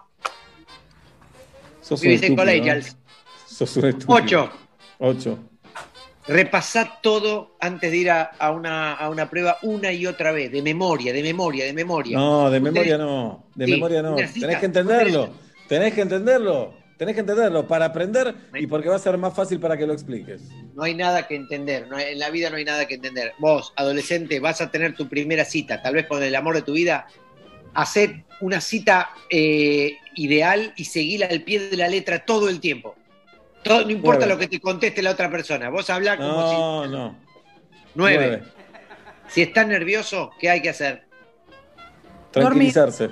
Sos 1.80 2.00
Vivís 2.00 2.22
en 2.22 2.36
collegials. 2.36 2.96
Sos 3.46 3.76
un. 3.76 3.98
Ocho. 4.06 4.50
8. 4.98 5.38
Repasá 6.28 7.00
todo 7.02 7.56
antes 7.60 7.90
de 7.90 7.96
ir 7.96 8.10
a, 8.10 8.22
a 8.22 8.52
una, 8.52 8.94
a 8.94 9.10
una 9.10 9.28
prueba 9.28 9.58
una 9.62 9.92
y 9.92 10.06
otra 10.06 10.30
vez, 10.30 10.52
de 10.52 10.62
memoria, 10.62 11.12
de 11.12 11.20
memoria, 11.22 11.64
de 11.64 11.72
memoria. 11.72 12.16
No, 12.16 12.48
de 12.48 12.60
memoria 12.60 12.96
no. 12.96 13.46
De 13.56 13.66
Sí, 13.66 13.72
memoria 13.72 14.02
no. 14.02 14.14
Tenés 14.14 14.58
que 14.58 14.66
entenderlo. 14.66 15.30
Tenés 15.68 15.92
que 15.94 16.02
entenderlo. 16.02 16.74
Tenés 16.96 17.14
que 17.16 17.20
entenderlo 17.22 17.66
para 17.66 17.86
aprender 17.86 18.32
y 18.54 18.68
porque 18.68 18.88
va 18.88 18.94
a 18.94 18.98
ser 19.00 19.18
más 19.18 19.34
fácil 19.34 19.58
para 19.58 19.76
que 19.76 19.84
lo 19.88 19.92
expliques. 19.92 20.42
No 20.74 20.84
hay 20.84 20.94
nada 20.94 21.26
que 21.26 21.34
entender, 21.34 21.88
no 21.88 21.96
hay- 21.96 22.12
en 22.12 22.20
la 22.20 22.30
vida 22.30 22.48
no 22.48 22.56
hay 22.56 22.64
nada 22.64 22.86
que 22.86 22.94
entender. 22.94 23.32
Vos, 23.38 23.72
adolescente, 23.74 24.38
vas 24.38 24.60
a 24.60 24.70
tener 24.70 24.94
tu 24.94 25.08
primera 25.08 25.44
cita, 25.44 25.82
tal 25.82 25.94
vez 25.94 26.06
con 26.06 26.22
el 26.22 26.32
amor 26.36 26.54
de 26.54 26.62
tu 26.62 26.74
vida. 26.74 27.08
Haced 27.74 28.10
una 28.40 28.60
cita 28.60 29.10
eh, 29.30 29.96
ideal 30.16 30.72
y 30.76 30.84
seguila 30.84 31.26
al 31.30 31.42
pie 31.42 31.68
de 31.70 31.76
la 31.76 31.88
letra 31.88 32.24
todo 32.24 32.48
el 32.48 32.60
tiempo. 32.60 32.94
Todo- 33.64 33.82
no 33.84 33.90
importa 33.90 34.26
Nueve. 34.26 34.34
lo 34.34 34.38
que 34.38 34.48
te 34.48 34.60
conteste 34.60 35.02
la 35.02 35.10
otra 35.12 35.30
persona. 35.30 35.68
Vos 35.70 35.88
hablá 35.90 36.16
como 36.16 36.50
si. 36.50 36.56
No, 36.56 36.86
no. 36.88 37.16
Nueve. 37.94 38.26
Nueve. 38.26 38.42
Si 39.28 39.42
estás 39.42 39.66
nervioso, 39.66 40.30
¿qué 40.38 40.50
hay 40.50 40.60
que 40.60 40.70
hacer? 40.70 41.06
Tranquilizarse. 42.30 43.10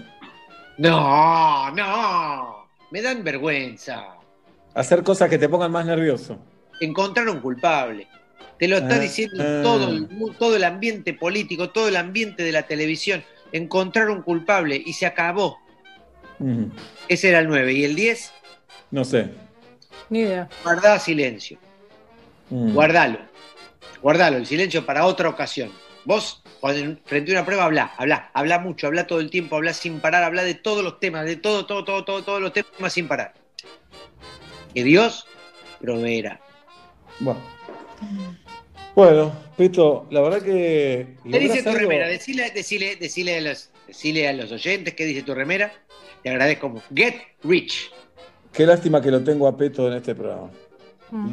No, 0.78 1.70
no. 1.72 2.68
Me 2.90 3.02
dan 3.02 3.22
vergüenza. 3.22 4.16
Hacer 4.74 5.02
cosas 5.02 5.28
que 5.28 5.38
te 5.38 5.48
pongan 5.48 5.70
más 5.72 5.86
nervioso. 5.86 6.38
encontrar 6.80 7.28
un 7.28 7.40
culpable. 7.40 8.06
Te 8.58 8.66
lo 8.68 8.76
está 8.78 8.96
Ah, 8.96 8.98
diciendo 8.98 9.42
ah. 9.42 9.60
todo, 9.62 9.88
el, 9.90 10.08
todo 10.38 10.56
el 10.56 10.64
ambiente 10.64 11.14
político, 11.14 11.70
todo 11.70 11.88
el 11.88 11.96
ambiente 11.96 12.42
de 12.42 12.52
la 12.52 12.62
televisión. 12.62 13.22
Encontrar 13.52 14.10
un 14.10 14.22
culpable 14.22 14.80
y 14.84 14.92
se 14.92 15.06
acabó. 15.06 15.58
Ese 17.08 17.28
era 17.28 17.40
el 17.40 17.48
9. 17.48 17.72
¿Y 17.72 17.84
el 17.84 17.94
10? 17.94 18.32
No 18.90 19.04
sé. 19.04 19.30
Ni 20.08 20.20
idea. 20.20 20.48
Guardá 20.62 20.98
silencio. 20.98 21.58
Mm. 22.48 22.72
Guardalo. 22.72 23.18
Guardalo, 24.02 24.38
el 24.38 24.46
silencio 24.46 24.84
para 24.86 25.04
otra 25.04 25.28
ocasión. 25.28 25.70
Vos, 26.04 26.42
cuando 26.60 26.98
frente 27.04 27.32
a 27.32 27.34
una 27.34 27.44
prueba, 27.44 27.64
habla, 27.64 27.92
habla, 27.98 28.30
habla 28.32 28.58
mucho, 28.58 28.86
habla 28.86 29.06
todo 29.06 29.20
el 29.20 29.30
tiempo, 29.30 29.56
habla 29.56 29.74
sin 29.74 30.00
parar, 30.00 30.22
habla 30.24 30.42
de 30.42 30.54
todos 30.54 30.82
los 30.82 30.98
temas, 30.98 31.26
de 31.26 31.36
todo, 31.36 31.66
todo, 31.66 31.84
todo, 31.84 32.04
todo, 32.04 32.22
todos 32.22 32.40
los 32.40 32.52
temas 32.52 32.92
sin 32.92 33.06
parar. 33.06 33.34
Que 34.74 34.82
Dios 34.82 35.26
proveerá. 35.80 36.40
Bueno. 37.18 37.40
Bueno, 38.94 39.32
Pito, 39.56 40.06
la 40.10 40.20
verdad 40.20 40.42
que. 40.42 41.14
¿Qué 41.30 41.38
dice 41.38 41.62
tu 41.62 41.68
algo- 41.70 41.80
remera? 41.80 42.08
Decile, 42.08 42.50
decile, 42.50 42.96
decile, 42.96 43.36
a 43.38 43.40
los, 43.40 43.70
decile 43.86 44.28
a 44.28 44.32
los 44.32 44.50
oyentes 44.52 44.94
qué 44.94 45.04
dice 45.06 45.22
tu 45.22 45.34
remera. 45.34 45.72
Te 46.22 46.30
agradezco. 46.30 46.68
mucho. 46.68 46.84
Get 46.94 47.14
rich. 47.44 47.90
Qué 48.52 48.66
lástima 48.66 49.00
que 49.00 49.10
lo 49.10 49.22
tengo 49.22 49.46
a 49.46 49.56
Peto 49.56 49.86
en 49.88 49.94
este 49.94 50.14
programa. 50.14 50.50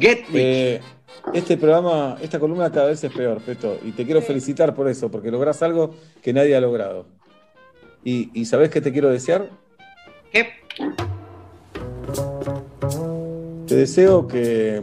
Get 0.00 0.20
rich. 0.28 0.34
Eh, 0.34 0.80
este 1.34 1.56
programa, 1.56 2.16
esta 2.22 2.38
columna 2.38 2.70
cada 2.70 2.86
vez 2.88 3.02
es 3.02 3.12
peor, 3.12 3.40
Peto. 3.42 3.78
Y 3.84 3.90
te 3.90 4.04
quiero 4.04 4.22
felicitar 4.22 4.74
por 4.74 4.88
eso, 4.88 5.10
porque 5.10 5.30
lográs 5.30 5.60
algo 5.62 5.94
que 6.22 6.32
nadie 6.32 6.54
ha 6.56 6.60
logrado. 6.60 7.06
¿Y, 8.04 8.30
y 8.40 8.44
sabés 8.46 8.70
qué 8.70 8.80
te 8.80 8.92
quiero 8.92 9.10
desear? 9.10 9.50
¿Qué? 10.32 10.48
Te 13.66 13.74
deseo 13.74 14.26
que, 14.28 14.80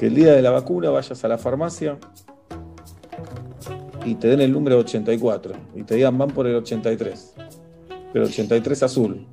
que 0.00 0.06
el 0.06 0.14
día 0.14 0.32
de 0.32 0.40
la 0.40 0.50
vacuna 0.50 0.88
vayas 0.88 1.22
a 1.22 1.28
la 1.28 1.36
farmacia 1.36 1.98
y 4.02 4.14
te 4.14 4.28
den 4.28 4.40
el 4.40 4.50
número 4.50 4.78
84 4.78 5.52
y 5.74 5.82
te 5.82 5.96
digan 5.96 6.16
van 6.16 6.30
por 6.30 6.46
el 6.46 6.54
83, 6.54 7.34
pero 8.10 8.24
83 8.24 8.82
azul 8.82 9.26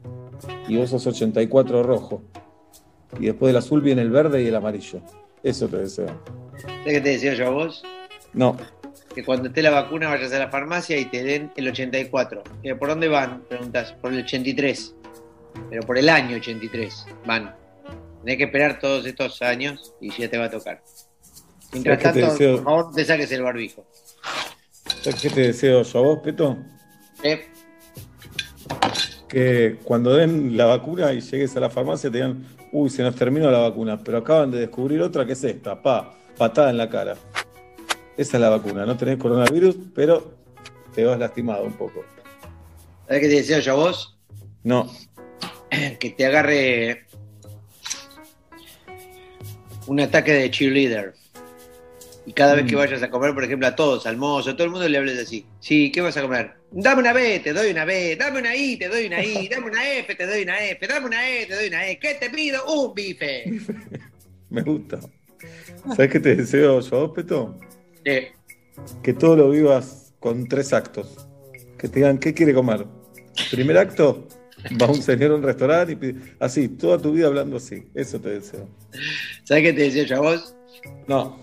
y 0.68 0.76
vos 0.76 0.90
sos 0.90 1.08
84 1.08 1.84
rojo 1.84 2.22
y 3.18 3.28
después 3.28 3.48
del 3.48 3.56
azul 3.56 3.82
viene 3.82 4.02
el 4.02 4.12
verde 4.12 4.44
y 4.44 4.48
el 4.48 4.56
amarillo 4.58 5.00
Eso 5.42 5.70
te 5.70 5.78
deseo. 5.78 6.10
¿Sabes 6.58 6.84
qué 6.84 7.00
te 7.00 7.10
decía 7.12 7.34
yo 7.34 7.48
a 7.48 7.52
vos? 7.52 7.82
No. 8.34 8.58
Que 9.16 9.24
cuando 9.24 9.48
esté 9.48 9.62
la 9.62 9.72
vacuna 9.72 10.10
vayas 10.10 10.34
a 10.34 10.40
la 10.40 10.50
farmacia 10.50 10.98
y 10.98 11.06
te 11.06 11.24
den 11.24 11.50
el 11.56 11.70
84. 11.70 12.44
¿Y 12.64 12.74
¿Por 12.74 12.90
dónde 12.90 13.08
van? 13.08 13.42
Preguntas. 13.48 13.94
Por 14.02 14.12
el 14.12 14.20
83. 14.20 14.96
Pero 15.70 15.84
por 15.84 15.98
el 15.98 16.10
año 16.10 16.36
83 16.36 17.06
van. 17.26 17.56
Tenés 18.28 18.40
que 18.40 18.44
esperar 18.44 18.78
todos 18.78 19.06
estos 19.06 19.42
años 19.42 19.94
y 20.02 20.12
ya 20.12 20.30
te 20.30 20.38
va 20.38 20.48
a 20.48 20.52
tocar. 20.52 20.84
Mientras 21.72 22.04
¿Sabes 22.04 22.14
qué 22.14 22.20
te 22.20 22.26
tanto, 22.28 22.34
deseo? 22.34 22.56
por 22.58 22.64
favor, 22.66 22.86
no 22.88 22.92
te 22.92 23.06
saques 23.06 23.32
el 23.32 23.42
barbijo. 23.42 23.88
¿Sabes 25.02 25.22
qué 25.22 25.30
te 25.30 25.42
deseo 25.44 25.82
yo 25.84 26.00
a 26.00 26.02
vos, 26.02 26.20
Peto? 26.22 26.58
¿Eh? 27.24 27.48
Que 29.30 29.78
cuando 29.82 30.14
den 30.14 30.58
la 30.58 30.66
vacuna 30.66 31.14
y 31.14 31.22
llegues 31.22 31.56
a 31.56 31.62
la 31.62 31.70
farmacia 31.70 32.12
te 32.12 32.18
digan, 32.18 32.46
uy, 32.74 32.90
se 32.90 33.02
nos 33.02 33.16
terminó 33.16 33.50
la 33.50 33.60
vacuna, 33.60 33.98
pero 34.04 34.18
acaban 34.18 34.52
de 34.52 34.60
descubrir 34.60 35.02
otra 35.02 35.26
que 35.26 35.32
es 35.32 35.44
esta, 35.46 35.82
pa, 35.82 36.14
patada 36.38 36.70
en 36.70 36.76
la 36.80 36.90
cara. 36.90 37.16
Esa 38.18 38.36
es 38.36 38.42
la 38.42 38.50
vacuna, 38.50 38.86
no 38.86 38.98
tenés 38.98 39.16
coronavirus, 39.20 39.78
pero 39.96 40.34
te 40.94 41.06
vas 41.06 41.18
lastimado 41.18 41.64
un 41.64 41.78
poco. 41.78 42.04
¿Sabes 43.08 43.22
qué 43.22 43.30
te 43.30 43.36
deseo 43.36 43.60
yo 43.60 43.72
a 43.72 43.76
vos? 43.76 44.20
No, 44.66 44.92
Que 46.00 46.10
te 46.10 46.26
agarre 46.26 47.07
un 49.88 50.00
ataque 50.00 50.34
de 50.34 50.52
cheerleader. 50.52 51.14
Y 52.26 52.34
cada 52.34 52.56
vez 52.56 52.66
que 52.66 52.76
Mm. 52.76 52.80
vayas 52.80 53.02
a 53.04 53.10
comer, 53.10 53.34
por 53.34 53.44
ejemplo, 53.46 53.68
a 53.68 53.76
todos, 53.76 54.06
al 54.06 54.18
mozo, 54.18 54.50
a 54.50 54.54
todo 54.54 54.66
el 54.66 54.72
mundo 54.72 54.88
le 54.90 54.98
hables 54.98 55.18
así. 55.18 55.46
Sí, 55.62 55.92
¿qué 55.94 56.02
vas 56.02 56.18
a 56.18 56.22
comer? 56.22 56.52
Dame 56.72 57.00
una 57.00 57.14
B, 57.14 57.40
te 57.40 57.54
doy 57.54 57.72
una 57.72 57.86
B. 57.86 58.18
Dame 58.18 58.40
una 58.40 58.54
I, 58.54 58.76
te 58.78 58.90
doy 58.90 59.06
una 59.08 59.24
I. 59.24 59.48
Dame 59.52 59.68
una 59.68 59.90
F, 60.00 60.14
te 60.14 60.26
doy 60.28 60.44
una 60.44 60.60
F. 60.66 60.86
Dame 60.88 61.06
una 61.06 61.30
E, 61.30 61.46
te 61.46 61.56
doy 61.56 61.68
una 61.70 61.88
E. 61.88 61.98
¿Qué 61.98 62.16
te 62.16 62.30
pido? 62.30 62.66
Un 62.66 62.94
bife. 62.94 63.46
me 64.50 64.62
gusta. 64.62 65.00
¿Sabes 65.96 66.12
qué 66.12 66.20
te 66.20 66.36
deseo 66.36 66.82
yo 66.82 67.14
Peto? 67.14 67.58
Eh, 68.04 68.32
Que 69.04 69.14
todo 69.14 69.36
lo 69.38 69.50
vivas 69.52 70.14
con 70.20 70.48
tres 70.50 70.74
actos. 70.74 71.28
Que 71.78 71.88
te 71.88 71.96
digan, 72.00 72.18
¿qué 72.18 72.34
quiere 72.34 72.54
comer? 72.54 72.86
Primer 73.52 73.78
acto, 73.78 74.28
va 74.82 74.88
un 74.88 75.02
señor 75.02 75.32
a 75.32 75.36
un 75.36 75.44
restaurante 75.44 75.94
y 75.94 75.96
pide, 75.96 76.16
así, 76.40 76.68
toda 76.68 76.98
tu 76.98 77.14
vida 77.14 77.28
hablando 77.28 77.58
así. 77.58 77.84
Eso 77.94 78.20
te 78.20 78.30
deseo. 78.30 78.68
¿Sabes 79.44 79.64
qué 79.64 79.74
te 79.74 79.82
deseo 79.84 80.06
yo 80.06 80.16
a 80.18 80.20
vos? 80.20 80.56
No, 81.08 81.40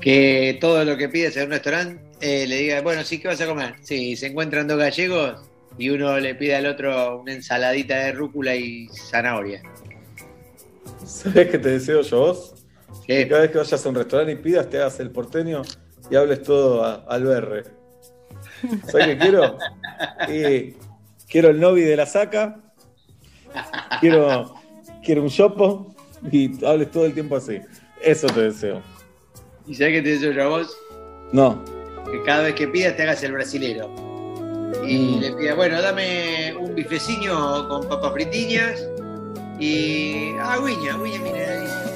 Que 0.00 0.58
todo 0.60 0.84
lo 0.84 0.96
que 0.96 1.08
pides 1.08 1.36
en 1.36 1.44
un 1.44 1.50
restaurante 1.50 2.02
eh, 2.20 2.46
le 2.46 2.56
diga, 2.56 2.80
bueno, 2.82 3.02
sí, 3.04 3.18
¿qué 3.18 3.28
vas 3.28 3.40
a 3.40 3.46
comer? 3.46 3.74
Sí, 3.82 4.16
se 4.16 4.26
encuentran 4.26 4.66
dos 4.66 4.78
gallegos 4.78 5.40
y 5.78 5.90
uno 5.90 6.18
le 6.18 6.34
pide 6.34 6.56
al 6.56 6.66
otro 6.66 7.20
una 7.20 7.32
ensaladita 7.32 7.96
de 7.96 8.12
rúcula 8.12 8.54
y 8.56 8.88
zanahoria. 8.88 9.62
¿sabes 11.10 11.50
qué 11.50 11.58
te 11.58 11.70
deseo 11.70 12.02
yo 12.02 12.16
a 12.16 12.20
vos? 12.20 12.54
Que 13.06 13.26
cada 13.28 13.42
vez 13.42 13.50
que 13.50 13.58
vayas 13.58 13.86
a 13.86 13.88
un 13.88 13.94
restaurante 13.94 14.32
y 14.32 14.36
pidas, 14.36 14.68
te 14.70 14.78
hagas 14.78 15.00
el 15.00 15.10
porteño 15.10 15.62
y 16.10 16.16
hables 16.16 16.42
todo 16.42 17.08
al 17.08 17.24
berre. 17.24 17.64
¿Sabes 18.90 19.06
qué 19.08 19.18
quiero? 19.18 19.58
Y 20.28 20.74
quiero 21.30 21.48
el 21.48 21.60
novi 21.60 21.82
de 21.82 21.96
la 21.96 22.06
saca, 22.06 22.58
quiero, 24.00 24.54
quiero 25.02 25.22
un 25.22 25.28
chopo 25.28 25.94
y 26.30 26.64
hables 26.64 26.90
todo 26.90 27.06
el 27.06 27.14
tiempo 27.14 27.36
así. 27.36 27.60
Eso 28.02 28.26
te 28.26 28.42
deseo. 28.42 28.82
¿Y 29.66 29.74
sabes 29.74 29.94
qué 29.94 30.02
te 30.02 30.08
deseo 30.10 30.32
yo 30.32 30.42
a 30.42 30.48
vos? 30.48 30.76
No, 31.32 31.62
Que 32.10 32.22
cada 32.24 32.42
vez 32.44 32.54
que 32.54 32.66
pidas 32.66 32.96
te 32.96 33.04
hagas 33.04 33.22
el 33.22 33.32
brasilero. 33.32 33.88
Y 34.86 35.20
le 35.20 35.32
pidas, 35.32 35.56
bueno, 35.56 35.80
dame 35.80 36.54
un 36.58 36.74
bifeciño 36.74 37.68
con 37.68 37.88
papas 37.88 38.12
fritiñas 38.12 38.86
y. 39.58 40.32
Ah, 40.40 40.58
guiña, 40.64 40.96
guiña, 40.96 41.89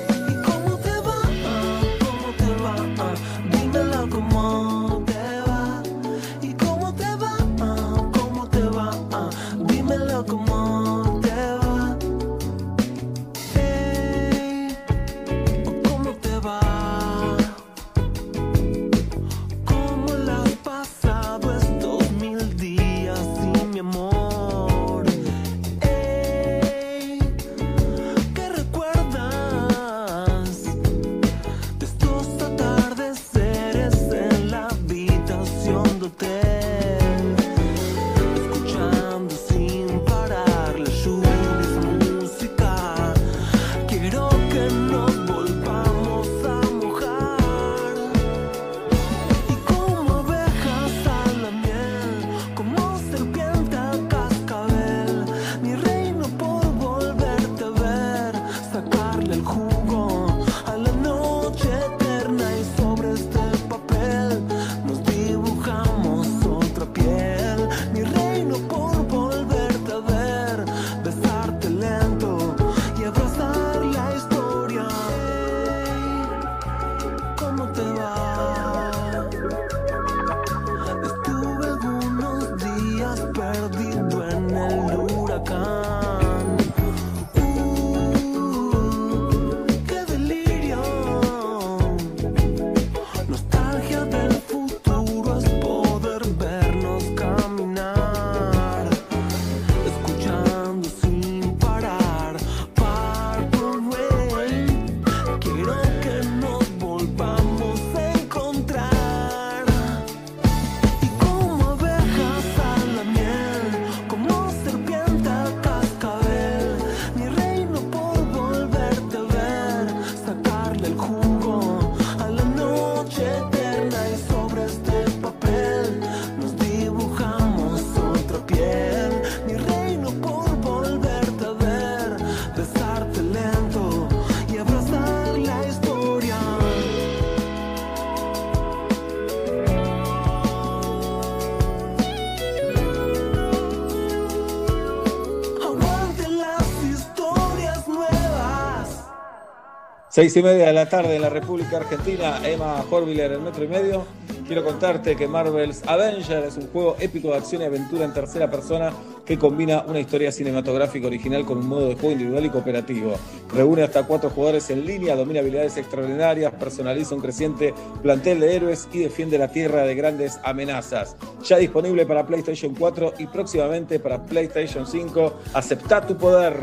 Seis 150.15 150.37
y 150.37 150.45
media 150.45 150.67
de 150.67 150.73
la 150.73 150.89
tarde 150.89 151.17
en 151.17 151.23
la 151.23 151.29
República 151.29 151.79
Argentina, 151.79 152.41
Emma 152.49 152.85
Horviller 152.89 153.33
en 153.33 153.43
metro 153.43 153.65
y 153.65 153.67
medio. 153.67 154.05
Quiero 154.47 154.63
contarte 154.63 155.17
que 155.17 155.27
Marvel's 155.27 155.83
Avenger 155.89 156.45
es 156.45 156.57
un 156.57 156.69
juego 156.69 156.95
épico 157.01 157.31
de 157.31 157.39
acción 157.39 157.63
y 157.63 157.65
aventura 157.65 158.05
en 158.05 158.15
tercera 158.15 158.49
persona 158.49 158.93
que 159.27 159.37
combina 159.37 159.85
una 159.89 159.99
historia 159.99 160.31
cinematográfica 160.31 161.09
original 161.09 161.45
con 161.45 161.59
un 161.59 161.67
modo 161.67 161.89
de 161.89 161.95
juego 161.97 162.13
individual 162.13 162.45
y 162.45 162.51
cooperativo. 162.51 163.15
Reúne 163.53 163.83
hasta 163.83 164.05
cuatro 164.05 164.31
jugadores 164.31 164.71
en 164.71 164.87
línea, 164.87 165.17
domina 165.17 165.41
habilidades 165.41 165.77
extraordinarias, 165.79 166.53
personaliza 166.53 167.17
un 167.17 167.21
creciente 167.21 167.75
plantel 168.01 168.39
de 168.39 168.55
héroes 168.55 168.87
y 168.93 169.01
defiende 169.01 169.37
la 169.37 169.49
tierra 169.49 169.83
de 169.83 169.97
grandes 169.97 170.39
amenazas. 170.45 171.17
Ya 171.43 171.57
disponible 171.57 172.07
para 172.07 172.25
PlayStation 172.25 172.73
4 172.73 173.15
y 173.19 173.27
próximamente 173.27 173.99
para 173.99 174.23
PlayStation 174.23 174.87
5. 174.87 175.41
Acepta 175.55 176.07
tu 176.07 176.17
poder. 176.17 176.55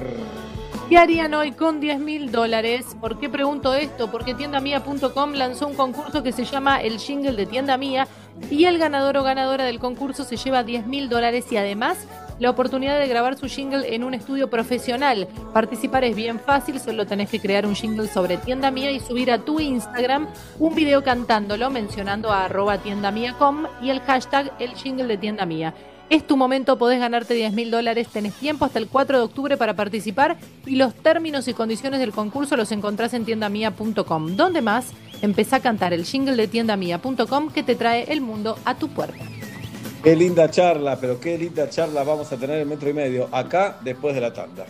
¿Qué 0.91 0.97
harían 0.97 1.34
hoy 1.34 1.53
con 1.53 1.80
10 1.80 2.01
mil 2.01 2.34
dólares? 2.34 2.97
¿Por 2.99 3.18
qué 3.18 3.30
pregunto 3.30 3.73
esto? 3.73 4.11
Porque 4.11 4.34
tiendamia.com 4.34 5.31
lanzó 5.31 5.68
un 5.68 5.73
concurso 5.73 6.22
que 6.22 6.34
se 6.34 6.43
llama 6.43 6.81
El 6.81 6.99
Jingle 6.99 7.31
de 7.31 7.45
Tienda 7.45 7.77
Mía 7.77 8.09
y 8.49 8.65
el 8.65 8.77
ganador 8.77 9.15
o 9.15 9.23
ganadora 9.23 9.63
del 9.63 9.80
concurso 9.80 10.26
se 10.26 10.35
lleva 10.35 10.63
10 10.63 10.88
mil 10.88 11.07
dólares 11.07 11.49
y 11.49 11.55
además 11.55 12.05
la 12.39 12.49
oportunidad 12.49 12.99
de 12.99 13.07
grabar 13.07 13.38
su 13.38 13.47
jingle 13.47 13.95
en 13.95 14.03
un 14.03 14.13
estudio 14.13 14.49
profesional. 14.49 15.30
Participar 15.53 16.03
es 16.03 16.13
bien 16.13 16.41
fácil, 16.41 16.77
solo 16.77 17.07
tenés 17.07 17.30
que 17.30 17.39
crear 17.39 17.65
un 17.65 17.76
jingle 17.76 18.09
sobre 18.09 18.35
Tienda 18.35 18.69
Mía 18.69 18.91
y 18.91 18.99
subir 18.99 19.31
a 19.31 19.38
tu 19.45 19.61
Instagram 19.61 20.27
un 20.59 20.76
video 20.76 21.05
cantándolo 21.05 21.69
mencionando 21.69 22.34
a 22.34 22.43
arroba 22.43 22.80
tiendamia.com 22.80 23.65
y 23.81 23.91
el 23.91 24.01
hashtag 24.01 24.51
El 24.59 24.72
Jingle 24.72 25.07
de 25.07 25.18
Tienda 25.18 25.45
Mía. 25.45 25.73
Es 26.11 26.27
tu 26.27 26.35
momento, 26.35 26.77
podés 26.77 26.99
ganarte 26.99 27.33
10 27.33 27.53
mil 27.53 27.71
dólares, 27.71 28.09
tenés 28.09 28.33
tiempo 28.33 28.65
hasta 28.65 28.79
el 28.79 28.89
4 28.89 29.17
de 29.17 29.23
octubre 29.23 29.55
para 29.55 29.77
participar 29.77 30.35
y 30.65 30.75
los 30.75 30.93
términos 30.93 31.47
y 31.47 31.53
condiciones 31.53 32.01
del 32.01 32.11
concurso 32.11 32.57
los 32.57 32.73
encontrás 32.73 33.13
en 33.13 33.23
tiendamia.com. 33.23 34.35
Donde 34.35 34.61
más, 34.61 34.88
empezá 35.21 35.55
a 35.55 35.59
cantar 35.61 35.93
el 35.93 36.03
jingle 36.03 36.35
de 36.35 36.49
tiendamia.com 36.49 37.49
que 37.53 37.63
te 37.63 37.75
trae 37.75 38.11
el 38.11 38.19
mundo 38.19 38.57
a 38.65 38.75
tu 38.75 38.89
puerta. 38.89 39.23
Qué 40.03 40.17
linda 40.17 40.51
charla, 40.51 40.97
pero 40.99 41.17
qué 41.17 41.38
linda 41.38 41.69
charla 41.69 42.03
vamos 42.03 42.29
a 42.33 42.35
tener 42.35 42.59
en 42.59 42.67
metro 42.67 42.89
y 42.89 42.93
medio. 42.93 43.29
Acá, 43.31 43.79
después 43.81 44.13
de 44.13 44.19
la 44.19 44.33
tanda. 44.33 44.65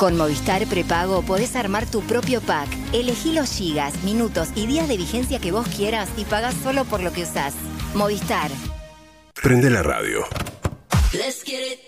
Con 0.00 0.16
Movistar 0.16 0.66
Prepago 0.66 1.20
podés 1.20 1.54
armar 1.56 1.84
tu 1.84 2.00
propio 2.00 2.40
pack. 2.40 2.70
Elegí 2.94 3.34
los 3.34 3.52
gigas, 3.52 4.02
minutos 4.02 4.48
y 4.54 4.66
días 4.66 4.88
de 4.88 4.96
vigencia 4.96 5.38
que 5.40 5.52
vos 5.52 5.68
quieras 5.68 6.08
y 6.16 6.24
pagás 6.24 6.54
solo 6.62 6.86
por 6.86 7.02
lo 7.02 7.12
que 7.12 7.24
usás. 7.24 7.52
Movistar. 7.92 8.50
Prende 9.42 9.68
la 9.68 9.82
radio. 9.82 10.20
Let's 11.12 11.44
get 11.44 11.72
it. 11.72 11.80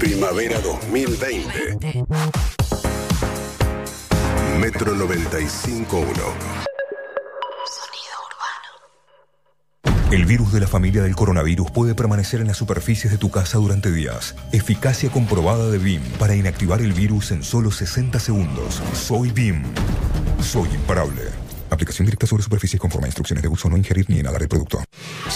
Primavera 0.00 0.58
2020. 0.60 2.04
Metro 4.58 4.96
95.1. 4.96 6.77
El 10.10 10.24
virus 10.24 10.54
de 10.54 10.60
la 10.60 10.66
familia 10.66 11.02
del 11.02 11.14
coronavirus 11.14 11.70
puede 11.70 11.94
permanecer 11.94 12.40
en 12.40 12.46
las 12.46 12.56
superficies 12.56 13.12
de 13.12 13.18
tu 13.18 13.30
casa 13.30 13.58
durante 13.58 13.92
días. 13.92 14.34
Eficacia 14.52 15.10
comprobada 15.10 15.68
de 15.68 15.76
BIM 15.76 16.00
para 16.18 16.34
inactivar 16.34 16.80
el 16.80 16.94
virus 16.94 17.30
en 17.30 17.42
solo 17.42 17.70
60 17.70 18.18
segundos. 18.18 18.80
Soy 18.94 19.30
BIM. 19.30 19.62
Soy 20.40 20.70
imparable. 20.70 21.24
Aplicación 21.68 22.06
directa 22.06 22.26
sobre 22.26 22.42
superficies 22.42 22.80
conforme 22.80 23.04
a 23.04 23.08
instrucciones 23.08 23.42
de 23.42 23.48
uso, 23.48 23.68
no 23.68 23.76
ingerir 23.76 24.08
ni 24.08 24.20
inhalar 24.20 24.40
el 24.40 24.48
producto. 24.48 24.82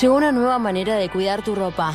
Llegó 0.00 0.16
una 0.16 0.32
nueva 0.32 0.58
manera 0.58 0.96
de 0.96 1.10
cuidar 1.10 1.44
tu 1.44 1.54
ropa. 1.54 1.94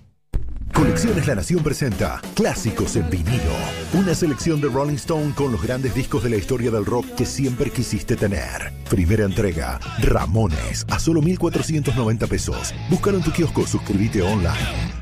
Colecciones 0.73 1.27
La 1.27 1.35
Nación 1.35 1.63
presenta 1.63 2.21
Clásicos 2.35 2.95
en 2.95 3.09
vinilo. 3.09 3.53
Una 3.93 4.15
selección 4.15 4.61
de 4.61 4.67
Rolling 4.67 4.95
Stone 4.95 5.33
con 5.35 5.51
los 5.51 5.61
grandes 5.61 5.93
discos 5.93 6.23
de 6.23 6.29
la 6.29 6.37
historia 6.37 6.71
del 6.71 6.85
rock 6.85 7.05
que 7.15 7.25
siempre 7.25 7.69
quisiste 7.69 8.15
tener. 8.15 8.73
Primera 8.89 9.25
entrega, 9.25 9.79
Ramones, 9.99 10.85
a 10.89 10.99
solo 10.99 11.21
1.490 11.21 12.27
pesos. 12.27 12.73
Búscalo 12.89 13.17
en 13.17 13.23
tu 13.23 13.31
kiosco, 13.31 13.65
suscríbete 13.65 14.21
online. 14.21 15.01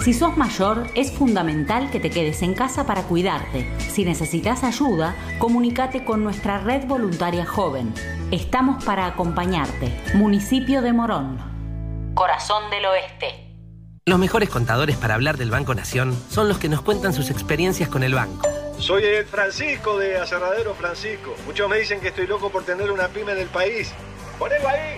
Si 0.00 0.12
sos 0.12 0.36
mayor, 0.36 0.88
es 0.96 1.12
fundamental 1.12 1.90
que 1.90 2.00
te 2.00 2.10
quedes 2.10 2.42
en 2.42 2.54
casa 2.54 2.86
para 2.86 3.04
cuidarte. 3.04 3.68
Si 3.78 4.04
necesitas 4.04 4.64
ayuda, 4.64 5.14
comunícate 5.38 6.04
con 6.04 6.24
nuestra 6.24 6.58
red 6.58 6.86
voluntaria 6.86 7.46
joven. 7.46 7.94
Estamos 8.32 8.82
para 8.84 9.06
acompañarte. 9.06 9.92
Municipio 10.14 10.82
de 10.82 10.92
Morón. 10.92 11.38
Corazón 12.14 12.68
del 12.70 12.84
Oeste. 12.86 13.51
Los 14.04 14.18
mejores 14.18 14.48
contadores 14.48 14.96
para 14.96 15.14
hablar 15.14 15.36
del 15.36 15.52
Banco 15.52 15.76
Nación 15.76 16.18
son 16.28 16.48
los 16.48 16.58
que 16.58 16.68
nos 16.68 16.82
cuentan 16.82 17.12
sus 17.12 17.30
experiencias 17.30 17.88
con 17.88 18.02
el 18.02 18.16
banco. 18.16 18.48
Soy 18.76 19.04
el 19.04 19.24
Francisco 19.24 19.96
de 19.96 20.18
Aserradero 20.18 20.74
Francisco. 20.74 21.36
Muchos 21.46 21.70
me 21.70 21.76
dicen 21.78 22.00
que 22.00 22.08
estoy 22.08 22.26
loco 22.26 22.50
por 22.50 22.64
tener 22.64 22.90
una 22.90 23.06
pyme 23.06 23.30
en 23.30 23.38
el 23.38 23.46
país. 23.46 23.92
Ponelo 24.40 24.66
ahí. 24.66 24.96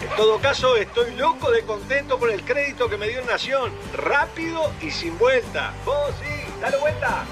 En 0.00 0.16
todo 0.16 0.38
caso, 0.38 0.74
estoy 0.78 1.14
loco 1.16 1.50
de 1.50 1.64
contento 1.64 2.18
por 2.18 2.30
el 2.30 2.42
crédito 2.42 2.88
que 2.88 2.96
me 2.96 3.08
dio 3.08 3.22
Nación. 3.26 3.72
Rápido 3.92 4.72
y 4.80 4.90
sin 4.90 5.18
vuelta. 5.18 5.74
Vos 5.84 6.10
sí, 6.22 6.39
dale 6.60 6.76
vuelta. 6.78 7.24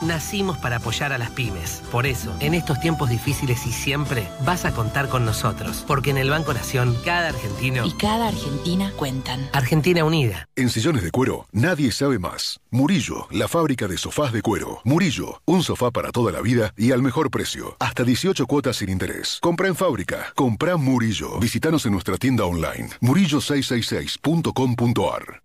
Nacimos 0.00 0.58
para 0.58 0.76
apoyar 0.76 1.12
a 1.12 1.18
las 1.18 1.30
pymes. 1.30 1.82
Por 1.90 2.06
eso, 2.06 2.34
en 2.40 2.54
estos 2.54 2.80
tiempos 2.80 3.08
difíciles 3.08 3.66
y 3.66 3.72
siempre, 3.72 4.28
vas 4.44 4.64
a 4.64 4.72
contar 4.72 5.08
con 5.08 5.24
nosotros. 5.24 5.84
Porque 5.86 6.10
en 6.10 6.18
el 6.18 6.30
Banco 6.30 6.52
Nación, 6.52 6.96
cada 7.04 7.28
argentino 7.28 7.86
Y 7.86 7.92
cada 7.92 8.28
Argentina 8.28 8.92
cuentan. 8.96 9.48
Argentina 9.52 10.04
Unida. 10.04 10.48
En 10.56 10.68
sillones 10.68 11.02
de 11.02 11.10
cuero, 11.10 11.46
nadie 11.52 11.92
sabe 11.92 12.18
más. 12.18 12.60
Murillo, 12.70 13.26
la 13.30 13.48
fábrica 13.48 13.88
de 13.88 13.96
sofás 13.96 14.32
de 14.32 14.42
cuero. 14.42 14.80
Murillo, 14.84 15.40
un 15.46 15.62
sofá 15.62 15.90
para 15.90 16.12
toda 16.12 16.32
la 16.32 16.40
vida 16.40 16.72
y 16.76 16.92
al 16.92 17.02
mejor 17.02 17.30
precio. 17.30 17.76
Hasta 17.78 18.04
18 18.04 18.46
cuotas 18.46 18.76
sin 18.76 18.90
interés. 18.90 19.38
Compra 19.40 19.68
en 19.68 19.76
fábrica. 19.76 20.32
Compra 20.34 20.76
Murillo. 20.76 21.38
Visítanos 21.38 21.86
en 21.86 21.92
nuestra 21.92 22.16
tienda 22.16 22.44
online. 22.44 22.88
murillo666.com.ar 23.00 25.44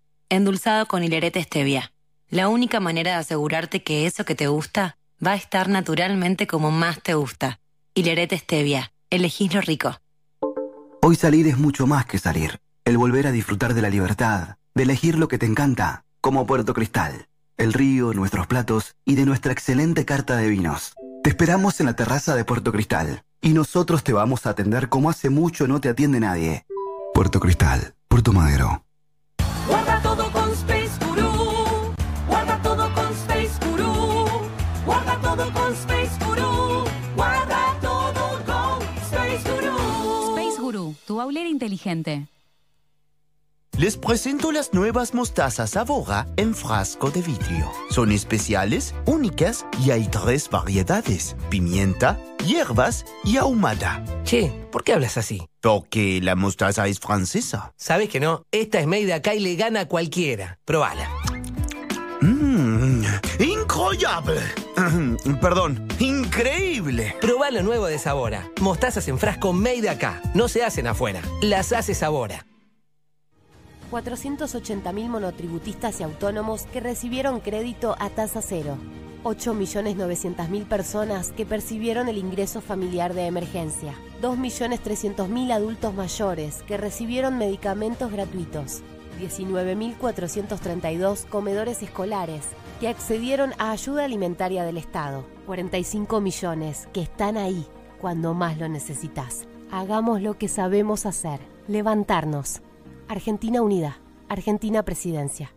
endulzado 0.31 0.85
con 0.87 1.03
hilerete 1.03 1.43
stevia. 1.43 1.91
La 2.29 2.47
única 2.47 2.79
manera 2.79 3.11
de 3.11 3.17
asegurarte 3.17 3.83
que 3.83 4.05
eso 4.05 4.23
que 4.23 4.33
te 4.33 4.47
gusta 4.47 4.97
va 5.25 5.31
a 5.31 5.35
estar 5.35 5.67
naturalmente 5.67 6.47
como 6.47 6.71
más 6.71 7.01
te 7.03 7.13
gusta. 7.13 7.59
Hilerete 7.93 8.37
stevia. 8.37 8.93
Elegís 9.09 9.53
lo 9.53 9.59
rico. 9.59 9.99
Hoy 11.01 11.17
salir 11.17 11.47
es 11.47 11.57
mucho 11.57 11.85
más 11.85 12.05
que 12.05 12.17
salir. 12.17 12.59
El 12.85 12.97
volver 12.97 13.27
a 13.27 13.31
disfrutar 13.31 13.73
de 13.73 13.81
la 13.81 13.89
libertad, 13.89 14.55
de 14.73 14.83
elegir 14.83 15.17
lo 15.17 15.27
que 15.27 15.37
te 15.37 15.45
encanta, 15.45 16.05
como 16.21 16.47
Puerto 16.47 16.73
Cristal, 16.73 17.27
el 17.57 17.73
río, 17.73 18.13
nuestros 18.13 18.47
platos 18.47 18.95
y 19.03 19.15
de 19.15 19.25
nuestra 19.25 19.51
excelente 19.51 20.05
carta 20.05 20.37
de 20.37 20.47
vinos. 20.47 20.93
Te 21.23 21.29
esperamos 21.29 21.81
en 21.81 21.87
la 21.87 21.95
terraza 21.97 22.35
de 22.35 22.45
Puerto 22.45 22.71
Cristal 22.71 23.23
y 23.41 23.49
nosotros 23.49 24.03
te 24.03 24.13
vamos 24.13 24.45
a 24.45 24.51
atender 24.51 24.87
como 24.87 25.09
hace 25.09 25.29
mucho 25.29 25.67
no 25.67 25.81
te 25.81 25.89
atiende 25.89 26.21
nadie. 26.21 26.65
Puerto 27.13 27.41
Cristal, 27.41 27.95
Puerto 28.07 28.31
Madero. 28.31 28.85
Inteligente. 41.39 42.27
Les 43.77 43.95
presento 43.95 44.51
las 44.51 44.73
nuevas 44.73 45.13
mostazas 45.13 45.77
Avora 45.77 46.27
en 46.35 46.53
frasco 46.53 47.09
de 47.09 47.21
vidrio. 47.21 47.71
Son 47.89 48.11
especiales, 48.11 48.93
únicas 49.05 49.65
y 49.83 49.91
hay 49.91 50.07
tres 50.07 50.49
variedades: 50.49 51.37
pimienta, 51.49 52.19
hierbas 52.45 53.05
y 53.23 53.37
ahumada. 53.37 54.03
Che, 54.23 54.51
¿por 54.71 54.83
qué 54.83 54.93
hablas 54.93 55.17
así? 55.17 55.41
Porque 55.61 56.19
la 56.21 56.35
mostaza 56.35 56.85
es 56.87 56.99
francesa. 56.99 57.71
Sabes 57.77 58.09
que 58.09 58.19
no, 58.19 58.43
esta 58.51 58.79
es 58.79 58.87
made 58.87 59.13
acá 59.13 59.33
y 59.33 59.39
le 59.39 59.55
gana 59.55 59.81
a 59.81 59.87
cualquiera. 59.87 60.59
Probala. 60.65 61.09
Mmm, 62.21 63.03
incroyable. 63.91 64.41
Perdón, 65.41 65.87
increíble. 65.99 66.31
¡Increíble! 66.31 67.13
Probá 67.19 67.51
lo 67.51 67.61
nuevo 67.61 67.87
de 67.87 67.99
Sabora. 67.99 68.49
Mostazas 68.61 69.05
en 69.07 69.19
frasco 69.19 69.53
made 69.53 69.89
acá. 69.89 70.21
No 70.33 70.47
se 70.47 70.63
hacen 70.63 70.87
afuera. 70.87 71.21
Las 71.41 71.73
hace 71.73 71.93
Sabora. 71.93 72.45
480.000 73.91 75.09
monotributistas 75.09 75.99
y 75.99 76.03
autónomos 76.03 76.63
que 76.63 76.79
recibieron 76.79 77.41
crédito 77.41 77.97
a 77.99 78.09
tasa 78.09 78.41
cero. 78.41 78.77
8.900.000 79.23 80.65
personas 80.65 81.31
que 81.31 81.45
percibieron 81.45 82.07
el 82.07 82.17
ingreso 82.17 82.61
familiar 82.61 83.13
de 83.13 83.25
emergencia. 83.25 83.93
2.300.000 84.21 85.51
adultos 85.51 85.93
mayores 85.93 86.63
que 86.63 86.77
recibieron 86.77 87.37
medicamentos 87.37 88.09
gratuitos. 88.11 88.81
19.432 89.19 91.27
comedores 91.27 91.83
escolares 91.83 92.45
que 92.81 92.87
accedieron 92.87 93.53
a 93.59 93.69
ayuda 93.69 94.05
alimentaria 94.05 94.63
del 94.63 94.77
Estado. 94.77 95.23
45 95.45 96.19
millones 96.19 96.89
que 96.91 97.03
están 97.03 97.37
ahí 97.37 97.67
cuando 97.99 98.33
más 98.33 98.57
lo 98.57 98.67
necesitas. 98.67 99.47
Hagamos 99.69 100.23
lo 100.23 100.39
que 100.39 100.47
sabemos 100.47 101.05
hacer. 101.05 101.39
Levantarnos. 101.67 102.63
Argentina 103.07 103.61
Unida. 103.61 103.99
Argentina 104.29 104.81
Presidencia. 104.81 105.53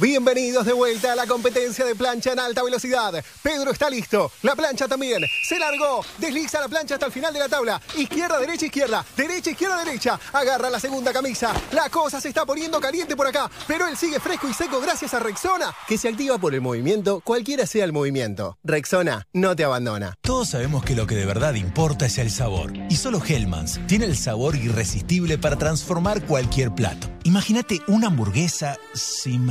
Bienvenidos 0.00 0.64
de 0.64 0.72
vuelta 0.72 1.12
a 1.12 1.14
la 1.14 1.26
competencia 1.26 1.84
de 1.84 1.94
plancha 1.94 2.32
en 2.32 2.38
alta 2.38 2.62
velocidad. 2.62 3.22
Pedro 3.42 3.70
está 3.70 3.90
listo, 3.90 4.32
la 4.40 4.56
plancha 4.56 4.88
también. 4.88 5.22
Se 5.46 5.58
largó, 5.58 6.02
desliza 6.16 6.58
la 6.58 6.68
plancha 6.68 6.94
hasta 6.94 7.04
el 7.04 7.12
final 7.12 7.34
de 7.34 7.40
la 7.40 7.48
tabla. 7.50 7.80
Izquierda, 7.98 8.38
derecha, 8.38 8.64
izquierda, 8.64 9.04
derecha, 9.14 9.50
izquierda, 9.50 9.84
derecha. 9.84 10.18
Agarra 10.32 10.70
la 10.70 10.80
segunda 10.80 11.12
camisa. 11.12 11.52
La 11.72 11.90
cosa 11.90 12.18
se 12.18 12.28
está 12.28 12.46
poniendo 12.46 12.80
caliente 12.80 13.14
por 13.14 13.26
acá, 13.26 13.50
pero 13.66 13.86
él 13.86 13.96
sigue 13.96 14.20
fresco 14.20 14.48
y 14.48 14.54
seco 14.54 14.80
gracias 14.80 15.12
a 15.12 15.18
Rexona, 15.20 15.74
que 15.86 15.98
se 15.98 16.08
activa 16.08 16.38
por 16.38 16.54
el 16.54 16.62
movimiento, 16.62 17.20
cualquiera 17.20 17.66
sea 17.66 17.84
el 17.84 17.92
movimiento. 17.92 18.56
Rexona 18.64 19.26
no 19.34 19.54
te 19.54 19.64
abandona. 19.64 20.14
Todos 20.22 20.50
sabemos 20.50 20.82
que 20.82 20.94
lo 20.94 21.06
que 21.06 21.14
de 21.14 21.26
verdad 21.26 21.54
importa 21.54 22.06
es 22.06 22.16
el 22.16 22.30
sabor. 22.30 22.72
Y 22.88 22.96
solo 22.96 23.20
Hellmann's 23.22 23.78
tiene 23.86 24.06
el 24.06 24.16
sabor 24.16 24.56
irresistible 24.56 25.36
para 25.36 25.56
transformar 25.56 26.24
cualquier 26.24 26.74
plato. 26.74 27.08
Imagínate 27.24 27.80
una 27.86 28.06
hamburguesa 28.06 28.78
sin 28.94 29.44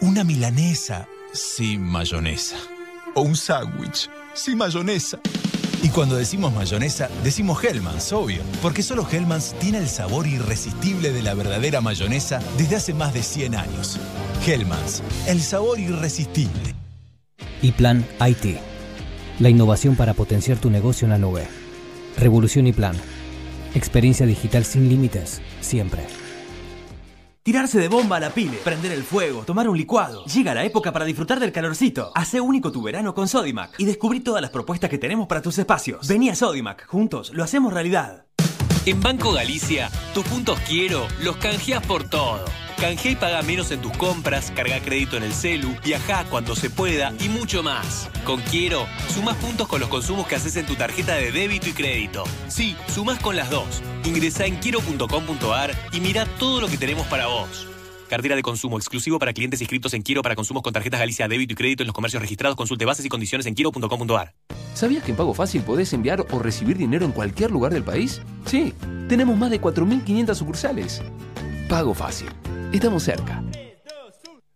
Una 0.00 0.24
milanesa 0.24 1.06
sin 1.32 1.80
mayonesa. 1.80 2.56
O 3.14 3.22
un 3.22 3.36
sándwich 3.36 4.10
sin 4.34 4.58
mayonesa. 4.58 5.20
Y 5.80 5.90
cuando 5.90 6.16
decimos 6.16 6.52
mayonesa, 6.52 7.08
decimos 7.22 7.62
Hellmann's, 7.62 8.12
obvio. 8.12 8.42
Porque 8.60 8.82
solo 8.82 9.06
Hellmann's 9.08 9.54
tiene 9.60 9.78
el 9.78 9.88
sabor 9.88 10.26
irresistible 10.26 11.12
de 11.12 11.22
la 11.22 11.34
verdadera 11.34 11.80
mayonesa 11.80 12.40
desde 12.58 12.76
hace 12.76 12.94
más 12.94 13.14
de 13.14 13.22
100 13.22 13.54
años. 13.54 14.00
Hellmann's, 14.44 15.02
el 15.28 15.40
sabor 15.40 15.78
irresistible. 15.78 16.74
Y 17.62 17.70
Plan 17.70 18.04
IT. 18.26 18.58
La 19.38 19.50
innovación 19.50 19.94
para 19.94 20.14
potenciar 20.14 20.58
tu 20.58 20.68
negocio 20.68 21.04
en 21.04 21.10
la 21.10 21.18
nube. 21.18 21.46
Revolución 22.18 22.66
y 22.66 22.72
Plan. 22.72 22.96
Experiencia 23.74 24.26
digital 24.26 24.64
sin 24.64 24.88
límites, 24.88 25.40
siempre. 25.60 26.06
Tirarse 27.44 27.80
de 27.80 27.88
bomba 27.88 28.18
a 28.18 28.20
la 28.20 28.30
pile, 28.30 28.56
prender 28.62 28.92
el 28.92 29.02
fuego, 29.02 29.42
tomar 29.42 29.68
un 29.68 29.76
licuado. 29.76 30.24
Llega 30.26 30.54
la 30.54 30.64
época 30.64 30.92
para 30.92 31.04
disfrutar 31.04 31.40
del 31.40 31.50
calorcito. 31.50 32.12
Hace 32.14 32.40
único 32.40 32.70
tu 32.70 32.80
verano 32.82 33.14
con 33.14 33.26
Sodimac 33.26 33.74
y 33.80 33.84
descubrí 33.84 34.20
todas 34.20 34.40
las 34.40 34.52
propuestas 34.52 34.88
que 34.88 34.98
tenemos 34.98 35.26
para 35.26 35.42
tus 35.42 35.58
espacios. 35.58 36.06
Vení 36.06 36.28
a 36.28 36.36
Sodimac, 36.36 36.86
juntos 36.86 37.32
lo 37.34 37.42
hacemos 37.42 37.72
realidad. 37.72 38.26
En 38.84 39.00
Banco 39.00 39.30
Galicia, 39.30 39.92
tus 40.12 40.24
puntos 40.24 40.58
quiero 40.66 41.06
los 41.20 41.36
canjeás 41.36 41.86
por 41.86 42.02
todo. 42.02 42.44
Canjea 42.80 43.12
y 43.12 43.14
paga 43.14 43.40
menos 43.42 43.70
en 43.70 43.80
tus 43.80 43.96
compras, 43.96 44.52
carga 44.56 44.80
crédito 44.80 45.16
en 45.16 45.22
el 45.22 45.32
celu, 45.32 45.72
viaja 45.84 46.24
cuando 46.28 46.56
se 46.56 46.68
pueda 46.68 47.14
y 47.20 47.28
mucho 47.28 47.62
más. 47.62 48.10
Con 48.24 48.40
Quiero, 48.40 48.88
sumás 49.14 49.36
puntos 49.36 49.68
con 49.68 49.78
los 49.78 49.88
consumos 49.88 50.26
que 50.26 50.34
haces 50.34 50.56
en 50.56 50.66
tu 50.66 50.74
tarjeta 50.74 51.14
de 51.14 51.30
débito 51.30 51.68
y 51.68 51.74
crédito. 51.74 52.24
Sí, 52.48 52.76
sumás 52.92 53.20
con 53.20 53.36
las 53.36 53.50
dos. 53.50 53.80
Ingresá 54.04 54.46
en 54.46 54.56
quiero.com.ar 54.56 55.76
y 55.92 56.00
mira 56.00 56.26
todo 56.40 56.60
lo 56.60 56.66
que 56.66 56.76
tenemos 56.76 57.06
para 57.06 57.28
vos. 57.28 57.68
Cartera 58.12 58.36
de 58.36 58.42
consumo 58.42 58.76
exclusivo 58.76 59.18
para 59.18 59.32
clientes 59.32 59.62
inscritos 59.62 59.94
en 59.94 60.02
Quiero 60.02 60.20
para 60.20 60.36
consumos 60.36 60.62
con 60.62 60.70
tarjetas 60.70 61.00
Galicia 61.00 61.26
débito 61.28 61.54
y 61.54 61.56
crédito 61.56 61.82
en 61.82 61.86
los 61.86 61.94
comercios 61.94 62.20
registrados. 62.20 62.56
Consulte 62.58 62.84
bases 62.84 63.06
y 63.06 63.08
condiciones 63.08 63.46
en 63.46 63.54
quiero.com.ar. 63.54 64.34
¿Sabías 64.74 65.02
que 65.02 65.12
en 65.12 65.16
Pago 65.16 65.32
Fácil 65.32 65.62
podés 65.62 65.94
enviar 65.94 66.26
o 66.30 66.38
recibir 66.38 66.76
dinero 66.76 67.06
en 67.06 67.12
cualquier 67.12 67.50
lugar 67.50 67.72
del 67.72 67.84
país? 67.84 68.20
Sí, 68.44 68.74
tenemos 69.08 69.38
más 69.38 69.50
de 69.50 69.62
4.500 69.62 70.34
sucursales. 70.34 71.00
Pago 71.70 71.94
Fácil. 71.94 72.28
Estamos 72.70 73.02
cerca. 73.02 73.42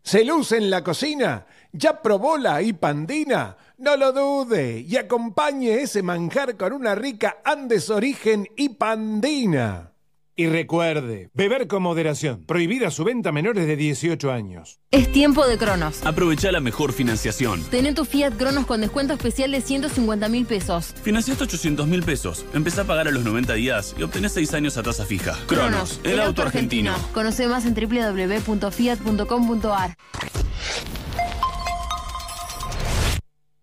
¿Se 0.02 0.22
luce 0.22 0.58
en 0.58 0.68
la 0.68 0.84
cocina? 0.84 1.46
¿Ya 1.72 2.02
probó 2.02 2.36
la 2.36 2.60
hipandina? 2.60 3.56
No 3.78 3.96
lo 3.96 4.12
dude 4.12 4.80
y 4.86 4.98
acompañe 4.98 5.80
ese 5.80 6.02
manjar 6.02 6.58
con 6.58 6.74
una 6.74 6.94
rica 6.94 7.38
Andes 7.42 7.88
Origen 7.88 8.46
hipandina. 8.54 9.95
Y 10.38 10.48
recuerde, 10.48 11.30
beber 11.32 11.66
con 11.66 11.82
moderación. 11.82 12.44
Prohibida 12.44 12.90
su 12.90 13.04
venta 13.04 13.30
a 13.30 13.32
menores 13.32 13.66
de 13.66 13.74
18 13.74 14.30
años. 14.30 14.80
Es 14.90 15.10
tiempo 15.10 15.46
de 15.46 15.56
Cronos. 15.56 16.04
Aprovecha 16.04 16.52
la 16.52 16.60
mejor 16.60 16.92
financiación. 16.92 17.64
Tené 17.70 17.94
tu 17.94 18.04
Fiat 18.04 18.36
Cronos 18.36 18.66
con 18.66 18.82
descuento 18.82 19.14
especial 19.14 19.52
de 19.52 19.62
150 19.62 20.28
mil 20.28 20.44
pesos. 20.44 20.94
Financiaste 21.02 21.44
800 21.44 21.86
mil 21.86 22.02
pesos. 22.02 22.44
Empezá 22.52 22.82
a 22.82 22.84
pagar 22.84 23.08
a 23.08 23.12
los 23.12 23.24
90 23.24 23.54
días 23.54 23.96
y 23.98 24.02
obtenés 24.02 24.32
6 24.32 24.52
años 24.52 24.76
a 24.76 24.82
tasa 24.82 25.06
fija. 25.06 25.38
Cronos, 25.46 26.02
el, 26.04 26.20
auto 26.20 26.42
argentino. 26.42 26.94
Conoce 27.14 27.48
más 27.48 27.64
en 27.64 27.72
www.fiat.com.ar. 27.72 29.96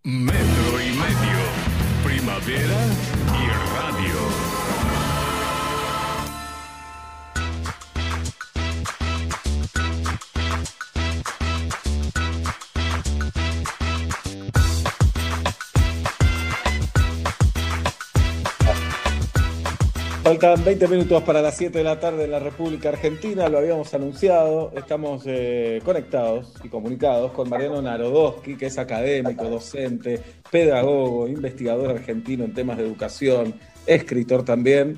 Metro 0.04 0.82
y 0.82 0.90
medio. 0.90 1.38
Primavera 2.04 3.23
Faltan 20.24 20.64
20 20.64 20.88
minutos 20.88 21.22
para 21.24 21.42
las 21.42 21.58
7 21.58 21.80
de 21.80 21.84
la 21.84 22.00
tarde 22.00 22.24
en 22.24 22.32
la 22.32 22.40
República 22.40 22.88
Argentina, 22.88 23.50
lo 23.50 23.58
habíamos 23.58 23.94
anunciado, 23.94 24.72
estamos 24.74 25.24
eh, 25.26 25.82
conectados 25.84 26.54
y 26.64 26.70
comunicados 26.70 27.34
con 27.34 27.50
Mariano 27.50 27.82
Narodowski, 27.82 28.56
que 28.56 28.68
es 28.68 28.78
académico, 28.78 29.44
docente, 29.50 30.22
pedagogo, 30.50 31.28
investigador 31.28 31.92
argentino 31.92 32.46
en 32.46 32.54
temas 32.54 32.78
de 32.78 32.86
educación, 32.86 33.56
escritor 33.86 34.46
también, 34.46 34.98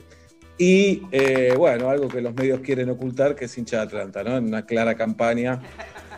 y 0.60 1.02
eh, 1.12 1.56
bueno, 1.58 1.90
algo 1.90 2.08
que 2.08 2.22
los 2.22 2.36
medios 2.36 2.60
quieren 2.60 2.92
ocultar, 2.92 3.34
que 3.34 3.46
es 3.46 3.58
hincha 3.58 3.78
de 3.78 3.84
Atlanta, 3.84 4.24
¿no? 4.24 4.38
En 4.38 4.46
una 4.46 4.64
clara 4.64 4.94
campaña 4.94 5.60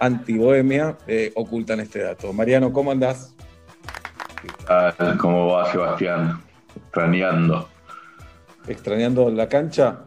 anti-bohemia, 0.01 0.97
eh, 1.07 1.31
ocultan 1.34 1.79
este 1.79 1.99
dato. 1.99 2.34
Mariano, 2.34 2.73
¿cómo 2.73 2.91
andás? 2.91 3.34
¿Cómo 5.17 5.47
va 5.47 5.71
Sebastián? 5.71 6.41
Extrañando. 6.75 7.76
¿Extrañando 8.68 9.30
la 9.30 9.48
cancha? 9.48 9.99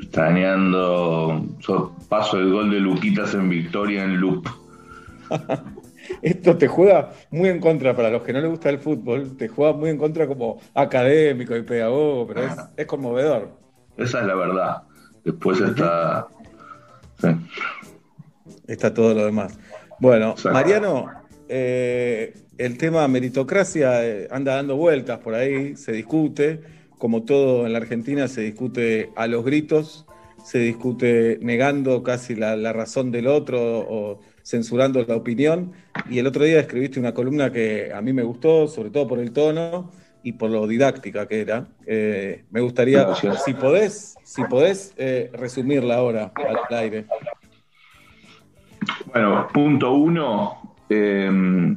Extrañando. 0.00 1.46
so- 1.60 1.94
paso 2.08 2.38
el 2.38 2.52
gol 2.52 2.70
de 2.70 2.80
Luquitas 2.80 3.34
en 3.34 3.48
victoria 3.48 4.04
en 4.04 4.20
loop. 4.20 4.46
Esto 6.22 6.56
te 6.56 6.68
juega 6.68 7.12
muy 7.30 7.48
en 7.48 7.60
contra, 7.60 7.96
para 7.96 8.10
los 8.10 8.22
que 8.22 8.32
no 8.32 8.40
les 8.40 8.50
gusta 8.50 8.68
el 8.68 8.78
fútbol, 8.78 9.36
te 9.38 9.48
juega 9.48 9.72
muy 9.72 9.88
en 9.90 9.96
contra 9.98 10.26
como 10.26 10.60
académico 10.74 11.56
y 11.56 11.62
pedagogo, 11.62 12.26
pero 12.26 12.44
es, 12.44 12.52
es 12.76 12.86
conmovedor. 12.86 13.58
Esa 13.96 14.20
es 14.20 14.26
la 14.26 14.34
verdad. 14.34 14.82
Después 15.24 15.60
está. 15.60 16.26
sí. 17.20 17.28
Está 18.66 18.92
todo 18.92 19.14
lo 19.14 19.24
demás. 19.24 19.58
Bueno, 19.98 20.34
Mariano, 20.52 21.06
eh, 21.48 22.34
el 22.58 22.76
tema 22.76 23.08
meritocracia 23.08 24.04
eh, 24.04 24.28
anda 24.30 24.56
dando 24.56 24.76
vueltas 24.76 25.18
por 25.20 25.34
ahí, 25.34 25.76
se 25.76 25.92
discute, 25.92 26.60
como 27.04 27.24
todo 27.24 27.66
en 27.66 27.74
la 27.74 27.80
Argentina, 27.80 28.28
se 28.28 28.40
discute 28.40 29.10
a 29.14 29.26
los 29.26 29.44
gritos, 29.44 30.06
se 30.42 30.58
discute 30.58 31.38
negando 31.42 32.02
casi 32.02 32.34
la, 32.34 32.56
la 32.56 32.72
razón 32.72 33.10
del 33.10 33.26
otro 33.26 33.60
o 33.60 34.20
censurando 34.42 35.04
la 35.06 35.14
opinión. 35.14 35.72
Y 36.08 36.18
el 36.18 36.26
otro 36.26 36.44
día 36.44 36.58
escribiste 36.58 36.98
una 36.98 37.12
columna 37.12 37.52
que 37.52 37.92
a 37.92 38.00
mí 38.00 38.14
me 38.14 38.22
gustó, 38.22 38.68
sobre 38.68 38.88
todo 38.88 39.06
por 39.06 39.18
el 39.18 39.32
tono 39.32 39.90
y 40.22 40.32
por 40.32 40.48
lo 40.48 40.66
didáctica 40.66 41.28
que 41.28 41.42
era. 41.42 41.66
Eh, 41.86 42.46
me 42.50 42.62
gustaría, 42.62 43.04
Gracias. 43.04 43.44
si 43.44 43.52
podés, 43.52 44.14
si 44.24 44.42
podés 44.44 44.94
eh, 44.96 45.30
resumirla 45.34 45.96
ahora 45.96 46.32
al, 46.34 46.74
aire. 46.74 47.04
Bueno, 49.12 49.46
punto 49.52 49.92
uno. 49.92 50.74
eh, 50.88 51.76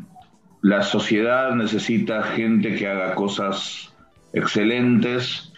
la 0.62 0.84
sociedad 0.84 1.54
necesita 1.54 2.24
gente 2.24 2.76
que 2.76 2.88
haga 2.88 3.14
cosas 3.14 3.87
excelentes 4.38 5.54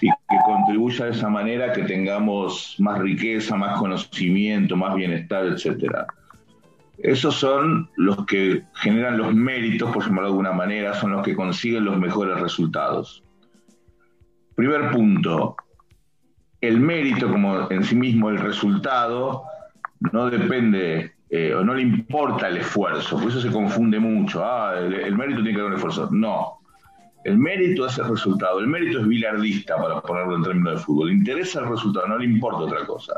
y 0.00 0.08
que 0.08 0.36
contribuya 0.44 1.06
de 1.06 1.10
esa 1.12 1.28
manera 1.28 1.72
que 1.72 1.82
tengamos 1.82 2.76
más 2.78 2.98
riqueza, 2.98 3.56
más 3.56 3.78
conocimiento, 3.78 4.76
más 4.76 4.94
bienestar, 4.94 5.46
etcétera. 5.46 6.06
Esos 6.98 7.34
son 7.34 7.90
los 7.96 8.24
que 8.26 8.62
generan 8.74 9.18
los 9.18 9.34
méritos, 9.34 9.90
por 9.90 10.04
llamarlo 10.04 10.28
de 10.28 10.32
alguna 10.32 10.52
manera, 10.52 10.94
son 10.94 11.12
los 11.12 11.22
que 11.22 11.34
consiguen 11.34 11.84
los 11.84 11.98
mejores 11.98 12.40
resultados. 12.40 13.24
Primer 14.54 14.90
punto, 14.90 15.56
el 16.60 16.78
mérito 16.78 17.28
como 17.28 17.70
en 17.70 17.82
sí 17.82 17.96
mismo 17.96 18.30
el 18.30 18.38
resultado 18.38 19.44
no 20.12 20.30
depende 20.30 21.12
eh, 21.30 21.54
o 21.54 21.64
no 21.64 21.74
le 21.74 21.82
importa 21.82 22.48
el 22.48 22.58
esfuerzo, 22.58 23.18
por 23.18 23.28
eso 23.28 23.40
se 23.40 23.50
confunde 23.50 23.98
mucho. 23.98 24.44
Ah, 24.44 24.74
el, 24.78 24.94
el 24.94 25.16
mérito 25.16 25.42
tiene 25.42 25.54
que 25.54 25.60
haber 25.60 25.72
un 25.72 25.76
esfuerzo. 25.76 26.08
No. 26.12 26.61
El 27.24 27.38
mérito 27.38 27.86
es 27.86 27.98
el 27.98 28.08
resultado. 28.08 28.58
El 28.60 28.66
mérito 28.66 29.00
es 29.00 29.06
bilardista, 29.08 29.76
para 29.76 30.00
ponerlo 30.00 30.36
en 30.36 30.42
términos 30.42 30.74
de 30.74 30.80
fútbol. 30.80 31.08
Le 31.08 31.14
interesa 31.14 31.60
el 31.60 31.68
resultado, 31.68 32.06
no 32.08 32.18
le 32.18 32.24
importa 32.24 32.58
otra 32.58 32.84
cosa. 32.86 33.14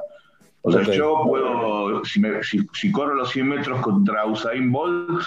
O 0.62 0.70
sea, 0.72 0.82
yo 0.96 1.22
puedo, 1.24 2.04
si, 2.04 2.20
me- 2.20 2.42
si- 2.42 2.66
si 2.72 2.90
corro 2.92 3.14
los 3.14 3.30
100 3.30 3.48
metros 3.48 3.80
contra 3.80 4.24
Usain 4.26 4.70
Bolt, 4.72 5.22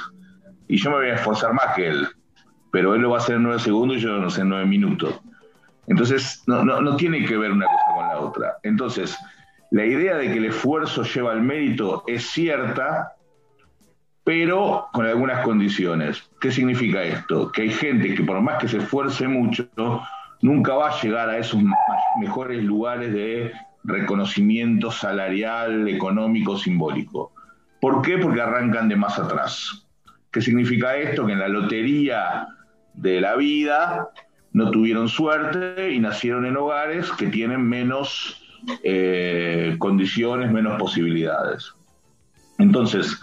y 0.67 0.77
yo 0.77 0.89
me 0.91 0.97
voy 0.97 1.07
a 1.07 1.15
esforzar 1.15 1.53
más 1.53 1.75
que 1.75 1.87
él, 1.87 2.07
pero 2.71 2.93
él 2.95 3.01
lo 3.01 3.11
va 3.11 3.17
a 3.17 3.19
hacer 3.21 3.35
en 3.37 3.43
9 3.43 3.59
segundos 3.59 3.97
y 3.97 4.01
yo 4.01 4.17
no 4.17 4.29
sé, 4.29 4.41
en 4.41 4.49
9 4.49 4.65
minutos. 4.65 5.19
Entonces, 5.87 6.43
no, 6.47 6.65
no, 6.65 6.81
no 6.81 6.95
tiene 6.97 7.23
que 7.25 7.37
ver 7.37 7.51
una 7.51 7.65
cosa 7.65 7.95
con 7.95 8.07
la 8.09 8.19
otra. 8.19 8.57
Entonces, 8.63 9.17
la 9.71 9.85
idea 9.85 10.17
de 10.17 10.27
que 10.31 10.37
el 10.37 10.45
esfuerzo 10.45 11.03
lleva 11.03 11.31
al 11.31 11.41
mérito 11.41 12.03
es 12.07 12.25
cierta, 12.29 13.13
pero 14.27 14.89
con 14.91 15.05
algunas 15.05 15.41
condiciones. 15.45 16.29
¿Qué 16.41 16.51
significa 16.51 17.01
esto? 17.01 17.49
Que 17.49 17.61
hay 17.61 17.69
gente 17.69 18.13
que 18.13 18.23
por 18.23 18.41
más 18.41 18.57
que 18.57 18.67
se 18.67 18.79
esfuerce 18.79 19.25
mucho, 19.25 19.69
nunca 20.41 20.73
va 20.73 20.89
a 20.89 21.01
llegar 21.01 21.29
a 21.29 21.37
esos 21.37 21.61
mejores 22.19 22.61
lugares 22.61 23.13
de 23.13 23.53
reconocimiento 23.85 24.91
salarial, 24.91 25.87
económico, 25.87 26.57
simbólico. 26.57 27.31
¿Por 27.79 28.01
qué? 28.01 28.17
Porque 28.17 28.41
arrancan 28.41 28.89
de 28.89 28.97
más 28.97 29.17
atrás. 29.17 29.87
¿Qué 30.29 30.41
significa 30.41 30.97
esto? 30.97 31.25
Que 31.25 31.31
en 31.31 31.39
la 31.39 31.47
lotería 31.47 32.49
de 32.95 33.21
la 33.21 33.37
vida 33.37 34.09
no 34.51 34.71
tuvieron 34.71 35.07
suerte 35.07 35.93
y 35.93 36.01
nacieron 36.01 36.45
en 36.45 36.57
hogares 36.57 37.09
que 37.13 37.27
tienen 37.27 37.61
menos 37.61 38.43
eh, 38.83 39.77
condiciones, 39.79 40.51
menos 40.51 40.77
posibilidades. 40.77 41.71
Entonces, 42.57 43.17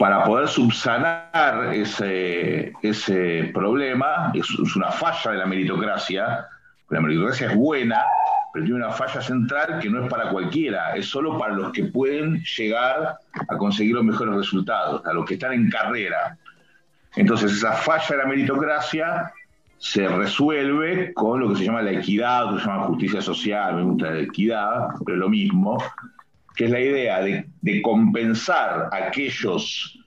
para 0.00 0.24
poder 0.24 0.48
subsanar 0.48 1.74
ese, 1.74 2.72
ese 2.80 3.50
problema, 3.52 4.32
es, 4.32 4.48
una 4.74 4.90
falla 4.90 5.32
de 5.32 5.36
la 5.36 5.44
meritocracia, 5.44 6.46
la 6.88 7.00
meritocracia 7.02 7.50
es 7.50 7.54
buena, 7.54 8.02
pero 8.50 8.64
tiene 8.64 8.80
una 8.80 8.92
falla 8.92 9.20
central 9.20 9.78
que 9.78 9.90
no 9.90 10.02
es 10.02 10.10
para 10.10 10.30
cualquiera, 10.30 10.96
es 10.96 11.04
solo 11.04 11.38
para 11.38 11.52
los 11.52 11.70
que 11.72 11.84
pueden 11.84 12.42
llegar 12.56 13.18
a 13.46 13.56
conseguir 13.58 13.94
los 13.94 14.04
mejores 14.04 14.36
resultados, 14.36 15.04
a 15.04 15.12
los 15.12 15.26
que 15.26 15.34
están 15.34 15.52
en 15.52 15.68
carrera. 15.68 16.38
Entonces, 17.16 17.52
esa 17.52 17.72
falla 17.72 18.06
de 18.08 18.16
la 18.16 18.26
meritocracia 18.26 19.30
se 19.76 20.08
resuelve 20.08 21.12
con 21.12 21.40
lo 21.40 21.50
que 21.50 21.56
se 21.56 21.64
llama 21.66 21.82
la 21.82 21.92
equidad, 21.92 22.46
lo 22.46 22.56
que 22.56 22.62
se 22.62 22.68
llama 22.68 22.84
justicia 22.84 23.20
social, 23.20 23.76
me 23.76 23.82
gusta 23.82 24.12
la 24.12 24.20
equidad, 24.20 24.88
pero 25.04 25.16
es 25.16 25.20
lo 25.20 25.28
mismo, 25.28 25.76
que 26.56 26.64
es 26.64 26.70
la 26.70 26.80
idea 26.80 27.20
de, 27.20 27.49
de 27.62 27.82
compensar 27.82 28.88
a 28.92 28.96
aquellos 29.08 29.98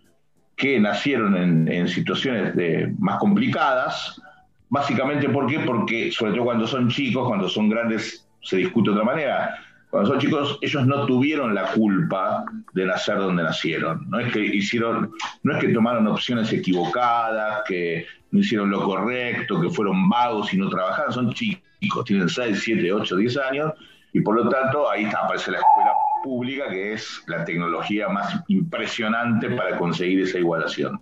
que 0.55 0.79
nacieron 0.79 1.35
en, 1.69 1.87
situaciones 1.87 2.55
de- 2.55 2.93
más 2.99 3.17
complicadas, 3.17 4.21
básicamente 4.69 5.29
¿por 5.29 5.47
qué? 5.47 5.59
Porque 5.59 6.11
sobre 6.11 6.33
todo 6.33 6.45
cuando 6.45 6.67
son 6.67 6.89
chicos, 6.89 7.27
cuando 7.27 7.49
son 7.49 7.69
grandes 7.69 8.27
se 8.41 8.57
discute 8.57 8.89
de 8.89 8.95
otra 8.95 9.05
manera. 9.05 9.55
Cuando 9.89 10.09
son 10.09 10.19
chicos, 10.19 10.57
ellos 10.61 10.87
no 10.87 11.05
tuvieron 11.05 11.53
la 11.53 11.67
culpa 11.67 12.43
de 12.73 12.85
nacer 12.85 13.17
donde 13.17 13.43
nacieron. 13.43 14.09
No 14.09 14.19
es 14.19 14.33
que 14.33 14.43
hicieron, 14.43 15.11
no 15.43 15.55
es 15.55 15.59
que 15.63 15.69
tomaron 15.69 16.07
opciones 16.07 16.51
equivocadas, 16.51 17.61
que 17.67 18.05
no 18.31 18.39
hicieron 18.39 18.71
lo 18.71 18.83
correcto, 18.83 19.61
que 19.61 19.69
fueron 19.69 20.09
vagos 20.09 20.51
y 20.53 20.57
no 20.57 20.67
trabajaron. 20.69 21.13
Son 21.13 21.33
chicos, 21.33 22.05
tienen 22.05 22.27
6, 22.27 22.59
7, 22.63 22.91
8, 22.91 23.15
10 23.17 23.37
años, 23.37 23.71
y 24.13 24.21
por 24.21 24.35
lo 24.35 24.49
tanto 24.49 24.89
ahí 24.89 25.03
está, 25.03 25.19
aparece 25.19 25.51
la 25.51 25.59
escuela 25.59 25.91
pública, 26.23 26.69
que 26.69 26.93
es 26.93 27.21
la 27.27 27.45
tecnología 27.45 28.07
más 28.09 28.41
impresionante 28.47 29.49
para 29.51 29.77
conseguir 29.77 30.21
esa 30.21 30.39
igualación. 30.39 30.99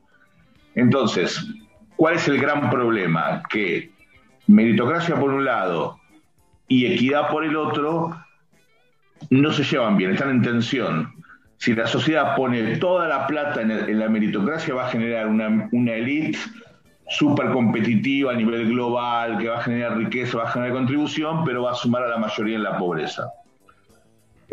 Entonces, 0.76 1.48
¿cuál 1.96 2.16
es 2.16 2.28
el 2.28 2.42
gran 2.42 2.70
problema? 2.70 3.44
Que 3.50 3.92
meritocracia 4.48 5.16
por 5.16 5.32
un 5.32 5.46
lado 5.46 6.00
y 6.68 6.86
equidad 6.88 7.30
por 7.30 7.46
el 7.46 7.56
otro 7.56 8.18
no 9.30 9.54
se 9.54 9.64
llevan 9.64 9.98
bien, 9.98 10.12
están 10.12 10.32
en 10.32 10.42
tensión. 10.42 11.14
Si 11.58 11.76
la 11.76 11.86
sociedad 11.86 12.36
pone 12.36 12.78
toda 12.78 13.08
la 13.08 13.28
plata 13.28 13.62
en, 13.62 14.00
la 14.00 14.10
meritocracia, 14.10 14.74
va 14.74 14.88
a 14.88 14.90
generar 14.90 15.28
una, 15.28 15.70
una 15.72 15.94
élite 15.94 16.40
súper 17.08 17.52
competitiva 17.52 18.32
a 18.32 18.36
nivel 18.36 18.70
global, 18.70 19.38
que 19.38 19.50
va 19.50 19.60
a 19.60 19.64
generar 19.64 19.98
riqueza, 19.98 20.38
va 20.38 20.46
a 20.46 20.52
generar 20.52 20.74
contribución, 20.74 21.44
pero 21.44 21.64
va 21.64 21.72
a 21.72 21.76
sumar 21.76 22.04
a 22.04 22.08
la 22.08 22.18
mayoría 22.18 22.56
en 22.56 22.64
la 22.64 22.78
pobreza. 22.78 23.32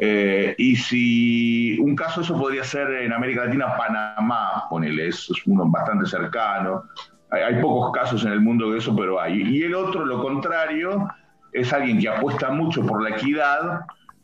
Eh, 0.01 0.55
y 0.59 0.77
si 0.77 1.77
un 1.81 1.97
caso 1.97 2.21
eso 2.21 2.39
podría 2.39 2.63
ser 2.63 2.89
en 3.03 3.13
América 3.13 3.47
Latina, 3.47 3.77
Panamá, 3.77 4.67
ponele, 4.71 5.09
es, 5.09 5.29
es 5.29 5.45
uno 5.47 5.67
bastante 5.67 6.07
cercano. 6.07 6.85
Hay, 7.31 7.43
hay 7.43 7.61
pocos 7.61 7.93
casos 7.93 8.25
en 8.25 8.33
el 8.33 8.41
mundo 8.41 8.71
de 8.71 8.79
eso, 8.79 8.95
pero 8.95 9.21
hay. 9.21 9.43
Y 9.43 9.65
el 9.65 9.75
otro, 9.75 10.07
lo 10.07 10.23
contrario, 10.23 11.09
es 11.53 11.73
alguien 11.73 11.99
que 11.99 12.09
apuesta 12.09 12.51
mucho 12.51 12.87
por 12.87 13.03
la 13.03 13.11
equidad, 13.11 13.81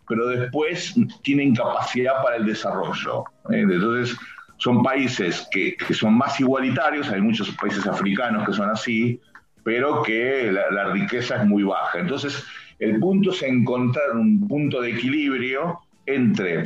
pero 0.07 0.29
después 0.29 0.95
tiene 1.23 1.43
incapacidad 1.43 2.23
para 2.23 2.37
el 2.37 2.47
desarrollo. 2.47 3.25
¿eh? 3.51 3.61
Entonces, 3.63 4.17
son 4.59 4.81
países 4.83 5.49
que, 5.51 5.77
que 5.77 5.93
son 5.93 6.15
más 6.17 6.39
igualitarios, 6.39 7.11
hay 7.11 7.21
muchos 7.21 7.51
países 7.57 7.85
africanos 7.87 8.47
que 8.47 8.53
son 8.53 8.71
así, 8.71 9.21
pero 9.65 10.03
que 10.03 10.53
la, 10.53 10.71
la 10.71 10.93
riqueza 10.93 11.37
es 11.37 11.47
muy 11.47 11.65
baja. 11.65 11.99
Entonces, 11.99 12.45
el 12.85 13.01
punto 13.01 13.31
es 13.31 13.43
encontrar 13.43 14.13
un 14.13 14.47
punto 14.47 14.81
de 14.81 14.91
equilibrio 14.91 15.81
entre 16.07 16.65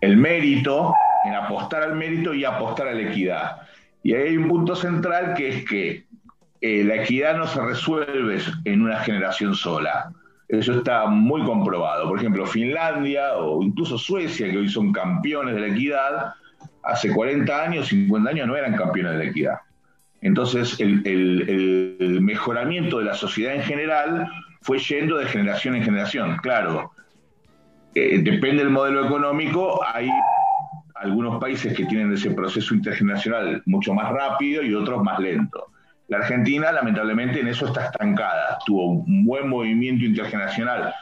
el 0.00 0.16
mérito, 0.16 0.94
en 1.24 1.34
apostar 1.34 1.82
al 1.82 1.96
mérito 1.96 2.34
y 2.34 2.44
apostar 2.44 2.88
a 2.88 2.92
la 2.92 3.02
equidad. 3.02 3.62
Y 4.02 4.14
ahí 4.14 4.28
hay 4.28 4.36
un 4.36 4.48
punto 4.48 4.74
central 4.74 5.34
que 5.34 5.48
es 5.48 5.64
que 5.64 6.04
eh, 6.60 6.84
la 6.84 6.96
equidad 7.02 7.36
no 7.36 7.46
se 7.46 7.60
resuelve 7.60 8.38
en 8.64 8.82
una 8.82 9.00
generación 9.00 9.54
sola. 9.54 10.12
Eso 10.48 10.78
está 10.78 11.06
muy 11.06 11.42
comprobado. 11.44 12.08
Por 12.08 12.18
ejemplo, 12.18 12.44
Finlandia 12.46 13.34
o 13.36 13.62
incluso 13.62 13.96
Suecia, 13.96 14.50
que 14.50 14.58
hoy 14.58 14.68
son 14.68 14.92
campeones 14.92 15.54
de 15.54 15.60
la 15.60 15.68
equidad, 15.68 16.34
hace 16.82 17.12
40 17.12 17.62
años, 17.62 17.88
50 17.88 18.30
años 18.30 18.46
no 18.46 18.56
eran 18.56 18.76
campeones 18.76 19.12
de 19.12 19.18
la 19.18 19.24
equidad. 19.24 19.58
Entonces, 20.22 20.78
el, 20.80 22.18
mejoramiento 22.20 22.98
de 22.98 23.04
la 23.04 23.14
sociedad 23.14 23.54
en 23.54 23.62
general 23.62 24.28
fue 24.62 24.78
yendo 24.78 25.16
de 25.16 25.26
generación 25.26 25.74
en 25.74 25.82
generación. 25.82 26.36
Claro, 26.42 26.92
eh, 27.94 28.20
depende 28.22 28.62
del 28.62 28.70
modelo 28.70 29.06
económico, 29.06 29.80
hay 29.86 30.10
algunos 30.96 31.40
países 31.40 31.74
que 31.74 31.86
tienen 31.86 32.12
ese 32.12 32.30
proceso 32.30 32.74
intergeneracional 32.74 33.62
mucho 33.66 33.94
más 33.94 34.10
rápido 34.12 34.62
y 34.62 34.74
otros 34.74 35.02
más 35.02 35.18
lento. 35.18 35.66
La 36.08 36.18
Argentina, 36.18 36.72
lamentablemente, 36.72 37.40
en 37.40 37.48
eso 37.48 37.66
está 37.66 37.86
estancada. 37.86 38.58
Tuvo 38.66 38.86
un 38.86 39.24
buen 39.24 39.48
movimiento 39.48 40.04
intergeneracional 40.04 40.92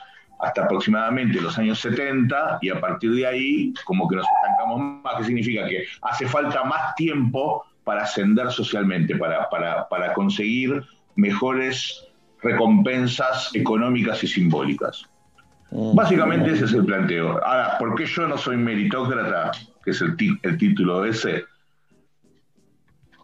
hasta 0.41 0.65
aproximadamente 0.65 1.41
los 1.41 1.59
años 1.59 1.81
70 1.81 2.59
y 2.61 2.71
a 2.71 2.81
partir 2.81 3.13
de 3.13 3.27
ahí 3.27 3.75
como 3.85 4.09
que 4.09 4.17
nos 4.17 4.27
estancamos 4.37 5.03
más, 5.03 5.17
que 5.17 5.25
significa 5.25 5.67
que 5.67 5.85
hace 6.03 6.27
falta 6.27 6.63
más 6.65 6.95
tiempo 6.95 7.65
para 7.85 8.03
ascender 8.03 8.51
socialmente, 8.53 9.17
para, 9.17 9.49
para, 9.49 9.89
para 9.89 10.13
conseguir 10.13 10.83
mejores 11.17 12.08
recompensas 12.43 13.51
económicas 13.55 14.23
y 14.25 14.27
simbólicas. 14.27 15.05
Básicamente 15.71 16.53
ese 16.53 16.65
es 16.65 16.73
el 16.73 16.85
planteo. 16.85 17.45
Ahora, 17.45 17.77
¿por 17.79 17.95
qué 17.95 18.07
yo 18.07 18.27
no 18.27 18.39
soy 18.39 18.57
meritócrata? 18.57 19.51
Que 19.85 19.91
es 19.91 20.01
el, 20.01 20.17
el 20.43 20.57
título 20.57 21.05
ese. 21.05 21.45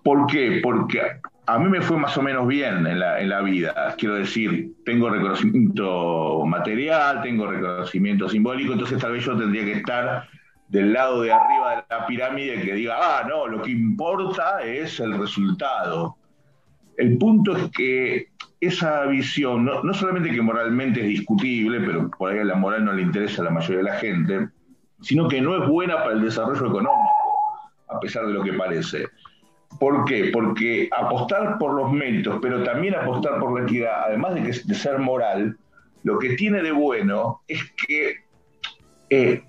¿Por 0.02 0.26
qué? 0.26 0.60
Porque 0.62 1.00
a 1.46 1.58
mí 1.58 1.68
me 1.68 1.80
fue 1.80 1.96
más 1.96 2.16
o 2.18 2.22
menos 2.22 2.46
bien 2.46 2.86
en 2.86 3.00
la, 3.00 3.20
en 3.20 3.30
la 3.30 3.40
vida. 3.40 3.94
Quiero 3.98 4.16
decir, 4.16 4.72
tengo 4.84 5.08
reconocimiento 5.08 6.44
material, 6.46 7.22
tengo 7.22 7.46
reconocimiento 7.46 8.28
simbólico, 8.28 8.72
entonces 8.72 8.98
tal 8.98 9.12
vez 9.12 9.24
yo 9.24 9.36
tendría 9.36 9.64
que 9.64 9.72
estar 9.72 10.28
del 10.68 10.92
lado 10.92 11.22
de 11.22 11.32
arriba 11.32 11.76
de 11.76 11.84
la 11.88 12.06
pirámide 12.06 12.62
que 12.62 12.74
diga, 12.74 12.96
ah, 12.98 13.26
no, 13.28 13.46
lo 13.46 13.62
que 13.62 13.70
importa 13.70 14.62
es 14.62 15.00
el 15.00 15.18
resultado. 15.18 16.16
El 16.96 17.18
punto 17.18 17.56
es 17.56 17.70
que 17.70 18.28
esa 18.66 19.04
visión, 19.06 19.64
no, 19.64 19.82
no 19.82 19.94
solamente 19.94 20.30
que 20.30 20.42
moralmente 20.42 21.00
es 21.00 21.06
discutible, 21.06 21.80
pero 21.80 22.10
por 22.10 22.30
ahí 22.30 22.44
la 22.44 22.54
moral 22.54 22.84
no 22.84 22.92
le 22.92 23.02
interesa 23.02 23.42
a 23.42 23.46
la 23.46 23.50
mayoría 23.50 23.78
de 23.78 23.84
la 23.84 23.96
gente, 23.96 24.48
sino 25.00 25.28
que 25.28 25.40
no 25.40 25.62
es 25.62 25.68
buena 25.68 25.98
para 25.98 26.12
el 26.12 26.22
desarrollo 26.22 26.66
económico, 26.66 27.10
a 27.88 28.00
pesar 28.00 28.26
de 28.26 28.32
lo 28.32 28.42
que 28.42 28.52
parece. 28.54 29.08
¿Por 29.78 30.04
qué? 30.04 30.30
Porque 30.32 30.88
apostar 30.96 31.58
por 31.58 31.74
los 31.74 31.92
méritos, 31.92 32.38
pero 32.40 32.62
también 32.62 32.94
apostar 32.94 33.38
por 33.38 33.58
la 33.58 33.66
equidad, 33.66 34.04
además 34.06 34.34
de, 34.34 34.42
que, 34.42 34.52
ser 34.52 34.98
moral, 34.98 35.56
lo 36.04 36.18
que 36.18 36.36
tiene 36.36 36.62
de 36.62 36.72
bueno 36.72 37.42
es 37.48 37.62
que 37.86 38.24
eh, 39.10 39.44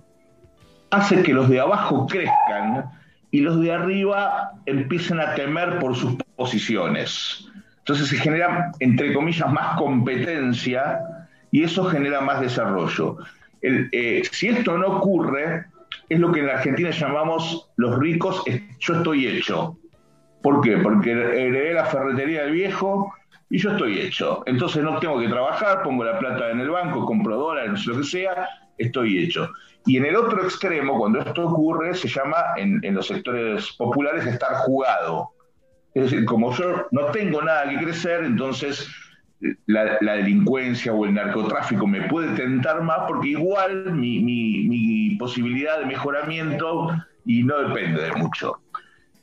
hace 0.90 1.22
que 1.22 1.34
los 1.34 1.50
de 1.50 1.60
abajo 1.60 2.08
crezcan 2.08 2.90
y 3.32 3.42
los 3.42 3.60
de 3.62 3.72
arriba 3.72 4.52
empiezan 4.66 5.20
a 5.20 5.36
temer 5.36 5.80
por 5.80 5.96
sus 5.96 6.16
posiciones. 6.36 7.48
Entonces 7.86 8.08
se 8.08 8.18
genera, 8.18 8.72
entre 8.80 9.14
comillas, 9.14 9.52
más 9.52 9.78
competencia 9.78 11.00
y 11.52 11.64
eso 11.64 11.86
genera 11.86 12.20
más 12.22 12.42
desarrollo. 12.42 13.18
Eh, 13.62 14.24
si 14.32 14.48
esto 14.48 14.78
no 14.78 14.98
ocurre, 14.98 15.66
es 16.10 16.20
lo 16.20 16.32
que 16.32 16.40
en 16.40 16.48
la 16.48 16.54
Argentina 16.54 16.90
llamamos 16.90 17.70
los 17.78 17.98
ricos, 18.00 18.44
yo 18.80 18.96
estoy 18.96 19.28
hecho. 19.28 19.78
¿Por 20.42 20.62
qué? 20.62 20.78
Porque 20.78 21.12
heredé 21.12 21.74
la 21.74 21.86
ferretería 21.86 22.44
del 22.44 22.54
viejo 22.54 23.14
y 23.50 23.60
yo 23.60 23.72
estoy 23.72 24.00
hecho. 24.00 24.44
Entonces 24.46 24.84
no 24.84 25.00
tengo 25.00 25.20
que 25.20 25.28
trabajar, 25.28 25.84
pongo 25.84 26.04
la 26.04 26.20
plata 26.20 26.52
en 26.52 26.60
el 26.60 26.70
banco, 26.70 27.06
compro 27.06 27.38
dólares, 27.38 27.72
no 27.72 27.78
sé 27.78 27.90
lo 27.90 27.98
que 27.98 28.04
sea, 28.04 28.50
estoy 28.78 29.24
hecho. 29.24 29.52
Y 29.86 29.98
en 29.98 30.06
el 30.06 30.16
otro 30.16 30.44
extremo, 30.44 30.98
cuando 30.98 31.20
esto 31.20 31.48
ocurre, 31.48 31.94
se 31.94 32.08
llama 32.08 32.38
en, 32.58 32.82
los 32.96 33.08
sectores 33.08 33.72
populares 33.74 34.26
estar 34.26 34.56
jugado. 34.66 35.32
Es 35.96 36.04
decir, 36.04 36.26
como 36.26 36.54
yo 36.56 36.86
no 36.92 37.06
tengo 37.08 37.42
nada 37.42 37.68
que 37.68 37.78
crecer, 37.78 38.24
entonces 38.24 38.88
la, 39.66 39.98
delincuencia 40.00 40.94
o 40.94 41.06
el 41.06 41.16
narcotráfico 41.16 41.88
me 41.88 42.04
puede 42.04 42.36
tentar 42.36 42.84
más 42.84 43.00
porque 43.08 43.30
igual 43.30 43.94
mi, 43.94 44.20
mi 44.22 45.16
posibilidad 45.16 45.80
de 45.80 45.86
mejoramiento 45.88 46.92
y 47.26 47.44
no 47.44 47.58
depende 47.58 48.04
de 48.04 48.12
mucho. 48.14 48.60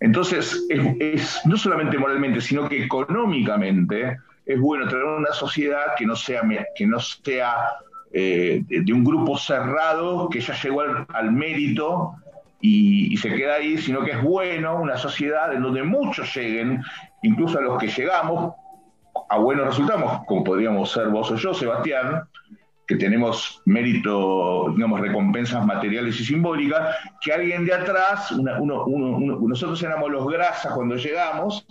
Entonces, 0.02 0.66
es, 0.68 1.40
no 1.44 1.56
solamente 1.56 1.96
moralmente, 1.96 2.40
sino 2.40 2.68
que 2.68 2.82
económicamente 2.82 4.18
es 4.44 4.58
bueno 4.58 4.88
tener 4.88 5.04
una 5.04 5.32
sociedad 5.32 5.94
que 5.96 6.04
no 6.04 6.16
sea, 6.16 6.42
que 6.74 6.86
no 6.88 6.98
sea 6.98 7.54
eh, 8.12 8.64
de, 8.66 8.92
un 8.92 9.04
grupo 9.04 9.38
cerrado 9.38 10.28
que 10.28 10.40
ya 10.40 10.60
llegó 10.60 10.82
al, 11.08 11.30
mérito 11.30 12.16
y, 12.64 13.16
se 13.16 13.34
queda 13.34 13.56
ahí, 13.56 13.76
sino 13.76 14.04
que 14.04 14.12
es 14.12 14.22
bueno 14.22 14.80
una 14.80 14.96
sociedad 14.96 15.52
en 15.52 15.62
donde 15.62 15.82
muchos 15.82 16.34
lleguen, 16.34 16.82
incluso 17.22 17.58
a 17.58 17.62
los 17.62 17.78
que 17.78 17.88
llegamos, 17.88 18.54
a 19.28 19.38
buenos 19.38 19.66
resultados, 19.66 20.22
como 20.26 20.44
podríamos 20.44 20.90
ser 20.92 21.08
vos 21.08 21.30
o 21.32 21.36
yo, 21.36 21.52
Sebastián, 21.52 22.22
que 22.86 22.96
tenemos 22.96 23.60
mérito, 23.64 24.72
digamos, 24.74 25.00
recompensas 25.00 25.66
materiales 25.66 26.20
y 26.20 26.24
simbólicas, 26.24 26.96
que 27.20 27.32
alguien 27.32 27.64
de 27.64 27.74
atrás, 27.74 28.32
nosotros 28.32 29.82
éramos 29.82 30.10
los 30.10 30.26
grasas 30.28 30.72
cuando 30.72 30.96
llegamos, 30.96 31.66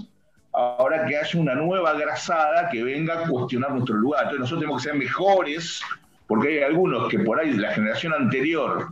ahora 0.53 1.05
que 1.05 1.17
haya 1.17 1.39
una 1.39 1.55
nueva 1.55 1.93
grasada 1.93 2.69
que 2.69 2.83
venga 2.83 3.21
a 3.23 3.27
cuestionar 3.29 3.71
nuestro 3.71 3.95
lugar. 3.95 4.23
Entonces 4.23 4.41
nosotros 4.41 4.59
tenemos 4.61 4.83
que 4.83 4.89
ser 4.89 4.99
mejores, 4.99 5.81
porque 6.27 6.49
hay 6.49 6.63
algunos 6.63 7.07
que 7.07 7.19
por 7.19 7.39
ahí 7.39 7.51
de 7.51 7.61
la 7.61 7.71
generación 7.73 8.13
anterior 8.13 8.89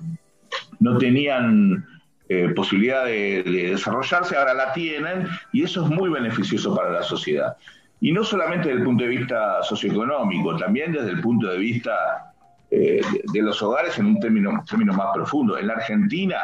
no 0.79 0.97
tenían 0.97 1.85
eh, 2.27 2.49
posibilidad 2.55 3.05
de 3.05 3.43
desarrollarse, 3.43 4.35
ahora 4.35 4.53
la 4.53 4.73
tienen, 4.73 5.27
y 5.51 5.63
eso 5.63 5.83
es 5.83 5.89
muy 5.89 6.09
beneficioso 6.09 6.75
para 6.75 6.91
la 6.91 7.03
sociedad. 7.03 7.57
Y 8.01 8.11
no 8.11 8.23
solamente 8.23 8.69
desde 8.69 8.79
el 8.79 8.85
punto 8.85 9.03
de 9.03 9.09
vista 9.09 9.61
socioeconómico, 9.63 10.55
también 10.57 10.93
desde 10.93 11.09
el 11.09 11.21
punto 11.21 11.47
de 11.47 11.57
vista 11.57 12.29
eh, 12.71 13.01
de, 13.33 13.41
los 13.41 13.61
hogares 13.61 13.97
en 13.97 14.05
un 14.05 14.19
término, 14.19 14.63
término 14.69 14.93
más 14.93 15.07
profundo. 15.13 15.57
En 15.57 15.67
la 15.67 15.73
Argentina, 15.73 16.37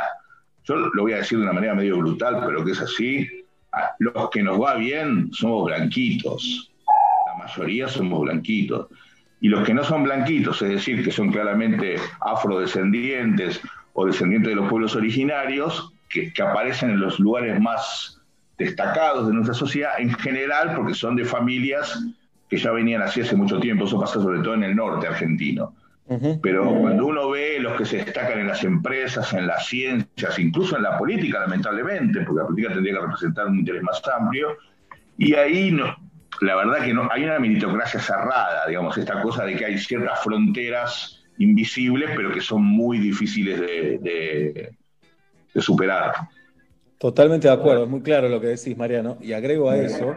yo 0.64 0.76
lo 0.76 1.04
voy 1.04 1.14
a 1.14 1.18
decir 1.18 1.38
de 1.38 1.44
una 1.44 1.54
manera 1.54 1.76
medio 1.76 1.98
brutal, 1.98 2.42
pero 2.46 2.66
que 2.66 2.72
es 2.72 2.82
así, 2.82 3.30
los 4.00 4.30
que 4.32 4.42
nos 4.42 4.62
va 4.62 4.76
bien 4.76 5.30
somos 5.32 5.66
blanquitos. 5.66 6.72
La 7.28 7.46
mayoría 7.46 7.88
somos 7.88 8.22
blanquitos. 8.22 8.88
Y 9.40 9.50
los 9.50 9.66
que 9.66 9.74
no 9.74 9.84
son 9.84 10.04
blanquitos, 10.04 10.62
es 10.62 10.70
decir, 10.70 11.04
que 11.04 11.12
son 11.12 11.32
claramente 11.32 11.98
afrodescendientes 12.22 13.62
o 13.96 14.06
descendientes 14.06 14.50
de 14.50 14.56
los 14.56 14.70
pueblos 14.70 14.96
originarios, 14.96 15.94
que, 16.10 16.32
que 16.32 16.42
aparecen 16.42 16.92
en 16.92 17.00
los 17.00 17.20
lugares 17.20 17.60
más 17.60 18.22
destacados 18.58 19.28
de 19.28 19.34
nuestra 19.34 19.54
sociedad 19.54 19.94
en 19.98 20.14
general 20.14 20.74
porque 20.76 20.94
son 20.94 21.16
de 21.16 21.26
familias 21.26 22.06
que 22.50 22.58
ya 22.58 22.72
venían 22.72 23.02
así 23.02 23.22
hace 23.22 23.36
mucho 23.36 23.60
tiempo, 23.60 23.86
eso 23.86 24.00
pasa 24.00 24.22
sobre 24.22 24.40
todo 24.40 24.54
en 24.54 24.64
el 24.64 24.76
norte 24.76 25.08
argentino. 25.08 25.74
Pero 26.44 26.70
cuando 26.76 27.08
uno 27.08 27.32
ve 27.32 27.58
los 27.60 27.76
que 27.78 27.86
se 27.86 27.98
destacan 27.98 28.38
en 28.40 28.48
las 28.48 28.64
empresas, 28.64 29.34
en 29.34 29.48
las 29.48 29.66
ciencias, 29.66 30.38
incluso 30.38 30.78
en 30.78 30.84
la 30.84 31.00
política, 31.00 31.40
lamentablemente, 31.40 32.22
porque 32.22 32.42
la 32.42 32.46
política 32.46 32.74
tendría 32.74 32.94
que 32.94 33.02
representar 33.02 33.48
un 33.48 33.58
interés 33.58 33.82
más 33.82 34.04
amplio, 34.08 34.56
y 35.18 35.34
ahí 35.34 35.72
no, 35.72 35.96
la 36.42 36.56
verdad 36.58 36.86
que 36.86 36.94
no, 36.94 37.10
hay 37.12 37.24
una 37.24 37.40
meritocracia 37.40 38.00
cerrada, 38.00 38.68
digamos, 38.68 38.96
esta 39.00 39.20
cosa 39.24 39.46
de 39.46 39.56
que 39.56 39.66
hay 39.66 39.80
ciertas 39.80 40.24
fronteras 40.24 41.15
invisibles, 41.38 42.10
pero 42.16 42.32
que 42.32 42.42
son 42.42 42.64
muy 42.64 43.00
difíciles 43.00 43.60
de, 43.60 44.74
superar. 45.56 46.14
Totalmente 46.98 47.48
de 47.48 47.54
acuerdo, 47.54 47.84
es 47.84 47.90
muy 47.90 48.02
claro 48.02 48.30
lo 48.30 48.40
que 48.40 48.48
decís, 48.48 48.76
Mariano. 48.78 49.18
Y 49.22 49.34
agrego 49.34 49.70
a 49.70 49.78
eso, 49.78 50.14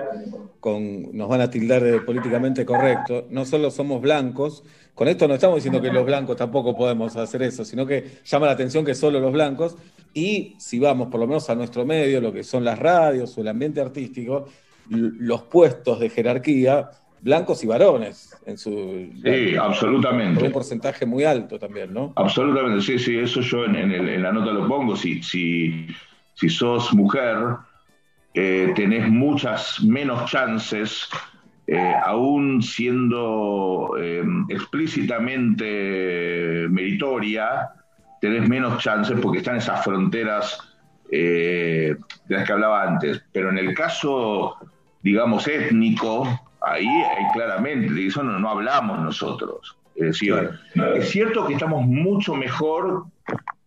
con, 0.60 1.16
nos 1.16 1.28
van 1.28 1.40
a 1.40 1.50
tildar 1.50 1.82
de 1.82 2.00
políticamente 2.00 2.64
correcto, 2.64 3.26
no 3.30 3.44
solo 3.44 3.70
somos 3.70 4.00
blancos, 4.00 4.64
con 4.94 5.06
esto 5.06 5.28
no 5.28 5.34
estamos 5.34 5.56
diciendo 5.56 5.80
que 5.80 5.92
los 5.92 6.04
blancos 6.04 6.36
tampoco 6.36 6.76
podemos 6.76 7.16
hacer 7.16 7.42
eso, 7.42 7.64
sino 7.64 7.86
que 7.86 8.18
llama 8.24 8.46
la 8.46 8.52
atención 8.52 8.84
que 8.84 8.94
solo 8.94 9.20
los 9.20 9.32
blancos, 9.32 9.76
y 10.12 10.56
si 10.58 10.78
vamos 10.80 11.08
por 11.08 11.20
lo 11.20 11.26
menos 11.26 11.48
a 11.50 11.54
nuestro 11.54 11.84
medio, 11.84 12.20
lo 12.20 12.32
que 12.32 12.42
son 12.42 12.64
las 12.64 12.78
radios 12.78 13.36
o 13.38 13.40
el 13.40 13.48
ambiente 13.48 13.80
artístico, 13.80 14.46
los 14.88 15.42
puestos 15.42 16.00
de 16.00 16.10
jerarquía, 16.10 16.90
blancos 17.20 17.62
y 17.62 17.66
varones, 17.66 18.27
en 18.48 18.58
su... 18.58 19.10
Sí, 19.22 19.56
absolutamente. 19.56 20.44
un 20.44 20.52
porcentaje 20.52 21.06
muy 21.06 21.24
alto 21.24 21.58
también, 21.58 21.92
¿no? 21.92 22.12
Absolutamente, 22.16 22.80
sí, 22.80 22.98
sí, 22.98 23.18
eso 23.18 23.40
yo 23.40 23.64
en, 23.64 23.76
en 23.76 24.22
la 24.22 24.32
nota 24.32 24.52
lo 24.52 24.66
pongo, 24.66 24.96
si... 24.96 25.22
si 25.22 25.86
si 26.38 26.48
sos 26.48 26.94
mujer, 26.94 27.36
eh, 28.32 28.72
tenés 28.76 29.08
muchas 29.08 29.82
menos 29.82 30.30
chances, 30.30 31.08
eh, 31.66 31.94
aún 32.04 32.62
siendo 32.62 33.96
eh, 33.98 34.22
explícitamente 34.48 36.68
meritoria, 36.70 37.70
tenés 38.20 38.48
menos 38.48 38.80
chances 38.80 39.18
porque 39.20 39.38
están 39.38 39.56
esas 39.56 39.82
fronteras 39.82 40.60
de 41.10 41.96
las 42.28 42.46
que 42.46 42.52
hablaba 42.52 42.84
antes. 42.84 43.20
Pero 43.32 43.48
en 43.48 43.58
el 43.58 43.74
caso, 43.74 44.54
digamos, 45.02 45.48
étnico, 45.48 46.24
ahí 46.62 46.86
hay 46.86 47.24
claramente, 47.32 47.92
de 47.92 48.06
eso 48.06 48.22
no, 48.22 48.38
no 48.38 48.50
hablamos 48.50 49.00
nosotros. 49.00 49.78
Es 49.98 50.06
decir, 50.06 50.50
es 50.94 51.10
cierto 51.10 51.44
que 51.46 51.54
estamos 51.54 51.84
mucho 51.84 52.34
mejor 52.34 53.06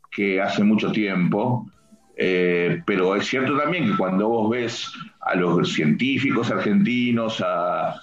que 0.09 0.41
hace 0.41 0.63
mucho 0.63 0.91
tiempo, 0.91 1.69
eh, 2.15 2.81
pero 2.85 3.15
es 3.15 3.25
cierto 3.25 3.57
también 3.57 3.89
que 3.89 3.97
cuando 3.97 4.29
vos 4.29 4.49
ves 4.49 4.93
a 5.21 5.35
los 5.35 5.73
científicos 5.73 6.49
argentinos, 6.51 7.43
a, 7.45 7.95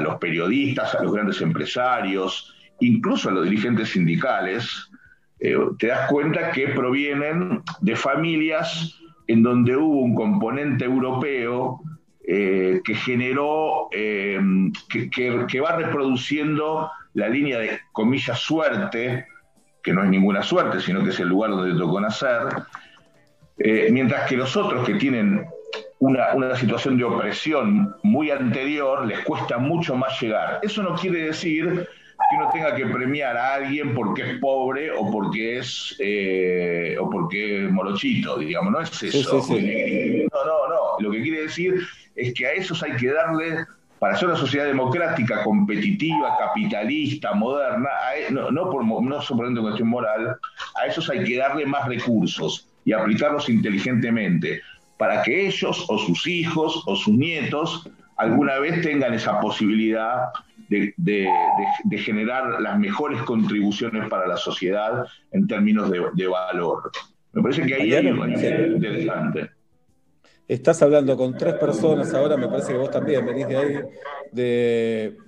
los 0.00 0.16
periodistas, 0.16 0.94
a 0.94 1.02
los 1.02 1.12
grandes 1.12 1.40
empresarios, 1.40 2.54
incluso 2.80 3.28
a 3.28 3.32
los 3.32 3.44
dirigentes 3.44 3.90
sindicales, 3.90 4.88
eh, 5.40 5.56
te 5.78 5.88
das 5.88 6.10
cuenta 6.10 6.52
que 6.52 6.68
provienen 6.68 7.62
de 7.80 7.96
familias 7.96 8.98
en 9.26 9.42
donde 9.42 9.76
hubo 9.76 10.00
un 10.00 10.14
componente 10.14 10.84
europeo 10.84 11.80
eh, 12.30 12.82
que 12.84 12.94
generó, 12.94 13.88
que, 13.90 15.08
que, 15.10 15.60
va 15.60 15.76
reproduciendo 15.76 16.90
la 17.14 17.26
línea 17.26 17.58
de 17.58 17.80
comillas 17.90 18.38
suerte, 18.38 19.26
que 19.82 19.94
no 19.94 20.04
es 20.04 20.10
ninguna 20.10 20.42
suerte, 20.42 20.78
sino 20.80 21.02
que 21.02 21.08
es 21.08 21.20
el 21.20 21.28
lugar 21.28 21.52
donde 21.52 21.78
tocó 21.78 21.98
nacer, 21.98 22.48
eh, 23.58 23.88
mientras 23.90 24.28
que 24.28 24.36
los 24.36 24.54
otros 24.58 24.86
que 24.86 24.96
tienen 24.96 25.46
una, 26.00 26.54
situación 26.54 26.98
de 26.98 27.04
opresión 27.04 27.96
muy 28.02 28.30
anterior, 28.30 29.06
les 29.06 29.20
cuesta 29.20 29.56
mucho 29.56 29.96
más 29.96 30.20
llegar. 30.20 30.60
Eso 30.62 30.82
no 30.82 30.94
quiere 30.96 31.22
decir 31.24 31.64
que 31.66 32.36
uno 32.36 32.50
tenga 32.52 32.74
que 32.74 32.86
premiar 32.86 33.36
a 33.38 33.54
alguien 33.54 33.94
porque 33.94 34.32
es 34.32 34.38
pobre 34.38 34.90
o 34.90 35.10
porque 35.10 35.58
es 35.58 35.96
eh, 35.98 36.94
o 37.00 37.08
porque 37.08 37.64
es 37.64 37.70
morochito, 37.70 38.38
digamos, 38.38 38.72
no 38.72 38.80
es 38.80 39.02
eso. 39.02 39.44
No, 39.48 40.44
no, 40.44 40.68
no. 40.68 41.00
Lo 41.00 41.10
que 41.10 41.22
quiere 41.22 41.42
decir 41.42 41.80
es 42.18 42.34
que 42.34 42.46
a 42.46 42.52
esos 42.52 42.82
hay 42.82 42.96
que 42.96 43.12
darle, 43.12 43.64
para 43.98 44.16
ser 44.16 44.28
una 44.28 44.36
sociedad 44.36 44.66
democrática, 44.66 45.44
competitiva, 45.44 46.36
capitalista, 46.38 47.32
moderna, 47.32 47.88
e, 48.16 48.32
no, 48.32 48.50
no, 48.50 48.70
por, 48.70 48.84
no 48.84 49.62
cuestión 49.62 49.88
moral, 49.88 50.36
a 50.80 50.86
esos 50.86 51.08
hay 51.10 51.24
que 51.24 51.38
darle 51.38 51.64
más 51.64 51.86
recursos 51.86 52.68
y 52.84 52.92
aplicarlos 52.92 53.48
inteligentemente 53.48 54.60
para 54.96 55.22
que 55.22 55.46
ellos 55.46 55.86
o 55.88 55.98
sus 55.98 56.26
hijos 56.26 56.82
o 56.86 56.96
sus 56.96 57.14
nietos 57.14 57.88
alguna 58.16 58.58
vez 58.58 58.82
tengan 58.82 59.14
esa 59.14 59.40
posibilidad 59.40 60.30
de, 60.68 60.92
generar 61.98 62.60
las 62.60 62.78
mejores 62.78 63.22
contribuciones 63.22 64.08
para 64.08 64.26
la 64.26 64.36
sociedad 64.36 65.06
en 65.30 65.46
términos 65.46 65.90
de, 65.90 66.26
valor. 66.26 66.90
Me 67.32 67.42
parece 67.42 67.62
que 67.62 67.74
ahí 67.74 67.94
hay 67.94 68.08
algo 68.08 68.26
interesante. 68.26 69.50
Estás 70.48 70.80
hablando 70.80 71.14
con 71.14 71.36
tres 71.36 71.54
personas 71.54 72.14
ahora, 72.14 72.38
me 72.38 72.48
parece 72.48 72.72
que 72.72 72.78
vos 72.78 72.90
también 72.90 73.26
venís 73.26 73.46
de 73.46 73.56
ahí, 73.58 73.80
de 74.32 75.18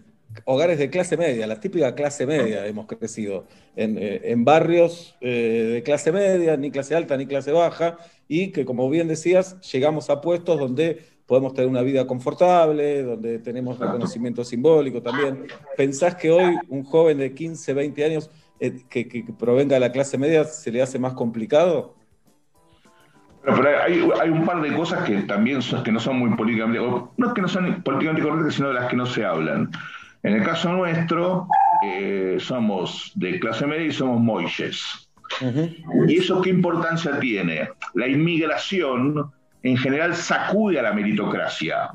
hogares 0.47 0.79
de 0.79 0.89
clase 0.89 1.19
media, 1.19 1.47
la 1.47 1.61
típica 1.61 1.95
clase 1.95 2.25
media 2.25 2.67
hemos 2.67 2.87
crecido, 2.87 3.45
en, 3.77 3.99
eh, 4.01 4.35
barrios 4.39 5.15
eh, 5.21 5.73
de 5.75 5.83
clase 5.83 6.11
media, 6.11 6.57
ni 6.57 6.71
clase 6.71 6.95
alta 6.95 7.19
ni 7.19 7.27
clase 7.27 7.53
baja, 7.53 7.99
y 8.29 8.51
que 8.51 8.65
como 8.65 8.89
bien 8.89 9.09
decías, 9.09 9.61
llegamos 9.71 10.09
a 10.09 10.23
puestos 10.23 10.59
donde 10.59 11.03
podemos 11.27 11.53
tener 11.53 11.69
una 11.69 11.83
vida 11.83 12.07
confortable, 12.07 13.03
donde 13.03 13.41
tenemos 13.41 13.79
reconocimiento 13.79 14.43
simbólico 14.43 15.03
también. 15.03 15.47
¿Pensás 15.77 16.15
que 16.15 16.31
hoy 16.31 16.57
un 16.71 16.83
joven 16.83 17.19
de 17.19 17.35
15, 17.35 17.75
20 17.75 18.05
años 18.07 18.31
eh, 18.59 18.85
que 18.89 19.25
provenga 19.39 19.75
de 19.75 19.81
la 19.81 19.93
clase 19.93 20.17
media 20.17 20.45
se 20.45 20.73
le 20.73 20.81
hace 20.81 20.99
más 20.99 21.13
complicado? 21.13 22.00
Pero, 23.57 23.69
hay, 23.83 24.09
hay 24.21 24.31
un 24.31 24.45
par 24.45 24.61
de 24.61 24.73
cosas 24.75 25.05
que 25.05 25.23
también 25.23 25.63
son, 25.63 25.83
que 25.83 25.93
no 25.93 26.01
son 26.01 26.19
muy 26.19 26.37
políticamente, 26.37 26.81
no 26.81 27.27
es 27.27 27.33
que 27.33 27.43
no 27.43 27.49
son 27.49 27.83
políticamente 27.83 28.29
correctas, 28.29 28.55
sino 28.55 28.69
de 28.69 28.75
las 28.75 28.89
que 28.89 28.97
no 28.97 29.07
se 29.07 29.25
hablan. 29.25 29.71
En 30.23 30.35
el 30.35 30.43
caso 30.43 30.73
nuestro, 30.73 31.49
eh, 31.83 32.37
somos 32.39 33.13
de 33.15 33.41
clase 33.41 33.67
media 33.67 33.87
y 33.87 33.93
somos 33.93 34.21
moilles. 34.21 35.09
¿Y 36.09 36.19
eso 36.19 36.43
qué 36.43 36.51
importancia 36.51 37.19
tiene? 37.19 37.69
La 37.95 38.07
inmigración 38.07 39.31
en 39.63 39.77
general 39.77 40.15
sacude 40.15 40.79
a 40.79 40.83
la 40.83 40.93
meritocracia. 40.93 41.91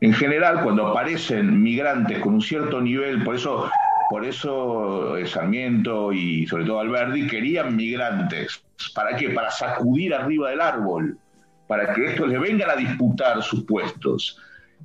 En 0.00 0.12
general, 0.14 0.62
cuando 0.62 0.86
aparecen 0.86 1.62
migrantes 1.62 2.18
con 2.20 2.34
un 2.34 2.42
cierto 2.42 2.80
nivel, 2.80 3.22
por 3.22 3.34
eso, 3.34 3.70
por 4.08 4.24
eso 4.24 5.16
eh, 5.16 5.26
Sarmiento 5.26 6.12
y 6.12 6.46
sobre 6.46 6.64
todo 6.64 6.80
Alberti 6.80 7.26
querían 7.26 7.76
migrantes. 7.76 8.64
¿Para 8.90 9.16
qué? 9.16 9.30
Para 9.30 9.50
sacudir 9.50 10.14
arriba 10.14 10.50
del 10.50 10.60
árbol, 10.60 11.18
para 11.66 11.92
que 11.94 12.06
estos 12.06 12.28
le 12.28 12.38
vengan 12.38 12.70
a 12.70 12.76
disputar 12.76 13.42
sus 13.42 13.64
puestos. 13.64 14.38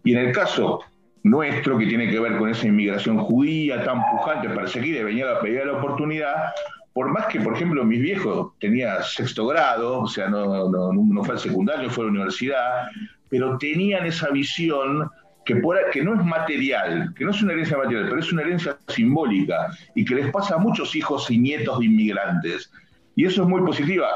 Y 0.04 0.14
en 0.14 0.20
el 0.20 0.32
caso 0.32 0.82
nuestro, 1.24 1.78
que 1.78 1.86
tiene 1.86 2.10
que 2.10 2.20
ver 2.20 2.38
con 2.38 2.50
esa 2.50 2.68
inmigración 2.68 3.18
judía 3.20 3.84
tan 3.84 4.02
pujante, 4.12 4.50
perseguida, 4.50 5.04
venía 5.04 5.26
la, 5.26 5.40
venía 5.40 5.66
la 5.66 5.74
oportunidad, 5.74 6.54
por 6.94 7.10
más 7.10 7.28
que, 7.28 7.40
por 7.40 7.56
ejemplo, 7.56 7.84
mis 7.84 8.02
viejos 8.02 8.54
tenía 8.60 9.02
sexto 9.04 9.46
grado, 9.46 10.00
o 10.00 10.08
sea, 10.08 10.30
no, 10.30 10.68
no, 10.68 11.24
fue 11.24 11.36
al 11.36 11.40
secundario, 11.40 11.90
fue 11.90 12.06
a 12.06 12.08
la 12.08 12.12
universidad, 12.12 12.88
pero 13.30 13.58
tenían 13.60 14.06
esa 14.08 14.30
visión 14.30 15.10
que, 15.46 15.62
que 15.92 16.04
no 16.04 16.16
es 16.16 16.26
material, 16.26 17.14
que 17.16 17.24
no 17.24 17.32
es 17.32 17.42
una 17.44 17.54
herencia 17.54 17.78
material, 17.78 18.08
pero 18.10 18.20
es 18.20 18.32
una 18.34 18.42
herencia 18.42 18.78
simbólica 18.88 19.68
y 19.94 20.06
que 20.06 20.16
les 20.16 20.32
pasa 20.32 20.56
a 20.56 20.58
muchos 20.58 20.96
hijos 20.96 21.30
y 21.30 21.38
nietos 21.38 21.80
de 21.80 21.86
inmigrantes. 21.86 22.72
Y 23.18 23.26
eso 23.26 23.42
es 23.42 23.50
muy 23.50 23.62
positiva. 23.62 24.08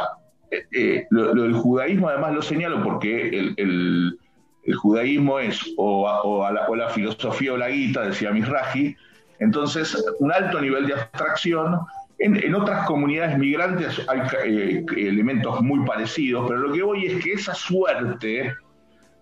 Eh, 0.51 0.63
eh, 0.71 1.07
lo, 1.09 1.33
lo 1.33 1.43
del 1.43 1.53
judaísmo 1.53 2.07
además 2.07 2.35
lo 2.35 2.41
señalo 2.41 2.83
porque 2.83 3.29
el, 3.29 3.55
el, 3.57 4.75
judaísmo 4.75 5.39
es 5.39 5.59
o, 5.75 6.07
o, 6.07 6.51
la, 6.51 6.67
o, 6.69 6.75
la, 6.75 6.87
filosofía 6.89 7.53
o 7.53 7.57
la 7.57 7.69
guita, 7.69 8.03
decía 8.03 8.31
Misraji, 8.31 8.95
entonces 9.39 9.97
un 10.19 10.31
alto 10.31 10.61
nivel 10.61 10.85
de 10.85 10.93
abstracción. 10.93 11.79
En, 12.19 12.35
en 12.35 12.53
otras 12.53 12.85
comunidades 12.85 13.39
migrantes 13.39 13.99
hay 14.07 14.21
eh, 14.45 14.85
elementos 14.95 15.59
muy 15.63 15.83
parecidos, 15.83 16.45
pero 16.47 16.59
lo 16.59 16.71
que 16.71 16.83
voy 16.83 17.07
es 17.07 17.23
que 17.23 17.33
esa 17.33 17.55
suerte 17.55 18.53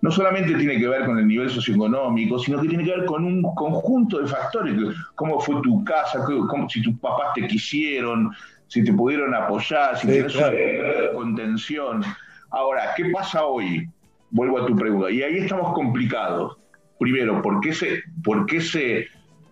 no 0.01 0.11
solamente 0.11 0.53
tiene 0.55 0.77
que 0.77 0.89
ver 0.89 1.05
con 1.05 1.17
el 1.17 1.27
nivel 1.27 1.49
socioeconómico, 1.49 2.37
sino 2.39 2.61
que 2.61 2.67
tiene 2.67 2.83
que 2.83 2.91
ver 2.91 3.05
con 3.05 3.23
un 3.23 3.41
conjunto 3.55 4.19
de 4.19 4.27
factores, 4.27 4.75
cómo 5.15 5.39
fue 5.39 5.61
tu 5.61 5.85
casa, 5.85 6.25
cómo, 6.25 6.69
si 6.69 6.81
tus 6.81 6.97
papás 6.99 7.33
te 7.35 7.47
quisieron, 7.47 8.31
si 8.69 8.83
te 8.83 8.93
pudieron 8.93 9.33
apoyar, 9.33 9.97
si 9.97 10.07
sí, 10.07 10.13
tienes 10.13 10.33
claro. 10.33 10.55
una 10.55 11.11
contención. 11.13 12.05
Ahora, 12.51 12.93
¿qué 12.95 13.05
pasa 13.09 13.43
hoy? 13.43 13.89
Vuelvo 14.29 14.59
a 14.59 14.67
tu 14.67 14.75
pregunta. 14.75 15.09
Y 15.09 15.23
ahí 15.23 15.39
estamos 15.39 15.73
complicados. 15.73 16.57
Primero, 16.99 17.41
¿por 17.41 17.59
qué 17.61 17.69
ese, 17.69 18.03
por 18.23 18.45
qué 18.45 18.57
ese, 18.57 19.07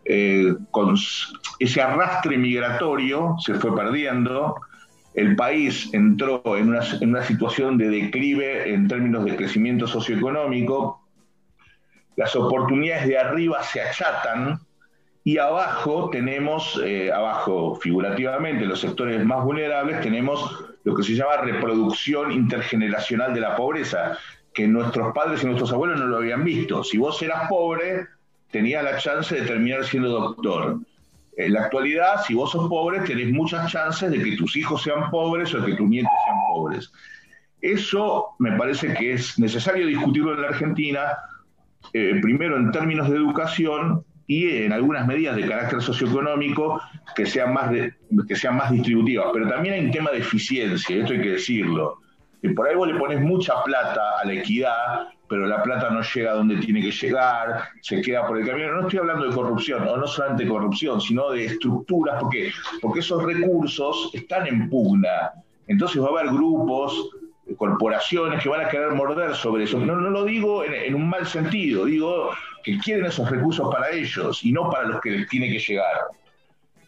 eh, 0.06 0.54
con 0.70 0.96
ese 1.60 1.82
arrastre 1.82 2.38
migratorio 2.38 3.36
se 3.40 3.56
fue 3.56 3.76
perdiendo? 3.76 4.56
El 5.16 5.36
país 5.36 5.90
entró 5.94 6.44
en 6.56 6.70
una, 6.70 6.82
en 7.02 7.10
una 7.10 7.24
situación 7.24 7.80
de 7.80 7.90
declive 7.90 8.72
en 8.72 8.88
términos 8.88 9.26
de 9.26 9.36
crecimiento 9.36 9.88
socioeconómico. 9.88 11.02
Las 12.16 12.36
oportunidades 12.36 13.08
de 13.08 13.18
arriba 13.18 13.64
se 13.64 13.82
achatan, 13.82 14.60
y 15.28 15.40
abajo 15.40 16.10
tenemos, 16.10 16.82
eh, 16.86 17.12
abajo 17.12 17.76
figurativamente, 17.76 18.66
los 18.66 18.80
sectores 18.80 19.26
más 19.26 19.44
vulnerables, 19.44 20.00
tenemos 20.00 20.64
lo 20.86 20.96
que 20.96 21.04
se 21.04 21.16
llama 21.16 21.36
reproducción 21.42 22.32
intergeneracional 22.32 23.34
de 23.34 23.42
la 23.42 23.54
pobreza, 23.58 24.18
que 24.54 24.66
nuestros 24.70 25.14
padres 25.14 25.44
y 25.44 25.48
nuestros 25.48 25.74
abuelos 25.74 26.00
no 26.00 26.06
lo 26.06 26.18
habían 26.20 26.46
visto. 26.46 26.82
Si 26.82 26.98
vos 26.98 27.22
eras 27.22 27.50
pobre, 27.50 28.08
tenías 28.52 28.82
la 28.86 29.00
chance 29.00 29.36
de 29.36 29.42
terminar 29.42 29.84
siendo 29.84 30.12
doctor. 30.12 30.80
En 31.36 31.52
la 31.52 31.64
actualidad, 31.64 32.24
si 32.26 32.34
vos 32.34 32.52
sos 32.52 32.70
pobre, 32.70 33.02
tenés 33.02 33.30
muchas 33.30 33.70
chances 33.70 34.10
de 34.10 34.24
que 34.24 34.38
tus 34.38 34.56
hijos 34.56 34.82
sean 34.82 35.12
pobres 35.12 35.54
o 35.54 35.60
de 35.60 35.72
que 35.72 35.76
tus 35.76 35.90
nietos 35.90 36.14
sean 36.24 36.38
pobres. 36.54 36.90
Eso 37.60 38.28
me 38.40 38.54
parece 38.54 38.94
que 38.94 39.12
es 39.12 39.38
necesario 39.38 39.88
discutirlo 39.88 40.36
en 40.36 40.42
la 40.44 40.48
Argentina, 40.48 41.18
eh, 41.92 42.18
primero 42.22 42.56
en 42.56 42.72
términos 42.72 43.10
de 43.10 43.18
educación 43.18 44.06
y 44.28 44.64
en 44.64 44.74
algunas 44.74 45.08
medidas 45.08 45.38
de 45.38 45.48
carácter 45.48 45.82
socioeconómico 45.82 46.82
que 47.16 47.26
sean 47.26 47.54
más, 47.54 47.72
que 48.28 48.36
sean 48.36 48.58
más 48.58 48.72
distributivas. 48.72 49.28
Pero 49.34 49.48
también 49.48 49.76
hay 49.76 49.86
un 49.86 49.92
tema 49.92 50.12
de 50.12 50.20
eficiencia, 50.20 50.98
esto 50.98 51.14
hay 51.14 51.22
que 51.22 51.32
decirlo. 51.32 52.02
Y 52.42 52.50
por 52.50 52.68
ahí 52.68 52.76
vos 52.76 52.90
le 52.90 53.00
pones 53.00 53.22
mucha 53.22 53.64
plata 53.64 54.20
a 54.22 54.26
la 54.26 54.34
equidad, 54.34 55.08
pero 55.30 55.48
la 55.48 55.64
plata 55.64 55.90
no 55.90 56.02
llega 56.02 56.34
donde 56.34 56.58
tiene 56.58 56.82
que 56.82 56.92
llegar, 56.92 57.64
se 57.82 58.02
queda 58.02 58.28
por 58.28 58.38
el 58.38 58.46
camino. 58.46 58.74
No 58.74 58.82
estoy 58.82 59.00
hablando 59.00 59.28
de 59.28 59.34
corrupción, 59.34 59.88
o 59.88 59.98
no 59.98 60.06
solamente 60.06 60.44
de 60.44 60.50
corrupción, 60.50 61.00
sino 61.00 61.32
de 61.32 61.46
estructuras, 61.46 62.20
porque, 62.20 62.52
porque 62.82 63.00
esos 63.00 63.24
recursos 63.24 64.12
están 64.14 64.46
en 64.48 64.70
pugna. 64.70 65.32
Entonces 65.68 66.02
va 66.02 66.08
a 66.08 66.20
haber 66.20 66.28
grupos, 66.28 67.10
corporaciones 67.58 68.44
que 68.44 68.50
van 68.50 68.66
a 68.66 68.70
querer 68.70 68.92
morder 68.92 69.34
sobre 69.36 69.64
eso. 69.64 69.80
No, 69.80 69.96
no 69.96 70.10
lo 70.10 70.26
digo 70.26 70.66
en 70.66 70.94
un 70.94 71.10
mal 71.10 71.26
sentido, 71.26 71.86
digo 71.86 72.32
que 72.68 72.78
quieren 72.80 73.06
esos 73.06 73.30
recursos 73.32 73.74
para 73.74 73.92
ellos 73.92 74.44
y 74.44 74.52
no 74.52 74.70
para 74.70 74.90
los 74.90 75.00
que 75.00 75.12
les 75.12 75.30
tiene 75.30 75.50
que 75.50 75.58
llegar. 75.58 76.08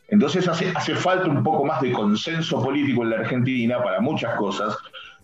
Entonces 0.09 0.45
hace, 0.45 0.73
hace 0.75 0.93
falta 0.93 1.29
un 1.29 1.41
poco 1.41 1.63
más 1.63 1.81
de 1.81 1.93
consenso 1.93 2.61
político 2.61 3.03
en 3.03 3.11
la 3.11 3.19
Argentina 3.19 3.81
para 3.81 4.01
muchas 4.01 4.35
cosas, 4.35 4.75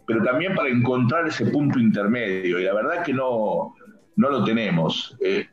pero 0.07 0.23
también 0.23 0.55
para 0.55 0.69
encontrar 0.69 1.27
ese 1.27 1.47
punto 1.47 1.77
intermedio. 1.77 2.57
Y 2.57 2.63
la 2.63 2.73
verdad 2.73 3.03
que 3.03 3.11
no, 3.11 3.75
no 4.15 4.29
lo 4.29 4.45
tenemos. 4.45 5.17
Eh, 5.19 5.45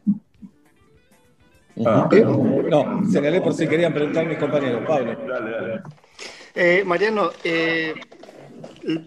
ah, 1.85 2.07
pero, 2.09 2.37
no, 2.71 3.05
señalé 3.11 3.41
por 3.41 3.55
si 3.55 3.67
querían 3.67 3.93
preguntar 3.93 4.25
mis 4.25 4.39
compañeros. 4.39 4.85
Pablo. 4.87 5.17
Dale, 5.27 5.51
dale. 5.51 5.83
Eh, 6.55 6.85
Mariano, 6.87 7.31
eh, 7.43 7.93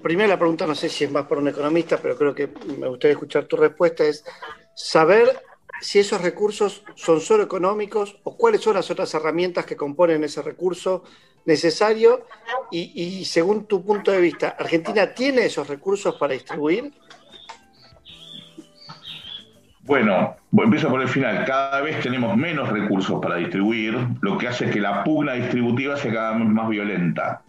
primero 0.04 0.28
la 0.28 0.38
pregunta, 0.38 0.68
no 0.68 0.76
sé 0.76 0.90
si 0.90 1.06
es 1.06 1.12
más 1.12 1.26
por 1.26 1.38
un 1.38 1.48
economista, 1.48 2.00
pero 2.02 2.18
creo 2.18 2.36
que 2.36 2.50
me 2.78 2.90
gustaría 2.90 3.14
escuchar 3.14 3.46
tu 3.46 3.56
respuesta, 3.56 4.04
es 4.04 4.26
saber 4.74 5.30
si 5.86 5.99
esos 5.99 6.20
recursos 6.20 6.84
son 6.95 7.22
solo 7.22 7.44
económicos 7.44 8.18
o 8.24 8.36
cuáles 8.36 8.62
son 8.62 8.74
las 8.74 8.90
otras 8.90 9.14
herramientas 9.14 9.68
que 9.68 9.76
componen 9.76 10.24
ese 10.24 10.41
recurso 10.41 11.03
necesario 11.45 12.26
y, 12.72 13.24
según 13.26 13.68
tu 13.68 13.86
punto 13.86 14.12
de 14.12 14.20
vista, 14.20 14.56
¿Argentina 14.57 15.14
tiene 15.14 15.45
esos 15.45 15.68
recursos 15.68 16.16
para 16.16 16.34
distribuir? 16.34 16.91
Bueno, 19.82 20.36
empiezo 20.57 20.90
por 20.90 21.02
el 21.03 21.07
final. 21.07 21.45
Cada 21.45 21.82
vez 21.82 22.02
tenemos 22.02 22.36
menos 22.36 22.68
recursos 22.70 23.22
para 23.22 23.36
distribuir, 23.36 23.95
lo 24.22 24.40
que 24.40 24.48
hace 24.48 24.72
que 24.72 24.82
la 24.82 25.03
pugna 25.03 25.34
distributiva 25.34 25.98
sea 25.98 26.12
cada 26.12 26.32
vez 26.32 26.48
más 26.48 26.68
violenta. 26.68 27.44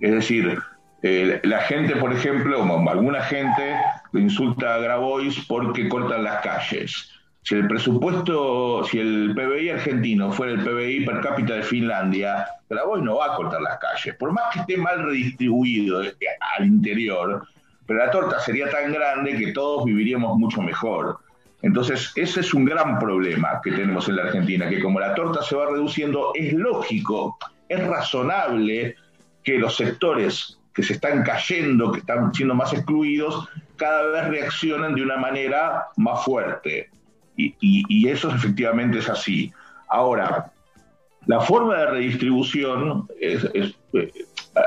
Es 0.00 0.10
decir, 0.10 0.58
eh, 1.04 1.40
la 1.44 1.60
gente, 1.60 1.94
por 1.94 2.12
ejemplo, 2.12 2.64
alguna 2.90 3.22
gente 3.22 3.76
insulta 4.12 4.74
a 4.74 4.78
Grabois 4.78 5.46
porque 5.46 5.88
cortan 5.88 6.24
las 6.24 6.42
calles 6.42 7.19
si 7.42 7.54
el 7.54 7.66
presupuesto, 7.66 8.84
si 8.84 8.98
el 8.98 9.34
PBI 9.34 9.70
argentino 9.70 10.30
fuera 10.30 10.52
el 10.52 10.60
PBI 10.60 11.06
per 11.06 11.20
cápita 11.20 11.54
de 11.54 11.62
Finlandia, 11.62 12.46
Grabois 12.68 13.02
no 13.02 13.16
va 13.16 13.32
a 13.32 13.36
cortar 13.36 13.62
las 13.62 13.78
calles, 13.78 14.14
por 14.16 14.32
más 14.32 14.52
que 14.52 14.60
esté 14.60 14.76
mal 14.76 15.02
redistribuido 15.02 16.00
al 16.00 16.66
interior, 16.66 17.46
pero 17.86 17.98
la 17.98 18.10
torta 18.10 18.38
sería 18.40 18.70
tan 18.70 18.92
grande 18.92 19.36
que 19.36 19.52
todos 19.52 19.84
viviríamos 19.84 20.38
mucho 20.38 20.60
mejor. 20.62 21.18
Entonces, 21.62 22.12
ese 22.14 22.40
es 22.40 22.54
un 22.54 22.64
gran 22.64 22.98
problema 22.98 23.60
que 23.62 23.72
tenemos 23.72 24.08
en 24.08 24.16
la 24.16 24.22
Argentina, 24.22 24.68
que 24.68 24.80
como 24.80 25.00
la 25.00 25.14
torta 25.14 25.42
se 25.42 25.56
va 25.56 25.66
reduciendo, 25.66 26.32
es 26.34 26.52
lógico, 26.52 27.36
es 27.68 27.86
razonable 27.86 28.96
que 29.42 29.58
los 29.58 29.76
sectores 29.76 30.58
que 30.72 30.82
se 30.82 30.94
están 30.94 31.22
cayendo, 31.22 31.92
que 31.92 32.00
están 32.00 32.32
siendo 32.32 32.54
más 32.54 32.72
excluidos, 32.72 33.48
cada 33.76 34.06
vez 34.06 34.28
reaccionen 34.28 34.94
de 34.94 35.02
una 35.02 35.16
manera 35.16 35.86
más 35.96 36.24
fuerte. 36.24 36.90
Y, 37.60 37.84
y, 37.88 38.08
eso 38.08 38.30
efectivamente 38.30 38.98
es 38.98 39.08
así. 39.08 39.52
Ahora, 39.88 40.52
la 41.26 41.40
forma 41.40 41.76
de 41.78 41.86
redistribución, 41.86 43.08
es, 43.20 43.44
eh, 43.92 44.12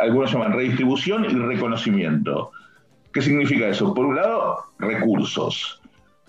algunos 0.01 0.31
llaman 0.31 0.53
redistribución 0.53 1.25
y 1.25 1.29
reconocimiento. 1.29 2.51
¿Qué 3.11 3.21
significa 3.21 3.67
eso? 3.67 3.93
Por 3.93 4.05
un 4.05 4.15
lado, 4.15 4.57
recursos. 4.79 5.79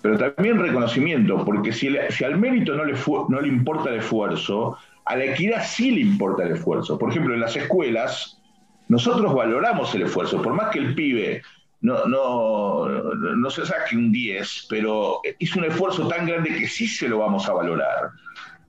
pero 0.03 0.19
también 0.19 0.59
reconocimiento, 0.59 1.45
porque 1.45 1.73
si, 1.73 1.89
al 2.25 2.39
mérito 2.39 2.75
no 2.75 2.85
le, 2.85 2.95
no 3.29 3.41
le 3.41 3.49
importa 3.49 3.91
el 3.91 4.01
esfuerzo, 4.01 4.77
a 5.07 5.17
la 5.17 5.25
equidad 5.25 5.65
sí 5.65 5.91
le 5.91 6.01
importa 6.01 6.45
el 6.45 6.53
esfuerzo. 6.53 6.99
Por 6.99 7.11
ejemplo, 7.11 7.33
en 7.33 7.41
las 7.41 7.57
escuelas, 7.57 8.39
nosotros 8.89 9.35
valoramos 9.35 9.95
el 9.95 10.03
esfuerzo, 10.03 10.43
por 10.43 10.53
más 10.53 10.71
que 10.71 10.79
el 10.79 10.95
pibe 10.95 11.43
no, 11.85 12.07
no, 12.07 12.89
no 13.37 13.51
se 13.51 13.67
saque 13.67 13.95
un 13.95 14.11
10, 14.11 14.69
pero 14.71 15.21
hizo 15.39 15.59
un 15.59 15.67
esfuerzo 15.67 16.09
tan 16.09 16.27
grande 16.27 16.49
que 16.49 16.67
sí 16.67 16.87
se 16.87 17.07
lo 17.11 17.19
vamos 17.19 17.47
a 17.47 17.53
valorar. 17.53 18.09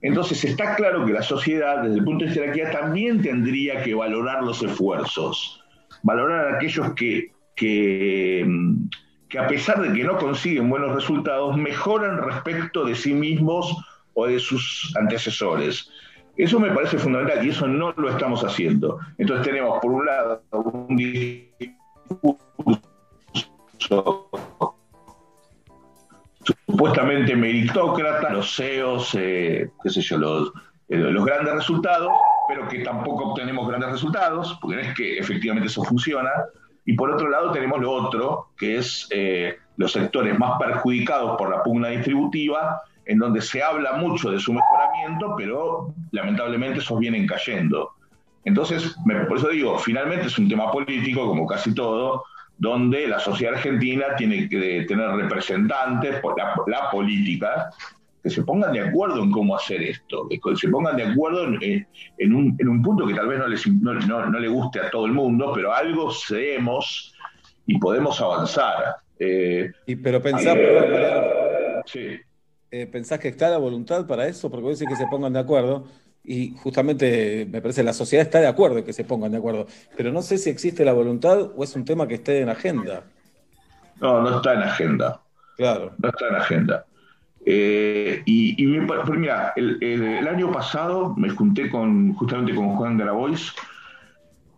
Entonces 0.02 0.44
está 0.44 0.76
claro 0.76 1.06
que 1.06 1.14
la 1.14 1.22
sociedad, 1.22 1.82
desde 1.82 1.96
el 1.96 2.04
punto 2.04 2.24
de 2.24 2.26
vista 2.26 2.42
de 2.42 2.46
la 2.48 2.52
equidad, 2.52 2.72
también 2.78 3.22
tendría 3.22 3.82
que 3.82 3.94
valorar 3.94 4.42
los 4.42 4.62
esfuerzos, 4.62 5.64
valorar 6.02 6.46
a 6.46 6.56
aquellos 6.56 6.92
que, 6.92 7.32
que, 7.54 8.46
que 9.30 9.38
a 9.38 9.46
pesar 9.46 9.80
de 9.80 9.94
que 9.94 10.04
no 10.04 10.18
consiguen 10.18 10.68
buenos 10.68 10.94
resultados, 10.94 11.56
mejoran 11.56 12.18
respecto 12.18 12.84
de 12.84 12.94
sí 12.94 13.14
mismos 13.14 13.74
o 14.12 14.26
de 14.26 14.38
sus 14.38 14.94
antecesores. 15.00 15.90
Eso 16.36 16.60
me 16.60 16.70
parece 16.70 16.98
fundamental 16.98 17.46
y 17.46 17.48
eso 17.48 17.66
no 17.66 17.94
lo 17.96 18.10
estamos 18.10 18.44
haciendo. 18.44 18.98
Entonces 19.16 19.46
tenemos, 19.46 19.78
por 19.80 19.90
un 19.90 20.04
lado, 20.04 20.42
un 20.52 20.94
discurso 20.94 22.46
supuestamente 26.44 27.34
meritócrata, 27.34 28.30
los 28.30 28.54
CEOs, 28.56 29.14
eh, 29.18 29.70
qué 29.82 29.90
sé 29.90 30.00
yo, 30.02 30.18
los, 30.18 30.52
eh, 30.88 30.96
los 30.96 31.24
grandes 31.24 31.54
resultados, 31.54 32.12
pero 32.48 32.68
que 32.68 32.80
tampoco 32.80 33.30
obtenemos 33.30 33.66
grandes 33.68 33.90
resultados, 33.92 34.58
porque 34.60 34.80
es 34.80 34.94
que 34.94 35.18
efectivamente 35.18 35.68
eso 35.68 35.82
funciona. 35.84 36.30
Y 36.84 36.94
por 36.94 37.10
otro 37.10 37.28
lado 37.28 37.50
tenemos 37.50 37.80
lo 37.80 37.90
otro, 37.90 38.50
que 38.56 38.76
es 38.78 39.08
eh, 39.10 39.56
los 39.76 39.92
sectores 39.92 40.38
más 40.38 40.58
perjudicados 40.58 41.36
por 41.36 41.50
la 41.50 41.62
pugna 41.62 41.88
distributiva, 41.88 42.80
en 43.06 43.18
donde 43.18 43.40
se 43.40 43.62
habla 43.62 43.94
mucho 43.94 44.30
de 44.30 44.38
su 44.38 44.52
mejoramiento, 44.52 45.34
pero 45.36 45.92
lamentablemente 46.12 46.78
esos 46.80 46.98
vienen 46.98 47.26
cayendo. 47.26 47.90
Entonces, 48.44 48.96
me- 49.04 49.24
por 49.24 49.38
eso 49.38 49.48
digo, 49.48 49.78
finalmente 49.78 50.26
es 50.26 50.38
un 50.38 50.48
tema 50.48 50.70
político, 50.70 51.26
como 51.26 51.46
casi 51.46 51.74
todo, 51.74 52.22
donde 52.58 53.06
la 53.06 53.18
sociedad 53.18 53.54
argentina 53.54 54.16
tiene 54.16 54.48
que 54.48 54.84
tener 54.88 55.10
representantes, 55.10 56.20
por 56.20 56.38
la, 56.38 56.54
la 56.66 56.90
política, 56.90 57.70
que 58.22 58.30
se 58.30 58.42
pongan 58.42 58.72
de 58.72 58.80
acuerdo 58.80 59.22
en 59.22 59.30
cómo 59.30 59.54
hacer 59.54 59.82
esto, 59.82 60.28
que 60.28 60.38
se 60.56 60.68
pongan 60.68 60.96
de 60.96 61.04
acuerdo 61.04 61.44
en, 61.44 61.86
en- 62.18 62.34
un, 62.34 62.56
en 62.58 62.68
un 62.68 62.82
punto 62.82 63.06
que 63.06 63.14
tal 63.14 63.28
vez 63.28 63.38
no, 63.38 63.46
les, 63.46 63.66
no, 63.68 63.94
no- 63.94 64.26
no 64.26 64.38
le 64.38 64.48
guste 64.48 64.80
a 64.80 64.90
todo 64.90 65.06
el 65.06 65.12
mundo, 65.12 65.52
pero 65.54 65.72
algo 65.72 66.10
cedemos 66.12 67.14
y 67.66 67.78
podemos 67.78 68.20
avanzar. 68.20 68.96
Eh, 69.18 69.70
Y, 69.86 69.96
pero 69.96 70.20
perdón, 70.22 70.44
Mariano, 70.44 71.82
sí. 71.86 72.18
eh, 72.70 72.86
¿pensás 72.86 73.18
que 73.20 73.28
está 73.28 73.48
la 73.48 73.58
voluntad 73.58 74.06
para 74.06 74.26
eso? 74.26 74.50
Porque 74.50 74.64
vos 74.64 74.78
decís 74.78 74.88
que 74.92 74.96
se 74.96 75.06
pongan 75.06 75.32
de 75.32 75.38
acuerdo 75.40 75.86
y 76.26 76.54
justamente 76.56 77.46
me 77.50 77.60
parece 77.62 77.82
la 77.82 77.92
sociedad 77.92 78.24
está 78.26 78.40
de 78.40 78.48
acuerdo 78.48 78.78
en 78.78 78.84
que 78.84 78.92
se 78.92 79.04
pongan 79.04 79.32
de 79.32 79.38
acuerdo, 79.38 79.66
pero 79.96 80.12
no 80.12 80.22
sé 80.22 80.38
si 80.38 80.50
existe 80.50 80.84
la 80.84 80.92
voluntad 80.92 81.50
o 81.56 81.64
es 81.64 81.74
un 81.76 81.84
tema 81.84 82.06
que 82.08 82.14
esté 82.14 82.40
en 82.40 82.48
agenda. 82.48 83.04
No, 84.00 84.20
no 84.20 84.36
está 84.36 84.54
en 84.54 84.62
agenda. 84.62 85.20
Claro. 85.56 85.92
No 85.98 86.08
está 86.08 86.28
en 86.28 86.34
agenda. 86.36 86.84
Eh, 87.46 88.22
y, 88.26 88.54
y 88.62 88.80
pero 88.86 89.04
mira, 89.14 89.52
el, 89.56 89.78
el- 89.80 90.02
el 90.02 90.28
año 90.28 90.50
pasado 90.50 91.14
me 91.16 91.30
junté 91.30 91.70
con, 91.70 92.12
justamente 92.14 92.54
con 92.54 92.70
Juan 92.76 92.98
Grabois, 92.98 93.54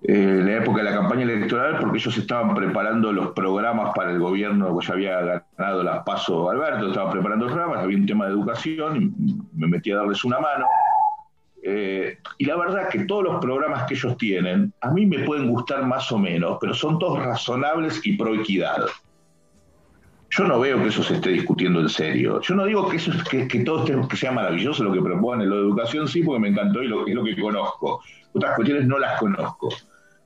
eh, 0.03 0.15
en 0.15 0.47
la 0.47 0.57
época 0.59 0.79
de 0.83 0.91
la 0.91 0.97
campaña 0.97 1.25
electoral, 1.25 1.79
porque 1.81 1.99
ellos 1.99 2.17
estaban 2.17 2.55
preparando 2.55 3.13
los 3.13 3.33
programas 3.33 3.93
para 3.95 4.11
el 4.13 4.19
gobierno, 4.19 4.73
pues 4.73 4.87
ya 4.87 4.95
había 4.95 5.45
ganado 5.57 5.83
las 5.83 6.03
paso 6.05 6.49
Alberto, 6.51 6.89
estaba 6.89 7.11
preparando 7.11 7.45
los 7.47 7.55
programas, 7.55 7.85
había 7.85 7.99
un 7.99 8.07
tema 8.07 8.27
de 8.27 8.33
educación, 8.33 8.97
y 9.19 9.37
me 9.55 9.67
metí 9.67 9.91
a 9.91 9.97
darles 9.97 10.25
una 10.25 10.39
mano. 10.41 10.67
Eh, 11.71 12.17
y 12.39 12.47
la 12.47 12.57
verdad 12.57 12.89
que 12.89 13.01
todos 13.05 13.25
los 13.25 13.41
programas 13.43 13.85
que 13.85 13.93
ellos 13.93 14.17
tienen, 14.17 14.73
a 14.81 14.91
mí 14.91 15.05
me 15.05 15.19
pueden 15.21 15.51
gustar 15.51 15.85
más 15.85 16.11
o 16.11 16.19
menos, 16.19 16.57
pero 16.61 16.73
son 16.73 16.99
todos 16.99 17.19
razonables 17.19 18.01
y 18.07 18.17
pro 18.17 18.35
equidad. 18.35 18.87
Yo 20.31 20.45
no 20.45 20.61
veo 20.61 20.81
que 20.83 20.89
eso 20.89 21.03
se 21.03 21.17
esté 21.17 21.31
discutiendo 21.31 21.81
en 21.81 21.89
serio. 21.91 22.41
Yo 22.41 22.55
no 22.55 22.65
digo 22.65 22.89
que 22.89 22.97
eso 22.97 23.11
es- 23.13 23.23
que, 23.25 23.47
que 23.47 23.61
todo 23.61 23.85
que 24.09 24.17
sea 24.17 24.33
maravilloso 24.33 24.83
lo 24.85 24.93
que 24.93 25.03
proponen. 25.03 25.49
Lo 25.51 25.57
de 25.57 25.63
educación 25.63 26.09
sí, 26.09 26.23
porque 26.23 26.41
me 26.41 26.49
encantó 26.49 26.83
y 26.83 26.89
lo, 26.89 27.07
es 27.07 27.15
lo 27.15 27.25
que 27.25 27.39
conozco. 27.39 28.03
Otras 28.33 28.55
cuestiones 28.57 28.87
no 28.87 28.99
las 28.99 29.19
conozco. 29.19 29.69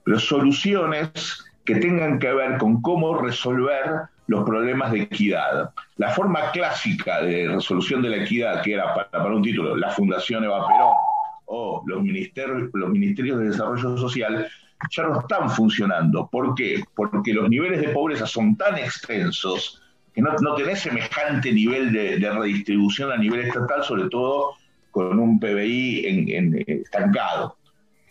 Pero 0.05 0.19
soluciones 0.21 1.45
que 1.65 1.77
tengan 1.77 2.19
que 2.21 2.33
ver 2.33 2.59
con 2.59 2.81
cómo 2.83 3.19
resolver 3.19 3.83
los 4.27 4.45
problemas 4.45 4.93
de 4.93 5.03
equidad. 5.03 5.71
La 5.97 6.11
forma 6.11 6.51
clásica 6.53 7.21
de 7.23 7.49
resolución 7.49 8.03
de 8.03 8.11
la 8.11 8.17
equidad, 8.19 8.63
que 8.63 8.75
era 8.75 8.95
para, 8.95 9.11
para 9.11 9.35
un 9.35 9.43
título, 9.43 9.77
la 9.77 9.91
Fundación 9.91 10.45
Eva 10.45 10.67
Perón 10.69 10.95
o 11.55 11.83
los 11.87 12.03
ministerios, 12.03 12.71
los 12.73 12.89
ministerios 12.89 13.39
de 13.39 13.49
Desarrollo 13.51 13.99
Social, 13.99 14.49
ya 14.91 15.03
no 15.03 15.21
están 15.21 15.51
funcionando. 15.51 16.27
¿Por 16.33 16.55
qué? 16.55 16.83
Porque 16.95 17.35
los 17.35 17.51
niveles 17.51 17.83
de 17.83 17.91
pobreza 17.91 18.27
son 18.27 18.57
tan 18.57 18.79
extensos 18.79 19.83
que 20.15 20.23
no, 20.23 20.35
no 20.41 20.55
tenés 20.55 20.81
semejante 20.81 21.53
nivel 21.53 21.93
de, 21.93 22.31
redistribución 22.31 23.13
a 23.13 23.19
nivel 23.19 23.41
estatal, 23.41 23.85
sobre 23.85 24.09
todo 24.09 24.55
con 24.91 25.19
un 25.19 25.39
PBI 25.39 26.07
en, 26.07 26.55
eh, 26.59 26.65
estancado. 26.67 27.57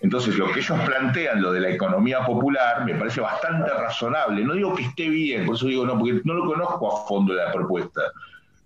Entonces, 0.02 0.38
lo 0.38 0.52
que 0.52 0.60
ellos 0.60 0.80
plantean, 0.86 1.42
lo 1.42 1.52
de 1.52 1.62
la 1.62 1.70
economía 1.70 2.24
popular, 2.24 2.86
me 2.86 2.94
parece 2.94 3.22
bastante 3.22 3.72
razonable. 3.72 4.44
No 4.44 4.54
digo 4.54 4.76
que 4.76 4.84
esté 4.84 5.10
bien, 5.10 5.48
por 5.48 5.56
eso 5.56 5.66
digo 5.66 5.86
no, 5.86 5.98
porque 5.98 6.22
no 6.26 6.36
lo 6.36 6.46
conozco 6.46 6.96
a 6.96 7.08
fondo 7.08 7.34
la 7.34 7.52
propuesta, 7.52 8.02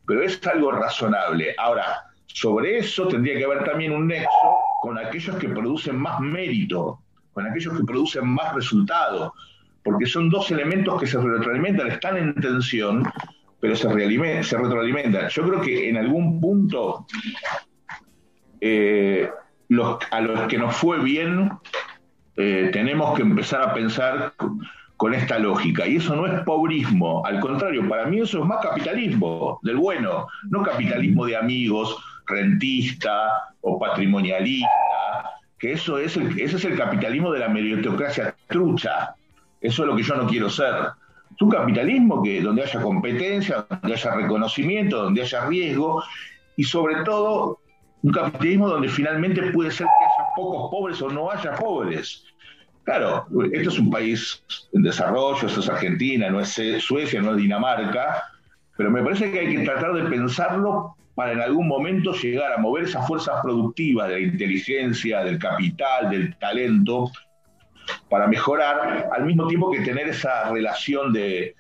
pero 0.06 0.22
es 0.22 0.46
algo 0.48 0.72
razonable. 0.72 1.56
Ahora, 1.58 2.12
sobre 2.28 2.78
eso 2.78 3.08
tendría 3.08 3.38
que 3.38 3.46
haber 3.46 3.64
también 3.64 3.92
un 3.92 4.08
nexo 4.08 4.58
con 4.82 4.98
aquellos 4.98 5.36
que 5.38 5.50
producen 5.50 5.98
más 5.98 6.20
mérito, 6.20 7.00
con 7.34 7.48
aquellos 7.48 7.78
que 7.78 7.84
producen 7.84 8.28
más 8.28 8.54
resultado, 8.54 9.34
porque 9.84 10.06
son 10.06 10.30
dos 10.30 10.50
elementos 10.52 11.00
que 11.00 11.08
se 11.08 11.20
retroalimentan, 11.20 11.88
están 11.88 12.18
en 12.18 12.36
tensión, 12.36 13.04
pero 13.60 13.76
se, 13.76 13.88
retroalimentan. 13.88 15.30
Yo 15.30 15.48
creo 15.48 15.62
que 15.62 15.90
en 15.90 15.98
algún 15.98 16.40
punto 16.40 17.06
eh, 18.62 19.30
a 20.12 20.22
los 20.22 20.42
que 20.48 20.58
nos 20.58 20.76
fue 20.76 21.00
bien, 21.00 21.52
eh, 22.38 22.70
tenemos 22.74 23.16
que 23.16 23.22
empezar 23.22 23.62
a 23.62 23.74
pensar 23.74 24.34
con 24.98 25.14
esta 25.14 25.40
lógica. 25.40 25.88
Y 25.88 25.98
eso 25.98 26.16
no 26.16 26.26
es 26.28 26.42
pobrismo, 26.44 27.26
al 27.26 27.40
contrario, 27.40 27.88
para 27.88 28.06
mí 28.06 28.20
eso 28.20 28.40
es 28.40 28.46
más 28.46 28.64
capitalismo, 28.64 29.60
del 29.64 29.78
bueno, 29.78 30.28
no 30.50 30.64
capitalismo 30.64 31.26
de 31.26 31.36
amigos, 31.36 31.98
rentista 32.28 33.54
o 33.62 33.80
patrimonialista, 33.80 34.70
que 35.60 35.74
eso 35.74 35.98
es 35.98 36.18
el, 36.18 36.40
ese 36.40 36.58
es 36.58 36.66
el 36.66 36.78
capitalismo 36.78 37.32
de 37.32 37.40
la 37.40 37.50
meritocracia 37.50 38.36
trucha. 38.48 39.16
Eso 39.62 39.84
es 39.84 39.90
lo 39.90 39.96
que 39.96 40.04
yo 40.04 40.16
no 40.16 40.28
quiero 40.28 40.50
ser. 40.50 40.74
Es 41.34 41.42
un 41.42 41.50
capitalismo 41.50 42.22
que, 42.22 42.42
donde 42.42 42.64
haya 42.64 42.82
competencia, 42.82 43.66
donde 43.70 43.94
haya 43.94 44.16
reconocimiento, 44.16 45.04
donde 45.04 45.22
haya 45.22 45.46
riesgo 45.46 46.04
y 46.56 46.64
sobre 46.64 47.04
todo 47.04 47.60
un 48.04 48.12
capitalismo 48.12 48.70
donde 48.70 48.88
finalmente 48.90 49.52
puede 49.52 49.72
ser 49.72 49.88
que 49.88 50.06
haya 50.06 50.30
pocos 50.36 50.70
pobres 50.70 51.02
o 51.02 51.10
no 51.10 51.32
haya 51.32 51.56
pobres. 51.56 52.24
Claro, 52.84 53.26
esto 53.52 53.70
es 53.70 53.80
un 53.80 53.90
país 53.90 54.44
en 54.74 54.84
desarrollo, 54.84 55.48
esto 55.48 55.60
es 55.60 55.70
Argentina, 55.70 56.30
no 56.30 56.40
es 56.40 56.56
Suecia, 56.80 57.20
no 57.20 57.32
es 57.32 57.38
Dinamarca, 57.38 58.24
pero 58.78 58.92
me 58.92 59.02
parece 59.02 59.32
que 59.32 59.40
hay 59.40 59.56
que 59.56 59.64
tratar 59.64 59.94
de 59.94 60.04
pensarlo 60.04 60.95
para 61.16 61.32
en 61.32 61.42
algún 61.42 61.68
momento 61.68 62.14
llegar 62.14 62.52
a 62.52 62.58
mover 62.58 62.84
esas 62.84 63.08
fuerzas 63.08 63.42
productivas 63.42 64.10
de 64.10 64.14
la 64.16 64.20
inteligencia, 64.20 65.24
del 65.24 65.40
capital, 65.40 66.10
del 66.10 66.36
talento, 66.38 67.10
para 68.10 68.28
mejorar, 68.28 69.10
al 69.12 69.26
mismo 69.26 69.48
tiempo 69.48 69.72
que 69.72 69.80
tener 69.80 70.10
esa 70.10 70.52
relación 70.52 71.14
de, 71.14 71.56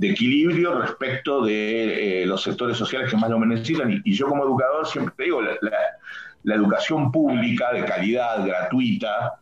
equilibrio 0.00 0.78
respecto 0.80 1.42
de 1.42 2.22
eh, 2.22 2.26
los 2.26 2.42
sectores 2.42 2.76
sociales 2.76 3.10
que 3.10 3.16
más 3.16 3.30
lo 3.30 3.38
necesitan. 3.44 4.02
Y, 4.04 4.12
yo 4.14 4.28
como 4.28 4.44
educador 4.44 4.86
siempre 4.86 5.24
digo, 5.24 5.40
la 5.40 6.54
educación 6.54 7.10
pública 7.10 7.72
de 7.72 7.84
calidad, 7.84 8.46
gratuita, 8.46 9.40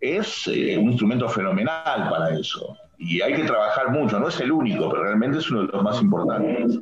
es 0.00 0.46
eh, 0.46 0.76
un 0.78 0.90
instrumento 0.90 1.28
fenomenal 1.28 2.08
para 2.08 2.38
eso. 2.38 2.76
Y 2.98 3.20
hay 3.20 3.34
que 3.34 3.44
trabajar 3.44 3.90
mucho, 3.90 4.20
no 4.20 4.28
es 4.28 4.38
el 4.40 4.52
único, 4.52 4.88
pero 4.90 5.04
realmente 5.04 5.38
es 5.38 5.50
uno 5.50 5.62
de 5.62 5.72
los 5.72 5.82
más 5.82 6.00
importantes. 6.00 6.78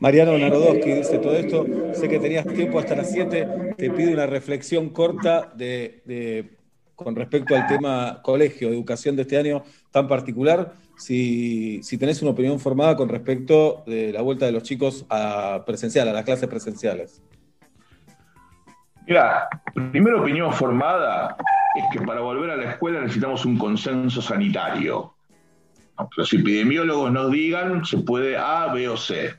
Mariano 0.00 0.38
Narodowski 0.38 0.92
dice 0.92 1.18
todo 1.18 1.36
esto. 1.36 1.66
Sé 1.92 2.08
que 2.08 2.18
tenías 2.18 2.46
tiempo 2.46 2.78
hasta 2.78 2.96
las 2.96 3.12
7. 3.12 3.74
Te 3.76 3.90
pido 3.90 4.12
una 4.12 4.26
reflexión 4.26 4.88
corta 4.88 5.52
de, 5.54 6.56
con 6.94 7.14
respecto 7.14 7.54
al 7.54 7.66
tema 7.66 8.20
colegio, 8.22 8.70
educación 8.70 9.14
de 9.14 9.22
este 9.22 9.36
año 9.36 9.62
tan 9.90 10.08
particular. 10.08 10.72
Si, 10.96 11.82
si 11.82 11.98
tenés 11.98 12.22
una 12.22 12.30
opinión 12.30 12.58
formada 12.58 12.96
con 12.96 13.10
respecto 13.10 13.82
de 13.86 14.12
la 14.12 14.22
vuelta 14.22 14.46
de 14.46 14.52
los 14.52 14.62
chicos 14.62 15.04
a 15.10 15.64
presencial, 15.66 16.08
a 16.08 16.12
las 16.12 16.24
clases 16.24 16.48
presenciales. 16.48 17.22
Mira, 19.06 19.48
primera 19.92 20.20
opinión 20.20 20.50
formada 20.52 21.36
es 21.74 21.84
que 21.92 22.06
para 22.06 22.20
volver 22.20 22.50
a 22.50 22.56
la 22.56 22.70
escuela 22.70 23.00
necesitamos 23.00 23.44
un 23.44 23.58
consenso 23.58 24.22
sanitario. 24.22 25.14
los 26.16 26.32
epidemiólogos 26.32 27.12
nos 27.12 27.30
digan, 27.30 27.84
se 27.84 27.98
puede 27.98 28.38
A, 28.38 28.72
B 28.72 28.88
o 28.88 28.96
C. 28.96 29.34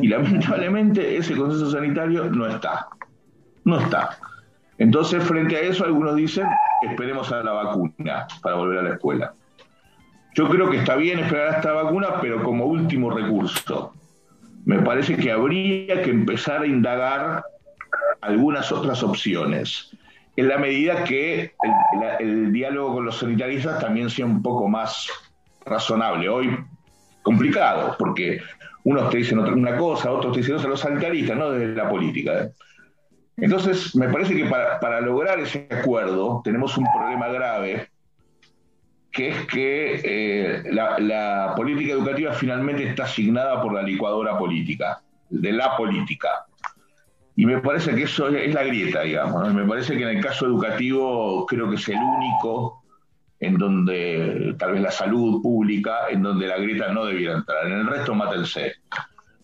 Y 0.00 0.08
lamentablemente 0.08 1.16
ese 1.16 1.36
consenso 1.36 1.70
sanitario 1.70 2.24
no 2.26 2.46
está. 2.46 2.86
No 3.64 3.80
está. 3.80 4.18
Entonces, 4.78 5.22
frente 5.24 5.56
a 5.56 5.60
eso, 5.60 5.84
algunos 5.84 6.16
dicen, 6.16 6.46
esperemos 6.82 7.30
a 7.32 7.42
la 7.42 7.52
vacuna 7.52 8.26
para 8.42 8.56
volver 8.56 8.78
a 8.78 8.82
la 8.82 8.94
escuela. 8.94 9.34
Yo 10.34 10.48
creo 10.48 10.70
que 10.70 10.78
está 10.78 10.96
bien 10.96 11.18
esperar 11.18 11.48
a 11.48 11.56
esta 11.56 11.72
vacuna, 11.72 12.20
pero 12.20 12.42
como 12.42 12.64
último 12.66 13.10
recurso. 13.10 13.92
Me 14.64 14.78
parece 14.80 15.16
que 15.16 15.30
habría 15.30 16.02
que 16.02 16.10
empezar 16.10 16.62
a 16.62 16.66
indagar 16.66 17.44
algunas 18.20 18.70
otras 18.72 19.02
opciones, 19.02 19.90
en 20.36 20.48
la 20.48 20.56
medida 20.58 21.04
que 21.04 21.54
la- 22.00 22.16
el 22.16 22.52
diálogo 22.52 22.94
con 22.94 23.04
los 23.04 23.18
sanitaristas 23.18 23.80
también 23.80 24.08
sea 24.08 24.24
un 24.24 24.40
poco 24.42 24.68
más 24.68 25.08
razonable. 25.66 26.28
Hoy 26.28 26.56
complicado, 27.22 27.94
porque 27.98 28.40
unos 28.84 29.10
te 29.10 29.18
dicen 29.18 29.38
una 29.38 29.76
cosa, 29.76 30.10
otros 30.10 30.32
te 30.32 30.40
dicen 30.40 30.56
otra, 30.56 30.70
los 30.70 30.80
sanitaristas, 30.80 31.36
no 31.36 31.50
desde 31.50 31.74
la 31.74 31.88
política. 31.88 32.44
¿eh? 32.44 32.52
Entonces, 33.36 33.94
me 33.96 34.08
parece 34.08 34.34
que 34.34 34.44
para, 34.44 35.00
lograr 35.00 35.38
ese 35.40 35.66
acuerdo 35.70 36.40
tenemos 36.44 36.76
un 36.76 36.86
problema 36.92 37.28
grave, 37.28 37.88
que 39.10 39.28
es 39.28 39.46
que 39.46 40.00
eh, 40.04 40.62
la, 40.72 41.54
política 41.56 41.92
educativa 41.92 42.32
finalmente 42.32 42.88
está 42.88 43.04
asignada 43.04 43.62
por 43.62 43.72
la 43.72 43.82
licuadora 43.82 44.38
política, 44.38 45.02
de 45.30 45.52
la 45.52 45.76
política. 45.76 46.46
Y 47.36 47.46
me 47.46 47.58
parece 47.58 47.94
que 47.94 48.02
eso 48.02 48.28
es, 48.28 48.52
la 48.52 48.62
grieta, 48.62 49.02
digamos. 49.02 49.54
me 49.54 49.64
parece 49.64 49.96
que 49.96 50.02
en 50.02 50.16
el 50.16 50.22
caso 50.22 50.46
educativo 50.46 51.46
creo 51.46 51.68
que 51.70 51.76
es 51.76 51.88
el 51.88 51.96
único 51.96 52.81
en 53.42 53.58
donde, 53.58 54.54
tal 54.56 54.72
vez 54.72 54.82
la 54.82 54.92
salud 54.92 55.42
pública, 55.42 56.08
en 56.08 56.22
donde 56.22 56.46
la 56.46 56.58
grieta 56.58 56.92
no 56.92 57.04
debiera 57.04 57.34
entrar. 57.34 57.66
En 57.66 57.72
el 57.72 57.86
resto, 57.88 58.14
mátense. 58.14 58.76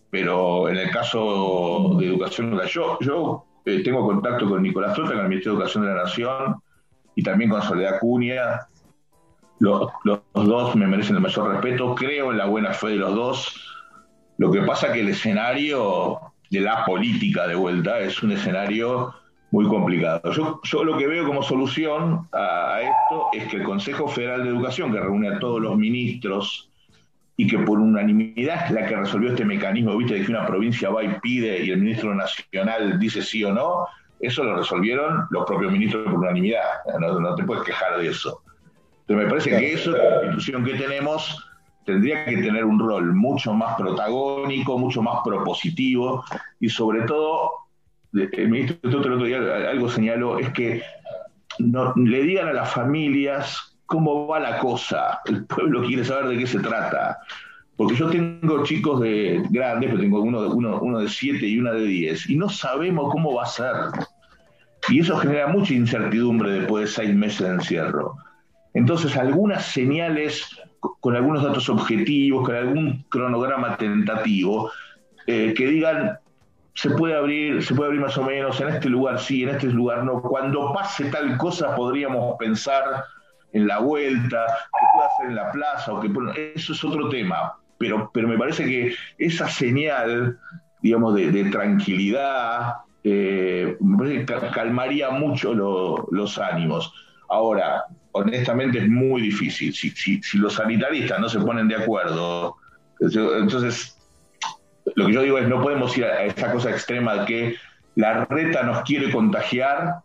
Pero 0.09 0.69
en 0.69 0.77
el 0.77 0.91
caso 0.93 1.97
de 1.99 2.07
educación, 2.07 2.57
yo, 2.69 2.97
yo 3.01 3.45
eh, 3.65 3.83
tengo 3.83 4.07
contacto 4.07 4.49
con 4.49 4.63
Nicolás 4.63 4.95
Tota, 4.95 5.09
con 5.09 5.19
el 5.19 5.29
Ministerio 5.29 5.59
de 5.59 5.65
Educación 5.65 5.85
de 5.85 5.91
la 5.91 6.05
Nación, 6.05 6.57
y 7.17 7.25
también 7.25 7.51
con 7.51 7.61
Soledad 7.61 7.99
Cunha. 7.99 8.69
Los, 9.59 9.91
los 10.05 10.21
dos 10.33 10.77
me 10.77 10.87
merecen 10.87 11.17
el 11.17 11.23
mayor 11.23 11.51
respeto. 11.55 11.97
Creo 11.97 12.31
en 12.31 12.39
la 12.39 12.47
buena 12.47 12.73
fe 12.73 12.91
de 12.91 12.97
los 12.97 13.13
dos. 13.17 13.81
Lo 14.37 14.53
que 14.53 14.63
pasa 14.63 14.93
que 14.93 15.01
el 15.01 15.09
escenario 15.09 16.21
de 16.53 16.61
la 16.61 16.85
política 16.85 17.49
de 17.49 17.57
vuelta 17.57 17.99
es 17.99 18.23
un 18.23 18.31
escenario 18.31 19.13
muy 19.51 19.67
complicado. 19.67 20.33
Yo, 20.33 20.61
yo 20.63 20.85
lo 20.85 20.97
que 20.99 21.07
veo 21.07 21.27
como 21.27 21.43
solución 21.43 22.29
a, 22.33 22.81
esto 22.83 23.29
es 23.33 23.49
que 23.49 23.57
el 23.57 23.63
Consejo 23.63 24.09
Federal 24.09 24.45
de 24.45 24.51
Educación, 24.51 24.93
que 24.93 25.01
reúne 25.01 25.29
a 25.29 25.39
todos 25.39 25.61
los 25.61 25.77
ministros 25.77 26.71
y 27.37 27.47
que 27.47 27.59
por 27.59 27.79
unanimidad 27.79 28.67
es 28.67 28.73
la 28.73 28.87
que 28.87 28.97
resolvió 28.97 29.31
este 29.31 29.45
mecanismo, 29.45 29.97
viste, 29.97 30.15
de 30.15 30.25
que 30.25 30.31
una 30.31 30.47
provincia 30.47 30.91
va 30.91 31.05
y 31.05 31.09
pide 31.21 31.65
y 31.65 31.71
el 31.71 31.79
ministro 31.79 32.15
nacional 32.15 32.99
dice 32.99 33.23
sí 33.23 33.45
o 33.45 33.53
no, 33.53 33.87
eso 34.21 34.43
lo 34.43 34.57
resolvieron 34.57 35.27
los 35.31 35.45
propios 35.47 35.73
ministros 35.73 36.05
por 36.05 36.15
unanimidad. 36.15 36.65
No, 36.99 37.21
no 37.21 37.35
te 37.35 37.45
puedes 37.45 37.65
quejar 37.65 37.99
de 37.99 38.09
eso. 38.09 38.43
Entonces 39.03 39.25
me 39.25 39.31
parece 39.31 39.51
que 39.51 39.73
eso, 39.73 39.93
la 39.93 40.25
institución 40.25 40.65
que 40.65 40.75
tenemos, 40.75 41.49
tendría 41.89 42.27
que 42.27 42.37
tener 42.37 42.67
un 42.67 42.79
rol 42.79 43.15
mucho 43.15 43.55
más 43.55 43.77
protagónico, 43.77 44.77
mucho 44.77 45.01
más 45.01 45.21
propositivo 45.25 46.23
y 46.61 46.69
sobre 46.69 47.03
todo, 47.03 47.51
el 48.13 48.49
ministro 48.49 48.79
el 48.91 48.97
otro 48.97 49.25
día 49.25 49.39
algo 49.71 49.89
señaló, 49.89 50.39
es 50.39 50.51
que 50.51 50.83
no, 51.59 51.93
le 51.97 52.23
digan 52.23 52.49
a 52.49 52.53
las 52.53 52.73
familias 52.73 53.77
cómo 53.87 54.27
va 54.27 54.41
la 54.41 54.59
cosa. 54.59 55.21
El 55.27 55.45
pueblo 55.47 55.83
quiere 55.85 56.05
saber 56.05 56.29
de 56.29 56.39
qué 56.39 56.47
se 56.47 56.61
trata. 56.61 57.19
Porque 57.77 57.95
yo 57.95 58.11
tengo 58.11 58.65
chicos 58.65 59.01
de 59.01 59.43
grandes, 59.51 59.91
pero 59.91 60.03
tengo 60.03 60.21
uno, 60.21 60.49
uno, 60.49 60.81
uno 60.81 60.99
de 61.01 61.09
7 61.09 61.47
y 61.47 61.59
una 61.61 61.73
de 61.73 61.85
10, 61.85 62.29
y 62.29 62.37
no 62.37 62.49
sabemos 62.49 63.13
cómo 63.13 63.35
va 63.35 63.45
a 63.45 63.47
ser. 63.47 63.75
Y 64.89 65.01
eso 65.01 65.17
genera 65.19 65.47
mucha 65.49 65.75
incertidumbre 65.75 66.51
después 66.53 66.85
de 66.87 66.91
seis 67.05 67.15
meses 67.15 67.47
de 67.47 67.55
encierro. 67.55 68.17
Entonces, 68.75 69.17
algunas 69.17 69.65
señales 69.67 70.59
co- 70.81 70.97
con 71.01 71.15
algunos 71.15 71.43
datos 71.43 71.69
objetivos, 71.69 72.45
con 72.45 72.57
algún 72.57 73.05
cronograma 73.09 73.77
tentativo, 73.77 74.71
eh, 75.27 75.55
que 75.57 75.67
digan, 75.67 76.19
se 76.75 76.91
puede 76.91 77.17
abrir, 77.17 77.63
se 77.65 77.75
puede 77.75 77.89
abrir 77.89 78.01
más 78.03 78.17
o 78.19 78.23
menos, 78.25 78.61
en 78.61 78.69
este 78.69 78.89
lugar 78.89 79.19
sí, 79.19 79.43
en 79.43 79.51
este 79.51 79.67
lugar 79.67 80.05
no. 80.05 80.23
Cuando 80.23 80.73
pase 80.73 81.07
tal 81.07 81.37
cosa 81.37 81.75
podríamos 81.75 82.37
pensar 82.39 83.05
en 83.53 83.67
la 83.67 83.81
vuelta, 83.81 84.47
que 84.47 84.87
pueda 84.95 85.09
hacer 85.09 85.27
en 85.27 85.35
la 85.37 85.51
plaza, 85.51 85.93
o 85.93 86.01
que 86.01 86.53
eso 86.55 86.73
es 86.73 86.85
otro 86.85 87.09
tema. 87.09 87.55
Pero, 87.79 88.11
pero 88.13 88.29
me 88.29 88.39
parece 88.39 88.65
que 88.65 88.95
esa 89.19 89.49
señal, 89.49 90.39
digamos, 90.83 91.15
de, 91.15 91.31
de 91.31 91.45
tranquilidad, 91.51 92.75
eh, 93.05 93.77
calmaría 94.53 95.11
mucho 95.11 95.55
lo- 95.55 96.07
los 96.11 96.39
ánimos. 96.39 96.93
Ahora, 97.31 97.85
honestamente 98.13 98.79
es 98.79 98.89
muy 98.89 99.23
difícil. 99.23 99.73
Si, 99.75 99.91
si- 99.91 100.23
si 100.23 100.39
los 100.39 100.55
sanitaristas 100.55 101.19
no 101.21 101.29
se 101.29 101.41
ponen 101.41 101.69
de 101.69 101.77
acuerdo, 101.77 102.57
entonces 103.01 103.98
lo 104.95 105.07
que 105.07 105.13
yo 105.13 105.23
digo 105.23 105.39
es 105.39 105.49
no 105.49 105.63
podemos 105.63 105.97
ir 105.97 106.05
a 106.05 106.25
esta 106.25 106.53
cosa 106.53 106.71
extrema 106.71 107.15
de 107.15 107.25
que 107.27 107.55
la 107.95 108.25
reta 108.27 108.63
nos 108.63 108.83
quiere 108.83 109.11
contagiar 109.11 109.97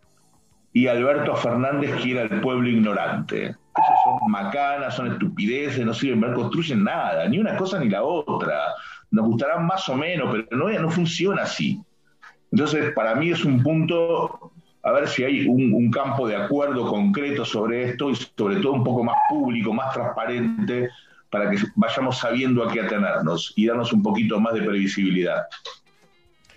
y 0.72 0.88
Alberto 0.88 1.36
Fernández 1.36 1.94
quiere 2.02 2.22
al 2.22 2.40
pueblo 2.40 2.68
ignorante. 2.68 3.44
Esas 3.46 4.02
son 4.04 4.30
macanas, 4.30 4.96
son 4.96 5.12
estupideces, 5.12 5.84
no 5.84 5.94
sirven, 5.94 6.20
no 6.20 6.34
construyen 6.34 6.82
nada, 6.82 7.28
ni 7.28 7.38
una 7.38 7.56
cosa 7.56 7.78
ni 7.78 7.88
la 7.88 8.02
otra. 8.02 8.58
Nos 9.10 9.26
gustarán 9.26 9.66
más 9.66 9.88
o 9.88 9.94
menos, 9.94 10.30
pero 10.32 10.56
no, 10.56 10.68
no 10.80 10.90
funciona 10.90 11.42
así. 11.42 11.80
Entonces, 12.50 12.92
para 12.94 13.14
mí 13.14 13.30
es 13.30 13.44
un 13.44 13.62
punto, 13.62 14.52
a 14.82 14.92
ver 14.92 15.06
si 15.06 15.22
hay 15.22 15.46
un 15.46 15.90
campo 15.90 16.26
de 16.26 16.36
acuerdo 16.36 16.88
concreto 16.88 17.44
sobre 17.44 17.90
esto 17.90 18.10
y 18.10 18.16
sobre 18.16 18.56
todo 18.56 18.72
un 18.72 18.84
poco 18.84 19.04
más 19.04 19.16
público, 19.28 19.72
más 19.72 19.92
transparente, 19.92 20.88
para 21.34 21.50
que 21.50 21.56
vayamos 21.74 22.18
sabiendo 22.18 22.62
a 22.62 22.72
qué 22.72 22.80
atenernos 22.80 23.52
y 23.56 23.66
darnos 23.66 23.92
un 23.92 24.04
poquito 24.04 24.38
más 24.38 24.54
de 24.54 24.62
previsibilidad. 24.62 25.46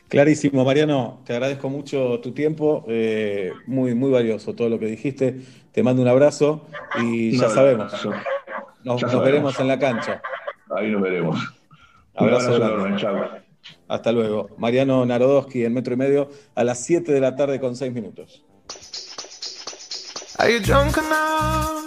Clarísimo, 0.08 0.64
Mariano, 0.64 1.22
te 1.26 1.34
agradezco 1.34 1.68
mucho 1.68 2.20
tu 2.20 2.32
tiempo, 2.32 2.86
eh, 2.88 3.52
muy, 3.66 3.96
muy 3.96 4.12
valioso 4.12 4.54
todo 4.54 4.70
lo 4.70 4.78
que 4.78 4.86
dijiste. 4.86 5.42
Te 5.72 5.82
mando 5.82 6.04
un 6.04 6.08
abrazo 6.08 6.68
y 7.02 7.36
ya 7.36 7.50
sabemos. 7.50 7.92
Nos, 7.92 8.04
Ya 8.04 8.12
nos 8.84 9.02
sabemos. 9.02 9.26
veremos 9.26 9.60
en 9.60 9.68
la 9.68 9.80
cancha. 9.80 10.22
Ahí 10.70 10.92
nos 10.92 11.02
veremos. 11.02 11.40
Un 11.40 12.28
Abrazo 12.28 12.54
abrazo 12.54 12.76
enorme, 12.76 12.98
chao. 12.98 13.30
Hasta 13.88 14.12
luego. 14.12 14.50
Mariano 14.60 15.04
Narodowski 15.08 15.66
en 15.66 15.74
metro 15.74 15.96
y 15.96 15.98
medio 15.98 16.30
a 16.54 16.64
las 16.64 16.86
7 16.86 17.12
de 17.12 17.20
la 17.20 17.36
tarde 17.36 17.60
con 17.60 17.76
6 17.76 17.92
minutos. 17.92 18.44
Are 20.38 20.54
you 20.54 20.60
drunk 20.60 20.96
enough 20.98 21.87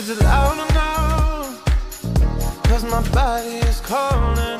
Is 0.00 0.08
it 0.08 0.24
loud 0.24 0.70
enough? 0.70 1.64
Cause 2.64 2.84
my 2.84 3.02
body 3.10 3.56
is 3.68 3.80
calling 3.80 4.59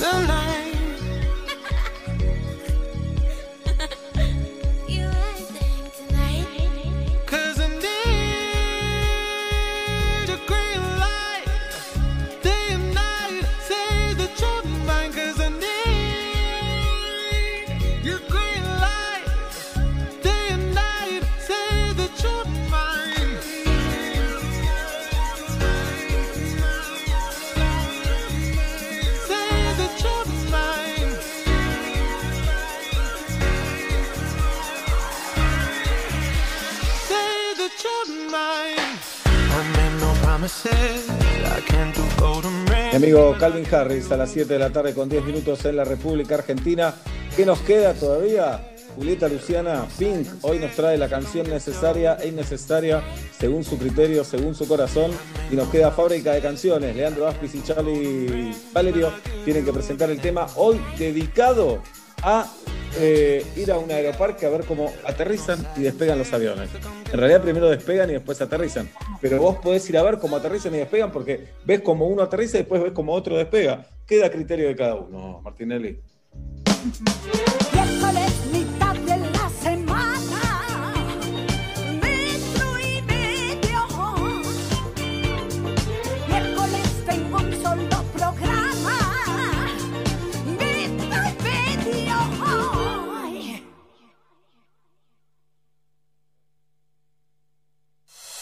the 0.00 0.26
night. 0.26 0.69
Mi 42.90 42.96
amigo 42.96 43.36
Calvin 43.38 43.66
Harris 43.72 44.10
a 44.10 44.16
las 44.16 44.30
7 44.30 44.52
de 44.52 44.58
la 44.58 44.70
tarde 44.70 44.94
con 44.94 45.08
10 45.08 45.24
minutos 45.24 45.64
en 45.64 45.76
la 45.76 45.84
República 45.84 46.34
Argentina. 46.34 46.94
¿Qué 47.36 47.46
nos 47.46 47.60
queda 47.60 47.94
todavía? 47.94 48.66
Julieta 48.96 49.28
Luciana 49.28 49.86
Pink 49.98 50.26
hoy 50.42 50.58
nos 50.58 50.72
trae 50.72 50.98
la 50.98 51.08
canción 51.08 51.48
necesaria 51.48 52.16
e 52.20 52.28
innecesaria 52.28 53.02
según 53.38 53.62
su 53.62 53.78
criterio, 53.78 54.24
según 54.24 54.54
su 54.54 54.66
corazón. 54.66 55.12
Y 55.50 55.54
nos 55.54 55.68
queda 55.68 55.92
fábrica 55.92 56.32
de 56.32 56.40
canciones. 56.40 56.94
Leandro 56.96 57.28
Aspis 57.28 57.54
y 57.54 57.62
Charlie 57.62 58.54
Valerio 58.72 59.12
tienen 59.44 59.64
que 59.64 59.72
presentar 59.72 60.10
el 60.10 60.20
tema 60.20 60.46
hoy 60.56 60.80
dedicado 60.98 61.82
a 62.22 62.50
eh, 62.98 63.44
ir 63.56 63.70
a 63.70 63.78
un 63.78 63.90
aeroparque 63.90 64.46
a 64.46 64.50
ver 64.50 64.64
cómo 64.64 64.92
aterrizan 65.04 65.66
y 65.76 65.82
despegan 65.82 66.18
los 66.18 66.32
aviones. 66.32 66.70
En 67.12 67.18
realidad 67.18 67.42
primero 67.42 67.68
despegan 67.68 68.10
y 68.10 68.14
después 68.14 68.40
aterrizan. 68.40 68.88
Pero 69.20 69.38
vos 69.38 69.58
podés 69.58 69.88
ir 69.88 69.98
a 69.98 70.02
ver 70.02 70.18
cómo 70.18 70.36
aterrizan 70.36 70.74
y 70.74 70.78
despegan 70.78 71.12
porque 71.12 71.48
ves 71.64 71.80
como 71.80 72.06
uno 72.06 72.22
aterriza 72.22 72.56
y 72.56 72.60
después 72.60 72.82
ves 72.82 72.92
como 72.92 73.12
otro 73.12 73.36
despega. 73.36 73.86
Queda 74.06 74.30
criterio 74.30 74.68
de 74.68 74.76
cada 74.76 74.96
uno, 74.96 75.40
Martinelli. 75.42 76.00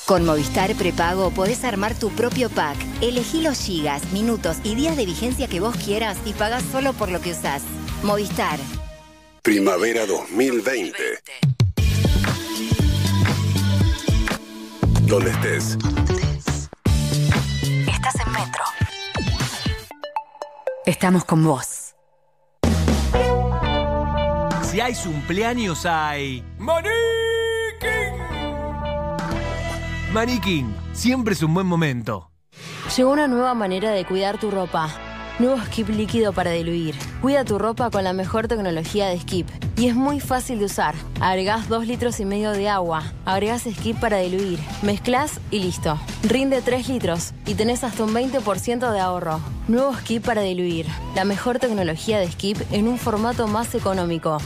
Con 0.09 0.25
Movistar 0.25 0.75
Prepago 0.75 1.31
podés 1.33 1.65
armar 1.65 1.95
tu 1.95 2.09
propio 2.09 2.49
pack. 2.49 2.79
Elegí 3.03 3.43
los 3.43 3.61
gigas, 3.61 4.11
minutos 4.11 4.57
y 4.65 4.75
días 4.75 4.97
de 4.97 5.05
vigencia 5.05 5.49
que 5.49 5.61
vos 5.61 5.77
quieras 5.77 6.17
y 6.25 6.33
pagás 6.33 6.63
solo 6.73 6.95
por 6.95 7.11
lo 7.11 7.21
que 7.21 7.33
usás. 7.33 7.63
Movistar. 8.03 8.59
Primavera 9.43 10.07
2020. 10.07 10.97
Donde 15.03 15.31
estés. 15.31 15.77
Estás 17.87 18.15
en 18.25 18.33
Metro. 18.33 18.65
Estamos 20.87 21.27
con 21.27 21.45
vos. 21.45 21.95
Si 24.71 24.81
hay 24.81 24.95
cumpleaños, 24.95 25.85
hay. 25.85 26.43
Maniquín, 30.13 30.75
siempre 30.95 31.35
es 31.35 31.43
un 31.43 31.53
buen 31.53 31.67
momento. 31.67 32.31
Llegó 32.97 33.11
una 33.13 33.29
nueva 33.29 33.53
manera 33.53 33.91
de 33.91 34.07
cuidar 34.07 34.41
tu 34.41 34.51
ropa. 34.51 34.89
Nuevo 35.39 35.61
Skip 35.67 35.91
líquido 35.91 36.33
para 36.33 36.51
diluir. 36.51 36.95
Cuida 37.21 37.45
tu 37.45 37.59
ropa 37.59 37.91
con 37.91 38.05
la 38.05 38.15
mejor 38.15 38.49
tecnología 38.49 39.09
de 39.09 39.21
Skip. 39.21 39.47
Y 39.77 39.87
es 39.87 39.95
muy 39.95 40.19
fácil 40.19 40.61
de 40.61 40.65
usar. 40.65 40.95
Agregás 41.21 41.69
2 41.69 41.87
litros 41.87 42.21
y 42.21 42.25
medio 42.25 42.53
de 42.53 42.71
agua. 42.71 43.03
Agregás 43.27 43.65
Skip 43.71 44.01
para 44.01 44.17
diluir. 44.17 44.59
Mezclas 44.81 45.41
y 45.51 45.61
listo. 45.61 46.01
Rinde 46.23 46.63
3 46.63 46.89
litros 46.89 47.35
y 47.45 47.55
tenés 47.55 47.85
hasta 47.85 48.03
un 48.03 48.15
20% 48.15 48.91
de 48.91 49.01
ahorro. 49.01 49.41
Nuevo 49.69 49.95
Skip 49.95 50.25
para 50.25 50.41
diluir. 50.41 50.87
La 51.15 51.27
mejor 51.27 51.59
tecnología 51.59 52.19
de 52.19 52.33
Skip 52.33 52.57
en 52.73 52.89
un 52.89 52.97
formato 52.97 53.47
más 53.47 53.75
económico. 53.75 54.39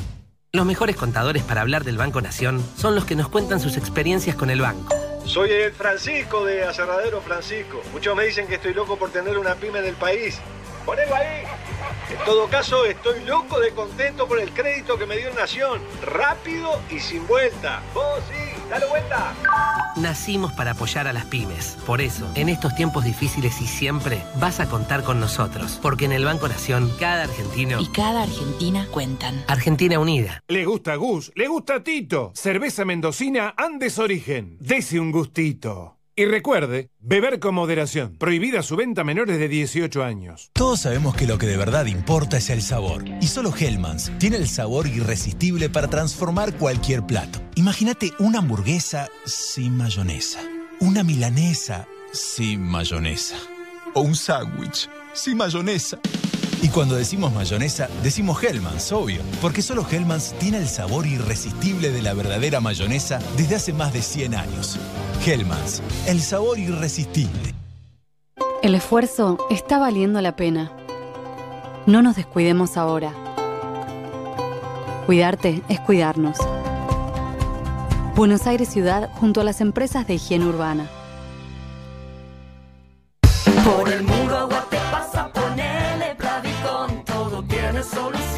Los 0.53 0.67
mejores 0.67 0.97
contadores 0.97 1.45
para 1.45 1.61
hablar 1.61 1.85
del 1.85 1.97
Banco 1.97 2.21
Nación 2.21 2.63
son 2.77 2.97
los 2.97 3.05
que 3.05 3.15
nos 3.15 3.29
cuentan 3.29 3.61
sus 3.61 3.77
experiencias 3.77 4.35
con 4.35 4.51
el 4.51 4.61
banco. 4.61 4.93
Soy 5.27 5.51
el 5.51 5.73
Francisco 5.73 6.45
de 6.45 6.65
Aserradero 6.65 7.21
Francisco. 7.21 7.81
Muchos 7.93 8.15
me 8.17 8.25
dicen 8.25 8.47
que 8.47 8.57
estoy 8.57 8.75
loco 8.75 8.97
por 8.99 9.11
tener 9.11 9.39
una 9.39 9.55
pyme 9.55 9.81
del 9.81 9.95
país. 9.95 10.39
Ponelo 10.85 11.15
ahí. 11.15 11.45
En 12.11 12.25
todo 12.25 12.49
caso, 12.49 12.85
estoy 12.85 13.25
loco 13.25 13.61
de 13.61 13.71
contento 13.71 14.27
por 14.27 14.41
el 14.41 14.53
crédito 14.53 14.99
que 14.99 15.07
me 15.07 15.17
dio 15.17 15.33
Nación. 15.33 15.81
Rápido 16.03 16.81
y 16.91 16.99
sin 16.99 17.27
vuelta. 17.27 17.83
Vos 17.95 18.21
sí, 18.29 18.42
dale 18.73 18.87
vuelta. 18.87 19.35
Nacimos 19.97 20.53
para 20.53 20.73
apoyar 20.73 21.07
a 21.07 21.13
las 21.13 21.27
pymes. 21.27 21.77
Por 21.87 22.01
eso, 22.01 22.27
en 22.35 22.49
estos 22.49 22.75
tiempos 22.75 23.05
difíciles 23.05 23.61
y 23.61 23.67
siempre, 23.67 24.23
vas 24.41 24.61
a 24.61 24.69
contar 24.69 25.05
con 25.05 25.21
nosotros. 25.21 25.79
Porque 25.83 26.07
en 26.07 26.13
el 26.13 26.25
Banco 26.25 26.49
Nación, 26.49 26.91
cada 26.99 27.25
argentino 27.25 27.81
Y 27.81 27.87
cada 27.89 28.23
Argentina 28.23 28.87
cuentan. 28.91 29.45
Argentina 29.47 29.99
Unida. 29.99 30.43
Le 30.49 30.65
gusta 30.65 30.97
Gus, 30.97 31.31
le 31.35 31.47
gusta 31.49 31.85
Tito. 31.85 32.33
Cerveza 32.35 32.85
mendocina 32.85 33.55
Andes 33.57 33.99
Origen. 33.99 34.57
Dese 34.61 34.99
un 34.99 35.13
gustito. 35.13 35.99
Y 36.15 36.27
recuerde, 36.27 36.91
beber 37.01 37.41
con 37.41 37.55
moderación. 37.55 38.19
Prohibida 38.19 38.63
su 38.63 38.77
venta 38.77 39.01
a 39.01 39.05
menores 39.05 39.39
de 39.39 39.49
18 39.49 40.05
años. 40.05 40.51
Todos 40.53 40.81
sabemos 40.81 41.17
que 41.17 41.27
lo 41.27 41.39
que 41.39 41.47
de 41.47 41.57
verdad 41.57 41.87
importa 41.87 42.37
es 42.37 42.51
el 42.51 42.61
sabor. 42.61 43.05
Y 43.23 43.29
solo 43.29 43.51
Hellmann's 43.59 44.13
tiene 44.19 44.37
el 44.37 44.47
sabor 44.47 44.87
irresistible 44.87 45.71
para 45.71 45.89
transformar 45.89 46.55
cualquier 46.59 47.07
plato. 47.07 47.41
Imagínate 47.55 48.13
una 48.19 48.41
hamburguesa 48.41 49.09
sin 49.25 49.79
mayonesa. 49.79 50.41
Una 50.81 51.03
milanesa 51.03 51.89
sin 52.13 52.61
mayonesa. 52.61 53.37
O 53.95 54.03
un 54.03 54.15
sándwich 54.15 54.91
sin 55.15 55.39
mayonesa. 55.39 55.99
Y 56.63 56.69
cuando 56.69 56.95
decimos 56.95 57.33
mayonesa, 57.35 57.89
decimos 58.05 58.41
Hellmann's, 58.41 58.93
obvio. 58.93 59.21
Porque 59.41 59.63
solo 59.63 59.85
Hellmann's 59.91 60.33
tiene 60.39 60.59
el 60.59 60.69
sabor 60.69 61.07
irresistible 61.09 61.91
de 61.91 62.03
la 62.03 62.15
verdadera 62.15 62.61
mayonesa 62.61 63.19
desde 63.37 63.57
hace 63.57 63.73
más 63.73 63.93
de 63.93 64.01
100 64.01 64.37
años. 64.37 64.79
Hellmann's, 65.27 65.83
el 66.07 66.23
sabor 66.23 66.61
irresistible. 66.61 67.53
El 68.63 68.77
esfuerzo 68.77 69.39
está 69.51 69.81
valiendo 69.81 70.21
la 70.21 70.37
pena. 70.37 70.71
No 71.87 72.01
nos 72.01 72.15
descuidemos 72.15 72.77
ahora. 72.77 73.13
Cuidarte 75.07 75.63
es 75.69 75.81
cuidarnos. 75.81 76.39
Buenos 78.15 78.47
Aires 78.47 78.69
Ciudad 78.69 79.11
junto 79.15 79.41
a 79.41 79.45
las 79.45 79.61
empresas 79.61 80.07
de 80.07 80.15
higiene 80.15 80.47
urbana. 80.47 80.89
Por 83.65 83.89
el 83.93 84.05
muro 84.05 84.49
Plavicon, 87.83 88.13
todo 88.13 88.32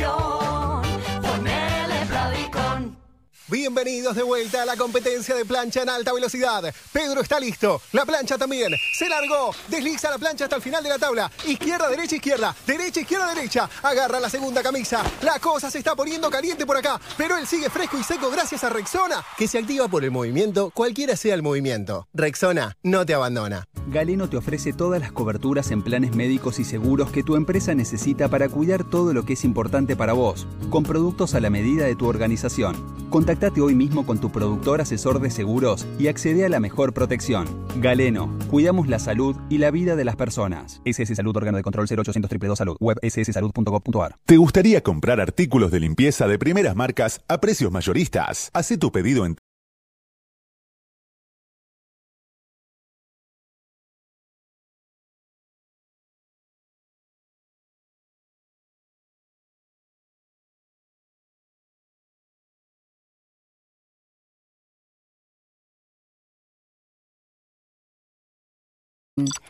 Bienvenidos 3.47 4.17
de 4.17 4.23
vuelta 4.23 4.63
a 4.63 4.65
la 4.65 4.75
competencia 4.75 5.35
de 5.35 5.45
plancha 5.45 5.83
en 5.83 5.91
alta 5.91 6.15
velocidad. 6.15 6.75
Pedro 6.91 7.21
está 7.21 7.39
listo, 7.39 7.83
la 7.93 8.07
plancha 8.07 8.39
también. 8.39 8.73
Se 8.95 9.07
largó, 9.07 9.55
desliza 9.69 10.09
la 10.09 10.17
plancha 10.17 10.45
hasta 10.45 10.57
el 10.57 10.63
final 10.63 10.83
de 10.83 10.89
la 10.89 10.99
tabla. 10.99 11.31
Izquierda, 11.47 11.91
derecha, 11.91 12.17
izquierda, 12.17 12.57
derecha, 12.67 13.01
izquierda, 13.01 13.35
derecha. 13.35 13.69
Agarra 13.83 14.19
la 14.19 14.31
segunda 14.31 14.63
camisa. 14.63 15.03
La 15.21 15.39
cosa 15.41 15.71
se 15.71 15.77
está 15.77 15.95
poniendo 15.95 16.31
caliente 16.31 16.65
por 16.65 16.79
acá, 16.79 16.99
pero 17.19 17.37
él 17.37 17.47
sigue 17.47 17.69
fresco 17.69 17.99
y 17.99 18.03
seco 18.03 18.31
gracias 18.31 18.65
a 18.65 18.71
Rexona, 18.71 19.23
que 19.37 19.47
se 19.47 19.59
activa 19.59 19.89
por 19.89 20.05
el 20.05 20.11
movimiento, 20.11 20.71
cualquiera 20.71 21.15
sea 21.15 21.35
el 21.35 21.43
movimiento. 21.43 22.09
Rexona 22.15 22.79
no 22.83 23.05
te 23.05 23.13
abandona. 23.13 23.69
Galeno 23.89 24.31
te 24.31 24.39
ofrece 24.39 24.73
todas 24.73 24.99
las 24.99 25.13
coberturas 25.13 25.71
en 25.71 25.83
planes 25.83 26.17
médicos 26.17 26.59
y 26.59 26.65
seguros 26.65 27.11
que 27.11 27.23
tu 27.23 27.37
empresa 27.37 27.75
necesita 27.75 28.31
para 28.31 28.49
cuidar 28.49 28.89
todo 28.89 29.13
lo 29.13 29.27
que 29.27 29.35
es 29.35 29.45
importante 29.45 29.97
para 29.97 30.15
vos, 30.15 30.47
con 30.71 30.85
productos 30.85 31.35
a 31.35 31.41
la 31.41 31.51
medida 31.51 31.85
de 31.85 31.95
tu 31.95 32.09
organización. 32.09 33.05
Contactate 33.35 33.61
hoy 33.63 33.75
mismo 33.75 34.07
con 34.07 34.21
tu 34.21 34.31
productor 34.31 34.81
asesor 34.81 35.21
de 35.21 35.29
seguros 35.29 35.89
y 35.99 36.07
accede 36.07 36.45
a 36.45 36.49
la 36.49 36.61
mejor 36.61 36.95
protección. 36.95 37.49
Galeno, 37.81 38.39
cuidamos 38.49 38.87
la 38.87 39.01
salud 39.01 39.35
y 39.51 39.59
la 39.59 39.73
vida 39.73 39.97
de 39.97 40.05
las 40.05 40.15
personas. 40.15 40.81
SS 40.85 41.17
Salud, 41.17 41.37
órgano 41.37 41.57
de 41.57 41.65
control 41.65 41.87
0800 41.87 42.31
222 42.31 42.57
Salud, 42.57 42.77
web 42.79 42.97
sssalud.gov.ar. 43.03 44.15
¿Te 44.25 44.37
gustaría 44.37 44.85
comprar 44.85 45.21
artículos 45.21 45.73
de 45.73 45.81
limpieza 45.81 46.29
de 46.29 46.39
primeras 46.39 46.77
marcas 46.77 47.23
a 47.27 47.41
precios 47.41 47.73
mayoristas? 47.73 48.51
Haz 48.53 48.73
tu 48.79 48.93
pedido 48.93 49.27
en 49.27 49.37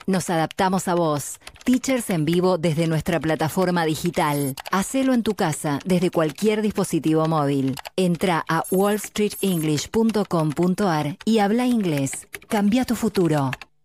Nos 0.06 0.30
adaptamos 0.30 0.88
a 0.88 0.94
vos. 0.94 1.38
Teachers 1.64 2.10
en 2.10 2.26
vivo 2.26 2.58
desde 2.58 2.86
nuestra 2.86 3.18
plataforma 3.18 3.86
digital. 3.86 4.54
Hacelo 4.70 5.14
en 5.14 5.22
tu 5.22 5.34
casa 5.34 5.78
desde 5.86 6.10
cualquier 6.10 6.60
dispositivo 6.60 7.26
móvil. 7.26 7.74
Entra 7.96 8.44
a 8.48 8.64
wallstreetenglish.com.ar 8.70 11.16
y 11.24 11.38
habla 11.38 11.64
inglés. 11.66 12.28
Cambia 12.48 12.84
tu 12.84 12.94
futuro. 12.94 13.50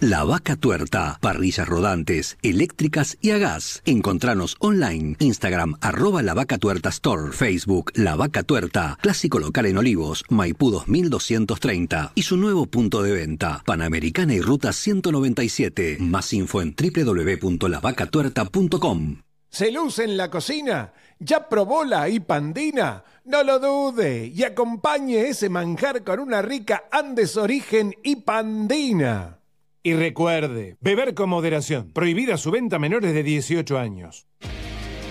La 0.00 0.22
Vaca 0.22 0.54
Tuerta, 0.54 1.18
parrillas 1.20 1.66
rodantes, 1.66 2.38
eléctricas 2.42 3.18
y 3.20 3.32
a 3.32 3.38
gas. 3.38 3.82
Encontranos 3.84 4.54
online, 4.60 5.16
Instagram, 5.18 5.74
arroba 5.80 6.22
La 6.22 6.34
Vaca 6.34 6.56
Tuerta 6.56 6.90
Store, 6.90 7.32
Facebook, 7.32 7.90
La 7.96 8.14
Vaca 8.14 8.44
Tuerta, 8.44 8.96
clásico 9.02 9.40
local 9.40 9.66
en 9.66 9.76
Olivos, 9.76 10.22
Maipú 10.28 10.70
2230 10.70 12.12
y 12.14 12.22
su 12.22 12.36
nuevo 12.36 12.66
punto 12.66 13.02
de 13.02 13.10
venta, 13.10 13.64
Panamericana 13.66 14.34
y 14.34 14.40
Ruta 14.40 14.72
197. 14.72 15.96
Más 15.98 16.32
info 16.32 16.62
en 16.62 16.76
www.lavacatuerta.com. 16.76 19.22
¿Se 19.50 19.72
luce 19.72 20.04
en 20.04 20.16
la 20.16 20.30
cocina? 20.30 20.92
¿Ya 21.18 21.48
probó 21.48 21.82
la 21.82 22.08
hipandina? 22.08 23.02
No 23.24 23.42
lo 23.42 23.58
dude 23.58 24.30
y 24.32 24.44
acompañe 24.44 25.26
ese 25.26 25.48
manjar 25.48 26.04
con 26.04 26.20
una 26.20 26.40
rica 26.40 26.84
Andes 26.92 27.36
Origen 27.36 27.96
hipandina. 28.04 29.37
Y 29.82 29.94
recuerde, 29.94 30.76
beber 30.80 31.14
con 31.14 31.30
moderación. 31.30 31.92
Prohibida 31.92 32.36
su 32.36 32.50
venta 32.50 32.76
a 32.76 32.78
menores 32.78 33.14
de 33.14 33.22
18 33.22 33.78
años. 33.78 34.26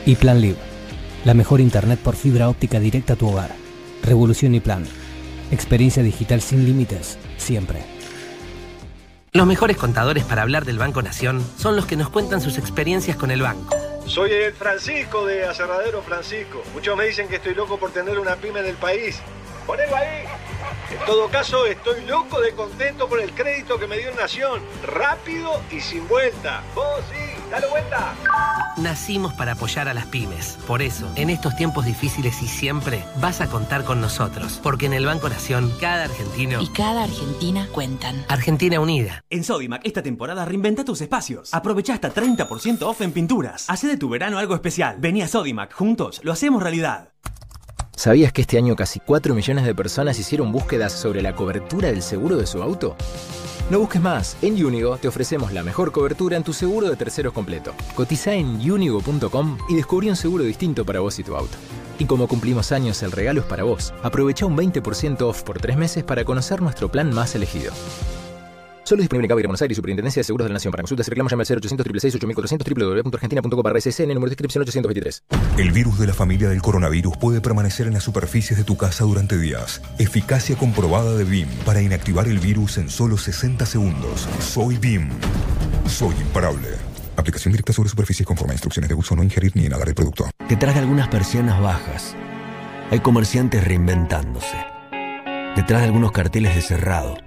Y 0.06 0.15
Plan 0.15 0.41
Live, 0.41 0.57
la 1.23 1.34
mejor 1.34 1.61
internet 1.61 1.99
por 2.03 2.15
fibra 2.15 2.49
óptica 2.49 2.80
directa 2.80 3.14
a 3.14 3.15
tu 3.15 3.30
hogar. 3.30 3.52
Revolución 4.03 4.56
y 4.56 4.60
Plan. 4.60 4.85
Experiencia 5.52 6.03
digital 6.03 6.41
sin 6.41 6.65
límites, 6.65 7.18
siempre. 7.38 7.80
Los 9.31 9.48
mejores 9.48 9.77
contadores 9.77 10.26
para 10.26 10.41
hablar 10.41 10.65
del 10.65 10.77
Banco 10.77 11.02
Nación 11.02 11.45
son 11.57 11.76
los 11.76 11.85
que 11.85 11.95
nos 11.95 12.10
cuentan 12.10 12.41
sus 12.41 12.57
experiencias 12.57 13.15
con 13.15 13.31
el 13.31 13.41
banco. 13.41 13.76
Soy 14.06 14.31
el 14.31 14.53
Francisco 14.53 15.26
de 15.26 15.45
Aserradero 15.45 16.02
Francisco. 16.02 16.64
Muchos 16.73 16.98
me 16.98 17.06
dicen 17.06 17.27
que 17.27 17.35
estoy 17.35 17.53
loco 17.53 17.77
por 17.77 17.91
tener 17.91 18.19
una 18.19 18.35
pyme 18.38 18.61
en 18.61 18.68
el 18.68 18.76
país. 18.76 19.22
Ponelo 19.68 19.95
ahí. 19.98 20.26
En 20.89 21.06
todo 21.06 21.27
caso, 21.27 21.65
estoy 21.65 22.06
loco 22.06 22.39
de 22.39 22.53
contento 22.53 23.10
por 23.10 23.19
el 23.19 23.34
crédito 23.34 23.77
que 23.77 23.85
me 23.88 23.98
dio 23.98 24.14
Nación. 24.15 24.61
Rápido 24.85 25.61
y 25.69 25.81
sin 25.81 26.07
vuelta. 26.07 26.64
Vos 26.73 27.02
sí, 27.11 27.41
dale 27.52 27.68
vuelta. 27.68 28.15
Nacimos 28.77 29.34
para 29.34 29.53
apoyar 29.53 29.89
a 29.89 29.94
las 29.94 30.06
pymes. 30.06 30.57
Por 30.65 30.81
eso, 30.81 31.11
en 31.15 31.30
estos 31.30 31.56
tiempos 31.57 31.85
difíciles 31.85 32.41
y 32.41 32.48
siempre, 32.48 33.03
vas 33.18 33.41
a 33.41 33.48
contar 33.49 33.84
con 33.84 33.99
nosotros. 33.99 34.60
Porque 34.64 34.85
en 34.85 34.94
el 34.94 35.06
Banco 35.06 35.27
Nación, 35.27 35.73
cada 35.81 36.06
argentino 36.06 36.61
Y 36.61 36.69
cada 36.69 37.03
Argentina 37.03 37.68
cuentan. 37.73 38.23
Argentina 38.30 38.80
Unida. 38.80 39.26
En 39.30 39.44
Sodimac, 39.44 39.85
esta 39.85 40.02
temporada 40.02 40.45
reinventa 40.45 40.85
tus 40.85 41.02
espacios. 41.02 41.53
Aprovecha 41.53 41.94
hasta 41.94 42.14
30% 42.14 42.84
off 42.84 43.02
en 43.02 43.11
pinturas. 43.11 43.69
Hace 43.69 43.88
de 43.88 43.98
tu 43.98 44.07
verano 44.07 44.38
algo 44.38 44.56
especial. 44.56 44.95
Vení 44.99 45.22
a 45.22 45.27
Sodimac, 45.27 45.73
juntos 45.73 46.22
lo 46.23 46.31
hacemos 46.31 46.64
realidad. 46.64 47.10
¿Sabías 47.98 48.32
que 48.32 48.41
este 48.41 48.60
año 48.60 48.76
casi 48.76 48.99
4 48.99 49.34
millones 49.34 49.65
de 49.65 49.74
personas 49.74 50.19
hicieron 50.19 50.52
búsquedas 50.52 50.94
sobre 50.94 51.24
la 51.24 51.34
cobertura 51.34 51.88
del 51.88 52.03
seguro 52.03 52.38
de 52.38 52.45
su 52.45 52.61
auto? 52.61 52.95
No 53.72 53.80
busques 53.80 53.99
más. 53.99 54.38
En 54.44 54.64
Unigo 54.64 54.98
te 54.98 55.07
ofrecemos 55.07 55.52
la 55.52 55.64
mejor 55.64 55.91
cobertura 55.91 56.38
en 56.38 56.44
tu 56.44 56.53
seguro 56.53 56.91
de 56.91 56.95
terceros 56.95 57.34
completo. 57.34 57.74
Cotiza 57.95 58.36
en 58.36 58.72
unigo.com 58.72 59.57
y 59.68 59.74
descubrí 59.74 60.10
un 60.10 60.15
seguro 60.15 60.44
distinto 60.44 60.86
para 60.86 60.99
vos 60.99 61.18
y 61.18 61.24
tu 61.24 61.36
auto. 61.36 61.57
Y 61.98 62.06
como 62.06 62.28
cumplimos 62.28 62.72
años, 62.72 63.02
el 63.02 63.11
regalo 63.11 63.40
es 63.40 63.48
para 63.48 63.64
vos. 63.64 63.91
Aprovecha 64.03 64.45
un 64.45 64.56
20% 64.56 65.22
off 65.24 65.41
por 65.41 65.60
3 65.60 65.76
meses 65.76 66.03
para 66.03 66.24
conocer 66.24 66.61
nuestro 66.61 66.91
plan 66.91 67.11
más 67.11 67.34
elegido. 67.34 67.74
Solo 68.88 69.01
disponible 69.01 69.26
en 69.26 69.27
Cabo 69.27 69.41
Buenos 69.41 69.61
Aires 69.61 69.76
y 69.76 69.80
Superintendencia 69.80 70.22
de 70.22 70.23
Seguros 70.23 70.45
de 70.45 70.49
la 70.49 70.53
Nación. 70.53 70.72
Para 70.72 70.81
consultas 70.81 71.05
y 71.05 71.09
reclamos 71.09 71.30
llame 71.30 71.43
al 71.43 71.57
0800 71.57 71.85
666 71.91 72.15
8400 72.15 73.03
www.argentina.com 73.03 73.61
barra 73.61 73.81
SSN, 73.81 74.07
número 74.14 74.27
de 74.27 74.35
inscripción 74.35 74.61
823. 74.61 75.23
El 75.57 75.72
virus 75.73 75.99
de 75.99 76.07
la 76.07 76.14
familia 76.14 76.47
del 76.47 76.61
coronavirus 76.61 77.18
puede 77.18 77.41
permanecer 77.41 77.88
en 77.88 77.95
las 77.95 78.03
superficies 78.03 78.57
de 78.57 78.64
tu 78.64 78.77
casa 78.77 79.03
durante 79.03 79.38
días. 79.38 79.81
Eficacia 79.99 80.55
comprobada 80.55 81.18
de 81.18 81.26
BIM 81.26 81.49
para 81.65 81.81
inactivar 81.81 82.30
el 82.30 82.39
virus 82.39 82.77
en 82.77 82.89
solo 82.89 83.18
60 83.18 83.65
segundos. 83.65 84.26
Soy 84.39 84.77
BIM. 84.77 85.09
Soy 85.85 86.15
imparable. 86.22 86.69
Aplicación 87.18 87.51
directa 87.51 87.73
sobre 87.73 87.89
superficies 87.89 88.26
conforme 88.26 88.53
a 88.53 88.55
instrucciones 88.55 88.88
de 88.88 88.95
uso. 88.95 89.18
No 89.18 89.23
ingerir 89.23 89.51
ni 89.57 89.65
inhalar 89.65 89.89
el 89.89 89.95
producto. 89.95 90.30
Detrás 90.47 90.76
de 90.76 90.80
algunas 90.80 91.09
persianas 91.09 91.59
bajas, 91.59 92.15
hay 92.89 93.01
comerciantes 93.01 93.65
reinventándose. 93.65 94.55
Detrás 95.57 95.81
de 95.81 95.88
algunos 95.88 96.14
carteles 96.14 96.55
de 96.55 96.61
cerrado, 96.61 97.18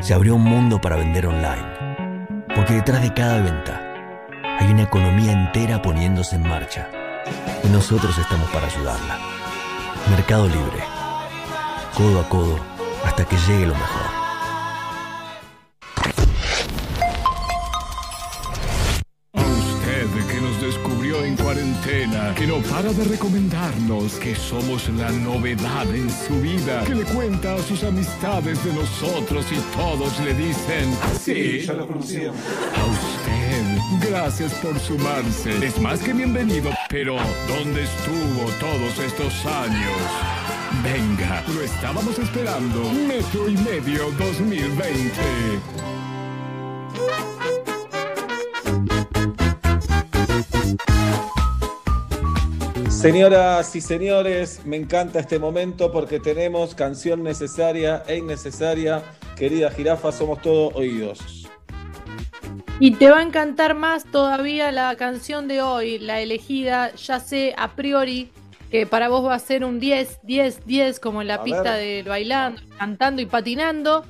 se 0.00 0.14
abrió 0.14 0.34
un 0.36 0.44
mundo 0.44 0.80
para 0.80 0.96
vender 0.96 1.26
online. 1.26 2.44
Porque 2.54 2.74
detrás 2.74 3.02
de 3.02 3.12
cada 3.12 3.40
venta, 3.40 3.80
hay 4.58 4.70
una 4.70 4.82
economía 4.82 5.32
entera 5.32 5.82
poniéndose 5.82 6.36
en 6.36 6.42
marcha. 6.42 6.88
Y 7.62 7.68
nosotros 7.68 8.16
estamos 8.18 8.48
para 8.50 8.66
ayudarla. 8.66 9.18
Mercado 10.10 10.46
Libre. 10.46 10.84
Codo 11.94 12.20
a 12.20 12.28
codo 12.28 12.58
hasta 13.04 13.24
que 13.24 13.36
llegue 13.36 13.66
lo 13.66 13.74
mejor. 13.74 14.23
Cuarentena, 21.84 22.34
que 22.34 22.46
no 22.46 22.58
para 22.62 22.92
de 22.92 23.04
recomendarnos 23.04 24.14
que 24.14 24.34
somos 24.34 24.88
la 24.90 25.10
novedad 25.10 25.94
en 25.94 26.10
su 26.10 26.40
vida, 26.40 26.84
que 26.84 26.94
le 26.94 27.04
cuenta 27.04 27.54
a 27.54 27.62
sus 27.62 27.82
amistades 27.84 28.62
de 28.64 28.72
nosotros 28.72 29.46
y 29.50 29.76
todos 29.76 30.18
le 30.20 30.34
dicen, 30.34 30.96
sí, 31.20 31.60
ya 31.60 31.74
lo 31.74 31.86
conocía. 31.86 32.30
A 32.30 32.84
usted, 32.86 34.08
gracias 34.08 34.54
por 34.54 34.78
sumarse. 34.78 35.64
Es 35.64 35.78
más 35.80 36.00
que 36.00 36.12
bienvenido, 36.12 36.70
pero 36.88 37.16
¿dónde 37.48 37.84
estuvo 37.84 38.50
todos 38.60 38.98
estos 38.98 39.46
años? 39.46 39.98
Venga, 40.82 41.44
lo 41.54 41.62
estábamos 41.62 42.18
esperando. 42.18 42.90
Metro 42.92 43.48
y 43.48 43.56
medio 43.58 44.10
2020. 44.18 45.84
Señoras 53.04 53.76
y 53.76 53.82
señores, 53.82 54.64
me 54.64 54.78
encanta 54.78 55.20
este 55.20 55.38
momento 55.38 55.92
porque 55.92 56.20
tenemos 56.20 56.74
canción 56.74 57.22
necesaria 57.22 58.02
e 58.06 58.16
innecesaria. 58.16 59.02
Querida 59.36 59.70
jirafa, 59.70 60.10
somos 60.10 60.40
todos 60.40 60.74
oídos. 60.74 61.46
Y 62.80 62.92
te 62.92 63.10
va 63.10 63.18
a 63.18 63.22
encantar 63.22 63.74
más 63.74 64.06
todavía 64.06 64.72
la 64.72 64.96
canción 64.96 65.48
de 65.48 65.60
hoy, 65.60 65.98
la 65.98 66.22
elegida, 66.22 66.94
ya 66.94 67.20
sé 67.20 67.54
a 67.58 67.76
priori 67.76 68.30
que 68.70 68.86
para 68.86 69.10
vos 69.10 69.22
va 69.22 69.34
a 69.34 69.38
ser 69.38 69.66
un 69.66 69.80
10, 69.80 70.20
10, 70.22 70.64
10 70.64 70.98
como 70.98 71.20
en 71.20 71.28
la 71.28 71.34
A 71.34 71.44
pista 71.44 71.76
ver. 71.76 72.04
de 72.04 72.08
bailando, 72.08 72.62
cantando 72.78 73.20
y 73.20 73.26
patinando, 73.26 74.06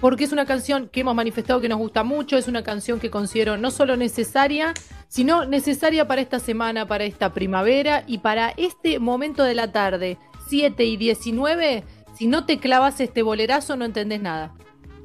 porque 0.00 0.24
es 0.24 0.32
una 0.32 0.46
canción 0.46 0.88
que 0.88 1.00
hemos 1.00 1.14
manifestado 1.14 1.60
que 1.60 1.68
nos 1.68 1.78
gusta 1.78 2.04
mucho, 2.04 2.36
es 2.36 2.48
una 2.48 2.62
canción 2.62 3.00
que 3.00 3.10
considero 3.10 3.56
no 3.56 3.70
solo 3.70 3.96
necesaria, 3.96 4.74
sino 5.08 5.44
necesaria 5.44 6.06
para 6.06 6.20
esta 6.20 6.38
semana, 6.38 6.86
para 6.86 7.04
esta 7.04 7.32
primavera 7.32 8.04
y 8.06 8.18
para 8.18 8.50
este 8.56 8.98
momento 8.98 9.42
de 9.42 9.54
la 9.54 9.72
tarde, 9.72 10.18
7 10.48 10.84
y 10.84 10.96
19, 10.96 11.84
si 12.14 12.26
no 12.26 12.46
te 12.46 12.58
clavas 12.58 13.00
este 13.00 13.22
bolerazo 13.22 13.76
no 13.76 13.84
entendés 13.84 14.20
nada. 14.20 14.52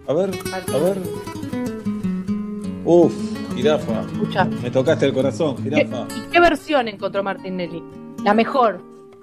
A 0.07 0.13
ver, 0.13 0.31
a 0.51 0.77
ver. 0.77 0.97
Uf, 2.85 3.13
jirafa. 3.55 4.01
Escucha. 4.01 4.45
Me 4.45 4.69
tocaste 4.69 5.05
el 5.05 5.13
corazón, 5.13 5.55
¿Qué, 5.57 5.63
jirafa. 5.63 6.07
¿Y 6.15 6.21
qué 6.31 6.39
versión 6.39 6.87
encontró 6.87 7.23
Martinelli? 7.23 7.81
La 8.23 8.33
mejor. 8.33 8.81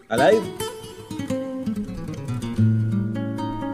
¿Al 0.09 0.22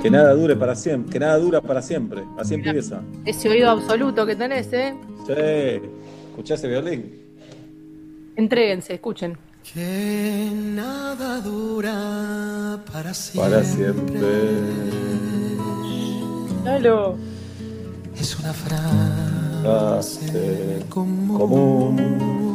Que 0.07 0.11
nada 0.11 0.35
dure 0.35 0.55
para 0.55 0.77
siempre, 0.77 1.13
que 1.13 1.19
nada 1.19 1.37
dura 1.37 1.61
para 1.61 1.83
siempre. 1.83 2.23
Así 2.39 2.55
empieza. 2.55 3.03
Ese 3.25 3.49
oído 3.49 3.71
absoluto 3.71 4.25
que 4.25 4.37
tenés, 4.37 4.73
¿eh? 4.73 4.95
Sí. 5.27 5.33
¿Escuchás 6.31 6.61
ese 6.61 6.69
violín? 6.69 7.11
Entréguense, 8.37 8.95
escuchen. 8.95 9.37
Que 9.65 10.49
nada 10.55 11.41
dura 11.41 12.85
para 12.93 13.13
siempre. 13.13 13.51
Para 13.51 13.65
siempre. 13.65 14.21
Dalo. 16.63 17.17
Es 18.17 18.39
una 18.39 18.53
frase 19.65 20.85
común. 20.89 22.46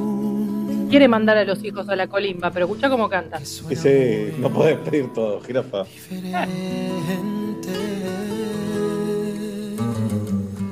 Quiere 0.92 1.08
mandar 1.08 1.38
a 1.38 1.46
los 1.46 1.64
hijos 1.64 1.88
a 1.88 1.96
la 1.96 2.08
colimba, 2.08 2.52
pero 2.52 2.66
escucha 2.66 2.90
cómo 2.90 3.08
canta. 3.08 3.40
Sí, 3.46 4.34
no 4.38 4.50
podés 4.50 4.78
pedir 4.80 5.14
todo, 5.14 5.40
jirafa. 5.40 5.86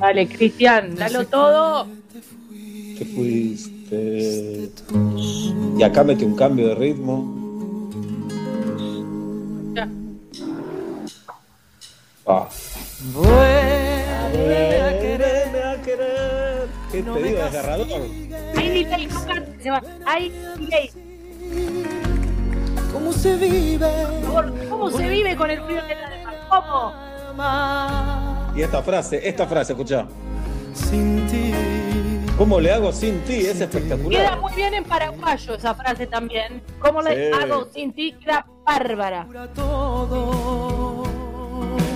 Dale, 0.02 0.28
Cristian, 0.28 0.96
dalo 0.96 1.26
todo. 1.26 1.88
Te 2.98 3.06
fuiste. 3.06 4.70
Y 5.78 5.84
acá 5.84 6.04
mete 6.04 6.26
un 6.26 6.36
cambio 6.36 6.68
de 6.68 6.76
ritmo. 6.76 7.94
Ya. 9.74 9.88
Ah. 12.28 12.50
Vuelve 13.14 14.82
a 14.82 15.00
quererme 15.00 15.64
a 15.64 15.82
querer. 15.82 16.68
Qué 16.92 17.04
pedido 17.04 17.44
desgarrador. 17.46 18.02
Hay 18.58 18.70
se. 19.62 19.70
Hay 20.06 20.30
delay. 20.58 20.90
¿Cómo 22.94 23.12
se 23.14 23.36
vive? 23.38 23.88
Por 24.26 24.46
favor, 24.46 24.54
¿Cómo 24.70 24.92
se 24.92 25.08
vive 25.10 25.36
con 25.36 25.52
el 25.52 25.62
frío 25.62 25.82
de 25.84 25.96
la 25.96 26.10
demás? 26.10 26.36
¿Cómo? 26.50 26.94
Y 28.56 28.62
esta 28.62 28.82
frase, 28.82 29.28
esta 29.28 29.48
frase, 29.48 29.74
escuchá. 29.74 30.06
Sin 30.74 31.28
ti. 31.28 31.52
¿Cómo 32.38 32.60
le 32.60 32.72
hago 32.72 32.92
sin 32.94 33.20
ti? 33.22 33.34
Es 33.46 33.54
Queda 33.54 33.66
espectacular. 33.66 34.40
muy 34.40 34.54
bien 34.54 34.74
en 34.74 34.84
paraguayo 34.86 35.56
esa 35.56 35.74
frase 35.76 36.08
también. 36.08 36.62
¿Cómo 36.80 37.02
le 37.02 37.32
Sí. 37.32 37.38
hago 37.38 37.68
sin 37.74 37.94
ti? 37.94 38.14
Queda 38.14 38.46
bárbara. 38.66 39.28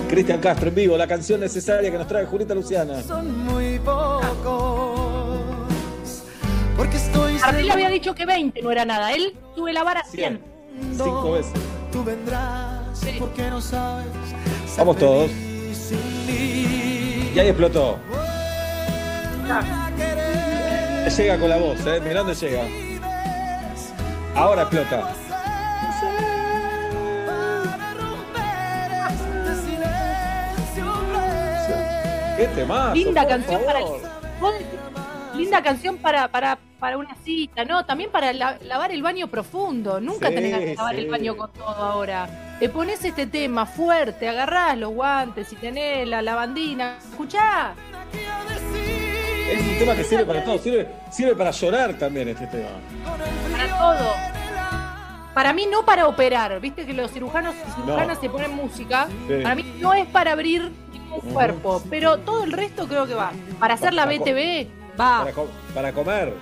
Cristian 0.08 0.40
Castro 0.40 0.68
en 0.68 0.74
vivo, 0.74 0.96
la 0.96 1.06
canción 1.08 1.40
necesaria 1.40 1.90
que 1.90 1.98
nos 1.98 2.06
trae 2.06 2.24
Julita 2.26 2.54
Luciana. 2.54 3.02
Son 3.02 3.44
muy 3.46 3.78
pocos. 3.80 5.00
Porque 6.76 6.96
estoy 6.98 7.23
Martín 7.40 7.66
le 7.66 7.72
había 7.72 7.88
dicho 7.90 8.14
que 8.14 8.26
20 8.26 8.62
no 8.62 8.70
era 8.70 8.84
nada. 8.84 9.12
Él 9.12 9.36
sube 9.54 9.72
la 9.72 9.82
vara 9.84 10.00
a 10.00 10.04
100. 10.04 10.40
Cinco 10.92 11.32
veces. 11.32 11.52
Tú 11.92 12.04
vendrás 12.04 13.00
porque 13.18 13.50
no 13.50 13.60
sabes. 13.60 14.06
Vamos 14.76 14.96
todos. 14.98 15.30
Y 15.30 17.38
ahí 17.38 17.48
explotó. 17.48 17.98
Llega 21.16 21.38
con 21.38 21.48
la 21.48 21.56
voz, 21.58 21.86
¿eh? 21.86 22.00
Mirá 22.00 22.20
dónde 22.22 22.34
llega. 22.34 22.62
Ahora 24.34 24.62
explota. 24.62 25.12
¿Qué 32.36 32.46
temazo? 32.48 32.94
Linda 32.94 33.26
canción 33.26 33.62
para 33.64 33.78
el- 33.78 33.84
favor. 33.84 34.00
vos 34.40 34.52
decís, 34.54 34.66
linda 35.36 35.62
canción 35.62 35.96
para, 35.98 36.28
para, 36.28 36.58
para 36.78 36.98
una 36.98 37.14
cita, 37.24 37.64
¿no? 37.64 37.84
También 37.84 38.10
para 38.10 38.32
la- 38.32 38.58
lavar 38.62 38.90
el 38.92 39.02
baño 39.02 39.28
profundo. 39.28 40.00
Nunca 40.00 40.28
Sí, 40.28 40.34
tenés 40.34 40.58
de 40.58 40.74
lavar 40.74 40.94
sí. 40.94 41.00
el 41.02 41.10
baño 41.10 41.36
con 41.36 41.52
todo 41.52 41.68
ahora. 41.68 42.56
Te 42.60 42.68
pones 42.68 43.04
este 43.04 43.26
tema 43.26 43.66
fuerte, 43.66 44.28
agarrás 44.28 44.76
los 44.78 44.92
guantes 44.92 45.52
y 45.52 45.56
tenés 45.56 46.06
la 46.08 46.22
lavandina. 46.22 46.98
Escuchá. 47.10 47.74
Es 49.50 49.60
un 49.60 49.78
tema 49.78 49.94
que 49.94 50.04
sirve 50.04 50.24
para 50.24 50.44
todo. 50.44 50.58
Sirve, 50.58 50.88
sirve 51.10 51.34
para 51.36 51.50
llorar 51.50 51.94
también 51.94 52.28
este 52.28 52.46
tema. 52.46 52.68
Para 53.52 53.78
todo. 53.78 54.10
Para 55.34 55.52
mí 55.52 55.66
no 55.70 55.84
para 55.84 56.06
operar, 56.06 56.60
viste 56.60 56.86
que 56.86 56.92
los 56.92 57.10
cirujanos 57.10 57.56
y 57.56 57.70
cirujanas 57.80 58.18
se 58.20 58.30
ponen 58.30 58.54
música. 58.54 59.08
Sí. 59.26 59.42
Para 59.42 59.56
mí 59.56 59.64
no 59.80 59.92
es 59.92 60.06
para 60.06 60.30
abrir 60.32 60.70
ningún 60.92 61.20
cuerpo, 61.32 61.82
pero 61.90 62.18
todo 62.18 62.44
el 62.44 62.52
resto 62.52 62.86
creo 62.86 63.04
que 63.08 63.14
va. 63.14 63.32
Para 63.58 63.74
hacer 63.74 63.94
la 63.94 64.06
BTV, 64.06 64.68
va. 64.98 65.20
Para, 65.20 65.32
co- 65.32 65.48
para 65.74 65.92
comer. 65.92 66.34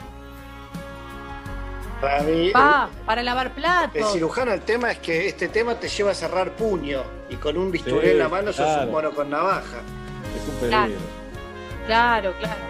Para 2.00 2.22
mí, 2.24 2.50
Va, 2.50 2.88
para 3.06 3.22
lavar 3.22 3.46
el 3.46 3.52
platos. 3.52 4.12
cirujano, 4.12 4.52
el 4.52 4.62
tema 4.62 4.90
es 4.90 4.98
que 4.98 5.28
este 5.28 5.46
tema 5.48 5.76
te 5.76 5.88
lleva 5.88 6.10
a 6.10 6.14
cerrar 6.14 6.50
puño 6.56 7.02
y 7.30 7.36
con 7.36 7.56
un 7.56 7.70
bisturí 7.70 8.00
Sí, 8.06 8.10
en 8.12 8.18
la 8.18 8.28
mano 8.28 8.52
sos 8.52 8.66
claro. 8.66 8.82
un 8.86 8.90
mono 8.90 9.10
con 9.12 9.30
navaja. 9.30 9.76
Es 10.36 10.48
un 10.62 10.68
Claro. 10.68 10.82
peligro. 10.86 11.02
Claro, 11.86 12.32
claro. 12.40 12.60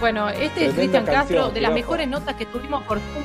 Bueno, 0.00 0.28
este 0.30 0.66
es 0.66 0.74
Cristian 0.74 1.04
Castro, 1.06 1.50
de 1.50 1.60
las 1.60 1.72
mejores 1.72 2.08
notas 2.08 2.34
que 2.34 2.44
tuvimos 2.46 2.82
por 2.82 2.98
Zoom. 2.98 3.22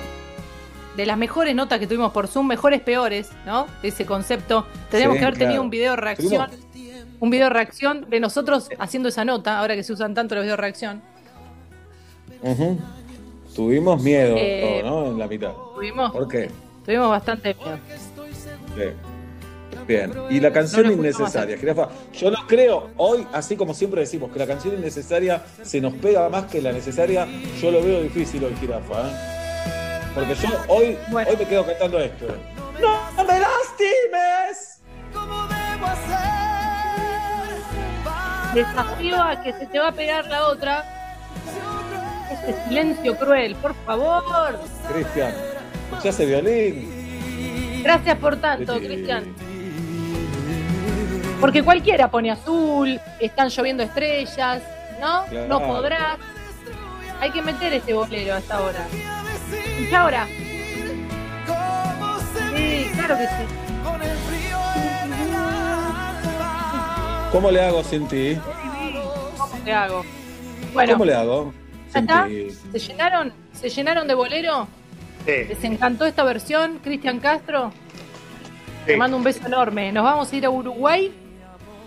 De 0.95 1.05
las 1.07 1.17
mejores 1.17 1.55
notas 1.55 1.79
que 1.79 1.87
tuvimos 1.87 2.11
por 2.11 2.27
Zoom, 2.27 2.45
mejores 2.47 2.81
peores, 2.81 3.31
¿no? 3.45 3.65
De 3.81 3.87
ese 3.87 4.05
concepto. 4.05 4.67
Tenemos 4.91 5.15
Sí, 5.15 5.19
que 5.19 5.25
haber 5.25 5.37
tenido 5.39 5.61
un 5.63 5.71
video 5.71 5.95
reacción. 5.95 6.51
Un 7.19 7.29
video 7.31 7.49
reacción 7.49 8.07
de 8.11 8.19
nosotros 8.19 8.69
haciendo 8.77 9.09
esa 9.09 9.25
nota, 9.25 9.57
ahora 9.57 9.73
que 9.75 9.81
se 9.81 9.91
usan 9.91 10.13
tanto 10.13 10.35
los 10.35 10.43
videos 10.43 10.59
reacción. 10.59 11.01
Ujú. 12.41 12.77
Tuvimos 13.55 14.01
miedo, 14.03 14.35
Eh, 14.37 14.81
todo, 14.83 14.89
¿no? 15.05 15.11
En 15.11 15.19
la 15.19 15.27
mitad. 15.27 15.51
Tuvimos, 15.75 16.11
¿Por 16.11 16.27
qué? 16.27 16.49
tuvimos 16.85 17.09
bastante 17.09 17.53
miedo. 17.55 17.77
Sí. 18.75 18.83
Bien. 19.87 20.11
Y 20.29 20.39
la 20.41 20.51
canción 20.51 20.85
No 20.87 20.91
innecesaria, 20.91 21.57
jirafa. 21.57 21.87
Yo 22.13 22.29
no 22.29 22.45
creo, 22.45 22.89
hoy, 22.97 23.25
así 23.31 23.55
como 23.55 23.73
siempre 23.73 24.01
decimos, 24.01 24.31
que 24.31 24.39
la 24.39 24.45
canción 24.47 24.75
innecesaria 24.75 25.43
se 25.61 25.79
nos 25.79 25.93
pega 25.93 26.27
más 26.29 26.45
que 26.45 26.61
la 26.61 26.71
necesaria. 26.73 27.25
Yo 27.61 27.71
lo 27.71 27.81
veo 27.81 28.01
difícil 28.01 28.43
hoy, 28.43 28.53
jirafa. 28.59 29.07
¿eh? 29.07 29.13
Porque 30.13 30.35
yo 30.35 30.49
hoy, 30.67 30.97
hoy 31.13 31.37
me 31.37 31.45
quedo 31.45 31.65
cantando 31.65 31.99
esto. 31.99 32.25
¡No 32.81 33.23
me 33.23 33.39
lastimes! 33.39 34.81
Desafío 38.53 39.21
a 39.21 39.41
que 39.43 39.53
se 39.53 39.65
te 39.67 39.79
va 39.79 39.89
a 39.89 39.91
pegar 39.91 40.25
la 40.27 40.47
otra. 40.47 40.83
Ese 42.31 42.63
silencio 42.67 43.15
cruel, 43.17 43.55
por 43.55 43.73
favor. 43.85 44.59
Cristian, 44.93 45.33
escuchá 45.91 46.09
ese 46.09 46.25
violín. 46.25 47.81
Gracias 47.83 48.17
por 48.17 48.35
tanto, 48.37 48.73
Sí. 48.75 48.85
Cristian. 48.85 49.23
Porque 51.39 51.61
cualquiera 51.63 52.09
pone 52.09 52.31
azul, 52.31 52.99
están 53.19 53.49
lloviendo 53.49 53.83
estrellas, 53.83 54.61
¿no? 54.99 55.25
Claro. 55.29 55.47
No 55.47 55.59
podrás. 55.61 56.17
Hay 57.21 57.31
que 57.31 57.41
meter 57.41 57.73
este 57.73 57.93
bolero 57.93 58.35
hasta 58.35 58.55
ahora. 58.57 58.85
Escucha 59.77 60.01
ahora. 60.01 60.27
Sí, 62.55 62.89
claro 62.95 63.17
que 63.17 63.23
sí. 63.27 63.45
¿Cómo 67.31 67.51
le 67.51 67.61
hago 67.61 67.83
sin 67.83 68.07
ti? 68.07 68.37
¿Cómo 69.37 69.57
te 69.63 69.73
hago? 69.73 70.03
Bueno, 70.73 70.93
¿Cómo 70.93 71.05
le 71.05 71.13
hago? 71.13 71.53
¿Se 72.71 72.79
llenaron? 72.79 73.33
¿Se 73.53 73.69
llenaron 73.69 74.07
de 74.07 74.13
bolero? 74.13 74.67
¿Les 75.25 75.63
encantó 75.63 76.05
esta 76.05 76.23
versión, 76.23 76.79
Cristian 76.83 77.19
Castro? 77.19 77.71
Te 78.85 78.95
mando 78.95 79.17
un 79.17 79.23
beso 79.23 79.45
enorme. 79.45 79.91
Nos 79.91 80.03
vamos 80.03 80.31
a 80.31 80.35
ir 80.35 80.45
a 80.45 80.49
Uruguay 80.49 81.11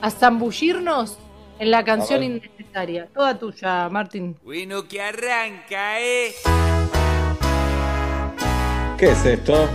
a 0.03 0.11
zambullirnos 0.11 1.19
en 1.59 1.70
la 1.70 1.85
canción 1.85 2.23
innecesaria. 2.23 3.09
Toda 3.15 3.39
tuya, 3.39 3.89
Martín. 3.89 4.37
Bueno, 4.43 4.87
que 4.87 5.01
arranca, 5.01 6.01
¿eh? 6.01 6.35
¿Qué 8.99 9.11
es 9.11 9.24
esto? 9.24 9.69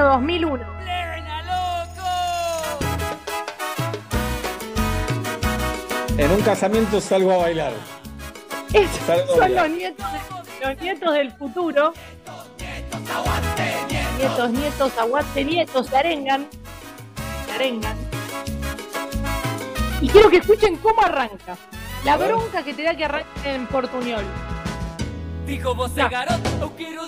Año 0.00 0.08
2001. 0.12 0.64
En 6.18 6.30
un 6.30 6.40
casamiento 6.42 7.00
salgo 7.00 7.32
a 7.32 7.36
bailar. 7.38 7.72
Es- 8.72 8.90
Salgo 9.06 9.24
a 9.24 9.26
son 9.28 9.38
bailar. 9.40 9.68
los 9.68 9.76
nietos, 9.78 10.06
los 10.64 10.80
nietos 10.80 11.12
del 11.14 11.32
futuro. 11.32 11.92
Nietos, 14.18 14.50
nietos, 14.50 14.98
aguante, 14.98 15.44
nietos, 15.44 15.86
se 15.86 15.96
arengan. 15.96 16.46
Se 17.46 17.52
arengan. 17.52 17.96
Y 20.02 20.08
quiero 20.08 20.30
que 20.30 20.38
escuchen 20.38 20.76
cómo 20.76 21.02
arranca. 21.02 21.56
La 22.04 22.16
bronca 22.16 22.62
que 22.62 22.72
te 22.74 22.82
da 22.84 22.94
que 22.94 23.04
arranque 23.04 23.28
en 23.54 23.66
portuñol. 23.66 24.24
Dijo 25.46 25.74
vos, 25.74 25.94
Ya. 25.94 26.08
garoto, 26.08 26.50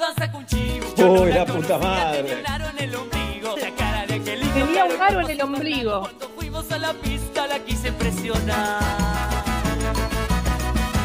dançar 0.03 0.33
contigo. 0.33 0.87
Uy, 0.99 1.33
la 1.33 1.47
puta 1.47 1.79
madre. 1.79 2.43
el 2.79 2.95
ombligo. 2.95 3.57
La 3.57 3.71
cara 3.77 4.07
de 4.07 4.15
aquel 4.15 4.43
hijo, 4.43 4.53
Tenía 4.53 4.85
un 4.85 4.91
pero 4.91 5.05
aro 5.05 5.21
en 5.21 5.31
el 5.31 5.43
ombligo. 5.43 6.01
Cuando 6.01 6.29
fuimos 6.31 6.73
a 6.73 6.79
la 6.79 6.93
pista 6.95 7.47
la 7.47 7.59
quise 7.61 7.93
presionar. 7.93 8.83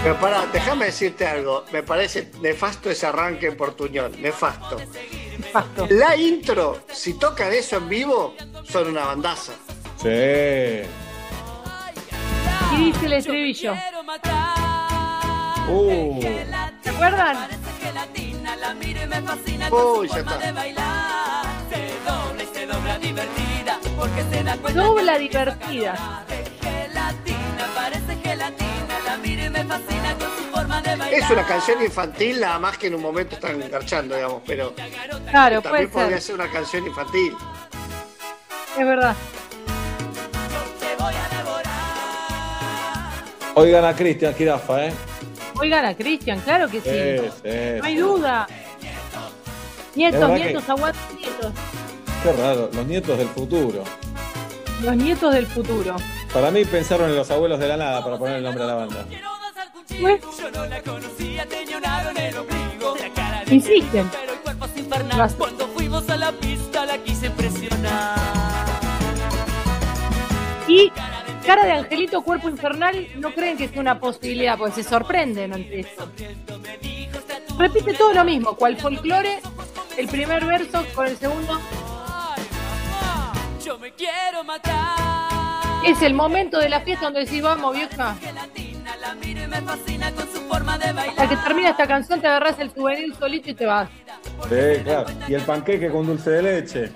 Pero 0.03 0.19
pará, 0.19 0.45
déjame 0.53 0.85
decirte 0.85 1.27
algo. 1.27 1.65
Me 1.71 1.83
parece 1.83 2.31
nefasto 2.41 2.89
ese 2.89 3.05
arranque 3.07 3.47
en 3.47 3.57
portuñol. 3.57 4.11
Nefasto. 4.21 4.77
La 5.89 6.15
intro, 6.15 6.79
si 6.91 7.13
tocan 7.15 7.51
eso 7.53 7.77
en 7.77 7.89
vivo, 7.89 8.35
son 8.63 8.87
una 8.89 9.05
bandaza. 9.05 9.53
Sí. 10.01 10.83
Y 12.73 12.77
dice 12.91 13.05
el 13.05 13.13
estribillo. 13.13 13.73
Uh. 15.69 16.21
¿Se 16.83 16.89
acuerdan? 16.89 17.37
Su 19.69 20.05
ya 20.05 20.19
está. 20.19 20.39
dobla 24.73 25.17
divertida. 25.17 26.23
Es 31.11 31.29
una 31.29 31.43
canción 31.45 31.81
infantil, 31.81 32.39
nada 32.39 32.59
más 32.59 32.77
que 32.77 32.87
en 32.87 32.95
un 32.95 33.01
momento 33.01 33.35
están 33.35 33.61
engarchando, 33.61 34.15
digamos, 34.15 34.41
pero 34.45 34.73
Claro, 35.29 35.61
también 35.61 35.89
puede 35.89 36.03
podría 36.05 36.17
ser. 36.17 36.21
ser 36.21 36.35
una 36.35 36.51
canción 36.51 36.85
infantil. 36.87 37.33
Es 38.77 38.85
verdad. 38.85 39.15
Oigan 43.55 43.85
a 43.85 43.95
Cristian 43.95 44.35
Girafa, 44.35 44.85
¿eh? 44.85 44.93
Oigan 45.59 45.85
a 45.85 45.95
Cristian, 45.95 46.39
claro 46.41 46.67
que 46.69 46.81
sí. 46.81 46.89
Sí, 46.89 47.29
sí, 47.43 47.79
No 47.79 47.85
hay 47.85 47.93
sí. 47.95 47.99
duda. 47.99 48.47
Nietos, 49.95 50.29
nietos, 50.31 50.63
que- 50.63 50.71
aguante, 50.71 50.99
nietos. 51.17 51.51
Qué 52.23 52.31
raro, 52.33 52.69
los 52.73 52.85
nietos 52.85 53.17
del 53.17 53.27
futuro. 53.29 53.83
Los 54.83 54.95
nietos 54.95 55.33
del 55.33 55.47
futuro. 55.47 55.95
Para 56.33 56.51
mí 56.51 56.63
pensaron 56.65 57.09
en 57.09 57.15
los 57.15 57.31
abuelos 57.31 57.59
de 57.59 57.67
la 57.67 57.77
nada 57.77 58.03
para 58.03 58.17
poner 58.17 58.37
el 58.37 58.43
nombre 58.43 58.63
a 58.63 58.67
la 58.67 58.73
banda. 58.75 59.05
Insisten. 63.49 64.09
Cuando 65.37 65.67
fuimos 65.69 66.09
a 66.09 66.17
la 66.17 66.31
pista 66.31 66.85
la 66.85 66.97
quise 66.99 67.29
presionar. 67.31 68.15
Y 70.67 70.91
cara 71.47 71.65
de 71.65 71.71
angelito, 71.71 72.21
cuerpo 72.23 72.49
infernal, 72.49 73.07
no 73.15 73.33
creen 73.33 73.57
que 73.57 73.69
sea 73.69 73.79
una 73.79 73.97
posibilidad, 74.01 74.57
porque 74.57 74.83
se 74.83 74.83
sorprenden 74.83 75.53
ante 75.53 75.79
esto. 75.79 76.11
Repite 77.57 77.93
todo 77.93 78.13
lo 78.13 78.25
mismo, 78.25 78.55
cual 78.57 78.75
folclore, 78.77 79.39
el 79.97 80.07
primer 80.09 80.43
verso 80.45 80.85
con 80.93 81.07
el 81.07 81.15
segundo. 81.17 81.57
Yo 83.63 83.79
me 83.79 83.93
quiero 83.93 84.43
matar. 84.43 85.85
Es 85.85 86.01
el 86.01 86.13
momento 86.13 86.59
de 86.59 86.67
la 86.67 86.81
fiesta 86.81 87.05
donde 87.05 87.21
decís, 87.21 87.41
vamos 87.41 87.73
vieja. 87.73 88.17
La 89.01 89.13
miro 89.15 89.43
y 89.43 89.47
me 89.47 89.61
fascina 89.61 90.11
con 90.11 90.27
su 90.31 90.39
forma 90.41 90.77
de 90.77 90.91
bailar. 90.93 91.09
Hasta 91.09 91.29
que 91.29 91.37
termina 91.37 91.69
esta 91.69 91.87
canción 91.87 92.19
te 92.21 92.27
agarras 92.27 92.59
el 92.59 92.71
souvenir 92.73 93.15
solito 93.15 93.49
y 93.49 93.53
te 93.53 93.65
vas. 93.65 93.89
Sí, 94.49 94.83
claro. 94.83 95.05
Y 95.27 95.33
el 95.33 95.41
panqueque 95.43 95.89
con 95.89 96.05
dulce 96.05 96.29
de 96.31 96.41
leche. 96.43 96.91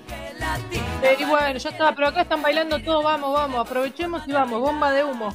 Y 1.18 1.24
bueno, 1.24 1.58
ya 1.58 1.70
está, 1.70 1.94
pero 1.94 2.08
acá 2.08 2.22
están 2.22 2.42
bailando 2.42 2.78
todos, 2.80 3.02
vamos, 3.04 3.32
vamos, 3.32 3.60
aprovechemos 3.66 4.22
y 4.26 4.32
vamos, 4.32 4.60
bomba 4.60 4.90
de 4.92 5.04
humo. 5.04 5.34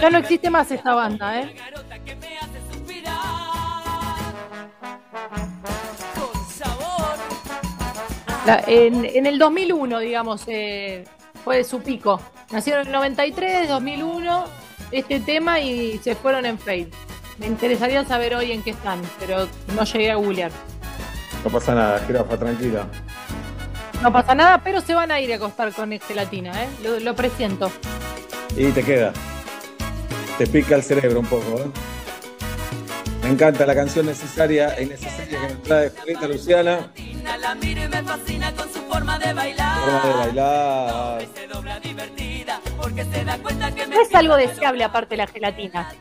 Ya 0.00 0.10
no 0.10 0.18
existe 0.18 0.48
más 0.50 0.70
esta 0.70 0.94
banda, 0.94 1.40
¿eh? 1.40 1.54
La- 8.46 8.62
en, 8.66 9.04
en 9.04 9.26
el 9.26 9.38
2001, 9.38 9.98
digamos, 9.98 10.42
eh, 10.46 11.04
fue 11.44 11.62
su 11.64 11.80
pico. 11.82 12.20
Nacieron 12.50 12.82
en 12.82 12.86
el 12.88 12.92
93, 12.94 13.68
2001, 13.68 14.44
este 14.92 15.20
tema 15.20 15.60
y 15.60 15.98
se 16.02 16.14
fueron 16.14 16.46
en 16.46 16.58
fade. 16.58 16.88
Me 17.38 17.46
interesaría 17.46 18.04
saber 18.04 18.34
hoy 18.34 18.52
en 18.52 18.62
qué 18.62 18.70
están, 18.70 19.00
pero 19.18 19.48
no 19.74 19.84
llegué 19.84 20.10
a 20.10 20.16
googlear. 20.16 20.50
No 21.44 21.50
pasa 21.50 21.74
nada, 21.74 21.98
Girafa, 22.06 22.38
tranquila. 22.38 22.86
No 24.02 24.12
pasa 24.12 24.34
nada, 24.34 24.62
pero 24.62 24.80
se 24.80 24.94
van 24.94 25.10
a 25.10 25.20
ir 25.20 25.32
a 25.32 25.36
acostar 25.36 25.72
con 25.72 25.90
gelatina, 25.98 26.52
¿eh? 26.64 26.68
Lo, 26.82 27.00
lo 27.00 27.14
presiento. 27.14 27.70
Y 28.56 28.66
te 28.72 28.82
queda. 28.82 29.12
Te 30.38 30.46
pica 30.46 30.74
el 30.74 30.82
cerebro 30.82 31.20
un 31.20 31.26
poco, 31.26 31.58
¿eh? 31.60 31.70
Me 33.22 33.30
encanta 33.30 33.66
la 33.66 33.74
canción 33.74 34.06
necesaria 34.06 34.74
e 34.76 34.84
innecesaria 34.84 35.40
que 35.40 35.54
nos 35.54 35.62
trae 35.62 35.90
Julieta 35.90 36.28
Luciana. 36.28 36.90
La 37.40 37.54
miro 37.54 37.84
y 37.84 37.88
me 37.88 38.02
fascina 38.02 38.52
con 38.54 38.70
su 38.72 38.80
forma 38.80 39.18
de 39.18 39.32
bailar. 39.32 39.80
Forma 39.80 40.04
de 40.04 40.14
bailar. 40.14 41.22
Se 41.34 41.46
dobla 41.46 41.80
divertida 41.80 42.39
porque 42.80 43.04
se 43.04 43.24
da 43.24 43.38
cuenta 43.38 43.70
que 43.74 43.86
me 43.86 43.94
No 43.96 44.02
es 44.02 44.14
algo 44.14 44.36
deseable 44.36 44.84
aparte 44.84 45.10
de 45.10 45.16
la 45.18 45.26
gelatina. 45.26 45.92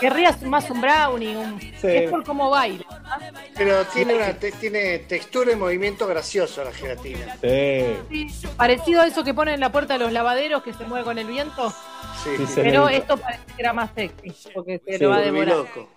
Querrías 0.00 0.42
más 0.42 0.68
un 0.70 0.80
brownie, 0.80 1.36
un... 1.36 1.58
es 1.82 2.10
por 2.10 2.24
cómo 2.24 2.50
baila. 2.50 2.84
Pero 3.56 3.84
tiene, 3.86 4.14
una, 4.14 4.32
te- 4.34 4.50
tiene 4.52 4.98
textura 4.98 5.52
y 5.52 5.56
movimiento 5.56 6.06
gracioso 6.08 6.64
la 6.64 6.72
gelatina. 6.72 7.36
Sí. 7.40 8.26
Parecido 8.56 9.02
a 9.02 9.06
eso 9.06 9.22
que 9.22 9.32
ponen 9.32 9.54
en 9.54 9.60
la 9.60 9.70
puerta 9.70 9.94
de 9.94 10.00
los 10.00 10.12
lavaderos 10.12 10.62
que 10.64 10.74
se 10.74 10.84
mueve 10.84 11.04
con 11.04 11.16
el 11.18 11.26
viento. 11.28 11.70
Sí, 12.24 12.30
Sí, 12.38 12.46
se 12.46 12.62
Pero 12.62 12.88
esto 12.88 13.16
parece 13.16 13.44
que 13.54 13.62
era 13.62 13.72
más 13.72 13.90
sexy, 13.94 14.34
porque 14.52 14.80
se 14.84 14.98
Sí, 14.98 15.04
lo 15.04 15.10
va 15.10 15.16
a 15.18 15.20
devorar. 15.20 15.56
loco. 15.56 15.88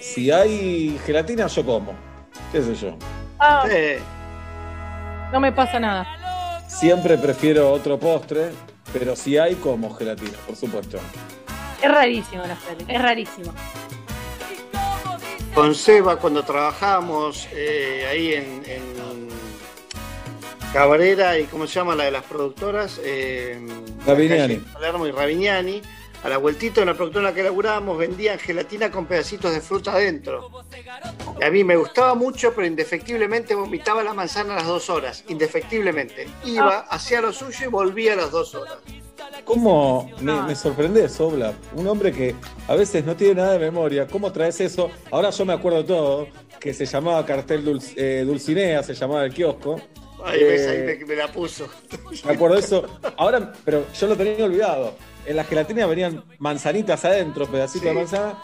Si 0.00 0.30
hay 0.32 0.98
gelatina, 1.06 1.46
yo 1.46 1.64
como. 1.64 1.94
¿Qué 2.50 2.60
sé 2.60 2.74
yo? 2.74 2.96
Ah, 3.38 3.64
no 5.32 5.40
me 5.40 5.52
pasa 5.52 5.78
nada. 5.78 6.64
Siempre 6.68 7.16
prefiero 7.18 7.70
otro 7.70 7.98
postre, 7.98 8.50
pero 8.94 9.14
si 9.14 9.36
hay, 9.36 9.56
como 9.56 9.94
gelatina, 9.94 10.38
por 10.46 10.56
supuesto. 10.56 10.98
Es 11.82 11.90
rarísimo 11.90 12.44
la 12.46 12.56
gelatina, 12.56 12.92
es 12.94 13.02
rarísimo. 13.02 13.52
Con 15.54 15.74
Seba, 15.74 16.16
cuando 16.16 16.42
trabajábamos 16.42 17.46
eh, 17.52 18.06
ahí 18.10 18.34
en, 18.34 18.62
en 18.66 18.94
Cabrera 20.74 21.38
y 21.38 21.44
¿cómo 21.44 21.68
se 21.68 21.74
llama 21.74 21.94
la 21.94 22.04
de 22.04 22.10
las 22.10 22.24
productoras? 22.24 23.00
Eh, 23.04 23.64
Palermo 24.04 25.06
y 25.06 25.12
Ravignani. 25.12 25.80
A 26.24 26.28
la 26.28 26.38
vueltita 26.38 26.76
de 26.76 26.82
una 26.84 26.94
productora 26.94 27.28
en 27.28 27.34
la 27.34 27.34
que 27.36 27.42
laburábamos 27.42 27.98
vendían 27.98 28.38
gelatina 28.38 28.90
con 28.90 29.04
pedacitos 29.06 29.52
de 29.52 29.60
fruta 29.60 29.92
adentro. 29.92 30.50
Y 31.38 31.44
a 31.44 31.50
mí 31.50 31.62
me 31.64 31.76
gustaba 31.76 32.14
mucho, 32.14 32.54
pero 32.54 32.66
indefectiblemente 32.66 33.54
vomitaba 33.54 34.02
la 34.02 34.14
manzana 34.14 34.54
a 34.54 34.56
las 34.56 34.66
dos 34.66 34.88
horas. 34.88 35.22
Indefectiblemente. 35.28 36.26
Iba, 36.44 36.80
hacía 36.80 37.20
lo 37.20 37.32
suyo 37.32 37.66
y 37.66 37.68
volvía 37.68 38.14
a 38.14 38.16
las 38.16 38.30
dos 38.30 38.54
horas. 38.54 38.76
¿Cómo 39.44 40.10
me, 40.20 40.40
me 40.42 40.54
sorprende 40.56 41.08
Sobla? 41.08 41.52
Un 41.76 41.86
hombre 41.86 42.10
que 42.10 42.34
a 42.68 42.74
veces 42.74 43.04
no 43.04 43.14
tiene 43.14 43.34
nada 43.34 43.52
de 43.52 43.58
memoria. 43.58 44.06
¿Cómo 44.06 44.32
traes 44.32 44.60
eso? 44.60 44.90
Ahora 45.10 45.28
yo 45.30 45.44
me 45.44 45.52
acuerdo 45.52 45.84
todo, 45.84 46.28
que 46.58 46.72
se 46.72 46.86
llamaba 46.86 47.24
cartel 47.26 47.64
Dulc- 47.64 47.92
eh, 47.96 48.24
Dulcinea, 48.26 48.82
se 48.82 48.94
llamaba 48.94 49.24
el 49.26 49.34
kiosco. 49.34 49.80
Ahí 50.24 50.42
ves, 50.42 50.66
ahí 50.68 50.76
Eh, 50.78 50.96
me, 51.00 51.04
me 51.06 51.16
la 51.16 51.28
puso. 51.28 51.68
Me 52.24 52.32
acuerdo 52.32 52.56
de 52.56 52.62
eso. 52.62 52.86
Ahora, 53.18 53.52
pero 53.62 53.84
yo 53.92 54.06
lo 54.06 54.16
tenía 54.16 54.44
olvidado. 54.46 54.94
En 55.26 55.36
la 55.36 55.44
gelatina 55.44 55.86
venían 55.86 56.24
manzanitas 56.38 57.04
adentro, 57.04 57.46
pedacitos 57.46 57.84
de 57.84 57.90
Sí. 57.90 57.96
manzana. 57.96 58.34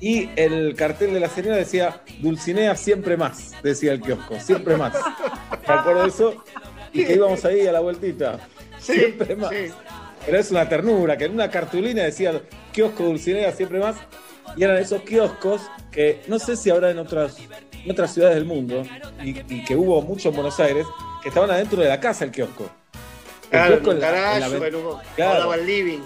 Y 0.00 0.30
el 0.36 0.74
cartel 0.76 1.12
de 1.14 1.20
la 1.20 1.28
señora 1.28 1.56
decía 1.56 2.02
Dulcinea 2.20 2.76
siempre 2.76 3.16
más, 3.16 3.52
decía 3.62 3.92
el 3.92 4.00
kiosco, 4.00 4.38
siempre 4.40 4.76
más. 4.76 4.94
Me 5.66 5.74
acuerdo 5.74 6.02
de 6.02 6.08
eso. 6.08 6.44
Y 6.92 7.04
que 7.04 7.14
íbamos 7.14 7.44
ahí 7.44 7.66
a 7.66 7.72
la 7.72 7.80
vueltita. 7.80 8.38
siempre 8.78 9.34
más. 9.36 9.50
Pero 10.24 10.38
es 10.38 10.50
una 10.50 10.68
ternura, 10.68 11.16
que 11.16 11.24
en 11.24 11.32
una 11.32 11.50
cartulina 11.50 12.02
decía 12.04 12.40
kiosco 12.72 13.02
Dulcinea 13.04 13.50
siempre 13.52 13.78
más. 13.80 13.96
Y 14.56 14.62
eran 14.64 14.76
esos 14.78 15.02
kioscos 15.02 15.62
que 15.90 16.22
no 16.28 16.38
sé 16.38 16.56
si 16.56 16.70
habrá 16.70 16.90
en 16.90 16.98
otras, 16.98 17.36
en 17.84 17.90
otras 17.90 18.12
ciudades 18.14 18.36
del 18.36 18.44
mundo, 18.44 18.82
y, 19.22 19.30
y 19.52 19.64
que 19.64 19.74
hubo 19.76 20.00
mucho 20.02 20.28
en 20.30 20.34
Buenos 20.36 20.58
Aires, 20.60 20.86
que 21.22 21.28
estaban 21.28 21.50
adentro 21.50 21.82
de 21.82 21.88
la 21.88 21.98
casa 22.00 22.24
el 22.24 22.30
kiosco. 22.30 22.70
El 23.44 23.48
Claro, 23.50 23.74
en 23.74 23.80
kiosco 23.80 23.90
un 23.90 23.96
en 23.96 24.00
la- 24.02 24.08
en 24.08 24.14
la 24.14 24.48
garaje, 24.48 24.58
ven- 24.58 24.74
en 24.74 24.86
un- 24.86 24.96
Claro. 25.16 25.40
daba 25.40 25.54
el 25.56 25.66
living. 25.66 25.98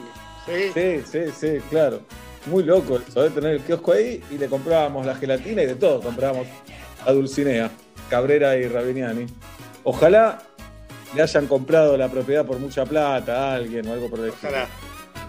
Sí. 0.46 0.70
Sí, 0.74 1.02
sí, 1.10 1.32
sí, 1.38 1.60
claro. 1.70 2.00
Muy 2.46 2.64
loco 2.64 2.98
eso 2.98 3.22
de 3.22 3.30
tener 3.30 3.52
el 3.52 3.60
kiosco 3.60 3.92
ahí 3.92 4.22
y 4.30 4.38
le 4.38 4.48
comprábamos 4.48 5.06
la 5.06 5.14
gelatina 5.14 5.62
y 5.62 5.66
de 5.66 5.76
todo. 5.76 6.00
Comprábamos 6.00 6.46
a 7.06 7.12
Dulcinea, 7.12 7.70
Cabrera 8.10 8.56
y 8.56 8.66
Rabiniani. 8.66 9.26
Ojalá 9.84 10.38
le 11.14 11.22
hayan 11.22 11.46
comprado 11.46 11.96
la 11.96 12.08
propiedad 12.08 12.44
por 12.44 12.58
mucha 12.58 12.84
plata 12.84 13.50
a 13.50 13.54
alguien 13.54 13.86
o 13.86 13.92
algo 13.92 14.10
por 14.10 14.20
el 14.20 14.30
estilo. 14.30 14.52
Ojalá. 14.52 14.68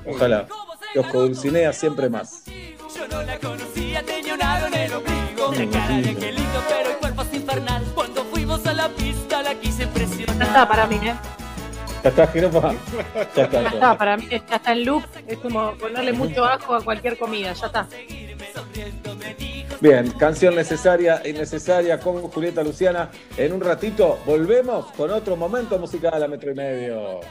Ojalá. 0.05 0.47
Kiosco 0.93 1.21
Dulcinea 1.21 1.73
siempre 1.73 2.09
más. 2.09 2.43
Yo 2.95 3.07
no 3.07 3.23
la 3.23 3.39
conocía, 3.39 4.03
tenía 4.03 4.33
un 4.33 4.41
aro 4.41 4.67
en 4.67 4.73
el 4.73 4.93
ombligo. 4.93 5.51
La 5.51 5.69
cara 5.69 5.97
de 5.97 6.09
angelito, 6.09 6.63
pero 6.69 6.89
el 6.89 6.97
cuerpo 6.97 7.21
es 7.23 7.33
infernal. 7.33 7.83
Cuando 7.93 8.23
fuimos 8.25 8.65
a 8.65 8.73
la 8.73 8.89
pista, 8.89 9.43
la 9.43 9.55
quise 9.55 9.83
impresionar. 9.83 10.47
Está 10.47 10.67
para 10.67 10.87
mí, 10.87 10.99
¿eh? 11.03 11.15
Ya 12.03 12.09
está, 12.09 12.27
Jiropa. 12.27 12.73
Ya 13.35 13.43
está. 13.43 13.61
Ya 13.61 13.69
está, 13.69 13.97
para 13.97 14.17
mí 14.17 14.27
ya 14.29 14.37
está 14.37 14.71
en 14.73 14.85
loop. 14.85 15.03
Es 15.25 15.37
como 15.37 15.71
ponerle 15.75 16.11
mucho 16.13 16.43
ajo 16.43 16.75
a 16.75 16.81
cualquier 16.83 17.17
comida, 17.17 17.53
ya 17.53 17.67
está. 17.67 17.87
Bien, 19.79 20.11
canción 20.11 20.55
necesaria 20.55 21.21
e 21.23 21.29
innecesaria 21.29 21.99
con 21.99 22.21
Julieta 22.23 22.63
Luciana. 22.63 23.09
En 23.37 23.53
un 23.53 23.61
ratito 23.61 24.19
volvemos 24.25 24.85
con 24.97 25.11
otro 25.11 25.35
momento 25.35 25.77
musical 25.79 26.21
a 26.21 26.27
metro 26.27 26.51
y 26.51 26.55
medio. 26.55 27.21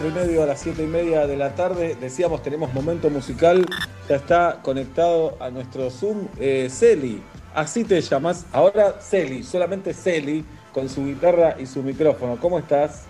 y 0.00 0.38
a 0.38 0.46
las 0.46 0.60
7 0.60 0.84
y 0.84 0.86
media 0.86 1.26
de 1.26 1.36
la 1.36 1.56
tarde. 1.56 1.96
Decíamos, 2.00 2.40
tenemos 2.40 2.72
momento 2.72 3.10
musical. 3.10 3.66
Ya 4.08 4.14
está 4.14 4.60
conectado 4.62 5.36
a 5.40 5.50
nuestro 5.50 5.90
Zoom. 5.90 6.28
Eh, 6.38 6.68
Celi, 6.70 7.20
así 7.52 7.82
te 7.82 8.00
llamas. 8.00 8.46
Ahora 8.52 9.00
Celi, 9.00 9.42
solamente 9.42 9.92
Celi, 9.92 10.44
con 10.72 10.88
su 10.88 11.04
guitarra 11.04 11.56
y 11.58 11.66
su 11.66 11.82
micrófono. 11.82 12.38
¿Cómo 12.40 12.60
estás? 12.60 13.07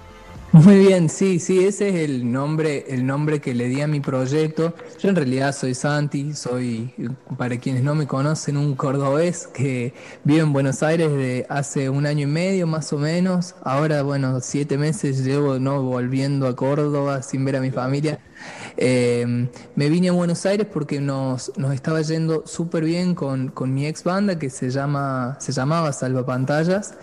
Muy 0.60 0.76
bien, 0.80 1.08
sí, 1.08 1.38
sí, 1.38 1.64
ese 1.64 1.88
es 1.88 1.94
el 2.10 2.32
nombre, 2.32 2.84
el 2.88 3.06
nombre 3.06 3.40
que 3.40 3.54
le 3.54 3.68
di 3.68 3.80
a 3.80 3.86
mi 3.86 4.00
proyecto. 4.00 4.74
Yo 4.98 5.08
en 5.08 5.14
realidad 5.14 5.54
soy 5.54 5.72
Santi, 5.72 6.34
soy, 6.34 6.92
para 7.36 7.58
quienes 7.58 7.84
no 7.84 7.94
me 7.94 8.08
conocen, 8.08 8.56
un 8.56 8.74
cordobés 8.74 9.46
que 9.46 9.94
vive 10.24 10.40
en 10.40 10.52
Buenos 10.52 10.82
Aires 10.82 11.12
de 11.12 11.46
hace 11.48 11.88
un 11.90 12.06
año 12.06 12.24
y 12.24 12.30
medio 12.30 12.66
más 12.66 12.92
o 12.92 12.98
menos. 12.98 13.54
Ahora, 13.62 14.02
bueno, 14.02 14.40
siete 14.40 14.78
meses 14.78 15.24
llevo 15.24 15.60
no 15.60 15.80
volviendo 15.80 16.48
a 16.48 16.56
Córdoba 16.56 17.22
sin 17.22 17.44
ver 17.44 17.54
a 17.54 17.60
mi 17.60 17.70
familia. 17.70 18.18
Eh, 18.76 19.48
me 19.76 19.88
vine 19.88 20.08
a 20.08 20.12
Buenos 20.12 20.44
Aires 20.44 20.66
porque 20.72 21.00
nos, 21.00 21.52
nos 21.56 21.72
estaba 21.72 22.02
yendo 22.02 22.42
súper 22.48 22.82
bien 22.84 23.14
con, 23.14 23.50
con 23.50 23.72
mi 23.72 23.86
ex 23.86 24.02
banda 24.02 24.40
que 24.40 24.50
se 24.50 24.70
llama, 24.70 25.36
se 25.38 25.52
llamaba 25.52 25.92
Salvapantallas. 25.92 26.94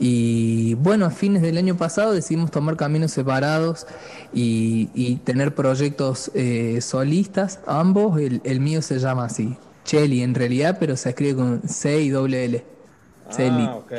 Y 0.00 0.74
bueno, 0.74 1.06
a 1.06 1.10
fines 1.10 1.42
del 1.42 1.58
año 1.58 1.76
pasado 1.76 2.12
decidimos 2.12 2.50
tomar 2.50 2.76
caminos 2.76 3.10
separados 3.10 3.86
y, 4.32 4.90
y 4.94 5.16
tener 5.16 5.54
proyectos 5.54 6.30
eh, 6.34 6.80
solistas, 6.80 7.60
ambos. 7.66 8.20
El, 8.20 8.40
el 8.44 8.60
mío 8.60 8.80
se 8.80 8.98
llama 9.00 9.24
así, 9.24 9.56
Chelly 9.84 10.22
en 10.22 10.34
realidad, 10.34 10.76
pero 10.78 10.96
se 10.96 11.08
escribe 11.08 11.36
con 11.36 11.68
C 11.68 12.00
y 12.00 12.10
doble 12.10 12.44
L. 12.44 12.64
Ah, 13.28 13.74
ok, 13.76 13.92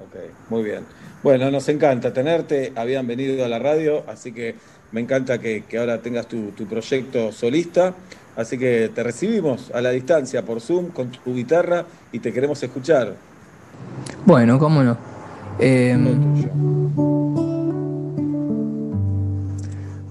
ok, 0.00 0.16
muy 0.50 0.62
bien. 0.64 0.84
Bueno, 1.22 1.50
nos 1.50 1.68
encanta 1.68 2.12
tenerte, 2.12 2.72
habían 2.74 3.06
venido 3.06 3.44
a 3.44 3.48
la 3.48 3.58
radio, 3.58 4.02
así 4.08 4.32
que 4.32 4.56
me 4.92 5.00
encanta 5.00 5.38
que, 5.38 5.64
que 5.64 5.78
ahora 5.78 6.02
tengas 6.02 6.26
tu, 6.26 6.50
tu 6.50 6.66
proyecto 6.66 7.32
solista, 7.32 7.94
así 8.36 8.58
que 8.58 8.90
te 8.94 9.02
recibimos 9.02 9.70
a 9.72 9.80
la 9.80 9.90
distancia 9.90 10.44
por 10.44 10.60
Zoom 10.60 10.88
con 10.88 11.10
tu 11.10 11.34
guitarra 11.34 11.86
y 12.12 12.18
te 12.18 12.32
queremos 12.32 12.62
escuchar. 12.62 13.14
Bueno, 14.24 14.58
cómo 14.58 14.82
no. 14.82 15.15
Eh, 15.58 15.96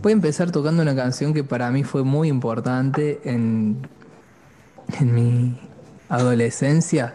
voy 0.01 0.11
a 0.11 0.13
empezar 0.13 0.51
tocando 0.51 0.81
una 0.81 0.95
canción 0.95 1.33
que 1.33 1.43
para 1.43 1.69
mí 1.71 1.83
fue 1.83 2.03
muy 2.03 2.27
importante 2.29 3.19
en, 3.23 3.87
en 4.99 5.13
mi 5.15 5.59
adolescencia. 6.09 7.13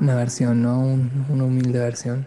Una 0.00 0.14
versión, 0.16 0.62
¿no? 0.62 0.80
Un- 0.80 1.10
una 1.30 1.44
humilde 1.44 1.78
versión. 1.78 2.26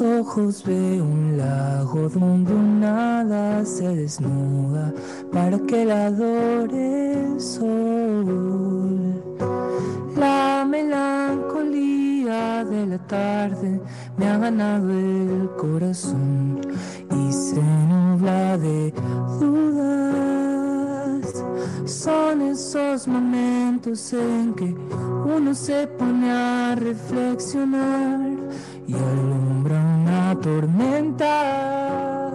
Ojos 0.00 0.62
veo 0.64 1.04
un 1.04 1.36
lago 1.36 2.08
donde 2.08 2.52
un 2.52 2.84
hada 2.84 3.64
se 3.64 3.88
desnuda 3.88 4.92
para 5.32 5.58
que 5.60 5.84
la 5.84 6.06
adore 6.06 7.12
el 7.24 7.40
sol. 7.40 9.22
La 10.16 10.66
melancolía 10.68 12.64
de 12.64 12.86
la 12.86 12.98
tarde 13.06 13.80
me 14.16 14.28
ha 14.28 14.38
ganado 14.38 14.90
el 14.90 15.50
corazón 15.56 16.60
y 17.10 17.32
se 17.32 17.62
nubla 17.62 18.58
de 18.58 18.92
dudas. 19.40 20.47
Son 21.88 22.42
esos 22.42 23.08
momentos 23.08 24.12
en 24.12 24.52
que 24.52 24.76
uno 25.24 25.54
se 25.54 25.86
pone 25.86 26.30
a 26.30 26.74
reflexionar 26.74 28.20
y 28.86 28.92
alumbra 28.92 29.80
una 30.02 30.38
tormenta. 30.38 32.30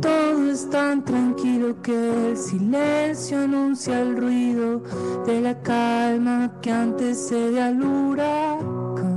Todo 0.00 0.50
es 0.50 0.68
tan 0.70 1.04
tranquilo 1.04 1.80
que 1.82 2.30
el 2.30 2.36
silencio 2.36 3.42
anuncia 3.42 4.00
el 4.00 4.16
ruido 4.16 4.82
de 5.24 5.40
la 5.42 5.62
calma 5.62 6.50
que 6.60 6.72
antecede 6.72 7.62
al 7.62 7.80
huracán. 7.80 9.15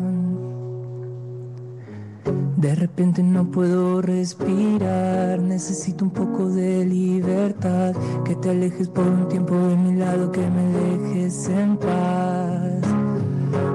De 2.60 2.76
repente 2.76 3.24
no 3.24 3.50
puedo 3.50 4.02
respirar, 4.02 5.40
necesito 5.40 6.04
un 6.04 6.12
poco 6.12 6.50
de 6.50 6.84
libertad, 6.84 7.96
que 8.26 8.36
te 8.36 8.50
alejes 8.50 8.90
por 8.90 9.08
un 9.08 9.30
tiempo 9.30 9.56
de 9.56 9.78
mi 9.78 9.96
lado, 9.96 10.30
que 10.30 10.42
me 10.42 10.64
dejes 10.74 11.48
en 11.48 11.78
paz. 11.78 12.89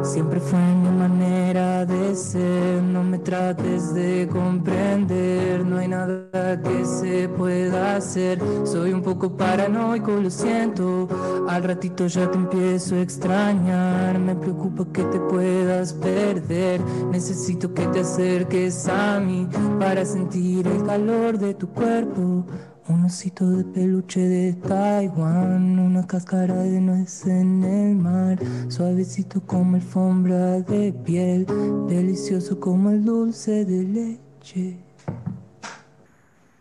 Siempre 0.05 0.39
fue 0.39 0.58
mi 0.58 0.91
manera 0.91 1.86
de 1.86 2.15
ser, 2.15 2.83
no 2.83 3.02
me 3.02 3.18
trates 3.18 3.94
de 3.94 4.28
comprender, 4.31 5.65
no 5.65 5.78
hay 5.78 5.89
nada 5.89 6.60
que 6.62 6.84
se 6.84 7.26
pueda 7.31 7.97
hacer. 7.97 8.39
Soy 8.65 8.92
un 8.92 9.00
poco 9.00 9.34
paranoico, 9.34 10.12
lo 10.12 10.28
siento, 10.28 11.08
al 11.49 11.65
ratito 11.65 12.07
ya 12.07 12.31
te 12.31 12.36
empiezo 12.36 12.97
a 12.97 13.00
extrañar, 13.00 14.18
me 14.18 14.36
preocupa 14.36 14.84
que 14.92 15.05
te 15.05 15.18
puedas 15.20 15.94
perder, 15.94 16.83
necesito 17.10 17.73
que 17.73 17.86
te 17.86 18.00
acerques 18.00 18.86
a 18.89 19.18
mí 19.20 19.49
para 19.81 20.05
sentir 20.05 20.68
el 20.68 20.84
calor 20.84 21.39
de 21.39 21.55
tu 21.55 21.68
cuerpo. 21.68 22.44
Un 22.87 23.07
osito 23.07 23.49
de 23.49 23.65
peluche 23.65 24.21
de 24.21 24.53
Taiwán, 24.53 25.79
una 25.79 26.07
cáscara 26.07 26.55
de 26.55 26.81
nuez 26.83 27.25
en 27.25 27.65
el 27.65 27.97
mar, 27.97 28.39
suavecito 28.69 29.41
como 29.47 29.77
alfombra 29.77 30.61
de 30.61 30.93
piel, 30.93 31.47
delicioso 31.89 32.61
como 32.61 32.91
el 32.91 33.03
dulce 33.03 33.65
de 33.65 33.85
leche. 33.85 34.84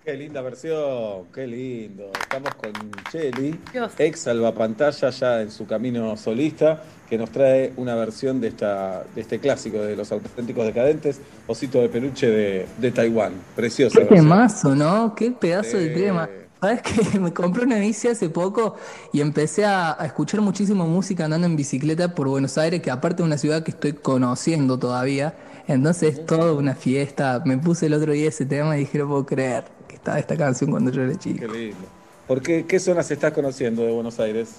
Qué 0.03 0.17
linda 0.17 0.41
versión, 0.41 1.27
qué 1.33 1.47
lindo. 1.47 2.11
Estamos 2.21 2.53
con 2.55 2.73
Cheli, 3.09 3.57
ex 3.97 4.19
salvapantalla 4.19 5.09
ya 5.09 5.41
en 5.41 5.49
su 5.49 5.65
camino 5.65 6.17
solista, 6.17 6.83
que 7.09 7.17
nos 7.17 7.29
trae 7.29 7.71
una 7.77 7.95
versión 7.95 8.41
de, 8.41 8.49
esta, 8.49 9.05
de 9.15 9.21
este 9.21 9.39
clásico 9.39 9.77
de 9.77 9.95
los 9.95 10.11
auténticos 10.11 10.65
decadentes, 10.65 11.21
Osito 11.47 11.79
de 11.79 11.87
Peluche 11.87 12.27
de, 12.27 12.65
de 12.79 12.91
Taiwán. 12.91 13.31
Preciosa. 13.55 13.99
Qué 13.99 14.03
versión. 14.03 14.25
temazo, 14.25 14.75
¿no? 14.75 15.15
Qué 15.15 15.31
pedazo 15.31 15.77
de 15.77 15.91
tema. 15.91 16.29
¿Sabes 16.59 16.81
qué? 16.81 17.19
Me 17.19 17.31
compré 17.31 17.63
una 17.63 17.79
bici 17.79 18.09
hace 18.09 18.27
poco 18.27 18.75
y 19.13 19.21
empecé 19.21 19.63
a, 19.63 19.95
a 19.97 20.05
escuchar 20.05 20.41
muchísimo 20.41 20.85
música 20.85 21.23
andando 21.23 21.47
en 21.47 21.55
bicicleta 21.55 22.13
por 22.13 22.27
Buenos 22.27 22.57
Aires, 22.57 22.81
que 22.81 22.91
aparte 22.91 23.23
es 23.23 23.25
una 23.25 23.37
ciudad 23.37 23.63
que 23.63 23.71
estoy 23.71 23.93
conociendo 23.93 24.77
todavía. 24.77 25.33
Entonces 25.67 26.19
es 26.19 26.25
toda 26.25 26.53
una 26.53 26.75
fiesta. 26.75 27.41
Me 27.45 27.57
puse 27.57 27.85
el 27.85 27.93
otro 27.93 28.11
día 28.11 28.29
ese 28.29 28.45
tema 28.45 28.75
y 28.75 28.81
dije, 28.81 28.97
no 28.97 29.07
puedo 29.07 29.25
creer 29.25 29.65
que 29.87 29.95
estaba 29.95 30.19
esta 30.19 30.35
canción 30.37 30.71
cuando 30.71 30.91
yo 30.91 31.01
era 31.03 31.17
chico. 31.17 31.39
Qué 31.39 31.47
lindo. 31.47 31.87
¿Por 32.27 32.41
qué, 32.41 32.65
qué 32.65 32.79
zonas 32.79 33.09
estás 33.11 33.33
conociendo 33.33 33.83
de 33.83 33.91
Buenos 33.91 34.19
Aires? 34.19 34.55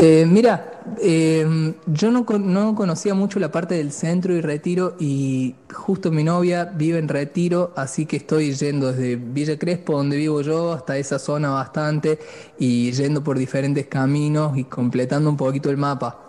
Eh, 0.00 0.26
mira, 0.28 0.80
eh, 1.00 1.74
yo 1.86 2.12
no, 2.12 2.24
no 2.38 2.74
conocía 2.76 3.14
mucho 3.14 3.40
la 3.40 3.50
parte 3.50 3.74
del 3.74 3.90
centro 3.90 4.32
y 4.32 4.40
retiro 4.40 4.94
y 5.00 5.56
justo 5.74 6.12
mi 6.12 6.22
novia 6.22 6.66
vive 6.66 6.98
en 6.98 7.08
retiro, 7.08 7.72
así 7.74 8.06
que 8.06 8.18
estoy 8.18 8.52
yendo 8.52 8.92
desde 8.92 9.16
Villa 9.16 9.58
Crespo, 9.58 9.96
donde 9.96 10.16
vivo 10.16 10.40
yo, 10.40 10.72
hasta 10.72 10.96
esa 10.96 11.18
zona 11.18 11.50
bastante 11.50 12.20
y 12.60 12.92
yendo 12.92 13.24
por 13.24 13.38
diferentes 13.38 13.88
caminos 13.88 14.56
y 14.56 14.64
completando 14.64 15.30
un 15.30 15.36
poquito 15.36 15.68
el 15.68 15.78
mapa. 15.78 16.27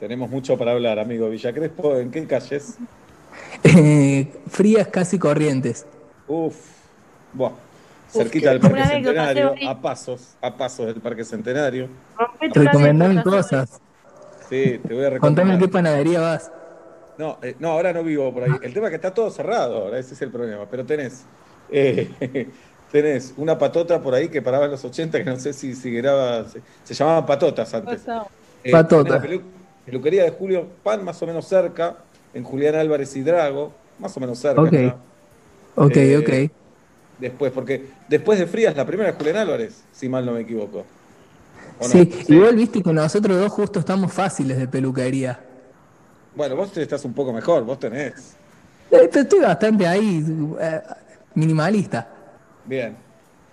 Tenemos 0.00 0.28
mucho 0.30 0.58
para 0.58 0.72
hablar, 0.72 0.98
amigo. 0.98 1.30
Villa 1.30 1.52
Crespo, 1.52 1.96
¿en 1.96 2.10
qué 2.10 2.26
calles? 2.26 2.76
Eh, 3.64 4.30
frías 4.48 4.88
casi 4.88 5.18
corrientes. 5.18 5.86
Uf, 6.28 6.54
buah. 7.32 7.50
Uf, 7.50 7.56
Cerquita 8.12 8.50
del 8.50 8.60
Parque 8.60 8.84
Centenario, 8.84 9.54
a 9.66 9.80
pasos, 9.80 10.36
a 10.40 10.56
pasos 10.56 10.86
del 10.86 11.00
Parque 11.00 11.24
Centenario. 11.24 11.88
Recomendame 12.54 13.22
cosas. 13.22 13.80
Sí, 14.48 14.80
te 14.86 14.94
voy 14.94 15.04
a 15.04 15.10
recomendar. 15.10 15.20
Contame 15.20 15.54
a 15.54 15.58
qué 15.58 15.68
panadería 15.68 16.20
vas. 16.20 16.50
No, 17.18 17.38
eh, 17.42 17.56
no, 17.58 17.70
ahora 17.70 17.92
no 17.92 18.02
vivo 18.04 18.32
por 18.32 18.44
ahí. 18.44 18.52
El 18.62 18.74
tema 18.74 18.86
es 18.86 18.90
que 18.90 18.96
está 18.96 19.12
todo 19.12 19.30
cerrado 19.30 19.78
ahora, 19.84 19.98
ese 19.98 20.14
es 20.14 20.22
el 20.22 20.30
problema. 20.30 20.66
Pero 20.70 20.84
tenés, 20.84 21.24
eh, 21.72 22.52
tenés 22.92 23.32
una 23.38 23.58
patota 23.58 24.00
por 24.00 24.14
ahí 24.14 24.28
que 24.28 24.42
paraba 24.42 24.66
en 24.66 24.72
los 24.72 24.84
80, 24.84 25.18
que 25.18 25.30
no 25.30 25.38
sé 25.40 25.52
si 25.52 25.74
seguirá, 25.74 26.44
se, 26.44 26.60
se 26.84 26.94
llamaban 26.94 27.24
patotas 27.26 27.72
antes. 27.74 28.02
Eh, 28.62 28.70
Patota. 28.70 29.20
pelu- 29.22 29.55
peluquería 29.86 30.24
de 30.24 30.30
Julio 30.30 30.66
Pan, 30.82 31.04
más 31.04 31.22
o 31.22 31.26
menos 31.26 31.46
cerca, 31.46 31.96
en 32.34 32.44
Julián 32.44 32.74
Álvarez 32.74 33.16
y 33.16 33.22
Drago, 33.22 33.72
más 33.98 34.14
o 34.16 34.20
menos 34.20 34.38
cerca. 34.38 34.60
Ok. 34.60 34.74
Ok, 35.76 35.96
Eh, 35.96 36.18
ok. 36.18 36.52
Después, 37.18 37.52
porque 37.52 37.86
después 38.08 38.38
de 38.38 38.46
Frías, 38.46 38.76
la 38.76 38.84
primera 38.84 39.10
es 39.10 39.16
Julián 39.16 39.36
Álvarez, 39.36 39.84
si 39.92 40.08
mal 40.08 40.26
no 40.26 40.32
me 40.32 40.40
equivoco. 40.40 40.84
¿O 41.78 41.82
no? 41.82 41.88
Sí, 41.88 42.10
igual 42.28 42.56
viste 42.56 42.82
que 42.82 42.92
nosotros 42.92 43.38
dos 43.38 43.52
justo 43.52 43.78
estamos 43.78 44.12
fáciles 44.12 44.58
de 44.58 44.68
peluquería. 44.68 45.40
Bueno, 46.34 46.56
vos 46.56 46.76
estás 46.76 47.04
un 47.04 47.14
poco 47.14 47.32
mejor, 47.32 47.64
vos 47.64 47.78
tenés. 47.78 48.34
Eh, 48.90 49.08
estoy 49.12 49.40
bastante 49.40 49.86
ahí, 49.86 50.24
eh, 50.60 50.80
minimalista. 51.34 52.08
Bien. 52.66 53.05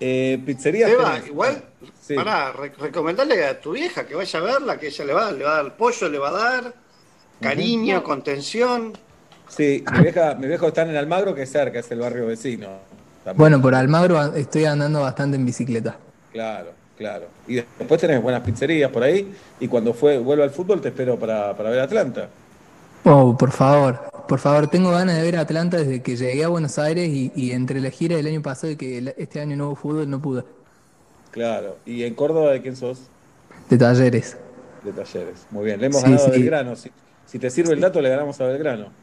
Eh, 0.06 0.38
pizzería. 0.46 0.88
Seba, 0.88 1.14
tenés. 1.14 1.28
igual, 1.28 1.64
Sí. 2.02 2.14
pará, 2.16 2.52
re- 2.52 2.74
recomendarle 2.78 3.46
a 3.46 3.60
tu 3.62 3.72
vieja 3.72 4.06
que 4.06 4.16
vaya 4.16 4.40
a 4.40 4.42
verla, 4.42 4.78
que 4.78 4.88
ella 4.88 5.06
le 5.06 5.14
va, 5.14 5.32
le 5.32 5.46
va 5.46 5.54
a 5.60 5.64
dar 5.64 5.78
pollo, 5.78 6.10
le 6.10 6.18
va 6.20 6.28
a 6.30 6.32
dar 6.34 6.74
cariño, 7.40 8.04
contención. 8.04 8.92
Sí, 9.48 9.84
mi 9.94 10.00
vieja, 10.02 10.36
mi 10.36 10.48
viejo 10.48 10.68
está 10.68 10.82
en 10.82 10.96
Almagro, 10.98 11.34
que 11.34 11.44
es 11.44 11.52
cerca, 11.52 11.80
es 11.80 11.90
el 11.92 12.00
barrio 12.00 12.26
vecino. 12.26 12.68
También. 13.24 13.38
Bueno, 13.38 13.62
por 13.62 13.76
Almagro 13.76 14.22
estoy 14.36 14.66
andando 14.66 15.00
bastante 15.02 15.38
en 15.38 15.46
bicicleta. 15.46 15.96
Claro, 16.34 16.72
claro. 16.98 17.28
Y 17.48 17.56
después 17.56 18.02
tenés 18.02 18.22
buenas 18.22 18.42
pizzerías 18.42 18.92
por 18.92 19.04
ahí. 19.04 19.34
Y 19.62 19.68
cuando 19.70 19.94
fue, 19.94 20.18
vuelva 20.18 20.44
al 20.44 20.50
fútbol, 20.52 20.82
te 20.82 20.90
espero 20.90 21.18
para, 21.18 21.56
para 21.56 21.70
ver 21.70 21.80
Atlanta. 21.80 22.28
Oh, 23.06 23.38
por 23.38 23.52
favor, 23.52 24.00
por 24.28 24.40
favor, 24.40 24.68
tengo 24.70 24.92
ganas 24.92 25.18
de 25.18 25.24
ver 25.24 25.38
a 25.38 25.42
Atlanta 25.42 25.78
desde 25.78 26.02
que 26.02 26.16
llegué 26.18 26.44
a 26.44 26.48
Buenos 26.50 26.80
Aires 26.80 27.10
y, 27.10 27.32
y 27.36 27.52
entre 27.52 27.82
la 27.82 27.90
gira 27.92 28.16
del 28.16 28.28
año 28.28 28.42
pasado 28.42 28.72
y 28.74 28.78
que 28.78 28.98
el- 29.00 29.14
este 29.18 29.40
año 29.42 29.56
no 29.58 29.68
hubo 29.68 29.76
fútbol, 29.76 30.10
no 30.10 30.22
pude. 30.22 30.46
Claro. 31.32 31.82
¿Y 31.86 32.04
en 32.04 32.16
Córdoba 32.16 32.52
de 32.52 32.62
quién 32.62 32.76
sos? 32.76 33.12
De 33.70 33.78
talleres. 33.78 34.38
De 34.82 34.94
Talleres. 34.94 35.48
Muy 35.50 35.66
bien. 35.66 35.80
Le 35.80 35.88
hemos 35.88 36.04
Sí, 36.04 36.04
ganado 36.04 36.28
a 36.28 36.32
sí. 36.32 36.32
Belgrano. 36.32 36.76
Si, 36.76 36.92
si 37.26 37.40
te 37.40 37.50
sirve 37.50 37.74
el 37.74 37.80
dato, 37.82 38.02
le 38.02 38.10
ganamos 38.10 38.40
a 38.42 38.46
Belgrano. 38.48 38.98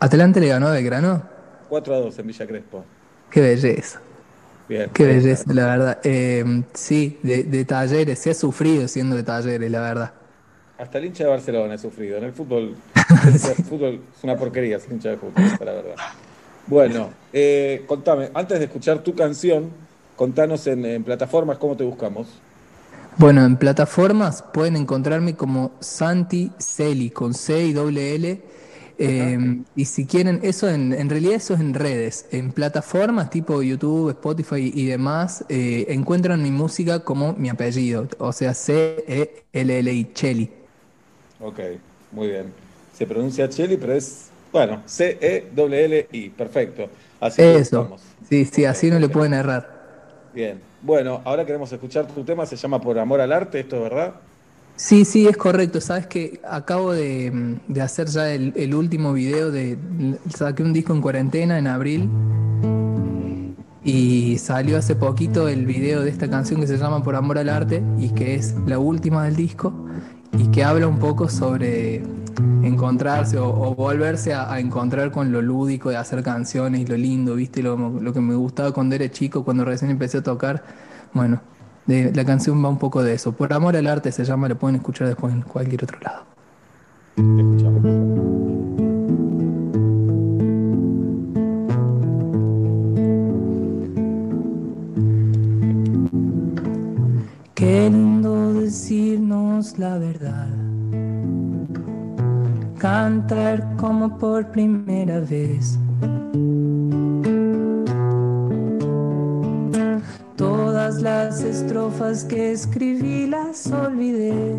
¿Atlanta 0.00 0.40
le 0.40 0.48
ganó 0.48 0.68
a 0.68 0.72
Belgrano? 0.72 1.22
4 1.68 1.94
a 1.94 1.98
2 1.98 2.18
en 2.18 2.26
Villa 2.26 2.46
Crespo. 2.46 2.84
Qué 3.30 3.40
belleza, 3.40 4.00
Bien. 4.68 4.90
qué 4.92 5.04
belleza, 5.06 5.44
la 5.52 5.66
verdad. 5.66 6.00
Eh, 6.04 6.64
sí, 6.74 7.20
de, 7.22 7.44
de 7.44 7.64
talleres, 7.64 8.18
se 8.20 8.30
ha 8.30 8.34
sufrido 8.34 8.88
siendo 8.88 9.16
de 9.16 9.22
talleres, 9.24 9.70
la 9.70 9.80
verdad. 9.80 10.14
Hasta 10.78 10.98
el 10.98 11.06
hincha 11.06 11.24
de 11.24 11.30
Barcelona 11.30 11.74
he 11.74 11.78
sufrido. 11.78 12.18
En 12.18 12.24
el 12.24 12.32
fútbol, 12.32 12.76
el 13.26 13.64
fútbol 13.64 14.00
es 14.16 14.24
una 14.24 14.36
porquería, 14.36 14.76
es 14.76 14.88
hincha 14.90 15.10
de 15.10 15.16
fútbol, 15.16 15.44
la 15.60 15.72
verdad. 15.72 15.94
Bueno, 16.68 17.10
eh, 17.32 17.84
contame, 17.86 18.30
antes 18.34 18.58
de 18.58 18.66
escuchar 18.66 19.02
tu 19.02 19.14
canción, 19.14 19.70
contanos 20.16 20.66
en, 20.66 20.84
en 20.84 21.02
plataformas 21.02 21.58
cómo 21.58 21.76
te 21.76 21.84
buscamos. 21.84 22.28
Bueno, 23.16 23.44
en 23.44 23.56
plataformas 23.56 24.44
pueden 24.52 24.76
encontrarme 24.76 25.34
como 25.34 25.72
Santi 25.80 26.52
Celi 26.58 27.10
con 27.10 27.34
C 27.34 27.66
y 27.66 27.72
doble 27.72 28.14
L. 28.14 28.40
Eh, 29.00 29.62
y 29.76 29.84
si 29.84 30.06
quieren, 30.06 30.40
eso 30.42 30.68
en, 30.68 30.92
en 30.92 31.08
realidad 31.08 31.34
eso 31.34 31.54
es 31.54 31.60
en 31.60 31.74
redes. 31.74 32.26
En 32.30 32.52
plataformas 32.52 33.30
tipo 33.30 33.62
YouTube, 33.62 34.10
Spotify 34.10 34.72
y 34.74 34.86
demás, 34.86 35.44
eh, 35.48 35.86
encuentran 35.88 36.42
mi 36.42 36.50
música 36.50 37.00
como 37.00 37.32
mi 37.32 37.48
apellido, 37.48 38.08
o 38.18 38.32
sea, 38.32 38.54
C-E-L-L-I, 38.54 40.12
Cheli. 40.14 40.57
Ok, 41.40 41.60
muy 42.12 42.28
bien. 42.28 42.52
Se 42.92 43.06
pronuncia 43.06 43.48
Cheli, 43.48 43.76
pero 43.76 43.92
es, 43.94 44.28
bueno, 44.52 44.82
C-E-L-L-I, 44.86 46.30
perfecto. 46.30 46.88
Así 47.20 47.42
Eso. 47.42 47.96
Sí, 48.28 48.44
sí, 48.44 48.64
así 48.64 48.90
no 48.90 48.98
le 48.98 49.08
pueden 49.08 49.34
errar. 49.34 49.78
Bien. 50.34 50.60
Bueno, 50.82 51.20
ahora 51.24 51.44
queremos 51.44 51.72
escuchar 51.72 52.06
tu 52.06 52.22
tema, 52.24 52.46
se 52.46 52.56
llama 52.56 52.80
Por 52.80 52.98
Amor 52.98 53.20
al 53.20 53.32
Arte, 53.32 53.60
¿esto 53.60 53.76
es 53.76 53.82
verdad? 53.82 54.14
Sí, 54.76 55.04
sí, 55.04 55.26
es 55.26 55.36
correcto. 55.36 55.80
Sabes 55.80 56.06
que 56.06 56.40
acabo 56.48 56.92
de, 56.92 57.30
mm, 57.32 57.72
de 57.72 57.82
hacer 57.82 58.06
ya 58.06 58.32
el, 58.32 58.52
el 58.54 58.74
último 58.74 59.12
video 59.12 59.50
de. 59.50 59.76
Saqué 60.32 60.62
un 60.62 60.72
disco 60.72 60.92
en 60.92 61.02
cuarentena 61.02 61.58
en 61.58 61.66
abril. 61.66 62.08
Y 63.84 64.38
salió 64.38 64.76
hace 64.76 64.94
poquito 64.94 65.48
el 65.48 65.66
video 65.66 66.02
de 66.02 66.10
esta 66.10 66.28
canción 66.28 66.60
que 66.60 66.66
se 66.66 66.76
llama 66.76 67.02
Por 67.02 67.16
Amor 67.16 67.38
al 67.38 67.48
Arte 67.48 67.82
y 67.98 68.10
que 68.10 68.34
es 68.34 68.54
la 68.66 68.78
última 68.78 69.24
del 69.24 69.34
disco 69.34 69.72
y 70.32 70.48
que 70.48 70.64
habla 70.64 70.86
un 70.86 70.98
poco 70.98 71.28
sobre 71.28 72.02
encontrarse 72.62 73.38
o, 73.38 73.74
volverse 73.74 74.34
a, 74.34 74.58
encontrar 74.60 75.10
con 75.10 75.32
lo 75.32 75.42
lúdico 75.42 75.90
de 75.90 75.96
hacer 75.96 76.22
canciones 76.22 76.80
y 76.82 76.86
lo 76.86 76.96
lindo, 76.96 77.34
¿viste? 77.34 77.62
Lo, 77.62 77.76
lo 77.76 78.12
que 78.12 78.20
me 78.20 78.34
gustaba 78.34 78.72
cuando 78.72 78.94
era 78.94 79.10
chico, 79.10 79.44
cuando 79.44 79.64
recién 79.64 79.90
empecé 79.90 80.18
a 80.18 80.22
tocar. 80.22 80.64
Bueno, 81.12 81.40
la 81.88 82.24
canción 82.24 82.62
va 82.62 82.68
un 82.68 82.78
poco 82.78 83.02
de 83.02 83.14
eso. 83.14 83.32
Por 83.32 83.52
Amor 83.52 83.76
al 83.76 83.86
Arte 83.86 84.12
se 84.12 84.24
llama, 84.24 84.48
lo 84.48 84.58
pueden 84.58 84.76
escuchar 84.76 85.08
después 85.08 85.32
en 85.32 85.42
cualquier 85.42 85.84
otro 85.84 85.98
lado. 86.00 86.24
Qué 97.54 97.90
lindo 97.90 98.27
decirnos 98.60 99.78
la 99.78 99.98
verdad. 99.98 100.48
Cantar 102.78 103.76
como 103.76 104.18
por 104.18 104.50
primera 104.50 105.20
vez. 105.20 105.78
Todas 110.36 111.00
las 111.02 111.42
estrofas 111.42 112.24
que 112.24 112.52
escribí 112.52 113.26
las 113.26 113.66
olvidé 113.66 114.56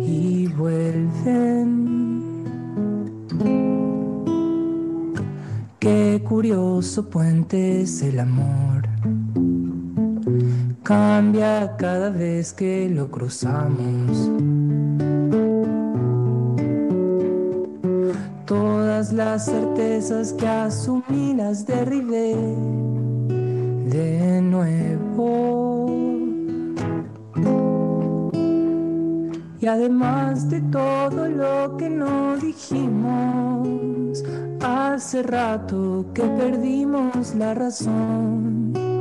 y 0.00 0.48
vuelven. 0.48 1.84
Qué 5.78 6.22
curioso 6.26 7.08
puente 7.08 7.82
es 7.82 8.02
el 8.02 8.18
amor. 8.18 8.93
Cambia 10.84 11.74
cada 11.78 12.10
vez 12.10 12.52
que 12.52 12.90
lo 12.90 13.10
cruzamos. 13.10 14.30
Todas 18.44 19.10
las 19.10 19.46
certezas 19.46 20.34
que 20.34 20.46
asumí 20.46 21.32
las 21.32 21.64
derribé 21.64 22.36
de 23.88 24.42
nuevo. 24.42 25.86
Y 29.58 29.66
además 29.66 30.50
de 30.50 30.60
todo 30.70 31.26
lo 31.30 31.78
que 31.78 31.88
no 31.88 32.36
dijimos, 32.36 34.22
hace 34.62 35.22
rato 35.22 36.04
que 36.12 36.24
perdimos 36.24 37.34
la 37.36 37.54
razón. 37.54 38.93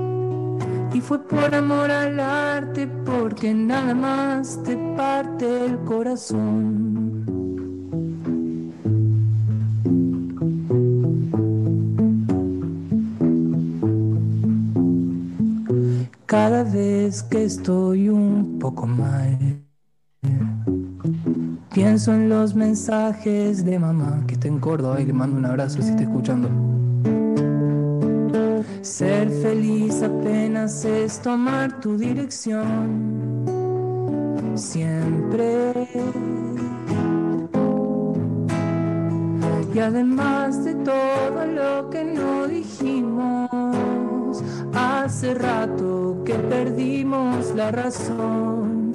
Fue 1.03 1.19
por 1.19 1.53
amor 1.53 1.91
al 1.91 2.17
arte, 2.17 2.87
porque 2.87 3.53
nada 3.53 3.93
más 3.93 4.63
te 4.63 4.77
parte 4.95 5.65
el 5.65 5.77
corazón. 5.79 7.25
Cada 16.25 16.63
vez 16.63 17.21
que 17.23 17.43
estoy 17.43 18.07
un 18.07 18.57
poco 18.57 18.87
mal, 18.87 19.61
pienso 21.73 22.13
en 22.13 22.29
los 22.29 22.55
mensajes 22.55 23.65
de 23.65 23.77
mamá 23.77 24.23
que 24.25 24.35
está 24.35 24.47
en 24.47 24.59
Córdoba 24.59 25.01
y 25.01 25.05
le 25.05 25.11
mando 25.11 25.37
un 25.37 25.45
abrazo 25.45 25.81
si 25.81 25.89
está 25.89 26.03
escuchando. 26.03 26.72
Ser 28.83 29.29
feliz 29.41 30.03
apenas 30.03 30.83
es 30.83 31.21
tomar 31.21 31.79
tu 31.79 31.97
dirección. 31.97 33.45
Siempre. 34.55 35.87
Y 39.73 39.79
además 39.79 40.65
de 40.65 40.75
todo 40.75 41.45
lo 41.45 41.89
que 41.91 42.03
no 42.03 42.45
dijimos, 42.45 44.43
hace 44.73 45.33
rato 45.33 46.21
que 46.25 46.33
perdimos 46.33 47.55
la 47.55 47.71
razón. 47.71 48.91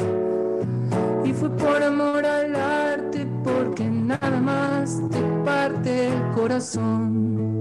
Y 1.24 1.32
fue 1.32 1.48
por 1.56 1.82
amor 1.82 2.26
al 2.26 2.54
arte, 2.54 3.26
porque 3.42 3.84
nada 3.88 4.38
más 4.38 5.00
te 5.10 5.22
parte 5.46 6.08
el 6.08 6.30
corazón. 6.34 7.57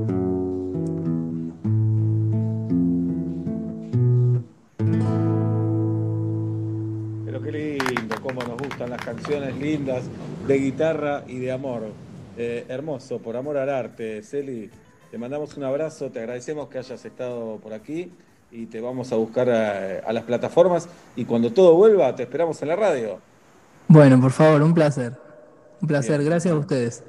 Cómo 8.28 8.42
nos 8.44 8.58
gustan 8.58 8.90
las 8.90 9.02
canciones 9.04 9.56
lindas 9.58 10.04
de 10.46 10.58
guitarra 10.58 11.24
y 11.28 11.40
de 11.40 11.52
amor. 11.52 11.84
Eh, 12.38 12.66
hermoso, 12.68 13.20
por 13.20 13.38
amor 13.38 13.58
al 13.58 13.70
arte. 13.70 14.22
Celi, 14.22 14.70
te 15.10 15.18
mandamos 15.18 15.56
un 15.56 15.64
abrazo, 15.64 16.12
te 16.12 16.20
agradecemos 16.20 16.68
que 16.68 16.78
hayas 16.78 17.04
estado 17.06 17.58
por 17.58 17.74
aquí 17.74 18.12
y 18.52 18.66
te 18.66 18.82
vamos 18.82 19.12
a 19.14 19.16
buscar 19.16 19.50
a, 19.50 20.00
a 20.00 20.14
las 20.14 20.24
plataformas 20.26 20.90
y 21.16 21.24
cuando 21.26 21.52
todo 21.54 21.76
vuelva 21.76 22.14
te 22.16 22.24
esperamos 22.24 22.62
en 22.62 22.68
la 22.70 22.76
radio 22.76 23.20
Bueno, 23.88 24.20
por 24.20 24.32
favor, 24.32 24.62
un 24.62 24.74
placer. 24.74 25.14
Un 25.82 25.88
placer, 25.88 26.20
Bien. 26.20 26.30
gracias 26.30 26.54
a 26.54 26.58
ustedes. 26.58 27.04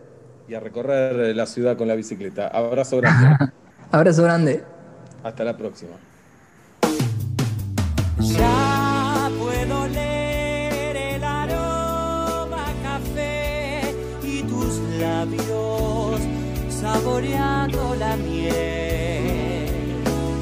y 0.49 0.55
a 0.55 0.61
recorrer 0.61 1.35
la 1.35 1.47
ciudad 1.47 1.77
con 1.77 1.89
la 1.89 1.95
bicicleta. 1.97 2.47
Abrazo 2.49 2.99
grande. 2.99 3.53
Abrazo 3.91 4.23
grande. 4.23 4.63
Hasta 5.25 5.43
la 5.45 5.57
próxima. 5.57 5.93
Saboreando 16.81 17.95
la 17.97 18.17
miel. 18.17 19.67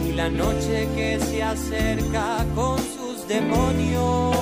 Y 0.06 0.12
la 0.12 0.28
noche 0.28 0.88
que 0.94 1.18
se 1.20 1.42
acerca 1.42 2.44
con 2.54 2.78
sus 2.78 3.26
demonios. 3.26 4.36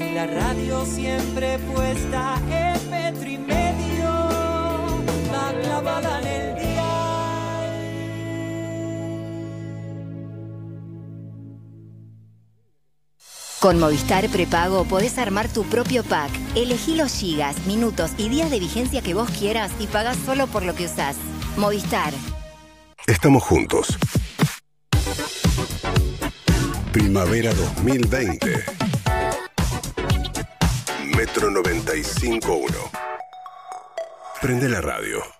Y 0.00 0.14
la 0.14 0.26
radio 0.26 0.84
siempre 0.84 1.58
puesta 1.58 2.40
en 2.50 2.90
metro 2.90 3.28
y 3.28 3.38
medio. 3.38 4.10
La 5.32 5.52
clavada 5.62 6.20
en 6.20 6.26
el 6.26 6.49
Con 13.60 13.78
Movistar 13.78 14.26
Prepago 14.30 14.86
podés 14.86 15.18
armar 15.18 15.46
tu 15.52 15.64
propio 15.64 16.02
pack. 16.02 16.30
Elegí 16.56 16.96
los 16.96 17.12
gigas, 17.12 17.66
minutos 17.66 18.12
y 18.16 18.30
días 18.30 18.50
de 18.50 18.58
vigencia 18.58 19.02
que 19.02 19.12
vos 19.12 19.28
quieras 19.30 19.70
y 19.78 19.86
pagás 19.86 20.16
solo 20.24 20.46
por 20.46 20.64
lo 20.64 20.74
que 20.74 20.86
usás. 20.86 21.16
Movistar. 21.58 22.14
Estamos 23.06 23.42
juntos. 23.42 23.98
Primavera 26.90 27.52
2020. 27.52 28.64
Metro 31.14 31.50
95.1. 31.50 32.66
Prende 34.40 34.70
la 34.70 34.80
radio. 34.80 35.39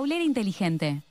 tu 0.00 0.22
inteligente. 0.22 1.02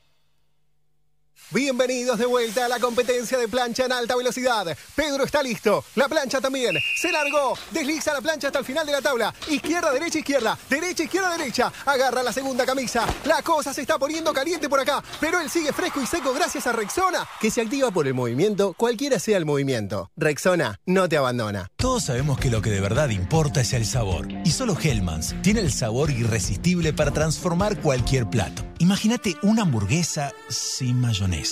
Bienvenidos 1.54 2.18
de 2.18 2.26
vuelta 2.26 2.66
a 2.66 2.68
la 2.68 2.80
competencia 2.80 3.38
de 3.38 3.48
plancha 3.48 3.86
en 3.86 3.92
alta 3.92 4.16
velocidad. 4.16 4.76
Pedro 4.96 5.24
está 5.24 5.44
listo, 5.44 5.86
la 5.94 6.10
plancha 6.10 6.42
también. 6.42 6.76
Se 7.00 7.12
largó, 7.12 7.56
desliza 7.70 8.12
la 8.12 8.22
plancha 8.22 8.48
hasta 8.48 8.58
el 8.58 8.66
final 8.66 8.88
de 8.88 8.92
la 8.92 9.02
tabla. 9.04 9.32
Izquierda, 9.48 9.92
derecha, 9.92 10.18
izquierda, 10.18 10.58
derecha, 10.68 11.04
izquierda, 11.04 11.38
derecha. 11.38 11.72
Agarra 11.86 12.24
la 12.24 12.34
segunda 12.34 12.66
camisa. 12.66 13.06
La 13.26 13.44
cosa 13.44 13.72
se 13.72 13.82
está 13.82 14.00
poniendo 14.00 14.34
caliente 14.34 14.68
por 14.68 14.80
acá, 14.80 15.04
pero 15.20 15.40
él 15.40 15.48
sigue 15.48 15.72
fresco 15.74 16.02
y 16.02 16.08
seco 16.08 16.34
gracias 16.34 16.66
a 16.66 16.72
Rexona, 16.72 17.28
que 17.40 17.52
se 17.52 17.62
activa 17.62 17.92
por 17.92 18.08
el 18.08 18.16
movimiento, 18.16 18.74
cualquiera 18.74 19.20
sea 19.20 19.38
el 19.38 19.46
movimiento. 19.46 20.10
Rexona 20.18 20.80
no 20.88 21.08
te 21.08 21.18
abandona. 21.18 21.68
Todos 21.76 22.06
sabemos 22.06 22.40
que 22.40 22.50
lo 22.50 22.64
que 22.64 22.72
de 22.72 22.82
verdad 22.82 23.10
importa 23.10 23.62
es 23.62 23.74
el 23.74 23.86
sabor. 23.86 24.28
Y 24.44 24.50
solo 24.50 24.76
Hellmann's 24.82 25.36
tiene 25.44 25.60
el 25.60 25.72
sabor 25.72 26.10
irresistible 26.10 26.94
para 26.94 27.12
transformar 27.12 27.80
cualquier 27.80 28.28
plato. 28.28 28.64
Imagínate 28.80 29.36
una 29.44 29.62
hamburguesa 29.62 30.34
sin 30.50 31.00
mayonesa. 31.00 31.43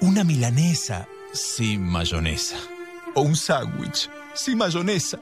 Una 0.00 0.22
milanesa 0.22 1.08
sin 1.32 1.82
mayonesa. 1.82 2.56
O 3.14 3.22
un 3.22 3.34
sándwich 3.34 4.10
sin 4.34 4.58
mayonesa. 4.58 5.18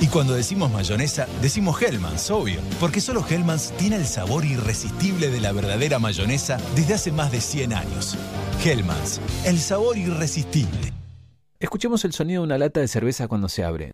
Y 0.00 0.06
cuando 0.06 0.34
decimos 0.34 0.70
mayonesa, 0.70 1.26
decimos 1.42 1.82
Hellmann's, 1.82 2.30
obvio. 2.30 2.60
Porque 2.78 3.00
solo 3.00 3.24
Hellmann's 3.28 3.72
tiene 3.76 3.96
el 3.96 4.06
sabor 4.06 4.44
irresistible 4.44 5.28
de 5.28 5.40
la 5.40 5.50
verdadera 5.50 5.98
mayonesa 5.98 6.58
desde 6.76 6.94
hace 6.94 7.10
más 7.10 7.32
de 7.32 7.40
100 7.40 7.72
años. 7.72 8.16
Hellmann's, 8.64 9.20
el 9.44 9.58
sabor 9.58 9.96
irresistible. 9.96 10.92
Escuchemos 11.58 12.04
el 12.04 12.12
sonido 12.12 12.42
de 12.42 12.46
una 12.46 12.58
lata 12.58 12.78
de 12.78 12.86
cerveza 12.86 13.26
cuando 13.26 13.48
se 13.48 13.64
abre. 13.64 13.90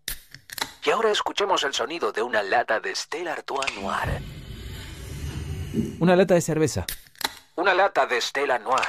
Y 0.85 0.91
ahora 0.91 1.11
escuchemos 1.11 1.65
el 1.65 1.73
sonido 1.73 2.13
de 2.13 2.21
una 2.21 2.43
lata 2.43 2.81
de 2.81 2.95
Stella 2.95 3.33
Artois 3.33 3.73
Noir. 3.81 4.21
Una 6.01 6.17
lata 6.17 6.35
de 6.35 6.43
cerveza. 6.43 6.85
Una 7.57 7.73
lata 7.73 8.05
de 8.05 8.21
Stella 8.21 8.59
Noir. 8.59 8.83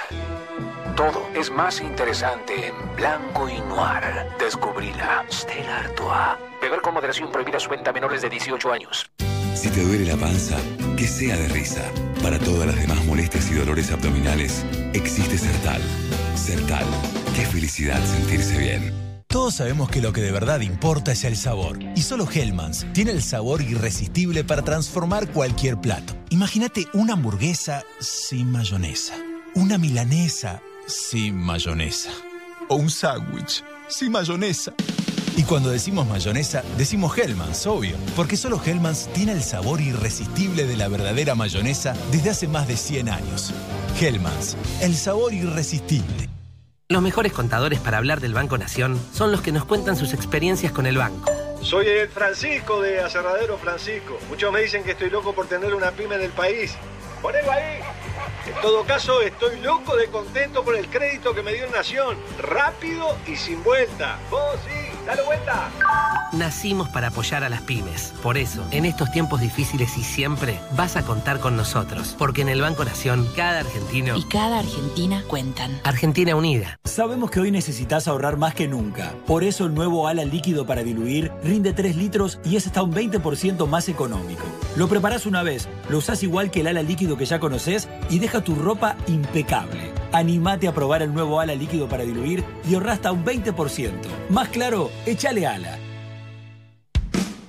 Todo 0.95 1.29
es 1.35 1.51
más 1.51 1.81
interesante 1.81 2.69
en 2.69 2.95
blanco 2.95 3.47
y 3.47 3.61
noir. 3.61 4.25
Descubrila. 4.39 5.23
Stella 5.29 5.81
Artois. 5.81 6.39
Beber 6.59 6.81
con 6.81 6.95
moderación 6.95 7.31
prohibida 7.31 7.59
su 7.59 7.69
venta 7.69 7.91
a 7.91 7.93
menores 7.93 8.23
de 8.23 8.29
18 8.31 8.71
años. 8.71 9.05
Si 9.53 9.69
te 9.69 9.83
duele 9.83 10.05
la 10.05 10.17
panza, 10.17 10.57
que 10.97 11.05
sea 11.05 11.37
de 11.37 11.47
risa. 11.49 11.83
Para 12.23 12.39
todas 12.39 12.65
las 12.65 12.75
demás 12.75 13.05
molestias 13.05 13.51
y 13.51 13.53
dolores 13.53 13.91
abdominales, 13.91 14.65
existe 14.93 15.37
Sertal. 15.37 15.81
Sertal. 16.35 16.85
Qué 17.35 17.45
felicidad 17.45 18.03
sentirse 18.03 18.57
bien. 18.57 19.04
Todos 19.35 19.55
sabemos 19.55 19.89
que 19.89 20.01
lo 20.01 20.13
que 20.13 20.21
de 20.21 20.31
verdad 20.31 20.61
importa 20.61 21.11
es 21.11 21.25
el 21.25 21.35
sabor. 21.35 21.77
Y 21.93 22.03
solo 22.03 22.25
Hellmann's 22.25 22.85
tiene 22.93 23.11
el 23.11 23.21
sabor 23.21 23.61
irresistible 23.61 24.45
para 24.45 24.61
transformar 24.61 25.29
cualquier 25.29 25.75
plato. 25.75 26.13
Imagínate 26.29 26.87
una 26.93 27.13
hamburguesa 27.15 27.83
sin 27.99 28.49
mayonesa. 28.49 29.13
Una 29.53 29.77
milanesa 29.77 30.61
sin 30.87 31.35
mayonesa. 31.35 32.11
O 32.69 32.75
un 32.75 32.89
sándwich 32.89 33.61
sin 33.89 34.13
mayonesa. 34.13 34.73
Y 35.35 35.43
cuando 35.43 35.69
decimos 35.69 36.07
mayonesa, 36.07 36.63
decimos 36.77 37.17
Hellmann's, 37.17 37.67
obvio. 37.67 37.97
Porque 38.15 38.37
solo 38.37 38.61
Hellmann's 38.65 39.09
tiene 39.11 39.33
el 39.33 39.43
sabor 39.43 39.81
irresistible 39.81 40.65
de 40.65 40.77
la 40.77 40.87
verdadera 40.87 41.35
mayonesa 41.35 41.93
desde 42.09 42.29
hace 42.29 42.47
más 42.47 42.69
de 42.69 42.77
100 42.77 43.09
años. 43.09 43.53
Hellmann's, 43.99 44.55
el 44.79 44.95
sabor 44.95 45.33
irresistible. 45.33 46.29
Los 46.87 47.01
mejores 47.01 47.33
contadores 47.33 47.79
para 47.79 47.97
hablar 47.97 48.21
del 48.21 48.35
Banco 48.35 48.59
Nación 48.59 49.01
son 49.11 49.31
los 49.31 49.41
que 49.41 49.51
nos 49.51 49.65
cuentan 49.65 49.95
sus 49.95 50.13
experiencias 50.13 50.71
con 50.71 50.85
el 50.85 50.99
banco. 50.99 51.31
Soy 51.63 51.87
el 51.87 52.07
Francisco 52.09 52.79
de 52.79 52.99
Aserradero 52.99 53.57
Francisco. 53.57 54.19
Muchos 54.29 54.53
me 54.53 54.61
dicen 54.61 54.83
que 54.83 54.91
estoy 54.91 55.09
loco 55.09 55.33
por 55.33 55.47
tener 55.47 55.73
una 55.73 55.89
pyme 55.89 56.13
en 56.13 56.21
el 56.21 56.29
país. 56.29 56.75
Ponelo 57.23 57.51
ahí. 57.51 57.79
En 58.45 58.61
todo 58.61 58.83
caso, 58.83 59.19
estoy 59.23 59.59
loco 59.61 59.95
de 59.95 60.09
contento 60.09 60.63
por 60.63 60.75
el 60.75 60.87
crédito 60.87 61.33
que 61.33 61.41
me 61.41 61.53
dio 61.53 61.67
Nación. 61.71 62.17
Rápido 62.37 63.17
y 63.25 63.35
sin 63.35 63.63
vuelta. 63.63 64.19
Vos 64.29 64.55
sí, 64.67 64.84
dale 65.05 65.21
vuelta. 65.23 65.69
Nacimos 66.33 66.89
para 66.89 67.07
apoyar 67.07 67.43
a 67.43 67.49
las 67.49 67.61
pymes. 67.61 68.13
Por 68.21 68.37
eso, 68.37 68.65
en 68.71 68.85
estos 68.85 69.11
tiempos 69.11 69.39
difíciles 69.39 69.97
y 69.97 70.03
siempre, 70.03 70.59
vas 70.75 70.97
a 70.97 71.03
contar 71.03 71.39
con 71.39 71.55
nosotros. 71.55 72.15
Porque 72.17 72.41
en 72.41 72.49
el 72.49 72.61
Banco 72.61 72.83
Nación, 72.83 73.27
cada 73.35 73.59
argentino 73.59 74.17
Y 74.17 74.23
cada 74.25 74.59
Argentina 74.59 75.23
cuentan. 75.27 75.79
Argentina 75.83 76.35
Unida. 76.35 76.79
Sabemos 76.83 77.31
que 77.31 77.39
hoy 77.39 77.51
necesitas 77.51 78.07
ahorrar 78.07 78.37
más 78.37 78.53
que 78.53 78.67
nunca. 78.67 79.13
Por 79.25 79.43
eso 79.43 79.65
el 79.65 79.73
nuevo 79.73 80.07
ala 80.07 80.25
líquido 80.25 80.65
para 80.65 80.83
diluir 80.83 81.31
rinde 81.43 81.73
3 81.73 81.95
litros 81.95 82.39
y 82.43 82.55
es 82.55 82.67
hasta 82.67 82.83
un 82.83 82.93
20% 82.93 83.67
más 83.67 83.89
económico. 83.89 84.43
Lo 84.75 84.87
preparás 84.87 85.25
una 85.25 85.43
vez, 85.43 85.67
lo 85.89 85.99
usás 85.99 86.23
igual 86.23 86.51
que 86.51 86.61
el 86.61 86.67
ala 86.67 86.83
líquido 86.83 87.17
que 87.17 87.25
ya 87.25 87.39
conoces 87.39 87.87
y 88.09 88.19
deja 88.19 88.41
tu 88.41 88.55
ropa 88.55 88.95
impecable. 89.07 89.91
Animate 90.15 90.69
a 90.69 90.73
probar 90.73 91.01
el 91.01 91.13
nuevo 91.13 91.41
ala 91.41 91.53
líquido 91.55 91.89
para 91.89 92.05
diluir 92.05 92.41
y 92.65 92.73
ahorra 92.73 92.93
hasta 92.93 93.11
un 93.11 93.25
20%. 93.25 93.91
Más 94.29 94.47
claro, 94.47 94.89
échale 95.05 95.45
ala. 95.45 95.77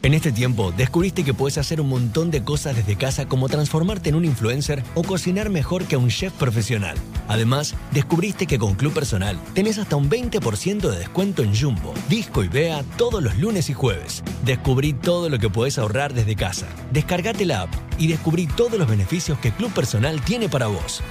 En 0.07 0.15
este 0.15 0.31
tiempo, 0.31 0.71
descubriste 0.71 1.25
que 1.25 1.35
puedes 1.35 1.59
hacer 1.59 1.81
un 1.81 1.89
montón 1.89 2.31
de 2.31 2.45
cosas 2.45 2.77
desde 2.77 2.95
casa 2.95 3.27
como 3.27 3.49
transformarte 3.49 4.11
en 4.11 4.15
un 4.15 4.25
influencer 4.25 4.85
o 4.95 5.03
cocinar 5.03 5.51
mejor 5.51 5.83
que 5.87 5.97
un 5.97 6.11
chef 6.11 6.33
profesional. 6.35 6.97
Además, 7.27 7.75
descubriste 7.91 8.47
que 8.47 8.57
con 8.57 8.77
Club 8.77 8.93
Personal 8.93 9.37
tenés 9.53 9.79
hasta 9.79 9.97
un 9.97 10.09
20% 10.09 10.89
de 10.89 10.97
descuento 10.97 11.43
en 11.43 11.57
Jumbo, 11.57 11.93
Disco 12.09 12.45
y 12.45 12.49
Bea 12.49 12.85
todos 12.97 13.21
los 13.21 13.37
lunes 13.39 13.69
y 13.69 13.73
jueves. 13.73 14.23
Descubrí 14.45 14.93
todo 14.93 15.29
lo 15.29 15.41
que 15.41 15.51
puedes 15.51 15.77
ahorrar 15.77 16.15
desde 16.15 16.37
casa. 16.37 16.69
Descargate 16.93 17.45
la 17.45 17.63
app 17.63 17.75
y 17.99 18.07
descubrí 18.07 18.47
todos 18.47 18.79
los 18.79 18.87
beneficios 18.87 19.41
que 19.41 19.51
Club 19.51 19.73
Personal 19.73 20.21
tiene 20.21 20.49
para 20.49 20.69
vos. 20.69 21.03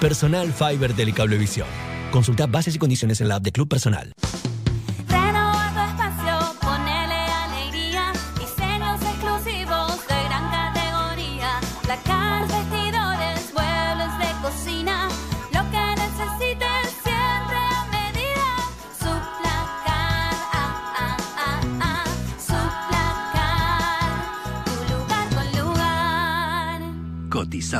Personal 0.00 0.52
Fiber 0.52 0.92
Telecablevisión. 0.92 1.66
Consulta 2.12 2.46
bases 2.46 2.76
y 2.76 2.78
condiciones 2.78 3.20
en 3.20 3.26
la 3.26 3.34
app 3.34 3.42
de 3.42 3.50
Club 3.50 3.66
Personal. 3.66 4.12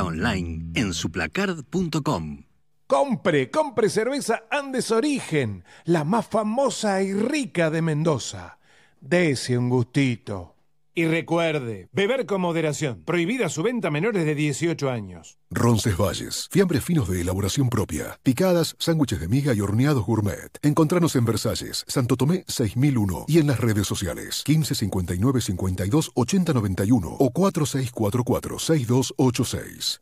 Online 0.03 0.71
en 0.75 0.93
suplacard.com. 0.93 2.43
Compre, 2.87 3.49
compre 3.49 3.89
cerveza 3.89 4.43
Andes 4.51 4.91
Origen, 4.91 5.63
la 5.85 6.03
más 6.03 6.27
famosa 6.27 7.01
y 7.01 7.13
rica 7.13 7.69
de 7.69 7.81
Mendoza. 7.81 8.59
Dese 9.01 9.57
un 9.57 9.69
gustito. 9.69 10.54
Y 10.97 11.07
recuerde, 11.07 11.89
beber 11.91 12.25
con 12.25 12.39
moderación. 12.39 13.03
Prohibida 13.03 13.49
su 13.49 13.63
venta 13.63 13.89
a 13.89 13.91
menores 13.91 14.25
de 14.25 14.33
18 14.33 14.89
años. 14.89 15.37
Roncesvalles, 15.51 16.47
fiambres 16.49 16.85
finos 16.85 17.09
de 17.09 17.19
elaboración 17.19 17.69
propia, 17.69 18.17
picadas, 18.23 18.77
sándwiches 18.79 19.19
de 19.19 19.27
miga 19.27 19.53
y 19.53 19.59
horneados 19.59 20.05
gourmet. 20.05 20.57
Encontranos 20.61 21.17
en 21.17 21.25
Versalles, 21.25 21.83
Santo 21.85 22.15
Tomé 22.15 22.45
6001 22.47 23.25
y 23.27 23.39
en 23.39 23.47
las 23.47 23.59
redes 23.59 23.85
sociales 23.87 24.41
15 24.45 24.73
59 24.73 25.41
52 25.41 26.11
80 26.15 26.53
91 26.53 27.09
o 27.09 27.29
4644 27.29 28.59
6286. 28.59 30.01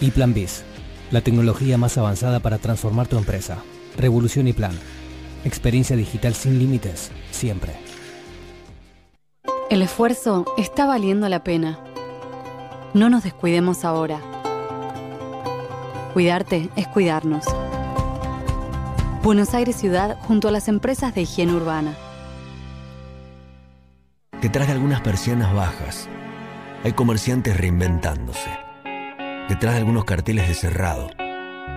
Y 0.00 0.10
Plan 0.12 0.32
BIS, 0.32 0.64
la 1.10 1.20
tecnología 1.20 1.76
más 1.76 1.98
avanzada 1.98 2.40
para 2.40 2.56
transformar 2.56 3.06
tu 3.06 3.18
empresa. 3.18 3.62
Revolución 3.98 4.48
y 4.48 4.54
Plan. 4.54 4.78
Experiencia 5.44 5.94
digital 5.94 6.34
sin 6.34 6.58
límites, 6.58 7.10
siempre. 7.32 7.89
El 9.70 9.82
esfuerzo 9.82 10.46
está 10.58 10.84
valiendo 10.84 11.28
la 11.28 11.44
pena. 11.44 11.78
No 12.92 13.08
nos 13.08 13.22
descuidemos 13.22 13.84
ahora. 13.84 14.18
Cuidarte 16.12 16.68
es 16.74 16.88
cuidarnos. 16.88 17.44
Buenos 19.22 19.54
Aires 19.54 19.76
Ciudad 19.76 20.18
junto 20.22 20.48
a 20.48 20.50
las 20.50 20.66
empresas 20.66 21.14
de 21.14 21.22
higiene 21.22 21.54
urbana. 21.54 21.94
Detrás 24.42 24.66
de 24.66 24.72
algunas 24.72 25.02
persianas 25.02 25.54
bajas 25.54 26.08
Hay 26.82 26.92
comerciantes 26.94 27.56
reinventándose. 27.56 28.50
Detrás 29.48 29.74
de 29.74 29.78
algunos 29.78 30.04
carteles 30.04 30.48
de 30.48 30.54
cerrado, 30.54 31.10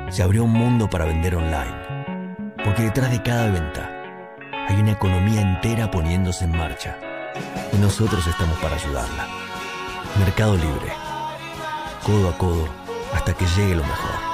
se 0.09 0.23
abrió 0.23 0.45
un 0.45 0.53
mundo 0.53 0.89
para 0.89 1.05
vender 1.05 1.35
online. 1.35 2.55
Porque 2.65 2.81
detrás 2.81 3.11
de 3.11 3.22
cada 3.22 3.51
venta 3.51 3.88
hay 4.67 4.81
una 4.81 4.93
economía 4.93 5.41
entera 5.41 5.91
poniéndose 5.91 6.45
en 6.45 6.57
marcha. 6.57 6.97
Y 7.72 7.77
nosotros 7.77 8.25
estamos 8.27 8.57
para 8.59 8.75
ayudarla. 8.75 9.27
Mercado 10.19 10.55
Libre. 10.55 10.93
Codo 12.05 12.30
a 12.30 12.38
codo 12.38 12.67
hasta 13.13 13.33
que 13.33 13.45
llegue 13.45 13.75
lo 13.75 13.83
mejor. 13.83 14.32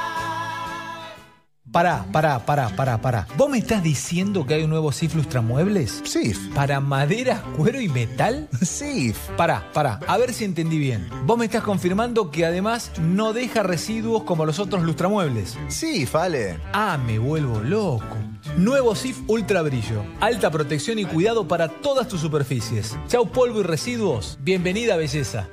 Pará, 1.71 2.03
pará, 2.11 2.39
pará, 2.47 2.69
pará, 2.69 2.99
pará. 2.99 3.27
¿Vos 3.37 3.47
me 3.47 3.59
estás 3.59 3.83
diciendo 3.83 4.43
que 4.47 4.55
hay 4.55 4.63
un 4.63 4.71
nuevo 4.71 4.91
SIF 4.91 5.13
Lustramuebles? 5.13 6.01
SIF. 6.03 6.51
¿Para 6.55 6.79
madera, 6.79 7.43
cuero 7.55 7.79
y 7.79 7.87
metal? 7.87 8.49
SIF. 8.61 9.17
Pará, 9.37 9.71
pará, 9.71 9.99
a 10.07 10.17
ver 10.17 10.33
si 10.33 10.45
entendí 10.45 10.79
bien. 10.79 11.07
Vos 11.25 11.37
me 11.37 11.45
estás 11.45 11.61
confirmando 11.61 12.31
que 12.31 12.43
además 12.43 12.91
no 12.99 13.33
deja 13.33 13.61
residuos 13.61 14.23
como 14.23 14.47
los 14.47 14.57
otros 14.57 14.81
lustramuebles. 14.81 15.59
SIF, 15.67 16.15
Ale. 16.15 16.59
Ah, 16.73 16.97
me 16.97 17.19
vuelvo 17.19 17.59
loco. 17.59 18.17
Nuevo 18.57 18.95
SIF 18.95 19.19
Ultra 19.27 19.61
Brillo. 19.61 20.03
Alta 20.21 20.49
protección 20.49 20.97
y 20.97 21.05
cuidado 21.05 21.47
para 21.47 21.67
todas 21.67 22.07
tus 22.07 22.21
superficies. 22.21 22.97
Chau 23.07 23.29
polvo 23.29 23.59
y 23.59 23.63
residuos. 23.63 24.39
Bienvenida 24.41 24.97
belleza. 24.97 25.47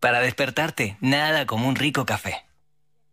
Para 0.00 0.20
despertarte, 0.20 0.96
nada 1.02 1.44
como 1.44 1.68
un 1.68 1.76
rico 1.76 2.06
café. 2.06 2.46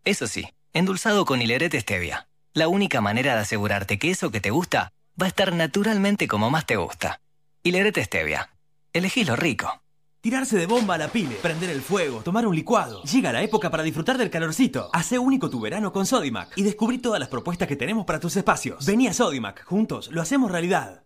Eso 0.04 0.28
sí, 0.28 0.46
endulzado 0.76 1.24
con 1.24 1.40
hilerete 1.40 1.80
stevia. 1.80 2.28
La 2.52 2.68
única 2.68 3.00
manera 3.00 3.34
de 3.34 3.40
asegurarte 3.40 3.98
que 3.98 4.10
eso 4.10 4.30
que 4.30 4.42
te 4.42 4.50
gusta 4.50 4.92
va 5.20 5.24
a 5.24 5.28
estar 5.28 5.54
naturalmente 5.54 6.28
como 6.28 6.50
más 6.50 6.66
te 6.66 6.76
gusta. 6.76 7.22
Hilerete 7.62 8.04
stevia. 8.04 8.50
Elegí 8.92 9.24
lo 9.24 9.36
rico. 9.36 9.82
Tirarse 10.20 10.58
de 10.58 10.66
bomba 10.66 10.96
a 10.96 10.98
la 10.98 11.08
pile, 11.08 11.36
prender 11.36 11.70
el 11.70 11.80
fuego, 11.80 12.20
tomar 12.20 12.46
un 12.46 12.54
licuado. 12.54 13.02
Llega 13.04 13.32
la 13.32 13.42
época 13.42 13.70
para 13.70 13.84
disfrutar 13.84 14.18
del 14.18 14.28
calorcito. 14.28 14.90
Hace 14.92 15.18
único 15.18 15.48
tu 15.48 15.60
verano 15.60 15.92
con 15.92 16.04
Sodimac 16.04 16.52
y 16.56 16.62
descubrí 16.62 16.98
todas 16.98 17.20
las 17.20 17.30
propuestas 17.30 17.68
que 17.68 17.76
tenemos 17.76 18.04
para 18.04 18.20
tus 18.20 18.36
espacios. 18.36 18.84
Vení 18.84 19.06
a 19.08 19.14
Sodimac, 19.14 19.64
juntos 19.64 20.10
lo 20.12 20.20
hacemos 20.20 20.50
realidad. 20.50 21.05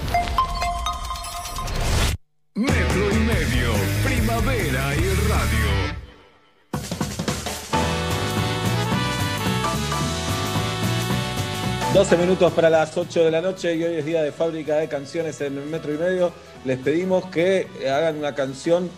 12 11.93 12.17
minutos 12.17 12.53
para 12.53 12.69
las 12.69 12.95
8 12.97 13.25
de 13.25 13.31
la 13.31 13.41
noche 13.41 13.75
y 13.75 13.83
hoy 13.83 13.95
es 13.95 14.05
día 14.05 14.23
de 14.23 14.31
fábrica 14.31 14.77
de 14.77 14.87
canciones 14.87 15.41
en 15.41 15.57
el 15.57 15.65
metro 15.65 15.93
y 15.93 15.97
medio. 15.97 16.31
Les 16.63 16.77
pedimos 16.79 17.25
que 17.27 17.67
hagan 17.83 18.17
una 18.17 18.33
canción 18.33 18.89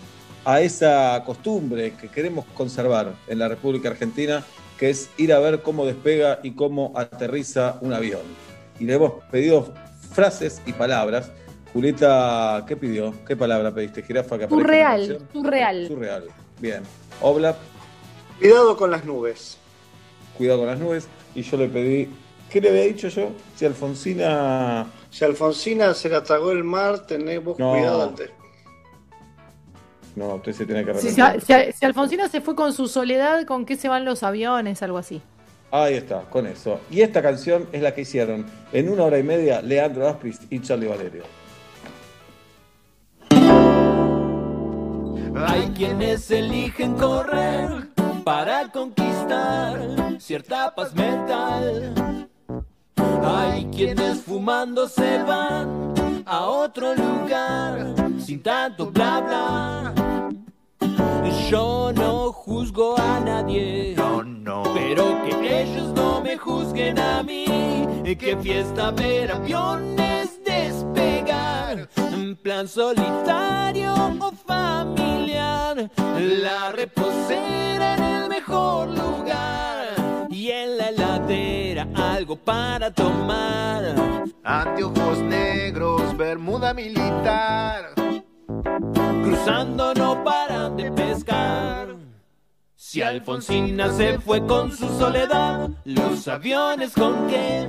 a 0.46 0.62
esa 0.62 1.24
costumbre 1.26 1.94
que 2.00 2.08
queremos 2.10 2.46
conservar 2.54 3.14
en 3.28 3.40
la 3.40 3.48
República 3.48 3.90
Argentina, 3.90 4.44
que 4.78 4.92
es 4.92 5.10
ir 5.18 5.34
a 5.34 5.40
ver 5.40 5.62
cómo 5.64 5.86
despega 5.86 6.40
y 6.44 6.52
cómo 6.52 6.94
aterriza 6.96 7.78
un 7.82 7.94
avión. 7.94 8.22
Y 8.80 8.86
le 8.86 8.94
hemos 8.94 9.14
pedido 9.32 9.74
frases 10.12 10.62
y 10.66 10.74
palabras. 10.74 11.32
Julieta, 11.74 12.64
¿qué 12.68 12.76
pidió? 12.76 13.14
¿Qué 13.26 13.36
palabra 13.36 13.74
pediste? 13.74 14.04
Jirafa 14.04 14.38
que 14.38 14.48
Surreal, 14.48 15.20
surreal. 15.34 15.88
Surreal. 15.88 16.26
Bien. 16.60 16.84
Oblap, 17.22 17.58
Cuidado 18.40 18.78
con 18.78 18.92
las 18.92 19.04
nubes. 19.06 19.58
cuidado 20.38 20.60
con 20.60 20.68
las 20.68 20.80
nubes. 20.80 21.08
Y 21.34 21.42
yo 21.42 21.58
le 21.58 21.68
pedí. 21.68 22.10
¿Qué 22.54 22.62
le 22.62 22.70
había 22.70 22.84
dicho 22.84 23.08
yo? 23.08 23.32
Si 23.56 23.66
Alfonsina. 23.66 24.86
Si 25.10 25.26
Alfonsina 25.26 25.92
se 25.96 26.08
la 26.08 26.22
tragó 26.22 26.52
el 26.52 26.64
mar, 26.64 27.00
tenemos 27.08 27.58
No. 27.58 27.72
cuidado 27.72 28.04
antes. 28.04 28.30
No, 30.16 30.36
usted 30.36 30.54
se 30.54 30.66
tiene 30.68 30.86
que 30.86 30.94
Si, 31.00 31.20
arrepentir. 31.20 31.72
si- 31.72 31.80
si 31.80 31.86
Alfonsina 31.88 32.30
se 32.30 32.42
fue 32.42 32.56
con 32.56 32.72
su 32.72 32.88
soledad, 32.88 33.48
¿con 33.48 33.66
qué 33.66 33.76
se 33.76 33.90
van 33.90 34.06
los 34.06 34.22
aviones? 34.22 34.84
Algo 34.84 35.00
así. 35.00 35.20
Ahí 35.72 35.96
está, 35.96 36.22
con 36.30 36.46
eso. 36.46 36.80
Y 36.92 37.02
esta 37.02 37.24
canción 37.24 37.68
es 37.72 37.82
la 37.82 37.96
que 37.96 38.02
hicieron 38.02 38.46
en 38.72 38.88
una 38.90 39.06
hora 39.06 39.18
y 39.18 39.24
media 39.24 39.60
Leandro 39.64 40.08
Aspris 40.08 40.40
y 40.52 40.60
Charlie 40.62 40.86
Valerio. 40.88 41.24
Hay 45.36 45.70
quienes 45.76 46.30
eligen 46.30 46.94
correr 46.94 47.88
para 48.24 48.72
conquistar 48.72 49.80
cierta 50.20 50.74
paz 50.76 50.94
mental. 50.94 52.30
Hay 53.22 53.66
quienes 53.66 54.22
fumando 54.22 54.88
se 54.88 55.22
van 55.24 55.94
a 56.26 56.46
otro 56.46 56.96
lugar 56.96 57.94
sin 58.20 58.42
tanto 58.42 58.90
bla 58.92 59.22
bla. 59.22 59.94
Yo 61.50 61.92
no 61.94 62.32
juzgo 62.32 62.98
a 62.98 63.20
nadie, 63.20 63.96
pero 64.74 65.22
que 65.24 65.62
ellos 65.62 65.94
no 65.94 66.22
me 66.22 66.38
juzguen 66.38 66.98
a 67.00 67.22
mí. 67.24 67.46
Que 68.20 68.38
fiesta 68.38 68.92
ver 68.92 69.32
aviones 69.32 70.40
despegar, 70.46 71.90
en 72.34 72.38
plan 72.38 72.68
solitario 72.68 73.94
o 73.94 74.32
familiar. 74.32 75.90
La 76.18 76.72
reposera 76.72 77.96
en 77.96 78.04
el 78.04 78.30
mejor 78.30 78.90
lugar 78.90 80.30
y 80.30 80.50
en 80.50 80.78
la 80.78 80.90
heladera 80.90 81.88
algo 81.96 82.36
para 82.36 82.92
tomar. 82.92 83.84
Anteojos 84.44 85.20
negros, 85.20 86.18
bermuda 86.18 86.74
militar. 86.74 87.94
Cruzando 89.24 89.94
no 89.94 90.24
paran 90.24 90.76
de 90.76 90.92
pescar. 90.92 91.96
Si 92.76 93.02
Alfonsina 93.04 93.92
se 93.94 94.18
fue 94.18 94.46
con 94.46 94.72
su 94.72 94.88
soledad, 94.98 95.70
los 95.86 96.28
aviones 96.28 96.94
con 96.94 97.28
qué 97.28 97.68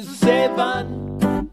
se 0.00 0.48
van. 0.48 1.48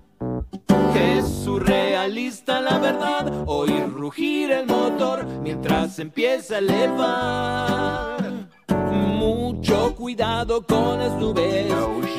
Es 0.96 1.28
surrealista 1.44 2.62
la 2.62 2.78
verdad, 2.80 3.32
oír 3.46 3.88
rugir 3.88 4.52
el 4.52 4.66
motor 4.66 5.26
mientras 5.42 6.00
empieza 6.00 6.56
a 6.56 6.58
elevar. 6.60 8.48
Mucho 8.92 9.96
cuidado 9.96 10.66
con 10.66 11.00
las 11.00 11.14
nubes, 11.14 11.72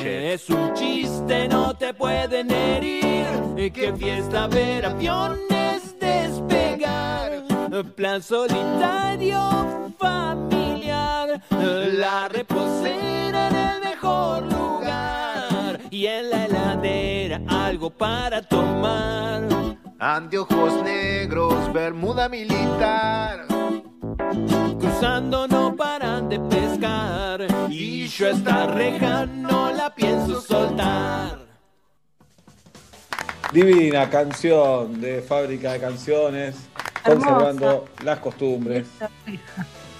es 0.03 0.49
un 0.49 0.73
chiste, 0.73 1.47
no 1.47 1.73
te 1.75 1.93
pueden 1.93 2.51
herir. 2.51 3.25
Qué 3.73 3.93
fiesta 3.97 4.47
ver 4.47 4.85
aviones 4.85 5.99
despegar, 5.99 7.43
plan 7.95 8.21
solitario 8.21 9.39
familiar, 9.97 11.41
la 11.49 12.27
reposera 12.27 13.49
en 13.49 13.55
el 13.55 13.81
mejor 13.83 14.43
lugar 14.43 15.36
y 15.91 16.05
en 16.05 16.29
la 16.29 16.45
heladera 16.45 17.41
algo 17.47 17.89
para 17.89 18.41
tomar. 18.41 19.43
Anteojos 19.99 20.83
negros, 20.83 21.73
bermuda 21.73 22.29
militar. 22.29 23.45
Cruzando 24.79 25.47
no 25.47 25.75
paran 25.75 26.29
de 26.29 26.39
pescar 26.39 27.47
y 27.69 28.07
yo 28.07 28.27
esta 28.29 28.67
reja 28.67 29.25
no 29.25 29.71
la 29.71 29.93
pienso 29.93 30.41
soltar. 30.41 31.39
Divina 33.51 34.09
canción 34.09 34.99
de 34.99 35.21
fábrica 35.21 35.73
de 35.73 35.79
canciones, 35.79 36.55
Hermosa. 37.03 37.29
conservando 37.29 37.85
las 38.03 38.19
costumbres 38.19 38.85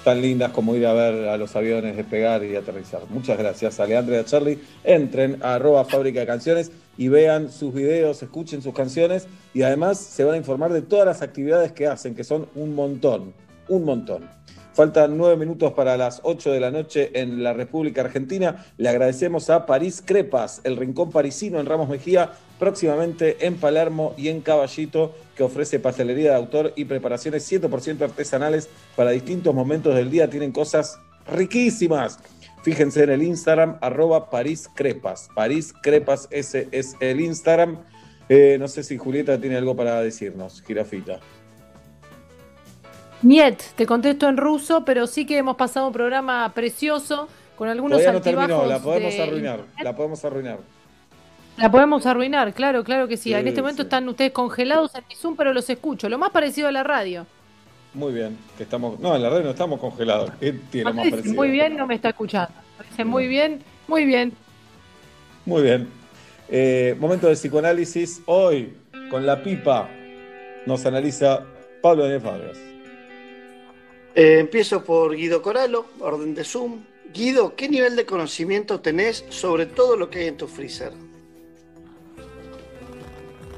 tan 0.08 0.22
lindas 0.22 0.52
como 0.52 0.74
ir 0.74 0.86
a 0.86 0.94
ver 0.94 1.28
a 1.28 1.36
los 1.36 1.54
aviones 1.54 1.94
despegar 1.94 2.42
y 2.42 2.56
aterrizar. 2.56 3.02
Muchas 3.10 3.36
gracias 3.36 3.78
a 3.78 3.84
Leandro 3.84 4.14
y 4.14 4.18
a 4.18 4.24
Charlie. 4.24 4.58
Entren 4.82 5.36
a 5.42 5.56
arroba 5.56 5.84
fábrica 5.84 6.20
de 6.20 6.26
canciones 6.26 6.72
y 6.96 7.08
vean 7.08 7.52
sus 7.52 7.74
videos, 7.74 8.22
escuchen 8.22 8.62
sus 8.62 8.72
canciones 8.72 9.26
y 9.52 9.60
además 9.60 9.98
se 9.98 10.24
van 10.24 10.36
a 10.36 10.38
informar 10.38 10.72
de 10.72 10.80
todas 10.80 11.04
las 11.04 11.20
actividades 11.20 11.72
que 11.72 11.86
hacen, 11.86 12.14
que 12.14 12.24
son 12.24 12.48
un 12.54 12.74
montón, 12.74 13.34
un 13.68 13.84
montón. 13.84 14.22
Faltan 14.78 15.18
nueve 15.18 15.36
minutos 15.36 15.72
para 15.72 15.96
las 15.96 16.20
ocho 16.22 16.52
de 16.52 16.60
la 16.60 16.70
noche 16.70 17.10
en 17.14 17.42
la 17.42 17.52
República 17.52 18.02
Argentina. 18.02 18.64
Le 18.76 18.88
agradecemos 18.88 19.50
a 19.50 19.66
París 19.66 20.00
Crepas, 20.06 20.60
el 20.62 20.76
rincón 20.76 21.10
parisino 21.10 21.58
en 21.58 21.66
Ramos 21.66 21.88
Mejía, 21.88 22.30
próximamente 22.60 23.44
en 23.44 23.56
Palermo 23.56 24.14
y 24.16 24.28
en 24.28 24.40
Caballito, 24.40 25.16
que 25.34 25.42
ofrece 25.42 25.80
pastelería 25.80 26.30
de 26.30 26.36
autor 26.36 26.74
y 26.76 26.84
preparaciones 26.84 27.50
100% 27.50 28.02
artesanales 28.02 28.68
para 28.94 29.10
distintos 29.10 29.52
momentos 29.52 29.96
del 29.96 30.12
día. 30.12 30.30
Tienen 30.30 30.52
cosas 30.52 31.00
riquísimas. 31.26 32.20
Fíjense 32.62 33.02
en 33.02 33.10
el 33.10 33.24
Instagram, 33.24 33.78
arroba 33.80 34.30
París 34.30 34.70
Crepas. 34.72 35.28
París 35.34 35.74
Crepas, 35.82 36.28
ese 36.30 36.68
es 36.70 36.94
el 37.00 37.20
Instagram. 37.20 37.80
Eh, 38.28 38.58
no 38.60 38.68
sé 38.68 38.84
si 38.84 38.96
Julieta 38.96 39.40
tiene 39.40 39.56
algo 39.56 39.74
para 39.74 40.00
decirnos, 40.02 40.62
Girafita. 40.64 41.18
Niet, 43.22 43.60
te 43.74 43.86
contesto 43.86 44.28
en 44.28 44.36
ruso, 44.36 44.84
pero 44.84 45.06
sí 45.06 45.26
que 45.26 45.38
hemos 45.38 45.56
pasado 45.56 45.88
un 45.88 45.92
programa 45.92 46.52
precioso 46.54 47.28
con 47.56 47.68
algunos 47.68 47.98
Todavía 47.98 48.12
no 48.12 48.22
terminó, 48.22 48.42
altibajos 48.42 48.68
la 48.68 48.78
podemos 48.78 49.14
de 49.14 49.22
arruinar. 49.22 49.60
La 49.82 49.96
podemos 49.96 50.24
arruinar. 50.24 50.58
La 51.56 51.70
podemos 51.72 52.06
arruinar, 52.06 52.54
claro, 52.54 52.84
claro 52.84 53.08
que 53.08 53.16
sí. 53.16 53.30
Sí, 53.30 53.34
en 53.34 53.48
este 53.48 53.60
momento 53.60 53.82
sí. 53.82 53.86
están 53.86 54.08
ustedes 54.08 54.30
congelados 54.30 54.94
en 54.94 55.02
mi 55.08 55.16
Zoom, 55.16 55.34
pero 55.34 55.52
los 55.52 55.68
escucho. 55.68 56.08
Lo 56.08 56.16
más 56.16 56.30
parecido 56.30 56.68
a 56.68 56.72
la 56.72 56.84
radio. 56.84 57.26
Muy 57.94 58.12
bien, 58.12 58.38
que 58.56 58.62
estamos. 58.62 59.00
No, 59.00 59.16
en 59.16 59.22
la 59.22 59.30
red 59.30 59.42
no 59.42 59.50
estamos 59.50 59.80
congelados. 59.80 60.30
¿Qué 60.38 60.52
tiene 60.70 60.84
más 60.84 60.94
Parece 60.94 61.10
parecido? 61.10 61.34
muy 61.34 61.50
bien, 61.50 61.76
no 61.76 61.88
me 61.88 61.96
está 61.96 62.10
escuchando. 62.10 62.54
Parece 62.76 63.04
muy 63.04 63.26
bien, 63.26 63.60
muy 63.88 64.04
bien. 64.04 64.32
Muy 65.44 65.62
bien. 65.62 65.88
Eh, 66.48 66.94
momento 67.00 67.26
de 67.26 67.34
psicoanálisis. 67.34 68.22
Hoy, 68.26 68.74
con 69.10 69.26
la 69.26 69.42
pipa, 69.42 69.88
nos 70.64 70.86
analiza 70.86 71.42
Pablo 71.82 72.04
de 72.04 72.20
Fabras. 72.20 72.58
Eh, 74.14 74.38
empiezo 74.40 74.84
por 74.84 75.14
Guido 75.14 75.42
Coralo, 75.42 75.86
orden 76.00 76.34
de 76.34 76.44
Zoom. 76.44 76.80
Guido, 77.12 77.54
¿qué 77.56 77.68
nivel 77.68 77.96
de 77.96 78.04
conocimiento 78.04 78.80
tenés 78.80 79.24
sobre 79.28 79.66
todo 79.66 79.96
lo 79.96 80.10
que 80.10 80.20
hay 80.20 80.28
en 80.28 80.36
tu 80.36 80.46
freezer? 80.46 80.92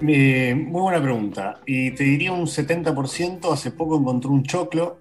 Muy 0.01 0.53
buena 0.55 1.03
pregunta. 1.03 1.61
Y 1.67 1.91
te 1.93 2.05
diría 2.05 2.33
un 2.33 2.47
70%. 2.47 3.53
Hace 3.53 3.71
poco 3.71 3.99
encontré 3.99 4.31
un 4.31 4.45
choclo 4.45 4.99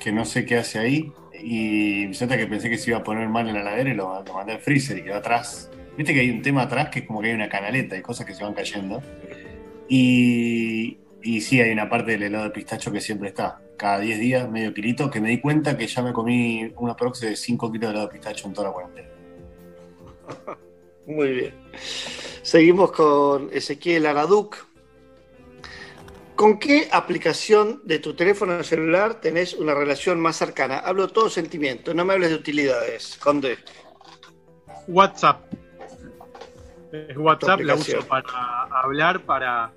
que 0.00 0.12
no 0.12 0.24
sé 0.24 0.44
qué 0.44 0.56
hace 0.56 0.78
ahí. 0.78 1.12
Y 1.42 2.06
resulta 2.06 2.36
que 2.36 2.46
pensé 2.46 2.70
que 2.70 2.78
se 2.78 2.90
iba 2.90 2.98
a 2.98 3.04
poner 3.04 3.28
mal 3.28 3.48
en 3.48 3.54
la 3.54 3.62
ladera 3.62 3.90
y 3.90 3.94
lo, 3.94 4.22
lo 4.24 4.34
mandé 4.34 4.54
al 4.54 4.60
freezer 4.60 4.98
y 4.98 5.04
quedó 5.04 5.16
atrás. 5.16 5.70
Viste 5.96 6.12
que 6.12 6.20
hay 6.20 6.30
un 6.30 6.42
tema 6.42 6.62
atrás 6.62 6.88
que 6.88 7.00
es 7.00 7.06
como 7.06 7.20
que 7.20 7.28
hay 7.28 7.34
una 7.34 7.48
canaleta 7.48 7.96
y 7.96 8.02
cosas 8.02 8.26
que 8.26 8.34
se 8.34 8.42
van 8.42 8.54
cayendo. 8.54 9.02
Y, 9.88 10.98
y 11.26 11.40
sí, 11.40 11.60
hay 11.60 11.72
una 11.72 11.88
parte 11.88 12.12
del 12.12 12.22
helado 12.22 12.44
de 12.44 12.50
pistacho 12.50 12.92
que 12.92 13.00
siempre 13.00 13.30
está. 13.30 13.60
Cada 13.76 13.98
10 13.98 14.20
días, 14.20 14.48
medio 14.48 14.72
kilito, 14.72 15.10
que 15.10 15.20
me 15.20 15.30
di 15.30 15.40
cuenta 15.40 15.76
que 15.76 15.88
ya 15.88 16.00
me 16.00 16.12
comí 16.12 16.72
una 16.76 16.94
prox 16.94 17.20
de 17.20 17.34
5 17.34 17.72
kilos 17.72 17.88
de 17.88 17.90
helado 17.90 18.06
de 18.06 18.12
pistacho 18.12 18.46
en 18.46 18.54
toda 18.54 18.68
la 18.68 18.72
cuarentena. 18.72 19.08
Muy 21.06 21.32
bien. 21.32 21.54
Seguimos 22.42 22.92
con 22.92 23.50
Ezequiel 23.52 24.06
Araduc. 24.06 24.66
¿Con 26.36 26.60
qué 26.60 26.88
aplicación 26.92 27.80
de 27.84 27.98
tu 27.98 28.14
teléfono 28.14 28.62
celular 28.62 29.20
tenés 29.20 29.54
una 29.54 29.74
relación 29.74 30.20
más 30.20 30.36
cercana? 30.36 30.78
Hablo 30.78 31.08
todo 31.08 31.28
sentimiento, 31.28 31.92
no 31.92 32.04
me 32.04 32.12
hables 32.12 32.30
de 32.30 32.36
utilidades. 32.36 33.16
Conde. 33.16 33.58
WhatsApp. 34.86 35.52
Es 36.92 37.16
WhatsApp, 37.16 37.60
la 37.62 37.74
uso 37.74 37.98
para 38.06 38.62
hablar, 38.70 39.24
para 39.24 39.72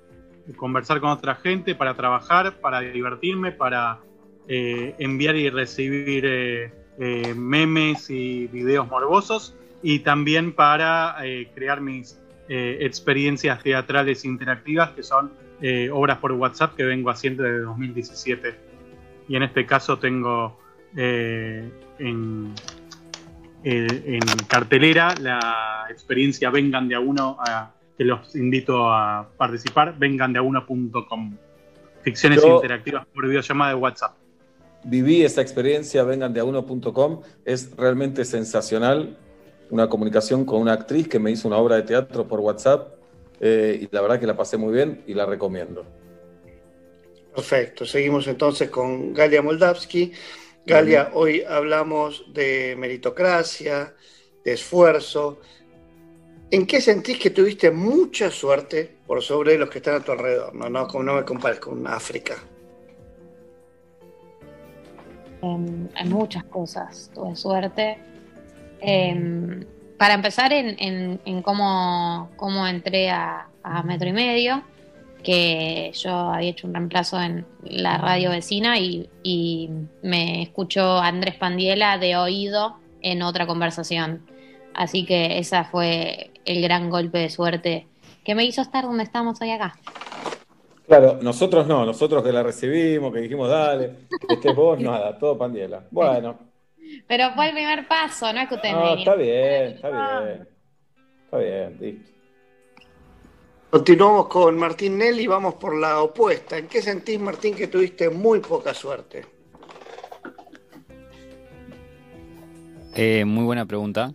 conversar 0.56 1.00
con 1.00 1.10
otra 1.10 1.36
gente, 1.36 1.74
para 1.74 1.94
trabajar, 1.94 2.60
para 2.60 2.80
divertirme, 2.80 3.52
para 3.52 4.00
eh, 4.48 4.94
enviar 4.98 5.36
y 5.36 5.48
recibir 5.50 6.24
eh, 6.26 6.72
eh, 6.98 7.34
memes 7.34 8.10
y 8.10 8.46
videos 8.48 8.88
morbosos 8.88 9.54
y 9.82 10.00
también 10.00 10.52
para 10.52 11.16
crear 11.54 11.80
mis 11.80 12.18
experiencias 12.48 13.62
teatrales 13.62 14.24
interactivas 14.24 14.90
que 14.90 15.02
son 15.04 15.30
obras 15.92 16.18
por 16.18 16.32
WhatsApp 16.32 16.74
que 16.74 16.84
vengo 16.84 17.08
haciendo 17.08 17.44
desde 17.44 17.60
2017. 17.60 18.54
Y 19.28 19.36
en 19.36 19.44
este 19.44 19.64
caso 19.64 19.98
tengo 19.98 20.58
en, 20.96 21.72
en 23.62 24.20
cartelera 24.48 25.14
la 25.20 25.86
experiencia 25.90 26.50
Vengan 26.50 26.88
de 26.88 26.96
a 26.96 27.00
uno, 27.00 27.36
a- 27.40 27.72
que 28.00 28.06
los 28.06 28.34
invito 28.34 28.90
a 28.90 29.28
participar, 29.36 29.94
vengandeauno.com. 29.98 31.36
Ficciones 32.00 32.42
Yo- 32.42 32.54
interactivas 32.54 33.06
por 33.12 33.28
videollamada 33.28 33.72
de 33.72 33.76
WhatsApp. 33.76 34.16
Viví 34.84 35.22
esa 35.22 35.42
experiencia, 35.42 36.02
vengan 36.02 36.32
de 36.32 36.40
a 36.40 36.44
uno.com, 36.44 37.20
es 37.44 37.76
realmente 37.76 38.24
sensacional. 38.24 39.18
Una 39.68 39.90
comunicación 39.90 40.46
con 40.46 40.62
una 40.62 40.72
actriz 40.72 41.08
que 41.08 41.18
me 41.18 41.30
hizo 41.30 41.46
una 41.46 41.58
obra 41.58 41.76
de 41.76 41.82
teatro 41.82 42.26
por 42.26 42.40
WhatsApp 42.40 42.94
eh, 43.38 43.80
y 43.82 43.94
la 43.94 44.00
verdad 44.00 44.18
que 44.18 44.26
la 44.26 44.34
pasé 44.34 44.56
muy 44.56 44.72
bien 44.72 45.04
y 45.06 45.12
la 45.12 45.26
recomiendo. 45.26 45.84
Perfecto. 47.34 47.84
Seguimos 47.84 48.26
entonces 48.28 48.70
con 48.70 49.12
Galia 49.12 49.42
Moldavsky. 49.42 50.10
Galia, 50.64 51.10
hoy 51.12 51.42
hablamos 51.42 52.24
de 52.32 52.76
meritocracia, 52.78 53.94
de 54.42 54.52
esfuerzo. 54.54 55.40
¿En 56.50 56.66
qué 56.66 56.80
sentís 56.80 57.18
que 57.18 57.30
tuviste 57.30 57.70
mucha 57.70 58.30
suerte 58.30 58.98
por 59.06 59.22
sobre 59.22 59.56
los 59.56 59.70
que 59.70 59.78
están 59.78 59.94
a 59.96 60.00
tu 60.04 60.10
alrededor? 60.12 60.54
No, 60.54 60.68
no, 60.68 60.86
no 60.86 61.14
me 61.14 61.24
compares 61.24 61.60
con 61.60 61.86
África. 61.86 62.36
en, 65.42 65.90
en 65.96 66.08
muchas 66.10 66.44
cosas. 66.44 67.10
Tuve 67.14 67.36
suerte. 67.36 67.98
Em, 68.80 69.64
para 69.98 70.14
empezar, 70.14 70.52
en, 70.52 71.18
en- 71.24 71.42
cómo, 71.42 72.28
entré 72.66 73.10
a, 73.10 73.48
a 73.62 73.82
Metro 73.82 74.08
y 74.08 74.12
Medio, 74.12 74.62
que 75.22 75.92
yo 75.94 76.10
había 76.14 76.50
hecho 76.50 76.66
un 76.66 76.74
reemplazo 76.74 77.20
en 77.20 77.46
la 77.62 77.98
radio 77.98 78.30
vecina 78.30 78.78
y, 78.78 79.08
y 79.22 79.70
me 80.02 80.42
escuchó 80.42 80.98
Andrés 80.98 81.34
Pandiela 81.36 81.98
de 81.98 82.16
oído 82.16 82.76
en 83.02 83.22
otra 83.22 83.46
conversación. 83.46 84.26
Así 84.74 85.04
que 85.04 85.38
esa 85.38 85.64
fue 85.64 86.30
el 86.44 86.62
gran 86.62 86.90
golpe 86.90 87.18
de 87.18 87.30
suerte 87.30 87.86
que 88.24 88.34
me 88.34 88.44
hizo 88.44 88.62
estar 88.62 88.84
donde 88.84 89.04
estamos 89.04 89.40
hoy 89.40 89.50
acá. 89.50 89.74
Claro, 90.86 91.18
nosotros 91.22 91.66
no, 91.66 91.86
nosotros 91.86 92.22
que 92.22 92.32
la 92.32 92.42
recibimos, 92.42 93.12
que 93.12 93.20
dijimos, 93.20 93.48
dale, 93.48 93.92
estés 94.28 94.54
vos, 94.54 94.78
nada, 94.80 95.16
todo 95.18 95.38
pandiela. 95.38 95.84
Bueno, 95.90 96.38
Pero 97.06 97.32
fue 97.34 97.48
el 97.48 97.54
primer 97.54 97.86
paso, 97.86 98.32
no 98.32 98.40
es 98.40 98.48
que 98.48 98.54
ustedes 98.56 98.74
me 98.74 98.80
no, 98.80 98.94
está 98.94 99.14
bien, 99.14 99.64
está 99.74 99.90
bien. 99.90 100.48
Está 101.24 101.38
bien, 101.38 101.76
listo. 101.80 102.10
Continuamos 103.70 104.26
con 104.26 104.58
Martín 104.58 104.98
Nelly, 104.98 105.28
vamos 105.28 105.54
por 105.54 105.76
la 105.76 106.02
opuesta. 106.02 106.58
¿En 106.58 106.66
qué 106.66 106.82
sentís, 106.82 107.20
Martín, 107.20 107.54
que 107.54 107.68
tuviste 107.68 108.10
muy 108.10 108.40
poca 108.40 108.74
suerte? 108.74 109.24
Eh, 112.96 113.24
muy 113.24 113.44
buena 113.44 113.64
pregunta. 113.66 114.12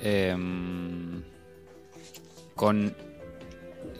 Em, 0.00 1.22
con 2.54 2.94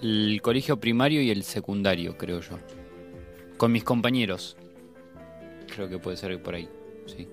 el 0.03 0.41
colegio 0.43 0.79
primario 0.79 1.21
y 1.23 1.31
el 1.31 1.43
secundario, 1.43 2.17
creo 2.17 2.41
yo. 2.41 2.59
Con 3.57 3.73
mis 3.73 3.85
compañeros. 3.85 4.57
Creo 5.75 5.89
que 5.89 5.99
puede 5.99 6.17
ser 6.17 6.41
por 6.43 6.55
ahí, 6.55 6.69
sí. 7.07 7.29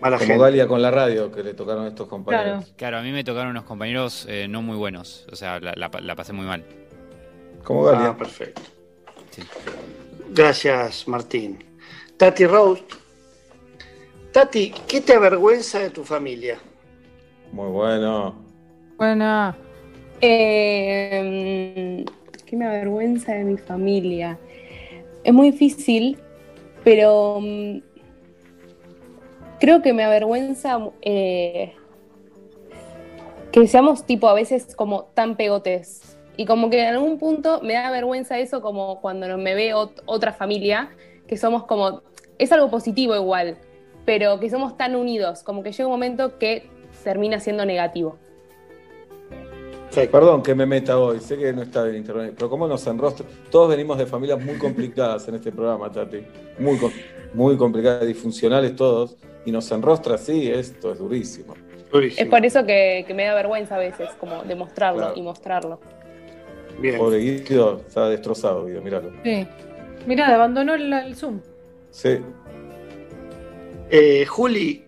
Como 0.00 0.38
Galia 0.40 0.66
con 0.66 0.82
la 0.82 0.90
radio, 0.90 1.30
que 1.30 1.42
le 1.44 1.54
tocaron 1.54 1.86
estos 1.86 2.08
compañeros. 2.08 2.72
Claro, 2.76 2.98
a 2.98 3.02
mí 3.02 3.12
me 3.12 3.22
tocaron 3.22 3.50
unos 3.50 3.64
compañeros 3.64 4.26
eh, 4.28 4.48
no 4.48 4.60
muy 4.60 4.76
buenos. 4.76 5.26
O 5.30 5.36
sea, 5.36 5.60
la, 5.60 5.74
la- 5.76 5.90
la 6.00 6.16
pasé 6.16 6.32
muy 6.32 6.44
mal. 6.44 6.64
Como 7.62 7.84
Galia. 7.84 8.08
Ah, 8.08 8.16
perfecto. 8.16 8.60
Gracias, 10.30 11.06
Martín. 11.06 11.64
Tati 12.16 12.46
Rose. 12.46 12.82
Tati, 14.32 14.72
¿qué 14.88 15.00
te 15.02 15.14
avergüenza 15.14 15.78
de 15.78 15.90
tu 15.90 16.04
familia? 16.04 16.58
Muy 17.52 17.70
bueno. 17.70 18.34
Buena. 18.96 19.56
Eh, 20.20 22.04
¿Qué 22.46 22.56
me 22.56 22.66
avergüenza 22.66 23.32
de 23.32 23.44
mi 23.44 23.56
familia? 23.58 24.38
Es 25.24 25.32
muy 25.32 25.50
difícil, 25.50 26.18
pero 26.84 27.38
mm, 27.40 27.78
creo 29.60 29.82
que 29.82 29.92
me 29.92 30.04
avergüenza 30.04 30.78
eh, 31.02 31.74
que 33.50 33.66
seamos 33.66 34.04
tipo 34.06 34.28
a 34.28 34.34
veces 34.34 34.74
como 34.74 35.04
tan 35.14 35.36
pegotes. 35.36 36.16
Y 36.36 36.46
como 36.46 36.70
que 36.70 36.80
en 36.80 36.94
algún 36.94 37.18
punto 37.18 37.60
me 37.62 37.74
da 37.74 37.90
vergüenza 37.90 38.38
eso 38.38 38.62
como 38.62 39.00
cuando 39.02 39.36
me 39.36 39.54
ve 39.54 39.74
ot- 39.74 40.02
otra 40.06 40.32
familia, 40.32 40.90
que 41.26 41.36
somos 41.36 41.64
como, 41.64 42.02
es 42.38 42.50
algo 42.52 42.70
positivo 42.70 43.14
igual, 43.14 43.58
pero 44.06 44.40
que 44.40 44.48
somos 44.48 44.76
tan 44.78 44.96
unidos, 44.96 45.42
como 45.42 45.62
que 45.62 45.72
llega 45.72 45.86
un 45.86 45.92
momento 45.92 46.38
que 46.38 46.66
termina 47.02 47.40
siendo 47.40 47.64
negativo. 47.64 48.18
Perdón 50.10 50.42
que 50.42 50.54
me 50.54 50.64
meta 50.64 50.98
hoy, 50.98 51.20
sé 51.20 51.36
que 51.36 51.52
no 51.52 51.62
está 51.62 51.84
bien 51.84 51.96
intervenir, 51.96 52.32
pero 52.34 52.48
¿cómo 52.48 52.66
nos 52.66 52.86
enrostra? 52.86 53.26
Todos 53.50 53.68
venimos 53.68 53.98
de 53.98 54.06
familias 54.06 54.42
muy 54.42 54.56
complicadas 54.56 55.28
en 55.28 55.34
este 55.34 55.52
programa, 55.52 55.92
Tati. 55.92 56.24
Muy, 56.58 56.78
muy 57.34 57.58
complicadas, 57.58 58.06
disfuncionales 58.06 58.74
todos, 58.74 59.18
y 59.44 59.52
nos 59.52 59.70
enrostra 59.70 60.14
así, 60.14 60.50
esto 60.50 60.92
es 60.92 60.98
durísimo. 60.98 61.54
Es 61.92 62.24
por 62.26 62.42
eso 62.46 62.64
que, 62.64 63.04
que 63.06 63.12
me 63.12 63.24
da 63.24 63.34
vergüenza 63.34 63.74
a 63.76 63.78
veces, 63.78 64.08
como 64.18 64.42
demostrarlo 64.44 65.00
Claro. 65.00 65.14
y 65.14 65.20
mostrarlo. 65.22 65.80
Pobre 66.96 67.18
Guido, 67.18 67.82
está 67.86 68.08
destrozado, 68.08 68.64
Guido, 68.64 68.80
míralo. 68.80 69.10
Sí. 69.22 69.46
Mirá, 70.06 70.34
abandonó 70.34 70.72
el, 70.74 70.90
el 70.90 71.14
Zoom. 71.14 71.40
Sí. 71.90 72.18
Eh, 73.90 74.24
Juli, 74.24 74.86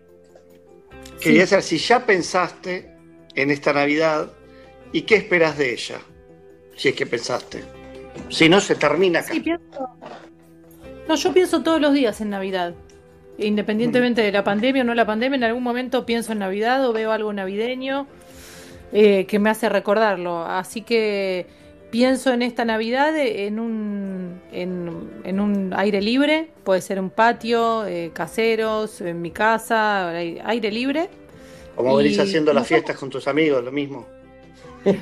quería 1.20 1.46
saber 1.46 1.62
si 1.62 1.78
ya 1.78 2.04
pensaste 2.06 2.90
en 3.34 3.50
esta 3.50 3.72
Navidad 3.72 4.30
y 4.92 5.02
qué 5.02 5.16
esperas 5.16 5.58
de 5.58 5.72
ella, 5.72 6.00
si 6.76 6.88
es 6.88 6.94
que 6.94 7.06
pensaste. 7.06 7.64
Si 8.28 8.48
no, 8.48 8.60
se 8.60 8.74
termina 8.74 9.20
acá. 9.20 9.32
Sí, 9.32 9.40
pienso. 9.40 9.88
No, 11.08 11.16
yo 11.16 11.32
pienso 11.32 11.62
todos 11.62 11.80
los 11.80 11.92
días 11.92 12.20
en 12.20 12.30
Navidad. 12.30 12.74
Independientemente 13.38 14.22
de 14.22 14.30
la 14.30 14.44
pandemia 14.44 14.82
o 14.82 14.84
no 14.84 14.94
la 14.94 15.06
pandemia, 15.06 15.36
en 15.36 15.44
algún 15.44 15.62
momento 15.62 16.06
pienso 16.06 16.32
en 16.32 16.38
Navidad 16.38 16.86
o 16.88 16.92
veo 16.92 17.10
algo 17.10 17.32
navideño 17.32 18.06
eh, 18.92 19.26
que 19.26 19.38
me 19.38 19.50
hace 19.50 19.68
recordarlo. 19.68 20.44
Así 20.46 20.82
que 20.82 21.46
pienso 21.94 22.32
en 22.32 22.42
esta 22.42 22.64
Navidad 22.64 23.16
en 23.16 23.60
un, 23.60 24.40
en, 24.52 25.10
en 25.24 25.38
un 25.38 25.72
aire 25.76 26.02
libre, 26.02 26.48
puede 26.64 26.80
ser 26.80 26.98
un 26.98 27.10
patio, 27.10 27.86
eh, 27.86 28.10
caseros, 28.12 29.00
en 29.00 29.22
mi 29.22 29.30
casa, 29.30 30.08
ai- 30.10 30.40
aire 30.44 30.72
libre. 30.72 31.08
Como 31.76 31.96
venís 31.96 32.18
haciendo 32.18 32.52
las 32.52 32.66
fiestas 32.66 32.96
con 32.96 33.10
tus 33.10 33.26
amigos, 33.28 33.62
lo 33.64 33.72
mismo. 33.72 34.06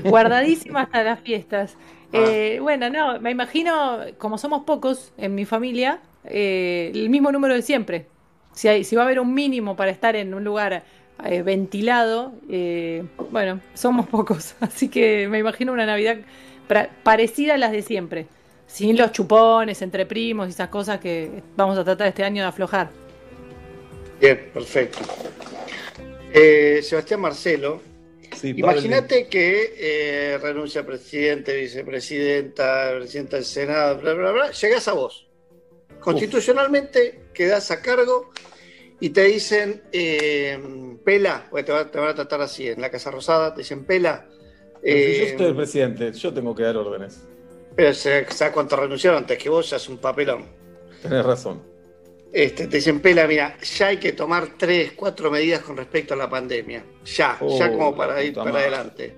guardadísima 0.04 0.82
hasta 0.82 1.02
las 1.02 1.20
fiestas. 1.20 1.76
Eh, 2.12 2.58
bueno, 2.60 2.90
no, 2.90 3.20
me 3.20 3.30
imagino, 3.30 4.00
como 4.18 4.38
somos 4.38 4.64
pocos 4.64 5.12
en 5.16 5.34
mi 5.34 5.44
familia, 5.44 6.00
eh, 6.24 6.90
el 6.94 7.08
mismo 7.08 7.32
número 7.32 7.54
de 7.54 7.62
siempre. 7.62 8.06
Si, 8.52 8.68
hay, 8.68 8.84
si 8.84 8.96
va 8.96 9.02
a 9.02 9.04
haber 9.06 9.18
un 9.20 9.32
mínimo 9.34 9.76
para 9.76 9.90
estar 9.90 10.14
en 10.16 10.34
un 10.34 10.44
lugar 10.44 10.84
eh, 11.24 11.42
ventilado, 11.42 12.34
eh, 12.50 13.04
bueno, 13.30 13.60
somos 13.74 14.06
pocos. 14.08 14.54
Así 14.60 14.88
que 14.88 15.26
me 15.28 15.38
imagino 15.38 15.72
una 15.72 15.86
Navidad 15.86 16.18
parecida 17.02 17.54
a 17.54 17.58
las 17.58 17.72
de 17.72 17.82
siempre. 17.82 18.26
Sin 18.66 18.96
los 18.96 19.12
chupones 19.12 19.82
entre 19.82 20.06
primos 20.06 20.48
y 20.48 20.50
esas 20.50 20.68
cosas 20.68 20.98
que 20.98 21.42
vamos 21.56 21.76
a 21.78 21.84
tratar 21.84 22.06
este 22.08 22.24
año 22.24 22.42
de 22.42 22.48
aflojar. 22.48 22.90
Bien, 24.20 24.50
perfecto. 24.52 24.98
Eh, 26.32 26.80
Sebastián 26.82 27.20
Marcelo, 27.20 27.82
Sí, 28.34 28.54
imagínate 28.56 29.28
que 29.28 29.74
eh, 29.76 30.38
renuncia 30.38 30.84
presidente, 30.84 31.54
vicepresidenta, 31.54 32.92
presidenta 32.96 33.36
del 33.36 33.44
Senado, 33.44 33.98
bla, 33.98 34.14
bla, 34.14 34.32
bla, 34.32 34.50
llegás 34.50 34.88
a 34.88 34.94
vos. 34.94 35.28
Constitucionalmente 36.00 37.26
quedás 37.34 37.70
a 37.70 37.80
cargo 37.80 38.30
y 38.98 39.10
te 39.10 39.24
dicen, 39.24 39.82
eh, 39.92 40.58
Pela, 41.04 41.48
te 41.64 41.72
van 41.72 42.08
a 42.08 42.14
tratar 42.14 42.40
así 42.40 42.68
en 42.68 42.80
la 42.80 42.90
Casa 42.90 43.10
Rosada, 43.10 43.54
te 43.54 43.60
dicen, 43.60 43.84
Pela, 43.84 44.26
Si 44.82 44.88
yo 44.90 44.94
eh, 44.94 45.34
soy 45.38 45.46
el 45.46 45.56
presidente, 45.56 46.12
yo 46.12 46.32
tengo 46.32 46.54
que 46.54 46.62
dar 46.64 46.76
órdenes. 46.76 47.22
pero 47.76 47.94
¿sabes 47.94 48.26
cuánto 48.52 48.76
renunciaron 48.76 49.18
antes 49.18 49.38
que 49.38 49.48
vos? 49.48 49.68
Ya 49.70 49.76
es 49.76 49.88
un 49.88 49.98
papelón. 49.98 50.44
Tenés 51.02 51.24
razón. 51.24 51.62
Este, 52.32 52.66
te 52.66 52.76
dicen, 52.78 53.00
Pela, 53.00 53.26
mira, 53.26 53.56
ya 53.60 53.88
hay 53.88 53.98
que 53.98 54.12
tomar 54.12 54.56
tres, 54.56 54.92
cuatro 54.96 55.30
medidas 55.30 55.60
con 55.60 55.76
respecto 55.76 56.14
a 56.14 56.16
la 56.16 56.30
pandemia. 56.30 56.82
Ya, 57.04 57.36
Oh, 57.40 57.58
ya 57.58 57.70
como 57.70 57.94
para 57.94 58.22
ir 58.22 58.32
para 58.34 58.50
madre. 58.50 58.62
adelante. 58.66 59.14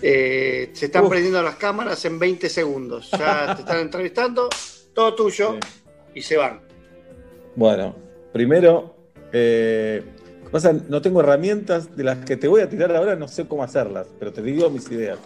Eh, 0.00 0.70
se 0.72 0.86
están 0.86 1.04
Uf. 1.04 1.10
prendiendo 1.10 1.42
las 1.42 1.56
cámaras 1.56 2.02
en 2.06 2.18
20 2.18 2.48
segundos. 2.48 3.10
Ya 3.10 3.52
te 3.54 3.62
están 3.62 3.78
entrevistando, 3.80 4.48
todo 4.94 5.14
tuyo, 5.14 5.58
y 6.14 6.22
se 6.22 6.36
van. 6.38 6.60
Bueno, 7.54 7.94
primero, 8.32 8.96
eh, 9.32 10.02
que 10.48 10.52
pasa, 10.52 10.72
no 10.88 11.02
tengo 11.02 11.20
herramientas 11.20 11.94
de 11.96 12.04
las 12.04 12.24
que 12.24 12.36
te 12.36 12.48
voy 12.48 12.62
a 12.62 12.68
tirar 12.68 12.94
ahora, 12.96 13.16
no 13.16 13.28
sé 13.28 13.46
cómo 13.46 13.62
hacerlas, 13.62 14.06
pero 14.18 14.32
te 14.32 14.42
digo 14.42 14.70
mis 14.70 14.90
ideas. 14.90 15.18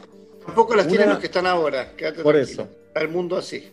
Tampoco 0.44 0.74
las 0.74 0.86
tienen 0.88 1.06
Una- 1.06 1.12
los 1.14 1.20
que 1.20 1.26
están 1.26 1.46
ahora. 1.46 1.92
Quédate 1.96 2.22
Por 2.22 2.34
tranquilo. 2.34 2.62
eso. 2.64 2.68
Está 2.88 3.00
el 3.00 3.08
mundo 3.08 3.36
así. 3.36 3.68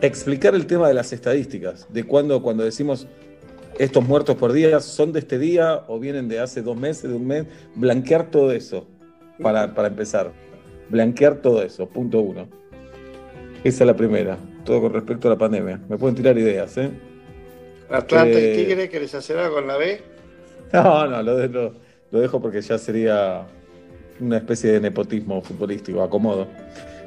Explicar 0.00 0.54
el 0.54 0.66
tema 0.66 0.86
de 0.88 0.94
las 0.94 1.12
estadísticas, 1.12 1.86
de 1.92 2.04
cuando, 2.04 2.40
cuando 2.42 2.62
decimos 2.64 3.06
estos 3.78 4.04
muertos 4.06 4.36
por 4.36 4.52
día 4.52 4.78
son 4.80 5.12
de 5.12 5.18
este 5.18 5.38
día 5.38 5.82
o 5.88 5.98
vienen 5.98 6.28
de 6.28 6.38
hace 6.38 6.62
dos 6.62 6.76
meses, 6.76 7.10
de 7.10 7.16
un 7.16 7.26
mes, 7.26 7.46
blanquear 7.74 8.30
todo 8.30 8.52
eso, 8.52 8.86
para, 9.42 9.74
para 9.74 9.88
empezar. 9.88 10.32
Blanquear 10.88 11.36
todo 11.42 11.62
eso, 11.62 11.88
punto 11.88 12.20
uno. 12.20 12.46
Esa 13.64 13.82
es 13.82 13.86
la 13.86 13.96
primera, 13.96 14.38
todo 14.64 14.80
con 14.82 14.92
respecto 14.92 15.26
a 15.28 15.32
la 15.32 15.38
pandemia. 15.38 15.80
Me 15.88 15.98
pueden 15.98 16.14
tirar 16.14 16.38
ideas, 16.38 16.76
¿eh? 16.78 16.90
Atlanta 17.90 18.38
Eh, 18.38 18.54
y 18.54 18.64
Tigre, 18.64 18.88
¿querés 18.88 19.14
hacer 19.14 19.36
algo 19.38 19.56
con 19.56 19.66
la 19.66 19.76
B? 19.76 20.00
No, 20.72 21.06
no, 21.06 21.22
lo, 21.22 21.36
de- 21.36 21.48
lo- 21.48 21.74
lo 22.10 22.20
dejo 22.20 22.40
porque 22.40 22.60
ya 22.60 22.78
sería 22.78 23.46
una 24.20 24.38
especie 24.38 24.72
de 24.72 24.80
nepotismo 24.80 25.40
futbolístico, 25.42 26.02
acomodo. 26.02 26.46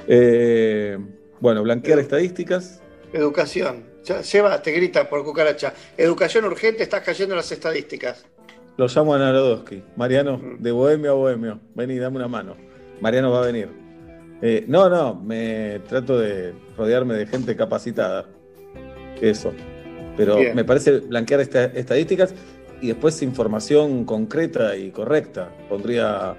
Eh, 0.07 0.97
bueno, 1.39 1.63
blanquear 1.63 1.99
estadísticas. 1.99 2.81
Educación. 3.13 3.83
Seba, 4.21 4.61
te 4.61 4.71
grita 4.71 5.07
por 5.09 5.23
cucaracha. 5.23 5.73
Educación 5.97 6.45
urgente, 6.45 6.83
estás 6.83 7.01
cayendo 7.03 7.33
en 7.35 7.37
las 7.37 7.51
estadísticas. 7.51 8.25
Lo 8.77 8.87
llamo 8.87 9.13
a 9.13 9.19
Narodowski. 9.19 9.83
Mariano, 9.97 10.41
de 10.57 10.71
bohemio 10.71 11.11
a 11.11 11.13
bohemio. 11.15 11.59
Vení, 11.75 11.97
dame 11.97 12.15
una 12.17 12.27
mano. 12.27 12.55
Mariano 13.01 13.31
va 13.31 13.43
a 13.43 13.45
venir. 13.45 13.69
Eh, 14.41 14.63
no, 14.67 14.89
no, 14.89 15.15
me 15.15 15.79
trato 15.87 16.17
de 16.17 16.53
rodearme 16.77 17.13
de 17.15 17.25
gente 17.27 17.55
capacitada. 17.55 18.25
Eso. 19.21 19.51
Pero 20.15 20.37
Bien. 20.37 20.55
me 20.55 20.63
parece 20.63 20.99
blanquear 20.99 21.41
esta- 21.41 21.65
estadísticas 21.65 22.33
y 22.81 22.87
después 22.87 23.21
información 23.21 24.05
concreta 24.05 24.75
y 24.75 24.91
correcta. 24.91 25.53
Pondría 25.67 26.35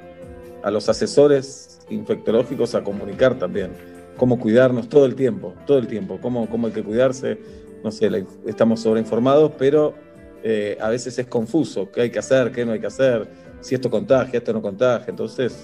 a 0.63 0.71
los 0.71 0.89
asesores 0.89 1.81
infectológicos 1.91 2.75
a 2.75 2.83
comunicar 2.85 3.39
también 3.39 3.71
cómo 4.17 4.39
cuidarnos 4.39 4.89
todo 4.89 5.07
el 5.07 5.15
tiempo, 5.15 5.55
todo 5.67 5.79
el 5.79 5.87
tiempo, 5.87 6.19
cómo, 6.21 6.49
cómo 6.49 6.67
hay 6.67 6.73
que 6.73 6.83
cuidarse. 6.83 7.39
No 7.83 7.91
sé, 7.91 8.11
la- 8.11 8.25
estamos 8.47 8.81
sobreinformados, 8.81 9.53
pero 9.59 9.95
eh, 10.43 10.77
a 10.81 10.89
veces 10.91 11.19
es 11.19 11.27
confuso 11.27 11.91
qué 11.91 12.03
hay 12.03 12.11
que 12.11 12.19
hacer, 12.19 12.51
qué 12.53 12.65
no 12.65 12.73
hay 12.73 12.81
que 12.81 12.87
hacer, 12.87 13.27
si 13.61 13.75
esto 13.75 13.91
contagia, 13.91 14.39
esto 14.39 14.53
no 14.53 14.61
contagia. 14.63 15.07
Entonces, 15.09 15.55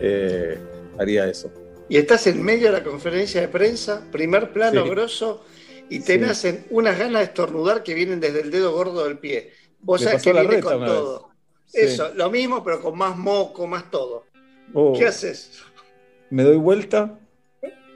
eh, 0.00 0.58
haría 0.98 1.26
eso. 1.28 1.50
Y 1.88 1.96
estás 1.96 2.26
en 2.26 2.42
medio 2.42 2.66
de 2.66 2.72
la 2.78 2.84
conferencia 2.84 3.40
de 3.40 3.48
prensa, 3.48 4.02
primer 4.10 4.52
plano 4.52 4.84
Sí. 4.84 4.90
grosso, 4.90 5.44
y 5.90 6.00
te 6.00 6.14
Sí. 6.14 6.18
nacen 6.20 6.64
unas 6.70 6.98
ganas 6.98 7.20
de 7.20 7.24
estornudar 7.24 7.82
que 7.82 7.94
vienen 7.94 8.20
desde 8.20 8.40
el 8.40 8.50
dedo 8.50 8.72
gordo 8.72 9.04
del 9.04 9.18
pie. 9.18 9.50
Vos 9.84 10.00
sabés 10.00 10.22
que 10.22 10.32
viene 10.32 10.60
con 10.60 10.84
todo. 10.84 11.30
Sí. 11.66 11.80
Eso, 11.80 12.10
lo 12.14 12.30
mismo, 12.30 12.62
pero 12.62 12.80
con 12.80 12.96
más 12.96 13.16
moco, 13.16 13.66
más 13.66 13.90
todo. 13.90 14.24
Oh. 14.72 14.94
¿Qué 14.96 15.06
haces? 15.06 15.62
Me 16.30 16.42
doy 16.42 16.56
vuelta 16.56 17.18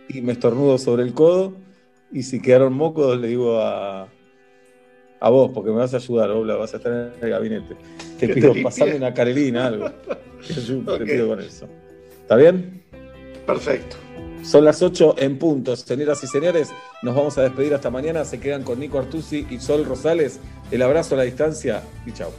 y 0.09 0.21
me 0.21 0.33
estornudo 0.33 0.79
sobre 0.79 1.03
el 1.03 1.15
codo. 1.15 1.55
Y 2.13 2.23
si 2.23 2.41
quedaron 2.41 2.73
mocos, 2.73 3.19
le 3.19 3.29
digo 3.29 3.59
a, 3.61 4.09
a 5.21 5.31
vos, 5.31 5.51
porque 5.53 5.71
me 5.71 5.77
vas 5.77 5.93
a 5.95 5.99
ayudar, 5.99 6.31
Obla, 6.31 6.57
vas 6.57 6.75
a 6.75 6.79
estar 6.79 6.93
en 6.93 7.13
el 7.25 7.31
gabinete. 7.31 7.77
Te 8.19 8.29
te 8.29 8.35
pido 8.35 8.49
limpie. 8.49 8.65
pasarme 8.65 8.97
una 8.97 9.13
carelina, 9.13 9.67
algo. 9.67 9.91
Te 10.47 10.55
ayudo. 10.55 10.99
Te 10.99 11.05
pido 11.05 11.29
con 11.29 11.41
eso. 11.41 11.69
¿Está 12.23 12.37
bien? 12.37 12.83
Perfecto. 13.47 13.97
Son 14.43 14.65
las 14.65 14.83
8 14.83 15.17
en 15.19 15.39
punto. 15.39 15.77
Señoras 15.77 16.23
y 16.25 16.27
señores, 16.27 16.71
nos 17.03 17.15
vamos 17.15 17.39
a 17.39 17.43
despedir 17.43 17.75
hasta 17.75 17.91
mañana. 17.91 18.25
Se 18.25 18.41
quedan 18.41 18.63
con 18.63 18.81
Nico 18.81 18.99
Artusi 18.99 19.47
y 19.51 19.59
Sol 19.59 19.85
Rosales. 19.85 20.41
El 20.71 20.83
abrazo 20.83 21.15
a 21.15 21.19
la 21.19 21.25
distancia 21.25 21.83
y 22.07 22.13
chao. 22.13 22.33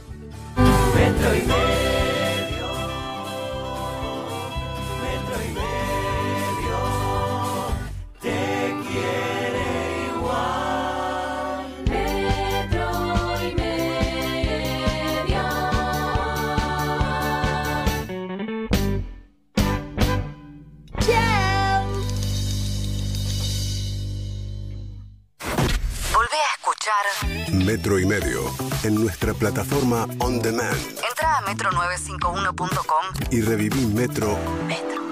En 28.90 29.04
nuestra 29.04 29.32
plataforma 29.32 30.06
On 30.18 30.42
Demand. 30.42 30.76
Entra 31.08 31.38
a 31.38 31.42
metro951.com. 31.42 33.30
Y 33.30 33.40
reviví 33.40 33.86
Metro. 33.86 34.36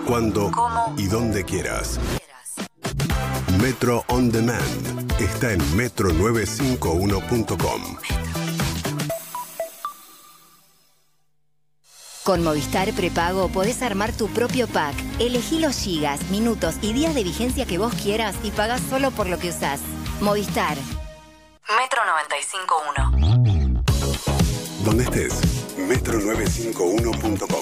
Cuando 0.05 0.51
¿Cómo? 0.51 0.97
y 0.99 1.07
donde 1.07 1.45
quieras. 1.45 2.01
Metro 3.63 4.05
On 4.09 4.33
Demand. 4.33 5.13
Está 5.21 5.53
en 5.53 5.61
metro951.com. 5.79 7.97
Con 12.25 12.43
Movistar 12.43 12.93
Prepago 12.95 13.49
podés 13.49 13.81
armar 13.83 14.11
tu 14.13 14.27
propio 14.27 14.67
pack. 14.67 14.97
Elegí 15.21 15.61
los 15.61 15.77
gigas, 15.77 16.21
minutos 16.31 16.75
y 16.83 16.95
días 16.95 17.15
de 17.15 17.23
vigencia 17.23 17.65
que 17.65 17.79
vos 17.79 17.95
quieras 17.95 18.35
y 18.43 18.51
pagás 18.51 18.81
solo 18.91 19.13
por 19.13 19.29
lo 19.29 19.39
que 19.39 19.51
usás. 19.51 19.79
Movistar. 20.21 20.77
Metro 21.69 22.01
95.1. 22.03 23.38
Donde 24.89 25.05
estés. 25.05 25.39
Metro951.com. 25.77 27.61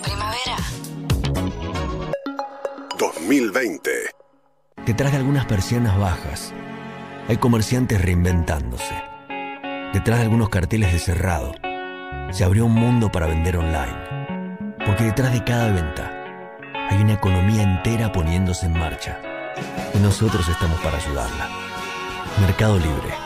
Primavera. 0.00 0.56
2020. 2.96 3.90
Detrás 4.86 5.10
de 5.10 5.18
algunas 5.18 5.46
persianas 5.46 5.98
bajas 5.98 6.54
hay 7.26 7.36
comerciantes 7.38 8.00
reinventándose. 8.00 8.94
Detrás 9.92 10.20
de 10.20 10.24
algunos 10.26 10.50
carteles 10.50 10.92
de 10.92 11.00
cerrado, 11.00 11.52
se 12.30 12.44
abrió 12.44 12.66
un 12.66 12.74
mundo 12.74 13.10
para 13.10 13.26
vender 13.26 13.56
online. 13.56 14.76
Porque 14.86 15.02
detrás 15.02 15.32
de 15.32 15.42
cada 15.42 15.72
venta 15.72 16.12
hay 16.90 17.02
una 17.02 17.14
economía 17.14 17.64
entera 17.64 18.12
poniéndose 18.12 18.66
en 18.66 18.74
marcha. 18.74 19.20
Y 19.94 19.98
nosotros 19.98 20.48
estamos 20.48 20.78
para 20.78 20.98
ayudarla. 20.98 21.48
Mercado 22.40 22.78
Libre. 22.78 23.25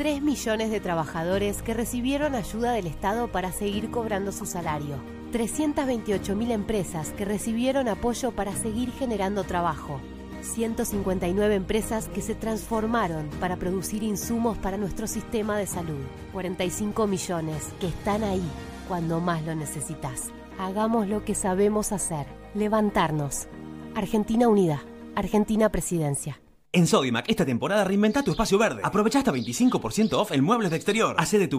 3 0.00 0.22
millones 0.22 0.70
de 0.70 0.80
trabajadores 0.80 1.60
que 1.60 1.74
recibieron 1.74 2.34
ayuda 2.34 2.72
del 2.72 2.86
Estado 2.86 3.28
para 3.28 3.52
seguir 3.52 3.90
cobrando 3.90 4.32
su 4.32 4.46
salario. 4.46 4.96
328.000 5.30 6.52
empresas 6.52 7.10
que 7.10 7.26
recibieron 7.26 7.86
apoyo 7.86 8.32
para 8.32 8.56
seguir 8.56 8.92
generando 8.92 9.44
trabajo. 9.44 10.00
159 10.40 11.54
empresas 11.54 12.08
que 12.08 12.22
se 12.22 12.34
transformaron 12.34 13.28
para 13.40 13.56
producir 13.56 14.02
insumos 14.02 14.56
para 14.56 14.78
nuestro 14.78 15.06
sistema 15.06 15.58
de 15.58 15.66
salud. 15.66 16.00
45 16.32 17.06
millones 17.06 17.68
que 17.78 17.88
están 17.88 18.24
ahí 18.24 18.48
cuando 18.88 19.20
más 19.20 19.44
lo 19.44 19.54
necesitas. 19.54 20.30
Hagamos 20.58 21.08
lo 21.08 21.26
que 21.26 21.34
sabemos 21.34 21.92
hacer. 21.92 22.24
Levantarnos. 22.54 23.48
Argentina 23.94 24.48
Unida. 24.48 24.82
Argentina 25.14 25.68
Presidencia. 25.68 26.40
En 26.72 26.86
Sodimac, 26.86 27.28
esta 27.28 27.44
temporada 27.44 27.82
reinventa 27.82 28.22
tu 28.22 28.30
espacio 28.30 28.56
verde. 28.56 28.82
Aprovecha 28.84 29.18
hasta 29.18 29.32
25% 29.32 30.12
off 30.12 30.30
en 30.30 30.44
muebles 30.44 30.70
de 30.70 30.76
exterior. 30.76 31.16
Hace 31.18 31.36
de 31.36 31.48
tu 31.48 31.58